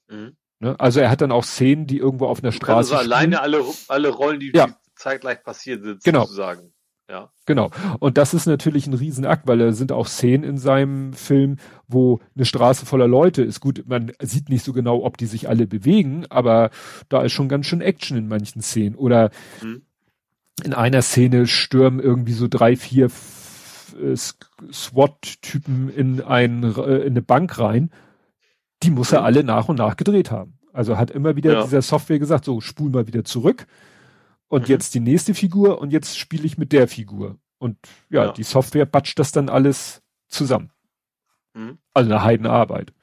Mhm. 0.10 0.36
Ne? 0.60 0.78
Also 0.80 1.00
er 1.00 1.10
hat 1.10 1.22
dann 1.22 1.32
auch 1.32 1.44
Szenen, 1.44 1.88
die 1.88 1.98
irgendwo 1.98 2.26
auf 2.26 2.44
einer 2.44 2.52
Straße. 2.52 2.96
Also 2.96 2.96
alleine 2.96 3.40
alle, 3.40 3.64
alle 3.88 4.10
Rollen, 4.10 4.40
die, 4.40 4.52
ja. 4.54 4.68
Zeitgleich 5.00 5.44
passiert 5.44 5.84
sind, 5.84 6.04
genau. 6.04 6.22
sozusagen. 6.22 6.74
Ja. 7.10 7.32
Genau. 7.48 7.72
Und 8.00 8.20
das 8.20 8.36
ist 8.36 8.46
natürlich 8.46 8.86
ein 8.86 8.94
Riesenakt, 8.94 9.48
weil 9.48 9.58
da 9.58 9.72
sind 9.72 9.92
auch 9.92 10.06
Szenen 10.06 10.44
in 10.44 10.60
seinem 10.60 11.14
Film, 11.14 11.58
wo 11.88 12.20
eine 12.36 12.46
Straße 12.46 12.86
voller 12.86 13.08
Leute 13.08 13.42
ist. 13.42 13.62
Gut, 13.62 13.84
man 13.88 14.12
sieht 14.22 14.50
nicht 14.50 14.64
so 14.64 14.74
genau, 14.74 15.04
ob 15.04 15.18
die 15.18 15.26
sich 15.26 15.50
alle 15.50 15.66
bewegen, 15.66 16.28
aber 16.30 16.70
da 17.10 17.24
ist 17.24 17.32
schon 17.32 17.50
ganz 17.50 17.66
schön 17.66 17.82
Action 17.82 18.16
in 18.16 18.28
manchen 18.28 18.62
Szenen. 18.62 18.96
Oder 18.96 19.32
mhm. 19.64 19.82
in 20.64 20.76
einer 20.76 21.02
Szene 21.02 21.48
stürmen 21.48 22.00
irgendwie 22.00 22.34
so 22.34 22.48
drei, 22.48 22.76
vier 22.76 23.06
äh, 23.06 24.16
SWAT-Typen 24.72 25.90
in, 25.90 26.22
ein, 26.22 26.64
äh, 26.64 26.98
in 26.98 27.14
eine 27.14 27.24
Bank 27.24 27.58
rein. 27.58 27.90
Die 28.84 28.92
muss 28.92 29.12
er 29.12 29.22
mhm. 29.22 29.26
alle 29.26 29.44
nach 29.44 29.68
und 29.68 29.78
nach 29.78 29.98
gedreht 29.98 30.30
haben. 30.30 30.60
Also 30.74 31.00
hat 31.00 31.10
immer 31.10 31.36
wieder 31.36 31.54
ja. 31.54 31.64
dieser 31.64 31.82
Software 31.82 32.20
gesagt, 32.20 32.46
so 32.46 32.62
spul 32.62 32.92
mal 32.92 33.08
wieder 33.08 33.24
zurück 33.24 33.66
und 34.50 34.64
mhm. 34.64 34.68
jetzt 34.68 34.94
die 34.94 35.00
nächste 35.00 35.34
Figur 35.34 35.80
und 35.80 35.92
jetzt 35.92 36.18
spiele 36.18 36.44
ich 36.44 36.58
mit 36.58 36.74
der 36.74 36.88
Figur. 36.88 37.38
Und 37.60 37.78
ja, 38.10 38.26
ja, 38.26 38.32
die 38.32 38.44
Software 38.44 38.86
batscht 38.86 39.20
das 39.20 39.32
dann 39.32 39.50
alles 39.50 40.02
zusammen. 40.28 40.72
Mhm. 41.54 41.78
Also 41.94 42.12
eine 42.12 42.24
Heidenarbeit. 42.24 42.94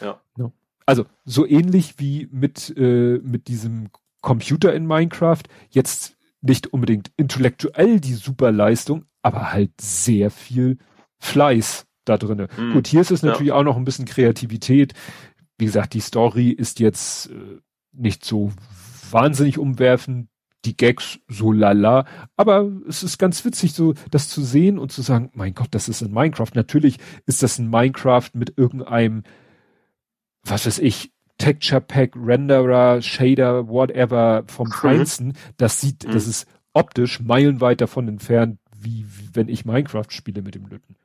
Ja. 0.00 0.20
ja. 0.36 0.52
Also 0.86 1.06
so 1.24 1.46
ähnlich 1.46 1.94
wie 1.98 2.28
mit, 2.30 2.74
äh, 2.76 3.18
mit 3.22 3.48
diesem 3.48 3.88
Computer 4.20 4.74
in 4.74 4.86
Minecraft. 4.86 5.42
Jetzt 5.70 6.16
nicht 6.40 6.68
unbedingt 6.68 7.12
intellektuell 7.16 8.00
die 8.00 8.14
Superleistung, 8.14 9.04
aber 9.22 9.52
halt 9.52 9.80
sehr 9.80 10.30
viel 10.30 10.78
Fleiß 11.18 11.86
da 12.06 12.16
drinne. 12.16 12.48
Mhm. 12.56 12.72
Gut, 12.72 12.86
hier 12.86 13.02
ist 13.02 13.10
es 13.10 13.22
natürlich 13.22 13.48
ja. 13.48 13.54
auch 13.54 13.62
noch 13.62 13.76
ein 13.76 13.84
bisschen 13.84 14.06
Kreativität. 14.06 14.94
Wie 15.58 15.66
gesagt, 15.66 15.92
die 15.92 16.00
Story 16.00 16.50
ist 16.50 16.80
jetzt 16.80 17.30
äh, 17.30 17.60
nicht 17.92 18.24
so 18.24 18.52
wahnsinnig 19.10 19.58
umwerfend, 19.58 20.29
die 20.64 20.76
Gags 20.76 21.18
so 21.28 21.52
lala, 21.52 22.04
aber 22.36 22.70
es 22.86 23.02
ist 23.02 23.18
ganz 23.18 23.44
witzig, 23.44 23.72
so 23.72 23.94
das 24.10 24.28
zu 24.28 24.42
sehen 24.42 24.78
und 24.78 24.92
zu 24.92 25.02
sagen, 25.02 25.30
mein 25.34 25.54
Gott, 25.54 25.68
das 25.70 25.88
ist 25.88 26.02
in 26.02 26.12
Minecraft. 26.12 26.50
Natürlich 26.54 26.98
ist 27.26 27.42
das 27.42 27.58
in 27.58 27.70
Minecraft 27.70 28.30
mit 28.34 28.58
irgendeinem, 28.58 29.22
was 30.42 30.66
weiß 30.66 30.78
ich, 30.80 31.12
Texture 31.38 31.80
Pack, 31.80 32.12
Renderer, 32.14 33.00
Shader, 33.00 33.68
whatever 33.68 34.44
vom 34.46 34.68
mhm. 34.68 34.72
Feinsten. 34.72 35.32
Das 35.56 35.80
sieht, 35.80 36.06
mhm. 36.06 36.12
das 36.12 36.26
ist 36.26 36.46
optisch 36.74 37.20
meilenweit 37.20 37.80
davon 37.80 38.06
entfernt, 38.08 38.58
wie, 38.76 39.06
wie 39.16 39.30
wenn 39.32 39.48
ich 39.48 39.64
Minecraft 39.64 40.10
spiele 40.10 40.42
mit 40.42 40.54
dem 40.54 40.66
Lütten. 40.66 40.96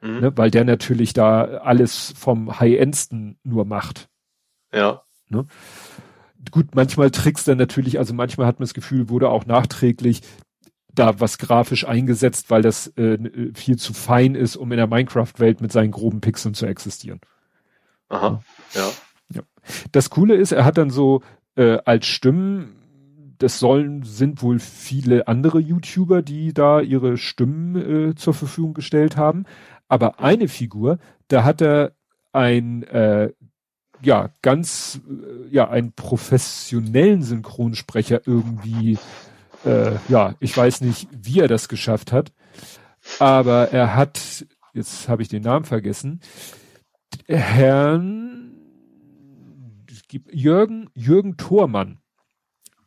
Mhm. 0.00 0.20
Ne, 0.20 0.32
weil 0.36 0.50
der 0.50 0.64
natürlich 0.64 1.12
da 1.12 1.42
alles 1.44 2.14
vom 2.16 2.60
High-Endsten 2.60 3.38
nur 3.42 3.64
macht. 3.64 4.08
Ja. 4.72 5.02
Ne? 5.28 5.46
Gut, 6.50 6.74
manchmal 6.74 7.10
Tricks 7.10 7.44
dann 7.44 7.58
natürlich, 7.58 7.98
also 7.98 8.14
manchmal 8.14 8.46
hat 8.46 8.58
man 8.58 8.64
das 8.64 8.74
Gefühl, 8.74 9.08
wurde 9.08 9.28
auch 9.28 9.46
nachträglich 9.46 10.22
da 10.94 11.20
was 11.20 11.38
grafisch 11.38 11.86
eingesetzt, 11.86 12.50
weil 12.50 12.62
das 12.62 12.88
äh, 12.96 13.18
viel 13.54 13.76
zu 13.76 13.94
fein 13.94 14.34
ist, 14.34 14.56
um 14.56 14.70
in 14.72 14.76
der 14.76 14.86
Minecraft-Welt 14.86 15.60
mit 15.60 15.72
seinen 15.72 15.90
groben 15.90 16.20
Pixeln 16.20 16.54
zu 16.54 16.66
existieren. 16.66 17.20
Aha, 18.08 18.42
ja. 18.74 18.90
ja. 19.32 19.42
Das 19.92 20.10
Coole 20.10 20.34
ist, 20.34 20.52
er 20.52 20.64
hat 20.64 20.76
dann 20.76 20.90
so 20.90 21.22
äh, 21.56 21.78
als 21.84 22.06
Stimmen, 22.06 22.76
das 23.38 23.58
sollen, 23.58 24.02
sind 24.02 24.42
wohl 24.42 24.58
viele 24.58 25.28
andere 25.28 25.58
YouTuber, 25.58 26.22
die 26.22 26.52
da 26.52 26.80
ihre 26.80 27.16
Stimmen 27.16 28.10
äh, 28.10 28.14
zur 28.14 28.34
Verfügung 28.34 28.74
gestellt 28.74 29.16
haben. 29.16 29.44
Aber 29.88 30.20
eine 30.20 30.48
Figur, 30.48 30.98
da 31.28 31.44
hat 31.44 31.62
er 31.62 31.92
ein 32.32 32.82
äh, 32.84 33.32
ja 34.04 34.30
ganz 34.42 35.00
äh, 35.08 35.54
ja 35.54 35.68
einen 35.70 35.92
professionellen 35.92 37.22
Synchronsprecher 37.22 38.22
irgendwie 38.26 38.98
äh, 39.64 39.92
ja 40.08 40.34
ich 40.40 40.56
weiß 40.56 40.80
nicht 40.80 41.08
wie 41.12 41.40
er 41.40 41.48
das 41.48 41.68
geschafft 41.68 42.12
hat 42.12 42.32
aber 43.18 43.70
er 43.72 43.94
hat 43.94 44.46
jetzt 44.74 45.08
habe 45.08 45.22
ich 45.22 45.28
den 45.28 45.42
Namen 45.42 45.64
vergessen 45.64 46.20
Herrn 47.26 48.52
Jürgen 50.30 50.90
Jürgen 50.94 51.36
Thormann. 51.36 51.98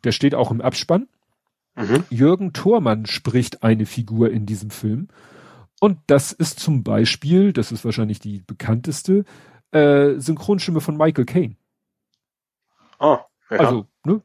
Der 0.03 0.11
steht 0.11 0.35
auch 0.35 0.51
im 0.51 0.61
Abspann. 0.61 1.07
Mhm. 1.75 2.03
Jürgen 2.09 2.53
Thormann 2.53 3.05
spricht 3.05 3.63
eine 3.63 3.85
Figur 3.85 4.31
in 4.31 4.45
diesem 4.45 4.69
Film. 4.69 5.07
Und 5.79 5.99
das 6.07 6.31
ist 6.31 6.59
zum 6.59 6.83
Beispiel 6.83 7.53
das 7.53 7.71
ist 7.71 7.83
wahrscheinlich 7.83 8.19
die 8.19 8.41
bekannteste 8.45 9.25
äh, 9.75 10.19
Synchronstimme 10.19 10.81
von 10.81 10.97
Michael 10.97 11.25
Caine. 11.25 11.55
Ah, 12.97 13.19
ja. 13.49 13.57
Also, 13.57 13.87
ne? 14.05 14.21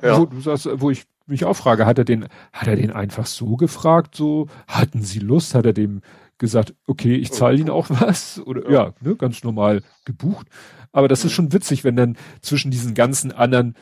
Ja. 0.00 0.18
Wo, 0.18 0.40
sagst, 0.40 0.68
wo 0.74 0.90
ich 0.90 1.04
mich 1.26 1.44
auch 1.44 1.54
frage, 1.54 1.86
hat 1.86 1.98
er 1.98 2.04
den, 2.04 2.28
hat 2.52 2.68
er 2.68 2.76
den 2.76 2.92
einfach 2.92 3.26
so 3.26 3.56
gefragt, 3.56 4.14
so, 4.14 4.48
hatten 4.68 5.02
sie 5.02 5.18
Lust, 5.18 5.54
hat 5.54 5.66
er 5.66 5.72
dem 5.72 6.02
gesagt, 6.38 6.74
okay, 6.86 7.14
ich 7.16 7.32
zahle 7.32 7.58
ihnen 7.58 7.70
auch 7.70 7.88
was, 7.88 8.40
oder, 8.44 8.64
ja, 8.70 8.84
ja 8.86 8.94
ne, 9.00 9.16
ganz 9.16 9.42
normal 9.44 9.82
gebucht. 10.04 10.46
Aber 10.92 11.08
das 11.08 11.22
mhm. 11.22 11.26
ist 11.26 11.32
schon 11.32 11.52
witzig, 11.52 11.84
wenn 11.84 11.96
dann 11.96 12.16
zwischen 12.40 12.70
diesen 12.70 12.94
ganzen 12.94 13.32
anderen 13.32 13.76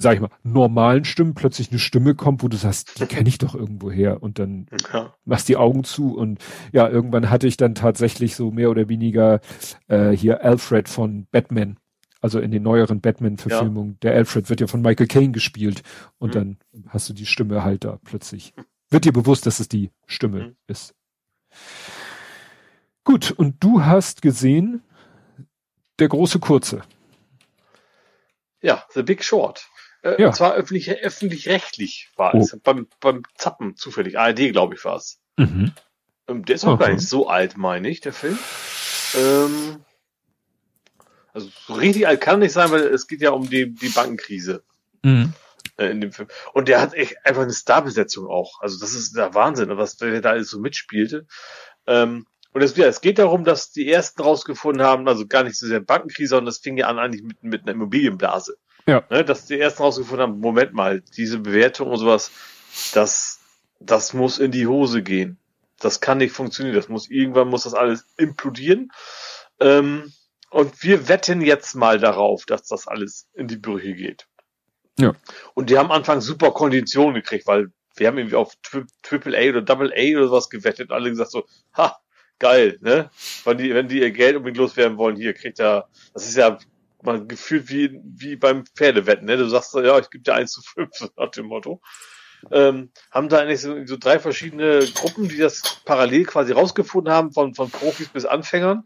sag 0.00 0.14
ich 0.14 0.20
mal, 0.20 0.30
normalen 0.42 1.04
Stimmen 1.04 1.34
plötzlich 1.34 1.70
eine 1.70 1.78
Stimme 1.78 2.14
kommt, 2.14 2.42
wo 2.42 2.48
du 2.48 2.56
sagst, 2.56 2.98
die 2.98 3.06
kenne 3.06 3.28
ich 3.28 3.36
doch 3.36 3.54
irgendwo 3.54 3.90
her 3.90 4.22
und 4.22 4.38
dann 4.38 4.66
ja. 4.92 5.14
machst 5.26 5.48
die 5.48 5.58
Augen 5.58 5.84
zu 5.84 6.16
und 6.16 6.42
ja, 6.72 6.88
irgendwann 6.88 7.28
hatte 7.28 7.46
ich 7.46 7.58
dann 7.58 7.74
tatsächlich 7.74 8.34
so 8.34 8.50
mehr 8.50 8.70
oder 8.70 8.88
weniger 8.88 9.40
äh, 9.88 10.10
hier 10.10 10.42
Alfred 10.42 10.88
von 10.88 11.26
Batman, 11.30 11.76
also 12.22 12.40
in 12.40 12.50
den 12.50 12.62
neueren 12.62 13.02
Batman-Verfilmungen. 13.02 13.92
Ja. 13.92 13.98
Der 14.02 14.14
Alfred 14.14 14.48
wird 14.48 14.62
ja 14.62 14.66
von 14.66 14.80
Michael 14.80 15.06
Caine 15.06 15.32
gespielt 15.32 15.82
und 16.18 16.34
mhm. 16.34 16.56
dann 16.72 16.88
hast 16.88 17.10
du 17.10 17.12
die 17.12 17.26
Stimme 17.26 17.62
halt 17.62 17.84
da 17.84 17.98
plötzlich. 18.02 18.54
Wird 18.88 19.04
dir 19.04 19.12
bewusst, 19.12 19.44
dass 19.44 19.60
es 19.60 19.68
die 19.68 19.90
Stimme 20.06 20.40
mhm. 20.40 20.56
ist. 20.66 20.94
Gut, 23.04 23.32
und 23.32 23.62
du 23.62 23.84
hast 23.84 24.22
gesehen, 24.22 24.82
der 25.98 26.08
große 26.08 26.38
Kurze. 26.38 26.80
Ja, 28.62 28.82
The 28.94 29.02
Big 29.02 29.22
Short. 29.22 29.68
Äh, 30.02 30.20
ja. 30.20 30.28
Und 30.28 30.34
zwar 30.34 30.54
öffentlich, 30.54 30.90
öffentlich-rechtlich 30.90 32.10
war 32.16 32.34
es. 32.34 32.54
Oh. 32.54 32.58
Beim, 32.62 32.86
beim 33.00 33.22
Zappen 33.36 33.76
zufällig. 33.76 34.18
ARD, 34.18 34.52
glaube 34.52 34.74
ich, 34.74 34.84
war 34.84 34.96
es. 34.96 35.20
Mhm. 35.36 35.72
Ähm, 36.28 36.44
der 36.44 36.54
ist 36.54 36.64
auch 36.64 36.74
okay. 36.74 36.84
gar 36.84 36.92
nicht 36.92 37.08
so 37.08 37.28
alt, 37.28 37.56
meine 37.56 37.88
ich, 37.88 38.00
der 38.00 38.12
Film. 38.12 38.38
Ähm, 39.14 39.84
also 41.32 41.48
so 41.66 41.74
richtig 41.74 42.06
alt 42.06 42.20
kann 42.20 42.40
nicht 42.40 42.52
sein, 42.52 42.70
weil 42.70 42.82
es 42.82 43.06
geht 43.06 43.20
ja 43.20 43.30
um 43.30 43.48
die, 43.48 43.74
die 43.74 43.88
Bankenkrise. 43.88 44.62
Mhm. 45.02 45.34
Äh, 45.76 45.90
in 45.90 46.00
dem 46.00 46.12
Film. 46.12 46.28
Und 46.52 46.68
der 46.68 46.80
hat 46.80 46.94
echt 46.94 47.16
einfach 47.24 47.42
eine 47.42 47.52
Starbesetzung 47.52 48.26
auch. 48.26 48.60
Also 48.60 48.78
das 48.78 48.94
ist 48.94 49.16
der 49.16 49.34
Wahnsinn, 49.34 49.76
was 49.76 49.96
der 49.96 50.20
da 50.20 50.30
alles 50.30 50.50
so 50.50 50.60
mitspielte. 50.60 51.26
Ähm, 51.86 52.26
und 52.52 52.62
es, 52.62 52.76
ja, 52.76 52.86
es 52.86 53.00
geht 53.00 53.18
darum, 53.18 53.44
dass 53.44 53.70
die 53.70 53.90
ersten 53.90 54.22
rausgefunden 54.22 54.82
haben, 54.82 55.08
also 55.08 55.26
gar 55.26 55.44
nicht 55.44 55.56
so 55.56 55.66
sehr 55.66 55.80
Bankenkrise, 55.80 56.30
sondern 56.30 56.46
das 56.46 56.58
fing 56.58 56.76
ja 56.76 56.88
an 56.88 56.98
eigentlich 56.98 57.22
mit, 57.22 57.42
mit 57.42 57.62
einer 57.62 57.72
Immobilienblase. 57.72 58.56
Ja. 58.90 59.04
Ne, 59.08 59.24
dass 59.24 59.46
die 59.46 59.60
ersten 59.60 59.84
rausgefunden 59.84 60.26
haben, 60.26 60.40
Moment 60.40 60.72
mal, 60.72 61.00
diese 61.16 61.38
Bewertung 61.38 61.90
und 61.90 61.98
sowas, 61.98 62.32
das, 62.92 63.38
das 63.78 64.14
muss 64.14 64.38
in 64.38 64.50
die 64.50 64.66
Hose 64.66 65.04
gehen. 65.04 65.38
Das 65.78 66.00
kann 66.00 66.18
nicht 66.18 66.32
funktionieren. 66.32 66.74
Das 66.74 66.88
muss, 66.88 67.08
irgendwann 67.08 67.46
muss 67.46 67.62
das 67.62 67.74
alles 67.74 68.08
implodieren. 68.16 68.90
Ähm, 69.60 70.12
und 70.50 70.82
wir 70.82 71.08
wetten 71.08 71.40
jetzt 71.40 71.76
mal 71.76 72.00
darauf, 72.00 72.46
dass 72.46 72.66
das 72.66 72.88
alles 72.88 73.28
in 73.34 73.46
die 73.46 73.58
Brüche 73.58 73.94
geht. 73.94 74.26
Ja. 74.98 75.14
Und 75.54 75.70
die 75.70 75.78
haben 75.78 75.92
Anfang 75.92 76.20
super 76.20 76.50
Konditionen 76.50 77.14
gekriegt, 77.14 77.46
weil 77.46 77.68
wir 77.94 78.08
haben 78.08 78.18
irgendwie 78.18 78.36
auf 78.36 78.54
Triple 79.02 79.38
A 79.38 79.50
oder 79.50 79.62
Double 79.62 79.92
A 79.92 80.16
oder 80.16 80.26
sowas 80.26 80.50
gewettet 80.50 80.90
und 80.90 80.96
alle 80.96 81.10
gesagt 81.10 81.30
so, 81.30 81.46
ha, 81.76 81.96
geil, 82.40 82.76
ne? 82.80 83.08
Wenn 83.44 83.58
die, 83.58 83.72
wenn 83.72 83.86
die 83.86 84.00
ihr 84.00 84.10
Geld 84.10 84.34
unbedingt 84.34 84.58
loswerden 84.58 84.98
wollen, 84.98 85.14
hier 85.14 85.32
kriegt 85.32 85.60
er, 85.60 85.88
das 86.12 86.26
ist 86.26 86.36
ja 86.36 86.58
mal 87.04 87.26
gefühlt 87.26 87.68
wie, 87.70 88.00
wie 88.04 88.36
beim 88.36 88.64
Pferdewetten, 88.66 89.26
ne? 89.26 89.36
Du 89.36 89.48
sagst 89.48 89.74
ja, 89.74 89.98
ich 89.98 90.10
gebe 90.10 90.24
dir 90.24 90.34
eins 90.34 90.52
zu 90.52 90.62
fünf, 90.62 90.90
nach 91.16 91.30
dem 91.30 91.46
Motto. 91.46 91.80
Ähm, 92.50 92.90
haben 93.10 93.28
da 93.28 93.38
eigentlich 93.38 93.60
so, 93.60 93.84
so 93.84 93.96
drei 93.98 94.18
verschiedene 94.18 94.80
Gruppen, 94.94 95.28
die 95.28 95.36
das 95.36 95.82
parallel 95.84 96.24
quasi 96.24 96.52
rausgefunden 96.52 97.12
haben, 97.12 97.32
von, 97.32 97.54
von 97.54 97.70
Profis 97.70 98.08
bis 98.08 98.24
Anfängern. 98.24 98.84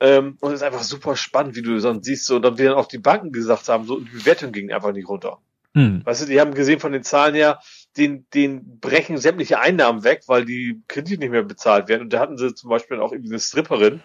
Ähm, 0.00 0.38
und 0.40 0.50
es 0.50 0.60
ist 0.60 0.62
einfach 0.62 0.82
super 0.82 1.14
spannend, 1.14 1.56
wie 1.56 1.62
du 1.62 1.78
sonst 1.78 2.06
siehst, 2.06 2.26
so, 2.26 2.36
und 2.36 2.42
dann 2.42 2.58
wie 2.58 2.64
dann 2.64 2.74
auch 2.74 2.88
die 2.88 2.98
Banken 2.98 3.32
gesagt 3.32 3.68
haben, 3.68 3.84
so, 3.84 4.00
die 4.00 4.10
Bewertung 4.10 4.50
ging 4.50 4.72
einfach 4.72 4.92
nicht 4.92 5.08
runter. 5.08 5.38
Hm. 5.74 6.04
Weißt 6.04 6.22
du, 6.22 6.26
die 6.26 6.40
haben 6.40 6.54
gesehen 6.54 6.80
von 6.80 6.92
den 6.92 7.04
Zahlen 7.04 7.34
her, 7.34 7.60
den, 7.96 8.26
den 8.34 8.80
brechen 8.80 9.18
sämtliche 9.18 9.60
Einnahmen 9.60 10.02
weg, 10.02 10.22
weil 10.26 10.44
die 10.44 10.82
Kredite 10.88 11.20
nicht 11.20 11.30
mehr 11.30 11.42
bezahlt 11.42 11.88
werden. 11.88 12.02
Und 12.02 12.12
da 12.12 12.20
hatten 12.20 12.38
sie 12.38 12.54
zum 12.54 12.70
Beispiel 12.70 12.98
auch 12.98 13.12
irgendwie 13.12 13.30
eine 13.30 13.40
Stripperin 13.40 14.02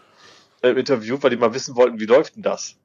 äh, 0.61 0.69
im 0.69 0.77
Interview, 0.77 1.17
weil 1.22 1.31
die 1.31 1.38
mal 1.38 1.53
wissen 1.53 1.76
wollten, 1.76 1.99
wie 1.99 2.05
läuft 2.05 2.35
denn 2.35 2.43
das? 2.43 2.77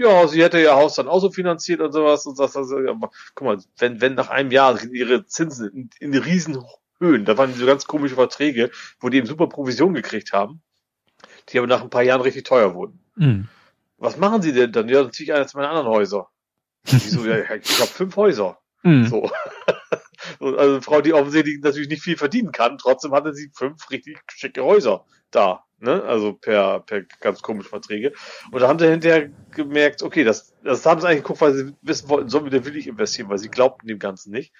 Ja, 0.00 0.26
sie 0.26 0.42
hätte 0.42 0.58
ihr 0.58 0.74
Haus 0.74 0.94
dann 0.94 1.08
auch 1.08 1.20
so 1.20 1.30
finanziert 1.30 1.80
und 1.80 1.92
sowas 1.92 2.24
und 2.24 2.38
das, 2.38 2.56
also, 2.56 2.80
ja, 2.80 2.94
guck 3.34 3.46
mal, 3.46 3.58
wenn, 3.78 4.00
wenn 4.00 4.14
nach 4.14 4.30
einem 4.30 4.50
Jahr 4.50 4.82
ihre 4.92 5.26
Zinsen 5.26 5.68
in, 5.70 5.90
in 6.00 6.18
riesen 6.18 6.64
Höhen, 6.98 7.26
da 7.26 7.36
waren 7.36 7.52
so 7.52 7.66
ganz 7.66 7.86
komische 7.86 8.14
Verträge, 8.14 8.70
wo 8.98 9.10
die 9.10 9.18
eben 9.18 9.26
super 9.26 9.46
Provision 9.46 9.92
gekriegt 9.92 10.32
haben, 10.32 10.62
die 11.50 11.58
aber 11.58 11.66
nach 11.66 11.82
ein 11.82 11.90
paar 11.90 12.02
Jahren 12.02 12.22
richtig 12.22 12.44
teuer 12.44 12.74
wurden. 12.74 13.04
Mhm. 13.16 13.48
Was 13.98 14.16
machen 14.16 14.40
sie 14.40 14.54
denn 14.54 14.72
dann? 14.72 14.88
Ja, 14.88 15.02
dann 15.02 15.12
ziehe 15.12 15.26
ich 15.26 15.34
eines 15.34 15.52
meiner 15.52 15.68
anderen 15.68 15.88
Häuser. 15.88 16.28
Wieso? 16.84 17.26
ja, 17.26 17.36
ich 17.36 17.80
habe 17.80 17.90
fünf 17.90 18.16
Häuser. 18.16 18.58
Mhm. 18.82 19.06
So. 19.06 19.30
also 20.40 20.56
eine 20.56 20.80
Frau, 20.80 21.02
die 21.02 21.12
offensichtlich 21.12 21.60
natürlich 21.60 21.90
nicht 21.90 22.02
viel 22.02 22.16
verdienen 22.16 22.52
kann, 22.52 22.78
trotzdem 22.78 23.12
hatte 23.12 23.34
sie 23.34 23.50
fünf 23.54 23.90
richtig 23.90 24.18
schicke 24.30 24.64
Häuser 24.64 25.04
da 25.30 25.64
ne? 25.80 26.02
Also 26.04 26.32
per, 26.32 26.80
per 26.80 27.02
ganz 27.20 27.42
komische 27.42 27.68
Verträge. 27.68 28.12
Und 28.50 28.60
da 28.60 28.68
haben 28.68 28.78
sie 28.78 28.88
hinterher 28.88 29.30
gemerkt, 29.50 30.02
okay, 30.02 30.24
das, 30.24 30.54
das 30.62 30.84
haben 30.86 31.00
sie 31.00 31.08
eigentlich 31.08 31.22
geguckt, 31.22 31.40
weil 31.40 31.54
sie 31.54 31.74
wissen 31.82 32.08
wollten, 32.08 32.28
sollen 32.28 32.44
wir 32.44 32.50
denn 32.50 32.64
wirklich 32.64 32.86
investieren, 32.86 33.28
weil 33.28 33.38
sie 33.38 33.48
glaubten 33.48 33.88
dem 33.88 33.98
Ganzen 33.98 34.30
nicht. 34.30 34.52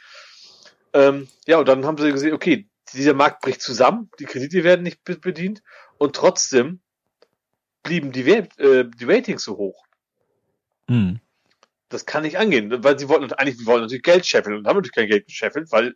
Ähm, 0.93 1.29
ja, 1.47 1.59
und 1.59 1.69
dann 1.69 1.87
haben 1.87 1.99
sie 1.99 2.11
gesehen, 2.11 2.35
okay, 2.35 2.69
dieser 2.93 3.15
Markt 3.15 3.43
bricht 3.43 3.63
zusammen, 3.63 4.11
die 4.19 4.25
Kredite 4.25 4.65
werden 4.65 4.83
nicht 4.83 5.05
bedient 5.05 5.63
und 5.99 6.17
trotzdem 6.17 6.81
blieben 7.83 8.13
die, 8.13 8.29
äh, 8.29 8.89
die 8.89 9.05
Ratings 9.05 9.45
so 9.45 9.57
hoch. 9.57 9.85
Hm. 10.89 11.21
Das 11.89 12.07
kann 12.07 12.23
nicht 12.23 12.39
angehen, 12.39 12.85
weil 12.85 12.99
sie 12.99 13.09
wollten 13.09 13.33
eigentlich, 13.33 13.59
wir 13.59 13.67
wollten 13.67 13.83
natürlich 13.83 14.03
Geld 14.03 14.27
scheffeln 14.27 14.57
und 14.57 14.67
haben 14.67 14.77
natürlich 14.77 14.95
kein 14.95 15.09
Geld 15.09 15.27
gescheffelt, 15.27 15.71
weil 15.73 15.95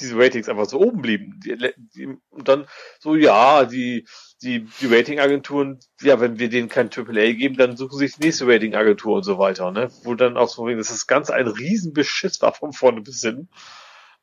diese 0.00 0.16
Ratings 0.16 0.48
einfach 0.48 0.66
so 0.66 0.80
oben 0.80 1.02
blieben. 1.02 1.40
Die, 1.44 1.56
die, 1.76 2.06
und 2.30 2.48
dann 2.48 2.66
so, 2.98 3.14
ja, 3.14 3.64
die, 3.64 4.06
die, 4.42 4.66
die 4.80 4.86
Ratingagenturen, 4.86 5.80
ja, 6.00 6.20
wenn 6.20 6.38
wir 6.38 6.48
denen 6.48 6.68
kein 6.68 6.90
AAA 6.90 7.32
geben, 7.32 7.56
dann 7.56 7.76
suchen 7.76 7.98
sich 7.98 8.16
die 8.16 8.24
nächste 8.24 8.46
Ratingagentur 8.46 9.16
und 9.16 9.22
so 9.22 9.38
weiter, 9.38 9.70
ne? 9.70 9.90
Wo 10.02 10.14
dann 10.14 10.36
auch 10.36 10.48
so, 10.48 10.68
dass 10.68 10.88
das 10.88 11.06
Ganze 11.06 11.34
ein 11.34 11.46
Riesenbeschiss 11.46 12.40
war 12.42 12.54
von 12.54 12.72
vorne 12.72 13.02
bis 13.02 13.20
hin. 13.20 13.48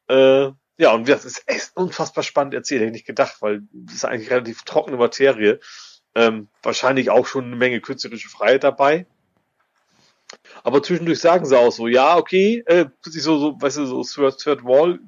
Äh, 0.07 0.51
ja, 0.77 0.93
und 0.93 1.07
das 1.09 1.25
ist 1.25 1.43
echt 1.45 1.71
unfassbar 1.75 2.23
spannend 2.23 2.53
erzählt, 2.53 2.81
hätte 2.81 2.87
ich 2.87 2.93
nicht 2.93 3.07
gedacht, 3.07 3.41
weil 3.41 3.61
das 3.71 3.95
ist 3.95 4.05
eigentlich 4.05 4.31
relativ 4.31 4.63
trockene 4.63 4.97
Materie. 4.97 5.59
Ähm, 6.15 6.47
wahrscheinlich 6.63 7.09
auch 7.09 7.27
schon 7.27 7.45
eine 7.45 7.55
Menge 7.55 7.81
künstlerische 7.81 8.29
Freiheit 8.29 8.63
dabei. 8.63 9.05
Aber 10.63 10.81
zwischendurch 10.83 11.19
sagen 11.19 11.45
sie 11.45 11.57
auch 11.57 11.71
so, 11.71 11.87
ja, 11.87 12.17
okay, 12.17 12.63
äh, 12.65 12.85
plötzlich 13.01 13.23
so, 13.23 13.37
so, 13.37 13.61
weißt 13.61 13.77
du, 13.77 13.85
so 13.85 14.03
Third, 14.03 14.39
Third 14.39 14.63
Wall, 14.63 14.99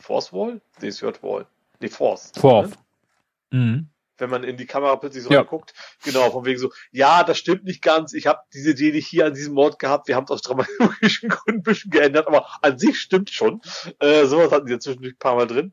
Force 0.00 0.32
Wall? 0.32 0.60
Nee, 0.80 0.90
Third 0.90 1.22
Wall. 1.22 1.46
Nee, 1.80 1.88
Force. 1.88 2.32
Fourth. 2.36 2.70
Ne? 3.50 3.58
Mhm. 3.58 3.88
Wenn 4.18 4.30
man 4.30 4.44
in 4.44 4.58
die 4.58 4.66
Kamera 4.66 4.96
plötzlich 4.96 5.24
so 5.24 5.30
ja. 5.30 5.42
guckt. 5.42 5.72
Genau, 6.04 6.30
von 6.30 6.44
wegen 6.44 6.58
so, 6.58 6.70
ja, 6.92 7.24
das 7.24 7.38
stimmt 7.38 7.64
nicht 7.64 7.80
ganz. 7.80 8.12
Ich 8.12 8.26
habe 8.26 8.40
diese 8.52 8.72
Idee 8.72 8.92
nicht 8.92 9.06
hier 9.06 9.26
an 9.26 9.34
diesem 9.34 9.56
Ort 9.56 9.78
gehabt. 9.78 10.08
Wir 10.08 10.16
haben 10.16 10.24
es 10.24 10.30
aus 10.30 10.42
dramaturgischen 10.42 11.28
Gründen 11.30 11.60
ein 11.60 11.62
bisschen 11.62 11.90
geändert, 11.90 12.26
aber 12.26 12.46
an 12.60 12.78
sich 12.78 13.00
stimmt 13.00 13.30
schon. 13.30 13.62
Äh, 13.98 14.26
sowas 14.26 14.52
hatten 14.52 14.66
sie 14.66 14.74
ja 14.74 14.78
zwischendurch 14.78 15.14
ein 15.14 15.18
paar 15.18 15.36
Mal 15.36 15.46
drin. 15.46 15.72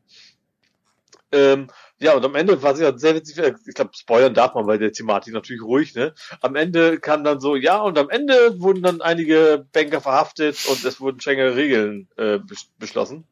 Ähm, 1.30 1.68
ja, 1.98 2.14
und 2.14 2.24
am 2.24 2.34
Ende 2.36 2.62
war 2.62 2.74
sie 2.74 2.84
ja 2.84 2.96
sehr 2.96 3.14
witzig. 3.14 3.38
Ich 3.66 3.74
glaube, 3.74 3.90
spoilern 3.94 4.32
darf 4.32 4.54
man 4.54 4.66
bei 4.66 4.78
der 4.78 4.92
Thematik 4.92 5.34
natürlich 5.34 5.62
ruhig, 5.62 5.94
ne? 5.94 6.14
Am 6.40 6.54
Ende 6.54 7.00
kam 7.00 7.24
dann 7.24 7.40
so, 7.40 7.54
ja, 7.54 7.82
und 7.82 7.98
am 7.98 8.08
Ende 8.08 8.60
wurden 8.60 8.82
dann 8.82 9.02
einige 9.02 9.66
Banker 9.72 10.00
verhaftet 10.00 10.64
und 10.68 10.82
es 10.84 11.00
wurden 11.00 11.20
strengere 11.20 11.56
Regeln 11.56 12.08
äh, 12.16 12.38
beschlossen. 12.78 13.24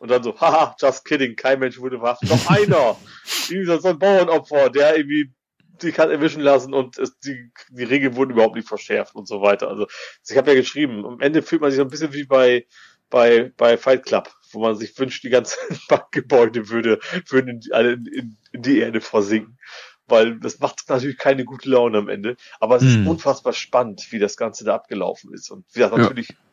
Und 0.00 0.10
dann 0.10 0.22
so, 0.22 0.40
haha, 0.40 0.74
just 0.80 1.04
kidding, 1.04 1.36
kein 1.36 1.60
Mensch 1.60 1.78
wurde 1.78 1.98
verhaftet. 1.98 2.30
Doch 2.30 2.50
einer! 2.50 2.96
irgendwie 3.50 3.78
so 3.78 3.88
ein 3.88 3.98
Bauernopfer, 3.98 4.70
der 4.70 4.96
irgendwie 4.96 5.30
sich 5.78 5.98
hat 5.98 6.10
erwischen 6.10 6.40
lassen 6.40 6.74
und 6.74 6.98
es, 6.98 7.18
die, 7.20 7.50
die 7.70 7.84
Regeln 7.84 8.16
wurden 8.16 8.32
überhaupt 8.32 8.56
nicht 8.56 8.68
verschärft 8.68 9.14
und 9.14 9.28
so 9.28 9.42
weiter. 9.42 9.68
Also 9.68 9.86
ich 10.28 10.36
habe 10.36 10.50
ja 10.50 10.56
geschrieben, 10.56 11.04
am 11.04 11.20
Ende 11.20 11.42
fühlt 11.42 11.60
man 11.60 11.70
sich 11.70 11.78
so 11.78 11.84
ein 11.84 11.90
bisschen 11.90 12.12
wie 12.12 12.24
bei 12.24 12.66
bei 13.08 13.52
bei 13.56 13.76
Fight 13.76 14.04
Club, 14.04 14.30
wo 14.52 14.60
man 14.60 14.76
sich 14.76 14.98
wünscht, 14.98 15.22
die 15.24 15.30
ganzen 15.30 15.58
Bankgebäude 15.88 16.68
würde 16.68 17.00
würden 17.28 17.60
in, 17.60 17.72
alle 17.72 17.92
in, 17.92 18.36
in 18.52 18.62
die 18.62 18.78
Erde 18.78 19.00
versinken, 19.00 19.58
weil 20.06 20.38
das 20.38 20.60
macht 20.60 20.88
natürlich 20.88 21.18
keine 21.18 21.44
gute 21.44 21.68
Laune 21.68 21.98
am 21.98 22.08
Ende. 22.08 22.36
Aber 22.58 22.76
es 22.76 22.82
hm. 22.82 23.02
ist 23.02 23.08
unfassbar 23.08 23.52
spannend, 23.52 24.06
wie 24.10 24.18
das 24.18 24.36
Ganze 24.36 24.64
da 24.64 24.74
abgelaufen 24.74 25.32
ist 25.34 25.50
und 25.50 25.64
wie 25.72 25.80
das 25.80 25.90
natürlich 25.90 26.28
ja. 26.28 26.34
mit 26.34 26.49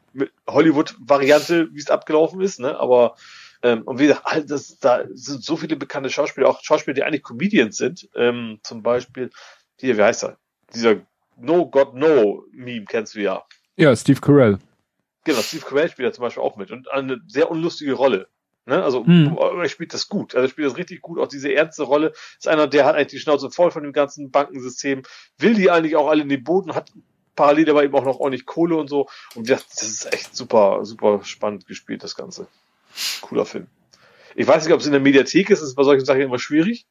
Hollywood-Variante, 0.47 1.69
wie 1.73 1.79
es 1.79 1.89
abgelaufen 1.89 2.41
ist, 2.41 2.59
ne? 2.59 2.79
Aber 2.79 3.15
ähm, 3.63 3.83
und 3.83 3.99
wie 3.99 4.07
gesagt, 4.07 4.25
all 4.25 4.45
das, 4.45 4.77
da 4.79 5.03
sind 5.13 5.43
so 5.43 5.57
viele 5.57 5.75
bekannte 5.75 6.09
Schauspieler, 6.09 6.47
auch 6.47 6.63
Schauspieler, 6.63 6.93
die 6.93 7.03
eigentlich 7.03 7.23
Comedians 7.23 7.77
sind. 7.77 8.07
Ähm, 8.15 8.59
zum 8.63 8.83
Beispiel, 8.83 9.29
hier, 9.79 9.97
wie 9.97 10.03
heißt 10.03 10.23
er? 10.23 10.37
Dieser 10.73 10.97
No 11.37 11.69
God 11.69 11.95
No 11.95 12.43
Meme 12.51 12.85
kennst 12.85 13.15
du 13.15 13.21
ja. 13.21 13.43
Ja, 13.75 13.95
Steve 13.95 14.19
Carell. 14.21 14.59
Genau, 15.23 15.41
Steve 15.41 15.65
Carell 15.65 15.89
spielt 15.89 16.07
da 16.07 16.13
zum 16.13 16.23
Beispiel 16.23 16.43
auch 16.43 16.55
mit 16.55 16.71
und 16.71 16.89
eine 16.91 17.19
sehr 17.27 17.51
unlustige 17.51 17.93
Rolle. 17.93 18.27
Ne? 18.65 18.83
Also 18.83 19.05
hm. 19.05 19.37
er 19.37 19.69
spielt 19.69 19.93
das 19.93 20.07
gut. 20.07 20.35
Also 20.35 20.47
er 20.47 20.49
spielt 20.49 20.67
das 20.67 20.77
richtig 20.77 21.01
gut. 21.01 21.19
Auch 21.19 21.27
diese 21.27 21.53
ernste 21.53 21.83
Rolle 21.83 22.13
ist 22.37 22.47
einer, 22.47 22.67
der 22.67 22.85
hat 22.85 22.95
eigentlich 22.95 23.07
die 23.07 23.19
Schnauze 23.19 23.49
voll 23.49 23.71
von 23.71 23.83
dem 23.83 23.93
ganzen 23.93 24.29
Bankensystem, 24.29 25.03
will 25.37 25.53
die 25.53 25.71
eigentlich 25.71 25.95
auch 25.95 26.09
alle 26.09 26.21
in 26.21 26.29
den 26.29 26.43
Boden, 26.43 26.75
hat 26.75 26.91
parallel 27.37 27.69
aber 27.69 27.85
eben 27.85 27.95
auch 27.95 28.03
noch 28.03 28.19
ordentlich 28.19 28.45
Kohle 28.45 28.75
und 28.75 28.89
so. 28.89 29.07
Und 29.35 29.49
das, 29.49 29.65
das 29.69 29.83
ist 29.83 30.13
echt 30.13 30.35
super, 30.35 30.83
super 30.83 31.21
spannend 31.23 31.65
gespielt, 31.65 32.03
das 32.03 32.15
Ganze. 32.15 32.47
Cooler 33.21 33.45
Film. 33.45 33.67
Ich 34.35 34.45
weiß 34.45 34.65
nicht, 34.65 34.73
ob 34.73 34.81
es 34.81 34.85
in 34.85 34.91
der 34.91 35.01
Mediathek 35.01 35.49
ist, 35.49 35.61
das 35.61 35.69
ist 35.69 35.75
bei 35.75 35.83
solchen 35.83 36.03
Sachen 36.03 36.21
immer 36.21 36.39
schwierig. 36.39 36.85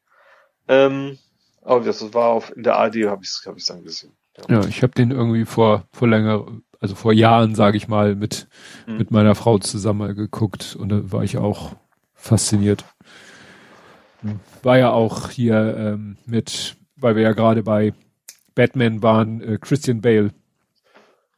Ähm, 0.67 1.19
aber 1.61 1.85
das 1.85 2.13
war 2.13 2.29
auf, 2.29 2.55
in 2.55 2.63
der 2.63 2.77
ARD, 2.77 3.05
habe 3.05 3.23
ich 3.23 3.29
es 3.29 3.43
hab 3.45 3.57
dann 3.67 3.83
gesehen. 3.83 4.13
Ja, 4.49 4.61
ja 4.61 4.67
ich 4.67 4.81
habe 4.81 4.93
den 4.93 5.11
irgendwie 5.11 5.45
vor, 5.45 5.85
vor 5.91 6.07
länger, 6.07 6.45
also 6.79 6.95
vor 6.95 7.13
Jahren, 7.13 7.55
sage 7.55 7.77
ich 7.77 7.87
mal, 7.87 8.15
mit, 8.15 8.47
mhm. 8.87 8.97
mit 8.97 9.11
meiner 9.11 9.35
Frau 9.35 9.59
zusammen 9.59 10.15
geguckt 10.15 10.75
und 10.79 10.89
da 10.89 11.11
war 11.11 11.23
ich 11.23 11.37
auch 11.37 11.75
fasziniert. 12.15 12.85
War 14.63 14.77
ja 14.77 14.91
auch 14.91 15.29
hier 15.29 15.77
ähm, 15.77 16.17
mit, 16.25 16.75
weil 16.95 17.15
wir 17.15 17.23
ja 17.23 17.33
gerade 17.33 17.63
bei 17.63 17.93
Batman 18.57 19.01
waren, 19.01 19.41
äh, 19.41 19.57
Christian 19.61 20.01
Bale. 20.01 20.33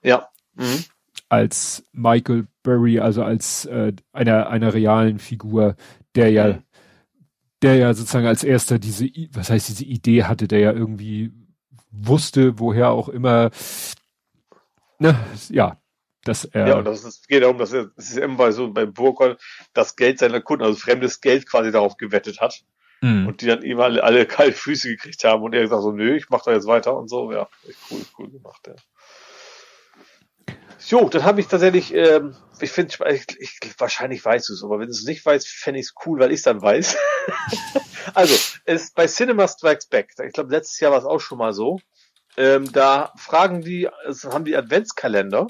Ja. 0.02 0.30
Mhm 0.56 0.86
als 1.30 1.84
Michael 1.94 2.48
Burry, 2.64 3.00
also 3.00 3.24
als 3.24 3.66
äh, 3.66 3.94
einer 4.12 4.50
einer 4.50 4.74
realen 4.74 5.20
Figur, 5.20 5.76
der 6.16 6.32
ja 6.32 6.48
mhm. 6.48 6.64
der 7.62 7.76
ja 7.76 7.94
sozusagen 7.94 8.26
als 8.26 8.44
erster 8.44 8.80
diese 8.80 9.08
was 9.32 9.50
heißt 9.50 9.70
diese 9.70 9.86
Idee 9.86 10.24
hatte, 10.24 10.48
der 10.48 10.60
ja 10.60 10.74
irgendwie 10.74 11.32
wusste, 11.92 12.60
woher 12.60 12.90
auch 12.90 13.10
immer 13.10 13.52
ne, 14.98 15.16
ja, 15.50 15.80
dass 16.24 16.46
er 16.46 16.68
Ja, 16.68 16.78
und 16.80 16.86
das 16.86 17.04
ist, 17.04 17.28
geht 17.28 17.44
darum, 17.44 17.60
dass 17.60 17.74
er 17.74 17.92
es 17.96 18.10
ist 18.10 18.18
immer 18.18 18.36
bei 18.36 18.52
so 18.52 18.74
beim 18.74 18.92
Burkon 18.92 19.36
das 19.74 19.96
Geld 19.96 20.20
seiner 20.20 20.42
Kunden, 20.42 20.66
also 20.66 20.78
fremdes 20.78 21.22
Geld 21.22 21.48
quasi 21.48 21.72
darauf 21.72 21.98
gewettet 21.98 22.42
hat. 22.42 22.64
Mhm. 23.02 23.28
Und 23.28 23.42
die 23.42 23.48
dann 23.48 23.62
ihm 23.62 23.80
alle, 23.80 24.04
alle 24.04 24.26
kalte 24.26 24.58
Füße 24.58 24.90
gekriegt 24.90 25.24
haben 25.24 25.44
und 25.44 25.54
er 25.54 25.62
gesagt 25.62 25.82
so, 25.82 25.92
nö, 25.92 26.16
ich 26.16 26.30
mach 26.30 26.44
da 26.44 26.52
jetzt 26.52 26.68
weiter 26.68 26.96
und 26.96 27.10
so, 27.10 27.32
ja, 27.32 27.48
echt 27.68 27.80
cool, 27.90 28.02
cool 28.18 28.30
gemacht, 28.30 28.68
ja. 28.68 28.76
Jo, 30.88 31.10
dann 31.10 31.24
habe 31.24 31.42
ich 31.42 31.48
tatsächlich, 31.48 31.94
ähm, 31.94 32.36
ich 32.62 32.72
finde, 32.72 32.96
ich, 33.12 33.26
ich, 33.40 33.60
wahrscheinlich 33.78 34.24
weißt 34.24 34.50
du 34.50 34.54
es, 34.54 34.64
aber 34.64 34.80
wenn 34.80 34.88
du 34.88 34.92
es 34.92 35.04
nicht 35.04 35.26
weißt, 35.26 35.48
fände 35.48 35.80
ich 35.80 35.88
es 35.88 35.94
cool, 36.06 36.20
weil 36.20 36.32
ich 36.32 36.38
es 36.38 36.44
dann 36.44 36.62
weiß. 36.62 36.98
also, 38.14 38.36
es 38.66 38.92
bei 38.92 39.06
Cinema 39.08 39.48
Strikes 39.48 39.88
Back, 39.88 40.14
ich 40.26 40.34
glaube, 40.34 40.52
letztes 40.52 40.80
Jahr 40.80 40.92
war 40.92 41.00
es 41.00 41.06
auch 41.06 41.20
schon 41.20 41.38
mal 41.38 41.54
so, 41.54 41.80
ähm, 42.38 42.72
da 42.72 43.12
fragen 43.18 43.62
die, 43.62 43.90
also 44.06 44.32
haben 44.32 44.46
die 44.46 44.56
Adventskalender 44.56 45.48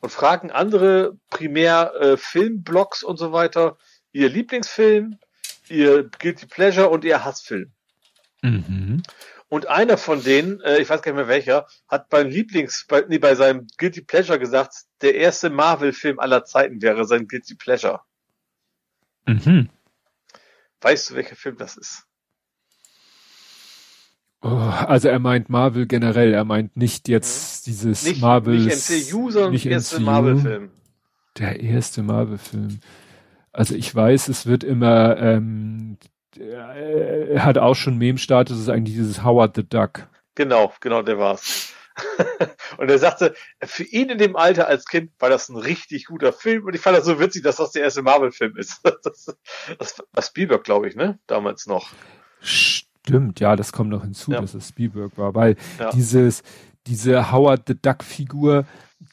und 0.00 0.10
fragen 0.10 0.50
andere 0.50 1.18
primär 1.28 1.94
äh, 2.00 2.16
Filmblogs 2.16 3.02
und 3.02 3.18
so 3.18 3.32
weiter, 3.32 3.76
ihr 4.12 4.28
Lieblingsfilm, 4.28 5.18
ihr 5.68 6.08
Guilty 6.18 6.46
Pleasure 6.46 6.88
und 6.88 7.04
ihr 7.04 7.24
Hassfilm. 7.24 7.72
Mhm. 8.42 9.02
Und 9.48 9.68
einer 9.68 9.98
von 9.98 10.22
denen, 10.22 10.60
äh, 10.62 10.78
ich 10.78 10.88
weiß 10.88 11.02
gar 11.02 11.12
nicht 11.12 11.18
mehr 11.18 11.28
welcher, 11.28 11.66
hat 11.86 12.08
beim 12.08 12.28
Lieblings, 12.28 12.86
bei, 12.88 13.04
nee, 13.08 13.18
bei 13.18 13.34
seinem 13.34 13.66
Guilty 13.76 14.00
Pleasure 14.00 14.38
gesagt, 14.38 14.74
der 15.02 15.14
erste 15.14 15.50
Marvel-Film 15.50 16.18
aller 16.18 16.44
Zeiten 16.44 16.80
wäre 16.80 17.04
sein 17.04 17.28
Guilty 17.28 17.54
Pleasure. 17.54 18.00
Mhm. 19.26 19.68
Weißt 20.80 21.10
du, 21.10 21.14
welcher 21.14 21.36
Film 21.36 21.56
das 21.58 21.76
ist? 21.76 22.04
Oh, 24.40 24.48
also 24.48 25.08
er 25.08 25.20
meint 25.20 25.48
Marvel 25.50 25.86
generell, 25.86 26.34
er 26.34 26.44
meint 26.44 26.76
nicht 26.76 27.08
jetzt 27.08 27.66
mhm. 27.66 27.70
dieses 27.70 28.20
Marvel. 28.20 28.58
Nicht 28.58 28.90
MCU, 28.90 29.30
sondern 29.30 29.52
nicht 29.52 29.66
der 29.66 29.72
erste 29.72 30.00
Marvel-Film. 30.00 30.70
Der 31.38 31.60
erste 31.60 32.02
Marvel-Film. 32.02 32.80
Also 33.52 33.74
ich 33.74 33.94
weiß, 33.94 34.28
es 34.28 34.46
wird 34.46 34.64
immer 34.64 35.18
ähm, 35.18 35.98
er 36.38 37.44
hat 37.44 37.58
auch 37.58 37.74
schon 37.74 37.98
Meme-Status, 37.98 38.58
ist 38.58 38.68
eigentlich 38.68 38.96
dieses 38.96 39.22
Howard 39.22 39.56
the 39.56 39.68
Duck. 39.68 40.08
Genau, 40.34 40.72
genau, 40.80 41.02
der 41.02 41.18
war's. 41.18 41.74
und 42.78 42.88
er 42.88 42.98
sagte, 42.98 43.34
für 43.62 43.84
ihn 43.84 44.08
in 44.08 44.16
dem 44.16 44.34
Alter 44.34 44.66
als 44.66 44.86
Kind 44.86 45.12
war 45.18 45.28
das 45.28 45.50
ein 45.50 45.56
richtig 45.56 46.06
guter 46.06 46.32
Film 46.32 46.64
und 46.64 46.74
ich 46.74 46.80
fand 46.80 46.96
das 46.96 47.04
so 47.04 47.20
witzig, 47.20 47.42
dass 47.42 47.56
das 47.56 47.72
der 47.72 47.82
erste 47.82 48.02
Marvel-Film 48.02 48.56
ist. 48.56 48.80
das, 49.02 49.36
das 49.78 50.02
war 50.12 50.22
Spielberg, 50.22 50.64
glaube 50.64 50.88
ich, 50.88 50.96
ne? 50.96 51.18
Damals 51.26 51.66
noch. 51.66 51.90
Stimmt, 52.40 53.40
ja, 53.40 53.56
das 53.56 53.72
kommt 53.72 53.90
noch 53.90 54.02
hinzu, 54.02 54.32
ja. 54.32 54.40
dass 54.40 54.54
es 54.54 54.68
Spielberg 54.68 55.18
war, 55.18 55.34
weil 55.34 55.56
ja. 55.78 55.90
dieses, 55.90 56.42
diese 56.86 57.30
Howard 57.30 57.64
the 57.66 57.74
Duck-Figur, 57.80 58.64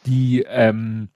die 0.06 0.46
ähm, 0.48 1.10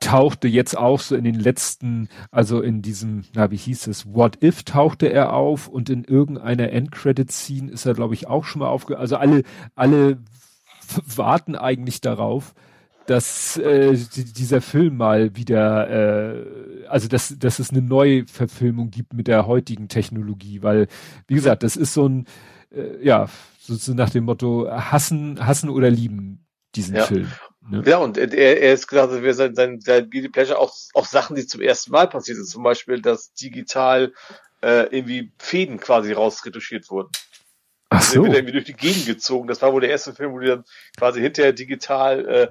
tauchte 0.00 0.48
jetzt 0.48 0.76
auch 0.76 1.00
so 1.00 1.16
in 1.16 1.24
den 1.24 1.34
letzten, 1.34 2.08
also 2.30 2.60
in 2.60 2.82
diesem, 2.82 3.24
na, 3.34 3.50
wie 3.50 3.56
hieß 3.56 3.86
es, 3.88 4.06
What 4.12 4.42
If 4.42 4.62
tauchte 4.62 5.06
er 5.06 5.32
auf 5.32 5.68
und 5.68 5.90
in 5.90 6.04
irgendeiner 6.04 6.70
Endcredit-Scene 6.70 7.70
ist 7.70 7.86
er, 7.86 7.94
glaube 7.94 8.14
ich, 8.14 8.26
auch 8.26 8.44
schon 8.44 8.60
mal 8.60 8.68
aufge, 8.68 8.98
also 8.98 9.16
alle, 9.16 9.42
alle 9.74 10.18
warten 11.16 11.56
eigentlich 11.56 12.00
darauf, 12.00 12.54
dass 13.06 13.56
äh, 13.56 13.96
dieser 13.96 14.60
Film 14.60 14.98
mal 14.98 15.34
wieder, 15.34 15.88
äh, 15.90 16.86
also 16.88 17.08
dass, 17.08 17.34
dass 17.38 17.58
es 17.58 17.70
eine 17.70 17.80
neue 17.80 18.26
Verfilmung 18.26 18.90
gibt 18.90 19.14
mit 19.14 19.28
der 19.28 19.46
heutigen 19.46 19.88
Technologie, 19.88 20.62
weil, 20.62 20.88
wie 21.26 21.34
gesagt, 21.34 21.62
das 21.62 21.76
ist 21.76 21.94
so 21.94 22.06
ein, 22.06 22.26
äh, 22.70 23.02
ja, 23.02 23.28
so, 23.58 23.74
so 23.74 23.94
nach 23.94 24.10
dem 24.10 24.24
Motto, 24.24 24.68
hassen, 24.70 25.44
hassen 25.44 25.70
oder 25.70 25.90
lieben 25.90 26.46
diesen 26.74 26.96
ja. 26.96 27.04
Film. 27.04 27.28
Ne? 27.70 27.82
Ja, 27.86 27.98
und 27.98 28.16
er, 28.16 28.32
er 28.32 28.72
ist 28.72 28.86
gesagt, 28.86 29.22
wir 29.22 29.34
sein, 29.34 29.54
sein, 29.54 29.80
sein 29.80 30.08
Guilty 30.10 30.28
Pleasure 30.28 30.58
auch, 30.58 30.74
auch 30.94 31.06
Sachen, 31.06 31.36
die 31.36 31.46
zum 31.46 31.60
ersten 31.60 31.92
Mal 31.92 32.08
passiert 32.08 32.36
sind. 32.36 32.46
Zum 32.46 32.62
Beispiel, 32.62 33.02
dass 33.02 33.32
digital 33.34 34.12
äh, 34.62 34.84
irgendwie 34.94 35.32
Fäden 35.38 35.78
quasi 35.78 36.12
rausretuschiert 36.12 36.90
wurden. 36.90 37.10
Ach 37.90 38.02
so. 38.02 38.22
Wird 38.24 38.34
irgendwie 38.34 38.52
durch 38.52 38.64
die 38.64 38.74
Gegend 38.74 39.06
gezogen. 39.06 39.48
Das 39.48 39.62
war 39.62 39.72
wohl 39.72 39.80
der 39.80 39.90
erste 39.90 40.14
Film, 40.14 40.32
wo 40.32 40.40
die 40.40 40.48
dann 40.48 40.64
quasi 40.96 41.20
hinterher 41.20 41.52
digital 41.52 42.26
äh, 42.26 42.48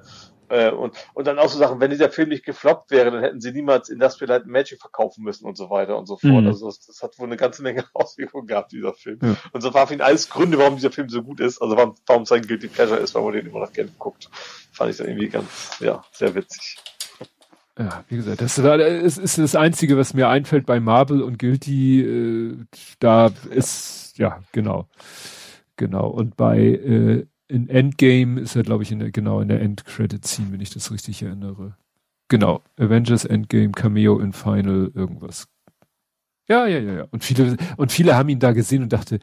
äh, 0.50 0.70
und, 0.70 0.94
und 1.14 1.26
dann 1.26 1.38
auch 1.38 1.48
so 1.48 1.58
Sachen, 1.58 1.80
wenn 1.80 1.90
dieser 1.90 2.10
Film 2.10 2.28
nicht 2.30 2.44
gefloppt 2.44 2.90
wäre, 2.90 3.10
dann 3.10 3.22
hätten 3.22 3.40
sie 3.40 3.52
niemals 3.52 3.88
Industrial 3.88 4.28
Light 4.28 4.46
Magic 4.46 4.80
verkaufen 4.80 5.24
müssen 5.24 5.46
und 5.46 5.56
so 5.56 5.70
weiter 5.70 5.96
und 5.98 6.06
so 6.06 6.16
fort. 6.16 6.42
Mhm. 6.42 6.46
Also 6.46 6.66
das, 6.66 6.80
das, 6.86 7.02
hat 7.02 7.18
wohl 7.18 7.26
eine 7.26 7.36
ganze 7.36 7.62
Menge 7.62 7.84
Auswirkungen 7.94 8.46
gehabt, 8.46 8.72
dieser 8.72 8.94
Film. 8.94 9.18
Ja. 9.22 9.36
Und 9.52 9.60
so 9.60 9.72
war 9.74 9.86
für 9.86 9.94
ihn 9.94 10.00
alles 10.00 10.28
Gründe, 10.28 10.58
warum 10.58 10.76
dieser 10.76 10.90
Film 10.90 11.08
so 11.08 11.22
gut 11.22 11.40
ist, 11.40 11.60
also 11.60 11.76
warum, 11.76 11.94
warum 12.06 12.24
sein 12.24 12.42
Guilty 12.42 12.68
Pleasure 12.68 12.98
ist, 12.98 13.14
weil 13.14 13.22
man 13.22 13.32
den 13.32 13.46
immer 13.46 13.60
noch 13.60 13.72
gerne 13.72 13.90
guckt. 13.98 14.30
Fand 14.72 14.90
ich 14.90 14.96
dann 14.96 15.08
irgendwie 15.08 15.28
ganz, 15.28 15.78
ja, 15.80 16.02
sehr 16.12 16.34
witzig. 16.34 16.76
Ja, 17.78 18.04
wie 18.08 18.16
gesagt, 18.16 18.40
das 18.40 18.58
ist, 18.58 19.18
ist 19.18 19.38
das 19.38 19.54
Einzige, 19.54 19.96
was 19.96 20.12
mir 20.12 20.28
einfällt 20.28 20.66
bei 20.66 20.80
Marvel 20.80 21.22
und 21.22 21.38
Guilty. 21.38 22.00
Äh, 22.00 22.64
da 22.98 23.30
ist, 23.50 24.18
ja, 24.18 24.40
genau. 24.50 24.88
Genau. 25.76 26.08
Und 26.08 26.36
bei 26.36 26.58
äh, 26.58 27.26
in 27.48 27.68
Endgame 27.68 28.40
ist 28.40 28.54
er, 28.56 28.62
glaube 28.62 28.82
ich, 28.82 28.92
in 28.92 28.98
der, 28.98 29.10
genau 29.10 29.40
in 29.40 29.48
der 29.48 29.60
Endcredit-Scene, 29.60 30.52
wenn 30.52 30.60
ich 30.60 30.70
das 30.70 30.92
richtig 30.92 31.22
erinnere. 31.22 31.76
Genau. 32.28 32.62
Avengers 32.76 33.24
Endgame, 33.24 33.72
Cameo 33.72 34.18
in 34.18 34.32
Final, 34.32 34.90
irgendwas. 34.94 35.48
Ja, 36.46 36.66
ja, 36.66 36.78
ja, 36.78 36.94
ja. 36.94 37.06
Und 37.10 37.24
viele, 37.24 37.56
und 37.76 37.90
viele 37.90 38.16
haben 38.16 38.28
ihn 38.28 38.38
da 38.38 38.52
gesehen 38.52 38.82
und 38.82 38.92
dachte, 38.92 39.18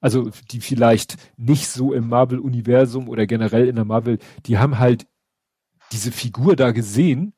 also 0.00 0.30
die 0.50 0.60
vielleicht 0.60 1.16
nicht 1.36 1.68
so 1.68 1.92
im 1.92 2.08
Marvel-Universum 2.08 3.08
oder 3.08 3.26
generell 3.26 3.68
in 3.68 3.76
der 3.76 3.84
Marvel, 3.84 4.18
die 4.46 4.58
haben 4.58 4.78
halt 4.78 5.06
diese 5.92 6.12
Figur 6.12 6.56
da 6.56 6.72
gesehen 6.72 7.32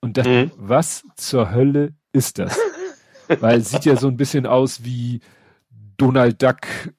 und 0.00 0.16
dachten, 0.16 0.46
mhm. 0.46 0.52
was 0.56 1.04
zur 1.16 1.50
Hölle 1.52 1.94
ist 2.12 2.38
das? 2.38 2.58
Weil 3.40 3.60
es 3.60 3.70
sieht 3.70 3.84
ja 3.84 3.96
so 3.96 4.08
ein 4.08 4.16
bisschen 4.16 4.46
aus 4.46 4.84
wie 4.84 5.20
Donald 5.96 6.42
Duck 6.42 6.58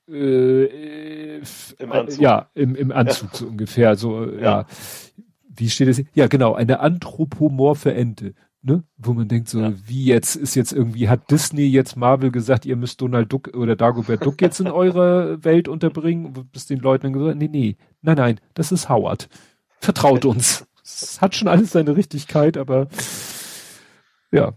äh, 0.10 1.38
Im 1.78 1.92
Anzug. 1.92 2.22
ja 2.22 2.50
im, 2.54 2.76
im 2.76 2.92
Anzug 2.92 3.34
ja. 3.34 3.40
so 3.40 3.48
ungefähr 3.48 3.96
so 3.96 4.26
ja. 4.26 4.42
ja. 4.42 4.66
wie 5.50 5.70
steht 5.70 5.88
es 5.88 6.04
ja 6.14 6.28
genau 6.28 6.54
eine 6.54 6.80
anthropomorphe 6.80 7.94
Ente 7.94 8.34
ne 8.62 8.84
wo 8.98 9.14
man 9.14 9.28
denkt 9.28 9.50
so 9.50 9.60
ja. 9.60 9.74
wie 9.86 10.06
jetzt 10.06 10.36
ist 10.36 10.56
jetzt 10.56 10.72
irgendwie 10.72 11.10
hat 11.10 11.30
Disney 11.30 11.66
jetzt 11.66 11.96
Marvel 11.96 12.32
gesagt 12.32 12.66
ihr 12.66 12.76
müsst 12.76 13.02
Donald 13.02 13.32
Duck 13.32 13.52
oder 13.56 13.76
Dagobert 13.76 14.26
Duck 14.26 14.42
jetzt 14.42 14.60
in 14.60 14.68
eure 14.72 15.44
Welt 15.44 15.68
unterbringen 15.68 16.34
bis 16.52 16.66
den 16.66 16.80
Leuten 16.80 17.14
gesagt 17.14 17.38
nee 17.38 17.48
nee 17.48 17.78
nein 18.02 18.18
nein 18.18 18.40
das 18.54 18.72
ist 18.72 18.90
Howard 18.90 19.30
vertraut 19.80 20.26
uns 20.26 20.66
es 20.84 21.22
hat 21.22 21.36
schon 21.36 21.48
alles 21.48 21.72
seine 21.72 21.96
Richtigkeit 21.96 22.58
aber 22.58 22.88
ja 24.32 24.54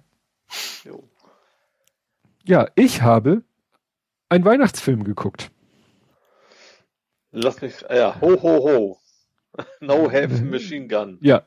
ja 2.45 2.69
ich 2.75 3.03
habe 3.03 3.43
einen 4.29 4.45
Weihnachtsfilm 4.45 5.05
geguckt. 5.05 5.51
Lass 7.31 7.61
mich, 7.61 7.75
ja, 7.91 8.21
ho, 8.21 8.41
ho, 8.43 8.65
ho. 8.65 8.99
No 9.81 10.11
Heavy 10.11 10.43
Machine 10.45 10.89
Gun. 10.89 11.19
Ja. 11.21 11.43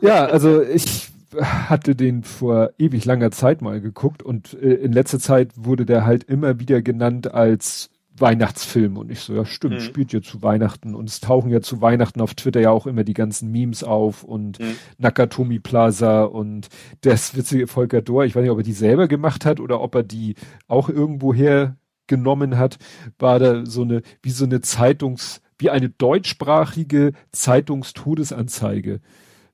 Ja, 0.00 0.26
also 0.26 0.62
ich 0.62 1.08
hatte 1.40 1.94
den 1.94 2.22
vor 2.22 2.70
ewig 2.78 3.04
langer 3.04 3.30
Zeit 3.30 3.60
mal 3.62 3.80
geguckt 3.80 4.22
und 4.22 4.54
äh, 4.54 4.74
in 4.74 4.92
letzter 4.92 5.18
Zeit 5.18 5.52
wurde 5.56 5.84
der 5.84 6.06
halt 6.06 6.24
immer 6.24 6.60
wieder 6.60 6.82
genannt 6.82 7.32
als 7.32 7.90
Weihnachtsfilm 8.18 8.96
und 8.96 9.10
ich 9.10 9.20
so, 9.20 9.34
ja 9.34 9.44
stimmt, 9.44 9.74
mhm. 9.74 9.80
spielt 9.80 10.12
ja 10.12 10.22
zu 10.22 10.42
Weihnachten 10.42 10.94
und 10.94 11.08
es 11.08 11.20
tauchen 11.20 11.50
ja 11.50 11.60
zu 11.60 11.80
Weihnachten 11.80 12.20
auf 12.20 12.34
Twitter 12.34 12.60
ja 12.60 12.70
auch 12.70 12.86
immer 12.86 13.04
die 13.04 13.14
ganzen 13.14 13.50
Memes 13.50 13.84
auf 13.84 14.24
und 14.24 14.58
mhm. 14.58 14.76
Nakatomi 14.98 15.58
Plaza 15.58 16.24
und 16.24 16.68
das 17.02 17.36
witzige 17.36 17.66
Volker 17.66 18.02
Dor, 18.02 18.24
ich 18.24 18.34
weiß 18.34 18.42
nicht, 18.42 18.50
ob 18.50 18.58
er 18.58 18.64
die 18.64 18.72
selber 18.72 19.08
gemacht 19.08 19.44
hat 19.44 19.60
oder 19.60 19.80
ob 19.80 19.94
er 19.94 20.02
die 20.02 20.34
auch 20.66 20.88
irgendwo 20.88 21.34
hergenommen 21.34 22.58
hat, 22.58 22.78
war 23.18 23.38
da 23.38 23.66
so 23.66 23.82
eine, 23.82 24.02
wie 24.22 24.30
so 24.30 24.44
eine 24.44 24.60
Zeitungs, 24.60 25.42
wie 25.58 25.70
eine 25.70 25.90
deutschsprachige 25.90 27.12
Zeitungstodesanzeige. 27.32 29.00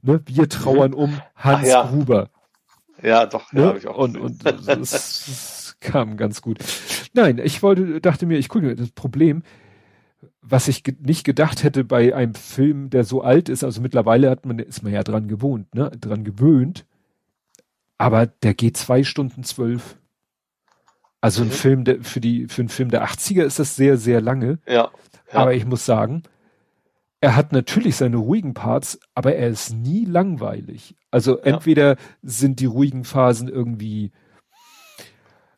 Ne? 0.02 0.20
Wir 0.26 0.48
trauern 0.48 0.94
um 0.94 1.20
Hans 1.36 1.68
ja. 1.68 1.86
Gruber. 1.86 2.30
Ja, 3.02 3.26
doch, 3.26 3.52
ne? 3.52 3.62
ja, 3.62 3.76
ich 3.76 3.88
auch. 3.88 3.98
Und, 3.98 4.16
und 4.16 4.46
das, 4.46 4.64
das 4.64 5.61
kam 5.82 6.16
ganz 6.16 6.42
gut. 6.42 6.58
Nein, 7.12 7.38
ich 7.42 7.62
wollte, 7.62 8.00
dachte 8.00 8.26
mir, 8.26 8.38
ich 8.38 8.48
gucke 8.48 8.66
mir 8.66 8.74
das 8.74 8.90
Problem, 8.90 9.42
was 10.40 10.68
ich 10.68 10.82
ge 10.82 10.94
nicht 11.00 11.24
gedacht 11.24 11.62
hätte 11.62 11.84
bei 11.84 12.14
einem 12.14 12.34
Film, 12.34 12.90
der 12.90 13.04
so 13.04 13.22
alt 13.22 13.48
ist, 13.48 13.64
also 13.64 13.80
mittlerweile 13.80 14.30
hat 14.30 14.46
man, 14.46 14.58
ist 14.58 14.82
man 14.82 14.92
ja 14.92 15.02
dran 15.02 15.28
gewohnt, 15.28 15.74
ne, 15.74 15.90
dran 15.90 16.24
gewöhnt, 16.24 16.84
aber 17.98 18.26
der 18.26 18.54
geht 18.54 18.76
zwei 18.76 19.04
Stunden 19.04 19.44
zwölf. 19.44 19.98
Also 21.20 21.42
ein 21.42 21.48
mhm. 21.48 21.52
Film, 21.52 21.84
der, 21.84 22.02
für 22.02 22.20
die, 22.20 22.48
für 22.48 22.62
einen 22.62 22.68
Film 22.68 22.90
der 22.90 23.06
80er 23.06 23.44
ist 23.44 23.58
das 23.58 23.76
sehr, 23.76 23.96
sehr 23.96 24.20
lange. 24.20 24.58
Ja, 24.66 24.74
ja. 24.74 24.90
Aber 25.32 25.54
ich 25.54 25.64
muss 25.64 25.86
sagen, 25.86 26.24
er 27.20 27.36
hat 27.36 27.52
natürlich 27.52 27.94
seine 27.94 28.16
ruhigen 28.16 28.54
Parts, 28.54 28.98
aber 29.14 29.36
er 29.36 29.48
ist 29.48 29.72
nie 29.72 30.04
langweilig. 30.04 30.96
Also 31.12 31.38
ja. 31.38 31.44
entweder 31.44 31.96
sind 32.22 32.58
die 32.58 32.66
ruhigen 32.66 33.04
Phasen 33.04 33.48
irgendwie 33.48 34.10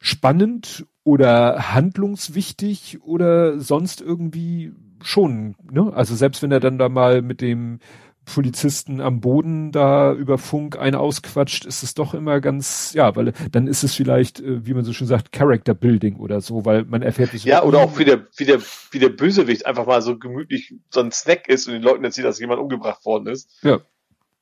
spannend 0.05 0.87
oder 1.03 1.73
handlungswichtig 1.73 2.99
oder 3.03 3.59
sonst 3.59 4.03
irgendwie 4.03 4.73
schon, 5.03 5.57
ne? 5.71 5.93
Also 5.95 6.15
selbst 6.15 6.43
wenn 6.43 6.53
er 6.53 6.61
dann 6.61 6.79
da 6.79 6.91
mal 6.91 7.23
mit 7.23 7.41
dem 7.41 7.79
Polizisten 8.27 9.01
am 9.01 9.23
Boden 9.23 9.73
da 9.73 10.13
über 10.13 10.37
Funk 10.37 10.79
einen 10.79 10.97
ausquatscht, 10.97 11.65
ist 11.65 11.83
es 11.83 11.95
doch 11.95 12.13
immer 12.13 12.43
ganz, 12.43 12.93
ja, 12.93 13.17
weil 13.17 13.33
dann 13.51 13.67
ist 13.67 13.83
es 13.83 13.95
vielleicht, 13.95 14.41
äh, 14.41 14.67
wie 14.67 14.75
man 14.75 14.85
so 14.85 14.93
schön 14.93 15.07
sagt, 15.07 15.33
Character 15.33 15.73
Building 15.73 16.17
oder 16.17 16.43
so, 16.43 16.67
weil 16.67 16.85
man 16.85 17.01
erfährt 17.01 17.33
es. 17.33 17.45
Ja, 17.45 17.63
oder 17.63 17.79
auch 17.79 17.99
wie 17.99 18.05
der, 18.05 18.27
wie 18.37 18.45
der, 18.45 18.61
wie 18.91 18.99
der 18.99 19.09
Bösewicht 19.09 19.65
einfach 19.65 19.87
mal 19.87 20.03
so 20.03 20.19
gemütlich 20.19 20.75
so 20.91 21.01
ein 21.01 21.13
Snack 21.13 21.49
ist 21.49 21.67
und 21.67 21.73
den 21.73 21.83
Leuten 21.83 22.05
erzählt, 22.05 22.27
dass 22.27 22.39
jemand 22.41 22.61
umgebracht 22.61 23.07
worden 23.07 23.29
ist. 23.29 23.59
Ja 23.63 23.81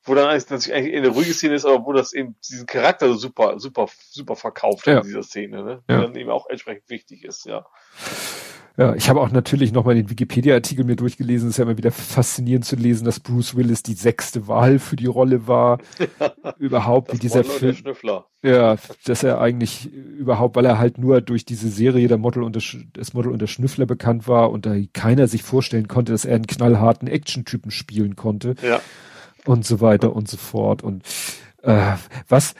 wo 0.05 0.15
dann 0.15 0.27
eigentlich, 0.27 0.73
eine 0.73 1.07
ruhige 1.07 1.33
Szene 1.33 1.55
ist, 1.55 1.65
aber 1.65 1.85
wo 1.85 1.93
das 1.93 2.13
eben 2.13 2.35
diesen 2.49 2.65
Charakter 2.65 3.07
so 3.07 3.15
super, 3.15 3.59
super, 3.59 3.87
super 4.09 4.35
verkauft 4.35 4.85
ja. 4.87 4.97
in 4.97 5.03
dieser 5.03 5.23
Szene, 5.23 5.63
ne? 5.63 5.83
Die 5.87 5.93
ja. 5.93 6.01
dann 6.01 6.15
eben 6.15 6.29
auch 6.29 6.49
entsprechend 6.49 6.89
wichtig 6.89 7.23
ist, 7.23 7.45
ja. 7.45 7.65
Ja, 8.75 8.95
ich 8.95 9.07
habe 9.07 9.21
auch 9.21 9.29
natürlich 9.29 9.71
nochmal 9.71 9.93
den 9.93 10.09
Wikipedia-Artikel 10.09 10.83
mir 10.83 10.95
durchgelesen. 10.95 11.47
Es 11.47 11.53
ist 11.53 11.57
ja 11.59 11.65
immer 11.65 11.77
wieder 11.77 11.91
faszinierend 11.91 12.65
zu 12.65 12.75
lesen, 12.75 13.05
dass 13.05 13.19
Bruce 13.19 13.55
Willis 13.55 13.83
die 13.83 13.93
sechste 13.93 14.47
Wahl 14.47 14.79
für 14.79 14.95
die 14.95 15.05
Rolle 15.05 15.47
war. 15.47 15.77
überhaupt, 16.57 17.09
das 17.09 17.15
wie 17.15 17.19
dieser 17.19 17.43
Film. 17.43 17.77
Ja, 18.41 18.77
dass 19.05 19.21
er 19.21 19.39
eigentlich 19.39 19.93
überhaupt, 19.93 20.55
weil 20.55 20.65
er 20.65 20.79
halt 20.79 20.97
nur 20.97 21.21
durch 21.21 21.45
diese 21.45 21.69
Serie 21.69 22.07
der 22.07 22.17
Model 22.17 22.41
und 22.41 22.55
das 22.93 23.13
Model 23.13 23.31
und 23.31 23.43
der 23.43 23.47
Schnüffler 23.47 23.85
bekannt 23.85 24.27
war 24.27 24.49
und 24.49 24.65
da 24.65 24.75
keiner 24.91 25.27
sich 25.27 25.43
vorstellen 25.43 25.87
konnte, 25.87 26.11
dass 26.11 26.25
er 26.25 26.35
einen 26.35 26.47
knallharten 26.47 27.07
Action-Typen 27.07 27.69
spielen 27.69 28.15
konnte. 28.15 28.55
Ja 28.63 28.81
und 29.45 29.65
so 29.65 29.81
weiter 29.81 30.15
und 30.15 30.27
so 30.27 30.37
fort. 30.37 30.83
Und 30.83 31.03
äh, 31.61 31.93
was 32.27 32.55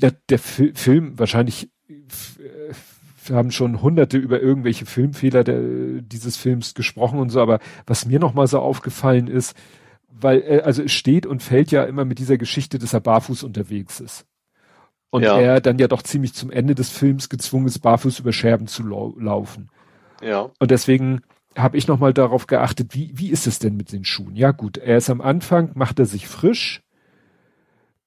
der, 0.00 0.12
der 0.28 0.38
Fi 0.38 0.72
Film 0.74 1.18
wahrscheinlich 1.18 1.70
wir 3.28 3.36
haben 3.36 3.50
schon 3.50 3.82
hunderte 3.82 4.18
über 4.18 4.40
irgendwelche 4.40 4.86
Filmfehler 4.86 5.44
der, 5.44 5.60
dieses 6.00 6.36
Films 6.36 6.74
gesprochen 6.74 7.18
und 7.18 7.30
so, 7.30 7.40
aber 7.40 7.58
was 7.86 8.06
mir 8.06 8.18
nochmal 8.18 8.46
so 8.46 8.60
aufgefallen 8.60 9.28
ist, 9.28 9.56
weil, 10.08 10.42
äh, 10.42 10.60
also 10.64 10.82
es 10.82 10.92
steht 10.92 11.26
und 11.26 11.42
fällt 11.42 11.70
ja 11.70 11.84
immer 11.84 12.04
mit 12.04 12.18
dieser 12.18 12.38
Geschichte, 12.38 12.78
dass 12.78 12.92
er 12.92 13.00
barfuß 13.00 13.42
unterwegs 13.42 14.00
ist. 14.00 14.26
Und 15.10 15.22
ja. 15.22 15.38
er 15.38 15.60
dann 15.60 15.78
ja 15.78 15.88
doch 15.88 16.02
ziemlich 16.02 16.34
zum 16.34 16.50
Ende 16.50 16.74
des 16.74 16.90
Films 16.90 17.28
gezwungen 17.28 17.66
ist, 17.66 17.78
barfuß 17.78 18.18
über 18.20 18.32
Scherben 18.32 18.66
zu 18.66 18.82
lau 18.82 19.14
laufen. 19.18 19.70
Ja. 20.22 20.50
Und 20.58 20.70
deswegen 20.70 21.22
habe 21.56 21.76
ich 21.78 21.88
nochmal 21.88 22.12
darauf 22.12 22.46
geachtet, 22.46 22.94
wie, 22.94 23.10
wie 23.14 23.30
ist 23.30 23.46
es 23.46 23.58
denn 23.58 23.76
mit 23.76 23.92
den 23.92 24.04
Schuhen? 24.04 24.36
Ja 24.36 24.52
gut, 24.52 24.76
er 24.76 24.98
ist 24.98 25.10
am 25.10 25.20
Anfang, 25.20 25.70
macht 25.74 25.98
er 25.98 26.06
sich 26.06 26.28
frisch 26.28 26.82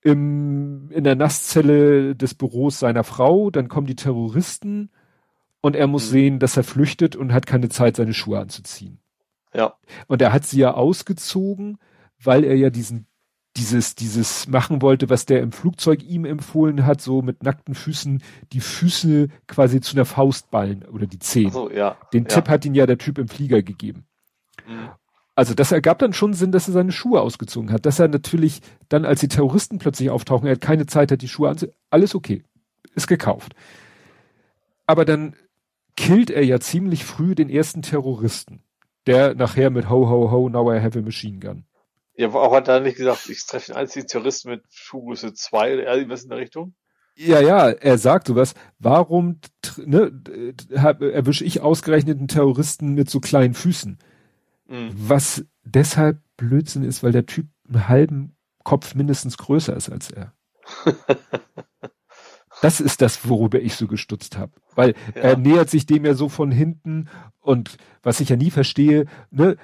im, 0.02 0.90
in 0.92 1.04
der 1.04 1.16
Nasszelle 1.16 2.16
des 2.16 2.36
Büros 2.36 2.80
seiner 2.80 3.04
Frau, 3.04 3.50
dann 3.50 3.68
kommen 3.68 3.88
die 3.88 3.96
Terroristen 3.96 4.92
und 5.62 5.76
er 5.76 5.88
muss 5.88 6.08
mhm. 6.08 6.12
sehen, 6.12 6.40
dass 6.40 6.58
er 6.58 6.64
flüchtet 6.64 7.16
und 7.16 7.34
hat 7.34 7.48
keine 7.48 7.70
Zeit, 7.70 7.98
seine 7.98 8.14
Schuhe 8.14 8.40
anzuziehen. 8.40 9.00
Ja. 9.54 9.74
Und 10.08 10.22
er 10.22 10.32
hat 10.32 10.46
sie 10.46 10.60
ja 10.60 10.74
ausgezogen, 10.74 11.78
weil 12.22 12.44
er 12.44 12.56
ja 12.56 12.70
diesen 12.70 13.08
dieses, 13.60 13.96
dieses 13.96 14.48
machen 14.48 14.82
wollte, 14.82 15.10
was 15.10 15.26
der 15.26 15.42
im 15.42 15.52
Flugzeug 15.52 16.02
ihm 16.04 16.26
empfohlen 16.26 16.86
hat, 16.86 17.02
so 17.02 17.22
mit 17.22 17.44
nackten 17.44 17.76
Füßen 17.76 18.24
die 18.54 18.62
Füße 18.62 19.28
quasi 19.48 19.82
zu 19.82 19.96
einer 19.96 20.06
Faust 20.06 20.50
ballen 20.50 20.86
oder 20.86 21.06
die 21.06 21.20
Zehen. 21.20 21.52
So, 21.52 21.70
ja. 21.70 21.98
Den 22.14 22.24
ja. 22.24 22.30
Tipp 22.30 22.48
hat 22.50 22.66
ihn 22.66 22.74
ja 22.74 22.86
der 22.86 22.98
Typ 22.98 23.18
im 23.18 23.28
Flieger 23.28 23.62
gegeben. 23.62 24.06
Mhm. 24.66 24.90
Also 25.36 25.54
das 25.54 25.72
ergab 25.72 26.00
dann 26.00 26.14
schon 26.14 26.34
Sinn, 26.34 26.52
dass 26.52 26.68
er 26.68 26.74
seine 26.74 26.92
Schuhe 26.92 27.22
ausgezogen 27.22 27.72
hat. 27.72 27.86
Dass 27.86 28.00
er 28.00 28.08
natürlich 28.08 28.62
dann, 28.90 29.06
als 29.06 29.22
die 29.22 29.30
Terroristen 29.30 29.78
plötzlich 29.78 30.10
auftauchen, 30.10 30.48
er 30.48 30.54
hat 30.54 30.62
keine 30.62 30.86
Zeit 30.86 31.12
hat, 31.12 31.22
die 31.22 31.30
Schuhe 31.30 31.50
anzuziehen. 31.50 31.78
Alles 31.90 32.16
okay. 32.16 32.44
Ist 32.96 33.08
gekauft. 33.08 33.54
Aber 34.86 35.06
dann 35.06 35.36
killt 35.96 36.30
er 36.30 36.44
ja 36.44 36.60
ziemlich 36.60 37.06
früh 37.06 37.36
den 37.36 37.50
ersten 37.50 37.82
Terroristen. 37.82 38.64
Der 39.06 39.34
nachher 39.34 39.70
mit 39.70 39.90
Ho, 39.90 40.10
ho, 40.10 40.32
ho, 40.32 40.50
now 40.50 40.74
I 40.74 40.82
have 40.82 40.98
a 40.98 41.02
machine 41.02 41.40
gun. 41.40 41.64
Ja, 42.20 42.34
auch 42.34 42.54
hat 42.54 42.68
er 42.68 42.82
nicht 42.82 42.98
gesagt, 42.98 43.30
ich 43.30 43.46
treffe 43.46 43.68
den 43.68 43.78
einzigen 43.78 44.06
Terroristen 44.06 44.50
mit 44.50 44.66
Schuhgröße 44.70 45.34
2 45.34 45.76
oder 45.76 45.96
irgendwas 45.96 46.24
in 46.24 46.30
der 46.30 46.40
Richtung? 46.40 46.76
Ja, 47.16 47.40
ja, 47.40 47.70
er 47.70 47.98
sagt 47.98 48.28
sowas. 48.28 48.56
Warum 48.78 49.40
ne, 49.78 50.12
erwische 50.70 51.46
ich 51.46 51.62
ausgerechnet 51.62 52.18
einen 52.18 52.28
Terroristen 52.28 52.94
mit 52.94 53.10
so 53.10 53.22
kleinen 53.22 53.54
Füßen? 53.54 54.00
Mhm. 54.68 54.92
Was 54.98 55.46
deshalb 55.64 56.20
Blödsinn 56.36 56.84
ist, 56.84 57.04
weil 57.04 57.14
der 57.14 57.26
Typ 57.26 57.48
einen 57.70 57.88
halben 57.88 58.36
Kopf 58.66 58.96
mindestens 58.96 59.38
größer 59.38 59.78
ist 59.78 59.90
als 59.90 60.12
er. 60.12 60.34
das 62.62 62.82
ist 62.82 63.02
das, 63.02 63.30
worüber 63.30 63.62
ich 63.62 63.76
so 63.76 63.88
gestutzt 63.88 64.38
habe. 64.38 64.52
Weil 64.76 64.94
ja. 65.16 65.22
er 65.22 65.38
nähert 65.38 65.70
sich 65.70 65.86
dem 65.86 66.04
ja 66.04 66.16
so 66.16 66.28
von 66.28 66.52
hinten 66.52 67.08
und 67.40 67.78
was 68.04 68.20
ich 68.20 68.28
ja 68.28 68.36
nie 68.36 68.52
verstehe, 68.52 69.06
ne, 69.32 69.56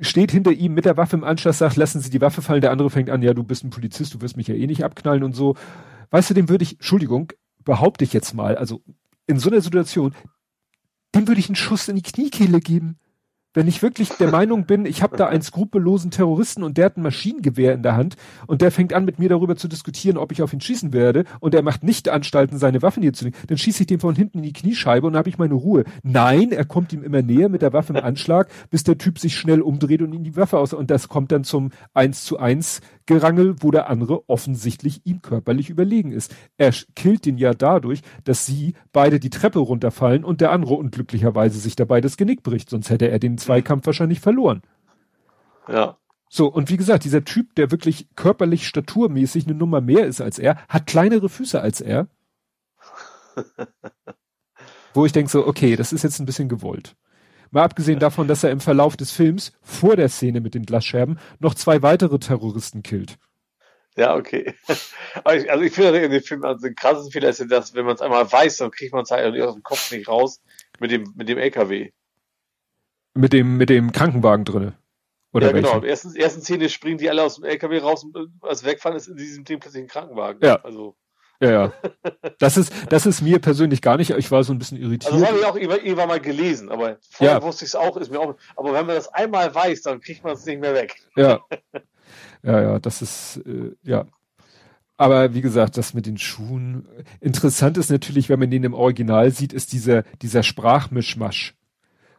steht 0.00 0.30
hinter 0.30 0.52
ihm 0.52 0.74
mit 0.74 0.84
der 0.84 0.96
Waffe 0.96 1.16
im 1.16 1.24
Anschluss, 1.24 1.58
sagt, 1.58 1.76
lassen 1.76 2.00
Sie 2.00 2.10
die 2.10 2.20
Waffe 2.20 2.42
fallen, 2.42 2.60
der 2.60 2.70
andere 2.70 2.90
fängt 2.90 3.10
an, 3.10 3.22
ja, 3.22 3.34
du 3.34 3.42
bist 3.42 3.64
ein 3.64 3.70
Polizist, 3.70 4.14
du 4.14 4.20
wirst 4.20 4.36
mich 4.36 4.48
ja 4.48 4.54
eh 4.54 4.66
nicht 4.66 4.84
abknallen 4.84 5.22
und 5.22 5.34
so. 5.34 5.56
Weißt 6.10 6.30
du, 6.30 6.34
dem 6.34 6.48
würde 6.48 6.64
ich, 6.64 6.74
Entschuldigung, 6.74 7.32
behaupte 7.64 8.04
ich 8.04 8.12
jetzt 8.12 8.34
mal, 8.34 8.56
also 8.56 8.82
in 9.26 9.38
so 9.38 9.50
einer 9.50 9.60
Situation, 9.60 10.14
dem 11.14 11.28
würde 11.28 11.40
ich 11.40 11.48
einen 11.48 11.56
Schuss 11.56 11.88
in 11.88 11.96
die 11.96 12.02
Kniekehle 12.02 12.60
geben. 12.60 12.98
Wenn 13.56 13.68
ich 13.68 13.80
wirklich 13.80 14.10
der 14.10 14.30
Meinung 14.30 14.66
bin, 14.66 14.84
ich 14.84 15.02
habe 15.02 15.16
da 15.16 15.28
einen 15.28 15.40
skrupellosen 15.40 16.10
Terroristen 16.10 16.62
und 16.62 16.76
der 16.76 16.84
hat 16.84 16.98
ein 16.98 17.02
Maschinengewehr 17.02 17.72
in 17.72 17.82
der 17.82 17.96
Hand 17.96 18.16
und 18.46 18.60
der 18.60 18.70
fängt 18.70 18.92
an 18.92 19.06
mit 19.06 19.18
mir 19.18 19.30
darüber 19.30 19.56
zu 19.56 19.66
diskutieren, 19.66 20.18
ob 20.18 20.30
ich 20.30 20.42
auf 20.42 20.52
ihn 20.52 20.60
schießen 20.60 20.92
werde 20.92 21.24
und 21.40 21.54
er 21.54 21.62
macht 21.62 21.82
nicht 21.82 22.10
Anstalten, 22.10 22.58
seine 22.58 22.82
Waffen 22.82 23.02
hier 23.02 23.14
zu 23.14 23.24
legen, 23.24 23.36
dann 23.46 23.56
schieße 23.56 23.84
ich 23.84 23.86
dem 23.86 23.98
von 23.98 24.14
hinten 24.14 24.40
in 24.40 24.44
die 24.44 24.52
Kniescheibe 24.52 25.06
und 25.06 25.14
dann 25.14 25.20
habe 25.20 25.30
ich 25.30 25.38
meine 25.38 25.54
Ruhe. 25.54 25.84
Nein, 26.02 26.52
er 26.52 26.66
kommt 26.66 26.92
ihm 26.92 27.02
immer 27.02 27.22
näher 27.22 27.48
mit 27.48 27.62
der 27.62 27.72
Waffe 27.72 27.94
im 27.94 28.04
Anschlag, 28.04 28.50
bis 28.68 28.84
der 28.84 28.98
Typ 28.98 29.18
sich 29.18 29.34
schnell 29.34 29.62
umdreht 29.62 30.02
und 30.02 30.12
ihm 30.12 30.22
die 30.22 30.36
Waffe 30.36 30.58
aus 30.58 30.74
und 30.74 30.90
das 30.90 31.08
kommt 31.08 31.32
dann 31.32 31.42
zum 31.42 31.70
eins 31.94 32.24
zu 32.24 32.38
eins 32.38 32.82
Gerangel, 33.06 33.56
wo 33.60 33.70
der 33.70 33.88
andere 33.88 34.28
offensichtlich 34.28 35.00
ihm 35.04 35.22
körperlich 35.22 35.70
überlegen 35.70 36.12
ist. 36.12 36.34
Er 36.56 36.72
killt 36.94 37.26
ihn 37.26 37.38
ja 37.38 37.54
dadurch, 37.54 38.02
dass 38.24 38.46
sie 38.46 38.74
beide 38.92 39.20
die 39.20 39.30
Treppe 39.30 39.60
runterfallen 39.60 40.24
und 40.24 40.40
der 40.40 40.50
andere 40.50 40.74
unglücklicherweise 40.74 41.58
sich 41.58 41.76
dabei 41.76 42.00
das 42.00 42.16
Genick 42.16 42.42
bricht, 42.42 42.70
sonst 42.70 42.90
hätte 42.90 43.08
er 43.08 43.18
den 43.18 43.38
Zweikampf 43.38 43.86
wahrscheinlich 43.86 44.20
verloren. 44.20 44.62
Ja. 45.68 45.98
So, 46.28 46.48
und 46.48 46.70
wie 46.70 46.76
gesagt, 46.76 47.04
dieser 47.04 47.24
Typ, 47.24 47.54
der 47.54 47.70
wirklich 47.70 48.08
körperlich 48.16 48.66
staturmäßig 48.66 49.46
eine 49.46 49.56
Nummer 49.56 49.80
mehr 49.80 50.06
ist 50.06 50.20
als 50.20 50.38
er, 50.38 50.56
hat 50.68 50.86
kleinere 50.86 51.28
Füße 51.28 51.60
als 51.60 51.80
er. 51.80 52.08
wo 54.96 55.06
ich 55.06 55.12
denke 55.12 55.30
so, 55.30 55.46
okay, 55.46 55.76
das 55.76 55.92
ist 55.92 56.02
jetzt 56.02 56.18
ein 56.18 56.26
bisschen 56.26 56.48
gewollt. 56.48 56.96
Mal 57.50 57.64
abgesehen 57.64 57.98
davon, 57.98 58.28
dass 58.28 58.44
er 58.44 58.50
im 58.50 58.60
Verlauf 58.60 58.96
des 58.96 59.12
Films 59.12 59.52
vor 59.62 59.96
der 59.96 60.08
Szene 60.08 60.40
mit 60.40 60.54
den 60.54 60.64
Glasscherben 60.64 61.18
noch 61.38 61.54
zwei 61.54 61.82
weitere 61.82 62.18
Terroristen 62.18 62.82
killt. 62.82 63.18
Ja, 63.96 64.14
okay. 64.14 64.54
Also 65.24 65.62
ich 65.62 65.72
finde 65.72 65.98
in 66.00 66.10
dem 66.10 66.22
Film, 66.22 66.44
also 66.44 66.66
den 66.66 66.74
krassesten 66.74 67.10
Fehler 67.10 67.30
ist 67.30 67.40
ja 67.40 67.46
das, 67.46 67.74
wenn 67.74 67.86
man 67.86 67.94
es 67.94 68.02
einmal 68.02 68.30
weiß, 68.30 68.58
dann 68.58 68.70
kriegt 68.70 68.92
man 68.92 69.04
es 69.04 69.10
halt 69.10 69.40
aus 69.40 69.54
dem 69.54 69.62
Kopf 69.62 69.90
nicht 69.90 70.08
raus 70.08 70.42
mit 70.78 70.90
dem, 70.90 71.10
mit 71.16 71.28
dem 71.28 71.38
LKW. 71.38 71.90
Mit 73.14 73.32
dem, 73.32 73.56
mit 73.56 73.70
dem 73.70 73.92
Krankenwagen 73.92 74.44
drinne. 74.44 74.76
Oder 75.32 75.48
ja, 75.48 75.54
welche? 75.54 75.70
genau. 75.70 75.84
Erstens, 75.84 76.14
ersten 76.14 76.42
Szene 76.42 76.68
springen 76.68 76.98
die 76.98 77.08
alle 77.08 77.22
aus 77.22 77.36
dem 77.36 77.44
LKW 77.44 77.78
raus 77.78 78.04
und 78.04 78.30
als 78.42 78.64
wegfahren 78.64 78.96
ist 78.96 79.08
in 79.08 79.16
diesem 79.16 79.44
Ding 79.44 79.58
plötzlich 79.58 79.84
ein 79.84 79.88
Krankenwagen. 79.88 80.40
Ja. 80.42 80.56
Also. 80.62 80.96
Ja, 81.40 81.50
ja. 81.50 81.72
Das 82.38 82.56
ist, 82.56 82.72
das 82.88 83.06
ist 83.06 83.20
mir 83.20 83.38
persönlich 83.38 83.82
gar 83.82 83.96
nicht, 83.96 84.10
ich 84.10 84.30
war 84.30 84.42
so 84.42 84.52
ein 84.52 84.58
bisschen 84.58 84.78
irritiert. 84.78 85.12
Also 85.12 85.24
das 85.24 85.28
habe 85.28 85.38
ich 85.38 85.70
auch 85.70 85.76
irgendwann 85.76 86.08
mal 86.08 86.20
gelesen, 86.20 86.70
aber 86.70 86.96
vorher 87.10 87.36
ja. 87.36 87.42
wusste 87.42 87.64
ich 87.64 87.70
es 87.70 87.74
auch, 87.74 87.96
ist 87.96 88.10
mir 88.10 88.20
auch, 88.20 88.34
aber 88.56 88.72
wenn 88.72 88.86
man 88.86 88.96
das 88.96 89.08
einmal 89.08 89.54
weiß, 89.54 89.82
dann 89.82 90.00
kriegt 90.00 90.24
man 90.24 90.34
es 90.34 90.46
nicht 90.46 90.60
mehr 90.60 90.74
weg. 90.74 90.96
Ja. 91.16 91.40
Ja, 92.42 92.62
ja, 92.62 92.78
das 92.78 93.02
ist, 93.02 93.42
äh, 93.44 93.72
ja. 93.82 94.06
Aber 94.96 95.34
wie 95.34 95.42
gesagt, 95.42 95.76
das 95.76 95.94
mit 95.94 96.06
den 96.06 96.16
Schuhen. 96.16 96.88
Interessant 97.20 97.76
ist 97.76 97.90
natürlich, 97.90 98.28
wenn 98.28 98.38
man 98.38 98.50
den 98.50 98.64
im 98.64 98.72
Original 98.72 99.30
sieht, 99.30 99.52
ist 99.52 99.72
dieser, 99.72 100.04
dieser 100.22 100.42
Sprachmischmasch. 100.42 101.54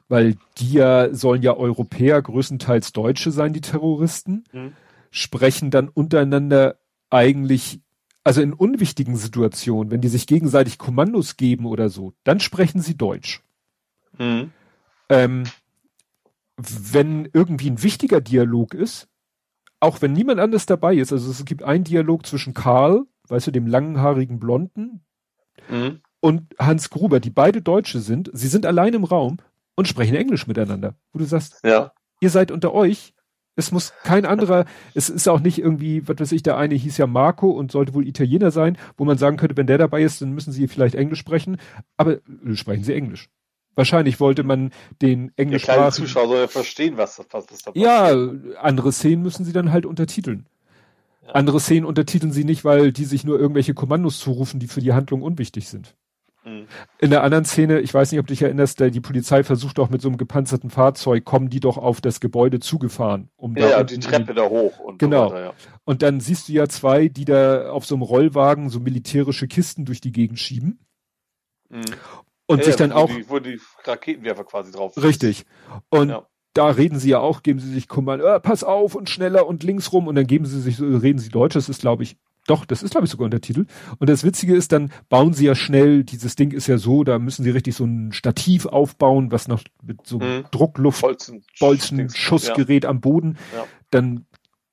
Weil 0.10 0.36
die 0.58 0.74
ja, 0.74 1.14
sollen 1.14 1.42
ja 1.42 1.56
Europäer, 1.56 2.22
größtenteils 2.22 2.94
Deutsche 2.94 3.32
sein, 3.32 3.54
die 3.54 3.62
Terroristen, 3.62 4.44
mhm. 4.54 4.74
sprechen 5.12 5.72
dann 5.72 5.90
untereinander 5.90 6.78
eigentlich 7.10 7.82
also 8.28 8.42
in 8.42 8.52
unwichtigen 8.52 9.16
Situationen, 9.16 9.90
wenn 9.90 10.02
die 10.02 10.10
sich 10.10 10.28
gegenseitig 10.28 10.78
Kommandos 10.78 11.38
geben 11.38 11.66
oder 11.66 11.88
so, 11.88 12.12
dann 12.26 12.42
sprechen 12.42 12.82
sie 12.82 12.98
Deutsch. 12.98 13.42
Mhm. 14.18 14.52
Ähm, 15.08 15.44
wenn 16.58 17.30
irgendwie 17.32 17.70
ein 17.70 17.82
wichtiger 17.82 18.20
Dialog 18.20 18.74
ist, 18.74 19.08
auch 19.80 20.02
wenn 20.02 20.12
niemand 20.12 20.42
anders 20.42 20.66
dabei 20.66 20.96
ist, 20.96 21.14
also 21.14 21.32
es 21.32 21.46
gibt 21.46 21.64
einen 21.64 21.86
Dialog 21.86 22.26
zwischen 22.26 22.54
Karl, 22.54 23.06
weißt 23.30 23.48
du, 23.48 23.52
dem 23.52 23.66
langenhaarigen 23.66 24.40
Blonden, 24.40 25.06
mhm. 25.70 26.02
und 26.20 26.54
Hans 26.60 26.90
Gruber, 26.90 27.22
die 27.22 27.30
beide 27.30 27.62
Deutsche 27.62 28.02
sind, 28.02 28.30
sie 28.34 28.50
sind 28.50 28.66
allein 28.66 28.94
im 28.94 29.06
Raum 29.06 29.38
und 29.76 29.88
sprechen 29.88 30.18
Englisch 30.18 30.48
miteinander. 30.48 30.96
Wo 31.14 31.20
du 31.20 31.26
sagst, 31.26 31.62
ja. 31.64 31.94
ihr 32.20 32.30
seid 32.30 32.52
unter 32.52 32.74
euch, 32.74 33.14
es 33.58 33.72
muss 33.72 33.92
kein 34.04 34.26
anderer, 34.26 34.66
es 34.94 35.10
ist 35.10 35.28
auch 35.28 35.40
nicht 35.40 35.58
irgendwie, 35.58 36.08
was 36.08 36.20
weiß 36.20 36.32
ich, 36.32 36.44
der 36.44 36.58
eine 36.58 36.76
hieß 36.76 36.98
ja 36.98 37.08
Marco 37.08 37.50
und 37.50 37.72
sollte 37.72 37.94
wohl 37.96 38.08
Italiener 38.08 38.52
sein, 38.52 38.78
wo 38.98 39.04
man 39.04 39.18
sagen 39.18 39.36
könnte, 39.36 39.58
wenn 39.58 39.68
der 39.68 39.80
dabei 39.80 40.04
ist, 40.04 40.22
dann 40.22 40.32
müssen 40.32 40.54
sie 40.54 40.68
vielleicht 40.68 40.96
Englisch 40.96 41.20
sprechen, 41.20 41.58
aber 41.98 42.14
äh, 42.14 42.20
sprechen 42.54 42.84
sie 42.84 42.94
Englisch. 42.94 43.30
Wahrscheinlich 43.76 44.20
wollte 44.20 44.44
man 44.44 44.72
den 45.02 45.32
Englisch. 45.36 45.64
Der 45.64 45.76
kleine 45.76 45.92
Zuschauer 45.92 46.28
soll 46.28 46.38
ja 46.38 46.48
verstehen, 46.48 46.98
was, 46.98 47.20
was 47.32 47.46
das 47.48 47.62
da 47.64 47.72
passiert. 47.72 47.86
Ja, 47.86 48.62
andere 48.62 48.92
Szenen 48.92 49.22
müssen 49.22 49.44
sie 49.44 49.54
dann 49.54 49.72
halt 49.72 49.86
untertiteln. 49.86 50.48
Ja. 51.26 51.34
Andere 51.34 51.60
Szenen 51.60 51.86
untertiteln 51.86 52.32
sie 52.32 52.44
nicht, 52.44 52.64
weil 52.64 52.92
die 52.92 53.06
sich 53.06 53.24
nur 53.24 53.40
irgendwelche 53.40 53.74
Kommandos 53.74 54.20
zurufen, 54.20 54.60
die 54.60 54.68
für 54.68 54.82
die 54.82 54.94
Handlung 54.94 55.22
unwichtig 55.22 55.68
sind. 55.68 55.96
Mhm. 56.48 56.68
In 57.00 57.10
der 57.10 57.24
anderen 57.24 57.46
Szene, 57.46 57.80
ich 57.82 57.94
weiß 57.94 58.12
nicht, 58.12 58.20
ob 58.20 58.28
du 58.28 58.34
dich 58.34 58.42
erinnerst, 58.42 58.80
die 58.80 59.02
Polizei 59.02 59.44
versucht 59.44 59.80
auch 59.80 59.90
mit 59.90 60.02
so 60.02 60.08
einem 60.08 60.18
gepanzerten 60.18 60.70
Fahrzeug, 60.70 61.26
kommen 61.26 61.50
die 61.50 61.60
doch 61.60 61.78
auf 61.78 62.00
das 62.00 62.20
Gebäude 62.20 62.60
zugefahren. 62.60 63.30
Um 63.36 63.56
ja, 63.58 63.64
da 63.64 63.70
ja 63.70 63.84
die 63.84 64.00
Treppe 64.00 64.34
da 64.34 64.44
hoch. 64.44 64.80
Und 64.80 65.00
genau. 65.00 65.30
So 65.30 65.36
weiter, 65.36 65.46
ja. 65.46 65.54
Und 65.84 66.02
dann 66.02 66.20
siehst 66.20 66.48
du 66.48 66.54
ja 66.54 66.68
zwei, 66.70 67.10
die 67.10 67.26
da 67.26 67.70
auf 67.70 67.86
so 67.86 67.96
einem 67.96 68.04
Rollwagen 68.04 68.70
so 68.70 68.80
militärische 68.80 69.48
Kisten 69.48 69.86
durch 69.86 70.00
die 70.00 70.12
Gegend 70.12 70.40
schieben. 70.40 70.80
Mhm. 71.70 71.84
Und 72.46 72.60
ja, 72.60 72.66
sich 72.66 72.76
dann 72.78 72.92
wo 72.92 72.96
auch. 72.96 73.10
Die, 73.10 73.30
wo 73.30 73.40
die 73.40 73.60
Raketenwerfer 73.84 74.46
quasi 74.46 74.72
drauf 74.72 74.94
sind. 74.94 75.04
Richtig. 75.04 75.46
Und 75.90 76.16
da 76.54 76.68
reden 76.70 76.98
sie 76.98 77.10
ja 77.10 77.20
auch, 77.20 77.44
geben 77.44 77.60
sie 77.60 77.72
sich 77.72 77.88
Kommando, 77.88 78.26
äh, 78.26 78.40
pass 78.40 78.64
auf 78.64 78.96
und 78.96 79.10
schneller 79.10 79.46
und 79.46 79.64
links 79.64 79.92
rum 79.92 80.08
und 80.08 80.16
dann 80.16 80.26
geben 80.26 80.46
sie 80.46 80.60
sich 80.60 80.80
reden 80.80 81.20
sie 81.20 81.30
Deutsch, 81.30 81.54
das 81.54 81.70
ist 81.70 81.82
glaube 81.82 82.02
ich 82.02 82.18
doch, 82.48 82.66
das 82.66 82.82
ist, 82.82 82.92
glaube 82.92 83.06
ich, 83.06 83.12
sogar 83.12 83.26
Untertitel. 83.26 83.66
Und 84.00 84.10
das 84.10 84.24
Witzige 84.24 84.56
ist, 84.56 84.72
dann 84.72 84.92
bauen 85.10 85.34
sie 85.34 85.46
ja 85.46 85.54
schnell, 85.54 86.04
dieses 86.04 86.36
Ding 86.36 86.52
ist 86.52 86.68
ja 86.68 86.78
so, 86.78 87.04
da 87.04 87.20
müssen 87.20 87.44
sie 87.44 87.52
richtig 87.52 87.76
so 87.76 87.86
ein 87.86 88.14
Stativ 88.14 88.66
aufbauen, 88.66 89.32
was 89.32 89.48
noch 89.48 89.64
mit 89.84 90.08
so 90.08 90.20
mhm. 90.20 90.46
Druckluft, 90.52 91.02
Bolzen, 91.02 91.44
Bolzen 91.60 92.10
Schussgerät 92.10 92.86
ja. 92.86 92.90
am 92.90 93.02
Boden. 93.02 93.38
Ja. 93.54 93.66
Dann 93.92 94.26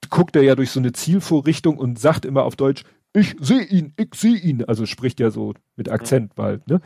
guckt 0.08 0.36
er 0.36 0.42
ja 0.42 0.54
durch 0.54 0.70
so 0.70 0.80
eine 0.80 0.92
Zielvorrichtung 0.92 1.76
und 1.76 1.98
sagt 1.98 2.24
immer 2.24 2.44
auf 2.44 2.56
Deutsch, 2.56 2.84
ich 3.12 3.36
sehe 3.40 3.64
ihn, 3.64 3.92
ich 3.96 4.14
sehe 4.14 4.36
ihn. 4.36 4.64
Also 4.64 4.86
spricht 4.86 5.20
ja 5.20 5.30
so 5.30 5.54
mit 5.76 5.90
Akzent 5.90 6.30
mhm. 6.30 6.34
bald, 6.34 6.68
ne? 6.68 6.80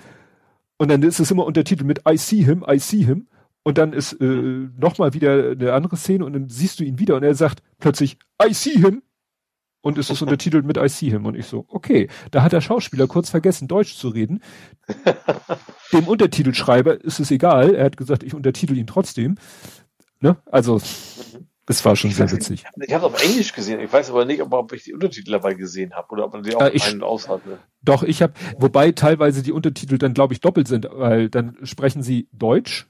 Und 0.79 0.91
dann 0.91 1.03
ist 1.03 1.19
es 1.19 1.31
immer 1.31 1.45
Untertitel 1.45 1.85
mit 1.85 2.03
I 2.09 2.17
see 2.17 2.45
him, 2.45 2.65
I 2.67 2.79
see 2.79 3.05
him. 3.05 3.27
Und 3.65 3.77
dann 3.77 3.93
ist 3.93 4.15
äh, 4.15 4.25
mhm. 4.25 4.75
nochmal 4.79 5.13
wieder 5.13 5.51
eine 5.51 5.73
andere 5.73 5.97
Szene 5.97 6.25
und 6.25 6.33
dann 6.33 6.49
siehst 6.49 6.81
du 6.81 6.85
ihn 6.85 6.99
wieder 6.99 7.17
und 7.17 7.25
er 7.25 7.35
sagt 7.35 7.63
plötzlich 7.79 8.17
I 8.43 8.55
see 8.55 8.79
him 8.79 9.03
und 9.81 9.99
es 9.99 10.11
ist 10.11 10.23
untertitelt 10.23 10.65
mit 10.65 10.77
I 10.77 10.89
see 10.89 11.11
him. 11.11 11.27
Und 11.27 11.37
ich 11.37 11.47
so, 11.47 11.65
okay, 11.69 12.09
da 12.31 12.43
hat 12.43 12.53
der 12.53 12.61
Schauspieler 12.61 13.07
kurz 13.07 13.31
vergessen, 13.31 13.69
Deutsch 13.69 13.97
zu 13.97 14.09
reden. 14.09 14.43
Dem 15.93 16.09
Untertitelschreiber 16.09 17.03
ist 17.03 17.21
es 17.21 17.31
egal. 17.31 17.75
Er 17.75 17.85
hat 17.85 17.97
gesagt, 17.97 18.23
ich 18.23 18.35
untertitel 18.35 18.77
ihn 18.77 18.87
trotzdem. 18.87 19.37
Ne? 20.21 20.37
Also, 20.47 20.81
es 21.69 21.85
war 21.85 21.97
schon 21.97 22.11
ich 22.11 22.17
sehr 22.17 22.31
witzig. 22.33 22.65
Ich 22.81 22.95
habe 22.95 23.07
es 23.07 23.13
auf 23.13 23.23
Englisch 23.23 23.53
gesehen. 23.53 23.81
Ich 23.81 23.93
weiß 23.93 24.11
aber 24.11 24.25
nicht, 24.25 24.43
ob, 24.43 24.53
ob 24.53 24.73
ich 24.73 24.85
die 24.85 24.95
Untertitel 24.95 25.33
dabei 25.33 25.55
gesehen 25.55 25.95
habe 25.95 26.09
oder 26.11 26.25
ob 26.25 26.33
man 26.33 26.43
die 26.43 26.55
auch 26.57 26.63
äh, 26.63 26.71
ich, 26.71 26.87
einen 26.87 27.03
aus 27.03 27.29
hatte. 27.29 27.59
Doch, 27.83 28.03
ich 28.03 28.23
habe, 28.23 28.33
wobei 28.59 28.93
teilweise 28.93 29.43
die 29.43 29.53
Untertitel 29.53 29.99
dann, 29.99 30.15
glaube 30.15 30.35
ich, 30.35 30.41
doppelt 30.41 30.67
sind, 30.67 30.89
weil 30.91 31.29
dann 31.29 31.57
sprechen 31.63 32.03
sie 32.03 32.29
Deutsch 32.33 32.89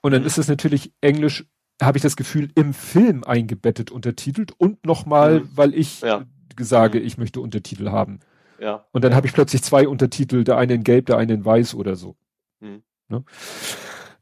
und 0.00 0.12
dann 0.12 0.20
mhm. 0.20 0.26
ist 0.26 0.38
es 0.38 0.48
natürlich 0.48 0.92
Englisch 1.00 1.46
habe 1.82 1.98
ich 1.98 2.02
das 2.02 2.16
Gefühl, 2.16 2.50
im 2.54 2.72
Film 2.72 3.24
eingebettet 3.24 3.90
untertitelt 3.90 4.52
und 4.58 4.84
nochmal, 4.86 5.40
mhm. 5.40 5.48
weil 5.54 5.74
ich 5.74 6.00
ja. 6.00 6.24
sage, 6.58 7.00
mhm. 7.00 7.06
ich 7.06 7.18
möchte 7.18 7.40
Untertitel 7.40 7.90
haben. 7.90 8.20
Ja. 8.60 8.86
Und 8.92 9.04
dann 9.04 9.14
habe 9.14 9.26
ich 9.26 9.32
plötzlich 9.32 9.62
zwei 9.62 9.88
Untertitel, 9.88 10.44
der 10.44 10.56
eine 10.56 10.74
in 10.74 10.84
Gelb, 10.84 11.06
der 11.06 11.18
eine 11.18 11.34
in 11.34 11.44
Weiß 11.44 11.74
oder 11.74 11.96
so. 11.96 12.16
Mhm. 12.60 12.82
Ne? 13.08 13.24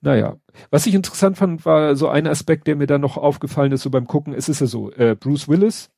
Naja, 0.01 0.37
was 0.71 0.87
ich 0.87 0.95
interessant 0.95 1.39
fand, 1.39 1.65
war 1.65 1.95
so 1.95 2.09
ein 2.09 2.27
Aspekt, 2.27 2.67
der 2.67 2.75
mir 2.75 2.87
dann 2.87 3.01
noch 3.01 3.17
aufgefallen 3.17 3.71
ist, 3.71 3.83
so 3.83 3.91
beim 3.91 4.07
Gucken, 4.07 4.35
es 4.35 4.49
ist 4.49 4.61
ja 4.61 4.67
so, 4.67 4.91
äh, 4.93 5.15
Bruce 5.15 5.49
Willis 5.49 5.91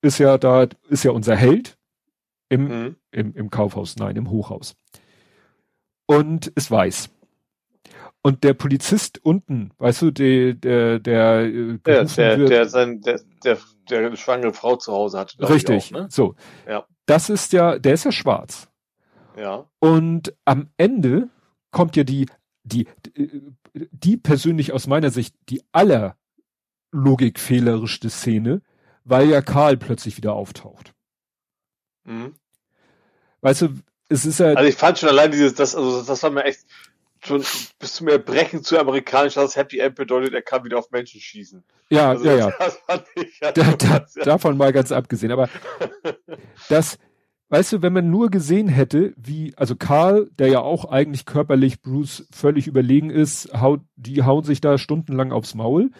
ist 0.00 0.18
ja 0.18 0.38
da, 0.38 0.66
ist 0.88 1.04
ja 1.04 1.10
unser 1.10 1.36
Held 1.36 1.76
im, 2.48 2.68
mhm. 2.68 2.96
im, 3.10 3.34
im 3.34 3.50
Kaufhaus, 3.50 3.96
nein, 3.96 4.16
im 4.16 4.30
Hochhaus. 4.30 4.74
Und 6.06 6.48
ist 6.48 6.70
weiß. 6.70 7.10
Und 8.24 8.44
der 8.44 8.54
Polizist 8.54 9.18
unten, 9.24 9.72
weißt 9.78 10.02
du, 10.02 10.10
der, 10.12 10.54
der, 10.54 11.00
der, 11.00 11.40
äh, 11.40 11.78
der, 11.78 12.04
der, 12.04 12.38
wird, 12.38 12.50
der, 12.50 12.68
sein, 12.68 13.00
der, 13.00 13.20
der, 13.44 13.58
der 13.90 14.16
schwangere 14.16 14.52
Frau 14.52 14.76
zu 14.76 14.92
Hause 14.92 15.18
hat. 15.18 15.36
Richtig, 15.40 15.86
auch, 15.86 16.02
ne? 16.02 16.06
so. 16.08 16.36
Ja. 16.68 16.86
Das 17.06 17.30
ist 17.30 17.52
ja, 17.52 17.78
der 17.80 17.94
ist 17.94 18.04
ja 18.04 18.12
schwarz. 18.12 18.68
Ja. 19.36 19.66
Und 19.80 20.34
am 20.44 20.70
Ende 20.76 21.30
kommt 21.72 21.96
ja 21.96 22.04
die, 22.04 22.26
die, 22.62 22.86
die 23.74 24.16
persönlich 24.16 24.72
aus 24.72 24.86
meiner 24.86 25.10
Sicht 25.10 25.34
die 25.48 25.62
aller 25.72 26.16
logikfehlerischste 26.92 28.10
Szene, 28.10 28.62
weil 29.04 29.30
ja 29.30 29.42
Karl 29.42 29.76
plötzlich 29.76 30.16
wieder 30.16 30.34
auftaucht. 30.34 30.94
Mhm. 32.04 32.34
Weißt 33.40 33.62
du, 33.62 33.68
es 34.08 34.26
ist 34.26 34.38
ja. 34.38 34.52
Also 34.52 34.68
ich 34.68 34.76
fand 34.76 34.98
schon 34.98 35.08
allein 35.08 35.30
dieses, 35.32 35.54
das, 35.54 35.74
also 35.74 36.02
das 36.02 36.22
war 36.22 36.30
mir 36.30 36.44
echt, 36.44 36.60
schon 37.26 37.42
bis 37.78 37.94
zum 37.94 38.08
Erbrechen 38.08 38.62
zu 38.62 38.78
amerikanisch, 38.78 39.34
dass 39.34 39.56
Happy 39.56 39.78
End 39.78 39.94
bedeutet, 39.94 40.34
er 40.34 40.42
kann 40.42 40.64
wieder 40.64 40.78
auf 40.78 40.90
Menschen 40.90 41.20
schießen. 41.20 41.62
Ja, 41.90 42.10
also 42.10 42.24
ja, 42.24 42.36
ja. 42.36 42.52
Ich 43.14 43.40
ja 43.40 43.52
da, 43.52 43.72
da, 43.72 44.06
ja. 44.14 44.24
Davon 44.24 44.56
mal 44.56 44.72
ganz 44.72 44.92
abgesehen. 44.92 45.30
Aber 45.30 45.48
das, 46.68 46.98
weißt 47.50 47.74
du, 47.74 47.82
wenn 47.82 47.92
man 47.92 48.10
nur 48.10 48.30
gesehen 48.30 48.68
hätte, 48.68 49.14
wie, 49.16 49.54
also 49.56 49.76
Karl, 49.76 50.30
der 50.38 50.48
ja 50.48 50.60
auch 50.60 50.86
eigentlich 50.86 51.26
körperlich 51.26 51.80
Bruce 51.82 52.26
völlig 52.32 52.66
überlegen 52.66 53.10
ist, 53.10 53.52
haut, 53.52 53.80
die 53.96 54.22
hauen 54.22 54.44
sich 54.44 54.60
da 54.60 54.78
stundenlang 54.78 55.32
aufs 55.32 55.54
Maul. 55.54 55.90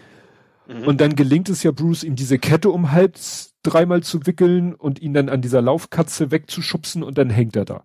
Mhm. 0.66 0.86
Und 0.86 1.00
dann 1.00 1.14
gelingt 1.14 1.48
es 1.48 1.62
ja 1.62 1.70
Bruce, 1.70 2.04
ihm 2.04 2.16
diese 2.16 2.38
Kette 2.38 2.70
um 2.70 2.92
Hals 2.92 3.54
dreimal 3.62 4.02
zu 4.02 4.26
wickeln 4.26 4.74
und 4.74 5.00
ihn 5.00 5.14
dann 5.14 5.28
an 5.28 5.40
dieser 5.40 5.62
Laufkatze 5.62 6.30
wegzuschubsen 6.30 7.02
und 7.02 7.18
dann 7.18 7.30
hängt 7.30 7.56
er 7.56 7.64
da. 7.64 7.84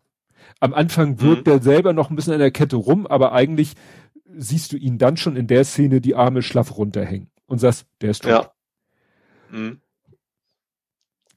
Am 0.59 0.73
Anfang 0.73 1.21
wirkt 1.21 1.47
mhm. 1.47 1.53
er 1.53 1.61
selber 1.61 1.93
noch 1.93 2.09
ein 2.09 2.15
bisschen 2.15 2.33
an 2.33 2.39
der 2.39 2.51
Kette 2.51 2.75
rum, 2.75 3.07
aber 3.07 3.31
eigentlich 3.33 3.73
siehst 4.35 4.71
du 4.71 4.77
ihn 4.77 4.97
dann 4.97 5.17
schon 5.17 5.35
in 5.35 5.47
der 5.47 5.63
Szene 5.63 6.01
die 6.01 6.15
Arme 6.15 6.41
schlaff 6.41 6.77
runterhängen 6.77 7.29
und 7.45 7.59
sagst, 7.59 7.85
der 8.01 8.11
ist 8.11 8.23
tot. 8.23 8.31
Ja. 8.31 8.51
Mhm. 9.49 9.81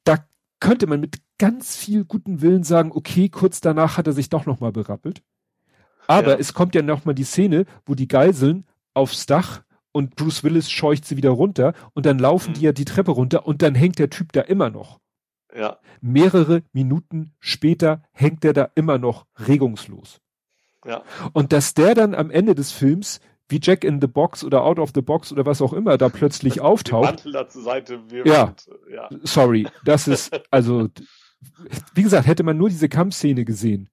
Da 0.05 0.25
könnte 0.59 0.87
man 0.87 1.01
mit 1.01 1.19
ganz 1.39 1.77
viel 1.77 2.05
guten 2.05 2.43
Willen 2.43 2.65
sagen, 2.65 2.93
okay, 2.93 3.29
kurz 3.29 3.61
danach 3.61 3.97
hat 3.97 4.07
er 4.07 4.13
sich 4.13 4.29
doch 4.29 4.47
noch 4.47 4.61
mal 4.61 4.73
berappelt. 4.73 5.23
Aber 6.07 6.33
ja. 6.33 6.39
es 6.39 6.55
kommt 6.55 6.75
ja 6.75 6.83
noch 6.83 7.05
mal 7.05 7.15
die 7.15 7.25
Szene, 7.25 7.67
wo 7.87 7.95
die 7.95 8.09
Geiseln 8.09 8.67
aufs 8.95 9.27
Dach 9.27 9.63
und 9.93 10.17
Bruce 10.17 10.45
Willis 10.45 10.71
scheucht 10.71 11.05
sie 11.05 11.17
wieder 11.17 11.31
runter 11.31 11.73
und 11.95 12.07
dann 12.07 12.19
laufen 12.19 12.51
mhm. 12.51 12.55
die 12.55 12.63
ja 12.63 12.73
die 12.73 12.85
Treppe 12.85 13.13
runter 13.13 13.47
und 13.47 13.63
dann 13.63 13.75
hängt 13.75 13.99
der 13.99 14.11
Typ 14.11 14.33
da 14.33 14.43
immer 14.43 14.71
noch. 14.71 15.01
Ja. 15.57 15.79
Mehrere 16.01 16.63
Minuten 16.73 17.33
später 17.41 18.03
hängt 18.13 18.45
er 18.45 18.53
da 18.53 18.71
immer 18.75 18.99
noch 18.99 19.27
regungslos. 19.47 20.21
Ja. 20.85 21.03
Und 21.33 21.53
dass 21.53 21.75
der 21.75 21.95
dann 21.95 22.15
am 22.15 22.31
Ende 22.31 22.55
des 22.55 22.73
Films 22.73 23.21
wie 23.49 23.61
Jack 23.61 23.85
in 23.85 24.01
the 24.01 24.07
Box 24.07 24.45
oder 24.45 24.63
Out 24.63 24.79
of 24.79 24.93
the 24.95 25.03
Box 25.03 25.33
oder 25.33 25.45
was 25.45 25.61
auch 25.61 25.73
immer 25.73 25.99
da 25.99 26.09
plötzlich 26.09 26.61
auftaucht. 26.61 27.05
Mantel 27.05 27.33
da 27.33 27.49
zur 27.49 27.63
Seite 27.63 28.01
ja, 28.25 28.55
ja. 28.91 29.09
Sorry, 29.23 29.67
das 29.85 30.09
ist 30.09 30.31
also 30.51 30.89
wie 31.95 32.03
gesagt, 32.03 32.27
hätte 32.27 32.43
man 32.43 32.57
nur 32.57 32.69
diese 32.69 32.89
Kampfszene 32.89 33.45
gesehen 33.45 33.89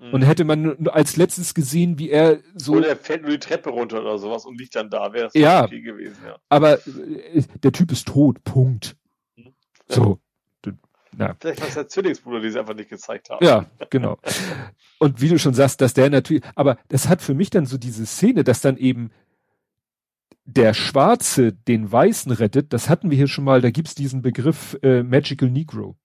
mhm. 0.00 0.14
und 0.14 0.22
hätte 0.22 0.44
man 0.44 0.88
als 0.88 1.16
letztes 1.16 1.54
gesehen, 1.54 1.98
wie 1.98 2.10
er 2.10 2.40
so 2.54 2.74
oder 2.74 2.88
er 2.88 2.96
fällt 2.96 3.22
nur 3.22 3.30
die 3.30 3.38
Treppe 3.38 3.70
runter 3.70 4.00
oder 4.00 4.18
sowas 4.18 4.44
und 4.44 4.58
liegt 4.58 4.74
dann 4.74 4.90
da, 4.90 5.12
wäre 5.12 5.26
es 5.26 5.34
ja, 5.34 5.64
okay 5.64 5.80
gewesen, 5.80 6.18
ja. 6.26 6.36
Aber 6.48 6.78
äh, 6.86 7.42
der 7.62 7.72
Typ 7.72 7.92
ist 7.92 8.08
tot, 8.08 8.42
Punkt. 8.44 8.96
Mhm. 9.36 9.54
So. 9.88 10.18
Ja. 11.18 11.36
Vielleicht 11.40 11.60
war 11.60 11.68
es 11.68 11.74
der 11.74 11.88
Zwillingsbruder, 11.88 12.40
die 12.40 12.50
sie 12.50 12.58
einfach 12.58 12.74
nicht 12.74 12.90
gezeigt 12.90 13.30
haben. 13.30 13.44
Ja, 13.44 13.66
genau. 13.90 14.18
Und 14.98 15.20
wie 15.20 15.28
du 15.28 15.38
schon 15.38 15.54
sagst, 15.54 15.80
dass 15.80 15.94
der 15.94 16.10
natürlich, 16.10 16.42
aber 16.54 16.78
das 16.88 17.08
hat 17.08 17.22
für 17.22 17.34
mich 17.34 17.50
dann 17.50 17.66
so 17.66 17.76
diese 17.78 18.06
Szene, 18.06 18.44
dass 18.44 18.60
dann 18.60 18.76
eben 18.76 19.10
der 20.44 20.74
Schwarze 20.74 21.52
den 21.52 21.90
Weißen 21.90 22.32
rettet, 22.32 22.72
das 22.72 22.88
hatten 22.88 23.10
wir 23.10 23.16
hier 23.16 23.28
schon 23.28 23.44
mal, 23.44 23.60
da 23.60 23.70
gibt's 23.70 23.94
diesen 23.94 24.22
Begriff 24.22 24.76
äh, 24.82 25.02
Magical 25.02 25.50
Negro. 25.50 25.96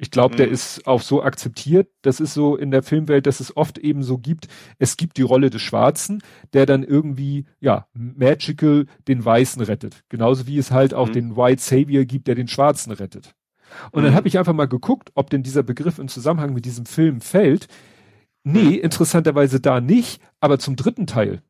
Ich 0.00 0.12
glaube, 0.12 0.34
mhm. 0.34 0.36
der 0.38 0.48
ist 0.48 0.86
auch 0.86 1.02
so 1.02 1.22
akzeptiert. 1.22 1.88
Das 2.02 2.20
ist 2.20 2.32
so 2.32 2.56
in 2.56 2.70
der 2.70 2.84
Filmwelt, 2.84 3.26
dass 3.26 3.40
es 3.40 3.56
oft 3.56 3.78
eben 3.78 4.04
so 4.04 4.16
gibt. 4.18 4.46
Es 4.78 4.96
gibt 4.96 5.16
die 5.16 5.22
Rolle 5.22 5.50
des 5.50 5.60
Schwarzen, 5.60 6.22
der 6.52 6.66
dann 6.66 6.84
irgendwie, 6.84 7.46
ja, 7.58 7.88
magical 7.94 8.86
den 9.08 9.24
Weißen 9.24 9.60
rettet. 9.60 10.04
Genauso 10.08 10.46
wie 10.46 10.58
es 10.58 10.70
halt 10.70 10.94
auch 10.94 11.08
mhm. 11.08 11.12
den 11.12 11.36
White 11.36 11.60
Savior 11.60 12.04
gibt, 12.04 12.28
der 12.28 12.36
den 12.36 12.46
Schwarzen 12.46 12.92
rettet. 12.92 13.34
Und 13.90 14.02
mhm. 14.02 14.06
dann 14.06 14.14
habe 14.14 14.28
ich 14.28 14.38
einfach 14.38 14.52
mal 14.52 14.68
geguckt, 14.68 15.10
ob 15.14 15.30
denn 15.30 15.42
dieser 15.42 15.62
Begriff 15.62 15.98
im 15.98 16.08
Zusammenhang 16.08 16.54
mit 16.54 16.64
diesem 16.64 16.86
Film 16.86 17.20
fällt. 17.20 17.68
Nee, 18.44 18.62
mhm. 18.62 18.80
interessanterweise 18.80 19.60
da 19.60 19.80
nicht, 19.80 20.22
aber 20.40 20.58
zum 20.58 20.76
dritten 20.76 21.06
Teil. 21.06 21.42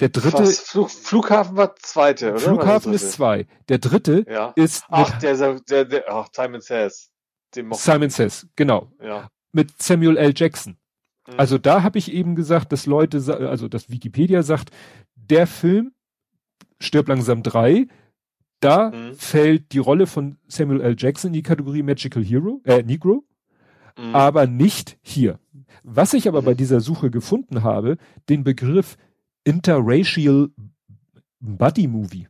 Der 0.00 0.08
dritte. 0.08 0.46
Flug, 0.46 0.90
Flughafen 0.90 1.56
war 1.56 1.76
zweite, 1.76 2.30
oder? 2.30 2.40
Flughafen 2.40 2.92
ist, 2.94 3.02
ist 3.02 3.12
zwei. 3.12 3.46
Der 3.68 3.78
dritte 3.78 4.24
ja. 4.28 4.52
ist. 4.56 4.84
Ach, 4.88 5.18
der, 5.18 5.36
der, 5.68 5.84
der, 5.84 6.04
ach, 6.08 6.28
Simon 6.34 6.62
Says. 6.62 7.10
Simon 7.72 8.10
Says, 8.10 8.46
genau. 8.56 8.90
Ja. 9.02 9.28
Mit 9.52 9.82
Samuel 9.82 10.16
L. 10.16 10.32
Jackson. 10.34 10.78
Mhm. 11.26 11.34
Also 11.36 11.58
da 11.58 11.82
habe 11.82 11.98
ich 11.98 12.12
eben 12.12 12.34
gesagt, 12.34 12.72
dass 12.72 12.86
Leute, 12.86 13.18
also 13.48 13.68
dass 13.68 13.90
Wikipedia 13.90 14.42
sagt, 14.42 14.70
der 15.14 15.46
Film 15.46 15.92
stirbt 16.80 17.08
langsam 17.08 17.42
drei 17.42 17.86
da 18.60 18.90
mhm. 18.90 19.14
fällt 19.14 19.72
die 19.72 19.78
Rolle 19.78 20.06
von 20.06 20.36
Samuel 20.46 20.80
L. 20.80 20.94
Jackson 20.98 21.28
in 21.28 21.34
die 21.34 21.42
Kategorie 21.42 21.82
Magical 21.82 22.22
Hero, 22.22 22.60
äh, 22.64 22.82
Negro, 22.82 23.24
mhm. 23.98 24.14
aber 24.14 24.46
nicht 24.46 24.98
hier. 25.02 25.38
Was 25.82 26.14
ich 26.14 26.28
aber 26.28 26.42
mhm. 26.42 26.46
bei 26.46 26.54
dieser 26.54 26.80
Suche 26.80 27.10
gefunden 27.10 27.62
habe, 27.62 27.96
den 28.28 28.44
Begriff 28.44 28.96
Interracial 29.44 30.50
Buddy 31.40 31.88
Movie. 31.88 32.29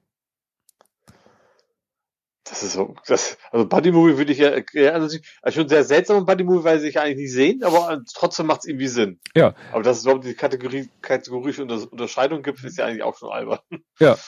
Das 2.50 2.64
ist 2.64 2.72
so, 2.72 2.96
das, 3.06 3.38
also 3.52 3.64
Buddy 3.64 3.92
Movie 3.92 4.18
würde 4.18 4.32
ich 4.32 4.38
ja, 4.38 4.58
ja 4.72 4.90
also, 4.90 5.16
also 5.40 5.60
schon 5.60 5.68
sehr 5.68 5.84
seltsam 5.84 6.26
Buddy 6.26 6.42
Movie, 6.42 6.64
weil 6.64 6.80
sie 6.80 6.86
sich 6.86 6.98
eigentlich 6.98 7.18
nicht 7.18 7.32
sehen, 7.32 7.62
aber 7.62 8.02
trotzdem 8.12 8.46
macht 8.46 8.60
es 8.60 8.66
irgendwie 8.66 8.88
Sinn. 8.88 9.20
Ja. 9.36 9.54
Aber 9.70 9.84
dass 9.84 9.98
es 9.98 10.02
überhaupt 10.02 10.24
die 10.24 10.34
Kategorie, 10.34 10.90
kategorische 11.00 11.62
Unterscheidung 11.62 12.42
gibt, 12.42 12.64
ist 12.64 12.76
ja 12.76 12.86
eigentlich 12.86 13.04
auch 13.04 13.16
schon 13.16 13.30
albern. 13.30 13.60
Ja. 14.00 14.18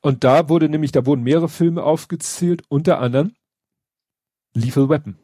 Und 0.00 0.24
da 0.24 0.48
wurde 0.48 0.68
nämlich, 0.68 0.90
da 0.90 1.06
wurden 1.06 1.22
mehrere 1.22 1.48
Filme 1.48 1.84
aufgezählt, 1.84 2.62
unter 2.68 2.98
anderem 2.98 3.36
Lethal 4.54 4.88
Weapon. 4.88 5.16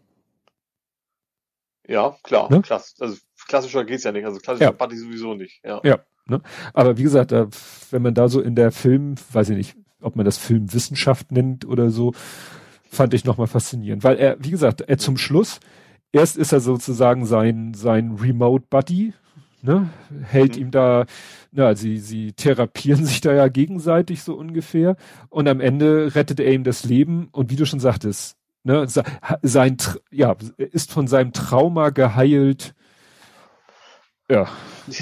Ja, 1.88 2.16
klar, 2.22 2.50
ne? 2.52 2.62
klass, 2.62 2.94
also 3.00 3.16
klassischer 3.48 3.84
geht's 3.84 4.04
ja 4.04 4.12
nicht, 4.12 4.26
also 4.26 4.38
klassischer 4.38 4.66
ja. 4.66 4.70
Buddy 4.70 4.96
sowieso 4.96 5.34
nicht, 5.34 5.60
ja. 5.64 5.80
Ja. 5.82 6.04
Ne? 6.26 6.40
Aber 6.72 6.96
wie 6.96 7.02
gesagt, 7.02 7.32
wenn 7.32 8.02
man 8.02 8.14
da 8.14 8.28
so 8.28 8.40
in 8.40 8.54
der 8.54 8.70
Film, 8.70 9.16
weiß 9.32 9.50
ich 9.50 9.56
nicht, 9.56 9.76
ob 10.04 10.16
man 10.16 10.24
das 10.24 10.38
Filmwissenschaft 10.38 11.32
nennt 11.32 11.64
oder 11.64 11.90
so, 11.90 12.12
fand 12.88 13.14
ich 13.14 13.24
nochmal 13.24 13.46
faszinierend. 13.46 14.04
Weil 14.04 14.16
er, 14.16 14.36
wie 14.40 14.50
gesagt, 14.50 14.80
er 14.82 14.98
zum 14.98 15.16
Schluss, 15.16 15.60
erst 16.12 16.36
ist 16.36 16.52
er 16.52 16.60
sozusagen 16.60 17.26
sein, 17.26 17.74
sein 17.74 18.12
Remote 18.20 18.66
Buddy, 18.70 19.12
ne, 19.62 19.90
hält 20.22 20.56
mhm. 20.56 20.62
ihm 20.62 20.70
da, 20.70 21.06
na, 21.52 21.74
sie, 21.74 21.98
sie 21.98 22.32
therapieren 22.32 23.04
sich 23.06 23.20
da 23.20 23.32
ja 23.32 23.48
gegenseitig 23.48 24.22
so 24.22 24.34
ungefähr 24.34 24.96
und 25.30 25.48
am 25.48 25.60
Ende 25.60 26.14
rettet 26.14 26.40
er 26.40 26.52
ihm 26.52 26.64
das 26.64 26.84
Leben 26.84 27.28
und 27.32 27.50
wie 27.50 27.56
du 27.56 27.66
schon 27.66 27.80
sagtest, 27.80 28.36
ne, 28.62 28.86
sein, 29.42 29.76
ja, 30.10 30.36
ist 30.56 30.92
von 30.92 31.06
seinem 31.06 31.32
Trauma 31.32 31.90
geheilt, 31.90 32.74
ja. 34.30 34.48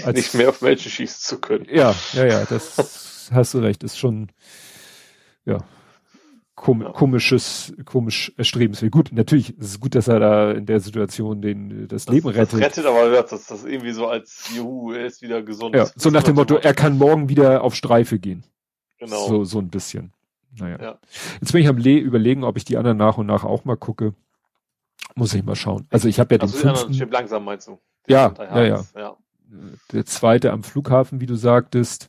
Als, 0.05 0.17
nicht 0.17 0.35
mehr 0.35 0.49
auf 0.49 0.63
Menschen 0.63 0.91
schießen 0.91 1.21
zu 1.21 1.41
können. 1.41 1.67
Ja, 1.71 1.95
ja, 2.13 2.27
ja, 2.27 2.45
das 2.45 3.31
hast 3.33 3.55
du 3.55 3.59
recht, 3.59 3.85
ist 3.85 3.99
schon, 3.99 4.31
ja, 5.45 5.59
kom 6.55 6.85
komisches, 6.93 7.75
komisch 7.85 8.33
erstrebenswert. 8.37 8.93
Gut, 8.93 9.11
natürlich 9.13 9.57
ist 9.59 9.67
es 9.67 9.81
gut, 9.81 9.95
dass 9.95 10.09
er 10.09 10.21
da 10.21 10.53
in 10.53 10.67
der 10.67 10.81
Situation 10.81 11.43
den, 11.43 11.89
das, 11.89 12.05
das 12.05 12.15
Leben 12.15 12.29
rettet. 12.29 12.53
Das 12.55 12.61
rettet, 12.61 12.87
aber 12.87 13.11
das, 13.23 13.47
das 13.47 13.65
irgendwie 13.65 13.93
so 13.93 14.07
als, 14.07 14.51
juhu, 14.55 14.93
er 14.93 15.07
ist 15.07 15.23
wieder 15.23 15.43
gesund. 15.43 15.75
Ja, 15.75 15.89
so 15.97 16.11
nach 16.11 16.23
dem 16.23 16.37
Motto, 16.37 16.57
er 16.57 16.75
kann 16.75 16.99
morgen 16.99 17.29
wieder 17.29 17.65
auf 17.65 17.75
Streife 17.75 18.19
gehen. 18.19 18.45
Genau. 18.99 19.27
So, 19.27 19.45
so 19.45 19.59
ein 19.59 19.69
bisschen. 19.69 20.13
Naja. 20.59 20.79
Ja. 20.81 20.99
Jetzt 21.41 21.53
bin 21.53 21.63
ich 21.63 21.69
am 21.69 21.79
Le 21.79 21.99
überlegen, 21.99 22.45
ob 22.45 22.57
ich 22.57 22.65
die 22.65 22.77
anderen 22.77 22.99
nach 22.99 23.17
und 23.19 23.27
nach 23.27 23.45
auch 23.45 23.65
mal 23.65 23.77
gucke. 23.77 24.15
Muss 25.17 25.35
ich 25.35 25.43
mal 25.43 25.57
schauen. 25.57 25.87
Also 25.91 26.09
ich 26.09 26.21
habe 26.21 26.35
ja 26.35 26.41
also 26.41 26.57
den 26.57 26.77
fünften. 26.77 27.11
Langsam 27.11 27.45
meinst 27.45 27.69
du? 27.69 27.79
Ja, 28.07 28.33
ja, 28.39 28.65
ja, 28.65 28.85
ja 28.97 29.17
der 29.93 30.07
zweite 30.07 30.53
am 30.53 30.63
Flughafen, 30.63 31.21
wie 31.21 31.27
du 31.27 31.35
sagtest. 31.35 32.09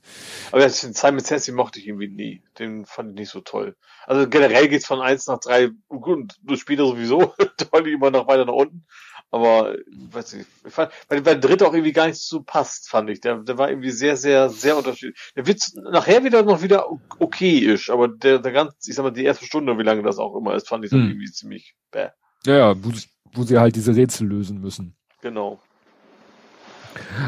Aber 0.52 0.62
den 0.62 0.72
Simon 0.72 1.20
Sassy 1.20 1.52
mochte 1.52 1.80
ich 1.80 1.88
irgendwie 1.88 2.08
nie. 2.08 2.44
Den 2.60 2.86
fand 2.86 3.10
ich 3.10 3.16
nicht 3.16 3.30
so 3.30 3.42
toll. 3.42 3.76
Also 4.06 4.28
generell 4.30 4.68
geht's 4.68 4.86
von 4.86 5.02
eins 5.02 5.28
nach 5.28 5.40
drei 5.40 5.70
gut, 5.88 6.36
du 6.42 6.56
später 6.56 6.86
sowieso 6.86 7.34
toll 7.72 7.88
immer 7.88 8.12
noch 8.12 8.28
weiter 8.28 8.46
nach 8.46 8.54
unten. 8.54 8.86
Aber 9.32 9.76
weiß 10.12 10.34
nicht, 10.34 10.48
ich 10.66 10.72
fand, 10.72 10.92
weil 11.08 11.22
der 11.22 11.38
dritte 11.38 11.68
auch 11.68 11.74
irgendwie 11.74 11.92
gar 11.92 12.06
nicht 12.06 12.20
so 12.20 12.44
passt, 12.44 12.88
fand 12.88 13.10
ich. 13.10 13.20
Der, 13.20 13.38
der 13.38 13.58
war 13.58 13.70
irgendwie 13.70 13.90
sehr, 13.90 14.16
sehr, 14.16 14.50
sehr 14.50 14.78
unterschiedlich. 14.78 15.18
Der 15.36 15.48
wird 15.48 15.64
nachher 15.92 16.24
wieder 16.24 16.44
noch 16.44 16.62
wieder 16.62 16.88
okay 17.18 17.58
ist, 17.58 17.90
aber 17.90 18.08
der, 18.08 18.38
der 18.40 18.52
ganz, 18.52 18.88
ich 18.88 18.94
sag 18.94 19.04
mal, 19.04 19.12
die 19.12 19.24
erste 19.24 19.46
Stunde, 19.46 19.78
wie 19.80 19.84
lange 19.84 20.04
das 20.04 20.20
auch 20.20 20.36
immer 20.36 20.54
ist, 20.54 20.70
fand 20.70 20.86
ich 20.86 20.92
dann 20.92 21.02
hm. 21.02 21.10
irgendwie 21.10 21.32
ziemlich 21.32 21.76
bäh. 21.92 22.10
Ja, 22.46 22.58
ja, 22.58 22.84
wo, 22.84 22.92
wo 23.34 23.44
sie 23.44 23.58
halt 23.58 23.76
diese 23.76 23.96
Rätsel 23.96 24.28
lösen 24.28 24.62
müssen. 24.62 24.96
Genau. 25.22 25.60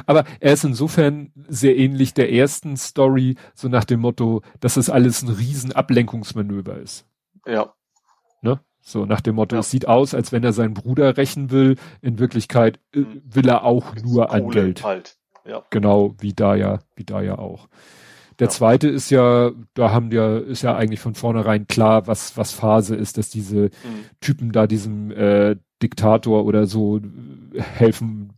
Aber 0.06 0.26
er 0.40 0.54
ist 0.54 0.64
insofern 0.64 1.32
sehr 1.48 1.78
ähnlich 1.78 2.14
der 2.14 2.32
ersten 2.32 2.78
Story, 2.78 3.36
so 3.54 3.68
nach 3.68 3.86
dem 3.86 4.02
Motto, 4.02 4.42
dass 4.60 4.78
es 4.78 4.90
alles 4.90 5.22
ein 5.22 5.30
riesen 5.30 5.72
Ablenkungsmanöver 5.72 6.78
ist. 6.78 7.06
Ja. 7.46 7.74
Ne? 8.42 8.60
So 8.82 9.06
nach 9.06 9.22
dem 9.22 9.36
Motto, 9.36 9.56
ja. 9.56 9.62
es 9.62 9.72
sieht 9.72 9.88
aus, 9.88 10.14
als 10.14 10.32
wenn 10.32 10.44
er 10.44 10.54
seinen 10.54 10.74
Bruder 10.74 11.18
rächen 11.18 11.52
will. 11.52 11.76
In 12.02 12.20
Wirklichkeit 12.20 12.80
äh, 12.94 13.00
mhm. 13.00 13.22
will 13.26 13.50
er 13.50 13.64
auch 13.64 13.96
nur 13.96 14.32
an 14.32 14.50
Geld. 14.50 14.84
Halt. 14.84 15.18
Ja. 15.46 15.64
Genau, 15.70 16.16
wie 16.20 16.34
da 16.34 16.56
ja, 16.56 16.80
wie 16.96 17.04
da 17.04 17.22
ja 17.22 17.38
auch. 17.38 17.68
Der 18.40 18.48
ja. 18.48 18.52
zweite 18.52 18.90
ist 18.90 19.10
ja, 19.12 19.52
da 19.76 19.92
haben 19.92 20.12
ja, 20.12 20.38
ist 20.38 20.62
ja 20.62 20.76
eigentlich 20.76 21.00
von 21.00 21.16
vornherein 21.16 21.68
klar, 21.68 22.08
was, 22.08 22.36
was 22.38 22.52
Phase 22.52 22.96
ist, 22.96 23.18
dass 23.18 23.30
diese 23.30 23.66
mhm. 23.66 23.70
Typen 24.20 24.52
da 24.52 24.68
diesem 24.68 25.12
äh, 25.12 25.56
Diktator 25.82 26.46
oder 26.46 26.66
so 26.66 27.00
helfen 27.54 28.34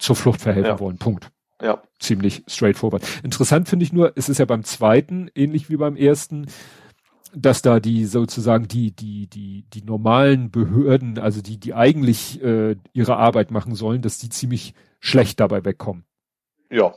zur 0.00 0.16
Flucht 0.16 0.40
verhelfen 0.40 0.72
ja. 0.72 0.80
wollen. 0.80 0.98
Punkt. 0.98 1.30
Ja. 1.62 1.82
Ziemlich 1.98 2.42
straightforward. 2.48 3.06
Interessant 3.22 3.68
finde 3.68 3.84
ich 3.84 3.92
nur, 3.92 4.12
es 4.16 4.28
ist 4.28 4.38
ja 4.38 4.46
beim 4.46 4.64
zweiten, 4.64 5.30
ähnlich 5.34 5.68
wie 5.68 5.76
beim 5.76 5.96
ersten, 5.96 6.46
dass 7.34 7.62
da 7.62 7.80
die 7.80 8.06
sozusagen 8.06 8.66
die, 8.66 8.90
die, 8.92 9.26
die, 9.28 9.66
die 9.72 9.82
normalen 9.82 10.50
Behörden, 10.50 11.18
also 11.18 11.42
die, 11.42 11.58
die 11.58 11.74
eigentlich 11.74 12.42
äh, 12.42 12.76
ihre 12.92 13.16
Arbeit 13.16 13.50
machen 13.50 13.74
sollen, 13.74 14.02
dass 14.02 14.18
die 14.18 14.30
ziemlich 14.30 14.74
schlecht 15.00 15.38
dabei 15.40 15.64
wegkommen. 15.64 16.04
Ja. 16.70 16.94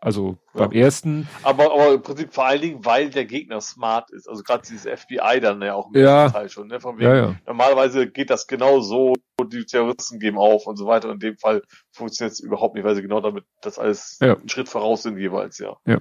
Also 0.00 0.38
ja. 0.54 0.60
beim 0.66 0.72
ersten. 0.72 1.28
Aber, 1.42 1.72
aber 1.72 1.94
im 1.94 2.02
Prinzip 2.02 2.32
vor 2.32 2.46
allen 2.46 2.60
Dingen, 2.60 2.84
weil 2.84 3.10
der 3.10 3.24
Gegner 3.24 3.60
smart 3.60 4.10
ist. 4.10 4.28
Also 4.28 4.44
gerade 4.44 4.62
dieses 4.68 4.86
FBI 4.86 5.40
dann 5.40 5.60
ja 5.60 5.74
auch 5.74 5.90
im 5.92 6.00
ja. 6.00 6.30
Teil 6.30 6.48
schon. 6.48 6.68
Ne? 6.68 6.78
Von 6.78 6.98
wegen, 6.98 7.08
ja, 7.08 7.16
ja. 7.16 7.34
Normalerweise 7.46 8.08
geht 8.08 8.30
das 8.30 8.46
genau 8.46 8.80
so, 8.80 9.14
die 9.52 9.64
Terroristen 9.64 10.20
geben 10.20 10.38
auf 10.38 10.66
und 10.66 10.76
so 10.76 10.86
weiter. 10.86 11.10
In 11.10 11.18
dem 11.18 11.36
Fall 11.36 11.62
funktioniert 11.90 12.32
es 12.32 12.40
überhaupt 12.40 12.76
nicht, 12.76 12.84
weil 12.84 12.94
sie 12.94 13.02
genau 13.02 13.20
damit 13.20 13.44
das 13.60 13.78
alles 13.78 14.18
ja. 14.20 14.36
einen 14.36 14.48
Schritt 14.48 14.68
voraus 14.68 15.02
sind 15.02 15.18
jeweils, 15.18 15.58
ja. 15.58 15.76
Ja. 15.84 16.00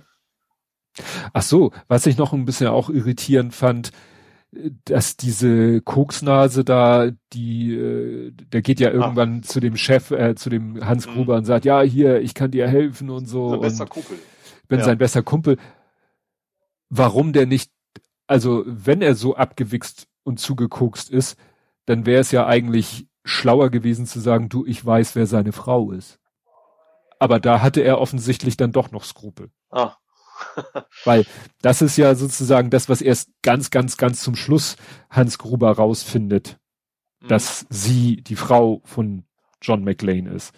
Ach 1.33 1.41
so, 1.41 1.71
was 1.87 2.05
ich 2.05 2.17
noch 2.17 2.33
ein 2.33 2.45
bisschen 2.45 2.67
auch 2.67 2.89
irritierend 2.89 3.53
fand, 3.53 3.91
dass 4.51 5.17
diese 5.17 5.81
Koksnase 5.81 6.63
da, 6.63 7.11
die, 7.33 7.73
äh, 7.73 8.31
der 8.31 8.61
geht 8.61 8.79
ja 8.79 8.91
irgendwann 8.91 9.39
ah. 9.39 9.41
zu 9.41 9.59
dem 9.59 9.75
Chef, 9.75 10.11
äh, 10.11 10.35
zu 10.35 10.49
dem 10.49 10.85
Hans 10.85 11.07
mhm. 11.07 11.11
Gruber 11.11 11.33
mhm. 11.33 11.39
und 11.39 11.45
sagt, 11.45 11.65
ja, 11.65 11.81
hier, 11.81 12.21
ich 12.21 12.33
kann 12.33 12.51
dir 12.51 12.67
helfen 12.67 13.09
und 13.09 13.25
so. 13.25 13.51
Sein 13.51 13.61
bester 13.61 13.85
Kumpel. 13.85 14.17
Bin 14.67 14.79
ja. 14.79 14.85
sein 14.85 14.97
bester 14.97 15.21
Kumpel. 15.21 15.57
Warum 16.89 17.33
der 17.33 17.45
nicht, 17.45 17.71
also 18.25 18.63
wenn 18.65 19.01
er 19.01 19.15
so 19.15 19.35
abgewichst 19.35 20.07
und 20.23 20.39
zugekokst 20.39 21.09
ist, 21.09 21.37
dann 21.85 22.05
wäre 22.05 22.21
es 22.21 22.31
ja 22.31 22.47
eigentlich 22.47 23.07
schlauer 23.25 23.69
gewesen 23.69 24.05
zu 24.05 24.19
sagen, 24.19 24.47
du, 24.47 24.65
ich 24.65 24.85
weiß, 24.85 25.15
wer 25.15 25.25
seine 25.25 25.51
Frau 25.51 25.91
ist. 25.91 26.19
Aber 27.19 27.39
da 27.39 27.61
hatte 27.61 27.81
er 27.81 27.99
offensichtlich 27.99 28.55
dann 28.57 28.71
doch 28.71 28.91
noch 28.91 29.03
Skrupel. 29.03 29.49
Ah. 29.69 29.95
Weil 31.05 31.25
das 31.61 31.81
ist 31.81 31.97
ja 31.97 32.15
sozusagen 32.15 32.69
das, 32.69 32.89
was 32.89 33.01
erst 33.01 33.29
ganz, 33.41 33.71
ganz, 33.71 33.97
ganz 33.97 34.21
zum 34.21 34.35
Schluss 34.35 34.75
Hans 35.09 35.37
Gruber 35.37 35.71
rausfindet, 35.71 36.57
mhm. 37.21 37.27
dass 37.27 37.65
sie 37.69 38.17
die 38.17 38.35
Frau 38.35 38.81
von 38.85 39.23
John 39.61 39.83
McLean 39.83 40.27
ist. 40.27 40.53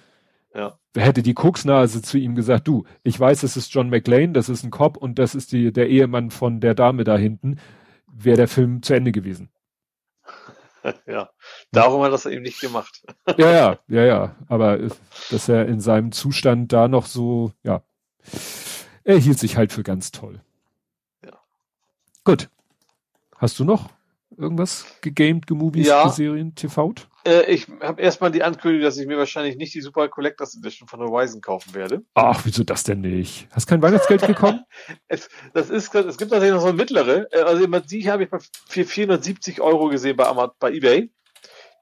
Ja. 0.53 0.80
Hätte 0.95 1.22
die 1.22 1.33
Koksnase 1.35 2.01
zu 2.01 2.17
ihm 2.17 2.35
gesagt, 2.35 2.67
du, 2.67 2.85
ich 3.03 3.19
weiß, 3.19 3.43
es 3.43 3.56
ist 3.56 3.74
John 3.74 3.90
McLean, 3.90 4.33
das 4.33 4.49
ist 4.49 4.64
ein 4.64 4.72
Cop 4.72 4.98
und 4.98 5.19
das 5.19 5.35
ist 5.35 5.51
die, 5.51 5.72
der 5.72 5.90
Ehemann 5.90 6.32
von 6.32 6.59
der 6.59 6.74
Dame 6.74 7.03
da 7.03 7.17
hinten, 7.17 7.59
wäre 8.11 8.38
der 8.38 8.48
Film 8.48 8.82
zu 8.82 8.93
Ende 8.93 9.11
gewesen. 9.11 9.49
Ja, 11.06 11.30
darum 11.74 12.01
hat 12.01 12.08
er 12.08 12.11
das 12.11 12.25
eben 12.25 12.41
nicht 12.41 12.61
gemacht. 12.61 13.03
Ja, 13.38 13.51
ja, 13.51 13.80
ja, 13.90 14.06
ja. 14.06 14.35
Aber 14.48 14.80
dass 15.30 15.49
er 15.49 15.66
in 15.66 15.82
seinem 15.82 16.14
Zustand 16.14 16.72
da 16.72 16.88
noch 16.88 17.06
so, 17.06 17.51
ja 17.64 17.83
er 19.03 19.18
hielt 19.18 19.40
sich 19.40 19.58
halt 19.58 19.72
für 19.72 19.84
ganz 19.84 20.11
toll. 20.11 20.42
Ja. 21.24 21.40
Gut. 22.24 22.50
Hast 23.38 23.60
du 23.60 23.64
noch 23.64 23.90
irgendwas 24.38 24.86
gegamed, 25.02 25.48
gemovies, 25.48 25.88
ja. 25.88 26.10
Serien, 26.10 26.56
TV? 26.56 26.94
Äh, 27.26 27.52
ich 27.52 27.68
habe 27.82 28.02
erstmal 28.02 28.32
die 28.32 28.44
Ankündigung, 28.44 28.86
dass 28.86 28.98
ich 28.98 29.08
mir 29.08 29.18
wahrscheinlich 29.18 29.58
nicht 29.58 29.74
die 29.74 29.82
Super 29.82 30.08
Collectors 30.08 30.56
Edition 30.56 30.88
von 30.88 31.00
Horizon 31.02 31.42
kaufen 31.42 31.74
werde. 31.74 32.03
Ach, 32.14 32.42
wieso 32.45 32.64
das 32.64 32.84
denn 32.84 33.02
nicht? 33.02 33.48
Hast 33.52 33.68
kein 33.68 33.82
Weihnachtsgeld 33.82 34.26
bekommen? 34.26 34.64
es, 35.08 35.30
das 35.53 35.69
ist, 35.69 35.94
es 35.94 36.18
gibt 36.18 36.32
tatsächlich 36.32 36.53
noch 36.53 36.61
so 36.61 36.68
eine 36.68 36.78
mittlere. 36.78 37.28
Äh, 37.32 37.42
also 37.42 37.66
die 37.66 38.10
habe 38.10 38.24
ich 38.24 38.30
für 38.68 38.86
470 38.86 39.61
Euro 39.61 39.90
gesehen 39.90 40.16
bei, 40.16 40.28
Amazon, 40.28 40.56
bei 40.60 40.72
eBay 40.72 41.11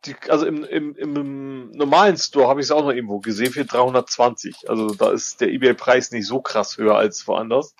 die, 0.06 0.16
also 0.30 0.46
im, 0.46 0.64
im, 0.64 0.96
im 0.96 1.72
normalen 1.72 2.18
Store 2.18 2.48
habe 2.48 2.60
ich 2.60 2.68
es 2.68 2.72
auch 2.72 2.84
noch 2.84 2.92
irgendwo 2.92 3.20
gesehen 3.20 3.52
für 3.52 3.66
320. 3.66 4.70
Also 4.70 4.94
da 4.94 5.12
ist 5.12 5.42
der 5.42 5.50
eBay-Preis 5.50 6.12
nicht 6.12 6.28
so 6.28 6.42
krass 6.42 6.78
höher 6.78 6.96
als 6.96 7.28
woanders. 7.28 7.76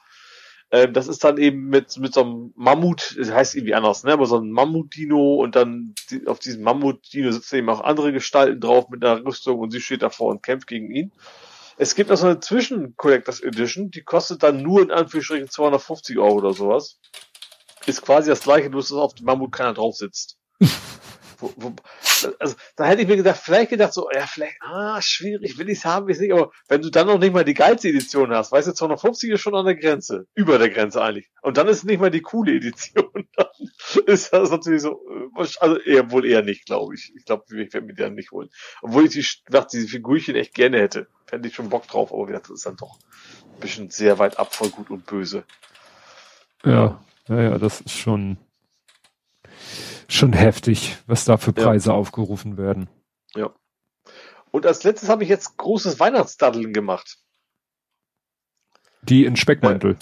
Ähm, 0.70 0.94
das 0.94 1.08
ist 1.08 1.24
dann 1.24 1.38
eben 1.38 1.70
mit, 1.70 1.98
mit 1.98 2.14
so 2.14 2.22
einem 2.22 2.54
Mammut, 2.56 3.16
das 3.18 3.32
heißt 3.32 3.56
irgendwie 3.56 3.76
anders, 3.76 4.04
ne? 4.04 4.12
Aber 4.12 4.26
so 4.26 4.38
ein 4.38 4.52
Mammut-Dino 4.52 5.36
und 5.36 5.56
dann 5.56 5.94
die, 6.10 6.28
auf 6.28 6.40
diesem 6.40 6.64
Mammut-Dino 6.64 7.32
sitzen 7.32 7.58
eben 7.58 7.70
auch 7.70 7.82
andere 7.82 8.12
Gestalten 8.12 8.60
drauf 8.60 8.90
mit 8.90 9.04
einer 9.04 9.24
Rüstung 9.24 9.60
und 9.60 9.72
sie 9.72 9.80
steht 9.80 10.02
davor 10.02 10.30
und 10.30 10.44
kämpft 10.44 10.68
gegen 10.68 10.92
ihn. 10.92 11.12
Es 11.78 11.96
gibt 11.96 12.12
auch 12.12 12.18
so 12.18 12.26
eine 12.26 12.40
Zwischen-Collectors 12.40 13.40
Edition, 13.42 13.92
die 13.92 14.02
kostet 14.02 14.44
dann 14.44 14.62
nur 14.62 14.82
in 14.82 14.92
Anführungsstrichen 14.92 15.50
250 15.50 16.18
Euro 16.18 16.36
oder 16.36 16.54
sowas. 16.54 17.00
Ist 17.86 18.02
quasi 18.02 18.30
das 18.30 18.42
gleiche, 18.42 18.70
nur 18.70 18.82
dass 18.82 18.92
auf 18.92 19.14
dem 19.14 19.26
Mammut 19.26 19.54
keiner 19.54 19.74
drauf 19.74 19.96
sitzt. 19.96 20.38
wo, 21.38 21.54
wo, 21.56 21.74
also, 22.40 22.56
da 22.76 22.86
hätte 22.86 23.02
ich 23.02 23.08
mir 23.08 23.18
gedacht, 23.18 23.40
vielleicht 23.42 23.70
gedacht 23.70 23.94
so, 23.94 24.10
ja, 24.14 24.26
vielleicht, 24.26 24.58
ah, 24.62 25.02
schwierig, 25.02 25.58
will 25.58 25.70
ich's 25.70 25.86
haben, 25.86 26.08
will 26.08 26.12
ich's 26.12 26.22
nicht, 26.22 26.34
aber 26.34 26.52
wenn 26.68 26.82
du 26.82 26.90
dann 26.90 27.08
noch 27.08 27.20
nicht 27.20 27.34
mal 27.34 27.46
die 27.46 27.54
geilste 27.54 27.90
Edition 27.90 28.32
hast, 28.32 28.52
weißt 28.52 28.68
du, 28.68 28.74
250 28.74 29.32
ist 29.32 29.42
schon 29.42 29.56
an 29.56 29.66
der 29.66 29.76
Grenze, 29.76 30.28
über 30.36 30.58
der 30.58 30.70
Grenze 30.70 31.02
eigentlich, 31.02 31.30
und 31.42 31.58
dann 31.58 31.68
ist 31.68 31.84
nicht 31.84 32.00
mal 32.00 32.12
die 32.12 32.22
coole 32.22 32.54
Edition, 32.54 33.10
dann 33.36 33.48
ist 34.06 34.34
das 34.34 34.52
natürlich 34.52 34.82
so, 34.82 35.02
äh, 35.10 35.46
also 35.60 35.78
eher, 35.80 36.12
wohl 36.12 36.26
eher 36.26 36.42
nicht, 36.42 36.66
glaube 36.66 36.96
ich. 36.96 37.14
Ich 37.16 37.26
glaube, 37.26 37.46
ich 37.50 37.74
werde 37.74 37.82
mir 37.82 37.94
die 37.94 38.02
dann 38.02 38.16
nicht 38.16 38.32
holen. 38.32 38.50
Obwohl 38.82 39.06
ich 39.06 39.12
die, 39.12 39.52
dachte, 39.52 39.78
diese 39.78 39.88
Figurchen 39.88 40.36
echt 40.36 40.54
gerne 40.54 40.80
hätte. 40.80 41.08
Fände 41.26 41.48
ich 41.48 41.56
schon 41.56 41.70
Bock 41.70 41.88
drauf, 41.88 42.14
aber 42.14 42.32
das 42.32 42.50
ist 42.50 42.66
dann 42.66 42.78
doch 42.78 42.98
ein 43.54 43.60
bisschen 43.60 43.90
sehr 43.90 44.20
weit 44.20 44.40
ab 44.40 44.54
von 44.54 44.72
gut 44.72 44.90
und 44.90 45.06
böse. 45.06 45.44
Ja, 46.64 47.04
ja, 47.28 47.42
ja, 47.42 47.58
das 47.58 47.82
ist 47.82 47.98
schon, 47.98 48.38
schon 50.08 50.34
heftig, 50.34 50.98
was 51.06 51.26
da 51.26 51.38
für 51.38 51.54
Preise 51.54 51.90
ja. 51.90 51.96
aufgerufen 51.96 52.58
werden. 52.58 52.90
Ja. 53.36 53.54
Und 54.52 54.66
als 54.66 54.84
letztes 54.84 55.10
habe 55.10 55.24
ich 55.24 55.30
jetzt 55.30 55.58
großes 55.58 56.00
Weihnachtsdaddeln 56.00 56.74
gemacht. 56.74 57.18
Die 59.02 59.26
in 59.26 59.36
Speckmantel. 59.36 59.98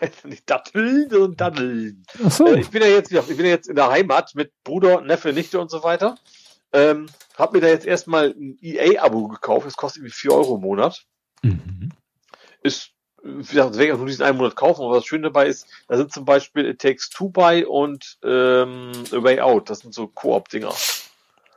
Nicht 0.24 0.48
Datteln, 0.50 1.08
sondern 1.08 1.36
Daddeln. 1.36 2.06
Ach 2.24 2.30
so. 2.30 2.46
Äh, 2.46 2.60
ich 2.60 2.70
bin 2.70 2.82
ja 2.82 2.88
jetzt, 2.88 3.12
ich 3.12 3.26
bin 3.26 3.46
ja 3.46 3.52
jetzt 3.52 3.68
in 3.68 3.76
der 3.76 3.90
Heimat 3.90 4.34
mit 4.34 4.52
Bruder, 4.64 5.00
Neffe, 5.00 5.32
Nichte 5.32 5.60
und 5.60 5.70
so 5.70 5.82
weiter. 5.82 6.16
Ähm, 6.72 7.06
hab 7.36 7.52
mir 7.52 7.60
da 7.60 7.68
jetzt 7.68 7.86
erstmal 7.86 8.30
ein 8.30 8.58
EA-Abo 8.60 9.28
gekauft. 9.28 9.66
Das 9.66 9.76
kostet 9.76 10.02
irgendwie 10.02 10.14
4 10.14 10.32
Euro 10.32 10.56
im 10.56 10.62
Monat. 10.62 11.04
Mhm. 11.42 11.90
Ist 12.62 12.93
wie 13.24 13.38
gesagt, 13.38 13.74
werde 13.74 13.86
ich 13.86 13.92
auch 13.92 13.98
nur 13.98 14.06
diesen 14.06 14.24
einen 14.24 14.36
Monat 14.36 14.54
kaufen, 14.54 14.82
aber 14.82 14.96
was 14.96 15.06
schön 15.06 15.22
dabei 15.22 15.46
ist, 15.46 15.66
da 15.88 15.96
sind 15.96 16.12
zum 16.12 16.24
Beispiel 16.24 16.66
It 16.66 16.80
Takes 16.80 17.08
Two 17.08 17.30
by 17.30 17.64
und 17.66 18.18
ähm, 18.22 18.92
A 19.12 19.22
Way 19.22 19.40
Out, 19.40 19.70
das 19.70 19.80
sind 19.80 19.94
so 19.94 20.06
Koop-Dinger. 20.06 20.72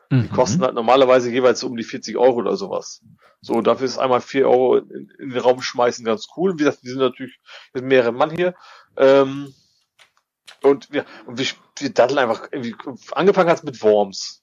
Mhm. 0.09 0.23
Die 0.23 0.29
kosten 0.29 0.61
halt 0.61 0.75
normalerweise 0.75 1.29
jeweils 1.29 1.63
um 1.63 1.75
die 1.75 1.83
40 1.83 2.17
Euro 2.17 2.37
oder 2.37 2.55
sowas. 2.55 3.01
So, 3.41 3.61
dafür 3.61 3.85
ist 3.85 3.97
einmal 3.97 4.21
4 4.21 4.47
Euro 4.47 4.77
in, 4.77 5.11
in, 5.19 5.29
den 5.29 5.39
Raum 5.39 5.61
schmeißen 5.61 6.05
ganz 6.05 6.27
cool. 6.37 6.53
Wie 6.53 6.59
gesagt, 6.59 6.83
die 6.83 6.89
sind 6.89 6.99
natürlich 6.99 7.37
mit 7.73 7.83
mehreren 7.83 8.15
Mann 8.15 8.31
hier. 8.31 8.55
Ähm, 8.95 9.53
und 10.63 10.91
wir, 10.91 11.05
und 11.25 11.37
wir, 11.37 11.45
wir 11.79 11.89
daddeln 11.89 12.19
einfach 12.19 12.47
irgendwie, 12.51 12.75
angefangen 13.11 13.49
hat 13.49 13.63
mit 13.63 13.81
Worms. 13.83 14.41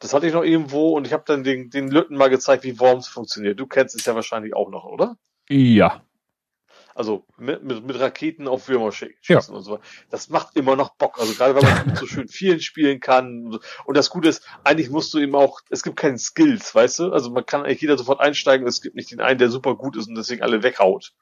Das 0.00 0.12
hatte 0.12 0.26
ich 0.26 0.32
noch 0.32 0.42
irgendwo 0.42 0.96
und 0.96 1.06
ich 1.06 1.12
habe 1.12 1.22
dann 1.24 1.44
den, 1.44 1.70
den 1.70 1.88
Lütten 1.88 2.16
mal 2.16 2.28
gezeigt, 2.28 2.64
wie 2.64 2.80
Worms 2.80 3.06
funktioniert. 3.06 3.60
Du 3.60 3.66
kennst 3.68 3.94
es 3.94 4.04
ja 4.04 4.16
wahrscheinlich 4.16 4.54
auch 4.54 4.68
noch, 4.68 4.84
oder? 4.84 5.16
Ja. 5.48 6.02
Also 6.94 7.24
mit, 7.38 7.62
mit, 7.62 7.84
mit 7.84 7.98
Raketen 7.98 8.48
auf 8.48 8.68
Würmer 8.68 8.92
schießen 8.92 9.14
ja. 9.28 9.38
und 9.38 9.62
so. 9.62 9.80
Das 10.10 10.28
macht 10.28 10.56
immer 10.56 10.76
noch 10.76 10.94
Bock. 10.96 11.18
Also 11.18 11.34
gerade 11.34 11.54
weil 11.54 11.62
man 11.62 11.86
mit 11.86 11.96
so 11.98 12.06
schön 12.06 12.28
vielen 12.28 12.60
spielen 12.60 13.00
kann. 13.00 13.58
Und 13.84 13.96
das 13.96 14.10
Gute 14.10 14.28
ist, 14.28 14.46
eigentlich 14.64 14.90
musst 14.90 15.12
du 15.14 15.18
eben 15.18 15.34
auch, 15.34 15.60
es 15.70 15.82
gibt 15.82 15.96
keine 15.96 16.18
Skills, 16.18 16.74
weißt 16.74 17.00
du? 17.00 17.12
Also 17.12 17.30
man 17.30 17.46
kann 17.46 17.62
eigentlich 17.62 17.80
jeder 17.80 17.96
sofort 17.96 18.20
einsteigen. 18.20 18.66
Es 18.66 18.82
gibt 18.82 18.96
nicht 18.96 19.10
den 19.10 19.20
einen, 19.20 19.38
der 19.38 19.48
super 19.48 19.74
gut 19.76 19.96
ist 19.96 20.08
und 20.08 20.14
deswegen 20.14 20.42
alle 20.42 20.62
weghaut. 20.62 21.12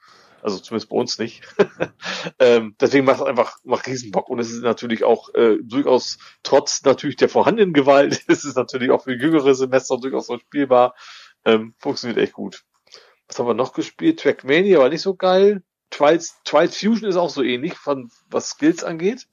Also 0.42 0.58
zumindest 0.58 0.90
bei 0.90 0.96
uns 0.96 1.18
nicht. 1.18 1.42
ähm, 2.38 2.74
deswegen 2.80 3.04
macht 3.04 3.20
es 3.20 3.26
einfach 3.26 3.56
macht 3.64 3.86
riesen 3.86 4.10
Bock. 4.10 4.28
Und 4.28 4.38
es 4.38 4.50
ist 4.50 4.62
natürlich 4.62 5.04
auch 5.04 5.32
äh, 5.34 5.58
durchaus, 5.62 6.18
trotz 6.42 6.82
natürlich 6.84 7.16
der 7.16 7.28
vorhandenen 7.28 7.72
Gewalt, 7.72 8.24
ist 8.28 8.44
es 8.44 8.54
natürlich 8.54 8.90
auch 8.90 9.04
für 9.04 9.14
jüngere 9.14 9.54
Semester 9.54 9.98
durchaus 9.98 10.26
so 10.26 10.38
spielbar. 10.38 10.94
Ähm, 11.44 11.74
funktioniert 11.78 12.18
echt 12.18 12.32
gut. 12.32 12.64
Was 13.30 13.38
haben 13.38 13.46
wir 13.46 13.54
noch 13.54 13.74
gespielt? 13.74 14.18
Trackmania 14.18 14.80
war 14.80 14.88
nicht 14.88 15.02
so 15.02 15.14
geil. 15.14 15.62
Trials, 15.90 16.34
Trials 16.44 16.76
Fusion 16.76 17.08
ist 17.08 17.14
auch 17.14 17.30
so 17.30 17.44
ähnlich, 17.44 17.74
von, 17.74 18.10
was 18.28 18.50
Skills 18.50 18.82
angeht. 18.82 19.28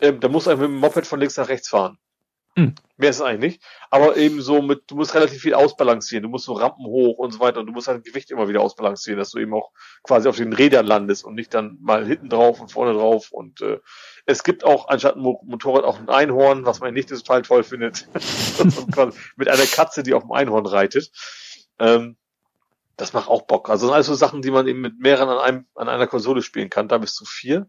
Ähm, 0.00 0.18
da 0.18 0.28
musst 0.28 0.48
du 0.48 0.50
einfach 0.50 0.62
mit 0.62 0.72
dem 0.72 0.80
Moped 0.80 1.06
von 1.06 1.20
links 1.20 1.36
nach 1.36 1.48
rechts 1.48 1.68
fahren. 1.68 1.96
Hm. 2.56 2.74
Mehr 2.96 3.10
ist 3.10 3.16
es 3.16 3.22
eigentlich 3.22 3.52
nicht. 3.52 3.62
Aber 3.88 4.16
eben 4.16 4.42
so 4.42 4.62
mit, 4.62 4.82
du 4.88 4.96
musst 4.96 5.14
relativ 5.14 5.42
viel 5.42 5.54
ausbalancieren. 5.54 6.24
Du 6.24 6.28
musst 6.28 6.46
so 6.46 6.54
Rampen 6.54 6.84
hoch 6.84 7.18
und 7.18 7.30
so 7.30 7.38
weiter. 7.38 7.60
Und 7.60 7.66
du 7.66 7.72
musst 7.72 7.86
halt 7.86 8.04
Gewicht 8.04 8.32
immer 8.32 8.48
wieder 8.48 8.62
ausbalancieren, 8.62 9.20
dass 9.20 9.30
du 9.30 9.38
eben 9.38 9.54
auch 9.54 9.70
quasi 10.02 10.28
auf 10.28 10.36
den 10.36 10.52
Rädern 10.52 10.86
landest 10.86 11.24
und 11.24 11.36
nicht 11.36 11.54
dann 11.54 11.78
mal 11.80 12.04
hinten 12.04 12.30
drauf 12.30 12.60
und 12.60 12.72
vorne 12.72 12.94
drauf. 12.94 13.30
Und 13.30 13.60
äh, 13.60 13.78
es 14.26 14.42
gibt 14.42 14.64
auch 14.64 14.88
anstatt 14.88 15.14
ein 15.14 15.22
Motorrad 15.22 15.84
auch 15.84 16.00
ein 16.00 16.08
Einhorn, 16.08 16.66
was 16.66 16.80
man 16.80 16.94
nicht 16.94 17.10
total 17.10 17.42
toll 17.42 17.62
findet. 17.62 18.08
mit 19.36 19.48
einer 19.48 19.66
Katze, 19.66 20.02
die 20.02 20.14
auf 20.14 20.22
dem 20.22 20.32
Einhorn 20.32 20.66
reitet. 20.66 21.12
Ähm, 21.78 22.16
das 23.00 23.12
macht 23.12 23.28
auch 23.28 23.42
Bock. 23.42 23.70
Also 23.70 23.86
sind 23.86 23.94
alles 23.94 24.06
so 24.06 24.14
Sachen, 24.14 24.42
die 24.42 24.50
man 24.50 24.66
eben 24.68 24.80
mit 24.80 24.98
mehreren 24.98 25.28
an, 25.28 25.38
einem, 25.38 25.66
an 25.74 25.88
einer 25.88 26.06
Konsole 26.06 26.42
spielen 26.42 26.68
kann, 26.70 26.88
da 26.88 26.98
bis 26.98 27.14
zu 27.14 27.24
vier. 27.24 27.68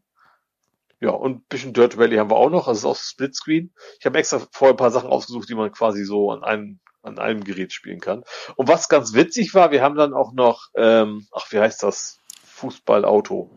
Ja, 1.00 1.12
und 1.12 1.32
ein 1.38 1.46
bisschen 1.50 1.74
Dirt 1.74 1.98
Valley 1.98 2.18
haben 2.18 2.30
wir 2.30 2.36
auch 2.36 2.50
noch, 2.50 2.68
also 2.68 2.92
ist 2.92 2.98
auch 2.98 3.02
Splitscreen. 3.02 3.74
Ich 4.00 4.06
habe 4.06 4.20
extra 4.20 4.40
vorher 4.52 4.74
ein 4.74 4.78
paar 4.78 4.92
Sachen 4.92 5.10
ausgesucht, 5.10 5.50
die 5.50 5.56
man 5.56 5.72
quasi 5.72 6.04
so 6.04 6.32
an 6.32 6.44
einem 6.44 6.80
an 7.04 7.18
einem 7.18 7.44
Gerät 7.44 7.74
spielen 7.74 8.00
kann. 8.00 8.24
Und 8.58 8.68
was 8.68 8.88
ganz 8.88 9.14
witzig 9.14 9.56
war, 9.56 9.72
wir 9.72 9.82
haben 9.82 9.96
dann 9.96 10.14
auch 10.14 10.34
noch, 10.34 10.68
ähm, 10.76 11.26
ach, 11.32 11.52
wie 11.52 11.60
heißt 11.60 11.82
das? 11.82 12.20
Fußball, 12.44 13.06
Auto. 13.06 13.50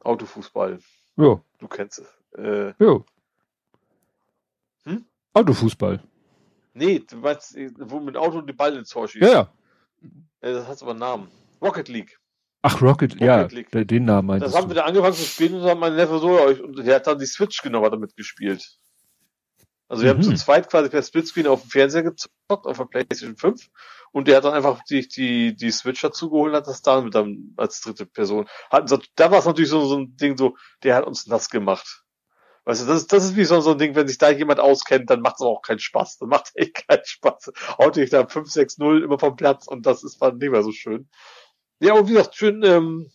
Autofußball. 0.00 0.80
Ja. 1.16 1.40
Du 1.58 1.68
kennst 1.68 2.00
es. 2.00 2.38
Äh, 2.38 2.74
Ja. 2.84 3.04
Hm? 4.84 5.04
Autofußball. 5.34 6.02
nee, 6.74 6.98
du 6.98 7.18
meinst, 7.18 7.56
wo 7.78 8.00
mit 8.00 8.16
Auto 8.16 8.40
die 8.40 8.52
Ball 8.52 8.76
ins 8.76 8.88
Tor 8.90 9.06
schießt. 9.06 9.22
Ja, 9.24 9.32
ja. 9.32 9.52
Äh, 10.40 10.52
Das 10.52 10.66
hat 10.66 10.82
aber 10.82 10.92
einen 10.92 11.00
Namen. 11.00 11.28
Rocket 11.62 11.88
League. 11.88 12.18
Ach, 12.62 12.80
Rocket, 12.82 13.14
Rocket 13.14 13.20
ja, 13.26 13.42
League. 13.46 13.70
den 13.88 14.04
Namen 14.04 14.26
meintest 14.28 14.54
Das 14.54 14.60
haben 14.60 14.68
wir 14.70 14.74
da 14.74 14.84
angefangen 14.84 15.14
zu 15.14 15.22
spielen 15.24 15.54
und 15.54 15.60
dann 15.60 15.70
hat 15.70 15.78
mein 15.78 15.96
Neffe 15.96 16.18
so, 16.18 16.38
und 16.46 16.78
der 16.86 16.96
hat 16.96 17.06
dann 17.06 17.18
die 17.18 17.26
Switch 17.26 17.62
genommen, 17.62 17.86
hat 17.86 17.92
damit 17.94 18.16
gespielt. 18.16 18.76
Also 19.88 20.02
wir 20.04 20.10
haben 20.10 20.18
Mhm. 20.18 20.22
zu 20.24 20.34
zweit 20.34 20.70
quasi 20.70 20.88
per 20.88 21.02
Splitscreen 21.02 21.46
auf 21.48 21.62
dem 21.62 21.70
Fernseher 21.70 22.02
gezockt, 22.04 22.30
auf 22.66 22.76
der 22.76 22.84
Playstation 22.84 23.36
5 23.36 23.68
und 24.12 24.28
der 24.28 24.36
hat 24.36 24.44
dann 24.44 24.54
einfach 24.54 24.82
die, 24.84 25.08
die, 25.08 25.56
die 25.56 25.70
Switch 25.72 26.00
dazu 26.00 26.30
geholt 26.30 26.50
und 26.52 26.56
hat 26.58 26.66
das 26.68 26.82
da 26.82 27.00
mit 27.00 27.14
dann 27.14 27.54
als 27.56 27.80
dritte 27.80 28.06
Person. 28.06 28.46
So, 28.86 29.00
da 29.16 29.30
war 29.30 29.38
es 29.40 29.46
natürlich 29.46 29.70
so, 29.70 29.84
so 29.86 29.98
ein 29.98 30.16
Ding 30.16 30.36
so, 30.36 30.56
der 30.84 30.94
hat 30.96 31.06
uns 31.06 31.26
nass 31.26 31.48
gemacht. 31.50 32.04
Weißt 32.64 32.82
du, 32.82 32.86
das 32.86 33.02
ist, 33.02 33.12
das 33.12 33.24
ist 33.24 33.36
wie 33.36 33.44
so, 33.44 33.60
so 33.60 33.72
ein 33.72 33.78
Ding, 33.78 33.94
wenn 33.94 34.06
sich 34.06 34.18
da 34.18 34.30
jemand 34.30 34.60
auskennt, 34.60 35.08
dann 35.08 35.20
macht 35.20 35.36
es 35.36 35.42
auch 35.42 35.62
keinen 35.62 35.78
Spaß. 35.78 36.18
Dann 36.18 36.28
macht 36.28 36.50
echt 36.54 36.86
keinen 36.86 37.04
Spaß. 37.04 37.52
Haut 37.78 37.96
dich 37.96 38.10
da 38.10 38.22
5-6-0 38.22 39.02
immer 39.02 39.18
vom 39.18 39.36
Platz 39.36 39.66
und 39.66 39.86
das 39.86 40.04
ist 40.04 40.20
dann 40.20 40.36
nicht 40.36 40.50
mehr 40.50 40.62
so 40.62 40.72
schön. 40.72 41.08
Ja, 41.80 41.94
und 41.94 42.08
wie 42.08 42.12
gesagt, 42.12 42.36
schön, 42.36 42.62
ähm, 42.62 43.10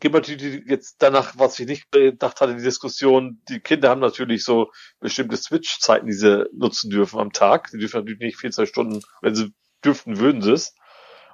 geht 0.00 0.12
man 0.12 0.22
natürlich 0.22 0.64
jetzt 0.66 0.96
danach, 1.00 1.34
was 1.36 1.58
ich 1.60 1.66
nicht 1.66 1.92
gedacht 1.92 2.40
hatte, 2.40 2.56
die 2.56 2.62
Diskussion, 2.62 3.42
die 3.48 3.60
Kinder 3.60 3.90
haben 3.90 4.00
natürlich 4.00 4.44
so 4.44 4.70
bestimmte 4.98 5.36
Switch-Zeiten, 5.36 6.06
die 6.06 6.14
sie 6.14 6.48
nutzen 6.54 6.90
dürfen 6.90 7.20
am 7.20 7.32
Tag. 7.32 7.70
Die 7.72 7.78
dürfen 7.78 7.98
natürlich 7.98 8.20
nicht 8.20 8.38
24 8.38 8.70
Stunden, 8.70 9.02
wenn 9.20 9.34
sie 9.34 9.52
dürften, 9.84 10.18
würden 10.18 10.40
sie 10.40 10.52
es. 10.52 10.74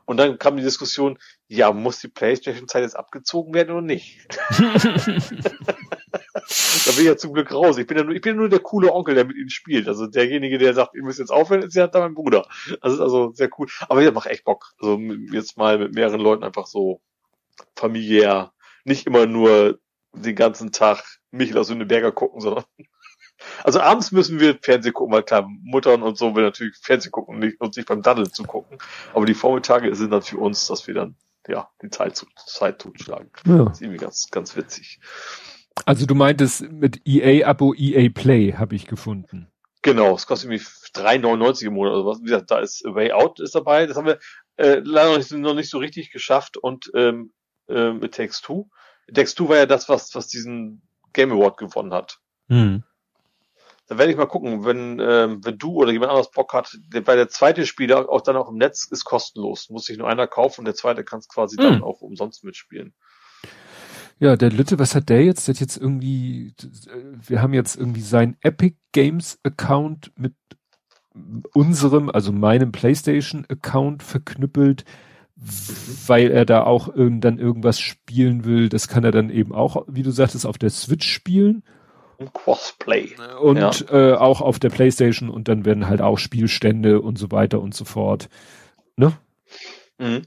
Und 0.05 0.19
dann 0.19 0.39
kam 0.39 0.57
die 0.57 0.63
Diskussion, 0.65 1.19
ja, 1.47 1.73
muss 1.73 2.01
die 2.01 2.09
Playstation-Zeit 2.09 2.83
jetzt 2.83 2.97
abgezogen 2.97 3.55
werden 3.55 3.71
oder 3.71 3.83
nicht? 3.83 4.27
da 6.87 6.93
bin 6.93 7.01
ich 7.01 7.07
ja 7.07 7.17
zum 7.17 7.33
Glück 7.33 7.53
raus. 7.53 7.79
Ich 7.79 7.87
bin 7.87 7.99
ja 7.99 8.05
nur, 8.05 8.15
ich 8.15 8.21
bin 8.21 8.35
ja 8.35 8.39
nur 8.39 8.49
der 8.49 8.61
coole 8.61 8.93
Onkel, 8.93 9.17
der 9.17 9.25
mit 9.25 9.37
ihnen 9.37 9.51
spielt. 9.51 9.89
Also 9.89 10.07
derjenige, 10.07 10.57
der 10.57 10.73
sagt, 10.73 10.95
ihr 10.95 11.03
müsst 11.03 11.19
jetzt 11.19 11.33
aufhören, 11.33 11.63
ist 11.63 11.75
ja 11.75 11.89
da 11.89 11.99
mein 11.99 12.15
Bruder. 12.15 12.47
Das 12.81 12.93
ist 12.93 13.01
also 13.01 13.33
sehr 13.33 13.51
cool. 13.59 13.67
Aber 13.89 14.03
ja, 14.03 14.13
macht 14.13 14.29
echt 14.29 14.45
Bock. 14.45 14.73
Also 14.81 15.01
jetzt 15.33 15.57
mal 15.57 15.79
mit 15.79 15.95
mehreren 15.95 16.21
Leuten 16.21 16.45
einfach 16.45 16.67
so 16.67 17.01
familiär, 17.75 18.53
nicht 18.85 19.07
immer 19.07 19.27
nur 19.27 19.81
den 20.13 20.37
ganzen 20.37 20.71
Tag 20.71 21.03
Michel 21.33 21.59
aus 21.59 21.71
Lüneberger 21.71 22.13
gucken, 22.13 22.41
sondern 22.41 22.65
also 23.65 23.81
abends 23.81 24.13
müssen 24.13 24.39
wir 24.39 24.57
Fernsehen 24.63 24.95
gucken, 24.95 25.13
weil 25.13 25.25
klar, 25.25 25.49
Muttern 25.65 26.03
und 26.03 26.17
so 26.17 26.37
will 26.37 26.45
natürlich 26.45 26.77
Fernsehen 26.81 27.11
gucken 27.11 27.35
und 27.35 27.41
nicht, 27.41 27.61
und 27.61 27.77
nicht 27.77 27.89
beim 27.89 28.03
Daddeln 28.03 28.33
zu 28.33 28.45
gucken. 28.45 28.79
Aber 29.13 29.27
die 29.27 29.35
Vormittage 29.35 29.93
sind 29.97 30.13
dann 30.13 30.23
für 30.23 30.39
uns, 30.39 30.69
dass 30.69 30.87
wir 30.87 30.95
dann 30.95 31.17
ja 31.49 31.69
die 31.83 31.91
Zeit, 31.91 32.17
zu, 32.17 32.27
Zeit 32.47 32.79
totschlagen. 32.79 33.31
Ja. 33.45 33.65
Das 33.65 33.75
ist 33.75 33.83
irgendwie 33.83 33.99
ganz, 33.99 34.31
ganz 34.31 34.57
witzig. 34.57 35.01
Also 35.87 36.05
du 36.05 36.17
meintest 36.17 36.69
mit 36.71 37.01
EA-Abo, 37.07 37.73
EA 37.75 38.11
Play 38.13 38.53
habe 38.53 38.75
ich 38.75 38.87
gefunden. 38.87 39.49
Genau, 39.83 40.17
es 40.17 40.27
kostet 40.27 40.51
irgendwie 40.51 40.67
3,99 40.95 41.67
im 41.67 41.75
Monat 41.75 41.95
oder 41.95 42.07
was. 42.07 42.21
Wie 42.21 42.25
gesagt, 42.25 42.51
da 42.51 42.59
ist 42.59 42.85
A 42.85 42.93
Way 42.93 43.13
Out 43.13 43.39
ist 43.39 43.55
dabei. 43.55 43.87
Das 43.87 43.97
haben 43.97 44.07
wir 44.07 44.19
äh, 44.57 44.81
leider 44.85 45.11
noch 45.11 45.19
nicht, 45.19 45.31
noch 45.31 45.55
nicht 45.55 45.71
so 45.71 45.79
richtig 45.79 46.11
geschafft. 46.11 46.57
Und 46.57 46.91
ähm, 46.95 47.33
äh, 47.69 47.93
mit 47.93 48.15
Takes 48.15 48.41
Two. 48.41 48.69
Takes 49.15 49.37
Two 49.37 49.49
war 49.49 49.59
ja 49.59 49.67
das, 49.67 49.89
was, 49.89 50.13
was 50.17 50.27
diesen 50.27 50.83
Game 51.13 51.31
Award 51.31 51.57
gewonnen 51.57 51.95
hat. 51.95 52.19
Hm. 52.49 52.83
Da 53.87 53.97
werde 53.97 54.11
ich 54.11 54.19
mal 54.19 54.27
gucken, 54.27 54.65
wenn, 54.65 54.99
ähm, 54.99 55.45
wenn 55.45 55.57
du 55.57 55.75
oder 55.75 55.93
jemand 55.93 56.11
anderes 56.11 56.33
Bock 56.33 56.53
hat, 56.53 56.77
der, 56.93 57.07
weil 57.07 57.17
der 57.17 57.29
zweite 57.29 57.65
Spieler 57.65 58.09
auch 58.09 58.23
dann 58.23 58.37
auch 58.37 58.49
im 58.49 58.57
Netz 58.57 58.89
ist 58.91 59.05
kostenlos. 59.05 59.71
Muss 59.71 59.85
sich 59.85 59.99
nur 59.99 60.09
einer 60.09 60.27
kaufen 60.27 60.63
und 60.63 60.65
der 60.65 60.75
zweite 60.75 61.05
kann 61.05 61.21
es 61.21 61.29
quasi 61.29 61.57
dann 61.57 61.77
Hm. 61.77 61.85
auch 61.85 62.01
umsonst 62.01 62.43
mitspielen. 62.43 62.93
Ja, 64.19 64.37
der 64.37 64.51
Lütte, 64.51 64.79
was 64.79 64.95
hat 64.95 65.09
der 65.09 65.25
jetzt? 65.25 65.47
Der 65.47 65.55
hat 65.55 65.61
jetzt 65.61 65.77
irgendwie, 65.77 66.55
wir 67.27 67.43
haben 67.43 67.53
jetzt 67.53 67.77
irgendwie 67.77 68.01
seinen 68.01 68.37
Epic 68.41 68.77
Games 68.93 69.39
Account 69.43 70.13
mit 70.17 70.35
unserem, 71.53 72.11
also 72.11 72.33
meinem 72.33 72.73
PlayStation 72.73 73.47
Account 73.49 74.03
verknüppelt, 74.03 74.85
weil 76.07 76.31
er 76.31 76.47
da 76.47 76.63
auch 76.65 76.95
dann 76.95 77.39
irgendwas 77.39 77.79
spielen 77.79 78.45
will. 78.45 78.69
Das 78.71 78.89
kann 78.89 79.05
er 79.05 79.13
dann 79.13 79.29
eben 79.29 79.53
auch, 79.53 79.85
wie 79.87 80.03
du 80.03 80.11
sagtest, 80.11 80.47
auf 80.47 80.57
der 80.57 80.71
Switch 80.71 81.07
spielen 81.07 81.63
Crossplay. 82.33 83.15
und 83.41 83.91
äh, 83.91 84.15
auch 84.15 84.41
auf 84.41 84.59
der 84.59 84.71
PlayStation 84.71 85.29
und 85.29 85.49
dann 85.49 85.65
werden 85.65 85.89
halt 85.89 86.01
auch 86.01 86.19
Spielstände 86.19 87.01
und 87.01 87.19
so 87.19 87.31
weiter 87.31 87.61
und 87.61 87.75
so 87.75 87.85
fort. 87.85 88.29
Ne? 88.97 89.13
Mhm. 89.99 90.23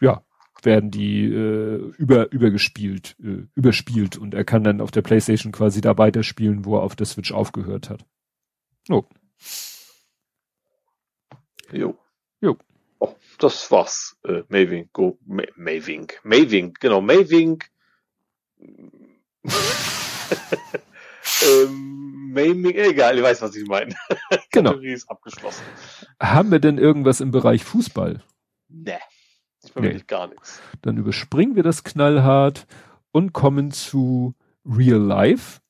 ja, 0.00 0.22
werden 0.64 0.90
die 0.90 1.24
äh, 1.24 1.92
über 1.98 2.32
übergespielt, 2.32 3.16
äh, 3.22 3.46
überspielt 3.54 4.16
und 4.16 4.34
er 4.34 4.44
kann 4.44 4.64
dann 4.64 4.80
auf 4.80 4.90
der 4.90 5.02
Playstation 5.02 5.52
quasi 5.52 5.80
da 5.80 5.98
weiterspielen, 5.98 6.64
wo 6.64 6.76
er 6.76 6.82
auf 6.82 6.96
der 6.96 7.06
Switch 7.06 7.32
aufgehört 7.32 7.90
hat. 7.90 8.04
Oh, 8.90 9.04
Jo. 11.72 11.96
Jo. 12.40 12.56
Oh, 12.98 13.14
das 13.38 13.70
war's. 13.70 14.16
Äh, 14.24 14.42
Maving, 14.48 14.88
go, 14.92 15.18
Ma 15.26 15.42
Maving, 15.56 16.12
Maving, 16.22 16.74
genau, 16.78 17.00
Maving. 17.00 17.62
ähm, 21.42 22.32
Maving, 22.32 22.74
egal, 22.76 23.16
ich 23.18 23.24
weiß, 23.24 23.42
was 23.42 23.56
ich 23.56 23.66
meine. 23.66 23.94
genau. 24.52 24.70
Kategorie 24.72 24.92
ist 24.92 25.10
abgeschlossen. 25.10 25.62
Haben 26.20 26.50
wir 26.52 26.60
denn 26.60 26.78
irgendwas 26.78 27.20
im 27.20 27.30
Bereich 27.30 27.64
Fußball? 27.64 28.22
Nee. 28.68 28.98
Ich 29.74 29.80
bin 29.80 29.82
Nee. 29.82 29.88
wirklich 29.90 30.06
gar 30.06 30.28
nichts. 30.28 30.60
Dann 30.82 30.96
überspringen 30.98 31.56
wir 31.56 31.64
das 31.64 31.82
knallhart 31.82 32.66
und 33.10 33.32
kommen 33.32 33.72
zu 33.72 34.34
Real 34.64 35.00
Life. 35.00 35.60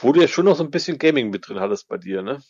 Wo 0.00 0.12
du 0.12 0.20
ja 0.20 0.26
schon 0.26 0.44
noch 0.46 0.56
so 0.56 0.64
ein 0.64 0.72
bisschen 0.72 0.98
Gaming 0.98 1.30
mit 1.30 1.46
drin 1.48 1.60
hattest 1.60 1.86
bei 1.86 1.98
dir, 1.98 2.22
ne? 2.22 2.42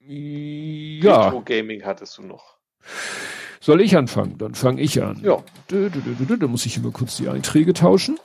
Ja, 0.00 1.28
Retro-Gaming 1.28 1.84
hattest 1.84 2.18
du 2.18 2.22
noch. 2.22 2.58
soll 3.60 3.80
ich 3.80 3.96
anfangen? 3.96 4.36
Dann 4.38 4.54
fange 4.54 4.80
ich 4.82 5.02
an. 5.02 5.20
Ja. 5.22 5.42
Da 5.68 6.46
muss 6.46 6.66
ich 6.66 6.76
immer 6.76 6.90
kurz 6.90 7.16
die 7.16 7.28
Einträge 7.28 7.72
tauschen. 7.72 8.18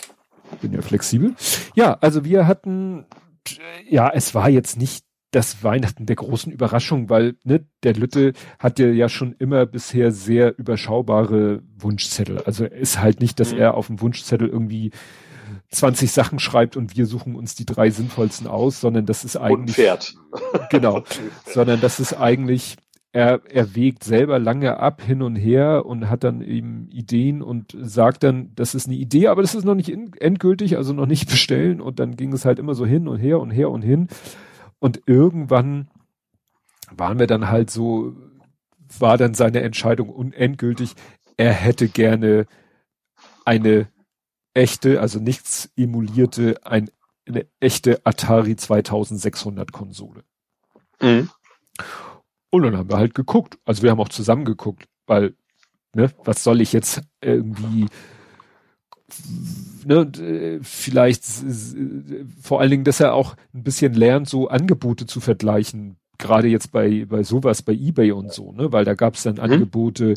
Bin 0.61 0.74
ja 0.74 0.82
flexibel. 0.82 1.33
Ja, 1.75 1.98
also 2.01 2.25
wir 2.25 2.45
hatten, 2.45 3.06
ja, 3.90 4.09
es 4.14 4.35
war 4.35 4.50
jetzt 4.50 4.77
nicht 4.77 5.06
das 5.34 5.64
Weihnachten 5.64 6.06
der 6.06 6.16
großen 6.16 6.53
Überraschung, 6.53 7.10
weil 7.10 7.36
ne, 7.44 7.66
der 7.82 7.95
Lütte 7.95 8.34
hatte 8.60 8.92
ja 8.92 9.10
schon 9.10 9.36
immer 9.40 9.66
bisher 9.66 10.12
sehr 10.12 10.58
überschaubare 10.58 11.64
Wunschzettel. 11.78 12.40
Also 12.45 12.66
ist 12.66 13.02
halt 13.02 13.20
nicht, 13.20 13.40
dass 13.40 13.52
Mhm. 13.52 13.58
er 13.60 13.74
auf 13.74 13.88
dem 13.88 14.00
Wunschzettel 14.00 14.48
irgendwie 14.48 14.92
20 15.72 16.12
Sachen 16.12 16.38
schreibt 16.40 16.78
und 16.78 16.95
wir 16.95 17.08
suchen 17.08 17.36
uns 17.36 17.56
die 17.56 17.66
drei 17.66 17.90
sinnvollsten 17.90 18.45
aus, 18.48 18.80
sondern 18.80 19.08
das 19.08 19.24
ist 19.24 19.36
Und 19.36 19.42
eigentlich 19.42 19.76
Pferd. 19.76 20.14
genau, 20.70 21.03
sondern 21.48 21.82
das 21.82 22.00
ist 22.00 22.14
eigentlich, 22.14 22.76
er, 23.12 23.42
er 23.50 23.76
wägt 23.76 24.03
selber 24.03 24.38
lange 24.38 24.78
ab, 24.78 25.02
hin 25.02 25.24
und 25.24 25.36
her 25.36 25.86
und 25.88 26.12
hat 26.12 26.24
dann 26.24 26.42
eben 26.42 26.88
Ideen 26.92 27.42
und 27.42 27.76
sagt 27.82 28.22
dann, 28.24 28.52
das 28.56 28.76
ist 28.76 28.86
eine 28.88 28.95
Idee, 28.98 29.28
aber 29.30 29.42
das 29.42 29.56
ist 29.56 29.66
noch 29.66 29.76
nicht 29.76 29.90
endgültig, 29.90 30.78
also 30.78 30.94
noch 30.94 31.08
nicht 31.08 31.28
bestellen 31.30 31.82
und 31.82 32.00
dann 32.00 32.16
ging 32.18 32.34
es 32.34 32.45
halt 32.45 32.60
immer 32.60 32.76
so 32.76 32.86
hin 32.86 33.08
und 33.08 33.18
her 33.18 33.40
und 33.40 33.50
her 33.50 33.72
und 33.72 33.82
hin 33.82 34.10
und 34.84 35.03
irgendwann 35.06 35.88
waren 36.92 37.18
wir 37.18 37.26
dann 37.26 37.48
halt 37.48 37.72
so, 37.72 38.18
war 39.00 39.18
dann 39.18 39.34
seine 39.34 39.62
Entscheidung 39.62 40.10
unendgültig, 40.10 40.95
er 41.38 41.53
hätte 41.53 41.88
gerne 41.88 42.48
eine 43.45 43.88
echte, 44.53 45.00
also 45.00 45.20
nichts 45.20 45.72
emulierte, 45.78 46.60
ein, 46.66 46.92
eine 47.26 47.48
echte 47.62 48.06
Atari 48.06 48.58
2600 48.58 49.72
Konsole. 49.72 50.26
Mhm. 51.02 51.30
Und 52.50 52.64
dann 52.64 52.76
haben 52.76 52.90
wir 52.90 52.98
halt 52.98 53.16
geguckt. 53.16 53.58
Also 53.64 53.84
wir 53.84 53.92
haben 53.92 54.02
auch 54.02 54.10
zusammen 54.10 54.44
geguckt, 54.44 54.90
weil, 55.08 55.34
ne, 55.94 56.12
was 56.26 56.44
soll 56.44 56.60
ich 56.60 56.74
jetzt 56.74 57.03
irgendwie, 57.22 57.88
ne, 59.85 59.99
und, 59.99 60.19
äh, 60.19 60.59
vielleicht 60.61 61.23
vor 62.41 62.61
allen 62.61 62.72
Dingen, 62.72 62.83
dass 62.83 62.99
er 62.99 63.14
auch 63.14 63.35
ein 63.53 63.64
bisschen 63.64 63.93
lernt, 63.93 64.27
so 64.30 64.48
Angebote 64.48 65.06
zu 65.06 65.19
vergleichen. 65.19 65.98
Gerade 66.17 66.48
jetzt 66.48 66.72
bei, 66.72 67.06
bei 67.06 67.23
sowas, 67.23 67.61
bei 67.64 67.73
Ebay 67.73 68.11
und 68.11 68.32
so, 68.32 68.51
ne, 68.51 68.72
weil 68.72 68.85
da 68.85 68.93
gab 68.93 69.15
es 69.15 69.23
dann 69.23 69.40
Angebote 69.40 70.14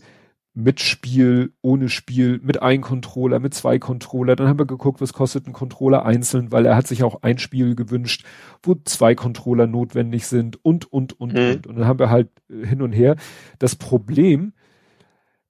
mit 0.59 0.81
Spiel, 0.81 1.53
ohne 1.61 1.91
Spiel, 1.91 2.41
mit 2.43 2.63
ein 2.63 2.81
Controller, 2.81 3.41
mit 3.41 3.53
zwei 3.53 3.79
Controller. 3.79 4.37
Dann 4.37 4.49
haben 4.49 4.59
wir 4.59 4.65
geguckt, 4.67 5.03
was 5.03 5.13
kostet 5.13 5.47
ein 5.47 5.53
Controller 5.53 6.07
einzeln, 6.07 6.51
weil 6.51 6.65
er 6.65 6.77
hat 6.77 6.87
sich 6.87 7.03
auch 7.03 7.23
ein 7.23 7.39
Spiel 7.39 7.75
gewünscht, 7.75 8.25
wo 8.63 8.75
zwei 8.85 9.15
Controller 9.15 9.67
notwendig 9.67 10.27
sind 10.27 10.65
und, 10.65 10.91
und, 10.91 11.21
und, 11.21 11.35
Mhm. 11.35 11.39
und. 11.39 11.67
Und 11.67 11.77
dann 11.77 11.87
haben 11.87 11.99
wir 11.99 12.09
halt 12.09 12.31
äh, 12.49 12.67
hin 12.67 12.81
und 12.81 12.93
her. 12.93 13.17
Das 13.59 13.77
Problem, 13.77 14.55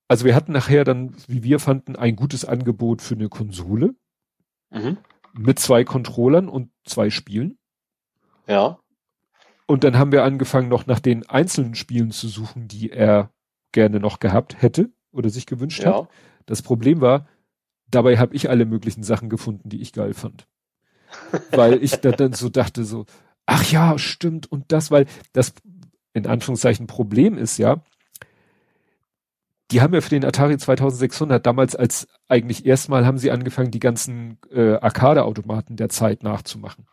also 0.08 0.24
wir 0.24 0.34
hatten 0.34 0.52
nachher 0.52 0.84
dann, 0.84 1.14
wie 1.26 1.42
wir 1.42 1.58
fanden, 1.58 1.96
ein 1.96 2.16
gutes 2.16 2.44
Angebot 2.44 3.02
für 3.02 3.14
eine 3.14 3.28
Konsole 3.28 3.94
Mhm. 4.70 4.98
mit 5.32 5.58
zwei 5.58 5.84
Controllern 5.84 6.48
und 6.48 6.70
zwei 6.84 7.10
Spielen. 7.10 7.58
Ja. 8.46 8.78
Und 9.66 9.84
dann 9.84 9.98
haben 9.98 10.12
wir 10.12 10.24
angefangen, 10.24 10.68
noch 10.68 10.86
nach 10.86 11.00
den 11.00 11.28
einzelnen 11.28 11.74
Spielen 11.74 12.10
zu 12.10 12.28
suchen, 12.28 12.68
die 12.68 12.90
er 12.90 13.30
gerne 13.72 14.00
noch 14.00 14.20
gehabt 14.20 14.62
hätte 14.62 14.90
oder 15.12 15.30
sich 15.30 15.46
gewünscht 15.46 15.82
ja. 15.82 16.00
hat. 16.00 16.08
Das 16.46 16.62
Problem 16.62 17.00
war, 17.00 17.28
dabei 17.88 18.18
habe 18.18 18.34
ich 18.34 18.48
alle 18.48 18.64
möglichen 18.64 19.02
Sachen 19.02 19.28
gefunden, 19.28 19.68
die 19.68 19.80
ich 19.80 19.92
geil 19.92 20.14
fand. 20.14 20.46
weil 21.52 21.82
ich 21.82 21.92
da 21.96 22.10
dann 22.10 22.32
so 22.32 22.48
dachte 22.48 22.84
so, 22.84 23.06
ach 23.46 23.70
ja, 23.70 23.98
stimmt 23.98 24.50
und 24.50 24.72
das, 24.72 24.90
weil 24.90 25.06
das 25.32 25.54
in 26.12 26.26
Anführungszeichen 26.26 26.86
Problem 26.86 27.38
ist 27.38 27.58
ja, 27.58 27.82
die 29.70 29.80
haben 29.80 29.94
ja 29.94 30.00
für 30.00 30.10
den 30.10 30.24
Atari 30.24 30.56
2600 30.56 31.44
damals 31.44 31.74
als 31.74 32.06
eigentlich 32.28 32.66
erstmal 32.66 33.04
haben 33.04 33.18
sie 33.18 33.30
angefangen, 33.30 33.70
die 33.70 33.80
ganzen 33.80 34.38
äh, 34.52 34.74
Arcade-Automaten 34.74 35.76
der 35.76 35.88
Zeit 35.88 36.22
nachzumachen. 36.22 36.86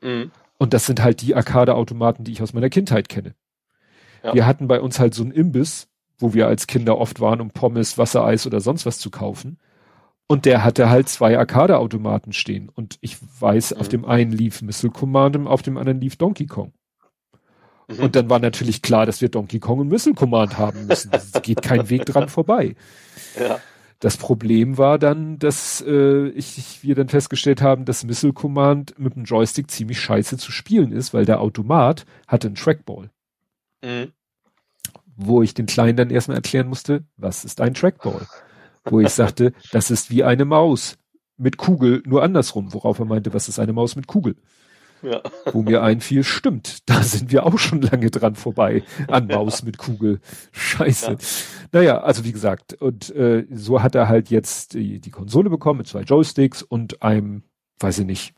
Mhm. 0.00 0.30
Und 0.58 0.74
das 0.74 0.86
sind 0.86 1.02
halt 1.02 1.20
die 1.20 1.34
Arcade-Automaten, 1.34 2.24
die 2.24 2.32
ich 2.32 2.42
aus 2.42 2.52
meiner 2.52 2.70
Kindheit 2.70 3.08
kenne. 3.08 3.34
Ja. 4.22 4.34
Wir 4.34 4.46
hatten 4.46 4.68
bei 4.68 4.80
uns 4.80 4.98
halt 4.98 5.14
so 5.14 5.22
einen 5.22 5.32
Imbiss, 5.32 5.88
wo 6.18 6.34
wir 6.34 6.48
als 6.48 6.66
Kinder 6.66 6.98
oft 6.98 7.20
waren, 7.20 7.40
um 7.40 7.50
Pommes, 7.50 7.98
Wassereis 7.98 8.46
oder 8.46 8.60
sonst 8.60 8.86
was 8.86 8.98
zu 8.98 9.10
kaufen. 9.10 9.58
Und 10.26 10.44
der 10.44 10.64
hatte 10.64 10.90
halt 10.90 11.08
zwei 11.08 11.38
Arcade-Automaten 11.38 12.32
stehen. 12.32 12.68
Und 12.68 12.98
ich 13.00 13.16
weiß, 13.40 13.74
mhm. 13.74 13.80
auf 13.80 13.88
dem 13.88 14.04
einen 14.04 14.32
lief 14.32 14.62
Missile 14.62 14.92
Command 14.92 15.36
auf 15.46 15.62
dem 15.62 15.76
anderen 15.76 16.00
lief 16.00 16.16
Donkey 16.16 16.46
Kong. 16.46 16.72
Mhm. 17.88 18.00
Und 18.00 18.16
dann 18.16 18.30
war 18.30 18.38
natürlich 18.38 18.82
klar, 18.82 19.06
dass 19.06 19.20
wir 19.20 19.28
Donkey 19.28 19.58
Kong 19.58 19.80
und 19.80 19.88
Missile 19.88 20.14
Command 20.14 20.58
haben 20.58 20.86
müssen. 20.86 21.10
Es 21.12 21.32
geht 21.42 21.62
kein 21.62 21.88
Weg 21.90 22.06
dran 22.06 22.28
vorbei. 22.28 22.76
Ja. 23.38 23.60
Das 24.00 24.16
Problem 24.16 24.78
war 24.78 24.98
dann, 24.98 25.38
dass 25.38 25.82
äh, 25.84 26.28
ich, 26.28 26.82
wir 26.82 26.94
dann 26.94 27.08
festgestellt 27.08 27.62
haben, 27.62 27.84
dass 27.84 28.04
Missile 28.04 28.32
Command 28.32 28.96
mit 28.98 29.16
dem 29.16 29.24
Joystick 29.24 29.70
ziemlich 29.70 30.00
scheiße 30.00 30.36
zu 30.36 30.52
spielen 30.52 30.92
ist, 30.92 31.12
weil 31.14 31.24
der 31.24 31.40
Automat 31.40 32.04
hatte 32.28 32.46
einen 32.46 32.54
Trackball. 32.54 33.10
Mhm. 33.82 34.12
Wo 35.16 35.42
ich 35.42 35.52
den 35.54 35.66
Kleinen 35.66 35.96
dann 35.96 36.10
erstmal 36.10 36.36
erklären 36.36 36.68
musste, 36.68 37.04
was 37.16 37.44
ist 37.44 37.60
ein 37.60 37.74
Trackball? 37.74 38.28
Wo 38.84 39.00
ich 39.00 39.08
sagte, 39.08 39.52
das 39.72 39.90
ist 39.90 40.10
wie 40.10 40.22
eine 40.22 40.44
Maus 40.44 40.96
mit 41.36 41.56
Kugel, 41.56 42.02
nur 42.06 42.22
andersrum, 42.22 42.72
worauf 42.72 43.00
er 43.00 43.04
meinte, 43.04 43.34
was 43.34 43.48
ist 43.48 43.58
eine 43.58 43.72
Maus 43.72 43.96
mit 43.96 44.06
Kugel? 44.06 44.36
Ja. 45.02 45.22
Wo 45.52 45.62
mir 45.62 45.82
einfiel, 45.82 46.24
stimmt, 46.24 46.88
da 46.88 47.02
sind 47.02 47.30
wir 47.32 47.46
auch 47.46 47.58
schon 47.58 47.82
lange 47.82 48.10
dran 48.10 48.34
vorbei 48.34 48.82
an 49.06 49.26
Maus 49.26 49.62
mit 49.62 49.78
Kugel. 49.78 50.20
Scheiße. 50.52 51.12
Ja. 51.12 51.18
Naja, 51.72 51.98
also 51.98 52.24
wie 52.24 52.32
gesagt, 52.32 52.74
und 52.74 53.14
äh, 53.14 53.46
so 53.50 53.82
hat 53.82 53.94
er 53.94 54.08
halt 54.08 54.30
jetzt 54.30 54.74
die, 54.74 55.00
die 55.00 55.10
Konsole 55.10 55.50
bekommen 55.50 55.78
mit 55.78 55.86
zwei 55.86 56.02
Joysticks 56.02 56.62
und 56.62 57.02
einem, 57.02 57.42
weiß 57.78 58.00
ich 58.00 58.06
nicht, 58.06 58.34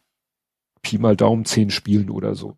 Pi 0.83 0.99
mal 0.99 1.17
Daumen 1.17 1.45
zehn 1.45 1.71
Spielen 1.71 2.11
oder 2.11 2.35
so. 2.35 2.57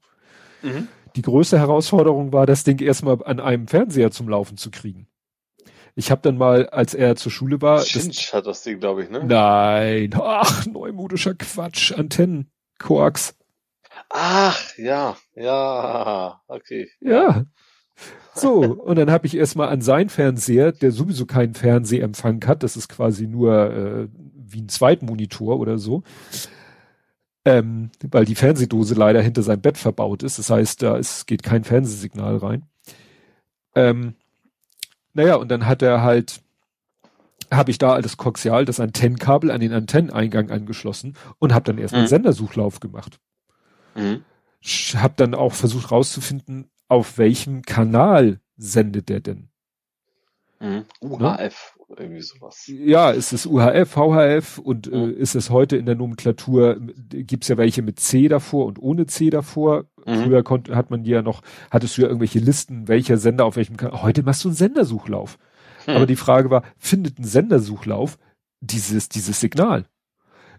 Mhm. 0.63 0.89
Die 1.17 1.23
größte 1.23 1.59
Herausforderung 1.59 2.33
war, 2.33 2.47
das 2.47 2.65
Ding 2.65 2.81
erstmal 2.81 3.23
an 3.25 3.41
einem 3.41 3.69
Fernseher 3.69 4.11
zum 4.11 4.29
Laufen 4.29 4.57
zu 4.57 4.71
kriegen. 4.71 5.09
Ich 5.95 6.11
habe 6.11 6.23
dann 6.23 6.39
mal, 6.39 6.69
als 6.71 6.95
er 6.95 7.17
zur 7.17 7.31
Schule 7.31 7.61
war. 7.61 7.83
Cinch 7.83 8.17
das, 8.17 8.33
hat 8.33 8.47
das 8.47 8.63
Ding, 8.63 8.81
glaube 8.81 9.03
ich, 9.03 9.11
ne? 9.11 9.23
Nein. 9.25 10.15
Ach, 10.19 10.65
neumodischer 10.67 11.35
Quatsch. 11.35 11.93
Antennen. 11.93 12.51
Koax. 12.79 13.37
Ach, 14.11 14.77
ja, 14.77 15.17
ja, 15.35 16.41
okay. 16.47 16.89
Ja. 17.01 17.45
So, 18.35 18.61
und 18.61 18.97
dann 18.97 19.11
habe 19.11 19.27
ich 19.27 19.37
erstmal 19.37 19.69
an 19.69 19.83
sein 19.83 20.09
Fernseher, 20.09 20.73
der 20.73 20.91
sowieso 20.91 21.27
keinen 21.27 21.55
Fernsehempfang 21.55 22.43
hat, 22.47 22.63
das 22.63 22.77
ist 22.77 22.89
quasi 22.89 23.27
nur 23.27 23.71
äh, 23.71 24.09
wie 24.35 24.63
ein 24.63 24.69
Zweitmonitor 24.69 25.59
oder 25.59 25.79
so, 25.79 26.03
ähm, 27.45 27.91
weil 28.03 28.25
die 28.25 28.35
Fernsehdose 28.35 28.95
leider 28.95 29.21
hinter 29.21 29.43
seinem 29.43 29.61
Bett 29.61 29.77
verbaut 29.77 30.23
ist. 30.23 30.39
Das 30.39 30.49
heißt, 30.49 30.83
da 30.83 30.97
ist, 30.97 31.27
geht 31.27 31.43
kein 31.43 31.65
Fernsehsignal 31.65 32.37
rein. 32.39 32.67
Ähm, 33.75 34.15
naja, 35.15 35.37
und 35.37 35.49
dann 35.51 35.67
hat 35.67 35.83
er 35.83 36.03
halt, 36.03 36.41
habe 37.51 37.71
ich 37.71 37.79
da 37.79 38.01
das 38.01 38.17
Koaxial, 38.17 38.65
das 38.65 38.81
Antennenkabel 38.81 39.51
an 39.51 39.61
den 39.61 39.73
Antenneneingang 39.73 40.51
angeschlossen 40.51 41.17
und 41.39 41.53
habe 41.53 41.65
dann 41.65 41.79
erstmal 41.79 42.03
mhm. 42.03 42.09
Sendersuchlauf 42.09 42.81
gemacht. 42.81 43.19
Mhm. 43.95 44.25
Hab 44.63 45.17
dann 45.17 45.35
auch 45.35 45.53
versucht 45.53 45.91
rauszufinden, 45.91 46.71
auf 46.89 47.19
welchem 47.19 47.63
Kanal 47.63 48.41
sendet 48.57 49.09
der 49.09 49.21
denn. 49.21 49.49
Mhm. 50.61 50.85
UHF 51.01 51.21
ne? 51.21 51.97
irgendwie 51.99 52.23
sowas. 52.23 52.65
Ja, 52.67 53.11
ist 53.11 53.33
es 53.33 53.47
UHF, 53.47 53.91
VHF 53.91 54.59
und 54.59 54.87
äh, 54.87 54.97
mhm. 54.97 55.11
äh, 55.11 55.13
ist 55.13 55.35
es 55.35 55.51
heute 55.51 55.77
in 55.77 55.87
der 55.87 55.95
Nomenklatur, 55.95 56.79
gibt's 56.81 57.49
ja 57.49 57.57
welche 57.57 57.83
mit 57.83 58.01
C 58.01 58.29
davor 58.29 58.67
und 58.67 58.79
ohne 58.81 59.07
C 59.07 59.31
davor. 59.31 59.87
Mhm. 60.07 60.25
Früher 60.25 60.43
konnte, 60.43 60.77
hat 60.77 60.91
man 60.91 61.05
ja 61.05 61.23
noch, 61.23 61.43
hattest 61.71 61.97
du 61.97 62.03
ja 62.03 62.09
irgendwelche 62.09 62.39
Listen, 62.39 62.89
welcher 62.89 63.19
Sender 63.19 63.45
auf 63.45 63.57
welchem 63.57 63.77
Kanal. 63.77 64.03
Heute 64.03 64.23
machst 64.23 64.45
du 64.45 64.49
einen 64.49 64.57
Sendersuchlauf. 64.57 65.39
Mhm. 65.87 65.95
Aber 65.95 66.07
die 66.07 66.17
Frage 66.17 66.51
war, 66.51 66.63
findet 66.79 67.19
ein 67.19 67.25
Sendersuchlauf 67.25 68.19
dieses, 68.61 69.09
dieses 69.09 69.41
Signal? 69.41 69.87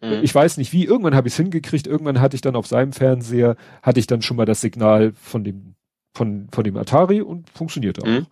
Mhm. 0.04 0.20
Ich 0.22 0.36
weiß 0.36 0.58
nicht 0.58 0.74
wie, 0.74 0.84
irgendwann 0.84 1.16
habe 1.16 1.28
ich 1.28 1.34
es 1.34 1.38
hingekriegt, 1.38 1.88
irgendwann 1.88 2.20
hatte 2.20 2.36
ich 2.36 2.42
dann 2.42 2.58
auf 2.58 2.68
seinem 2.68 2.92
Fernseher, 2.92 3.56
hatte 3.82 4.00
ich 4.00 4.08
dann 4.08 4.22
schon 4.22 4.36
mal 4.36 4.46
das 4.46 4.60
Signal 4.60 5.14
von 5.14 5.44
dem, 5.44 5.76
von, 6.14 6.50
von 6.52 6.64
dem 6.64 6.76
Atari 6.76 7.22
und 7.22 7.50
funktionierte 7.50 8.02
auch. 8.02 8.08
Mhm. 8.08 8.28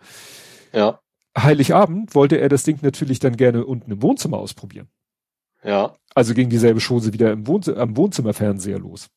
Ja. 0.74 1.00
Heiligabend 1.38 2.14
wollte 2.14 2.38
er 2.38 2.50
das 2.50 2.64
Ding 2.64 2.80
natürlich 2.82 3.20
dann 3.20 3.38
gerne 3.38 3.66
unten 3.66 3.90
im 3.90 4.02
Wohnzimmer 4.02 4.38
ausprobieren. 4.38 4.90
Ja. 5.64 5.96
Also 6.14 6.34
ging 6.34 6.50
dieselbe 6.50 6.82
Chose 6.82 7.14
wieder 7.14 7.32
im 7.32 7.48
Wohnzimmer, 7.48 7.78
am 7.78 7.96
Wohnzimmerfernseher 7.96 8.80
los. 8.80 9.08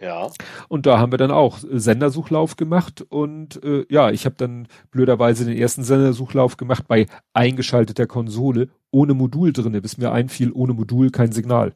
Ja. 0.00 0.30
Und 0.68 0.86
da 0.86 0.98
haben 0.98 1.12
wir 1.12 1.18
dann 1.18 1.30
auch 1.30 1.58
Sendersuchlauf 1.60 2.56
gemacht 2.56 3.04
und 3.08 3.62
äh, 3.62 3.84
ja, 3.90 4.10
ich 4.10 4.24
habe 4.24 4.34
dann 4.36 4.66
blöderweise 4.90 5.44
den 5.44 5.56
ersten 5.56 5.84
Sendersuchlauf 5.84 6.56
gemacht 6.56 6.88
bei 6.88 7.06
eingeschalteter 7.34 8.06
Konsole 8.06 8.70
ohne 8.90 9.14
Modul 9.14 9.52
drinne, 9.52 9.82
bis 9.82 9.98
mir 9.98 10.10
einfiel, 10.10 10.52
ohne 10.52 10.72
Modul 10.72 11.10
kein 11.10 11.32
Signal. 11.32 11.74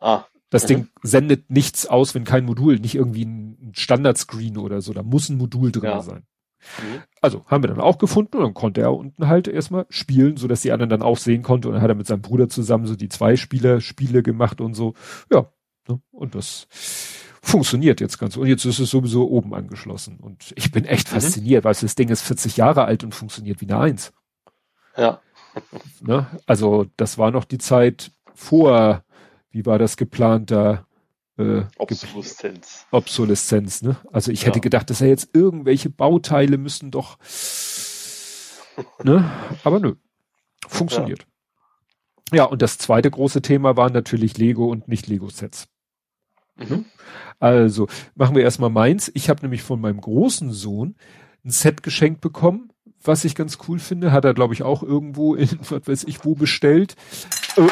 Ah. 0.00 0.24
Das 0.50 0.64
mhm. 0.64 0.68
Ding 0.68 0.88
sendet 1.02 1.48
nichts 1.50 1.86
aus, 1.86 2.14
wenn 2.14 2.24
kein 2.24 2.44
Modul, 2.44 2.80
nicht 2.80 2.96
irgendwie 2.96 3.24
ein 3.24 3.72
Standardscreen 3.72 4.58
oder 4.58 4.80
so, 4.80 4.92
da 4.92 5.04
muss 5.04 5.28
ein 5.28 5.38
Modul 5.38 5.70
drin 5.70 5.84
ja. 5.84 6.02
sein. 6.02 6.24
Mhm. 6.82 7.02
Also 7.20 7.44
haben 7.46 7.62
wir 7.62 7.68
dann 7.68 7.80
auch 7.80 7.98
gefunden 7.98 8.36
und 8.36 8.42
dann 8.42 8.54
konnte 8.54 8.80
er 8.80 8.94
unten 8.94 9.28
halt 9.28 9.46
erstmal 9.46 9.86
spielen, 9.90 10.36
so 10.36 10.48
dass 10.48 10.60
die 10.62 10.72
anderen 10.72 10.90
dann 10.90 11.02
auch 11.02 11.18
sehen 11.18 11.42
konnte 11.42 11.68
und 11.68 11.74
dann 11.74 11.82
hat 11.82 11.88
er 11.88 11.94
mit 11.94 12.08
seinem 12.08 12.22
Bruder 12.22 12.48
zusammen 12.48 12.86
so 12.86 12.96
die 12.96 13.08
zwei 13.08 13.36
Spieler 13.36 13.80
Spiele 13.80 14.24
gemacht 14.24 14.60
und 14.60 14.74
so. 14.74 14.94
Ja? 15.32 15.52
Und 16.10 16.34
das 16.34 16.66
funktioniert 17.42 18.00
jetzt 18.00 18.18
ganz. 18.18 18.36
Und 18.36 18.46
jetzt 18.46 18.64
ist 18.64 18.78
es 18.78 18.90
sowieso 18.90 19.28
oben 19.28 19.54
angeschlossen. 19.54 20.18
Und 20.20 20.52
ich 20.56 20.70
bin 20.70 20.84
echt 20.84 21.08
mhm. 21.08 21.14
fasziniert, 21.14 21.64
weil 21.64 21.74
das 21.74 21.94
Ding 21.94 22.08
ist 22.08 22.22
40 22.22 22.56
Jahre 22.56 22.84
alt 22.84 23.04
und 23.04 23.14
funktioniert 23.14 23.60
wie 23.60 23.66
eine 23.66 23.78
Eins. 23.78 24.12
Ja. 24.96 25.20
Ne? 26.00 26.26
Also 26.46 26.86
das 26.96 27.18
war 27.18 27.32
noch 27.32 27.44
die 27.44 27.58
Zeit 27.58 28.12
vor, 28.34 29.02
wie 29.50 29.66
war 29.66 29.78
das 29.78 29.96
geplant 29.96 30.52
da? 30.52 30.86
Äh, 31.36 31.64
Obsoleszenz. 31.76 32.86
Obsoleszenz, 32.92 33.82
ne? 33.82 33.96
Also 34.12 34.30
ich 34.30 34.42
ja. 34.42 34.46
hätte 34.46 34.60
gedacht, 34.60 34.90
dass 34.90 35.00
er 35.00 35.08
jetzt 35.08 35.30
irgendwelche 35.32 35.90
Bauteile 35.90 36.56
müssen 36.56 36.90
doch, 36.90 37.18
ne? 39.02 39.30
Aber 39.64 39.80
nö. 39.80 39.96
Funktioniert. 40.68 41.26
Ja. 42.30 42.38
ja, 42.38 42.44
und 42.44 42.62
das 42.62 42.78
zweite 42.78 43.10
große 43.10 43.42
Thema 43.42 43.76
waren 43.76 43.92
natürlich 43.92 44.38
Lego 44.38 44.66
und 44.70 44.86
nicht 44.86 45.08
Lego-Sets. 45.08 45.68
Mhm. 46.60 46.84
Also 47.38 47.88
machen 48.14 48.36
wir 48.36 48.42
erstmal 48.42 48.70
meins. 48.70 49.10
Ich 49.14 49.28
habe 49.30 49.42
nämlich 49.42 49.62
von 49.62 49.80
meinem 49.80 50.00
großen 50.00 50.52
Sohn 50.52 50.94
ein 51.44 51.50
Set 51.50 51.82
geschenkt 51.82 52.20
bekommen, 52.20 52.70
was 53.02 53.24
ich 53.24 53.34
ganz 53.34 53.58
cool 53.66 53.78
finde. 53.78 54.12
Hat 54.12 54.24
er, 54.24 54.34
glaube 54.34 54.54
ich, 54.54 54.62
auch 54.62 54.82
irgendwo 54.82 55.34
in, 55.36 55.48
was 55.68 55.86
weiß 55.86 56.04
ich, 56.04 56.24
wo 56.24 56.34
bestellt. 56.34 56.96
Oh. 57.56 57.68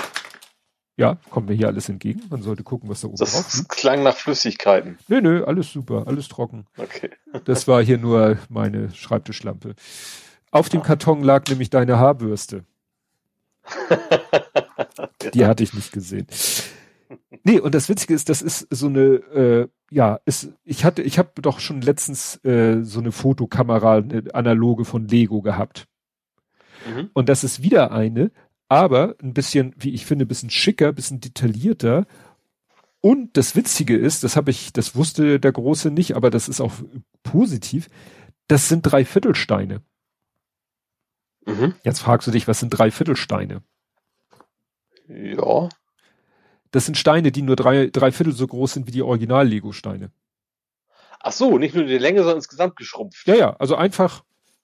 Ja, 0.97 1.19
kommt 1.31 1.49
mir 1.49 1.55
hier 1.55 1.69
alles 1.69 1.89
entgegen. 1.89 2.23
Man 2.29 2.43
sollte 2.43 2.65
gucken, 2.65 2.89
was 2.89 3.03
da 3.03 3.07
oben 3.07 3.19
das 3.19 3.33
drauf 3.33 3.47
ist. 3.47 3.59
Das 3.61 3.69
klang 3.69 4.03
nach 4.03 4.17
Flüssigkeiten. 4.17 4.99
Nö, 5.07 5.21
nö, 5.21 5.45
alles 5.45 5.71
super, 5.73 6.09
alles 6.09 6.27
trocken. 6.27 6.67
Okay. 6.77 7.11
das 7.45 7.69
war 7.69 7.81
hier 7.85 7.99
nur 7.99 8.39
meine 8.49 8.93
Schreibtischlampe. 8.93 9.77
Auf 10.51 10.69
dem 10.71 10.83
Karton 10.83 11.23
lag 11.23 11.47
nämlich 11.49 11.71
deine 11.71 11.99
Haarbürste. 11.99 12.65
Die 15.35 15.45
hatte 15.45 15.63
ich 15.63 15.75
nicht 15.75 15.93
gesehen. 15.93 16.27
Nee, 17.45 17.61
und 17.61 17.75
das 17.75 17.89
Witzige 17.89 18.15
ist, 18.15 18.29
das 18.29 18.43
ist 18.43 18.67
so 18.71 18.87
eine, 18.87 19.01
äh, 19.01 19.69
ja, 19.91 20.21
ist, 20.25 20.53
ich 20.65 20.85
hatte, 20.85 21.03
ich 21.03 21.19
habe 21.19 21.41
doch 21.41 21.61
schon 21.61 21.81
letztens 21.81 22.43
äh, 22.45 22.83
so 22.83 23.01
eine 23.01 23.13
Fotokamera, 23.13 23.97
eine 23.97 24.35
analoge 24.35 24.85
von 24.85 25.09
Lego 25.09 25.41
gehabt. 25.41 25.87
Mhm. 26.87 27.11
Und 27.15 27.29
das 27.29 27.45
ist 27.45 27.63
wieder 27.63 27.93
eine, 27.93 28.31
aber 28.69 29.17
ein 29.23 29.33
bisschen, 29.33 29.75
wie 29.79 29.95
ich 29.95 30.05
finde, 30.07 30.25
ein 30.25 30.29
bisschen 30.29 30.51
schicker, 30.51 30.89
ein 30.89 30.95
bisschen 30.95 31.21
detaillierter. 31.21 32.07
Und 33.01 33.37
das 33.37 33.57
Witzige 33.57 33.97
ist, 33.97 34.25
das 34.25 34.37
habe 34.37 34.51
ich, 34.51 34.73
das 34.73 34.95
wusste 34.95 35.41
der 35.41 35.53
Große 35.53 35.91
nicht, 35.91 36.17
aber 36.17 36.31
das 36.31 36.49
ist 36.49 36.61
auch 36.61 36.73
positiv, 37.23 37.89
das 38.49 38.69
sind 38.69 38.83
Dreiviertelsteine. 38.83 39.83
Mhm. 41.47 41.75
Jetzt 41.83 42.01
fragst 42.01 42.27
du 42.27 42.31
dich, 42.31 42.47
was 42.49 42.61
sind 42.61 42.71
Dreiviertelsteine? 42.71 43.63
Ja. 45.09 45.69
Das 46.71 46.85
sind 46.87 46.97
Steine, 46.99 47.33
die 47.33 47.43
nur 47.43 47.57
drei, 47.57 47.87
drei 47.87 48.13
Viertel 48.13 48.33
so 48.35 48.47
groß 48.47 48.75
sind 48.75 48.87
wie 48.87 48.91
die 48.93 49.03
Original-Lego-Steine. 49.03 50.11
Ach 51.21 51.33
so, 51.33 51.59
nicht 51.59 51.75
nur 51.75 51.85
die 51.85 51.99
Länge, 51.99 52.21
sondern 52.21 52.37
insgesamt 52.37 52.77
geschrumpft. 52.77 53.27
Ja, 53.27 53.35
ja, 53.35 53.57
also 53.59 53.75
einfach, 53.77 54.23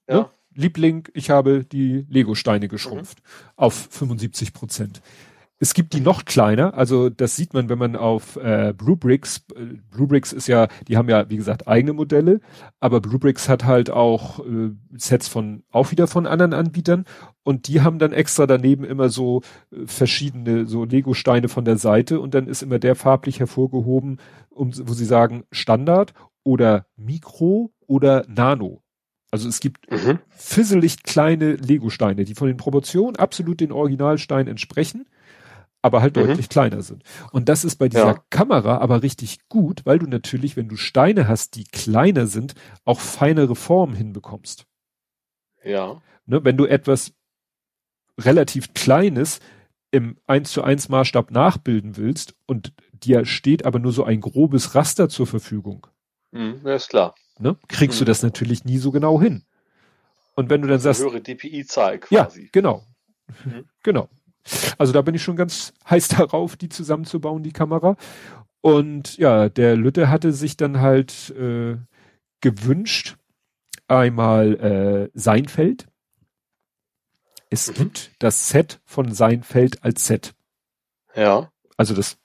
Ja. 0.08 0.14
ne? 0.16 0.30
Liebling, 0.56 1.08
ich 1.14 1.30
habe 1.30 1.64
die 1.64 2.06
Lego-Steine 2.08 2.68
geschrumpft 2.68 3.18
auf 3.56 3.88
75 3.90 4.52
Prozent. 4.52 5.02
Es 5.60 5.72
gibt 5.72 5.92
die 5.94 6.00
noch 6.00 6.24
kleiner, 6.24 6.74
also 6.74 7.08
das 7.08 7.36
sieht 7.36 7.54
man, 7.54 7.68
wenn 7.68 7.78
man 7.78 7.94
auf 7.96 8.36
äh, 8.36 8.74
Bluebricks, 8.76 9.44
äh, 9.54 9.76
Bluebricks 9.90 10.32
ist 10.32 10.48
ja, 10.48 10.66
die 10.88 10.96
haben 10.96 11.08
ja, 11.08 11.30
wie 11.30 11.36
gesagt, 11.36 11.68
eigene 11.68 11.92
Modelle, 11.92 12.40
aber 12.80 13.00
Bluebricks 13.00 13.48
hat 13.48 13.64
halt 13.64 13.88
auch 13.88 14.40
äh, 14.40 14.72
Sets 14.96 15.28
von, 15.28 15.62
auch 15.70 15.92
wieder 15.92 16.06
von 16.08 16.26
anderen 16.26 16.52
Anbietern. 16.52 17.04
Und 17.44 17.68
die 17.68 17.82
haben 17.82 17.98
dann 17.98 18.12
extra 18.12 18.46
daneben 18.46 18.84
immer 18.84 19.08
so 19.10 19.42
äh, 19.70 19.86
verschiedene, 19.86 20.66
so 20.66 20.84
Lego-Steine 20.84 21.48
von 21.48 21.64
der 21.64 21.78
Seite. 21.78 22.18
Und 22.20 22.34
dann 22.34 22.48
ist 22.48 22.62
immer 22.62 22.78
der 22.80 22.96
farblich 22.96 23.38
hervorgehoben, 23.38 24.18
um, 24.50 24.72
wo 24.86 24.92
sie 24.92 25.04
sagen 25.04 25.44
Standard 25.52 26.14
oder 26.42 26.86
Mikro 26.96 27.72
oder 27.86 28.24
Nano. 28.28 28.82
Also 29.30 29.48
es 29.48 29.60
gibt 29.60 29.90
Mhm. 29.90 30.18
fisselig 30.28 31.02
kleine 31.04 31.54
Lego-Steine, 31.54 32.24
die 32.24 32.34
von 32.34 32.48
den 32.48 32.56
Proportionen 32.56 33.16
absolut 33.16 33.60
den 33.60 33.72
Originalsteinen 33.72 34.48
entsprechen, 34.48 35.06
aber 35.84 36.00
halt 36.00 36.16
Mhm. 36.16 36.26
deutlich 36.28 36.48
kleiner 36.48 36.80
sind. 36.82 37.02
Und 37.30 37.48
das 37.50 37.62
ist 37.64 37.76
bei 37.76 37.88
dieser 37.88 38.06
Ja. 38.06 38.24
Kamera 38.30 38.78
aber 38.78 39.02
richtig 39.02 39.46
gut, 39.48 39.82
weil 39.84 39.98
du 39.98 40.06
natürlich, 40.06 40.56
wenn 40.56 40.68
du 40.68 40.76
Steine 40.76 41.28
hast, 41.28 41.56
die 41.56 41.64
kleiner 41.64 42.26
sind, 42.26 42.54
auch 42.84 43.00
feinere 43.00 43.54
Formen 43.54 43.94
hinbekommst. 43.94 44.66
Ja. 45.62 46.00
Ne? 46.26 46.42
Wenn 46.44 46.56
du 46.56 46.64
etwas 46.64 47.12
relativ 48.18 48.72
Kleines 48.74 49.40
im 49.90 50.16
1 50.26 50.50
zu 50.52 50.62
1 50.64 50.88
Maßstab 50.88 51.30
nachbilden 51.30 51.96
willst 51.96 52.34
und 52.46 52.72
dir 52.92 53.24
steht 53.26 53.66
aber 53.66 53.78
nur 53.78 53.92
so 53.92 54.04
ein 54.04 54.20
grobes 54.20 54.74
Raster 54.74 55.08
zur 55.08 55.26
Verfügung, 55.26 55.86
Mhm. 56.32 56.60
Ja, 56.64 56.74
ist 56.74 56.88
klar. 56.88 57.14
ne? 57.38 57.56
kriegst 57.68 58.00
du 58.00 58.04
Mhm. 58.04 58.06
das 58.06 58.22
natürlich 58.22 58.64
nie 58.64 58.78
so 58.78 58.90
genau 58.90 59.20
hin. 59.20 59.44
Und 60.34 60.50
wenn 60.50 60.62
du 60.62 60.68
dann 60.68 60.80
sagst, 60.80 61.02
höhere 61.02 61.20
DPI-Zahl 61.20 62.00
Ja, 62.10 62.24
quasi. 62.24 62.48
genau. 62.52 62.84
Mhm. 63.44 63.66
Genau. 63.82 64.08
Also 64.78 64.92
da 64.92 65.02
bin 65.02 65.14
ich 65.14 65.22
schon 65.22 65.36
ganz 65.36 65.72
heiß 65.90 66.08
darauf, 66.08 66.56
die 66.56 66.68
zusammenzubauen, 66.68 67.42
die 67.42 67.52
Kamera. 67.52 67.96
Und 68.60 69.16
ja, 69.18 69.48
der 69.48 69.76
Lütte 69.76 70.08
hatte 70.08 70.32
sich 70.32 70.56
dann 70.56 70.80
halt 70.80 71.30
äh, 71.30 71.76
gewünscht, 72.40 73.16
einmal 73.88 74.54
äh, 74.54 75.18
Seinfeld. 75.18 75.86
Es 77.50 77.68
Mhm. 77.68 77.74
gibt 77.74 78.10
das 78.18 78.48
Set 78.48 78.80
von 78.84 79.12
Seinfeld 79.12 79.82
als 79.84 80.06
Set. 80.06 80.34
Ja. 81.14 81.50
Also 81.76 81.94
das, 81.94 82.16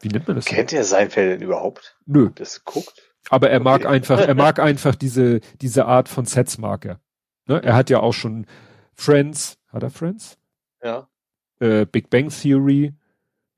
wie 0.00 0.08
nennt 0.08 0.26
man 0.26 0.36
das? 0.36 0.46
Kennt 0.46 0.72
ihr 0.72 0.84
Seinfeld 0.84 1.32
denn 1.40 1.46
überhaupt? 1.46 1.98
Nö, 2.06 2.30
Das 2.34 2.64
guckt? 2.64 3.12
aber 3.30 3.50
er 3.50 3.60
mag 3.60 3.80
Okay. 3.82 3.88
einfach, 3.88 4.18
er 4.20 4.34
mag 4.34 4.58
einfach 4.60 4.94
diese, 4.94 5.40
diese 5.60 5.84
Art 5.86 6.08
von 6.08 6.24
Sets 6.24 6.58
mag 6.58 6.84
er. 6.86 7.00
Ne? 7.46 7.62
Er 7.62 7.74
hat 7.76 7.90
ja 7.90 8.00
auch 8.00 8.12
schon 8.14 8.46
Friends, 8.94 9.58
hat 9.68 9.82
er 9.82 9.90
Friends? 9.90 10.38
Ja. 10.82 11.08
Äh, 11.60 11.86
Big 11.86 12.10
Bang 12.10 12.28
Theory, 12.28 12.94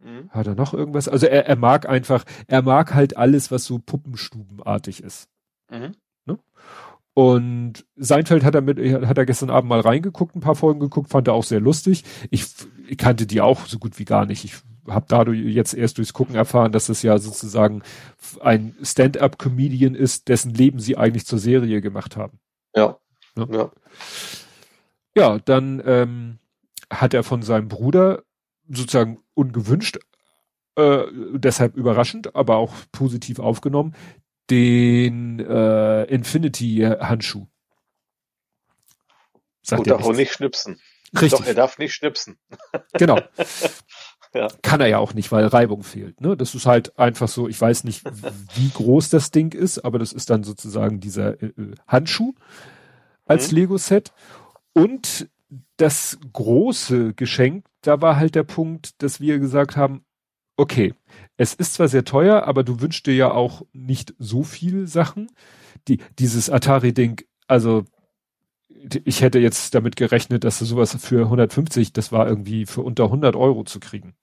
Mhm. 0.02 0.30
Hat 0.30 0.46
er 0.46 0.54
noch 0.54 0.72
irgendwas? 0.72 1.08
Also 1.08 1.26
er, 1.26 1.46
er 1.46 1.56
mag 1.56 1.86
einfach, 1.86 2.24
er 2.46 2.62
mag 2.62 2.94
halt 2.94 3.18
alles, 3.18 3.50
was 3.50 3.66
so 3.66 3.78
Puppenstubenartig 3.78 5.02
ist. 5.02 5.28
Mhm. 5.70 5.92
Und 7.12 7.84
Seinfeld 7.96 8.44
hat 8.44 8.54
er 8.54 8.60
mit, 8.60 8.78
hat 8.78 9.18
er 9.18 9.26
gestern 9.26 9.50
Abend 9.50 9.68
mal 9.68 9.80
reingeguckt, 9.80 10.36
ein 10.36 10.40
paar 10.40 10.54
Folgen 10.54 10.80
geguckt, 10.80 11.10
fand 11.10 11.26
er 11.28 11.34
auch 11.34 11.44
sehr 11.44 11.60
lustig. 11.60 12.04
Ich, 12.30 12.46
ich 12.88 12.96
kannte 12.96 13.26
die 13.26 13.40
auch 13.40 13.66
so 13.66 13.78
gut 13.78 13.98
wie 13.98 14.04
gar 14.04 14.26
nicht. 14.26 14.44
Ich 14.44 14.54
habe 14.88 15.06
dadurch 15.08 15.38
jetzt 15.40 15.74
erst 15.74 15.98
durchs 15.98 16.12
Gucken 16.12 16.36
erfahren, 16.36 16.72
dass 16.72 16.88
es 16.88 17.02
ja 17.02 17.18
sozusagen 17.18 17.82
ein 18.40 18.74
Stand-up-Comedian 18.82 19.96
ist, 19.96 20.28
dessen 20.28 20.54
Leben 20.54 20.78
sie 20.78 20.96
eigentlich 20.96 21.26
zur 21.26 21.40
Serie 21.40 21.80
gemacht 21.80 22.16
haben. 22.16 22.38
Ja. 22.74 22.96
Ja. 23.36 23.46
Ja. 23.50 23.70
Ja, 25.16 25.38
dann 25.40 25.82
ähm, 25.84 26.38
hat 26.90 27.14
er 27.14 27.22
von 27.22 27.42
seinem 27.42 27.68
Bruder 27.68 28.22
sozusagen 28.68 29.22
ungewünscht, 29.34 29.98
äh, 30.76 31.04
deshalb 31.34 31.76
überraschend, 31.76 32.34
aber 32.34 32.56
auch 32.56 32.74
positiv 32.92 33.38
aufgenommen, 33.38 33.94
den 34.50 35.40
äh, 35.40 36.04
Infinity-Handschuh. 36.04 37.46
Sagt 39.62 39.80
Und 39.80 39.86
er 39.88 39.98
darf 39.98 40.06
auch 40.06 40.12
nicht 40.12 40.32
schnipsen. 40.32 40.80
Richtig, 41.14 41.30
Doch, 41.40 41.46
er 41.46 41.54
darf 41.54 41.78
nicht 41.78 41.92
schnipsen. 41.92 42.38
genau. 42.94 43.18
Ja. 44.32 44.46
Kann 44.62 44.80
er 44.80 44.86
ja 44.86 44.98
auch 44.98 45.12
nicht, 45.12 45.32
weil 45.32 45.44
Reibung 45.46 45.82
fehlt. 45.82 46.20
Ne? 46.20 46.36
Das 46.36 46.54
ist 46.54 46.66
halt 46.66 46.96
einfach 46.98 47.28
so, 47.28 47.48
ich 47.48 47.60
weiß 47.60 47.82
nicht, 47.82 48.04
wie 48.54 48.70
groß 48.70 49.10
das 49.10 49.32
Ding 49.32 49.52
ist, 49.52 49.80
aber 49.80 49.98
das 49.98 50.12
ist 50.12 50.30
dann 50.30 50.44
sozusagen 50.44 51.00
dieser 51.00 51.42
äh, 51.42 51.46
äh, 51.46 51.74
Handschuh 51.88 52.34
als 53.26 53.50
Mhm. 53.50 53.58
Lego-Set. 53.58 54.12
Und 54.72 55.28
das 55.80 56.18
große 56.32 57.14
Geschenk, 57.14 57.66
da 57.82 58.00
war 58.02 58.16
halt 58.16 58.34
der 58.34 58.42
Punkt, 58.42 59.02
dass 59.02 59.20
wir 59.20 59.38
gesagt 59.38 59.76
haben, 59.76 60.04
okay, 60.56 60.94
es 61.36 61.54
ist 61.54 61.74
zwar 61.74 61.88
sehr 61.88 62.04
teuer, 62.04 62.44
aber 62.44 62.64
du 62.64 62.80
wünschst 62.80 63.06
dir 63.06 63.14
ja 63.14 63.30
auch 63.30 63.62
nicht 63.72 64.14
so 64.18 64.42
viel 64.42 64.86
Sachen. 64.86 65.30
Die, 65.88 65.98
dieses 66.18 66.50
Atari-Ding, 66.50 67.22
also 67.46 67.84
ich 69.04 69.22
hätte 69.22 69.38
jetzt 69.38 69.74
damit 69.74 69.96
gerechnet, 69.96 70.44
dass 70.44 70.58
du 70.58 70.64
sowas 70.66 70.96
für 71.00 71.24
150, 71.24 71.92
das 71.92 72.12
war 72.12 72.28
irgendwie 72.28 72.66
für 72.66 72.82
unter 72.82 73.04
100 73.04 73.36
Euro 73.36 73.64
zu 73.64 73.80
kriegen. 73.80 74.14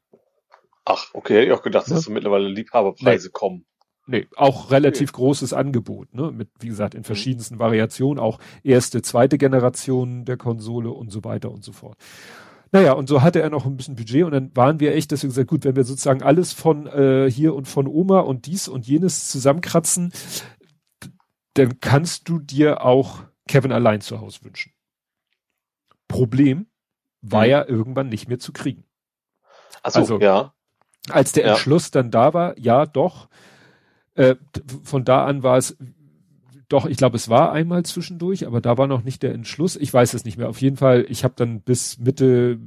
Ach, 0.85 1.09
okay, 1.13 1.35
hätte 1.35 1.47
ich 1.47 1.51
auch 1.53 1.63
gedacht, 1.63 1.87
Ja. 1.87 1.95
dass 1.95 2.05
so 2.05 2.11
mittlerweile 2.11 2.47
Liebhaberpreise 2.47 3.31
kommen. 3.31 3.65
Nee, 4.09 4.27
auch 4.37 4.71
relativ 4.71 5.11
großes 5.11 5.51
Angebot, 5.53 6.13
ne? 6.13 6.31
Mit, 6.31 6.49
wie 6.59 6.67
gesagt, 6.69 6.95
in 6.95 7.03
verschiedensten 7.03 7.59
Variationen, 7.59 8.19
auch 8.23 8.39
erste, 8.63 9.01
zweite 9.01 9.37
Generation 9.37 10.23
der 10.23 10.37
Konsole 10.37 10.89
und 10.91 11.11
so 11.11 11.23
weiter 11.25 11.51
und 11.51 11.63
so 11.63 11.73
fort. 11.73 11.97
Naja, 12.71 12.93
und 12.93 13.07
so 13.07 13.21
hatte 13.21 13.41
er 13.41 13.49
noch 13.49 13.65
ein 13.65 13.75
bisschen 13.77 13.95
Budget 13.95 14.23
und 14.23 14.31
dann 14.31 14.55
waren 14.55 14.79
wir 14.79 14.93
echt, 14.95 15.11
dass 15.11 15.23
wir 15.23 15.29
gesagt, 15.29 15.49
gut, 15.49 15.63
wenn 15.65 15.75
wir 15.75 15.83
sozusagen 15.83 16.21
alles 16.23 16.53
von 16.53 16.87
äh, 16.87 17.29
hier 17.29 17.53
und 17.53 17.67
von 17.67 17.85
Oma 17.87 18.19
und 18.21 18.45
dies 18.45 18.67
und 18.67 18.87
jenes 18.87 19.29
zusammenkratzen, 19.29 20.11
dann 21.53 21.79
kannst 21.79 22.29
du 22.29 22.39
dir 22.39 22.83
auch 22.85 23.23
Kevin 23.47 23.71
allein 23.71 24.01
zu 24.01 24.19
Hause 24.21 24.39
wünschen. 24.43 24.73
Problem 26.07 26.67
war 27.21 27.43
Mhm. 27.45 27.49
ja 27.49 27.65
irgendwann 27.67 28.09
nicht 28.09 28.27
mehr 28.27 28.39
zu 28.39 28.53
kriegen. 28.53 28.83
Achso, 29.83 29.99
Also- 29.99 30.19
ja. 30.19 30.53
Als 31.09 31.31
der 31.31 31.45
Ja. 31.45 31.49
Entschluss 31.51 31.89
dann 31.91 32.11
da 32.11 32.33
war, 32.33 32.57
ja 32.59 32.85
doch, 32.85 33.29
äh, 34.17 34.35
von 34.83 35.05
da 35.05 35.25
an 35.25 35.43
war 35.43 35.57
es, 35.57 35.77
doch, 36.69 36.85
ich 36.85 36.97
glaube, 36.97 37.15
es 37.15 37.29
war 37.29 37.51
einmal 37.53 37.83
zwischendurch, 37.83 38.45
aber 38.45 38.59
da 38.59 38.77
war 38.77 38.87
noch 38.87 39.03
nicht 39.03 39.23
der 39.23 39.33
Entschluss. 39.33 39.77
Ich 39.77 39.93
weiß 39.93 40.13
es 40.13 40.25
nicht 40.25 40.37
mehr. 40.37 40.49
Auf 40.49 40.61
jeden 40.61 40.75
Fall, 40.75 41.05
ich 41.07 41.23
habe 41.23 41.35
dann 41.37 41.61
bis 41.61 41.99
Mitte 41.99 42.59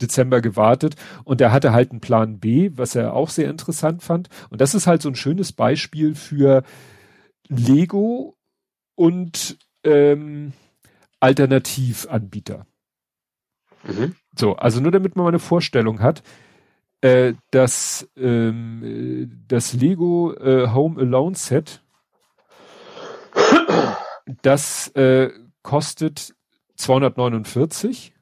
Dezember 0.00 0.40
gewartet 0.40 0.96
und 1.22 1.40
er 1.40 1.52
hatte 1.52 1.72
halt 1.72 1.92
einen 1.92 2.00
Plan 2.00 2.40
B, 2.40 2.72
was 2.74 2.96
er 2.96 3.14
auch 3.14 3.28
sehr 3.28 3.48
interessant 3.48 4.02
fand. 4.02 4.28
Und 4.50 4.60
das 4.60 4.74
ist 4.74 4.86
halt 4.86 5.02
so 5.02 5.08
ein 5.08 5.14
schönes 5.14 5.52
Beispiel 5.52 6.16
für 6.16 6.64
Lego 7.48 8.36
und 8.96 9.58
ähm, 9.84 10.52
Alternativanbieter. 11.20 12.66
Mhm. 13.84 14.16
So, 14.36 14.56
also 14.56 14.80
nur 14.80 14.90
damit 14.90 15.14
man 15.14 15.24
mal 15.24 15.28
eine 15.28 15.38
Vorstellung 15.38 16.00
hat, 16.00 16.22
äh, 17.04 17.34
das, 17.50 18.08
ähm, 18.16 18.82
äh, 18.82 19.28
das 19.46 19.74
Lego 19.74 20.32
äh, 20.32 20.68
Home 20.72 20.98
Alone 20.98 21.36
Set, 21.36 21.82
das 24.42 24.88
äh, 24.94 25.30
kostet 25.62 26.34
249 26.76 28.12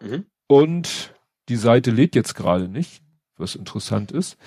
Mhm. 0.00 0.26
und 0.46 1.12
die 1.48 1.56
Seite 1.56 1.90
lädt 1.90 2.14
jetzt 2.14 2.34
gerade 2.34 2.68
nicht, 2.68 3.02
was 3.36 3.56
interessant 3.56 4.12
ist. 4.12 4.38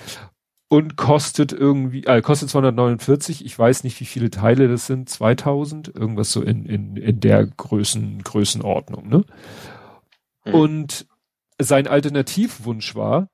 Und 0.69 0.95
kostet 0.95 1.51
irgendwie, 1.51 2.05
äh, 2.05 2.21
kostet 2.21 2.49
249, 2.49 3.45
ich 3.45 3.59
weiß 3.59 3.83
nicht, 3.83 3.99
wie 3.99 4.05
viele 4.05 4.29
Teile 4.29 4.69
das 4.69 4.87
sind, 4.87 5.09
2000, 5.09 5.89
irgendwas 5.93 6.31
so 6.31 6.41
in, 6.41 6.65
in, 6.65 6.95
in 6.95 7.19
der 7.19 7.45
Größen, 7.45 8.23
Größenordnung, 8.23 9.09
ne? 9.09 9.25
Mhm. 10.45 10.53
Und 10.53 11.07
sein 11.59 11.87
Alternativwunsch 11.87 12.95
war, 12.95 13.27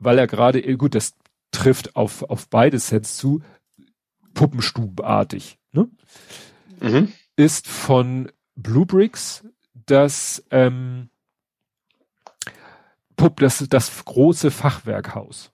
weil 0.00 0.18
er 0.18 0.26
gerade, 0.26 0.60
äh, 0.60 0.74
gut, 0.76 0.94
das 0.94 1.14
trifft 1.52 1.94
auf, 1.94 2.24
auf 2.24 2.48
beide 2.48 2.78
Sets 2.78 3.16
zu, 3.16 3.42
puppenstubenartig, 4.34 5.58
ne? 5.72 5.88
Mhm. 6.80 7.12
Ist 7.36 7.68
von 7.68 8.32
Bluebricks 8.56 9.44
das, 9.86 10.44
ähm, 10.50 11.10
Pupp, 13.16 13.40
das, 13.40 13.64
das 13.68 14.04
große 14.04 14.50
Fachwerkhaus. 14.50 15.52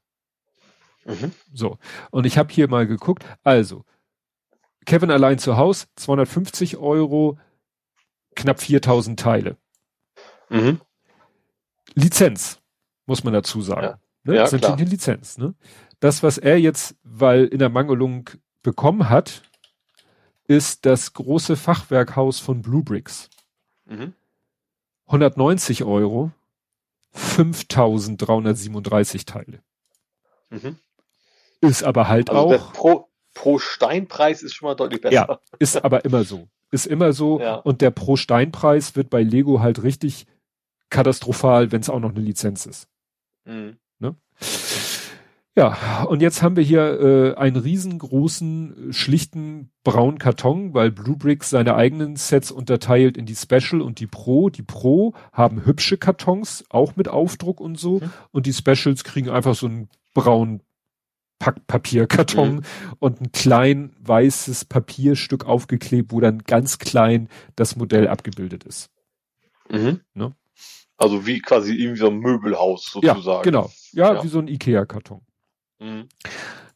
Mhm. 1.05 1.33
So. 1.53 1.79
Und 2.11 2.27
ich 2.27 2.39
habe 2.39 2.53
hier 2.53 2.69
mal 2.69 2.87
geguckt. 2.87 3.25
Also, 3.43 3.85
Kevin 4.85 5.11
allein 5.11 5.39
zu 5.39 5.57
Haus, 5.57 5.89
250 5.97 6.77
Euro, 6.77 7.39
knapp 8.37 8.61
4000 8.61 9.19
Teile. 9.19 9.57
Mhm. 10.49 10.81
Lizenz, 11.95 12.61
muss 13.07 13.25
man 13.25 13.33
dazu 13.33 13.63
sagen. 13.63 13.83
Ja. 13.83 13.99
Ne? 14.27 14.35
Ja, 14.35 14.43
das 14.43 14.53
ist 14.53 14.59
klar. 14.59 14.73
natürlich 14.73 14.89
eine 14.89 14.97
Lizenz. 14.97 15.39
Ne? 15.39 15.55
Das, 16.01 16.23
was 16.23 16.39
er 16.39 16.59
jetzt, 16.59 16.97
weil 17.03 17.45
in 17.47 17.59
der 17.59 17.69
Mangelung 17.69 18.29
bekommen 18.63 19.09
hat, 19.09 19.43
ist 20.49 20.87
das 20.87 21.13
große 21.13 21.57
Fachwerkhaus 21.57 22.41
von 22.41 22.63
Blue 22.63 22.83
Bricks. 22.83 23.29
Mhm. 23.87 24.15
190 25.07 25.85
Euro, 25.85 26.33
5337 27.13 29.25
Teile. 29.25 29.61
Mhm. 30.51 30.77
Ist 31.61 31.85
aber 31.85 32.09
halt 32.09 32.31
Also 32.31 32.57
auch, 32.57 32.73
pro, 32.73 33.09
pro 33.35 33.59
Steinpreis 33.59 34.43
ist 34.43 34.55
schon 34.55 34.69
mal 34.69 34.75
deutlich 34.75 35.01
besser. 35.01 35.15
ja, 35.15 35.41
ist 35.59 35.83
aber 35.83 36.05
immer 36.05 36.25
so. 36.25 36.49
Ist 36.71 36.87
immer 36.87 37.13
so. 37.13 37.41
Ja. 37.41 37.57
Und 37.57 37.81
der 37.81 37.91
Pro-Steinpreis 37.91 38.97
wird 38.97 39.09
bei 39.09 39.23
Lego 39.23 39.61
halt 39.61 39.83
richtig 39.83 40.27
katastrophal, 40.91 41.73
wenn 41.73 41.81
es 41.81 41.89
auch 41.89 42.01
noch 42.01 42.11
eine 42.11 42.21
Lizenz 42.21 42.67
ist. 42.67 42.89
Mhm. 43.45 43.79
Ja, 45.59 46.03
und 46.03 46.21
jetzt 46.21 46.43
haben 46.43 46.57
wir 46.57 46.63
hier 46.63 47.01
äh, 47.01 47.35
einen 47.37 47.57
riesengroßen, 47.57 48.91
äh, 48.91 48.93
schlichten 48.93 49.71
braunen 49.85 50.19
Karton, 50.19 50.75
weil 50.75 50.91
Blue 50.91 51.17
Bricks 51.17 51.49
seine 51.49 51.77
eigenen 51.77 52.17
Sets 52.17 52.51
unterteilt 52.51 53.17
in 53.17 53.25
die 53.25 53.35
Special 53.37 53.81
und 53.81 53.99
die 53.99 54.07
Pro. 54.07 54.51
Die 54.51 54.63
Pro 54.63 55.15
haben 55.33 55.65
hübsche 55.65 55.97
Kartons, 55.97 56.65
auch 56.69 56.97
mit 56.97 57.09
Aufdruck 57.09 57.61
und 57.61 57.79
so. 57.79 58.01
Mhm. 58.01 58.11
Und 58.33 58.45
die 58.45 58.53
Specials 58.53 59.03
kriegen 59.03 59.31
einfach 59.31 59.55
so 59.55 59.67
einen 59.67 59.89
braunen 60.13 60.63
Packpapierkarton 61.39 62.57
Mhm. 62.57 62.63
und 62.99 63.21
ein 63.23 63.33
klein 63.33 63.95
weißes 64.01 64.67
Papierstück 64.67 65.47
aufgeklebt, 65.47 66.13
wo 66.13 66.21
dann 66.21 66.41
ganz 66.41 66.79
klein 66.79 67.29
das 67.57 67.77
Modell 67.77 68.09
abgebildet 68.09 68.65
ist. 68.65 68.91
Mhm. 69.71 70.01
Ne? 70.13 70.33
Also 70.99 71.27
wie 71.27 71.41
quasi 71.41 71.75
irgendwie 71.75 71.99
so 72.01 72.09
ein 72.09 72.19
Möbelhaus 72.19 72.87
sozusagen. 72.91 73.23
Ja, 73.23 73.43
genau. 73.43 73.71
Ja, 73.93 74.15
Ja. 74.15 74.25
wie 74.25 74.29
so 74.29 74.39
ein 74.39 74.49
Ikea-Karton. 74.49 75.21
Mhm. 75.79 76.09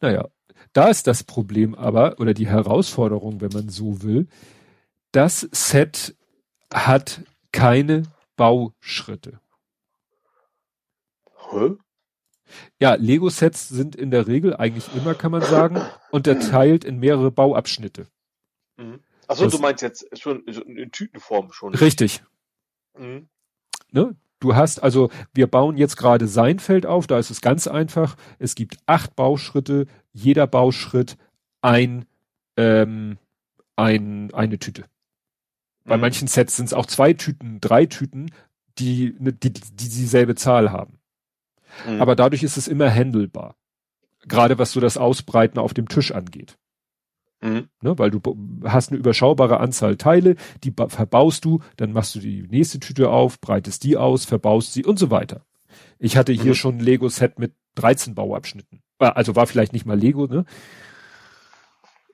Naja, 0.01 0.29
da 0.73 0.89
ist 0.89 1.07
das 1.07 1.25
Problem 1.25 1.75
aber, 1.75 2.21
oder 2.21 2.35
die 2.35 2.47
Herausforderung, 2.49 3.41
wenn 3.41 3.51
man 3.53 3.69
so 3.71 4.03
will, 4.03 4.29
das 5.13 5.49
Set 5.53 6.17
hat 6.73 7.23
keine 7.53 8.03
Bauschritte. 8.37 9.41
Hä? 11.51 11.71
Ja, 12.81 12.95
Lego-Sets 12.95 13.69
sind 13.69 13.97
in 13.97 14.11
der 14.11 14.27
Regel 14.27 14.57
eigentlich 14.57 14.93
immer, 14.95 15.15
kann 15.15 15.31
man 15.33 15.43
sagen, 15.43 15.81
unterteilt 16.11 16.85
in 16.85 16.99
mehrere 16.99 17.31
Bauabschnitte. 17.31 18.07
Mhm. 18.77 19.01
Achso, 19.29 19.45
Das- 19.45 19.53
du 19.53 19.59
meinst 19.61 19.83
jetzt 19.83 20.07
schon 20.19 20.45
in 20.45 20.77
in 20.77 20.91
Tütenform 20.91 21.53
schon. 21.53 21.75
Richtig. 21.75 22.23
Mhm. 22.99 23.29
Ne? 23.93 24.15
Du 24.41 24.55
hast 24.55 24.83
also, 24.83 25.11
wir 25.35 25.47
bauen 25.47 25.77
jetzt 25.77 25.97
gerade 25.97 26.27
Seinfeld 26.27 26.87
auf, 26.87 27.07
da 27.07 27.19
ist 27.19 27.31
es 27.31 27.41
ganz 27.41 27.67
einfach. 27.67 28.17
Es 28.39 28.55
gibt 28.55 28.77
acht 28.87 29.15
Bauschritte, 29.15 29.87
jeder 30.13 30.47
Bauschritt 30.47 31.19
ein, 31.61 32.07
ähm, 32.57 33.19
ein, 33.77 34.33
eine 34.33 34.59
Tüte. 34.59 34.85
Bei 35.85 35.97
Mhm. 35.97 36.01
manchen 36.03 36.29
Sets 36.29 36.57
sind 36.57 36.67
es 36.67 36.73
auch 36.75 36.87
zwei 36.87 37.13
Tüten, 37.13 37.61
drei 37.61 37.87
Tüten, 37.87 38.31
die, 38.79 39.15
ne, 39.19 39.33
die, 39.33 39.53
die 39.53 39.61
dieselbe 39.75 40.35
Zahl 40.37 40.73
haben. 40.73 40.99
Mhm. 41.87 42.01
Aber 42.01 42.17
dadurch 42.17 42.43
ist 42.43 42.57
es 42.57 42.67
immer 42.69 42.91
handelbar. 42.91 43.57
Gerade 44.27 44.59
was 44.59 44.73
so 44.73 44.81
das 44.81 44.97
Ausbreiten 44.97 45.59
auf 45.59 45.75
dem 45.75 45.89
Tisch 45.89 46.13
angeht. 46.13 46.57
Mhm. 47.43 47.69
Ne, 47.81 47.99
weil 47.99 48.11
du 48.11 48.21
hast 48.65 48.91
eine 48.91 48.99
überschaubare 48.99 49.61
Anzahl 49.61 49.97
Teile, 49.97 50.37
die 50.63 50.71
ba- 50.71 50.89
verbaust 50.89 51.45
du, 51.45 51.61
dann 51.77 51.93
machst 51.93 52.15
du 52.15 52.19
die 52.21 52.43
nächste 52.43 52.81
Tüte 52.81 53.09
auf, 53.11 53.41
breitest 53.41 53.83
die 53.85 53.97
aus, 53.97 54.27
verbaust 54.27 54.75
sie 54.75 54.85
und 54.85 54.99
so 54.99 55.11
weiter. 55.11 55.47
Ich 55.99 56.17
hatte 56.17 56.33
hier 56.33 56.51
Mhm. 56.51 56.55
schon 56.55 56.77
ein 56.77 56.81
Lego-Set 56.81 57.39
mit 57.39 57.55
13 57.77 58.15
Bauabschnitten. 58.15 58.83
Äh, 58.99 59.07
Also 59.07 59.37
war 59.37 59.47
vielleicht 59.47 59.73
nicht 59.73 59.87
mal 59.87 59.99
Lego, 59.99 60.27
ne? 60.27 60.45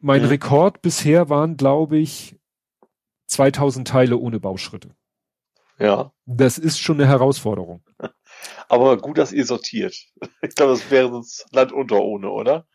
Mein 0.00 0.22
Mhm. 0.22 0.28
Rekord 0.28 0.82
bisher 0.82 1.28
waren, 1.28 1.56
glaube 1.56 1.96
ich, 1.98 2.36
2000 3.26 3.88
Teile 3.88 4.18
ohne 4.18 4.38
Bauschritte. 4.38 4.90
Ja. 5.78 6.12
Das 6.26 6.58
ist 6.58 6.78
schon 6.78 6.96
eine 7.00 7.08
Herausforderung. 7.08 7.82
Aber 8.68 8.96
gut, 8.98 9.18
dass 9.18 9.32
ihr 9.32 9.44
sortiert. 9.44 9.96
Ich 10.42 10.54
glaube, 10.54 10.72
das 10.72 10.90
wäre 10.90 11.10
sonst 11.10 11.46
Land 11.52 11.72
unter 11.72 12.00
ohne, 12.02 12.30
oder? 12.30 12.66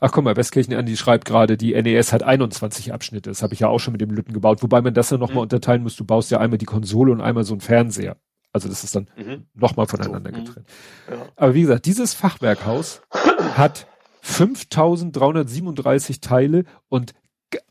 Ach 0.00 0.12
guck 0.12 0.24
mal, 0.24 0.36
Westkirchen 0.36 0.74
Andi 0.74 0.96
schreibt 0.96 1.24
gerade, 1.24 1.56
die 1.56 1.74
NES 1.80 2.12
hat 2.12 2.22
21 2.22 2.92
Abschnitte. 2.92 3.30
Das 3.30 3.42
habe 3.42 3.54
ich 3.54 3.60
ja 3.60 3.68
auch 3.68 3.78
schon 3.78 3.92
mit 3.92 4.00
dem 4.00 4.10
Lütten 4.10 4.32
gebaut. 4.32 4.62
Wobei 4.62 4.80
man 4.82 4.94
das 4.94 5.10
ja 5.10 5.16
nochmal 5.18 5.36
Mhm. 5.36 5.42
unterteilen 5.42 5.82
muss. 5.82 5.96
Du 5.96 6.04
baust 6.04 6.30
ja 6.30 6.38
einmal 6.38 6.58
die 6.58 6.66
Konsole 6.66 7.12
und 7.12 7.20
einmal 7.20 7.44
so 7.44 7.54
einen 7.54 7.60
Fernseher. 7.60 8.16
Also 8.52 8.68
das 8.68 8.84
ist 8.84 8.94
dann 8.96 9.08
Mhm. 9.16 9.46
nochmal 9.54 9.86
voneinander 9.86 10.30
So, 10.30 10.36
mhm. 10.38 10.44
getrennt. 10.44 10.66
Ja. 11.10 11.16
Aber 11.36 11.54
wie 11.54 11.60
gesagt, 11.62 11.86
dieses 11.86 12.14
Fachwerkhaus 12.14 13.02
hat 13.56 13.86
5337 14.22 16.20
Teile 16.20 16.64
und 16.88 17.14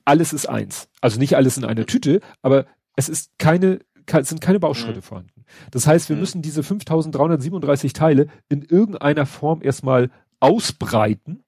alles 0.05 0.33
ist 0.33 0.47
eins. 0.47 0.87
Also 1.01 1.19
nicht 1.19 1.35
alles 1.35 1.57
in 1.57 1.65
einer 1.65 1.85
Tüte, 1.85 2.21
aber 2.41 2.65
es 2.95 3.09
ist 3.09 3.31
keine, 3.37 3.79
ke- 4.05 4.19
es 4.19 4.29
sind 4.29 4.41
keine 4.41 4.59
Bauschritte 4.59 4.99
Mhm. 4.99 5.03
vorhanden. 5.03 5.45
Das 5.71 5.85
heißt, 5.87 6.09
wir 6.09 6.15
Mhm. 6.15 6.19
müssen 6.21 6.41
diese 6.41 6.63
5337 6.63 7.93
Teile 7.93 8.27
in 8.49 8.61
irgendeiner 8.61 9.25
Form 9.25 9.61
erstmal 9.61 10.09
ausbreiten. 10.39 11.43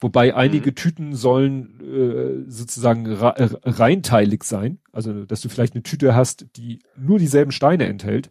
Wobei 0.00 0.34
einige 0.34 0.74
Tüten 0.74 1.14
sollen 1.14 2.46
äh, 2.46 2.50
sozusagen 2.50 3.04
äh, 3.06 3.48
reinteilig 3.64 4.44
sein. 4.44 4.78
Also, 4.92 5.24
dass 5.26 5.42
du 5.42 5.48
vielleicht 5.50 5.74
eine 5.74 5.82
Tüte 5.82 6.14
hast, 6.14 6.46
die 6.56 6.78
nur 6.96 7.18
dieselben 7.18 7.52
Steine 7.52 7.86
enthält 7.86 8.30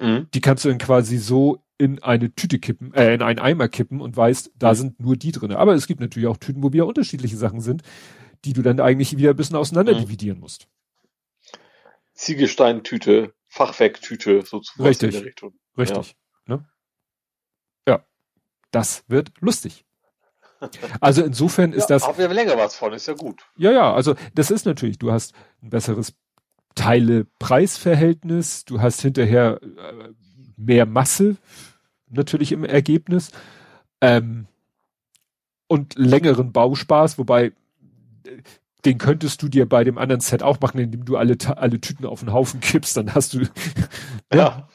Mhm. 0.00 0.26
die 0.34 0.40
kannst 0.40 0.64
du 0.64 0.68
dann 0.68 0.78
quasi 0.78 1.16
so 1.18 1.62
in 1.78 2.02
eine 2.02 2.34
Tüte 2.34 2.58
kippen, 2.58 2.92
äh, 2.94 3.14
in 3.14 3.22
einen 3.22 3.38
Eimer 3.38 3.68
kippen 3.68 4.00
und 4.00 4.16
weißt, 4.16 4.50
da 4.56 4.70
Mhm. 4.70 4.74
sind 4.76 5.00
nur 5.00 5.16
die 5.16 5.30
drinne. 5.30 5.58
Aber 5.58 5.74
es 5.74 5.86
gibt 5.86 6.00
natürlich 6.00 6.26
auch 6.28 6.38
Tüten, 6.38 6.62
wo 6.62 6.72
wieder 6.72 6.86
unterschiedliche 6.86 7.36
Sachen 7.36 7.60
sind, 7.60 7.82
die 8.44 8.52
du 8.52 8.62
dann 8.62 8.80
eigentlich 8.80 9.16
wieder 9.16 9.30
ein 9.30 9.36
bisschen 9.36 9.54
auseinander 9.56 9.94
Mhm. 9.94 9.98
dividieren 10.00 10.40
musst. 10.40 10.66
Ziegelsteintüte, 12.14 13.32
Fachwerktüte, 13.48 14.42
sozusagen 14.44 14.86
Richtig. 14.88 15.24
Richtig. 15.78 16.16
Ne? 16.46 16.66
Ja. 17.88 18.04
Das 18.70 19.04
wird 19.08 19.32
lustig. 19.40 19.84
Also 21.00 21.22
insofern 21.22 21.72
ist 21.72 21.90
ja, 21.90 21.96
das, 21.96 22.06
Haben 22.06 22.18
wir 22.18 22.28
länger 22.28 22.56
was 22.56 22.74
von, 22.76 22.92
ist 22.92 23.06
ja 23.06 23.14
gut. 23.14 23.42
ja, 23.56 23.70
ja, 23.72 23.92
also 23.92 24.14
das 24.34 24.50
ist 24.50 24.66
natürlich, 24.66 24.98
du 24.98 25.12
hast 25.12 25.34
ein 25.62 25.70
besseres 25.70 26.14
Teile-Preis-Verhältnis, 26.74 28.64
du 28.64 28.80
hast 28.80 29.00
hinterher 29.02 29.60
äh, 29.62 30.08
mehr 30.56 30.86
Masse 30.86 31.36
natürlich 32.10 32.52
im 32.52 32.64
Ergebnis 32.64 33.30
ähm, 34.00 34.46
und 35.68 35.94
längeren 35.98 36.52
Bauspaß, 36.52 37.18
wobei 37.18 37.46
äh, 37.46 37.52
den 38.84 38.98
könntest 38.98 39.40
du 39.42 39.48
dir 39.48 39.68
bei 39.68 39.84
dem 39.84 39.96
anderen 39.96 40.20
Set 40.20 40.42
auch 40.42 40.60
machen, 40.60 40.80
indem 40.80 41.04
du 41.04 41.16
alle, 41.16 41.36
alle 41.56 41.80
Tüten 41.80 42.04
auf 42.04 42.20
den 42.20 42.32
Haufen 42.32 42.58
kippst, 42.60 42.96
dann 42.96 43.14
hast 43.14 43.34
du 43.34 43.40
Ja. 44.34 44.68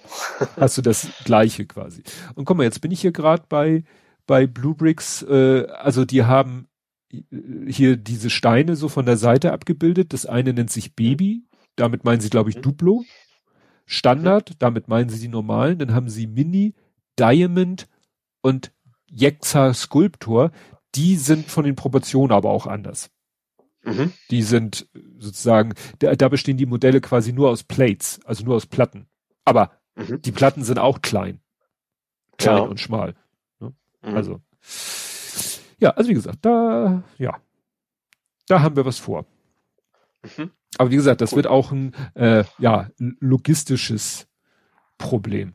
hast 0.57 0.77
du 0.77 0.81
das 0.81 1.09
gleiche 1.25 1.65
quasi. 1.65 2.03
Und 2.35 2.45
guck 2.45 2.55
mal, 2.57 2.63
jetzt 2.63 2.79
bin 2.79 2.91
ich 2.91 3.01
hier 3.01 3.11
gerade 3.11 3.43
bei 3.49 3.83
bei 4.27 4.45
Blue 4.45 4.75
Bricks, 4.75 5.23
äh, 5.23 5.65
also 5.71 6.05
die 6.05 6.23
haben 6.25 6.67
äh, 7.11 7.21
hier 7.67 7.97
diese 7.97 8.29
Steine 8.29 8.75
so 8.75 8.89
von 8.89 9.05
der 9.05 9.17
Seite 9.17 9.51
abgebildet. 9.53 10.13
Das 10.13 10.25
eine 10.27 10.53
nennt 10.53 10.69
sich 10.69 10.95
Baby, 10.95 11.43
damit 11.75 12.03
meinen 12.03 12.21
sie, 12.21 12.29
glaube 12.29 12.49
ich, 12.51 12.57
Mhm. 12.57 12.61
Duplo. 12.61 13.03
Standard, 13.85 14.51
damit 14.59 14.87
meinen 14.89 15.09
sie 15.09 15.19
die 15.19 15.27
normalen. 15.29 15.79
Dann 15.79 15.93
haben 15.93 16.09
sie 16.09 16.27
Mini, 16.27 16.75
Diamond 17.17 17.87
und 18.41 18.73
Jexa 19.09 19.73
Sculptor. 19.73 20.51
Die 20.95 21.15
sind 21.15 21.47
von 21.49 21.63
den 21.63 21.75
Proportionen 21.75 22.33
aber 22.33 22.49
auch 22.49 22.67
anders. 22.67 23.09
Mhm. 23.83 24.11
Die 24.29 24.41
sind 24.41 24.87
äh, 24.93 24.99
sozusagen, 25.19 25.73
da, 25.99 26.15
da 26.15 26.27
bestehen 26.27 26.57
die 26.57 26.65
Modelle 26.65 26.99
quasi 26.99 27.31
nur 27.31 27.49
aus 27.49 27.63
Plates, 27.63 28.19
also 28.25 28.43
nur 28.43 28.55
aus 28.55 28.65
Platten. 28.65 29.07
Aber 29.45 29.71
Mhm. 29.95 30.21
die 30.21 30.31
Platten 30.31 30.63
sind 30.63 30.77
auch 30.79 31.01
klein. 31.01 31.39
Klein 32.37 32.57
Ja. 32.57 32.63
und 32.63 32.79
schmal. 32.79 33.15
Mhm. 34.07 34.15
Also. 34.15 34.41
Ja, 35.79 35.91
also 35.91 36.09
wie 36.09 36.13
gesagt, 36.15 36.39
da, 36.41 37.03
ja. 37.17 37.37
Da 38.47 38.61
haben 38.61 38.75
wir 38.75 38.85
was 38.85 38.97
vor. 38.99 39.25
Mhm. 40.37 40.51
Aber 40.77 40.91
wie 40.91 40.95
gesagt, 40.95 41.21
das 41.21 41.31
Cool. 41.31 41.37
wird 41.37 41.47
auch 41.47 41.71
ein, 41.71 41.93
äh, 42.15 42.43
ja, 42.59 42.89
logistisches 42.97 44.27
Problem. 44.97 45.53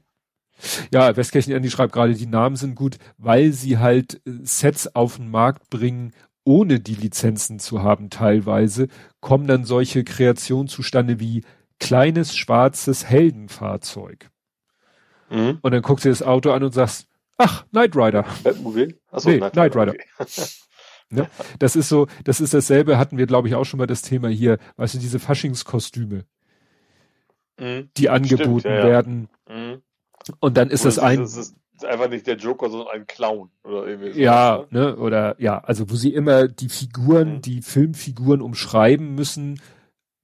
Ja, 0.93 1.17
Westkirchen 1.17 1.53
Andy 1.53 1.71
schreibt 1.71 1.93
gerade, 1.93 2.15
die 2.15 2.27
Namen 2.27 2.57
sind 2.57 2.75
gut, 2.77 2.99
weil 3.19 3.53
sie 3.53 3.79
halt 3.79 4.21
äh, 4.27 4.31
Sets 4.43 4.95
auf 4.95 5.17
den 5.17 5.31
Markt 5.31 5.71
bringen, 5.71 6.13
ohne 6.45 6.81
die 6.81 6.95
Lizenzen 6.95 7.59
zu 7.59 7.83
haben 7.83 8.11
teilweise, 8.11 8.89
kommen 9.21 9.47
dann 9.47 9.65
solche 9.65 10.05
Kreationen 10.05 10.69
zustande 10.69 11.21
wie 11.21 11.45
kleines 11.79 12.37
schwarzes 12.37 13.07
Heldenfahrzeug. 13.07 14.31
Mhm. 15.31 15.59
Und 15.63 15.73
dann 15.73 15.83
guckst 15.83 16.05
du 16.05 16.09
dir 16.09 16.13
das 16.13 16.23
Auto 16.23 16.53
an 16.53 16.63
und 16.63 16.73
sagst, 16.73 17.09
ach, 17.39 17.65
Knight 17.71 17.97
Rider. 17.97 18.25
Batmobil? 18.43 18.99
Achso, 19.11 19.31
Nee, 19.31 19.39
Knight 19.39 19.77
Rider. 19.77 19.95
okay. 20.19 20.45
Das 21.59 21.77
ist 21.77 21.91
so, 21.91 22.07
das 22.25 22.41
ist 22.41 22.55
dasselbe, 22.55 22.97
hatten 22.97 23.19
wir, 23.19 23.27
glaube 23.27 23.47
ich, 23.47 23.55
auch 23.55 23.65
schon 23.65 23.77
mal 23.77 23.87
das 23.87 24.01
Thema 24.01 24.29
hier, 24.29 24.57
weißt 24.77 24.95
du, 24.95 24.99
diese 24.99 25.19
Faschingskostüme, 25.19 26.25
Mhm. 27.61 27.91
die 27.99 28.09
angeboten 28.09 28.67
ja, 28.69 28.79
ja. 28.79 28.85
werden. 28.85 29.29
Mhm. 29.47 29.83
Und 30.41 30.57
dann 30.57 30.71
ist 30.71 30.83
Oder 30.83 30.89
das 30.89 30.99
ein, 30.99 31.19
dieses- 31.21 31.55
Ist 31.75 31.85
einfach 31.85 32.09
nicht 32.09 32.27
der 32.27 32.37
Joker, 32.37 32.71
sondern 32.71 32.89
ein 32.89 33.07
Clown 33.07 33.51
oder 33.65 33.87
irgendwie. 33.87 34.19
Ja, 34.21 34.67
ne? 34.71 34.81
ne? 34.81 34.97
Oder 34.97 35.35
ja, 35.39 35.59
also 35.59 35.91
wo 35.91 35.97
sie 35.97 36.15
immer 36.15 36.47
die 36.49 36.69
Figuren, 36.69 37.35
mhm. 37.37 37.43
die 37.43 37.61
Filmfiguren 37.61 38.41
umschreiben 38.41 39.15
müssen, 39.15 39.61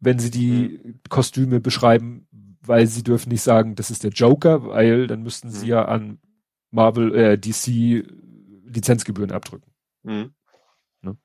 wenn 0.00 0.18
sie 0.18 0.30
die 0.30 0.80
mhm. 0.82 1.00
Kostüme 1.10 1.60
beschreiben, 1.60 2.28
weil 2.62 2.86
sie 2.86 3.02
dürfen 3.02 3.30
nicht 3.30 3.42
sagen, 3.42 3.74
das 3.74 3.90
ist 3.90 4.04
der 4.04 4.12
Joker, 4.12 4.68
weil 4.68 5.06
dann 5.06 5.22
müssten 5.22 5.50
sie 5.50 5.66
mhm. 5.66 5.70
ja 5.70 5.84
an 5.84 6.18
Marvel, 6.70 7.14
äh, 7.14 7.38
DC 7.38 8.04
Lizenzgebühren 8.64 9.32
abdrücken. 9.32 9.70
Mhm. 10.02 10.32
Ne? 11.02 11.16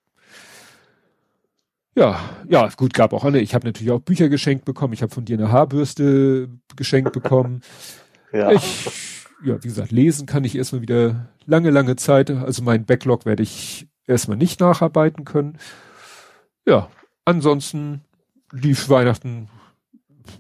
Ja, 1.96 2.20
ja, 2.48 2.70
gut, 2.76 2.94
gab 2.94 3.14
auch 3.14 3.24
andere. 3.24 3.44
Ich 3.44 3.54
habe 3.54 3.66
natürlich 3.66 3.92
auch 3.92 4.00
Bücher 4.00 4.30
geschenkt 4.30 4.66
bekommen. 4.66 4.94
Ich 4.94 5.02
habe 5.02 5.14
von 5.14 5.26
dir 5.26 5.38
eine 5.38 5.52
Haarbürste 5.52 6.50
geschenkt 6.76 7.12
bekommen. 7.14 7.62
ja. 8.32 8.52
Ich, 8.52 9.26
ja, 9.44 9.62
wie 9.62 9.68
gesagt, 9.68 9.92
lesen 9.92 10.26
kann 10.26 10.44
ich 10.44 10.56
erstmal 10.56 10.82
wieder 10.82 11.30
lange, 11.46 11.70
lange 11.70 11.96
Zeit. 11.96 12.32
Also 12.32 12.64
mein 12.64 12.86
Backlog 12.86 13.26
werde 13.26 13.44
ich 13.44 13.88
erstmal 14.08 14.38
nicht 14.38 14.60
nacharbeiten 14.60 15.26
können. 15.26 15.58
Ja, 16.66 16.90
ansonsten 17.26 18.02
lief 18.52 18.90
Weihnachten 18.90 19.50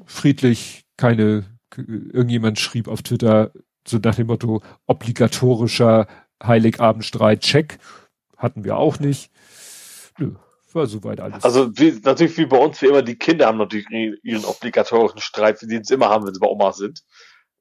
friedlich, 0.06 0.86
keine, 0.98 1.44
irgendjemand 1.76 2.60
schrieb 2.60 2.88
auf 2.88 3.02
Twitter 3.02 3.52
so 3.88 3.98
nach 3.98 4.16
dem 4.16 4.28
Motto 4.28 4.62
obligatorischer 4.86 6.08
Heiligabendstreit, 6.42 7.42
check. 7.42 7.80
Hatten 8.38 8.64
wir 8.64 8.78
auch 8.78 9.00
nicht. 9.00 9.32
Nö, 10.18 10.36
war 10.74 10.88
soweit 10.88 11.20
alles. 11.20 11.44
Also 11.44 11.78
wie, 11.78 12.00
natürlich 12.04 12.38
wie 12.38 12.46
bei 12.46 12.58
uns, 12.58 12.82
wie 12.82 12.88
immer, 12.88 13.02
die 13.02 13.18
Kinder 13.18 13.48
haben 13.48 13.58
natürlich 13.58 13.88
ihren 14.24 14.46
obligatorischen 14.46 15.22
Streit, 15.22 15.62
den 15.62 15.84
sie 15.84 15.94
immer 15.94 16.10
haben, 16.10 16.26
wenn 16.26 16.34
sie 16.34 16.40
bei 16.40 16.48
Oma 16.48 16.74
sind. 16.74 17.04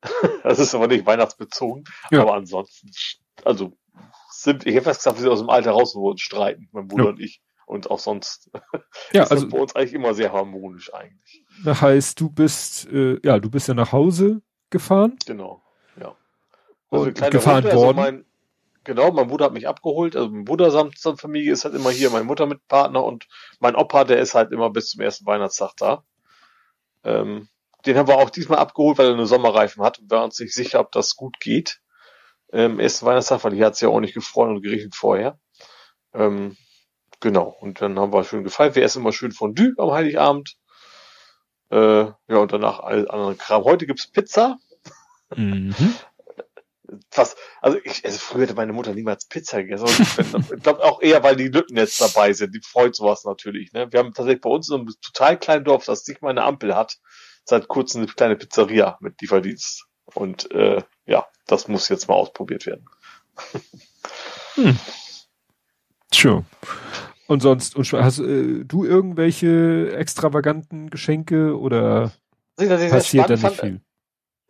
das 0.43 0.59
ist 0.59 0.75
aber 0.75 0.89
nicht 0.89 1.07
weihnachtsbezogen. 1.07 1.85
Ja. 2.11 2.23
Aber 2.23 2.35
ansonsten, 2.35 2.91
also 3.45 3.73
sind, 4.31 4.67
ich 4.67 4.75
hätte 4.75 4.85
fast 4.85 5.01
gesagt, 5.01 5.19
wir 5.19 5.23
sind 5.23 5.31
aus 5.31 5.41
dem 5.41 5.51
Alter 5.51 5.73
raus 5.73 5.95
und 5.95 6.21
streiten, 6.21 6.69
mein 6.73 6.89
Bruder 6.89 7.05
ja. 7.05 7.11
und 7.11 7.21
ich. 7.21 7.43
Und 7.67 7.91
auch 7.91 8.01
sonst 8.01 8.51
ja, 9.13 9.23
ist 9.23 9.31
also 9.31 9.49
bei 9.49 9.59
uns 9.59 9.75
eigentlich 9.75 9.95
immer 9.95 10.15
sehr 10.15 10.33
harmonisch 10.33 10.93
eigentlich. 10.93 11.45
Das 11.65 11.81
heißt, 11.81 12.21
du 12.21 12.29
bist, 12.29 12.87
äh, 12.91 13.19
ja, 13.23 13.39
du 13.39 13.51
bist 13.51 13.69
ja 13.69 13.75
nach 13.75 13.93
Hause 13.93 14.43
gefahren. 14.69 15.17
Genau. 15.27 15.62
Also 16.93 17.11
gefahren 17.13 17.55
Runde, 17.55 17.71
also 17.71 17.83
worden. 17.83 17.99
Also 17.99 18.13
mein, 18.13 18.25
genau, 18.85 19.13
mein 19.13 19.29
Bruder 19.29 19.47
hat 19.47 19.53
mich 19.53 19.69
abgeholt. 19.69 20.17
Also 20.17 20.29
mein 20.31 20.45
Bruder 20.45 20.71
samt 20.71 20.99
Familie 20.99 21.53
ist 21.53 21.65
halt 21.65 21.75
immer 21.75 21.91
hier, 21.91 22.11
meine 22.11 22.25
Mutter 22.25 22.47
mit 22.47 22.67
Partner 22.69 23.03
und 23.03 23.27
mein 23.61 23.75
Opa, 23.75 24.05
der 24.05 24.19
ist 24.19 24.35
halt 24.35 24.53
immer 24.53 24.71
bis 24.71 24.91
zum 24.91 25.01
ersten 25.01 25.27
Weihnachtstag 25.27 25.73
da. 25.77 26.05
Ähm, 27.05 27.49
den 27.87 27.97
haben 27.97 28.09
wir 28.09 28.19
auch 28.19 28.31
diesmal 28.31 28.59
abgeholt, 28.59 28.99
weil 28.99 29.09
er 29.09 29.15
eine 29.15 29.27
Sommerreifen 29.27 29.83
hat 29.83 29.99
und 29.99 30.11
wir 30.11 30.19
waren 30.19 30.25
uns 30.27 30.39
nicht 30.39 30.55
sicher, 30.55 30.81
ob 30.81 30.93
das 30.93 31.17
gut 31.17 31.41
geht. 31.41 31.81
Ähm, 32.53 32.79
ersten 32.79 33.07
Weihnachtstag, 33.07 33.43
weil 33.45 33.55
hier 33.55 33.67
hat 33.67 33.75
es 33.75 33.81
ja 33.81 33.89
auch 33.89 34.01
nicht 34.01 34.15
gefroren 34.15 34.51
und 34.51 34.63
geregnet 34.63 34.95
vorher. 34.95 35.39
Ähm, 36.13 36.57
genau, 37.21 37.57
und 37.61 37.81
dann 37.81 37.99
haben 37.99 38.13
wir 38.13 38.25
schön 38.25 38.45
gefeiert. 38.45 38.77
Wir 38.77 38.85
essen 38.85 39.01
immer 39.01 39.13
schön 39.13 39.33
Fondue 39.33 39.73
am 39.79 39.91
Heiligabend. 39.91 40.57
Äh, 41.71 42.05
ja, 42.05 42.37
und 42.37 42.53
danach 42.53 42.81
all 42.81 43.11
anderen 43.11 43.39
Kram. 43.39 43.65
Heute 43.65 43.87
gibt's 43.87 44.07
Pizza. 44.07 44.59
Mhm. 45.35 45.75
Was, 47.15 47.37
also 47.61 47.79
ich, 47.85 48.05
also 48.05 48.19
früher 48.19 48.43
hätte 48.43 48.55
meine 48.55 48.73
Mutter 48.73 48.95
niemals 48.95 49.27
Pizza 49.27 49.63
gegessen. 49.63 49.87
ich 50.57 50.63
glaube 50.63 50.83
auch 50.85 51.01
eher, 51.03 51.23
weil 51.23 51.37
die 51.37 51.49
Lücken 51.49 51.77
jetzt 51.77 52.01
dabei 52.01 52.33
sind. 52.33 52.55
Die 52.55 52.61
freut 52.61 52.95
sowas 52.95 53.25
natürlich. 53.25 53.73
Ne? 53.73 53.91
Wir 53.91 54.01
haben 54.01 54.13
tatsächlich 54.13 54.41
bei 54.41 54.51
uns 54.51 54.69
in 54.69 54.81
einem 54.81 54.91
total 55.01 55.39
kleinen 55.39 55.65
Dorf, 55.65 55.85
das 55.85 56.07
nicht 56.07 56.23
mal 56.23 56.31
eine 56.31 56.45
Ampel 56.45 56.75
hat, 56.75 56.99
seit 57.45 57.69
kurzem 57.69 58.03
eine 58.03 58.13
kleine 58.13 58.37
Pizzeria 58.37 58.99
mit 59.01 59.21
Lieferdienst. 59.21 59.87
Und 60.15 60.51
äh, 60.51 60.83
ja, 61.07 61.27
das 61.47 61.69
muss 61.69 61.89
jetzt 61.89 62.09
mal 62.09 62.15
ausprobiert 62.15 62.67
werden. 62.67 62.87
hm. 64.55 64.79
Sure. 66.13 66.45
Und 67.27 67.41
sonst, 67.41 67.77
und 67.77 67.91
hast 67.93 68.19
äh, 68.19 68.65
du 68.65 68.85
irgendwelche 68.85 69.97
extravaganten 69.97 70.91
Geschenke 70.91 71.59
oder 71.59 72.13
passiert 72.57 73.31
da 73.31 73.35
nicht 73.35 73.41
fand, 73.41 73.57
viel? 73.57 73.81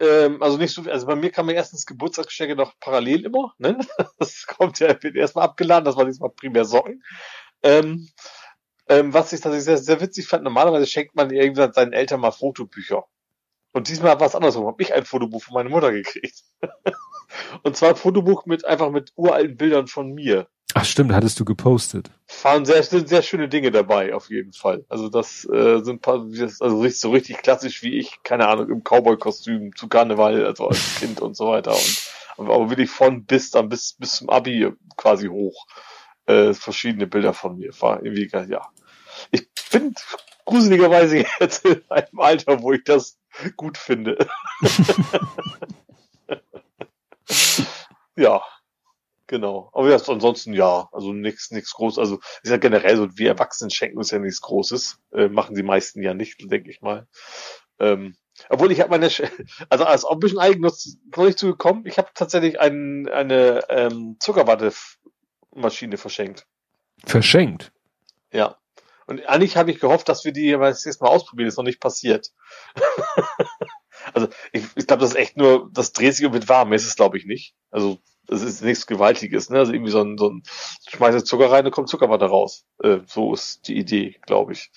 Ähm, 0.03 0.43
also 0.43 0.59
nicht 0.59 0.75
so, 0.75 0.83
also 0.83 1.07
bei 1.07 1.15
mir 1.15 1.31
kam 1.31 1.47
mir 1.47 1.55
erstens 1.55 1.87
Geburtstagsgeschenke 1.87 2.57
noch 2.57 2.75
parallel 2.81 3.25
immer, 3.25 3.55
ne? 3.59 3.79
Das 4.19 4.47
kommt 4.47 4.81
ja, 4.81 5.01
wird 5.01 5.15
erstmal 5.15 5.45
abgeladen, 5.45 5.85
das 5.85 5.97
war 5.97 6.05
diesmal 6.05 6.31
primär 6.31 6.65
Socken. 6.65 7.05
Ähm, 7.63 8.09
ähm, 8.89 9.15
was 9.15 9.33
ich 9.33 9.41
tatsächlich 9.41 9.65
sehr, 9.65 9.79
sehr 9.79 10.01
witzig 10.01 10.27
fand, 10.27 10.43
normalerweise 10.43 10.87
schenkt 10.89 11.15
man 11.15 11.31
irgendwann 11.31 11.73
seinen 11.73 11.93
Eltern 11.93 12.21
mal 12.21 12.33
Fotobücher. 12.33 13.05
Und 13.73 13.89
diesmal 13.89 14.19
war 14.19 14.27
es 14.27 14.35
andersrum, 14.35 14.67
habe 14.67 14.83
ich 14.83 14.93
ein 14.93 15.05
Fotobuch 15.05 15.45
von 15.45 15.55
meiner 15.55 15.71
Mutter 15.71 15.93
gekriegt. 15.93 16.43
und 17.63 17.77
zwar 17.77 17.91
ein 17.91 17.97
Fotobuch 17.97 18.45
mit 18.45 18.65
einfach 18.65 18.91
mit 18.91 19.13
uralten 19.15 19.57
Bildern 19.57 19.87
von 19.87 20.13
mir. 20.13 20.49
Ach 20.75 20.85
stimmt, 20.85 21.13
hattest 21.13 21.39
du 21.39 21.45
gepostet. 21.45 22.11
Waren 22.43 22.65
sehr, 22.65 22.83
sind 22.83 23.09
sehr 23.09 23.23
schöne 23.23 23.49
Dinge 23.49 23.71
dabei, 23.71 24.15
auf 24.15 24.31
jeden 24.31 24.53
Fall. 24.53 24.85
Also 24.89 25.09
das 25.09 25.45
äh, 25.45 25.81
sind 25.83 26.01
paar, 26.01 26.21
also 26.21 26.81
richtig, 26.81 27.01
so 27.01 27.11
richtig 27.11 27.39
klassisch 27.39 27.83
wie 27.83 27.99
ich, 27.99 28.23
keine 28.23 28.49
Ahnung, 28.49 28.71
im 28.71 28.83
Cowboy-Kostüm 28.83 29.77
zu 29.77 29.89
Karneval, 29.89 30.47
also 30.47 30.69
als 30.69 30.95
Kind 31.01 31.21
und 31.21 31.37
so 31.37 31.49
weiter. 31.49 31.77
Und 32.37 32.51
aber 32.51 32.71
wirklich 32.71 32.91
von 32.91 33.25
bis 33.25 33.51
dann 33.51 33.69
bis 33.69 33.95
bis 33.99 34.17
zum 34.17 34.31
Abi 34.31 34.73
quasi 34.97 35.29
hoch. 35.29 35.67
Äh, 36.27 36.55
verschiedene 36.55 37.07
Bilder 37.07 37.35
von 37.35 37.59
mir. 37.59 37.73
War 37.81 38.03
irgendwie, 38.03 38.31
ja. 38.49 38.67
Ich 39.31 39.47
bin 39.71 39.95
gruseligerweise 40.45 41.25
jetzt 41.41 41.65
in 41.65 41.83
einem 41.91 42.21
Alter, 42.21 42.63
wo 42.63 42.73
ich 42.73 42.85
das 42.85 43.19
gut 43.57 43.77
finde. 43.77 44.17
ja, 48.17 48.43
genau. 49.33 49.71
Aber 49.73 49.91
ja, 49.91 49.97
ansonsten 49.97 50.53
ja, 50.53 50.89
also 50.93 51.13
nichts 51.15 51.51
nichts 51.51 51.73
groß. 51.73 51.99
Also 51.99 52.21
ist 52.43 52.51
ja 52.51 52.59
generell 52.59 52.97
so, 52.99 53.09
wir 53.17 53.29
Erwachsenen 53.29 53.71
schenken 53.71 53.97
uns 53.97 54.11
ja 54.11 54.19
nichts 54.19 54.43
Großes. 54.43 55.01
Äh, 55.13 55.29
machen 55.29 55.57
die 55.57 55.63
meisten 55.63 56.03
ja 56.03 56.13
nicht, 56.13 56.39
denke 56.51 56.71
ich 56.71 56.83
mal. 56.83 57.09
Ähm, 57.81 58.15
obwohl 58.51 58.71
ich 58.71 58.81
habe 58.81 58.91
meine, 58.91 59.09
also 59.71 59.85
als 59.85 60.05
auch 60.05 60.13
ein 60.13 60.21
bisschen 60.21 60.39
Eigennutz 60.39 60.99
noch 61.17 61.25
nicht 61.25 61.39
zugekommen. 61.39 61.87
Ich 61.87 61.97
habe 61.97 62.11
tatsächlich 62.15 62.61
ein, 62.61 63.09
eine 63.09 63.63
ähm, 63.71 64.17
Zuckerwatte-Maschine 64.21 65.97
verschenkt. 65.97 66.47
Verschenkt? 67.05 67.73
Ja. 68.33 68.59
Und 69.07 69.27
eigentlich 69.27 69.57
habe 69.57 69.71
ich 69.71 69.81
gehofft, 69.81 70.11
dass 70.11 70.27
wir 70.27 70.33
die 70.33 70.47
jetzt 70.47 71.01
mal 71.01 71.09
ausprobieren. 71.09 71.49
ist 71.49 71.57
noch 71.57 71.65
nicht 71.65 71.81
passiert. 71.81 72.33
also 74.13 74.29
ich, 74.53 74.65
ich 74.77 74.87
glaube, 74.87 75.01
das 75.01 75.11
ist 75.11 75.17
echt 75.17 75.39
nur, 75.39 75.71
das 75.73 75.93
dreht 75.95 76.15
sich 76.15 76.27
und 76.27 76.35
wird 76.35 76.51
warm. 76.51 76.75
Ist 76.75 76.87
es, 76.87 76.97
glaube 76.97 77.17
ich, 77.17 77.25
nicht. 77.25 77.55
Also 77.71 77.99
das 78.27 78.43
ist 78.43 78.63
nichts 78.63 78.87
Gewaltiges. 78.87 79.51
Ne? 79.51 79.59
Also 79.59 79.73
irgendwie 79.73 79.91
so 79.91 80.03
ein, 80.03 80.19
so 80.19 80.31
ein 80.31 80.43
schmeiße 80.89 81.25
Zucker 81.25 81.51
rein, 81.51 81.65
dann 81.65 81.73
kommt 81.73 81.89
Zuckerwatte 81.89 82.27
raus. 82.27 82.65
Äh, 82.83 82.99
so 83.07 83.33
ist 83.35 83.69
die 83.69 83.77
Idee, 83.77 84.17
glaube 84.27 84.53
ich. 84.53 84.71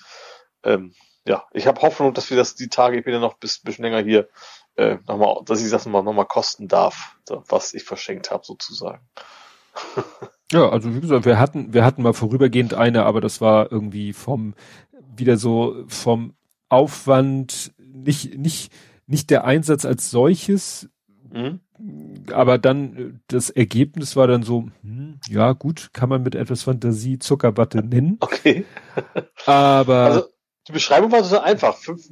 Ähm, 0.64 0.94
ja, 1.26 1.44
ich 1.52 1.66
habe 1.66 1.80
Hoffnung, 1.82 2.14
dass 2.14 2.30
wir 2.30 2.36
das 2.36 2.54
die 2.54 2.68
Tage, 2.68 2.98
ich 2.98 3.04
bin 3.04 3.14
ja 3.14 3.20
noch 3.20 3.38
bis 3.38 3.58
bisschen 3.58 3.84
länger 3.84 4.02
hier, 4.02 4.28
äh, 4.76 4.98
nochmal, 5.06 5.42
dass 5.44 5.64
ich 5.64 5.70
das 5.70 5.84
nochmal 5.84 6.02
noch 6.02 6.12
mal 6.12 6.24
kosten 6.24 6.68
darf, 6.68 7.16
was 7.48 7.74
ich 7.74 7.84
verschenkt 7.84 8.30
habe, 8.30 8.44
sozusagen. 8.44 9.06
Ja, 10.52 10.68
also 10.68 10.94
wie 10.94 11.00
gesagt, 11.00 11.24
wir 11.24 11.40
hatten, 11.40 11.74
wir 11.74 11.84
hatten 11.84 12.02
mal 12.02 12.12
vorübergehend 12.12 12.72
eine, 12.72 13.04
aber 13.04 13.20
das 13.20 13.40
war 13.40 13.72
irgendwie 13.72 14.12
vom, 14.12 14.54
wieder 15.16 15.38
so 15.38 15.84
vom 15.88 16.34
Aufwand, 16.68 17.74
nicht, 17.78 18.38
nicht, 18.38 18.72
nicht 19.08 19.30
der 19.30 19.44
Einsatz 19.44 19.84
als 19.84 20.08
solches, 20.08 20.88
mhm. 21.32 21.58
Aber 22.32 22.58
dann 22.58 23.20
das 23.28 23.50
Ergebnis 23.50 24.16
war 24.16 24.26
dann 24.26 24.42
so, 24.42 24.68
hm, 24.82 25.20
ja 25.28 25.52
gut, 25.52 25.90
kann 25.92 26.08
man 26.08 26.22
mit 26.22 26.34
etwas 26.34 26.62
Fantasie 26.62 27.18
Zuckerwatte 27.18 27.78
nennen. 27.78 28.16
Okay. 28.20 28.64
aber. 29.46 29.96
Also, 29.96 30.24
die 30.68 30.72
Beschreibung 30.72 31.12
war 31.12 31.22
so 31.22 31.38
einfach. 31.38 31.76
Fünf, 31.76 32.08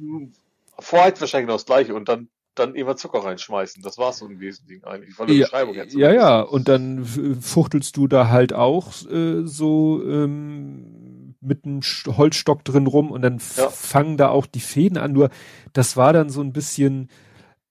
vorher 0.79 1.19
wahrscheinlich 1.19 1.47
noch 1.47 1.55
das 1.55 1.65
gleiche 1.65 1.95
und 1.95 2.07
dann 2.07 2.29
dann 2.55 2.73
immer 2.73 2.95
Zucker 2.95 3.19
reinschmeißen. 3.19 3.83
Das 3.83 3.97
war's 3.97 4.19
so 4.19 4.27
im 4.27 4.39
Wesentlichen 4.39 4.85
eigentlich. 4.85 5.13
Von 5.13 5.27
der 5.27 5.35
ja, 5.35 5.43
Beschreibung 5.43 5.75
jetzt. 5.75 5.93
Ja, 5.93 6.13
ja, 6.13 6.41
und 6.41 6.67
dann 6.67 7.05
fuchtelst 7.05 7.95
du 7.97 8.07
da 8.07 8.29
halt 8.29 8.53
auch 8.53 8.93
äh, 9.09 9.45
so 9.45 10.01
ähm, 10.03 11.35
mit 11.41 11.65
einem 11.65 11.81
Holzstock 11.81 12.63
drin 12.63 12.87
rum 12.87 13.11
und 13.11 13.21
dann 13.21 13.39
ja. 13.57 13.69
fangen 13.69 14.17
da 14.17 14.29
auch 14.29 14.45
die 14.45 14.61
Fäden 14.61 14.97
an. 14.97 15.11
Nur 15.13 15.29
das 15.73 15.97
war 15.97 16.13
dann 16.13 16.29
so 16.29 16.41
ein 16.41 16.53
bisschen, 16.53 17.09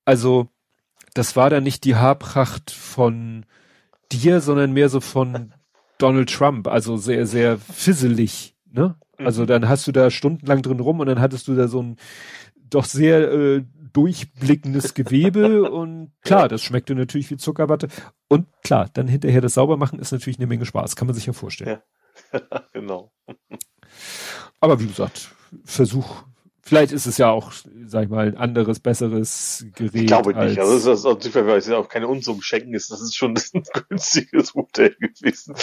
also 0.04 0.48
das 1.14 1.36
war 1.36 1.48
dann 1.50 1.62
nicht 1.62 1.84
die 1.84 1.96
Haarpracht 1.96 2.70
von 2.70 3.46
dir, 4.12 4.40
sondern 4.40 4.72
mehr 4.72 4.88
so 4.88 5.00
von 5.00 5.54
Donald 5.98 6.32
Trump. 6.32 6.68
Also 6.68 6.96
sehr, 6.96 7.26
sehr 7.26 7.58
fisselig. 7.58 8.56
Ne? 8.70 8.96
Also 9.16 9.42
mhm. 9.42 9.46
dann 9.46 9.68
hast 9.68 9.86
du 9.86 9.92
da 9.92 10.10
stundenlang 10.10 10.62
drin 10.62 10.80
rum 10.80 11.00
und 11.00 11.06
dann 11.06 11.20
hattest 11.20 11.48
du 11.48 11.54
da 11.54 11.68
so 11.68 11.82
ein 11.82 11.96
doch 12.68 12.84
sehr 12.84 13.30
äh, 13.32 13.64
durchblickendes 13.92 14.94
Gewebe 14.94 15.70
und 15.70 16.10
klar, 16.22 16.48
das 16.48 16.62
schmeckte 16.62 16.94
natürlich 16.94 17.30
wie 17.30 17.36
Zuckerwatte. 17.36 17.88
Und 18.28 18.46
klar, 18.62 18.90
dann 18.92 19.06
hinterher 19.06 19.40
das 19.40 19.54
sauber 19.54 19.76
machen 19.76 20.00
ist 20.00 20.10
natürlich 20.12 20.38
eine 20.38 20.48
Menge 20.48 20.66
Spaß, 20.66 20.96
kann 20.96 21.06
man 21.06 21.14
sich 21.14 21.26
ja 21.26 21.32
vorstellen. 21.32 21.78
Ja. 22.32 22.40
genau. 22.72 23.12
Aber 24.60 24.80
wie 24.80 24.86
gesagt, 24.86 25.30
Versuch 25.64 26.24
Vielleicht 26.66 26.92
ist 26.92 27.06
es 27.06 27.18
ja 27.18 27.30
auch, 27.30 27.52
sag 27.86 28.04
ich 28.04 28.08
mal, 28.08 28.26
ein 28.26 28.36
anderes, 28.38 28.80
besseres 28.80 29.66
Gerät. 29.74 29.94
Ich 29.94 30.06
glaube 30.06 30.34
nicht. 30.34 30.58
Also 30.58 30.72
das 30.72 31.00
ist, 31.00 31.06
also, 31.06 31.46
weil 31.46 31.58
es 31.58 31.66
ja 31.66 31.76
auch 31.76 31.88
keine 31.88 32.08
Unsummen 32.08 32.42
schenken 32.42 32.72
ist. 32.72 32.90
Das 32.90 33.02
ist 33.02 33.14
schon 33.14 33.34
ein 33.54 33.62
günstiges 33.88 34.54
Modell 34.54 34.96
gewesen. 34.98 35.54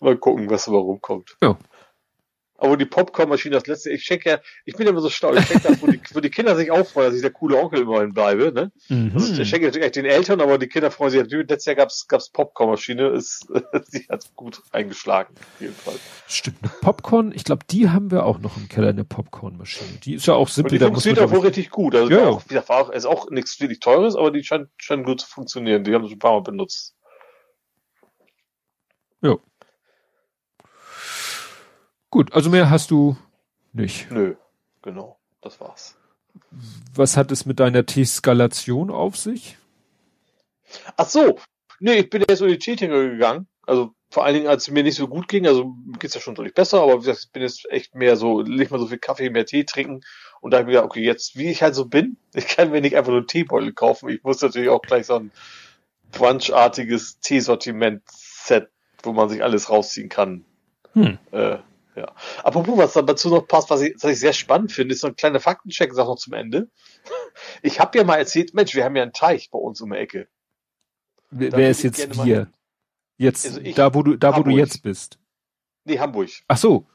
Mal 0.00 0.16
gucken, 0.16 0.48
was 0.48 0.64
da 0.64 0.72
rumkommt. 0.72 1.36
Ja. 1.42 1.58
Aber 2.58 2.76
die 2.76 2.86
Popcornmaschine, 2.86 3.54
das 3.54 3.66
letzte, 3.66 3.90
ich 3.90 4.04
schenke 4.04 4.30
ja, 4.30 4.38
ich 4.64 4.76
bin 4.76 4.86
immer 4.86 5.00
so 5.00 5.10
stolz, 5.10 5.40
ich 5.40 5.46
schenke 5.46 5.68
das, 5.68 5.82
wo 5.82 5.86
die, 5.86 6.00
wo 6.12 6.20
die 6.20 6.30
Kinder 6.30 6.56
sich 6.56 6.70
auch 6.70 6.86
freuen, 6.86 7.08
dass 7.08 7.16
ich 7.16 7.22
der 7.22 7.30
coole 7.30 7.56
Onkel 7.58 7.82
immerhin 7.82 8.12
bleibe, 8.12 8.52
ne? 8.52 8.72
Mhm. 8.88 9.12
Also 9.14 9.42
ich 9.42 9.48
schenke 9.48 9.66
natürlich 9.66 9.92
den 9.92 10.06
Eltern, 10.06 10.40
aber 10.40 10.58
die 10.58 10.68
Kinder 10.68 10.90
freuen 10.90 11.10
sich 11.10 11.20
natürlich. 11.20 11.48
Letztes 11.48 11.66
Jahr 11.66 11.76
gab's, 11.76 12.08
gab's 12.08 12.30
Popcornmaschine, 12.30 13.08
ist, 13.08 13.46
sie 13.88 14.06
hat 14.08 14.34
gut 14.36 14.62
eingeschlagen, 14.72 15.34
auf 15.38 15.60
jeden 15.60 15.74
Fall. 15.74 15.94
Stimmt, 16.26 16.58
eine 16.62 16.72
Popcorn, 16.80 17.32
ich 17.34 17.44
glaube, 17.44 17.64
die 17.70 17.90
haben 17.90 18.10
wir 18.10 18.24
auch 18.24 18.38
noch 18.38 18.56
im 18.56 18.68
Keller, 18.68 18.88
eine 18.88 19.04
Popcornmaschine. 19.04 19.98
Die 20.04 20.14
ist 20.14 20.26
ja 20.26 20.34
auch 20.34 20.48
simpel. 20.48 20.72
Und 20.72 20.80
die 20.80 20.84
funktioniert 20.86 21.20
auch 21.20 21.30
wohl 21.30 21.40
richtig 21.40 21.70
gut. 21.70 21.94
Also, 21.94 22.10
ja. 22.10 22.28
auch, 22.28 22.42
war 22.50 22.80
auch, 22.80 22.90
ist 22.90 23.06
auch 23.06 23.30
nichts 23.30 23.60
wirklich 23.60 23.80
teures, 23.80 24.16
aber 24.16 24.30
die 24.30 24.42
scheint, 24.42 24.68
scheint 24.78 25.04
gut 25.04 25.20
zu 25.20 25.28
funktionieren. 25.28 25.84
Die 25.84 25.94
haben 25.94 26.06
sie 26.06 26.14
ein 26.14 26.18
paar 26.18 26.32
Mal 26.32 26.42
benutzt. 26.42 26.94
Ja. 29.22 29.36
Gut, 32.16 32.32
also 32.32 32.48
mehr 32.48 32.70
hast 32.70 32.90
du 32.90 33.14
nicht. 33.74 34.10
Nö, 34.10 34.36
genau, 34.80 35.18
das 35.42 35.60
war's. 35.60 35.98
Was 36.94 37.18
hat 37.18 37.30
es 37.30 37.44
mit 37.44 37.60
deiner 37.60 37.84
T-Skalation 37.84 38.90
auf 38.90 39.18
sich? 39.18 39.58
Ach 40.96 41.06
so, 41.06 41.38
nee, 41.78 41.96
ich 41.96 42.08
bin 42.08 42.24
jetzt 42.26 42.40
die 42.40 42.58
Cheatinger 42.58 43.10
gegangen. 43.10 43.48
Also 43.66 43.92
vor 44.08 44.24
allen 44.24 44.34
Dingen, 44.34 44.46
als 44.46 44.62
es 44.62 44.70
mir 44.70 44.82
nicht 44.82 44.96
so 44.96 45.08
gut 45.08 45.28
ging, 45.28 45.46
also 45.46 45.74
geht's 45.98 46.14
ja 46.14 46.22
schon 46.22 46.34
deutlich 46.34 46.54
besser, 46.54 46.80
aber 46.80 46.94
wie 46.94 47.00
gesagt, 47.00 47.24
ich 47.26 47.32
bin 47.32 47.42
jetzt 47.42 47.70
echt 47.70 47.94
mehr 47.94 48.16
so, 48.16 48.40
nicht 48.40 48.70
mal 48.70 48.80
so 48.80 48.86
viel 48.86 48.96
Kaffee, 48.96 49.28
mehr 49.28 49.44
Tee 49.44 49.64
trinken. 49.64 50.00
Und 50.40 50.52
da 50.52 50.56
habe 50.56 50.70
ich 50.70 50.74
gedacht, 50.74 50.86
okay, 50.86 51.04
jetzt, 51.04 51.36
wie 51.36 51.50
ich 51.50 51.62
halt 51.62 51.74
so 51.74 51.84
bin, 51.84 52.16
ich 52.34 52.48
kann 52.48 52.70
mir 52.70 52.80
nicht 52.80 52.96
einfach 52.96 53.10
nur 53.10 53.18
einen 53.18 53.28
Teebeutel 53.28 53.74
kaufen. 53.74 54.08
Ich 54.08 54.22
muss 54.22 54.40
natürlich 54.40 54.70
auch 54.70 54.80
gleich 54.80 55.04
so 55.04 55.16
ein 55.16 55.32
Brunch-artiges 56.12 57.20
Teesortiment-Set, 57.20 58.70
wo 59.02 59.12
man 59.12 59.28
sich 59.28 59.42
alles 59.42 59.68
rausziehen 59.68 60.08
kann, 60.08 60.46
hm. 60.94 61.18
äh, 61.32 61.58
ja. 61.96 62.14
Apropos, 62.44 62.76
was 62.76 62.92
dann 62.92 63.06
dazu 63.06 63.30
noch 63.30 63.46
passt, 63.46 63.70
was 63.70 63.82
ich, 63.82 63.94
was 64.00 64.12
ich 64.12 64.20
sehr 64.20 64.32
spannend 64.32 64.72
finde, 64.72 64.94
ist 64.94 65.00
so 65.00 65.08
ein 65.08 65.16
kleiner 65.16 65.40
Faktencheck, 65.40 65.92
sag 65.94 66.06
noch 66.06 66.16
zum 66.16 66.34
Ende. 66.34 66.70
Ich 67.62 67.80
habe 67.80 67.98
ja 67.98 68.04
mal 68.04 68.16
erzählt, 68.16 68.54
Mensch, 68.54 68.74
wir 68.74 68.84
haben 68.84 68.96
ja 68.96 69.02
einen 69.02 69.12
Teich 69.12 69.50
bei 69.50 69.58
uns 69.58 69.80
um 69.80 69.90
die 69.90 69.98
Ecke. 69.98 70.28
Wer, 71.30 71.52
wer 71.52 71.70
ist 71.70 71.82
jetzt 71.82 72.22
hier? 72.22 72.48
Jetzt, 73.18 73.46
also 73.46 73.60
ich, 73.60 73.74
da 73.74 73.94
wo 73.94 74.02
du, 74.02 74.16
da 74.16 74.28
Hamburg. 74.28 74.46
wo 74.46 74.50
du 74.50 74.56
jetzt 74.56 74.82
bist. 74.82 75.18
Nee, 75.84 75.98
Hamburg. 75.98 76.30
Ach 76.48 76.58
so. 76.58 76.86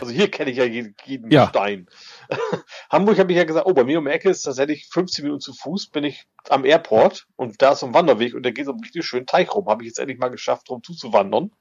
Also 0.00 0.12
hier 0.12 0.28
kenne 0.30 0.50
ich 0.50 0.56
ja 0.56 0.64
jeden, 0.64 0.96
jeden 1.04 1.30
ja. 1.30 1.48
Stein. 1.48 1.86
Hamburg 2.90 3.18
habe 3.18 3.30
ich 3.30 3.38
ja 3.38 3.44
gesagt, 3.44 3.66
oh, 3.66 3.74
bei 3.74 3.84
mir 3.84 3.98
um 3.98 4.06
die 4.06 4.10
Ecke 4.10 4.30
ist 4.30 4.42
tatsächlich 4.42 4.88
15 4.90 5.24
Minuten 5.24 5.40
zu 5.40 5.54
Fuß, 5.54 5.90
bin 5.90 6.02
ich 6.02 6.26
am 6.48 6.64
Airport 6.64 7.26
und 7.36 7.62
da 7.62 7.72
ist 7.72 7.80
so 7.80 7.86
ein 7.86 7.94
Wanderweg 7.94 8.34
und 8.34 8.42
da 8.44 8.50
geht 8.50 8.66
so 8.66 8.72
ein 8.72 8.80
richtig 8.80 9.06
schönen 9.06 9.26
Teich 9.26 9.54
rum. 9.54 9.66
Habe 9.68 9.84
ich 9.84 9.88
jetzt 9.88 10.00
endlich 10.00 10.18
mal 10.18 10.30
geschafft, 10.30 10.68
drum 10.68 10.82
zuzuwandern. 10.82 11.52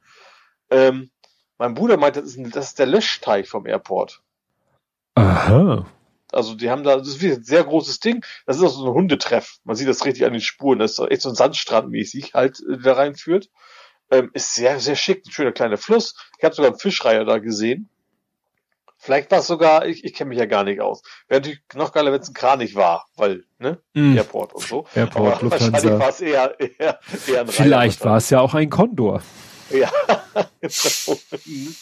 Ähm, 0.72 1.12
mein 1.58 1.74
Bruder 1.74 1.98
meinte, 1.98 2.22
das 2.22 2.36
ist, 2.36 2.56
das 2.56 2.68
ist 2.70 2.80
der 2.80 2.86
Löschteich 2.86 3.50
vom 3.50 3.66
Airport. 3.66 4.22
Aha. 5.16 5.86
Also 6.32 6.56
die 6.56 6.70
haben 6.70 6.84
da, 6.84 6.98
das 6.98 7.08
ist 7.08 7.24
ein 7.24 7.44
sehr 7.44 7.64
großes 7.64 8.00
Ding. 8.00 8.24
Das 8.46 8.58
ist 8.58 8.64
auch 8.64 8.70
so 8.70 8.86
ein 8.86 8.94
Hundetreff. 8.94 9.58
Man 9.64 9.76
sieht 9.76 9.88
das 9.88 10.06
richtig 10.06 10.26
an 10.26 10.34
den 10.34 10.42
Spuren. 10.42 10.80
Das 10.80 10.92
ist 10.92 11.12
echt 11.12 11.22
so 11.22 11.30
ein 11.30 11.36
Sandstrand 11.36 11.90
mäßig 11.90 12.34
halt, 12.34 12.62
äh, 12.70 12.78
der 12.78 12.98
reinführt. 12.98 13.50
Ähm, 14.12 14.30
ist 14.34 14.54
sehr, 14.54 14.80
sehr 14.80 14.96
schick. 14.96 15.26
Ein 15.26 15.32
schöner 15.32 15.52
kleiner 15.52 15.78
Fluss. 15.78 16.16
Ich 16.38 16.44
habe 16.44 16.54
sogar 16.54 16.72
einen 16.72 16.80
Fischreiher 16.80 17.26
da 17.26 17.40
gesehen. 17.40 17.90
Vielleicht 19.00 19.30
war 19.32 19.40
es 19.40 19.48
sogar, 19.48 19.86
ich, 19.86 20.04
ich 20.04 20.14
kenne 20.14 20.30
mich 20.30 20.40
ja 20.40 20.46
gar 20.46 20.64
nicht 20.64 20.82
aus. 20.82 21.04
Wäre 21.28 21.42
natürlich 21.42 21.62
noch 21.76 21.92
geiler, 21.92 22.12
wenn 22.12 22.20
es 22.20 22.30
ein 22.30 22.34
Kranich 22.34 22.76
war, 22.76 23.06
weil, 23.16 23.46
ne? 23.60 23.80
Mm. 23.94 24.18
Airport 24.18 24.54
und 24.54 24.64
so. 24.64 24.86
Airport, 24.96 25.44
Aber 25.44 25.52
wahrscheinlich 25.52 26.00
war 26.00 26.10
es 26.10 26.22
eher, 26.22 26.60
eher, 26.80 27.00
eher 27.28 27.42
ein 27.42 27.48
Vielleicht 27.48 28.04
war 28.04 28.18
es 28.18 28.30
ja 28.32 28.40
auch 28.40 28.56
ein 28.56 28.70
Kondor. 28.70 29.22
Ja, 29.70 29.92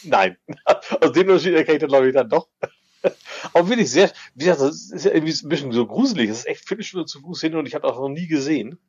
nein. 0.04 0.38
Aus 1.02 1.12
dem 1.12 1.28
Unterschied 1.28 1.54
erkenne 1.54 1.76
ich 1.76 1.82
dann, 1.82 1.90
glaube 1.90 2.08
ich, 2.08 2.14
dann 2.14 2.30
doch. 2.30 2.48
Aber 3.54 3.70
wirklich 3.70 3.92
sehr, 3.92 4.12
wie 4.34 4.46
gesagt, 4.46 4.62
das 4.62 4.92
ist 4.92 5.06
ja 5.06 5.12
irgendwie 5.12 5.34
ein 5.34 5.50
bisschen 5.50 5.72
so 5.72 5.86
gruselig. 5.86 6.30
Das 6.30 6.40
ist 6.40 6.48
echt 6.48 6.68
Viertelstunde 6.68 7.06
zu 7.06 7.22
Fuß 7.22 7.42
hin 7.42 7.56
und 7.56 7.68
ich 7.68 7.76
habe 7.76 7.88
auch 7.88 8.00
noch 8.00 8.10
nie 8.10 8.28
gesehen. 8.28 8.80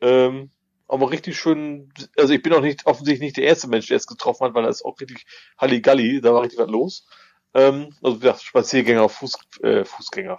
Ähm, 0.00 0.50
aber 0.88 1.10
richtig 1.10 1.38
schön, 1.38 1.92
also 2.16 2.32
ich 2.32 2.42
bin 2.42 2.52
auch 2.52 2.60
nicht, 2.60 2.86
offensichtlich 2.86 3.20
nicht 3.20 3.36
der 3.36 3.44
erste 3.44 3.68
Mensch, 3.68 3.86
der 3.86 3.96
es 3.96 4.06
getroffen 4.06 4.46
hat, 4.46 4.54
weil 4.54 4.64
da 4.64 4.68
ist 4.68 4.84
auch 4.84 4.98
richtig 5.00 5.24
Halligalli, 5.58 6.20
da 6.20 6.34
war 6.34 6.42
richtig 6.42 6.58
was 6.58 6.70
los. 6.70 7.06
Ähm, 7.54 7.94
also 8.02 8.16
wie 8.16 8.20
gesagt, 8.20 8.42
Spaziergänger, 8.42 9.08
Fuß, 9.08 9.38
äh, 9.62 9.84
Fußgänger, 9.84 10.38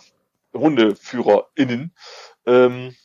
HundeführerInnen. 0.54 1.94
Ähm, 2.46 2.96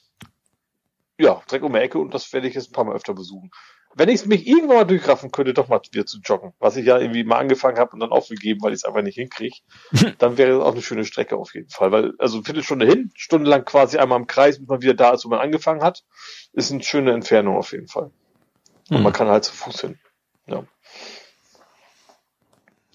ja, 1.19 1.43
direkt 1.49 1.65
um 1.65 1.73
die 1.73 1.79
Ecke 1.79 1.99
und 1.99 2.15
das 2.15 2.33
werde 2.33 2.49
ich 2.49 2.55
jetzt 2.55 2.71
ein 2.71 2.73
paar 2.73 2.85
Mal 2.85 2.95
öfter 2.95 3.15
besuchen 3.15 3.51
wenn 3.97 4.11
ich 4.11 4.17
es 4.17 4.27
mich 4.27 4.47
irgendwann 4.47 4.77
mal 4.77 4.85
durchraffen 4.85 5.31
könnte, 5.31 5.55
doch 5.55 5.69
mal 5.69 5.81
wieder 5.91 6.05
zu 6.05 6.19
joggen, 6.23 6.53
was 6.59 6.77
ich 6.77 6.85
ja 6.85 6.99
irgendwie 6.99 7.25
mal 7.25 7.39
angefangen 7.39 7.79
habe 7.79 7.93
und 7.93 8.01
dann 8.01 8.11
aufgegeben, 8.11 8.61
weil 8.63 8.73
ich 8.73 8.81
es 8.81 8.85
einfach 8.85 9.01
nicht 9.01 9.15
hinkriege, 9.15 9.57
dann 10.19 10.37
wäre 10.37 10.59
das 10.59 10.63
auch 10.63 10.73
eine 10.73 10.83
schöne 10.83 11.07
Strecke 11.07 11.37
auf 11.37 11.55
jeden 11.55 11.71
Fall. 11.71 11.93
Weil, 11.93 12.13
also 12.19 12.37
eine 12.37 12.45
Viertelstunde 12.45 12.87
hin, 12.87 13.11
stundenlang 13.15 13.65
quasi 13.65 13.97
einmal 13.97 14.21
im 14.21 14.27
Kreis, 14.27 14.59
bis 14.59 14.69
man 14.69 14.83
wieder 14.83 14.93
da 14.93 15.15
ist, 15.15 15.25
wo 15.25 15.31
man 15.31 15.41
angefangen 15.41 15.83
hat, 15.83 16.05
ist 16.53 16.71
eine 16.71 16.83
schöne 16.83 17.13
Entfernung 17.13 17.57
auf 17.57 17.73
jeden 17.73 17.89
Fall. 17.89 18.11
Und 18.91 18.99
mhm. 18.99 19.03
man 19.03 19.15
kann 19.15 19.29
halt 19.29 19.45
zu 19.45 19.55
Fuß 19.55 19.81
hin. 19.81 19.99
Ja. 20.47 20.65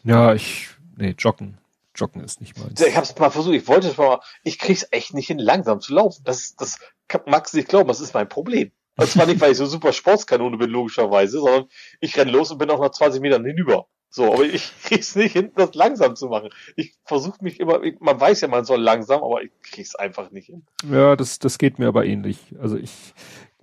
Ja, 0.03 0.33
ich, 0.35 0.69
nee, 0.97 1.15
joggen. 1.17 1.57
Joggen 1.95 2.23
ist 2.23 2.41
nicht 2.41 2.57
meins. 2.57 2.79
Ich 2.79 2.95
hab's 2.95 3.17
mal 3.17 3.31
versucht, 3.31 3.55
ich 3.55 3.67
wollte 3.67 3.87
es 3.87 3.97
mal, 3.97 4.21
ich 4.43 4.59
krieg's 4.59 4.87
echt 4.91 5.15
nicht 5.15 5.27
hin, 5.27 5.39
langsam 5.39 5.81
zu 5.81 5.93
laufen. 5.95 6.23
Das, 6.25 6.55
das 6.55 6.77
magst 7.25 7.53
du 7.53 7.57
nicht 7.57 7.69
glauben, 7.69 7.87
das 7.87 7.99
ist 7.99 8.13
mein 8.13 8.29
Problem. 8.29 8.71
Und 9.01 9.09
zwar 9.09 9.25
nicht, 9.25 9.41
weil 9.41 9.51
ich 9.51 9.57
so 9.57 9.65
super 9.65 9.93
Sportskanone 9.93 10.57
bin, 10.57 10.69
logischerweise, 10.69 11.39
sondern 11.39 11.65
ich 11.99 12.17
renn 12.17 12.29
los 12.29 12.51
und 12.51 12.57
bin 12.57 12.69
auch 12.69 12.79
nach 12.79 12.91
20 12.91 13.21
Metern 13.21 13.45
hinüber. 13.45 13.87
So, 14.09 14.33
aber 14.33 14.43
ich 14.43 14.71
krieg's 14.83 15.15
nicht 15.15 15.33
hin, 15.33 15.51
das 15.55 15.73
langsam 15.73 16.15
zu 16.15 16.27
machen. 16.27 16.49
Ich 16.75 16.93
versuche 17.05 17.43
mich 17.43 17.59
immer, 17.59 17.81
ich, 17.81 17.99
man 17.99 18.19
weiß 18.19 18.41
ja, 18.41 18.47
man 18.47 18.65
soll 18.65 18.81
langsam, 18.81 19.23
aber 19.23 19.41
ich 19.41 19.51
krieg's 19.63 19.95
einfach 19.95 20.31
nicht 20.31 20.47
hin. 20.47 20.63
Ja, 20.91 21.15
das, 21.15 21.39
das 21.39 21.57
geht 21.57 21.79
mir 21.79 21.87
aber 21.87 22.05
ähnlich. 22.05 22.37
Also 22.59 22.77
ich, 22.77 22.91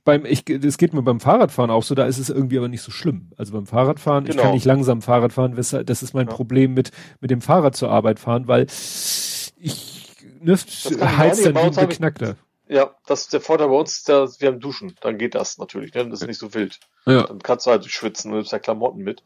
beim, 0.05 0.25
ich, 0.25 0.45
das 0.47 0.79
geht 0.79 0.95
mir 0.95 1.03
beim 1.03 1.21
Fahrradfahren 1.21 1.71
auch 1.71 1.83
so, 1.83 1.95
da 1.95 2.07
ist 2.07 2.17
es 2.17 2.31
irgendwie 2.31 2.57
aber 2.57 2.69
nicht 2.69 2.81
so 2.81 2.91
schlimm. 2.91 3.31
Also 3.37 3.53
beim 3.53 3.67
Fahrradfahren, 3.67 4.25
genau. 4.25 4.31
ich 4.31 4.37
kann 4.37 4.45
genau. 4.47 4.55
nicht 4.55 4.65
langsam 4.65 5.03
Fahrrad 5.03 5.35
fahren, 5.35 5.55
das 5.55 5.73
ist 5.75 6.15
mein 6.15 6.29
ja. 6.29 6.33
Problem 6.33 6.73
mit, 6.73 6.93
mit 7.21 7.31
dem 7.31 7.43
Fahrrad 7.43 7.77
zur 7.77 7.91
Arbeit 7.91 8.19
fahren, 8.19 8.49
weil 8.49 8.65
ich, 8.65 10.07
ne, 10.41 10.55
heizt 10.55 11.45
dann 11.45 11.55
wie 11.55 11.59
ein 11.59 11.75
Beknackter. 11.75 12.37
Ja, 12.69 12.95
das 13.07 13.23
ist 13.23 13.33
der 13.33 13.41
Vorteil 13.41 13.69
bei 13.69 13.75
uns, 13.75 14.05
der, 14.05 14.29
wir 14.39 14.49
haben 14.49 14.61
Duschen. 14.61 14.95
Dann 15.01 15.17
geht 15.17 15.35
das 15.35 15.59
natürlich, 15.59 15.95
ne? 15.95 16.09
Das 16.09 16.21
ist 16.21 16.27
nicht 16.27 16.39
so 16.39 16.53
wild. 16.53 16.79
Ja. 17.07 17.23
Dann 17.23 17.39
kannst 17.39 17.67
du 17.67 17.71
halt 17.71 17.85
schwitzen, 17.87 18.31
du 18.31 18.37
nimmst 18.37 18.53
ja 18.53 18.59
Klamotten 18.59 19.03
mit. 19.03 19.23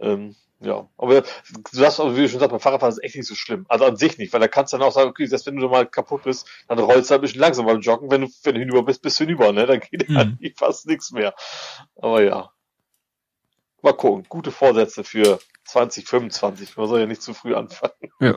Ähm, 0.00 0.36
ja, 0.60 0.88
aber 0.96 1.22
du 1.22 1.26
sagst, 1.72 1.98
aber 1.98 2.16
wie 2.16 2.22
du 2.22 2.28
schon 2.28 2.38
sagst, 2.38 2.52
beim 2.52 2.60
Fahrradfahren 2.60 2.92
ist 2.92 3.02
echt 3.02 3.16
nicht 3.16 3.26
so 3.26 3.34
schlimm. 3.34 3.66
Also 3.68 3.84
an 3.84 3.96
sich 3.96 4.16
nicht, 4.18 4.32
weil 4.32 4.40
da 4.40 4.46
kannst 4.46 4.72
du 4.72 4.78
dann 4.78 4.86
auch 4.86 4.92
sagen, 4.92 5.10
okay, 5.10 5.26
selbst 5.26 5.46
wenn 5.46 5.56
du 5.56 5.68
mal 5.68 5.86
kaputt 5.86 6.22
bist, 6.22 6.46
dann 6.68 6.78
rollst 6.78 7.10
du 7.10 7.12
halt 7.12 7.20
ein 7.20 7.22
bisschen 7.22 7.40
langsam 7.40 7.66
beim 7.66 7.80
Joggen. 7.80 8.10
Wenn 8.10 8.22
du, 8.22 8.28
wenn 8.44 8.54
du 8.54 8.60
hinüber 8.60 8.84
bist, 8.84 9.02
bist 9.02 9.18
du 9.18 9.24
hinüber, 9.24 9.52
ne? 9.52 9.66
Dann 9.66 9.80
geht 9.80 10.08
mhm. 10.08 10.16
halt 10.16 10.38
fast 10.56 10.86
nichts 10.86 11.10
mehr. 11.10 11.34
Aber 11.96 12.22
ja. 12.22 12.50
Mal 13.82 13.92
gucken. 13.92 14.24
Gute 14.28 14.52
Vorsätze 14.52 15.02
für 15.02 15.40
2025. 15.64 16.76
Man 16.76 16.88
soll 16.88 17.00
ja 17.00 17.06
nicht 17.06 17.22
zu 17.22 17.34
früh 17.34 17.54
anfangen. 17.54 17.94
Ja. 18.20 18.36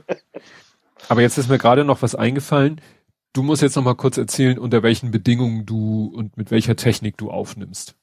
Aber 1.08 1.22
jetzt 1.22 1.38
ist 1.38 1.50
mir 1.50 1.60
gerade 1.60 1.84
noch 1.84 2.02
was 2.02 2.16
eingefallen. 2.16 2.82
Du 3.36 3.44
musst 3.44 3.62
jetzt 3.62 3.76
noch 3.76 3.84
mal 3.84 3.96
kurz 3.96 4.18
erzählen, 4.18 4.58
unter 4.58 4.82
welchen 4.82 5.12
Bedingungen 5.12 5.66
du 5.66 6.10
und 6.16 6.38
mit 6.38 6.52
welcher 6.52 6.78
Technik 6.78 7.18
du 7.18 7.30
aufnimmst. 7.30 7.94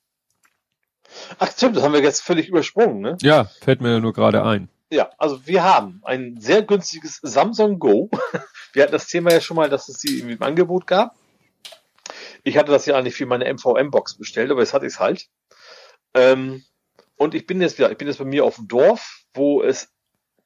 Ach 1.39 1.51
stimmt, 1.51 1.75
das 1.75 1.83
haben 1.85 1.95
wir 1.95 2.03
jetzt 2.03 2.21
völlig 2.21 2.49
übersprungen, 2.49 3.01
ne? 3.01 3.17
Ja, 3.23 3.45
fällt 3.63 3.81
mir 3.81 3.99
nur 3.99 4.13
gerade 4.13 4.45
ein. 4.45 4.69
Ja, 4.91 5.09
also 5.17 5.47
wir 5.47 5.65
haben 5.65 6.03
ein 6.05 6.37
sehr 6.39 6.61
günstiges 6.61 7.19
Samsung 7.23 7.79
Go. 7.79 8.11
Wir 8.75 8.83
hatten 8.83 8.93
das 8.93 9.07
Thema 9.07 9.31
ja 9.33 9.41
schon 9.43 9.57
mal, 9.57 9.69
dass 9.69 9.89
es 9.91 10.01
sie 10.01 10.19
irgendwie 10.19 10.35
im 10.35 10.43
Angebot 10.43 10.87
gab. 10.87 11.15
Ich 12.43 12.57
hatte 12.57 12.73
das 12.73 12.87
ja 12.87 12.97
eigentlich 12.97 13.15
für 13.15 13.27
meine 13.27 13.53
MVM-Box 13.53 14.17
bestellt, 14.17 14.51
aber 14.51 14.61
jetzt 14.61 14.73
hatte 14.73 14.87
ich 14.87 14.95
es 14.95 15.01
halt. 15.01 15.29
Ähm, 16.15 16.65
und 17.17 17.35
ich 17.35 17.47
bin 17.47 17.61
jetzt 17.61 17.79
wieder, 17.79 17.91
ich 17.91 17.99
bin 17.99 18.09
jetzt 18.09 18.19
bei 18.19 18.25
mir 18.25 18.47
auf 18.47 18.57
dem 18.57 18.69
Dorf, 18.69 19.25
wo 19.35 19.63
es 19.63 19.92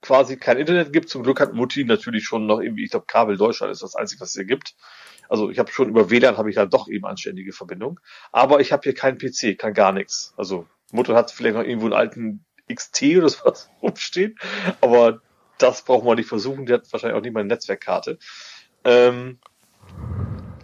quasi 0.06 0.36
kein 0.36 0.56
Internet 0.56 0.92
gibt. 0.92 1.08
Zum 1.08 1.24
Glück 1.24 1.40
hat 1.40 1.52
Mutti 1.52 1.84
natürlich 1.84 2.24
schon 2.24 2.46
noch 2.46 2.60
irgendwie, 2.60 2.84
ich 2.84 2.90
glaube, 2.90 3.06
Kabel 3.06 3.36
Deutschland 3.36 3.72
ist 3.72 3.82
das 3.82 3.96
Einzige, 3.96 4.20
was 4.20 4.28
es 4.28 4.34
hier 4.34 4.44
gibt. 4.44 4.76
Also 5.28 5.50
ich 5.50 5.58
habe 5.58 5.72
schon 5.72 5.88
über 5.88 6.10
WLAN 6.10 6.36
habe 6.36 6.48
ich 6.48 6.56
halt 6.56 6.72
doch 6.72 6.88
eben 6.88 7.04
anständige 7.04 7.52
Verbindung. 7.52 7.98
Aber 8.30 8.60
ich 8.60 8.72
habe 8.72 8.82
hier 8.84 8.94
keinen 8.94 9.18
PC, 9.18 9.58
kann 9.58 9.74
gar 9.74 9.90
nichts. 9.90 10.32
Also 10.36 10.68
Mutter 10.92 11.16
hat 11.16 11.32
vielleicht 11.32 11.56
noch 11.56 11.64
irgendwo 11.64 11.86
einen 11.86 11.94
alten 11.94 12.44
XT 12.72 13.02
oder 13.16 13.28
sowas 13.28 13.68
rumstehen, 13.82 14.38
aber 14.80 15.20
das 15.58 15.82
brauchen 15.82 16.06
wir 16.06 16.14
nicht 16.14 16.28
versuchen. 16.28 16.66
Der 16.66 16.78
hat 16.78 16.92
wahrscheinlich 16.92 17.18
auch 17.18 17.22
nicht 17.22 17.32
mal 17.32 17.40
eine 17.40 17.48
Netzwerkkarte. 17.48 18.18
Ähm, 18.84 19.40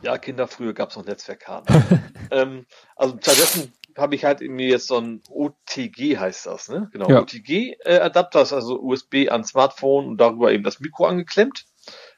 ja, 0.02 0.18
Kinder, 0.18 0.46
früher 0.46 0.74
gab 0.74 0.90
es 0.90 0.96
noch 0.96 1.04
Netzwerkkarten. 1.04 2.02
ähm, 2.30 2.66
also 2.96 3.16
stattdessen 3.20 3.72
habe 3.96 4.14
ich 4.14 4.24
halt 4.24 4.40
mir 4.40 4.68
jetzt 4.68 4.88
so 4.88 4.98
ein 4.98 5.22
OTG 5.28 6.18
heißt 6.18 6.46
das, 6.46 6.68
ne? 6.68 6.88
Genau, 6.92 7.08
ja. 7.08 7.20
OTG-Adapter, 7.20 8.40
also 8.40 8.80
USB 8.80 9.28
an 9.30 9.44
Smartphone 9.44 10.06
und 10.06 10.18
darüber 10.18 10.52
eben 10.52 10.64
das 10.64 10.80
Mikro 10.80 11.06
angeklemmt. 11.06 11.66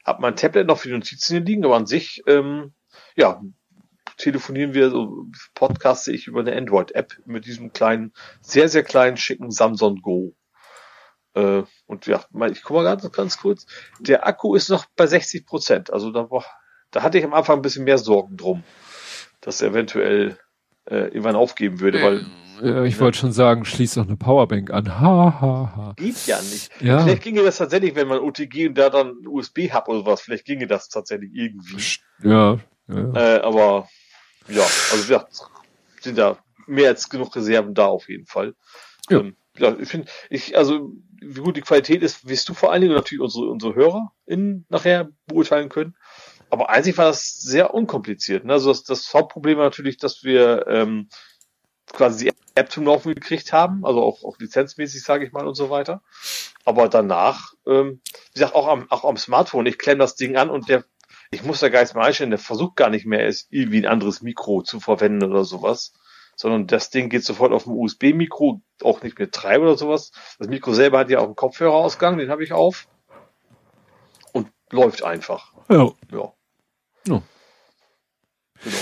Hab 0.05 0.19
mein 0.19 0.35
Tablet 0.35 0.67
noch 0.67 0.77
für 0.77 0.89
die 0.89 0.93
Notizen 0.93 1.37
hier 1.37 1.45
liegen, 1.45 1.65
aber 1.65 1.75
an 1.75 1.85
sich, 1.85 2.23
ähm, 2.27 2.73
ja, 3.15 3.41
telefonieren 4.17 4.73
wir, 4.73 4.89
so 4.89 5.25
podcaste 5.53 6.11
ich 6.11 6.27
über 6.27 6.39
eine 6.39 6.55
Android-App 6.55 7.17
mit 7.25 7.45
diesem 7.45 7.73
kleinen, 7.73 8.13
sehr, 8.41 8.69
sehr 8.69 8.83
kleinen, 8.83 9.17
schicken 9.17 9.51
Samsung 9.51 10.01
Go. 10.01 10.35
Äh, 11.33 11.63
und 11.85 12.05
ja, 12.07 12.23
ich 12.49 12.63
guck 12.63 12.77
mal 12.77 12.83
ganz, 12.83 13.11
ganz 13.11 13.37
kurz. 13.37 13.65
Der 13.99 14.25
Akku 14.25 14.55
ist 14.55 14.69
noch 14.69 14.85
bei 14.95 15.07
60 15.07 15.45
Prozent. 15.45 15.91
Also 15.91 16.11
da, 16.11 16.23
boah, 16.23 16.45
da 16.95 17.03
hatte 17.03 17.17
ich 17.17 17.25
am 17.25 17.33
Anfang 17.33 17.59
ein 17.59 17.61
bisschen 17.61 17.83
mehr 17.83 17.97
Sorgen 17.97 18.37
drum, 18.37 18.63
dass 19.41 19.61
er 19.61 19.71
eventuell 19.71 20.37
äh, 20.85 21.07
irgendwann 21.07 21.35
aufgeben 21.35 21.81
würde, 21.81 22.01
weil 22.01 22.25
ja, 22.63 22.85
ich 22.85 22.97
wollte 23.01 23.17
schon 23.17 23.33
sagen, 23.33 23.65
schließ 23.65 23.95
doch 23.95 24.07
eine 24.07 24.15
Powerbank 24.15 24.71
an. 24.71 25.01
Ha, 25.01 25.41
ha, 25.41 25.73
ha. 25.75 25.93
Geht 25.97 26.25
ja 26.25 26.41
nicht. 26.41 26.71
Ja. 26.79 26.99
Vielleicht 27.03 27.23
ginge 27.23 27.43
das 27.43 27.57
tatsächlich, 27.57 27.95
wenn 27.95 28.07
man 28.07 28.19
OTG 28.19 28.69
und 28.69 28.77
da 28.77 28.89
dann 28.89 29.13
USB-Hub 29.27 29.89
oder 29.89 29.99
sowas, 29.99 30.21
vielleicht 30.21 30.45
ginge 30.45 30.67
das 30.67 30.87
tatsächlich 30.87 31.31
irgendwie. 31.33 31.83
Ja, 32.23 32.59
ja. 32.87 33.13
Äh, 33.13 33.41
aber 33.41 33.89
ja, 34.47 34.63
also 34.63 35.13
ja, 35.13 35.27
sind 35.99 36.17
da 36.17 36.37
mehr 36.65 36.91
als 36.91 37.09
genug 37.09 37.35
Reserven 37.35 37.73
da 37.73 37.87
auf 37.87 38.07
jeden 38.07 38.25
Fall. 38.25 38.55
Ja. 39.09 39.19
Ähm, 39.19 39.35
ja, 39.57 39.75
ich 39.77 39.89
finde, 39.89 40.07
ich, 40.29 40.57
also 40.57 40.93
wie 41.21 41.41
gut 41.41 41.57
die 41.57 41.61
Qualität 41.61 42.03
ist, 42.03 42.25
wirst 42.27 42.47
du 42.47 42.53
vor 42.53 42.71
allen 42.71 42.81
Dingen 42.81 42.93
natürlich 42.93 43.21
unsere, 43.21 43.47
unsere 43.47 43.75
HörerInnen 43.75 44.65
nachher 44.69 45.09
beurteilen 45.25 45.67
können. 45.67 45.95
Aber 46.55 46.69
eigentlich 46.69 46.97
war 46.97 47.07
das 47.07 47.33
sehr 47.33 47.73
unkompliziert. 47.73 48.45
Ne? 48.45 48.53
Also 48.53 48.69
das, 48.69 48.83
das 48.83 49.13
Hauptproblem 49.13 49.57
war 49.57 49.65
natürlich, 49.65 49.97
dass 49.97 50.23
wir 50.23 50.65
ähm, 50.67 51.09
quasi 51.91 52.29
die 52.29 52.33
App 52.55 52.71
zum 52.71 52.85
Laufen 52.85 53.13
gekriegt 53.13 53.51
haben, 53.51 53.85
also 53.85 54.01
auch, 54.01 54.23
auch 54.23 54.39
lizenzmäßig, 54.39 55.03
sage 55.03 55.25
ich 55.25 55.33
mal, 55.33 55.45
und 55.45 55.55
so 55.55 55.69
weiter. 55.69 56.01
Aber 56.63 56.87
danach, 56.87 57.51
ähm, 57.67 57.99
wie 58.05 58.39
gesagt, 58.39 58.55
auch 58.55 58.69
am, 58.69 58.89
auch 58.89 59.03
am 59.03 59.17
Smartphone, 59.17 59.65
ich 59.65 59.77
klemme 59.77 59.99
das 59.99 60.15
Ding 60.15 60.37
an 60.37 60.49
und 60.49 60.69
der, 60.69 60.85
ich 61.29 61.43
muss 61.43 61.59
da 61.59 61.67
gar 61.67 61.81
nichts 61.81 61.93
mehr 61.93 62.05
einstellen, 62.05 62.29
der 62.29 62.39
versucht 62.39 62.77
gar 62.77 62.89
nicht 62.89 63.05
mehr, 63.05 63.27
es 63.27 63.47
irgendwie 63.49 63.79
ein 63.79 63.91
anderes 63.91 64.21
Mikro 64.21 64.61
zu 64.61 64.79
verwenden 64.79 65.29
oder 65.29 65.43
sowas. 65.43 65.91
Sondern 66.37 66.67
das 66.67 66.89
Ding 66.89 67.09
geht 67.09 67.25
sofort 67.25 67.51
auf 67.51 67.67
ein 67.67 67.73
USB-Mikro, 67.73 68.61
auch 68.81 69.01
nicht 69.01 69.19
mit 69.19 69.31
drei 69.33 69.59
oder 69.59 69.75
sowas. 69.75 70.13
Das 70.39 70.47
Mikro 70.47 70.71
selber 70.71 70.99
hat 70.99 71.09
ja 71.09 71.19
auch 71.19 71.25
einen 71.25 71.35
Kopfhörerausgang, 71.35 72.17
den 72.17 72.29
habe 72.29 72.45
ich 72.45 72.53
auf. 72.53 72.87
Und 74.31 74.47
läuft 74.71 75.03
einfach. 75.03 75.51
ja. 75.69 75.91
Ja. 76.13 76.34
Ja. 77.07 77.21
Genau. 78.63 78.77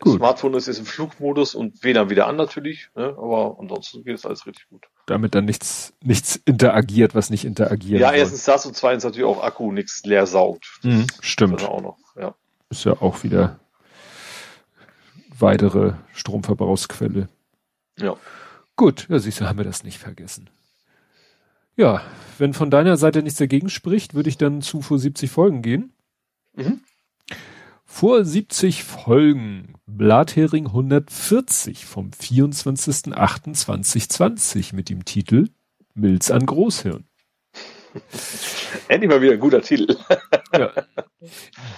Gut. 0.00 0.16
Smartphone 0.16 0.54
ist 0.54 0.66
jetzt 0.66 0.78
im 0.78 0.86
Flugmodus 0.86 1.54
und 1.54 1.82
WLAN 1.84 2.08
wieder 2.08 2.26
an 2.26 2.36
natürlich, 2.36 2.88
ne? 2.94 3.04
aber 3.18 3.58
ansonsten 3.60 4.02
geht 4.02 4.14
es 4.14 4.24
alles 4.24 4.46
richtig 4.46 4.66
gut. 4.70 4.86
Damit 5.04 5.34
dann 5.34 5.44
nichts, 5.44 5.92
nichts 6.02 6.36
interagiert, 6.46 7.14
was 7.14 7.28
nicht 7.28 7.44
interagieren 7.44 8.00
Ja, 8.00 8.08
soll. 8.08 8.16
erstens 8.16 8.44
das 8.44 8.64
und 8.64 8.74
zweitens 8.76 9.04
natürlich 9.04 9.26
auch 9.26 9.42
Akku 9.42 9.72
nichts 9.72 10.02
leer 10.06 10.26
saugt. 10.26 10.78
Mhm, 10.82 11.06
stimmt. 11.20 11.62
auch 11.68 11.82
noch. 11.82 11.98
Ja. 12.16 12.34
Ist 12.70 12.84
ja 12.84 12.94
auch 13.02 13.24
wieder 13.24 13.60
weitere 15.38 15.94
Stromverbrauchsquelle. 16.12 17.28
ja. 17.98 18.16
Gut, 18.76 19.06
ja, 19.08 19.20
siehst 19.20 19.40
du, 19.40 19.44
haben 19.48 19.58
wir 19.58 19.64
das 19.64 19.84
nicht 19.84 19.98
vergessen. 19.98 20.50
Ja, 21.76 22.02
wenn 22.38 22.54
von 22.54 22.70
deiner 22.72 22.96
Seite 22.96 23.22
nichts 23.22 23.38
dagegen 23.38 23.68
spricht, 23.68 24.14
würde 24.14 24.28
ich 24.28 24.36
dann 24.36 24.62
zu 24.62 24.80
vor 24.82 24.98
70 24.98 25.30
Folgen 25.30 25.62
gehen. 25.62 25.92
Mhm. 26.54 26.80
Vor 27.96 28.24
70 28.24 28.82
Folgen 28.82 29.74
Blathering 29.86 30.66
140 30.66 31.86
vom 31.86 32.10
24.08.2020 32.10 34.74
mit 34.74 34.90
dem 34.90 35.04
Titel 35.04 35.50
Milz 35.94 36.32
an 36.32 36.44
Großhirn. 36.44 37.04
Endlich 38.88 39.08
mal 39.08 39.22
wieder 39.22 39.34
ein 39.34 39.38
guter 39.38 39.62
Titel. 39.62 39.96
Ja. 40.56 40.70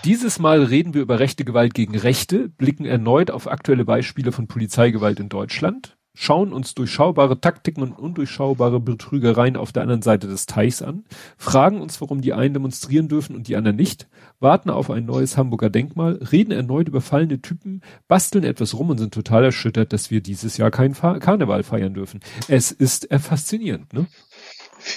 Dieses 0.04 0.38
Mal 0.38 0.62
reden 0.62 0.92
wir 0.92 1.00
über 1.00 1.18
rechte 1.18 1.46
Gewalt 1.46 1.72
gegen 1.72 1.96
Rechte, 1.96 2.50
blicken 2.50 2.84
erneut 2.84 3.30
auf 3.30 3.46
aktuelle 3.46 3.86
Beispiele 3.86 4.32
von 4.32 4.48
Polizeigewalt 4.48 5.18
in 5.18 5.30
Deutschland, 5.30 5.95
schauen 6.16 6.52
uns 6.52 6.74
durchschaubare 6.74 7.40
Taktiken 7.40 7.82
und 7.82 7.92
undurchschaubare 7.92 8.80
Betrügereien 8.80 9.56
auf 9.56 9.70
der 9.70 9.82
anderen 9.82 10.02
Seite 10.02 10.26
des 10.26 10.46
Teichs 10.46 10.82
an, 10.82 11.04
fragen 11.36 11.80
uns, 11.80 12.00
warum 12.00 12.22
die 12.22 12.32
einen 12.32 12.54
demonstrieren 12.54 13.08
dürfen 13.08 13.36
und 13.36 13.48
die 13.48 13.54
anderen 13.54 13.76
nicht, 13.76 14.08
warten 14.40 14.70
auf 14.70 14.90
ein 14.90 15.04
neues 15.04 15.36
Hamburger 15.36 15.70
Denkmal, 15.70 16.14
reden 16.32 16.52
erneut 16.52 16.88
über 16.88 17.02
fallende 17.02 17.40
Typen, 17.40 17.82
basteln 18.08 18.44
etwas 18.44 18.74
rum 18.74 18.90
und 18.90 18.98
sind 18.98 19.12
total 19.12 19.44
erschüttert, 19.44 19.92
dass 19.92 20.10
wir 20.10 20.22
dieses 20.22 20.56
Jahr 20.56 20.70
keinen 20.70 20.94
Fa 20.94 21.18
Karneval 21.18 21.62
feiern 21.62 21.94
dürfen. 21.94 22.20
Es 22.48 22.72
ist 22.72 23.10
äh, 23.10 23.18
faszinierend, 23.18 23.92
ne? 23.92 24.06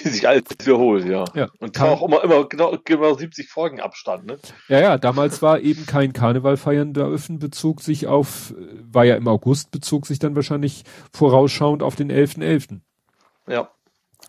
Wie 0.02 0.08
sich 0.08 0.28
alles 0.28 0.44
wiederholt, 0.58 1.06
ja. 1.06 1.24
Ja. 1.34 1.48
Und 1.58 1.74
kann 1.74 1.88
auch 1.88 2.06
immer, 2.06 2.22
immer 2.22 2.48
genau, 2.48 2.76
genau 2.84 3.14
70 3.14 3.48
Folgen 3.48 3.80
Abstand, 3.80 4.26
ne? 4.26 4.38
Ja, 4.68 4.80
ja, 4.80 4.98
damals 4.98 5.42
war 5.42 5.60
eben 5.60 5.86
kein 5.86 6.12
Karneval 6.12 6.56
feiern 6.56 6.92
dürfen, 6.92 7.38
bezog 7.38 7.80
sich 7.80 8.06
auf, 8.06 8.52
äh, 8.52 8.69
war 8.92 9.04
ja 9.04 9.16
im 9.16 9.28
August, 9.28 9.70
bezog 9.70 10.06
sich 10.06 10.18
dann 10.18 10.34
wahrscheinlich 10.34 10.84
vorausschauend 11.12 11.82
auf 11.82 11.96
den 11.96 12.10
11.11. 12.10 12.80
Ja. 13.48 13.70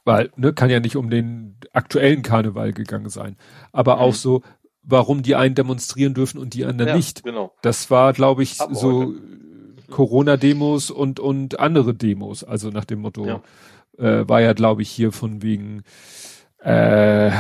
Weil, 0.06 0.32
ne, 0.36 0.54
kann 0.54 0.70
ja 0.70 0.80
nicht 0.80 0.96
um 0.96 1.10
den 1.10 1.58
aktuellen 1.74 2.22
Karneval 2.22 2.74
gegangen 2.74 3.10
sein. 3.10 3.38
Aber 3.72 4.00
auch 4.00 4.14
so, 4.14 4.42
warum 4.84 5.22
die 5.22 5.36
einen 5.36 5.56
demonstrieren 5.56 6.14
dürfen 6.14 6.40
und 6.40 6.54
die 6.54 6.66
anderen 6.66 6.90
ja, 6.90 6.96
nicht. 6.96 7.24
Genau. 7.24 7.54
Das 7.62 7.92
war, 7.92 8.14
glaube 8.14 8.44
ich, 8.44 8.60
Aber 8.60 8.74
so 8.74 9.14
Corona-Demos 9.90 10.90
und, 10.90 11.20
und 11.20 11.60
andere 11.60 11.94
Demos. 11.94 12.44
Also 12.44 12.70
nach 12.70 12.86
dem 12.86 13.00
Motto, 13.00 13.26
Ja. 13.26 13.42
äh, 13.98 14.28
war 14.28 14.42
ja, 14.42 14.54
glaube 14.54 14.82
ich, 14.82 14.90
hier 14.90 15.12
von 15.12 15.44
wegen, 15.44 15.84
äh, 16.64 17.32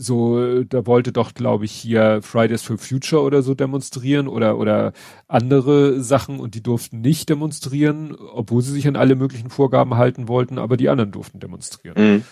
so, 0.00 0.64
da 0.64 0.86
wollte 0.86 1.12
doch, 1.12 1.34
glaube 1.34 1.66
ich, 1.66 1.72
hier 1.72 2.22
Fridays 2.22 2.62
for 2.62 2.78
Future 2.78 3.22
oder 3.22 3.42
so 3.42 3.54
demonstrieren 3.54 4.28
oder, 4.28 4.56
oder 4.56 4.92
andere 5.28 6.02
Sachen 6.02 6.40
und 6.40 6.54
die 6.54 6.62
durften 6.62 7.00
nicht 7.02 7.28
demonstrieren, 7.28 8.16
obwohl 8.16 8.62
sie 8.62 8.72
sich 8.72 8.88
an 8.88 8.96
alle 8.96 9.14
möglichen 9.14 9.50
Vorgaben 9.50 9.96
halten 9.96 10.26
wollten, 10.26 10.58
aber 10.58 10.76
die 10.76 10.88
anderen 10.88 11.12
durften 11.12 11.38
demonstrieren. 11.38 11.96
Mhm. 11.96 12.24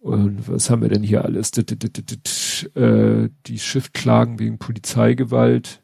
Und 0.00 0.48
was 0.48 0.68
haben 0.68 0.82
wir 0.82 0.90
denn 0.90 1.02
hier 1.02 1.24
alles? 1.24 1.50
Dit, 1.50 1.70
dit, 1.70 2.10
dit, 2.10 2.76
äh, 2.76 3.30
die 3.46 3.58
Schiffklagen 3.58 4.38
wegen 4.38 4.58
Polizeigewalt, 4.58 5.82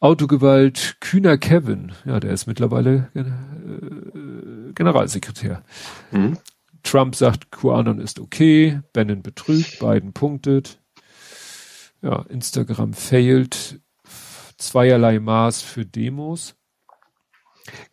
Autogewalt, 0.00 0.96
Kühner 1.00 1.38
Kevin, 1.38 1.92
ja, 2.04 2.20
der 2.20 2.32
ist 2.32 2.46
mittlerweile 2.46 3.08
äh, 3.14 4.72
Generalsekretär. 4.74 5.62
Mhm. 6.10 6.36
Trump 6.82 7.14
sagt, 7.14 7.50
QAnon 7.52 7.98
ist 7.98 8.18
okay, 8.20 8.80
Bannon 8.92 9.22
betrügt, 9.22 9.78
Biden 9.78 10.12
punktet. 10.12 10.80
Ja, 12.02 12.22
Instagram 12.28 12.92
failed, 12.94 13.80
zweierlei 14.58 15.20
Maß 15.20 15.62
für 15.62 15.86
Demos. 15.86 16.56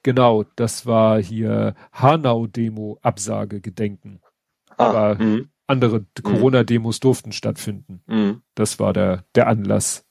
Genau, 0.02 0.44
das 0.56 0.86
war 0.88 1.22
hier 1.22 1.76
Hanau-Demo, 1.94 2.98
Absage, 3.02 3.62
Gedenken. 3.62 4.20
Ah, 4.78 4.90
Aber- 4.90 5.24
mhm. 5.24 5.50
Andere 5.68 6.04
Corona-Demos 6.24 7.00
durften 7.00 7.32
stattfinden. 7.32 8.02
Mhm. 8.08 8.42
Das 8.56 8.80
war 8.80 8.92
der, 8.92 9.26
der 9.36 9.46
Anlass. 9.48 10.04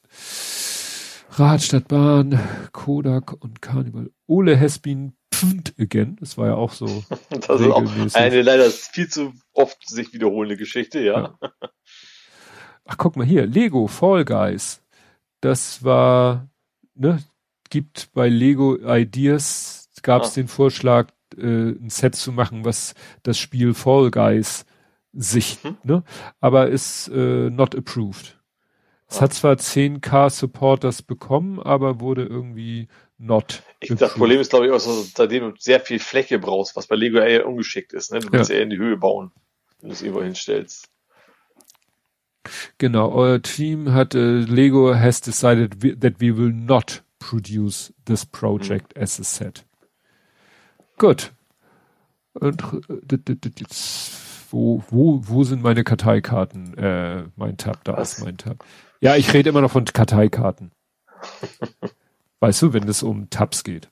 Rad, 1.32 1.62
Stadt, 1.62 1.89
Bahn, 1.89 2.39
Kodak 2.70 3.32
und 3.42 3.60
Carnival. 3.60 4.12
Ole 4.28 4.57
Hespin 4.57 5.15
pfft 5.47 5.75
again. 5.78 6.17
Das 6.20 6.36
war 6.39 6.49
ja 6.49 6.55
auch 6.55 6.73
so 6.73 6.86
Das 7.31 7.60
ist 7.60 7.67
auch 7.70 7.81
regelmäßig. 7.83 8.17
eine 8.17 8.42
leider 8.42 8.70
viel 8.70 9.08
zu 9.08 9.33
oft 9.52 9.89
sich 9.89 10.12
wiederholende 10.12 10.57
Geschichte, 10.57 11.00
ja. 11.00 11.39
Ach, 12.84 12.97
guck 12.97 13.17
mal 13.17 13.26
hier, 13.26 13.47
Lego 13.47 13.86
Fall 13.86 14.25
Guys. 14.25 14.83
Das 15.41 15.84
war, 15.84 16.49
ne, 16.94 17.23
gibt 17.70 18.10
bei 18.15 18.28
Lego 18.28 18.76
Ideas, 18.76 19.91
gab 20.02 20.23
es 20.23 20.31
Ah. 20.33 20.34
den 20.36 20.49
Vorschlag, 20.49 21.08
äh, 21.36 21.42
ein 21.70 21.91
Set 21.91 22.15
zu 22.17 22.33
machen, 22.33 22.65
was 22.65 22.94
das 23.23 23.39
Spiel 23.39 23.75
Fall 23.75 24.10
Guys 24.10 24.65
sich, 25.12 25.62
Mhm. 25.62 25.76
ne, 25.84 26.02
aber 26.41 26.68
ist 26.68 27.08
äh, 27.08 27.50
not 27.50 27.75
approved. 27.75 28.39
Es 29.07 29.18
Ah. 29.18 29.23
hat 29.23 29.34
zwar 29.34 29.57
10k 29.58 30.31
Supporters 30.31 31.02
bekommen, 31.02 31.60
aber 31.60 32.00
wurde 32.00 32.25
irgendwie 32.25 32.89
not 33.18 33.62
Ich, 33.80 33.94
das 33.94 34.14
Problem 34.14 34.40
ist, 34.40 34.50
glaube 34.50 34.66
ich, 34.66 34.72
auch, 34.72 34.80
seitdem 34.80 35.50
du 35.50 35.55
sehr 35.58 35.80
viel 35.80 35.98
Fläche 35.98 36.38
brauchst, 36.38 36.76
was 36.76 36.86
bei 36.86 36.97
Lego 36.97 37.18
eher 37.18 37.47
ungeschickt 37.47 37.92
ist. 37.92 38.12
Ne? 38.12 38.20
Du 38.20 38.32
willst 38.32 38.50
Ja. 38.50 38.56
eher 38.56 38.62
in 38.62 38.70
die 38.70 38.78
Höhe 38.78 38.97
bauen, 38.97 39.30
wenn 39.80 39.90
du 39.90 39.94
es 39.94 40.02
irgendwo 40.02 40.22
hinstellst. 40.22 40.88
Genau, 42.78 43.12
euer 43.12 43.42
Team 43.42 43.92
hat, 43.92 44.14
äh, 44.14 44.38
Lego 44.38 44.94
has 44.94 45.20
decided 45.20 45.82
we, 45.82 45.98
that 45.98 46.14
we 46.20 46.36
will 46.36 46.52
not 46.52 47.02
produce 47.18 47.92
this 48.06 48.24
project 48.24 48.97
as 48.97 49.20
a 49.20 49.24
set. 49.24 49.64
Gut. 50.97 51.32
Und, 52.34 52.62
äh, 52.88 53.48
wo, 54.50 54.82
wo, 54.88 55.20
wo 55.24 55.44
sind 55.44 55.62
meine 55.62 55.84
Karteikarten? 55.84 56.76
Äh, 56.78 57.24
mein 57.36 57.56
Tab, 57.58 57.84
da 57.84 57.97
Was? 57.97 58.14
ist 58.14 58.24
mein 58.24 58.38
Tab. 58.38 58.64
Ja, 59.00 59.16
ich 59.16 59.32
rede 59.34 59.50
immer 59.50 59.60
noch 59.60 59.70
von 59.72 59.84
Karteikarten. 59.84 60.72
weißt 62.41 62.62
du, 62.62 62.73
wenn 62.73 62.89
es 62.89 63.02
um 63.02 63.31
Tabs 63.31 63.65
geht. 63.65 63.91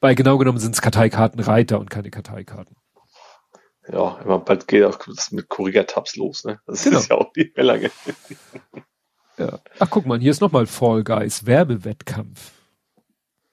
Weil 0.00 0.14
genau 0.14 0.38
genommen 0.38 0.58
sind 0.58 0.74
es 0.74 0.80
Karteikartenreiter 0.82 1.78
und 1.78 1.90
keine 1.90 2.10
Karteikarten. 2.10 2.76
Ja, 3.88 4.18
immer 4.24 4.38
bald 4.38 4.68
geht 4.68 4.84
auch 4.84 4.98
das 5.06 5.30
mit 5.32 5.48
Korriger-Tabs 5.48 6.16
los, 6.16 6.44
ne? 6.44 6.60
Das 6.66 6.84
Genau. 6.84 6.98
ist 6.98 7.10
ja 7.10 7.16
auch 7.16 7.32
nicht 7.34 7.56
mehr 7.56 7.64
lange. 7.64 7.90
Ja. 9.36 9.58
Ach, 9.78 9.88
guck 9.90 10.06
mal, 10.06 10.18
hier 10.20 10.30
ist 10.30 10.40
nochmal 10.40 10.66
Fall 10.66 11.02
Guys, 11.02 11.46
Werbewettkampf. 11.46 12.52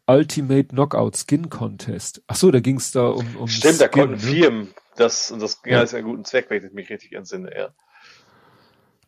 Ultimate 0.06 0.67
Knockout 0.69 1.17
Skin 1.17 1.50
Contest. 1.50 2.22
Ach 2.27 2.35
so, 2.35 2.51
da 2.51 2.59
ging 2.61 2.77
es 2.77 2.92
da 2.92 3.08
um, 3.08 3.35
um 3.38 3.48
Stimmt, 3.48 3.82
da 3.82 3.88
Skin, 3.88 4.01
konnten 4.08 4.16
ne? 4.16 4.19
Firmen 4.32 4.74
das, 4.95 5.32
und 5.32 5.42
das 5.42 5.61
ging 5.61 5.74
Ja. 5.74 5.80
alles 5.80 5.93
einen 5.93 6.06
guten 6.08 6.24
Zweck, 6.26 6.50
wenn 6.50 6.66
ich 6.66 6.72
mich 6.74 6.90
richtig 6.90 7.14
entsinne, 7.14 7.51
ja. 7.56 7.74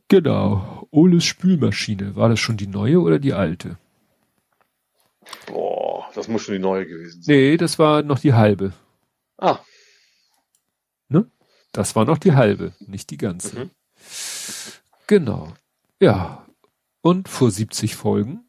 Genau. 0.09 0.87
Oles 0.91 1.23
Spülmaschine. 1.23 2.15
War 2.15 2.29
das 2.29 2.39
schon 2.39 2.57
die 2.57 2.67
neue 2.67 2.99
oder 2.99 3.19
die 3.19 3.33
alte? 3.33 3.77
Boah, 5.47 6.09
das 6.15 6.27
muss 6.27 6.41
schon 6.43 6.55
die 6.55 6.59
neue 6.59 6.85
gewesen 6.87 7.21
sein. 7.21 7.35
Nee, 7.35 7.57
das 7.57 7.79
war 7.79 8.01
noch 8.03 8.19
die 8.19 8.33
halbe. 8.33 8.73
Ah, 9.37 9.59
Das 11.71 11.95
war 11.95 12.05
noch 12.05 12.17
die 12.17 12.33
halbe, 12.33 12.73
nicht 12.79 13.09
die 13.09 13.17
ganze. 13.17 13.57
Mhm. 13.59 13.69
Genau. 15.07 15.53
Ja. 15.99 16.45
Und 17.01 17.29
vor 17.29 17.51
70 17.51 17.95
Folgen 17.95 18.41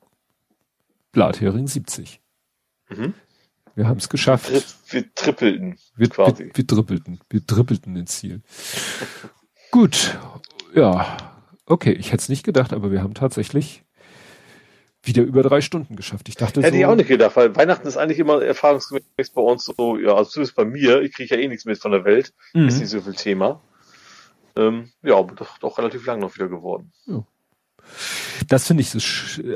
Blathering 1.13 1.67
70. 1.67 2.21
mhm. 2.89 3.15
Wir 3.77 3.87
haben 3.87 3.99
es 3.99 4.09
geschafft. 4.09 4.51
Wir 4.93 5.15
trippelten 5.15 5.79
Wir, 5.97 6.09
quasi. 6.09 6.47
wir, 6.47 6.57
wir 6.57 6.65
dribbelten. 6.65 7.21
Wir 7.31 7.41
dribbelten 7.41 7.95
ins 7.97 8.19
Ziel. 8.19 8.43
Gut. 9.71 10.19
Ja. 10.75 11.30
Okay, 11.71 11.93
ich 11.93 12.09
hätte 12.09 12.23
es 12.23 12.29
nicht 12.29 12.43
gedacht, 12.43 12.73
aber 12.73 12.91
wir 12.91 13.01
haben 13.03 13.15
tatsächlich 13.15 13.85
wieder 15.03 15.23
über 15.23 15.43
drei 15.43 15.61
Stunden 15.61 15.95
geschafft. 15.97 16.29
Ich 16.29 16.35
dachte 16.35 16.61
Hätte 16.63 16.73
so, 16.73 16.79
ich 16.81 16.87
auch 16.87 16.97
nicht 16.97 17.09
gedacht, 17.09 17.37
weil 17.37 17.55
Weihnachten 17.55 17.87
ist 17.87 17.97
eigentlich 17.97 18.19
immer 18.19 18.43
erfahrungsgemäß 18.43 19.31
bei 19.35 19.41
uns 19.41 19.65
so, 19.65 19.97
ja, 19.97 20.15
also 20.15 20.31
zumindest 20.31 20.57
bei 20.57 20.65
mir, 20.65 21.01
ich 21.01 21.15
kriege 21.15 21.35
ja 21.35 21.41
eh 21.41 21.47
nichts 21.49 21.65
mit 21.65 21.79
von 21.79 21.93
der 21.93 22.05
Welt, 22.05 22.35
Mhm. 22.55 22.67
ist 22.69 22.81
nicht 22.81 22.91
so 22.91 23.01
viel 23.01 23.15
Thema. 23.15 23.63
Ähm, 24.57 24.91
ja, 25.03 25.17
aber 25.17 25.35
doch, 25.37 25.59
doch 25.59 25.79
relativ 25.79 26.05
lang 26.07 26.19
noch 26.19 26.35
wieder 26.35 26.49
geworden. 26.49 26.93
Das 28.49 28.67
finde 28.67 28.83
ich 28.83 28.91
so 28.91 28.99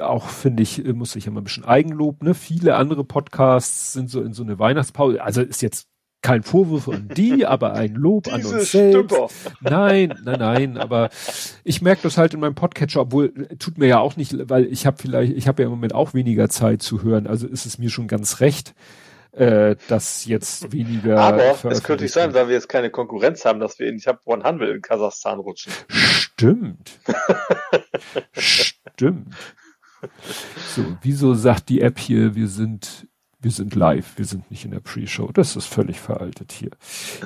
auch, 0.01 0.29
finde 0.29 0.63
ich, 0.63 0.83
muss 0.85 1.17
ich 1.17 1.27
immer 1.27 1.41
ein 1.41 1.45
bisschen 1.45 1.65
Eigenlob, 1.65 2.23
ne? 2.23 2.35
Viele 2.35 2.77
andere 2.77 3.05
Podcasts 3.05 3.93
sind 3.93 4.09
so 4.09 4.23
in 4.23 4.33
so 4.33 4.45
eine 4.45 4.59
Weihnachtspause. 4.61 5.21
Also 5.23 5.43
ist 5.43 5.63
jetzt 5.63 5.89
kein 6.25 6.43
Vorwurf 6.43 6.89
an 6.89 7.09
die, 7.15 7.47
aber 7.47 7.75
ein 7.75 7.95
Lob 7.95 8.33
an 8.33 8.45
uns 8.45 8.73
selbst. 8.73 9.15
Stümper. 9.15 9.29
Nein, 9.61 10.19
nein, 10.25 10.39
nein, 10.39 10.79
aber 10.79 11.11
ich 11.63 11.83
merke 11.83 12.03
das 12.03 12.17
halt 12.17 12.35
in 12.35 12.41
meinem 12.41 12.55
Podcatcher, 12.55 13.03
obwohl 13.03 13.33
tut 13.59 13.79
mir 13.79 13.87
ja 13.87 14.01
auch 14.01 14.17
nicht, 14.17 14.35
weil 14.49 14.65
ich 14.65 14.87
habe 14.87 14.97
vielleicht, 15.01 15.35
ich 15.35 15.47
habe 15.47 15.63
ja 15.63 15.67
im 15.67 15.75
Moment 15.75 15.95
auch 15.95 16.15
weniger 16.15 16.49
Zeit 16.49 16.83
zu 16.83 17.03
hören, 17.03 17.27
also 17.27 17.47
ist 17.47 17.67
es 17.67 17.79
mir 17.79 17.91
schon 17.91 18.09
ganz 18.09 18.41
recht, 18.41 18.75
äh, 19.33 19.77
dass 19.89 20.25
jetzt 20.25 20.73
weniger. 20.73 21.19
Aber 21.19 21.57
es 21.71 21.83
könnte 21.83 22.05
nicht 22.05 22.13
sein, 22.13 22.33
da 22.33 22.49
wir 22.49 22.55
jetzt 22.55 22.69
keine 22.69 22.91
Konkurrenz 22.91 23.45
haben, 23.45 23.61
dass 23.61 23.79
wir 23.79 23.87
in 23.87 23.99
Tab 23.99 24.21
100 24.27 24.71
in 24.71 24.81
Kasachstan 24.81 25.39
rutschen. 25.41 25.73
Stimmt. 25.89 27.01
Stimmt. 28.33 29.35
So, 30.75 30.85
wieso 31.03 31.35
sagt 31.35 31.69
die 31.69 31.81
App 31.83 31.99
hier, 31.99 32.35
wir 32.35 32.49
sind, 32.49 33.09
wir 33.45 33.51
sind 33.51 33.75
live, 33.75 34.17
wir 34.17 34.25
sind 34.25 34.51
nicht 34.51 34.65
in 34.65 34.71
der 34.71 34.81
Pre-Show? 34.81 35.31
Das 35.33 35.55
ist 35.55 35.67
völlig 35.67 36.01
veraltet 36.01 36.51
hier. 36.53 36.71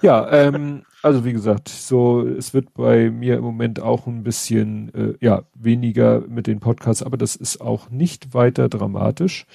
Ja, 0.03 0.31
ähm, 0.31 0.83
also 1.03 1.25
wie 1.25 1.33
gesagt, 1.33 1.69
so, 1.69 2.27
es 2.27 2.53
wird 2.53 2.75
bei 2.75 3.11
mir 3.11 3.37
im 3.37 3.45
Moment 3.45 3.81
auch 3.81 4.07
ein 4.07 4.25
bisschen, 4.25 4.93
äh, 4.95 5.15
ja, 5.21 5.45
weniger 5.55 6.21
mit 6.21 6.47
den 6.47 6.61
Podcasts, 6.61 7.03
aber 7.03 7.17
das 7.17 7.37
ist 7.37 7.61
auch 7.61 7.89
nicht 7.91 8.35
weiter 8.35 8.69
dramatisch. 8.69 9.47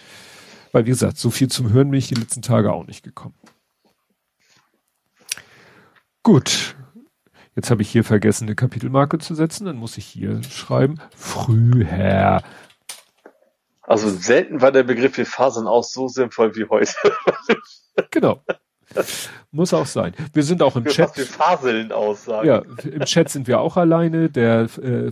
Weil, 0.72 0.86
wie 0.86 0.92
gesagt, 0.92 1.18
so 1.18 1.30
viel 1.30 1.50
zum 1.50 1.72
Hören 1.72 1.92
bin 1.92 2.00
ich 2.00 2.08
die 2.08 2.16
letzten 2.16 2.42
Tage 2.42 2.74
auch 2.74 2.88
nicht 2.88 3.04
gekommen. 3.04 3.36
Gut. 6.24 6.76
Jetzt 7.56 7.70
habe 7.70 7.84
ich 7.84 7.90
hier 7.90 8.04
vergessen, 8.04 8.46
eine 8.46 8.56
Kapitelmarke 8.56 9.20
zu 9.20 9.36
setzen. 9.36 9.66
Dann 9.66 9.76
muss 9.76 9.98
ich 9.98 10.06
hier 10.06 10.42
schreiben. 10.44 10.96
Früher. 11.16 12.42
Also 13.84 14.10
selten 14.10 14.62
war 14.62 14.72
der 14.72 14.84
Begriff 14.84 15.18
wir 15.18 15.26
fasern 15.26 15.68
auch 15.68 15.84
so 15.84 16.08
sinnvoll 16.08 16.56
wie 16.56 16.66
heute. 16.66 16.94
Genau. 18.10 18.42
Muss 19.52 19.72
auch 19.74 19.86
sein. 19.86 20.14
Wir 20.34 20.42
sind 20.42 20.64
auch 20.64 20.76
im 20.76 20.86
Wir, 20.86 20.92
Chat. 20.92 21.16
wir 21.16 21.26
faseln 21.28 21.92
aus, 21.92 22.26
sagen. 22.26 22.48
Ja, 22.48 22.64
im 22.84 23.02
Chat 23.06 23.30
sind 23.30 23.48
wir 23.48 23.60
auch 23.60 23.78
alleine. 23.78 24.30
Der 24.30 24.62
äh, 24.82 25.12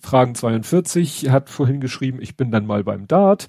Fragen 0.00 0.34
42 0.34 1.28
hat 1.30 1.50
vorhin 1.50 1.80
geschrieben, 1.80 2.20
ich 2.22 2.36
bin 2.36 2.50
dann 2.50 2.64
mal 2.66 2.84
beim 2.84 3.06
Dart. 3.06 3.48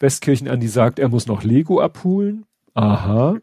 Westkirchen 0.00 0.48
Andi 0.48 0.66
sagt, 0.68 0.98
er 0.98 1.08
muss 1.08 1.26
noch 1.26 1.44
Lego 1.44 1.80
abholen. 1.80 2.44
Aha. 2.74 3.36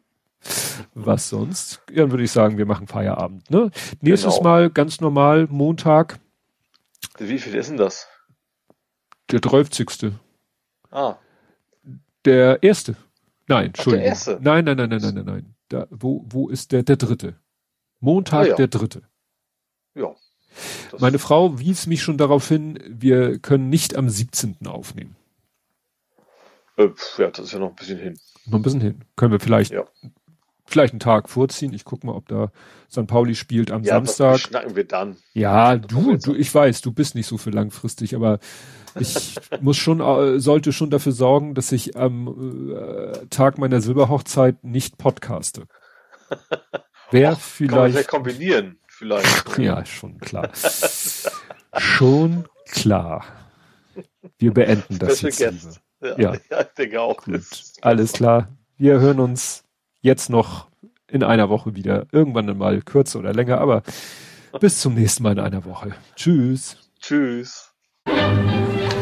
Was 0.94 1.30
sonst? 1.30 1.82
Dann 1.94 2.12
würde 2.12 2.24
ich 2.24 2.32
sagen, 2.32 2.58
wir 2.58 2.66
machen 2.66 2.88
Feierabend. 2.88 3.50
Ne? 3.50 3.72
Nächstes 4.02 4.36
Genau. 4.36 4.44
Mal 4.44 4.70
ganz 4.70 5.00
normal, 5.00 5.48
Montag, 5.50 6.20
Wie 7.18 7.40
viel 7.40 7.56
ist 7.56 7.70
denn 7.70 7.78
das? 7.78 8.08
der 9.32 9.40
30. 9.40 10.12
Ah, 10.92 11.16
Der 12.26 12.62
erste. 12.62 12.96
Nein, 13.48 13.68
Entschuldigung. 13.68 14.06
erste? 14.08 14.38
Nein, 14.42 14.66
nein, 14.66 14.78
nein, 14.78 14.90
nein, 14.90 15.02
nein, 15.02 15.14
nein, 15.16 15.26
nein. 15.26 15.56
Da, 15.70 15.88
wo, 15.90 16.26
wo 16.30 16.50
ist 16.50 16.72
der, 16.72 16.84
der 16.84 16.98
dritte? 16.98 17.36
Montag, 18.00 18.40
Ah, 18.46 18.48
ja. 18.50 18.56
der 18.56 18.68
dritte. 18.68 19.02
ja. 19.96 20.14
Das- 20.92 21.00
Meine 21.00 21.18
Frau 21.18 21.58
wies 21.60 21.88
mich 21.88 22.04
schon 22.04 22.18
darauf 22.18 22.46
hin, 22.50 22.78
wir 22.86 23.40
können 23.40 23.70
nicht 23.70 23.96
am 23.96 24.10
17. 24.10 24.68
aufnehmen. 24.68 25.16
Äh, 26.78 26.90
ja, 27.18 27.30
das 27.32 27.46
ist 27.46 27.54
ja 27.54 27.60
noch 27.60 27.70
ein 27.70 27.76
bisschen 27.76 28.00
hin. 28.00 28.20
Noch 28.48 28.60
ein 28.60 28.62
bisschen 28.62 28.82
hin. 28.82 29.06
Können 29.16 29.32
wir 29.32 29.40
vielleicht, 29.40 29.72
Ja. 29.72 29.86
vielleicht 30.66 30.94
einen 30.94 31.00
Tag 31.00 31.30
vorziehen. 31.30 31.74
Ich 31.74 31.86
guck 31.86 32.04
mal, 32.04 32.14
ob 32.16 32.28
da 32.28 32.52
St. 32.90 33.08
Pauli 33.08 33.36
spielt 33.36 33.72
am 33.72 33.84
Ja, 33.84 34.00
das 34.00 34.18
Samstag. 34.18 34.40
schnacken 34.50 34.76
wir 34.76 34.86
dann. 34.86 35.16
Ja, 35.34 35.78
Das 35.78 35.88
du, 35.90 36.18
du, 36.18 36.36
ich 36.36 36.54
weiß, 36.54 36.82
du 36.82 36.92
bist 36.92 37.16
nicht 37.16 37.28
so 37.28 37.38
für 37.38 37.52
langfristig, 37.52 38.16
aber 38.16 38.40
ich 39.00 39.36
muss 39.62 39.78
schon, 39.78 40.00
äh, 40.00 40.40
sollte 40.40 40.74
schon 40.74 40.90
dafür 40.90 41.12
sorgen, 41.12 41.54
dass 41.54 41.72
ich 41.72 41.98
am 41.98 42.72
äh, 42.74 43.26
Tag 43.30 43.58
meiner 43.58 43.82
Silberhochzeit 43.82 44.64
nicht 44.64 44.98
podcaste. 44.98 45.64
Wer 47.12 47.32
Kann 47.32 47.32
man 47.32 47.40
vielleicht, 47.40 47.96
ja 47.96 48.04
kombinieren, 48.04 48.80
vielleicht. 48.88 49.58
ja, 49.58 49.86
schon 49.86 50.18
klar. 50.20 50.50
schon 51.78 52.46
klar. 52.66 53.26
Wir 54.38 54.54
beenden 54.54 55.00
das 55.00 55.20
Special 55.20 55.54
jetzt. 55.54 55.64
Guest. 55.64 55.82
Ja, 56.02 56.18
Ja. 56.18 56.34
ja. 56.50 56.62
ich 56.62 56.68
denke 56.78 57.02
auch. 57.02 57.24
Gut, 57.24 57.44
alles 57.82 58.14
klar. 58.14 58.48
Wir 58.78 59.00
hören 59.00 59.20
uns 59.20 59.64
jetzt 60.02 60.30
noch 60.30 60.70
in 61.08 61.24
einer 61.24 61.50
Woche 61.50 61.76
wieder. 61.76 62.08
Irgendwann 62.12 62.58
mal 62.58 62.82
kürzer 62.82 63.20
oder 63.20 63.34
länger, 63.34 63.60
aber 63.60 63.84
bis 64.60 64.80
zum 64.80 64.96
nächsten 64.96 65.24
Mal 65.24 65.34
in 65.34 65.40
einer 65.40 65.66
Woche. 65.66 65.94
Tschüss. 66.16 66.78
Tschüss. 67.00 67.74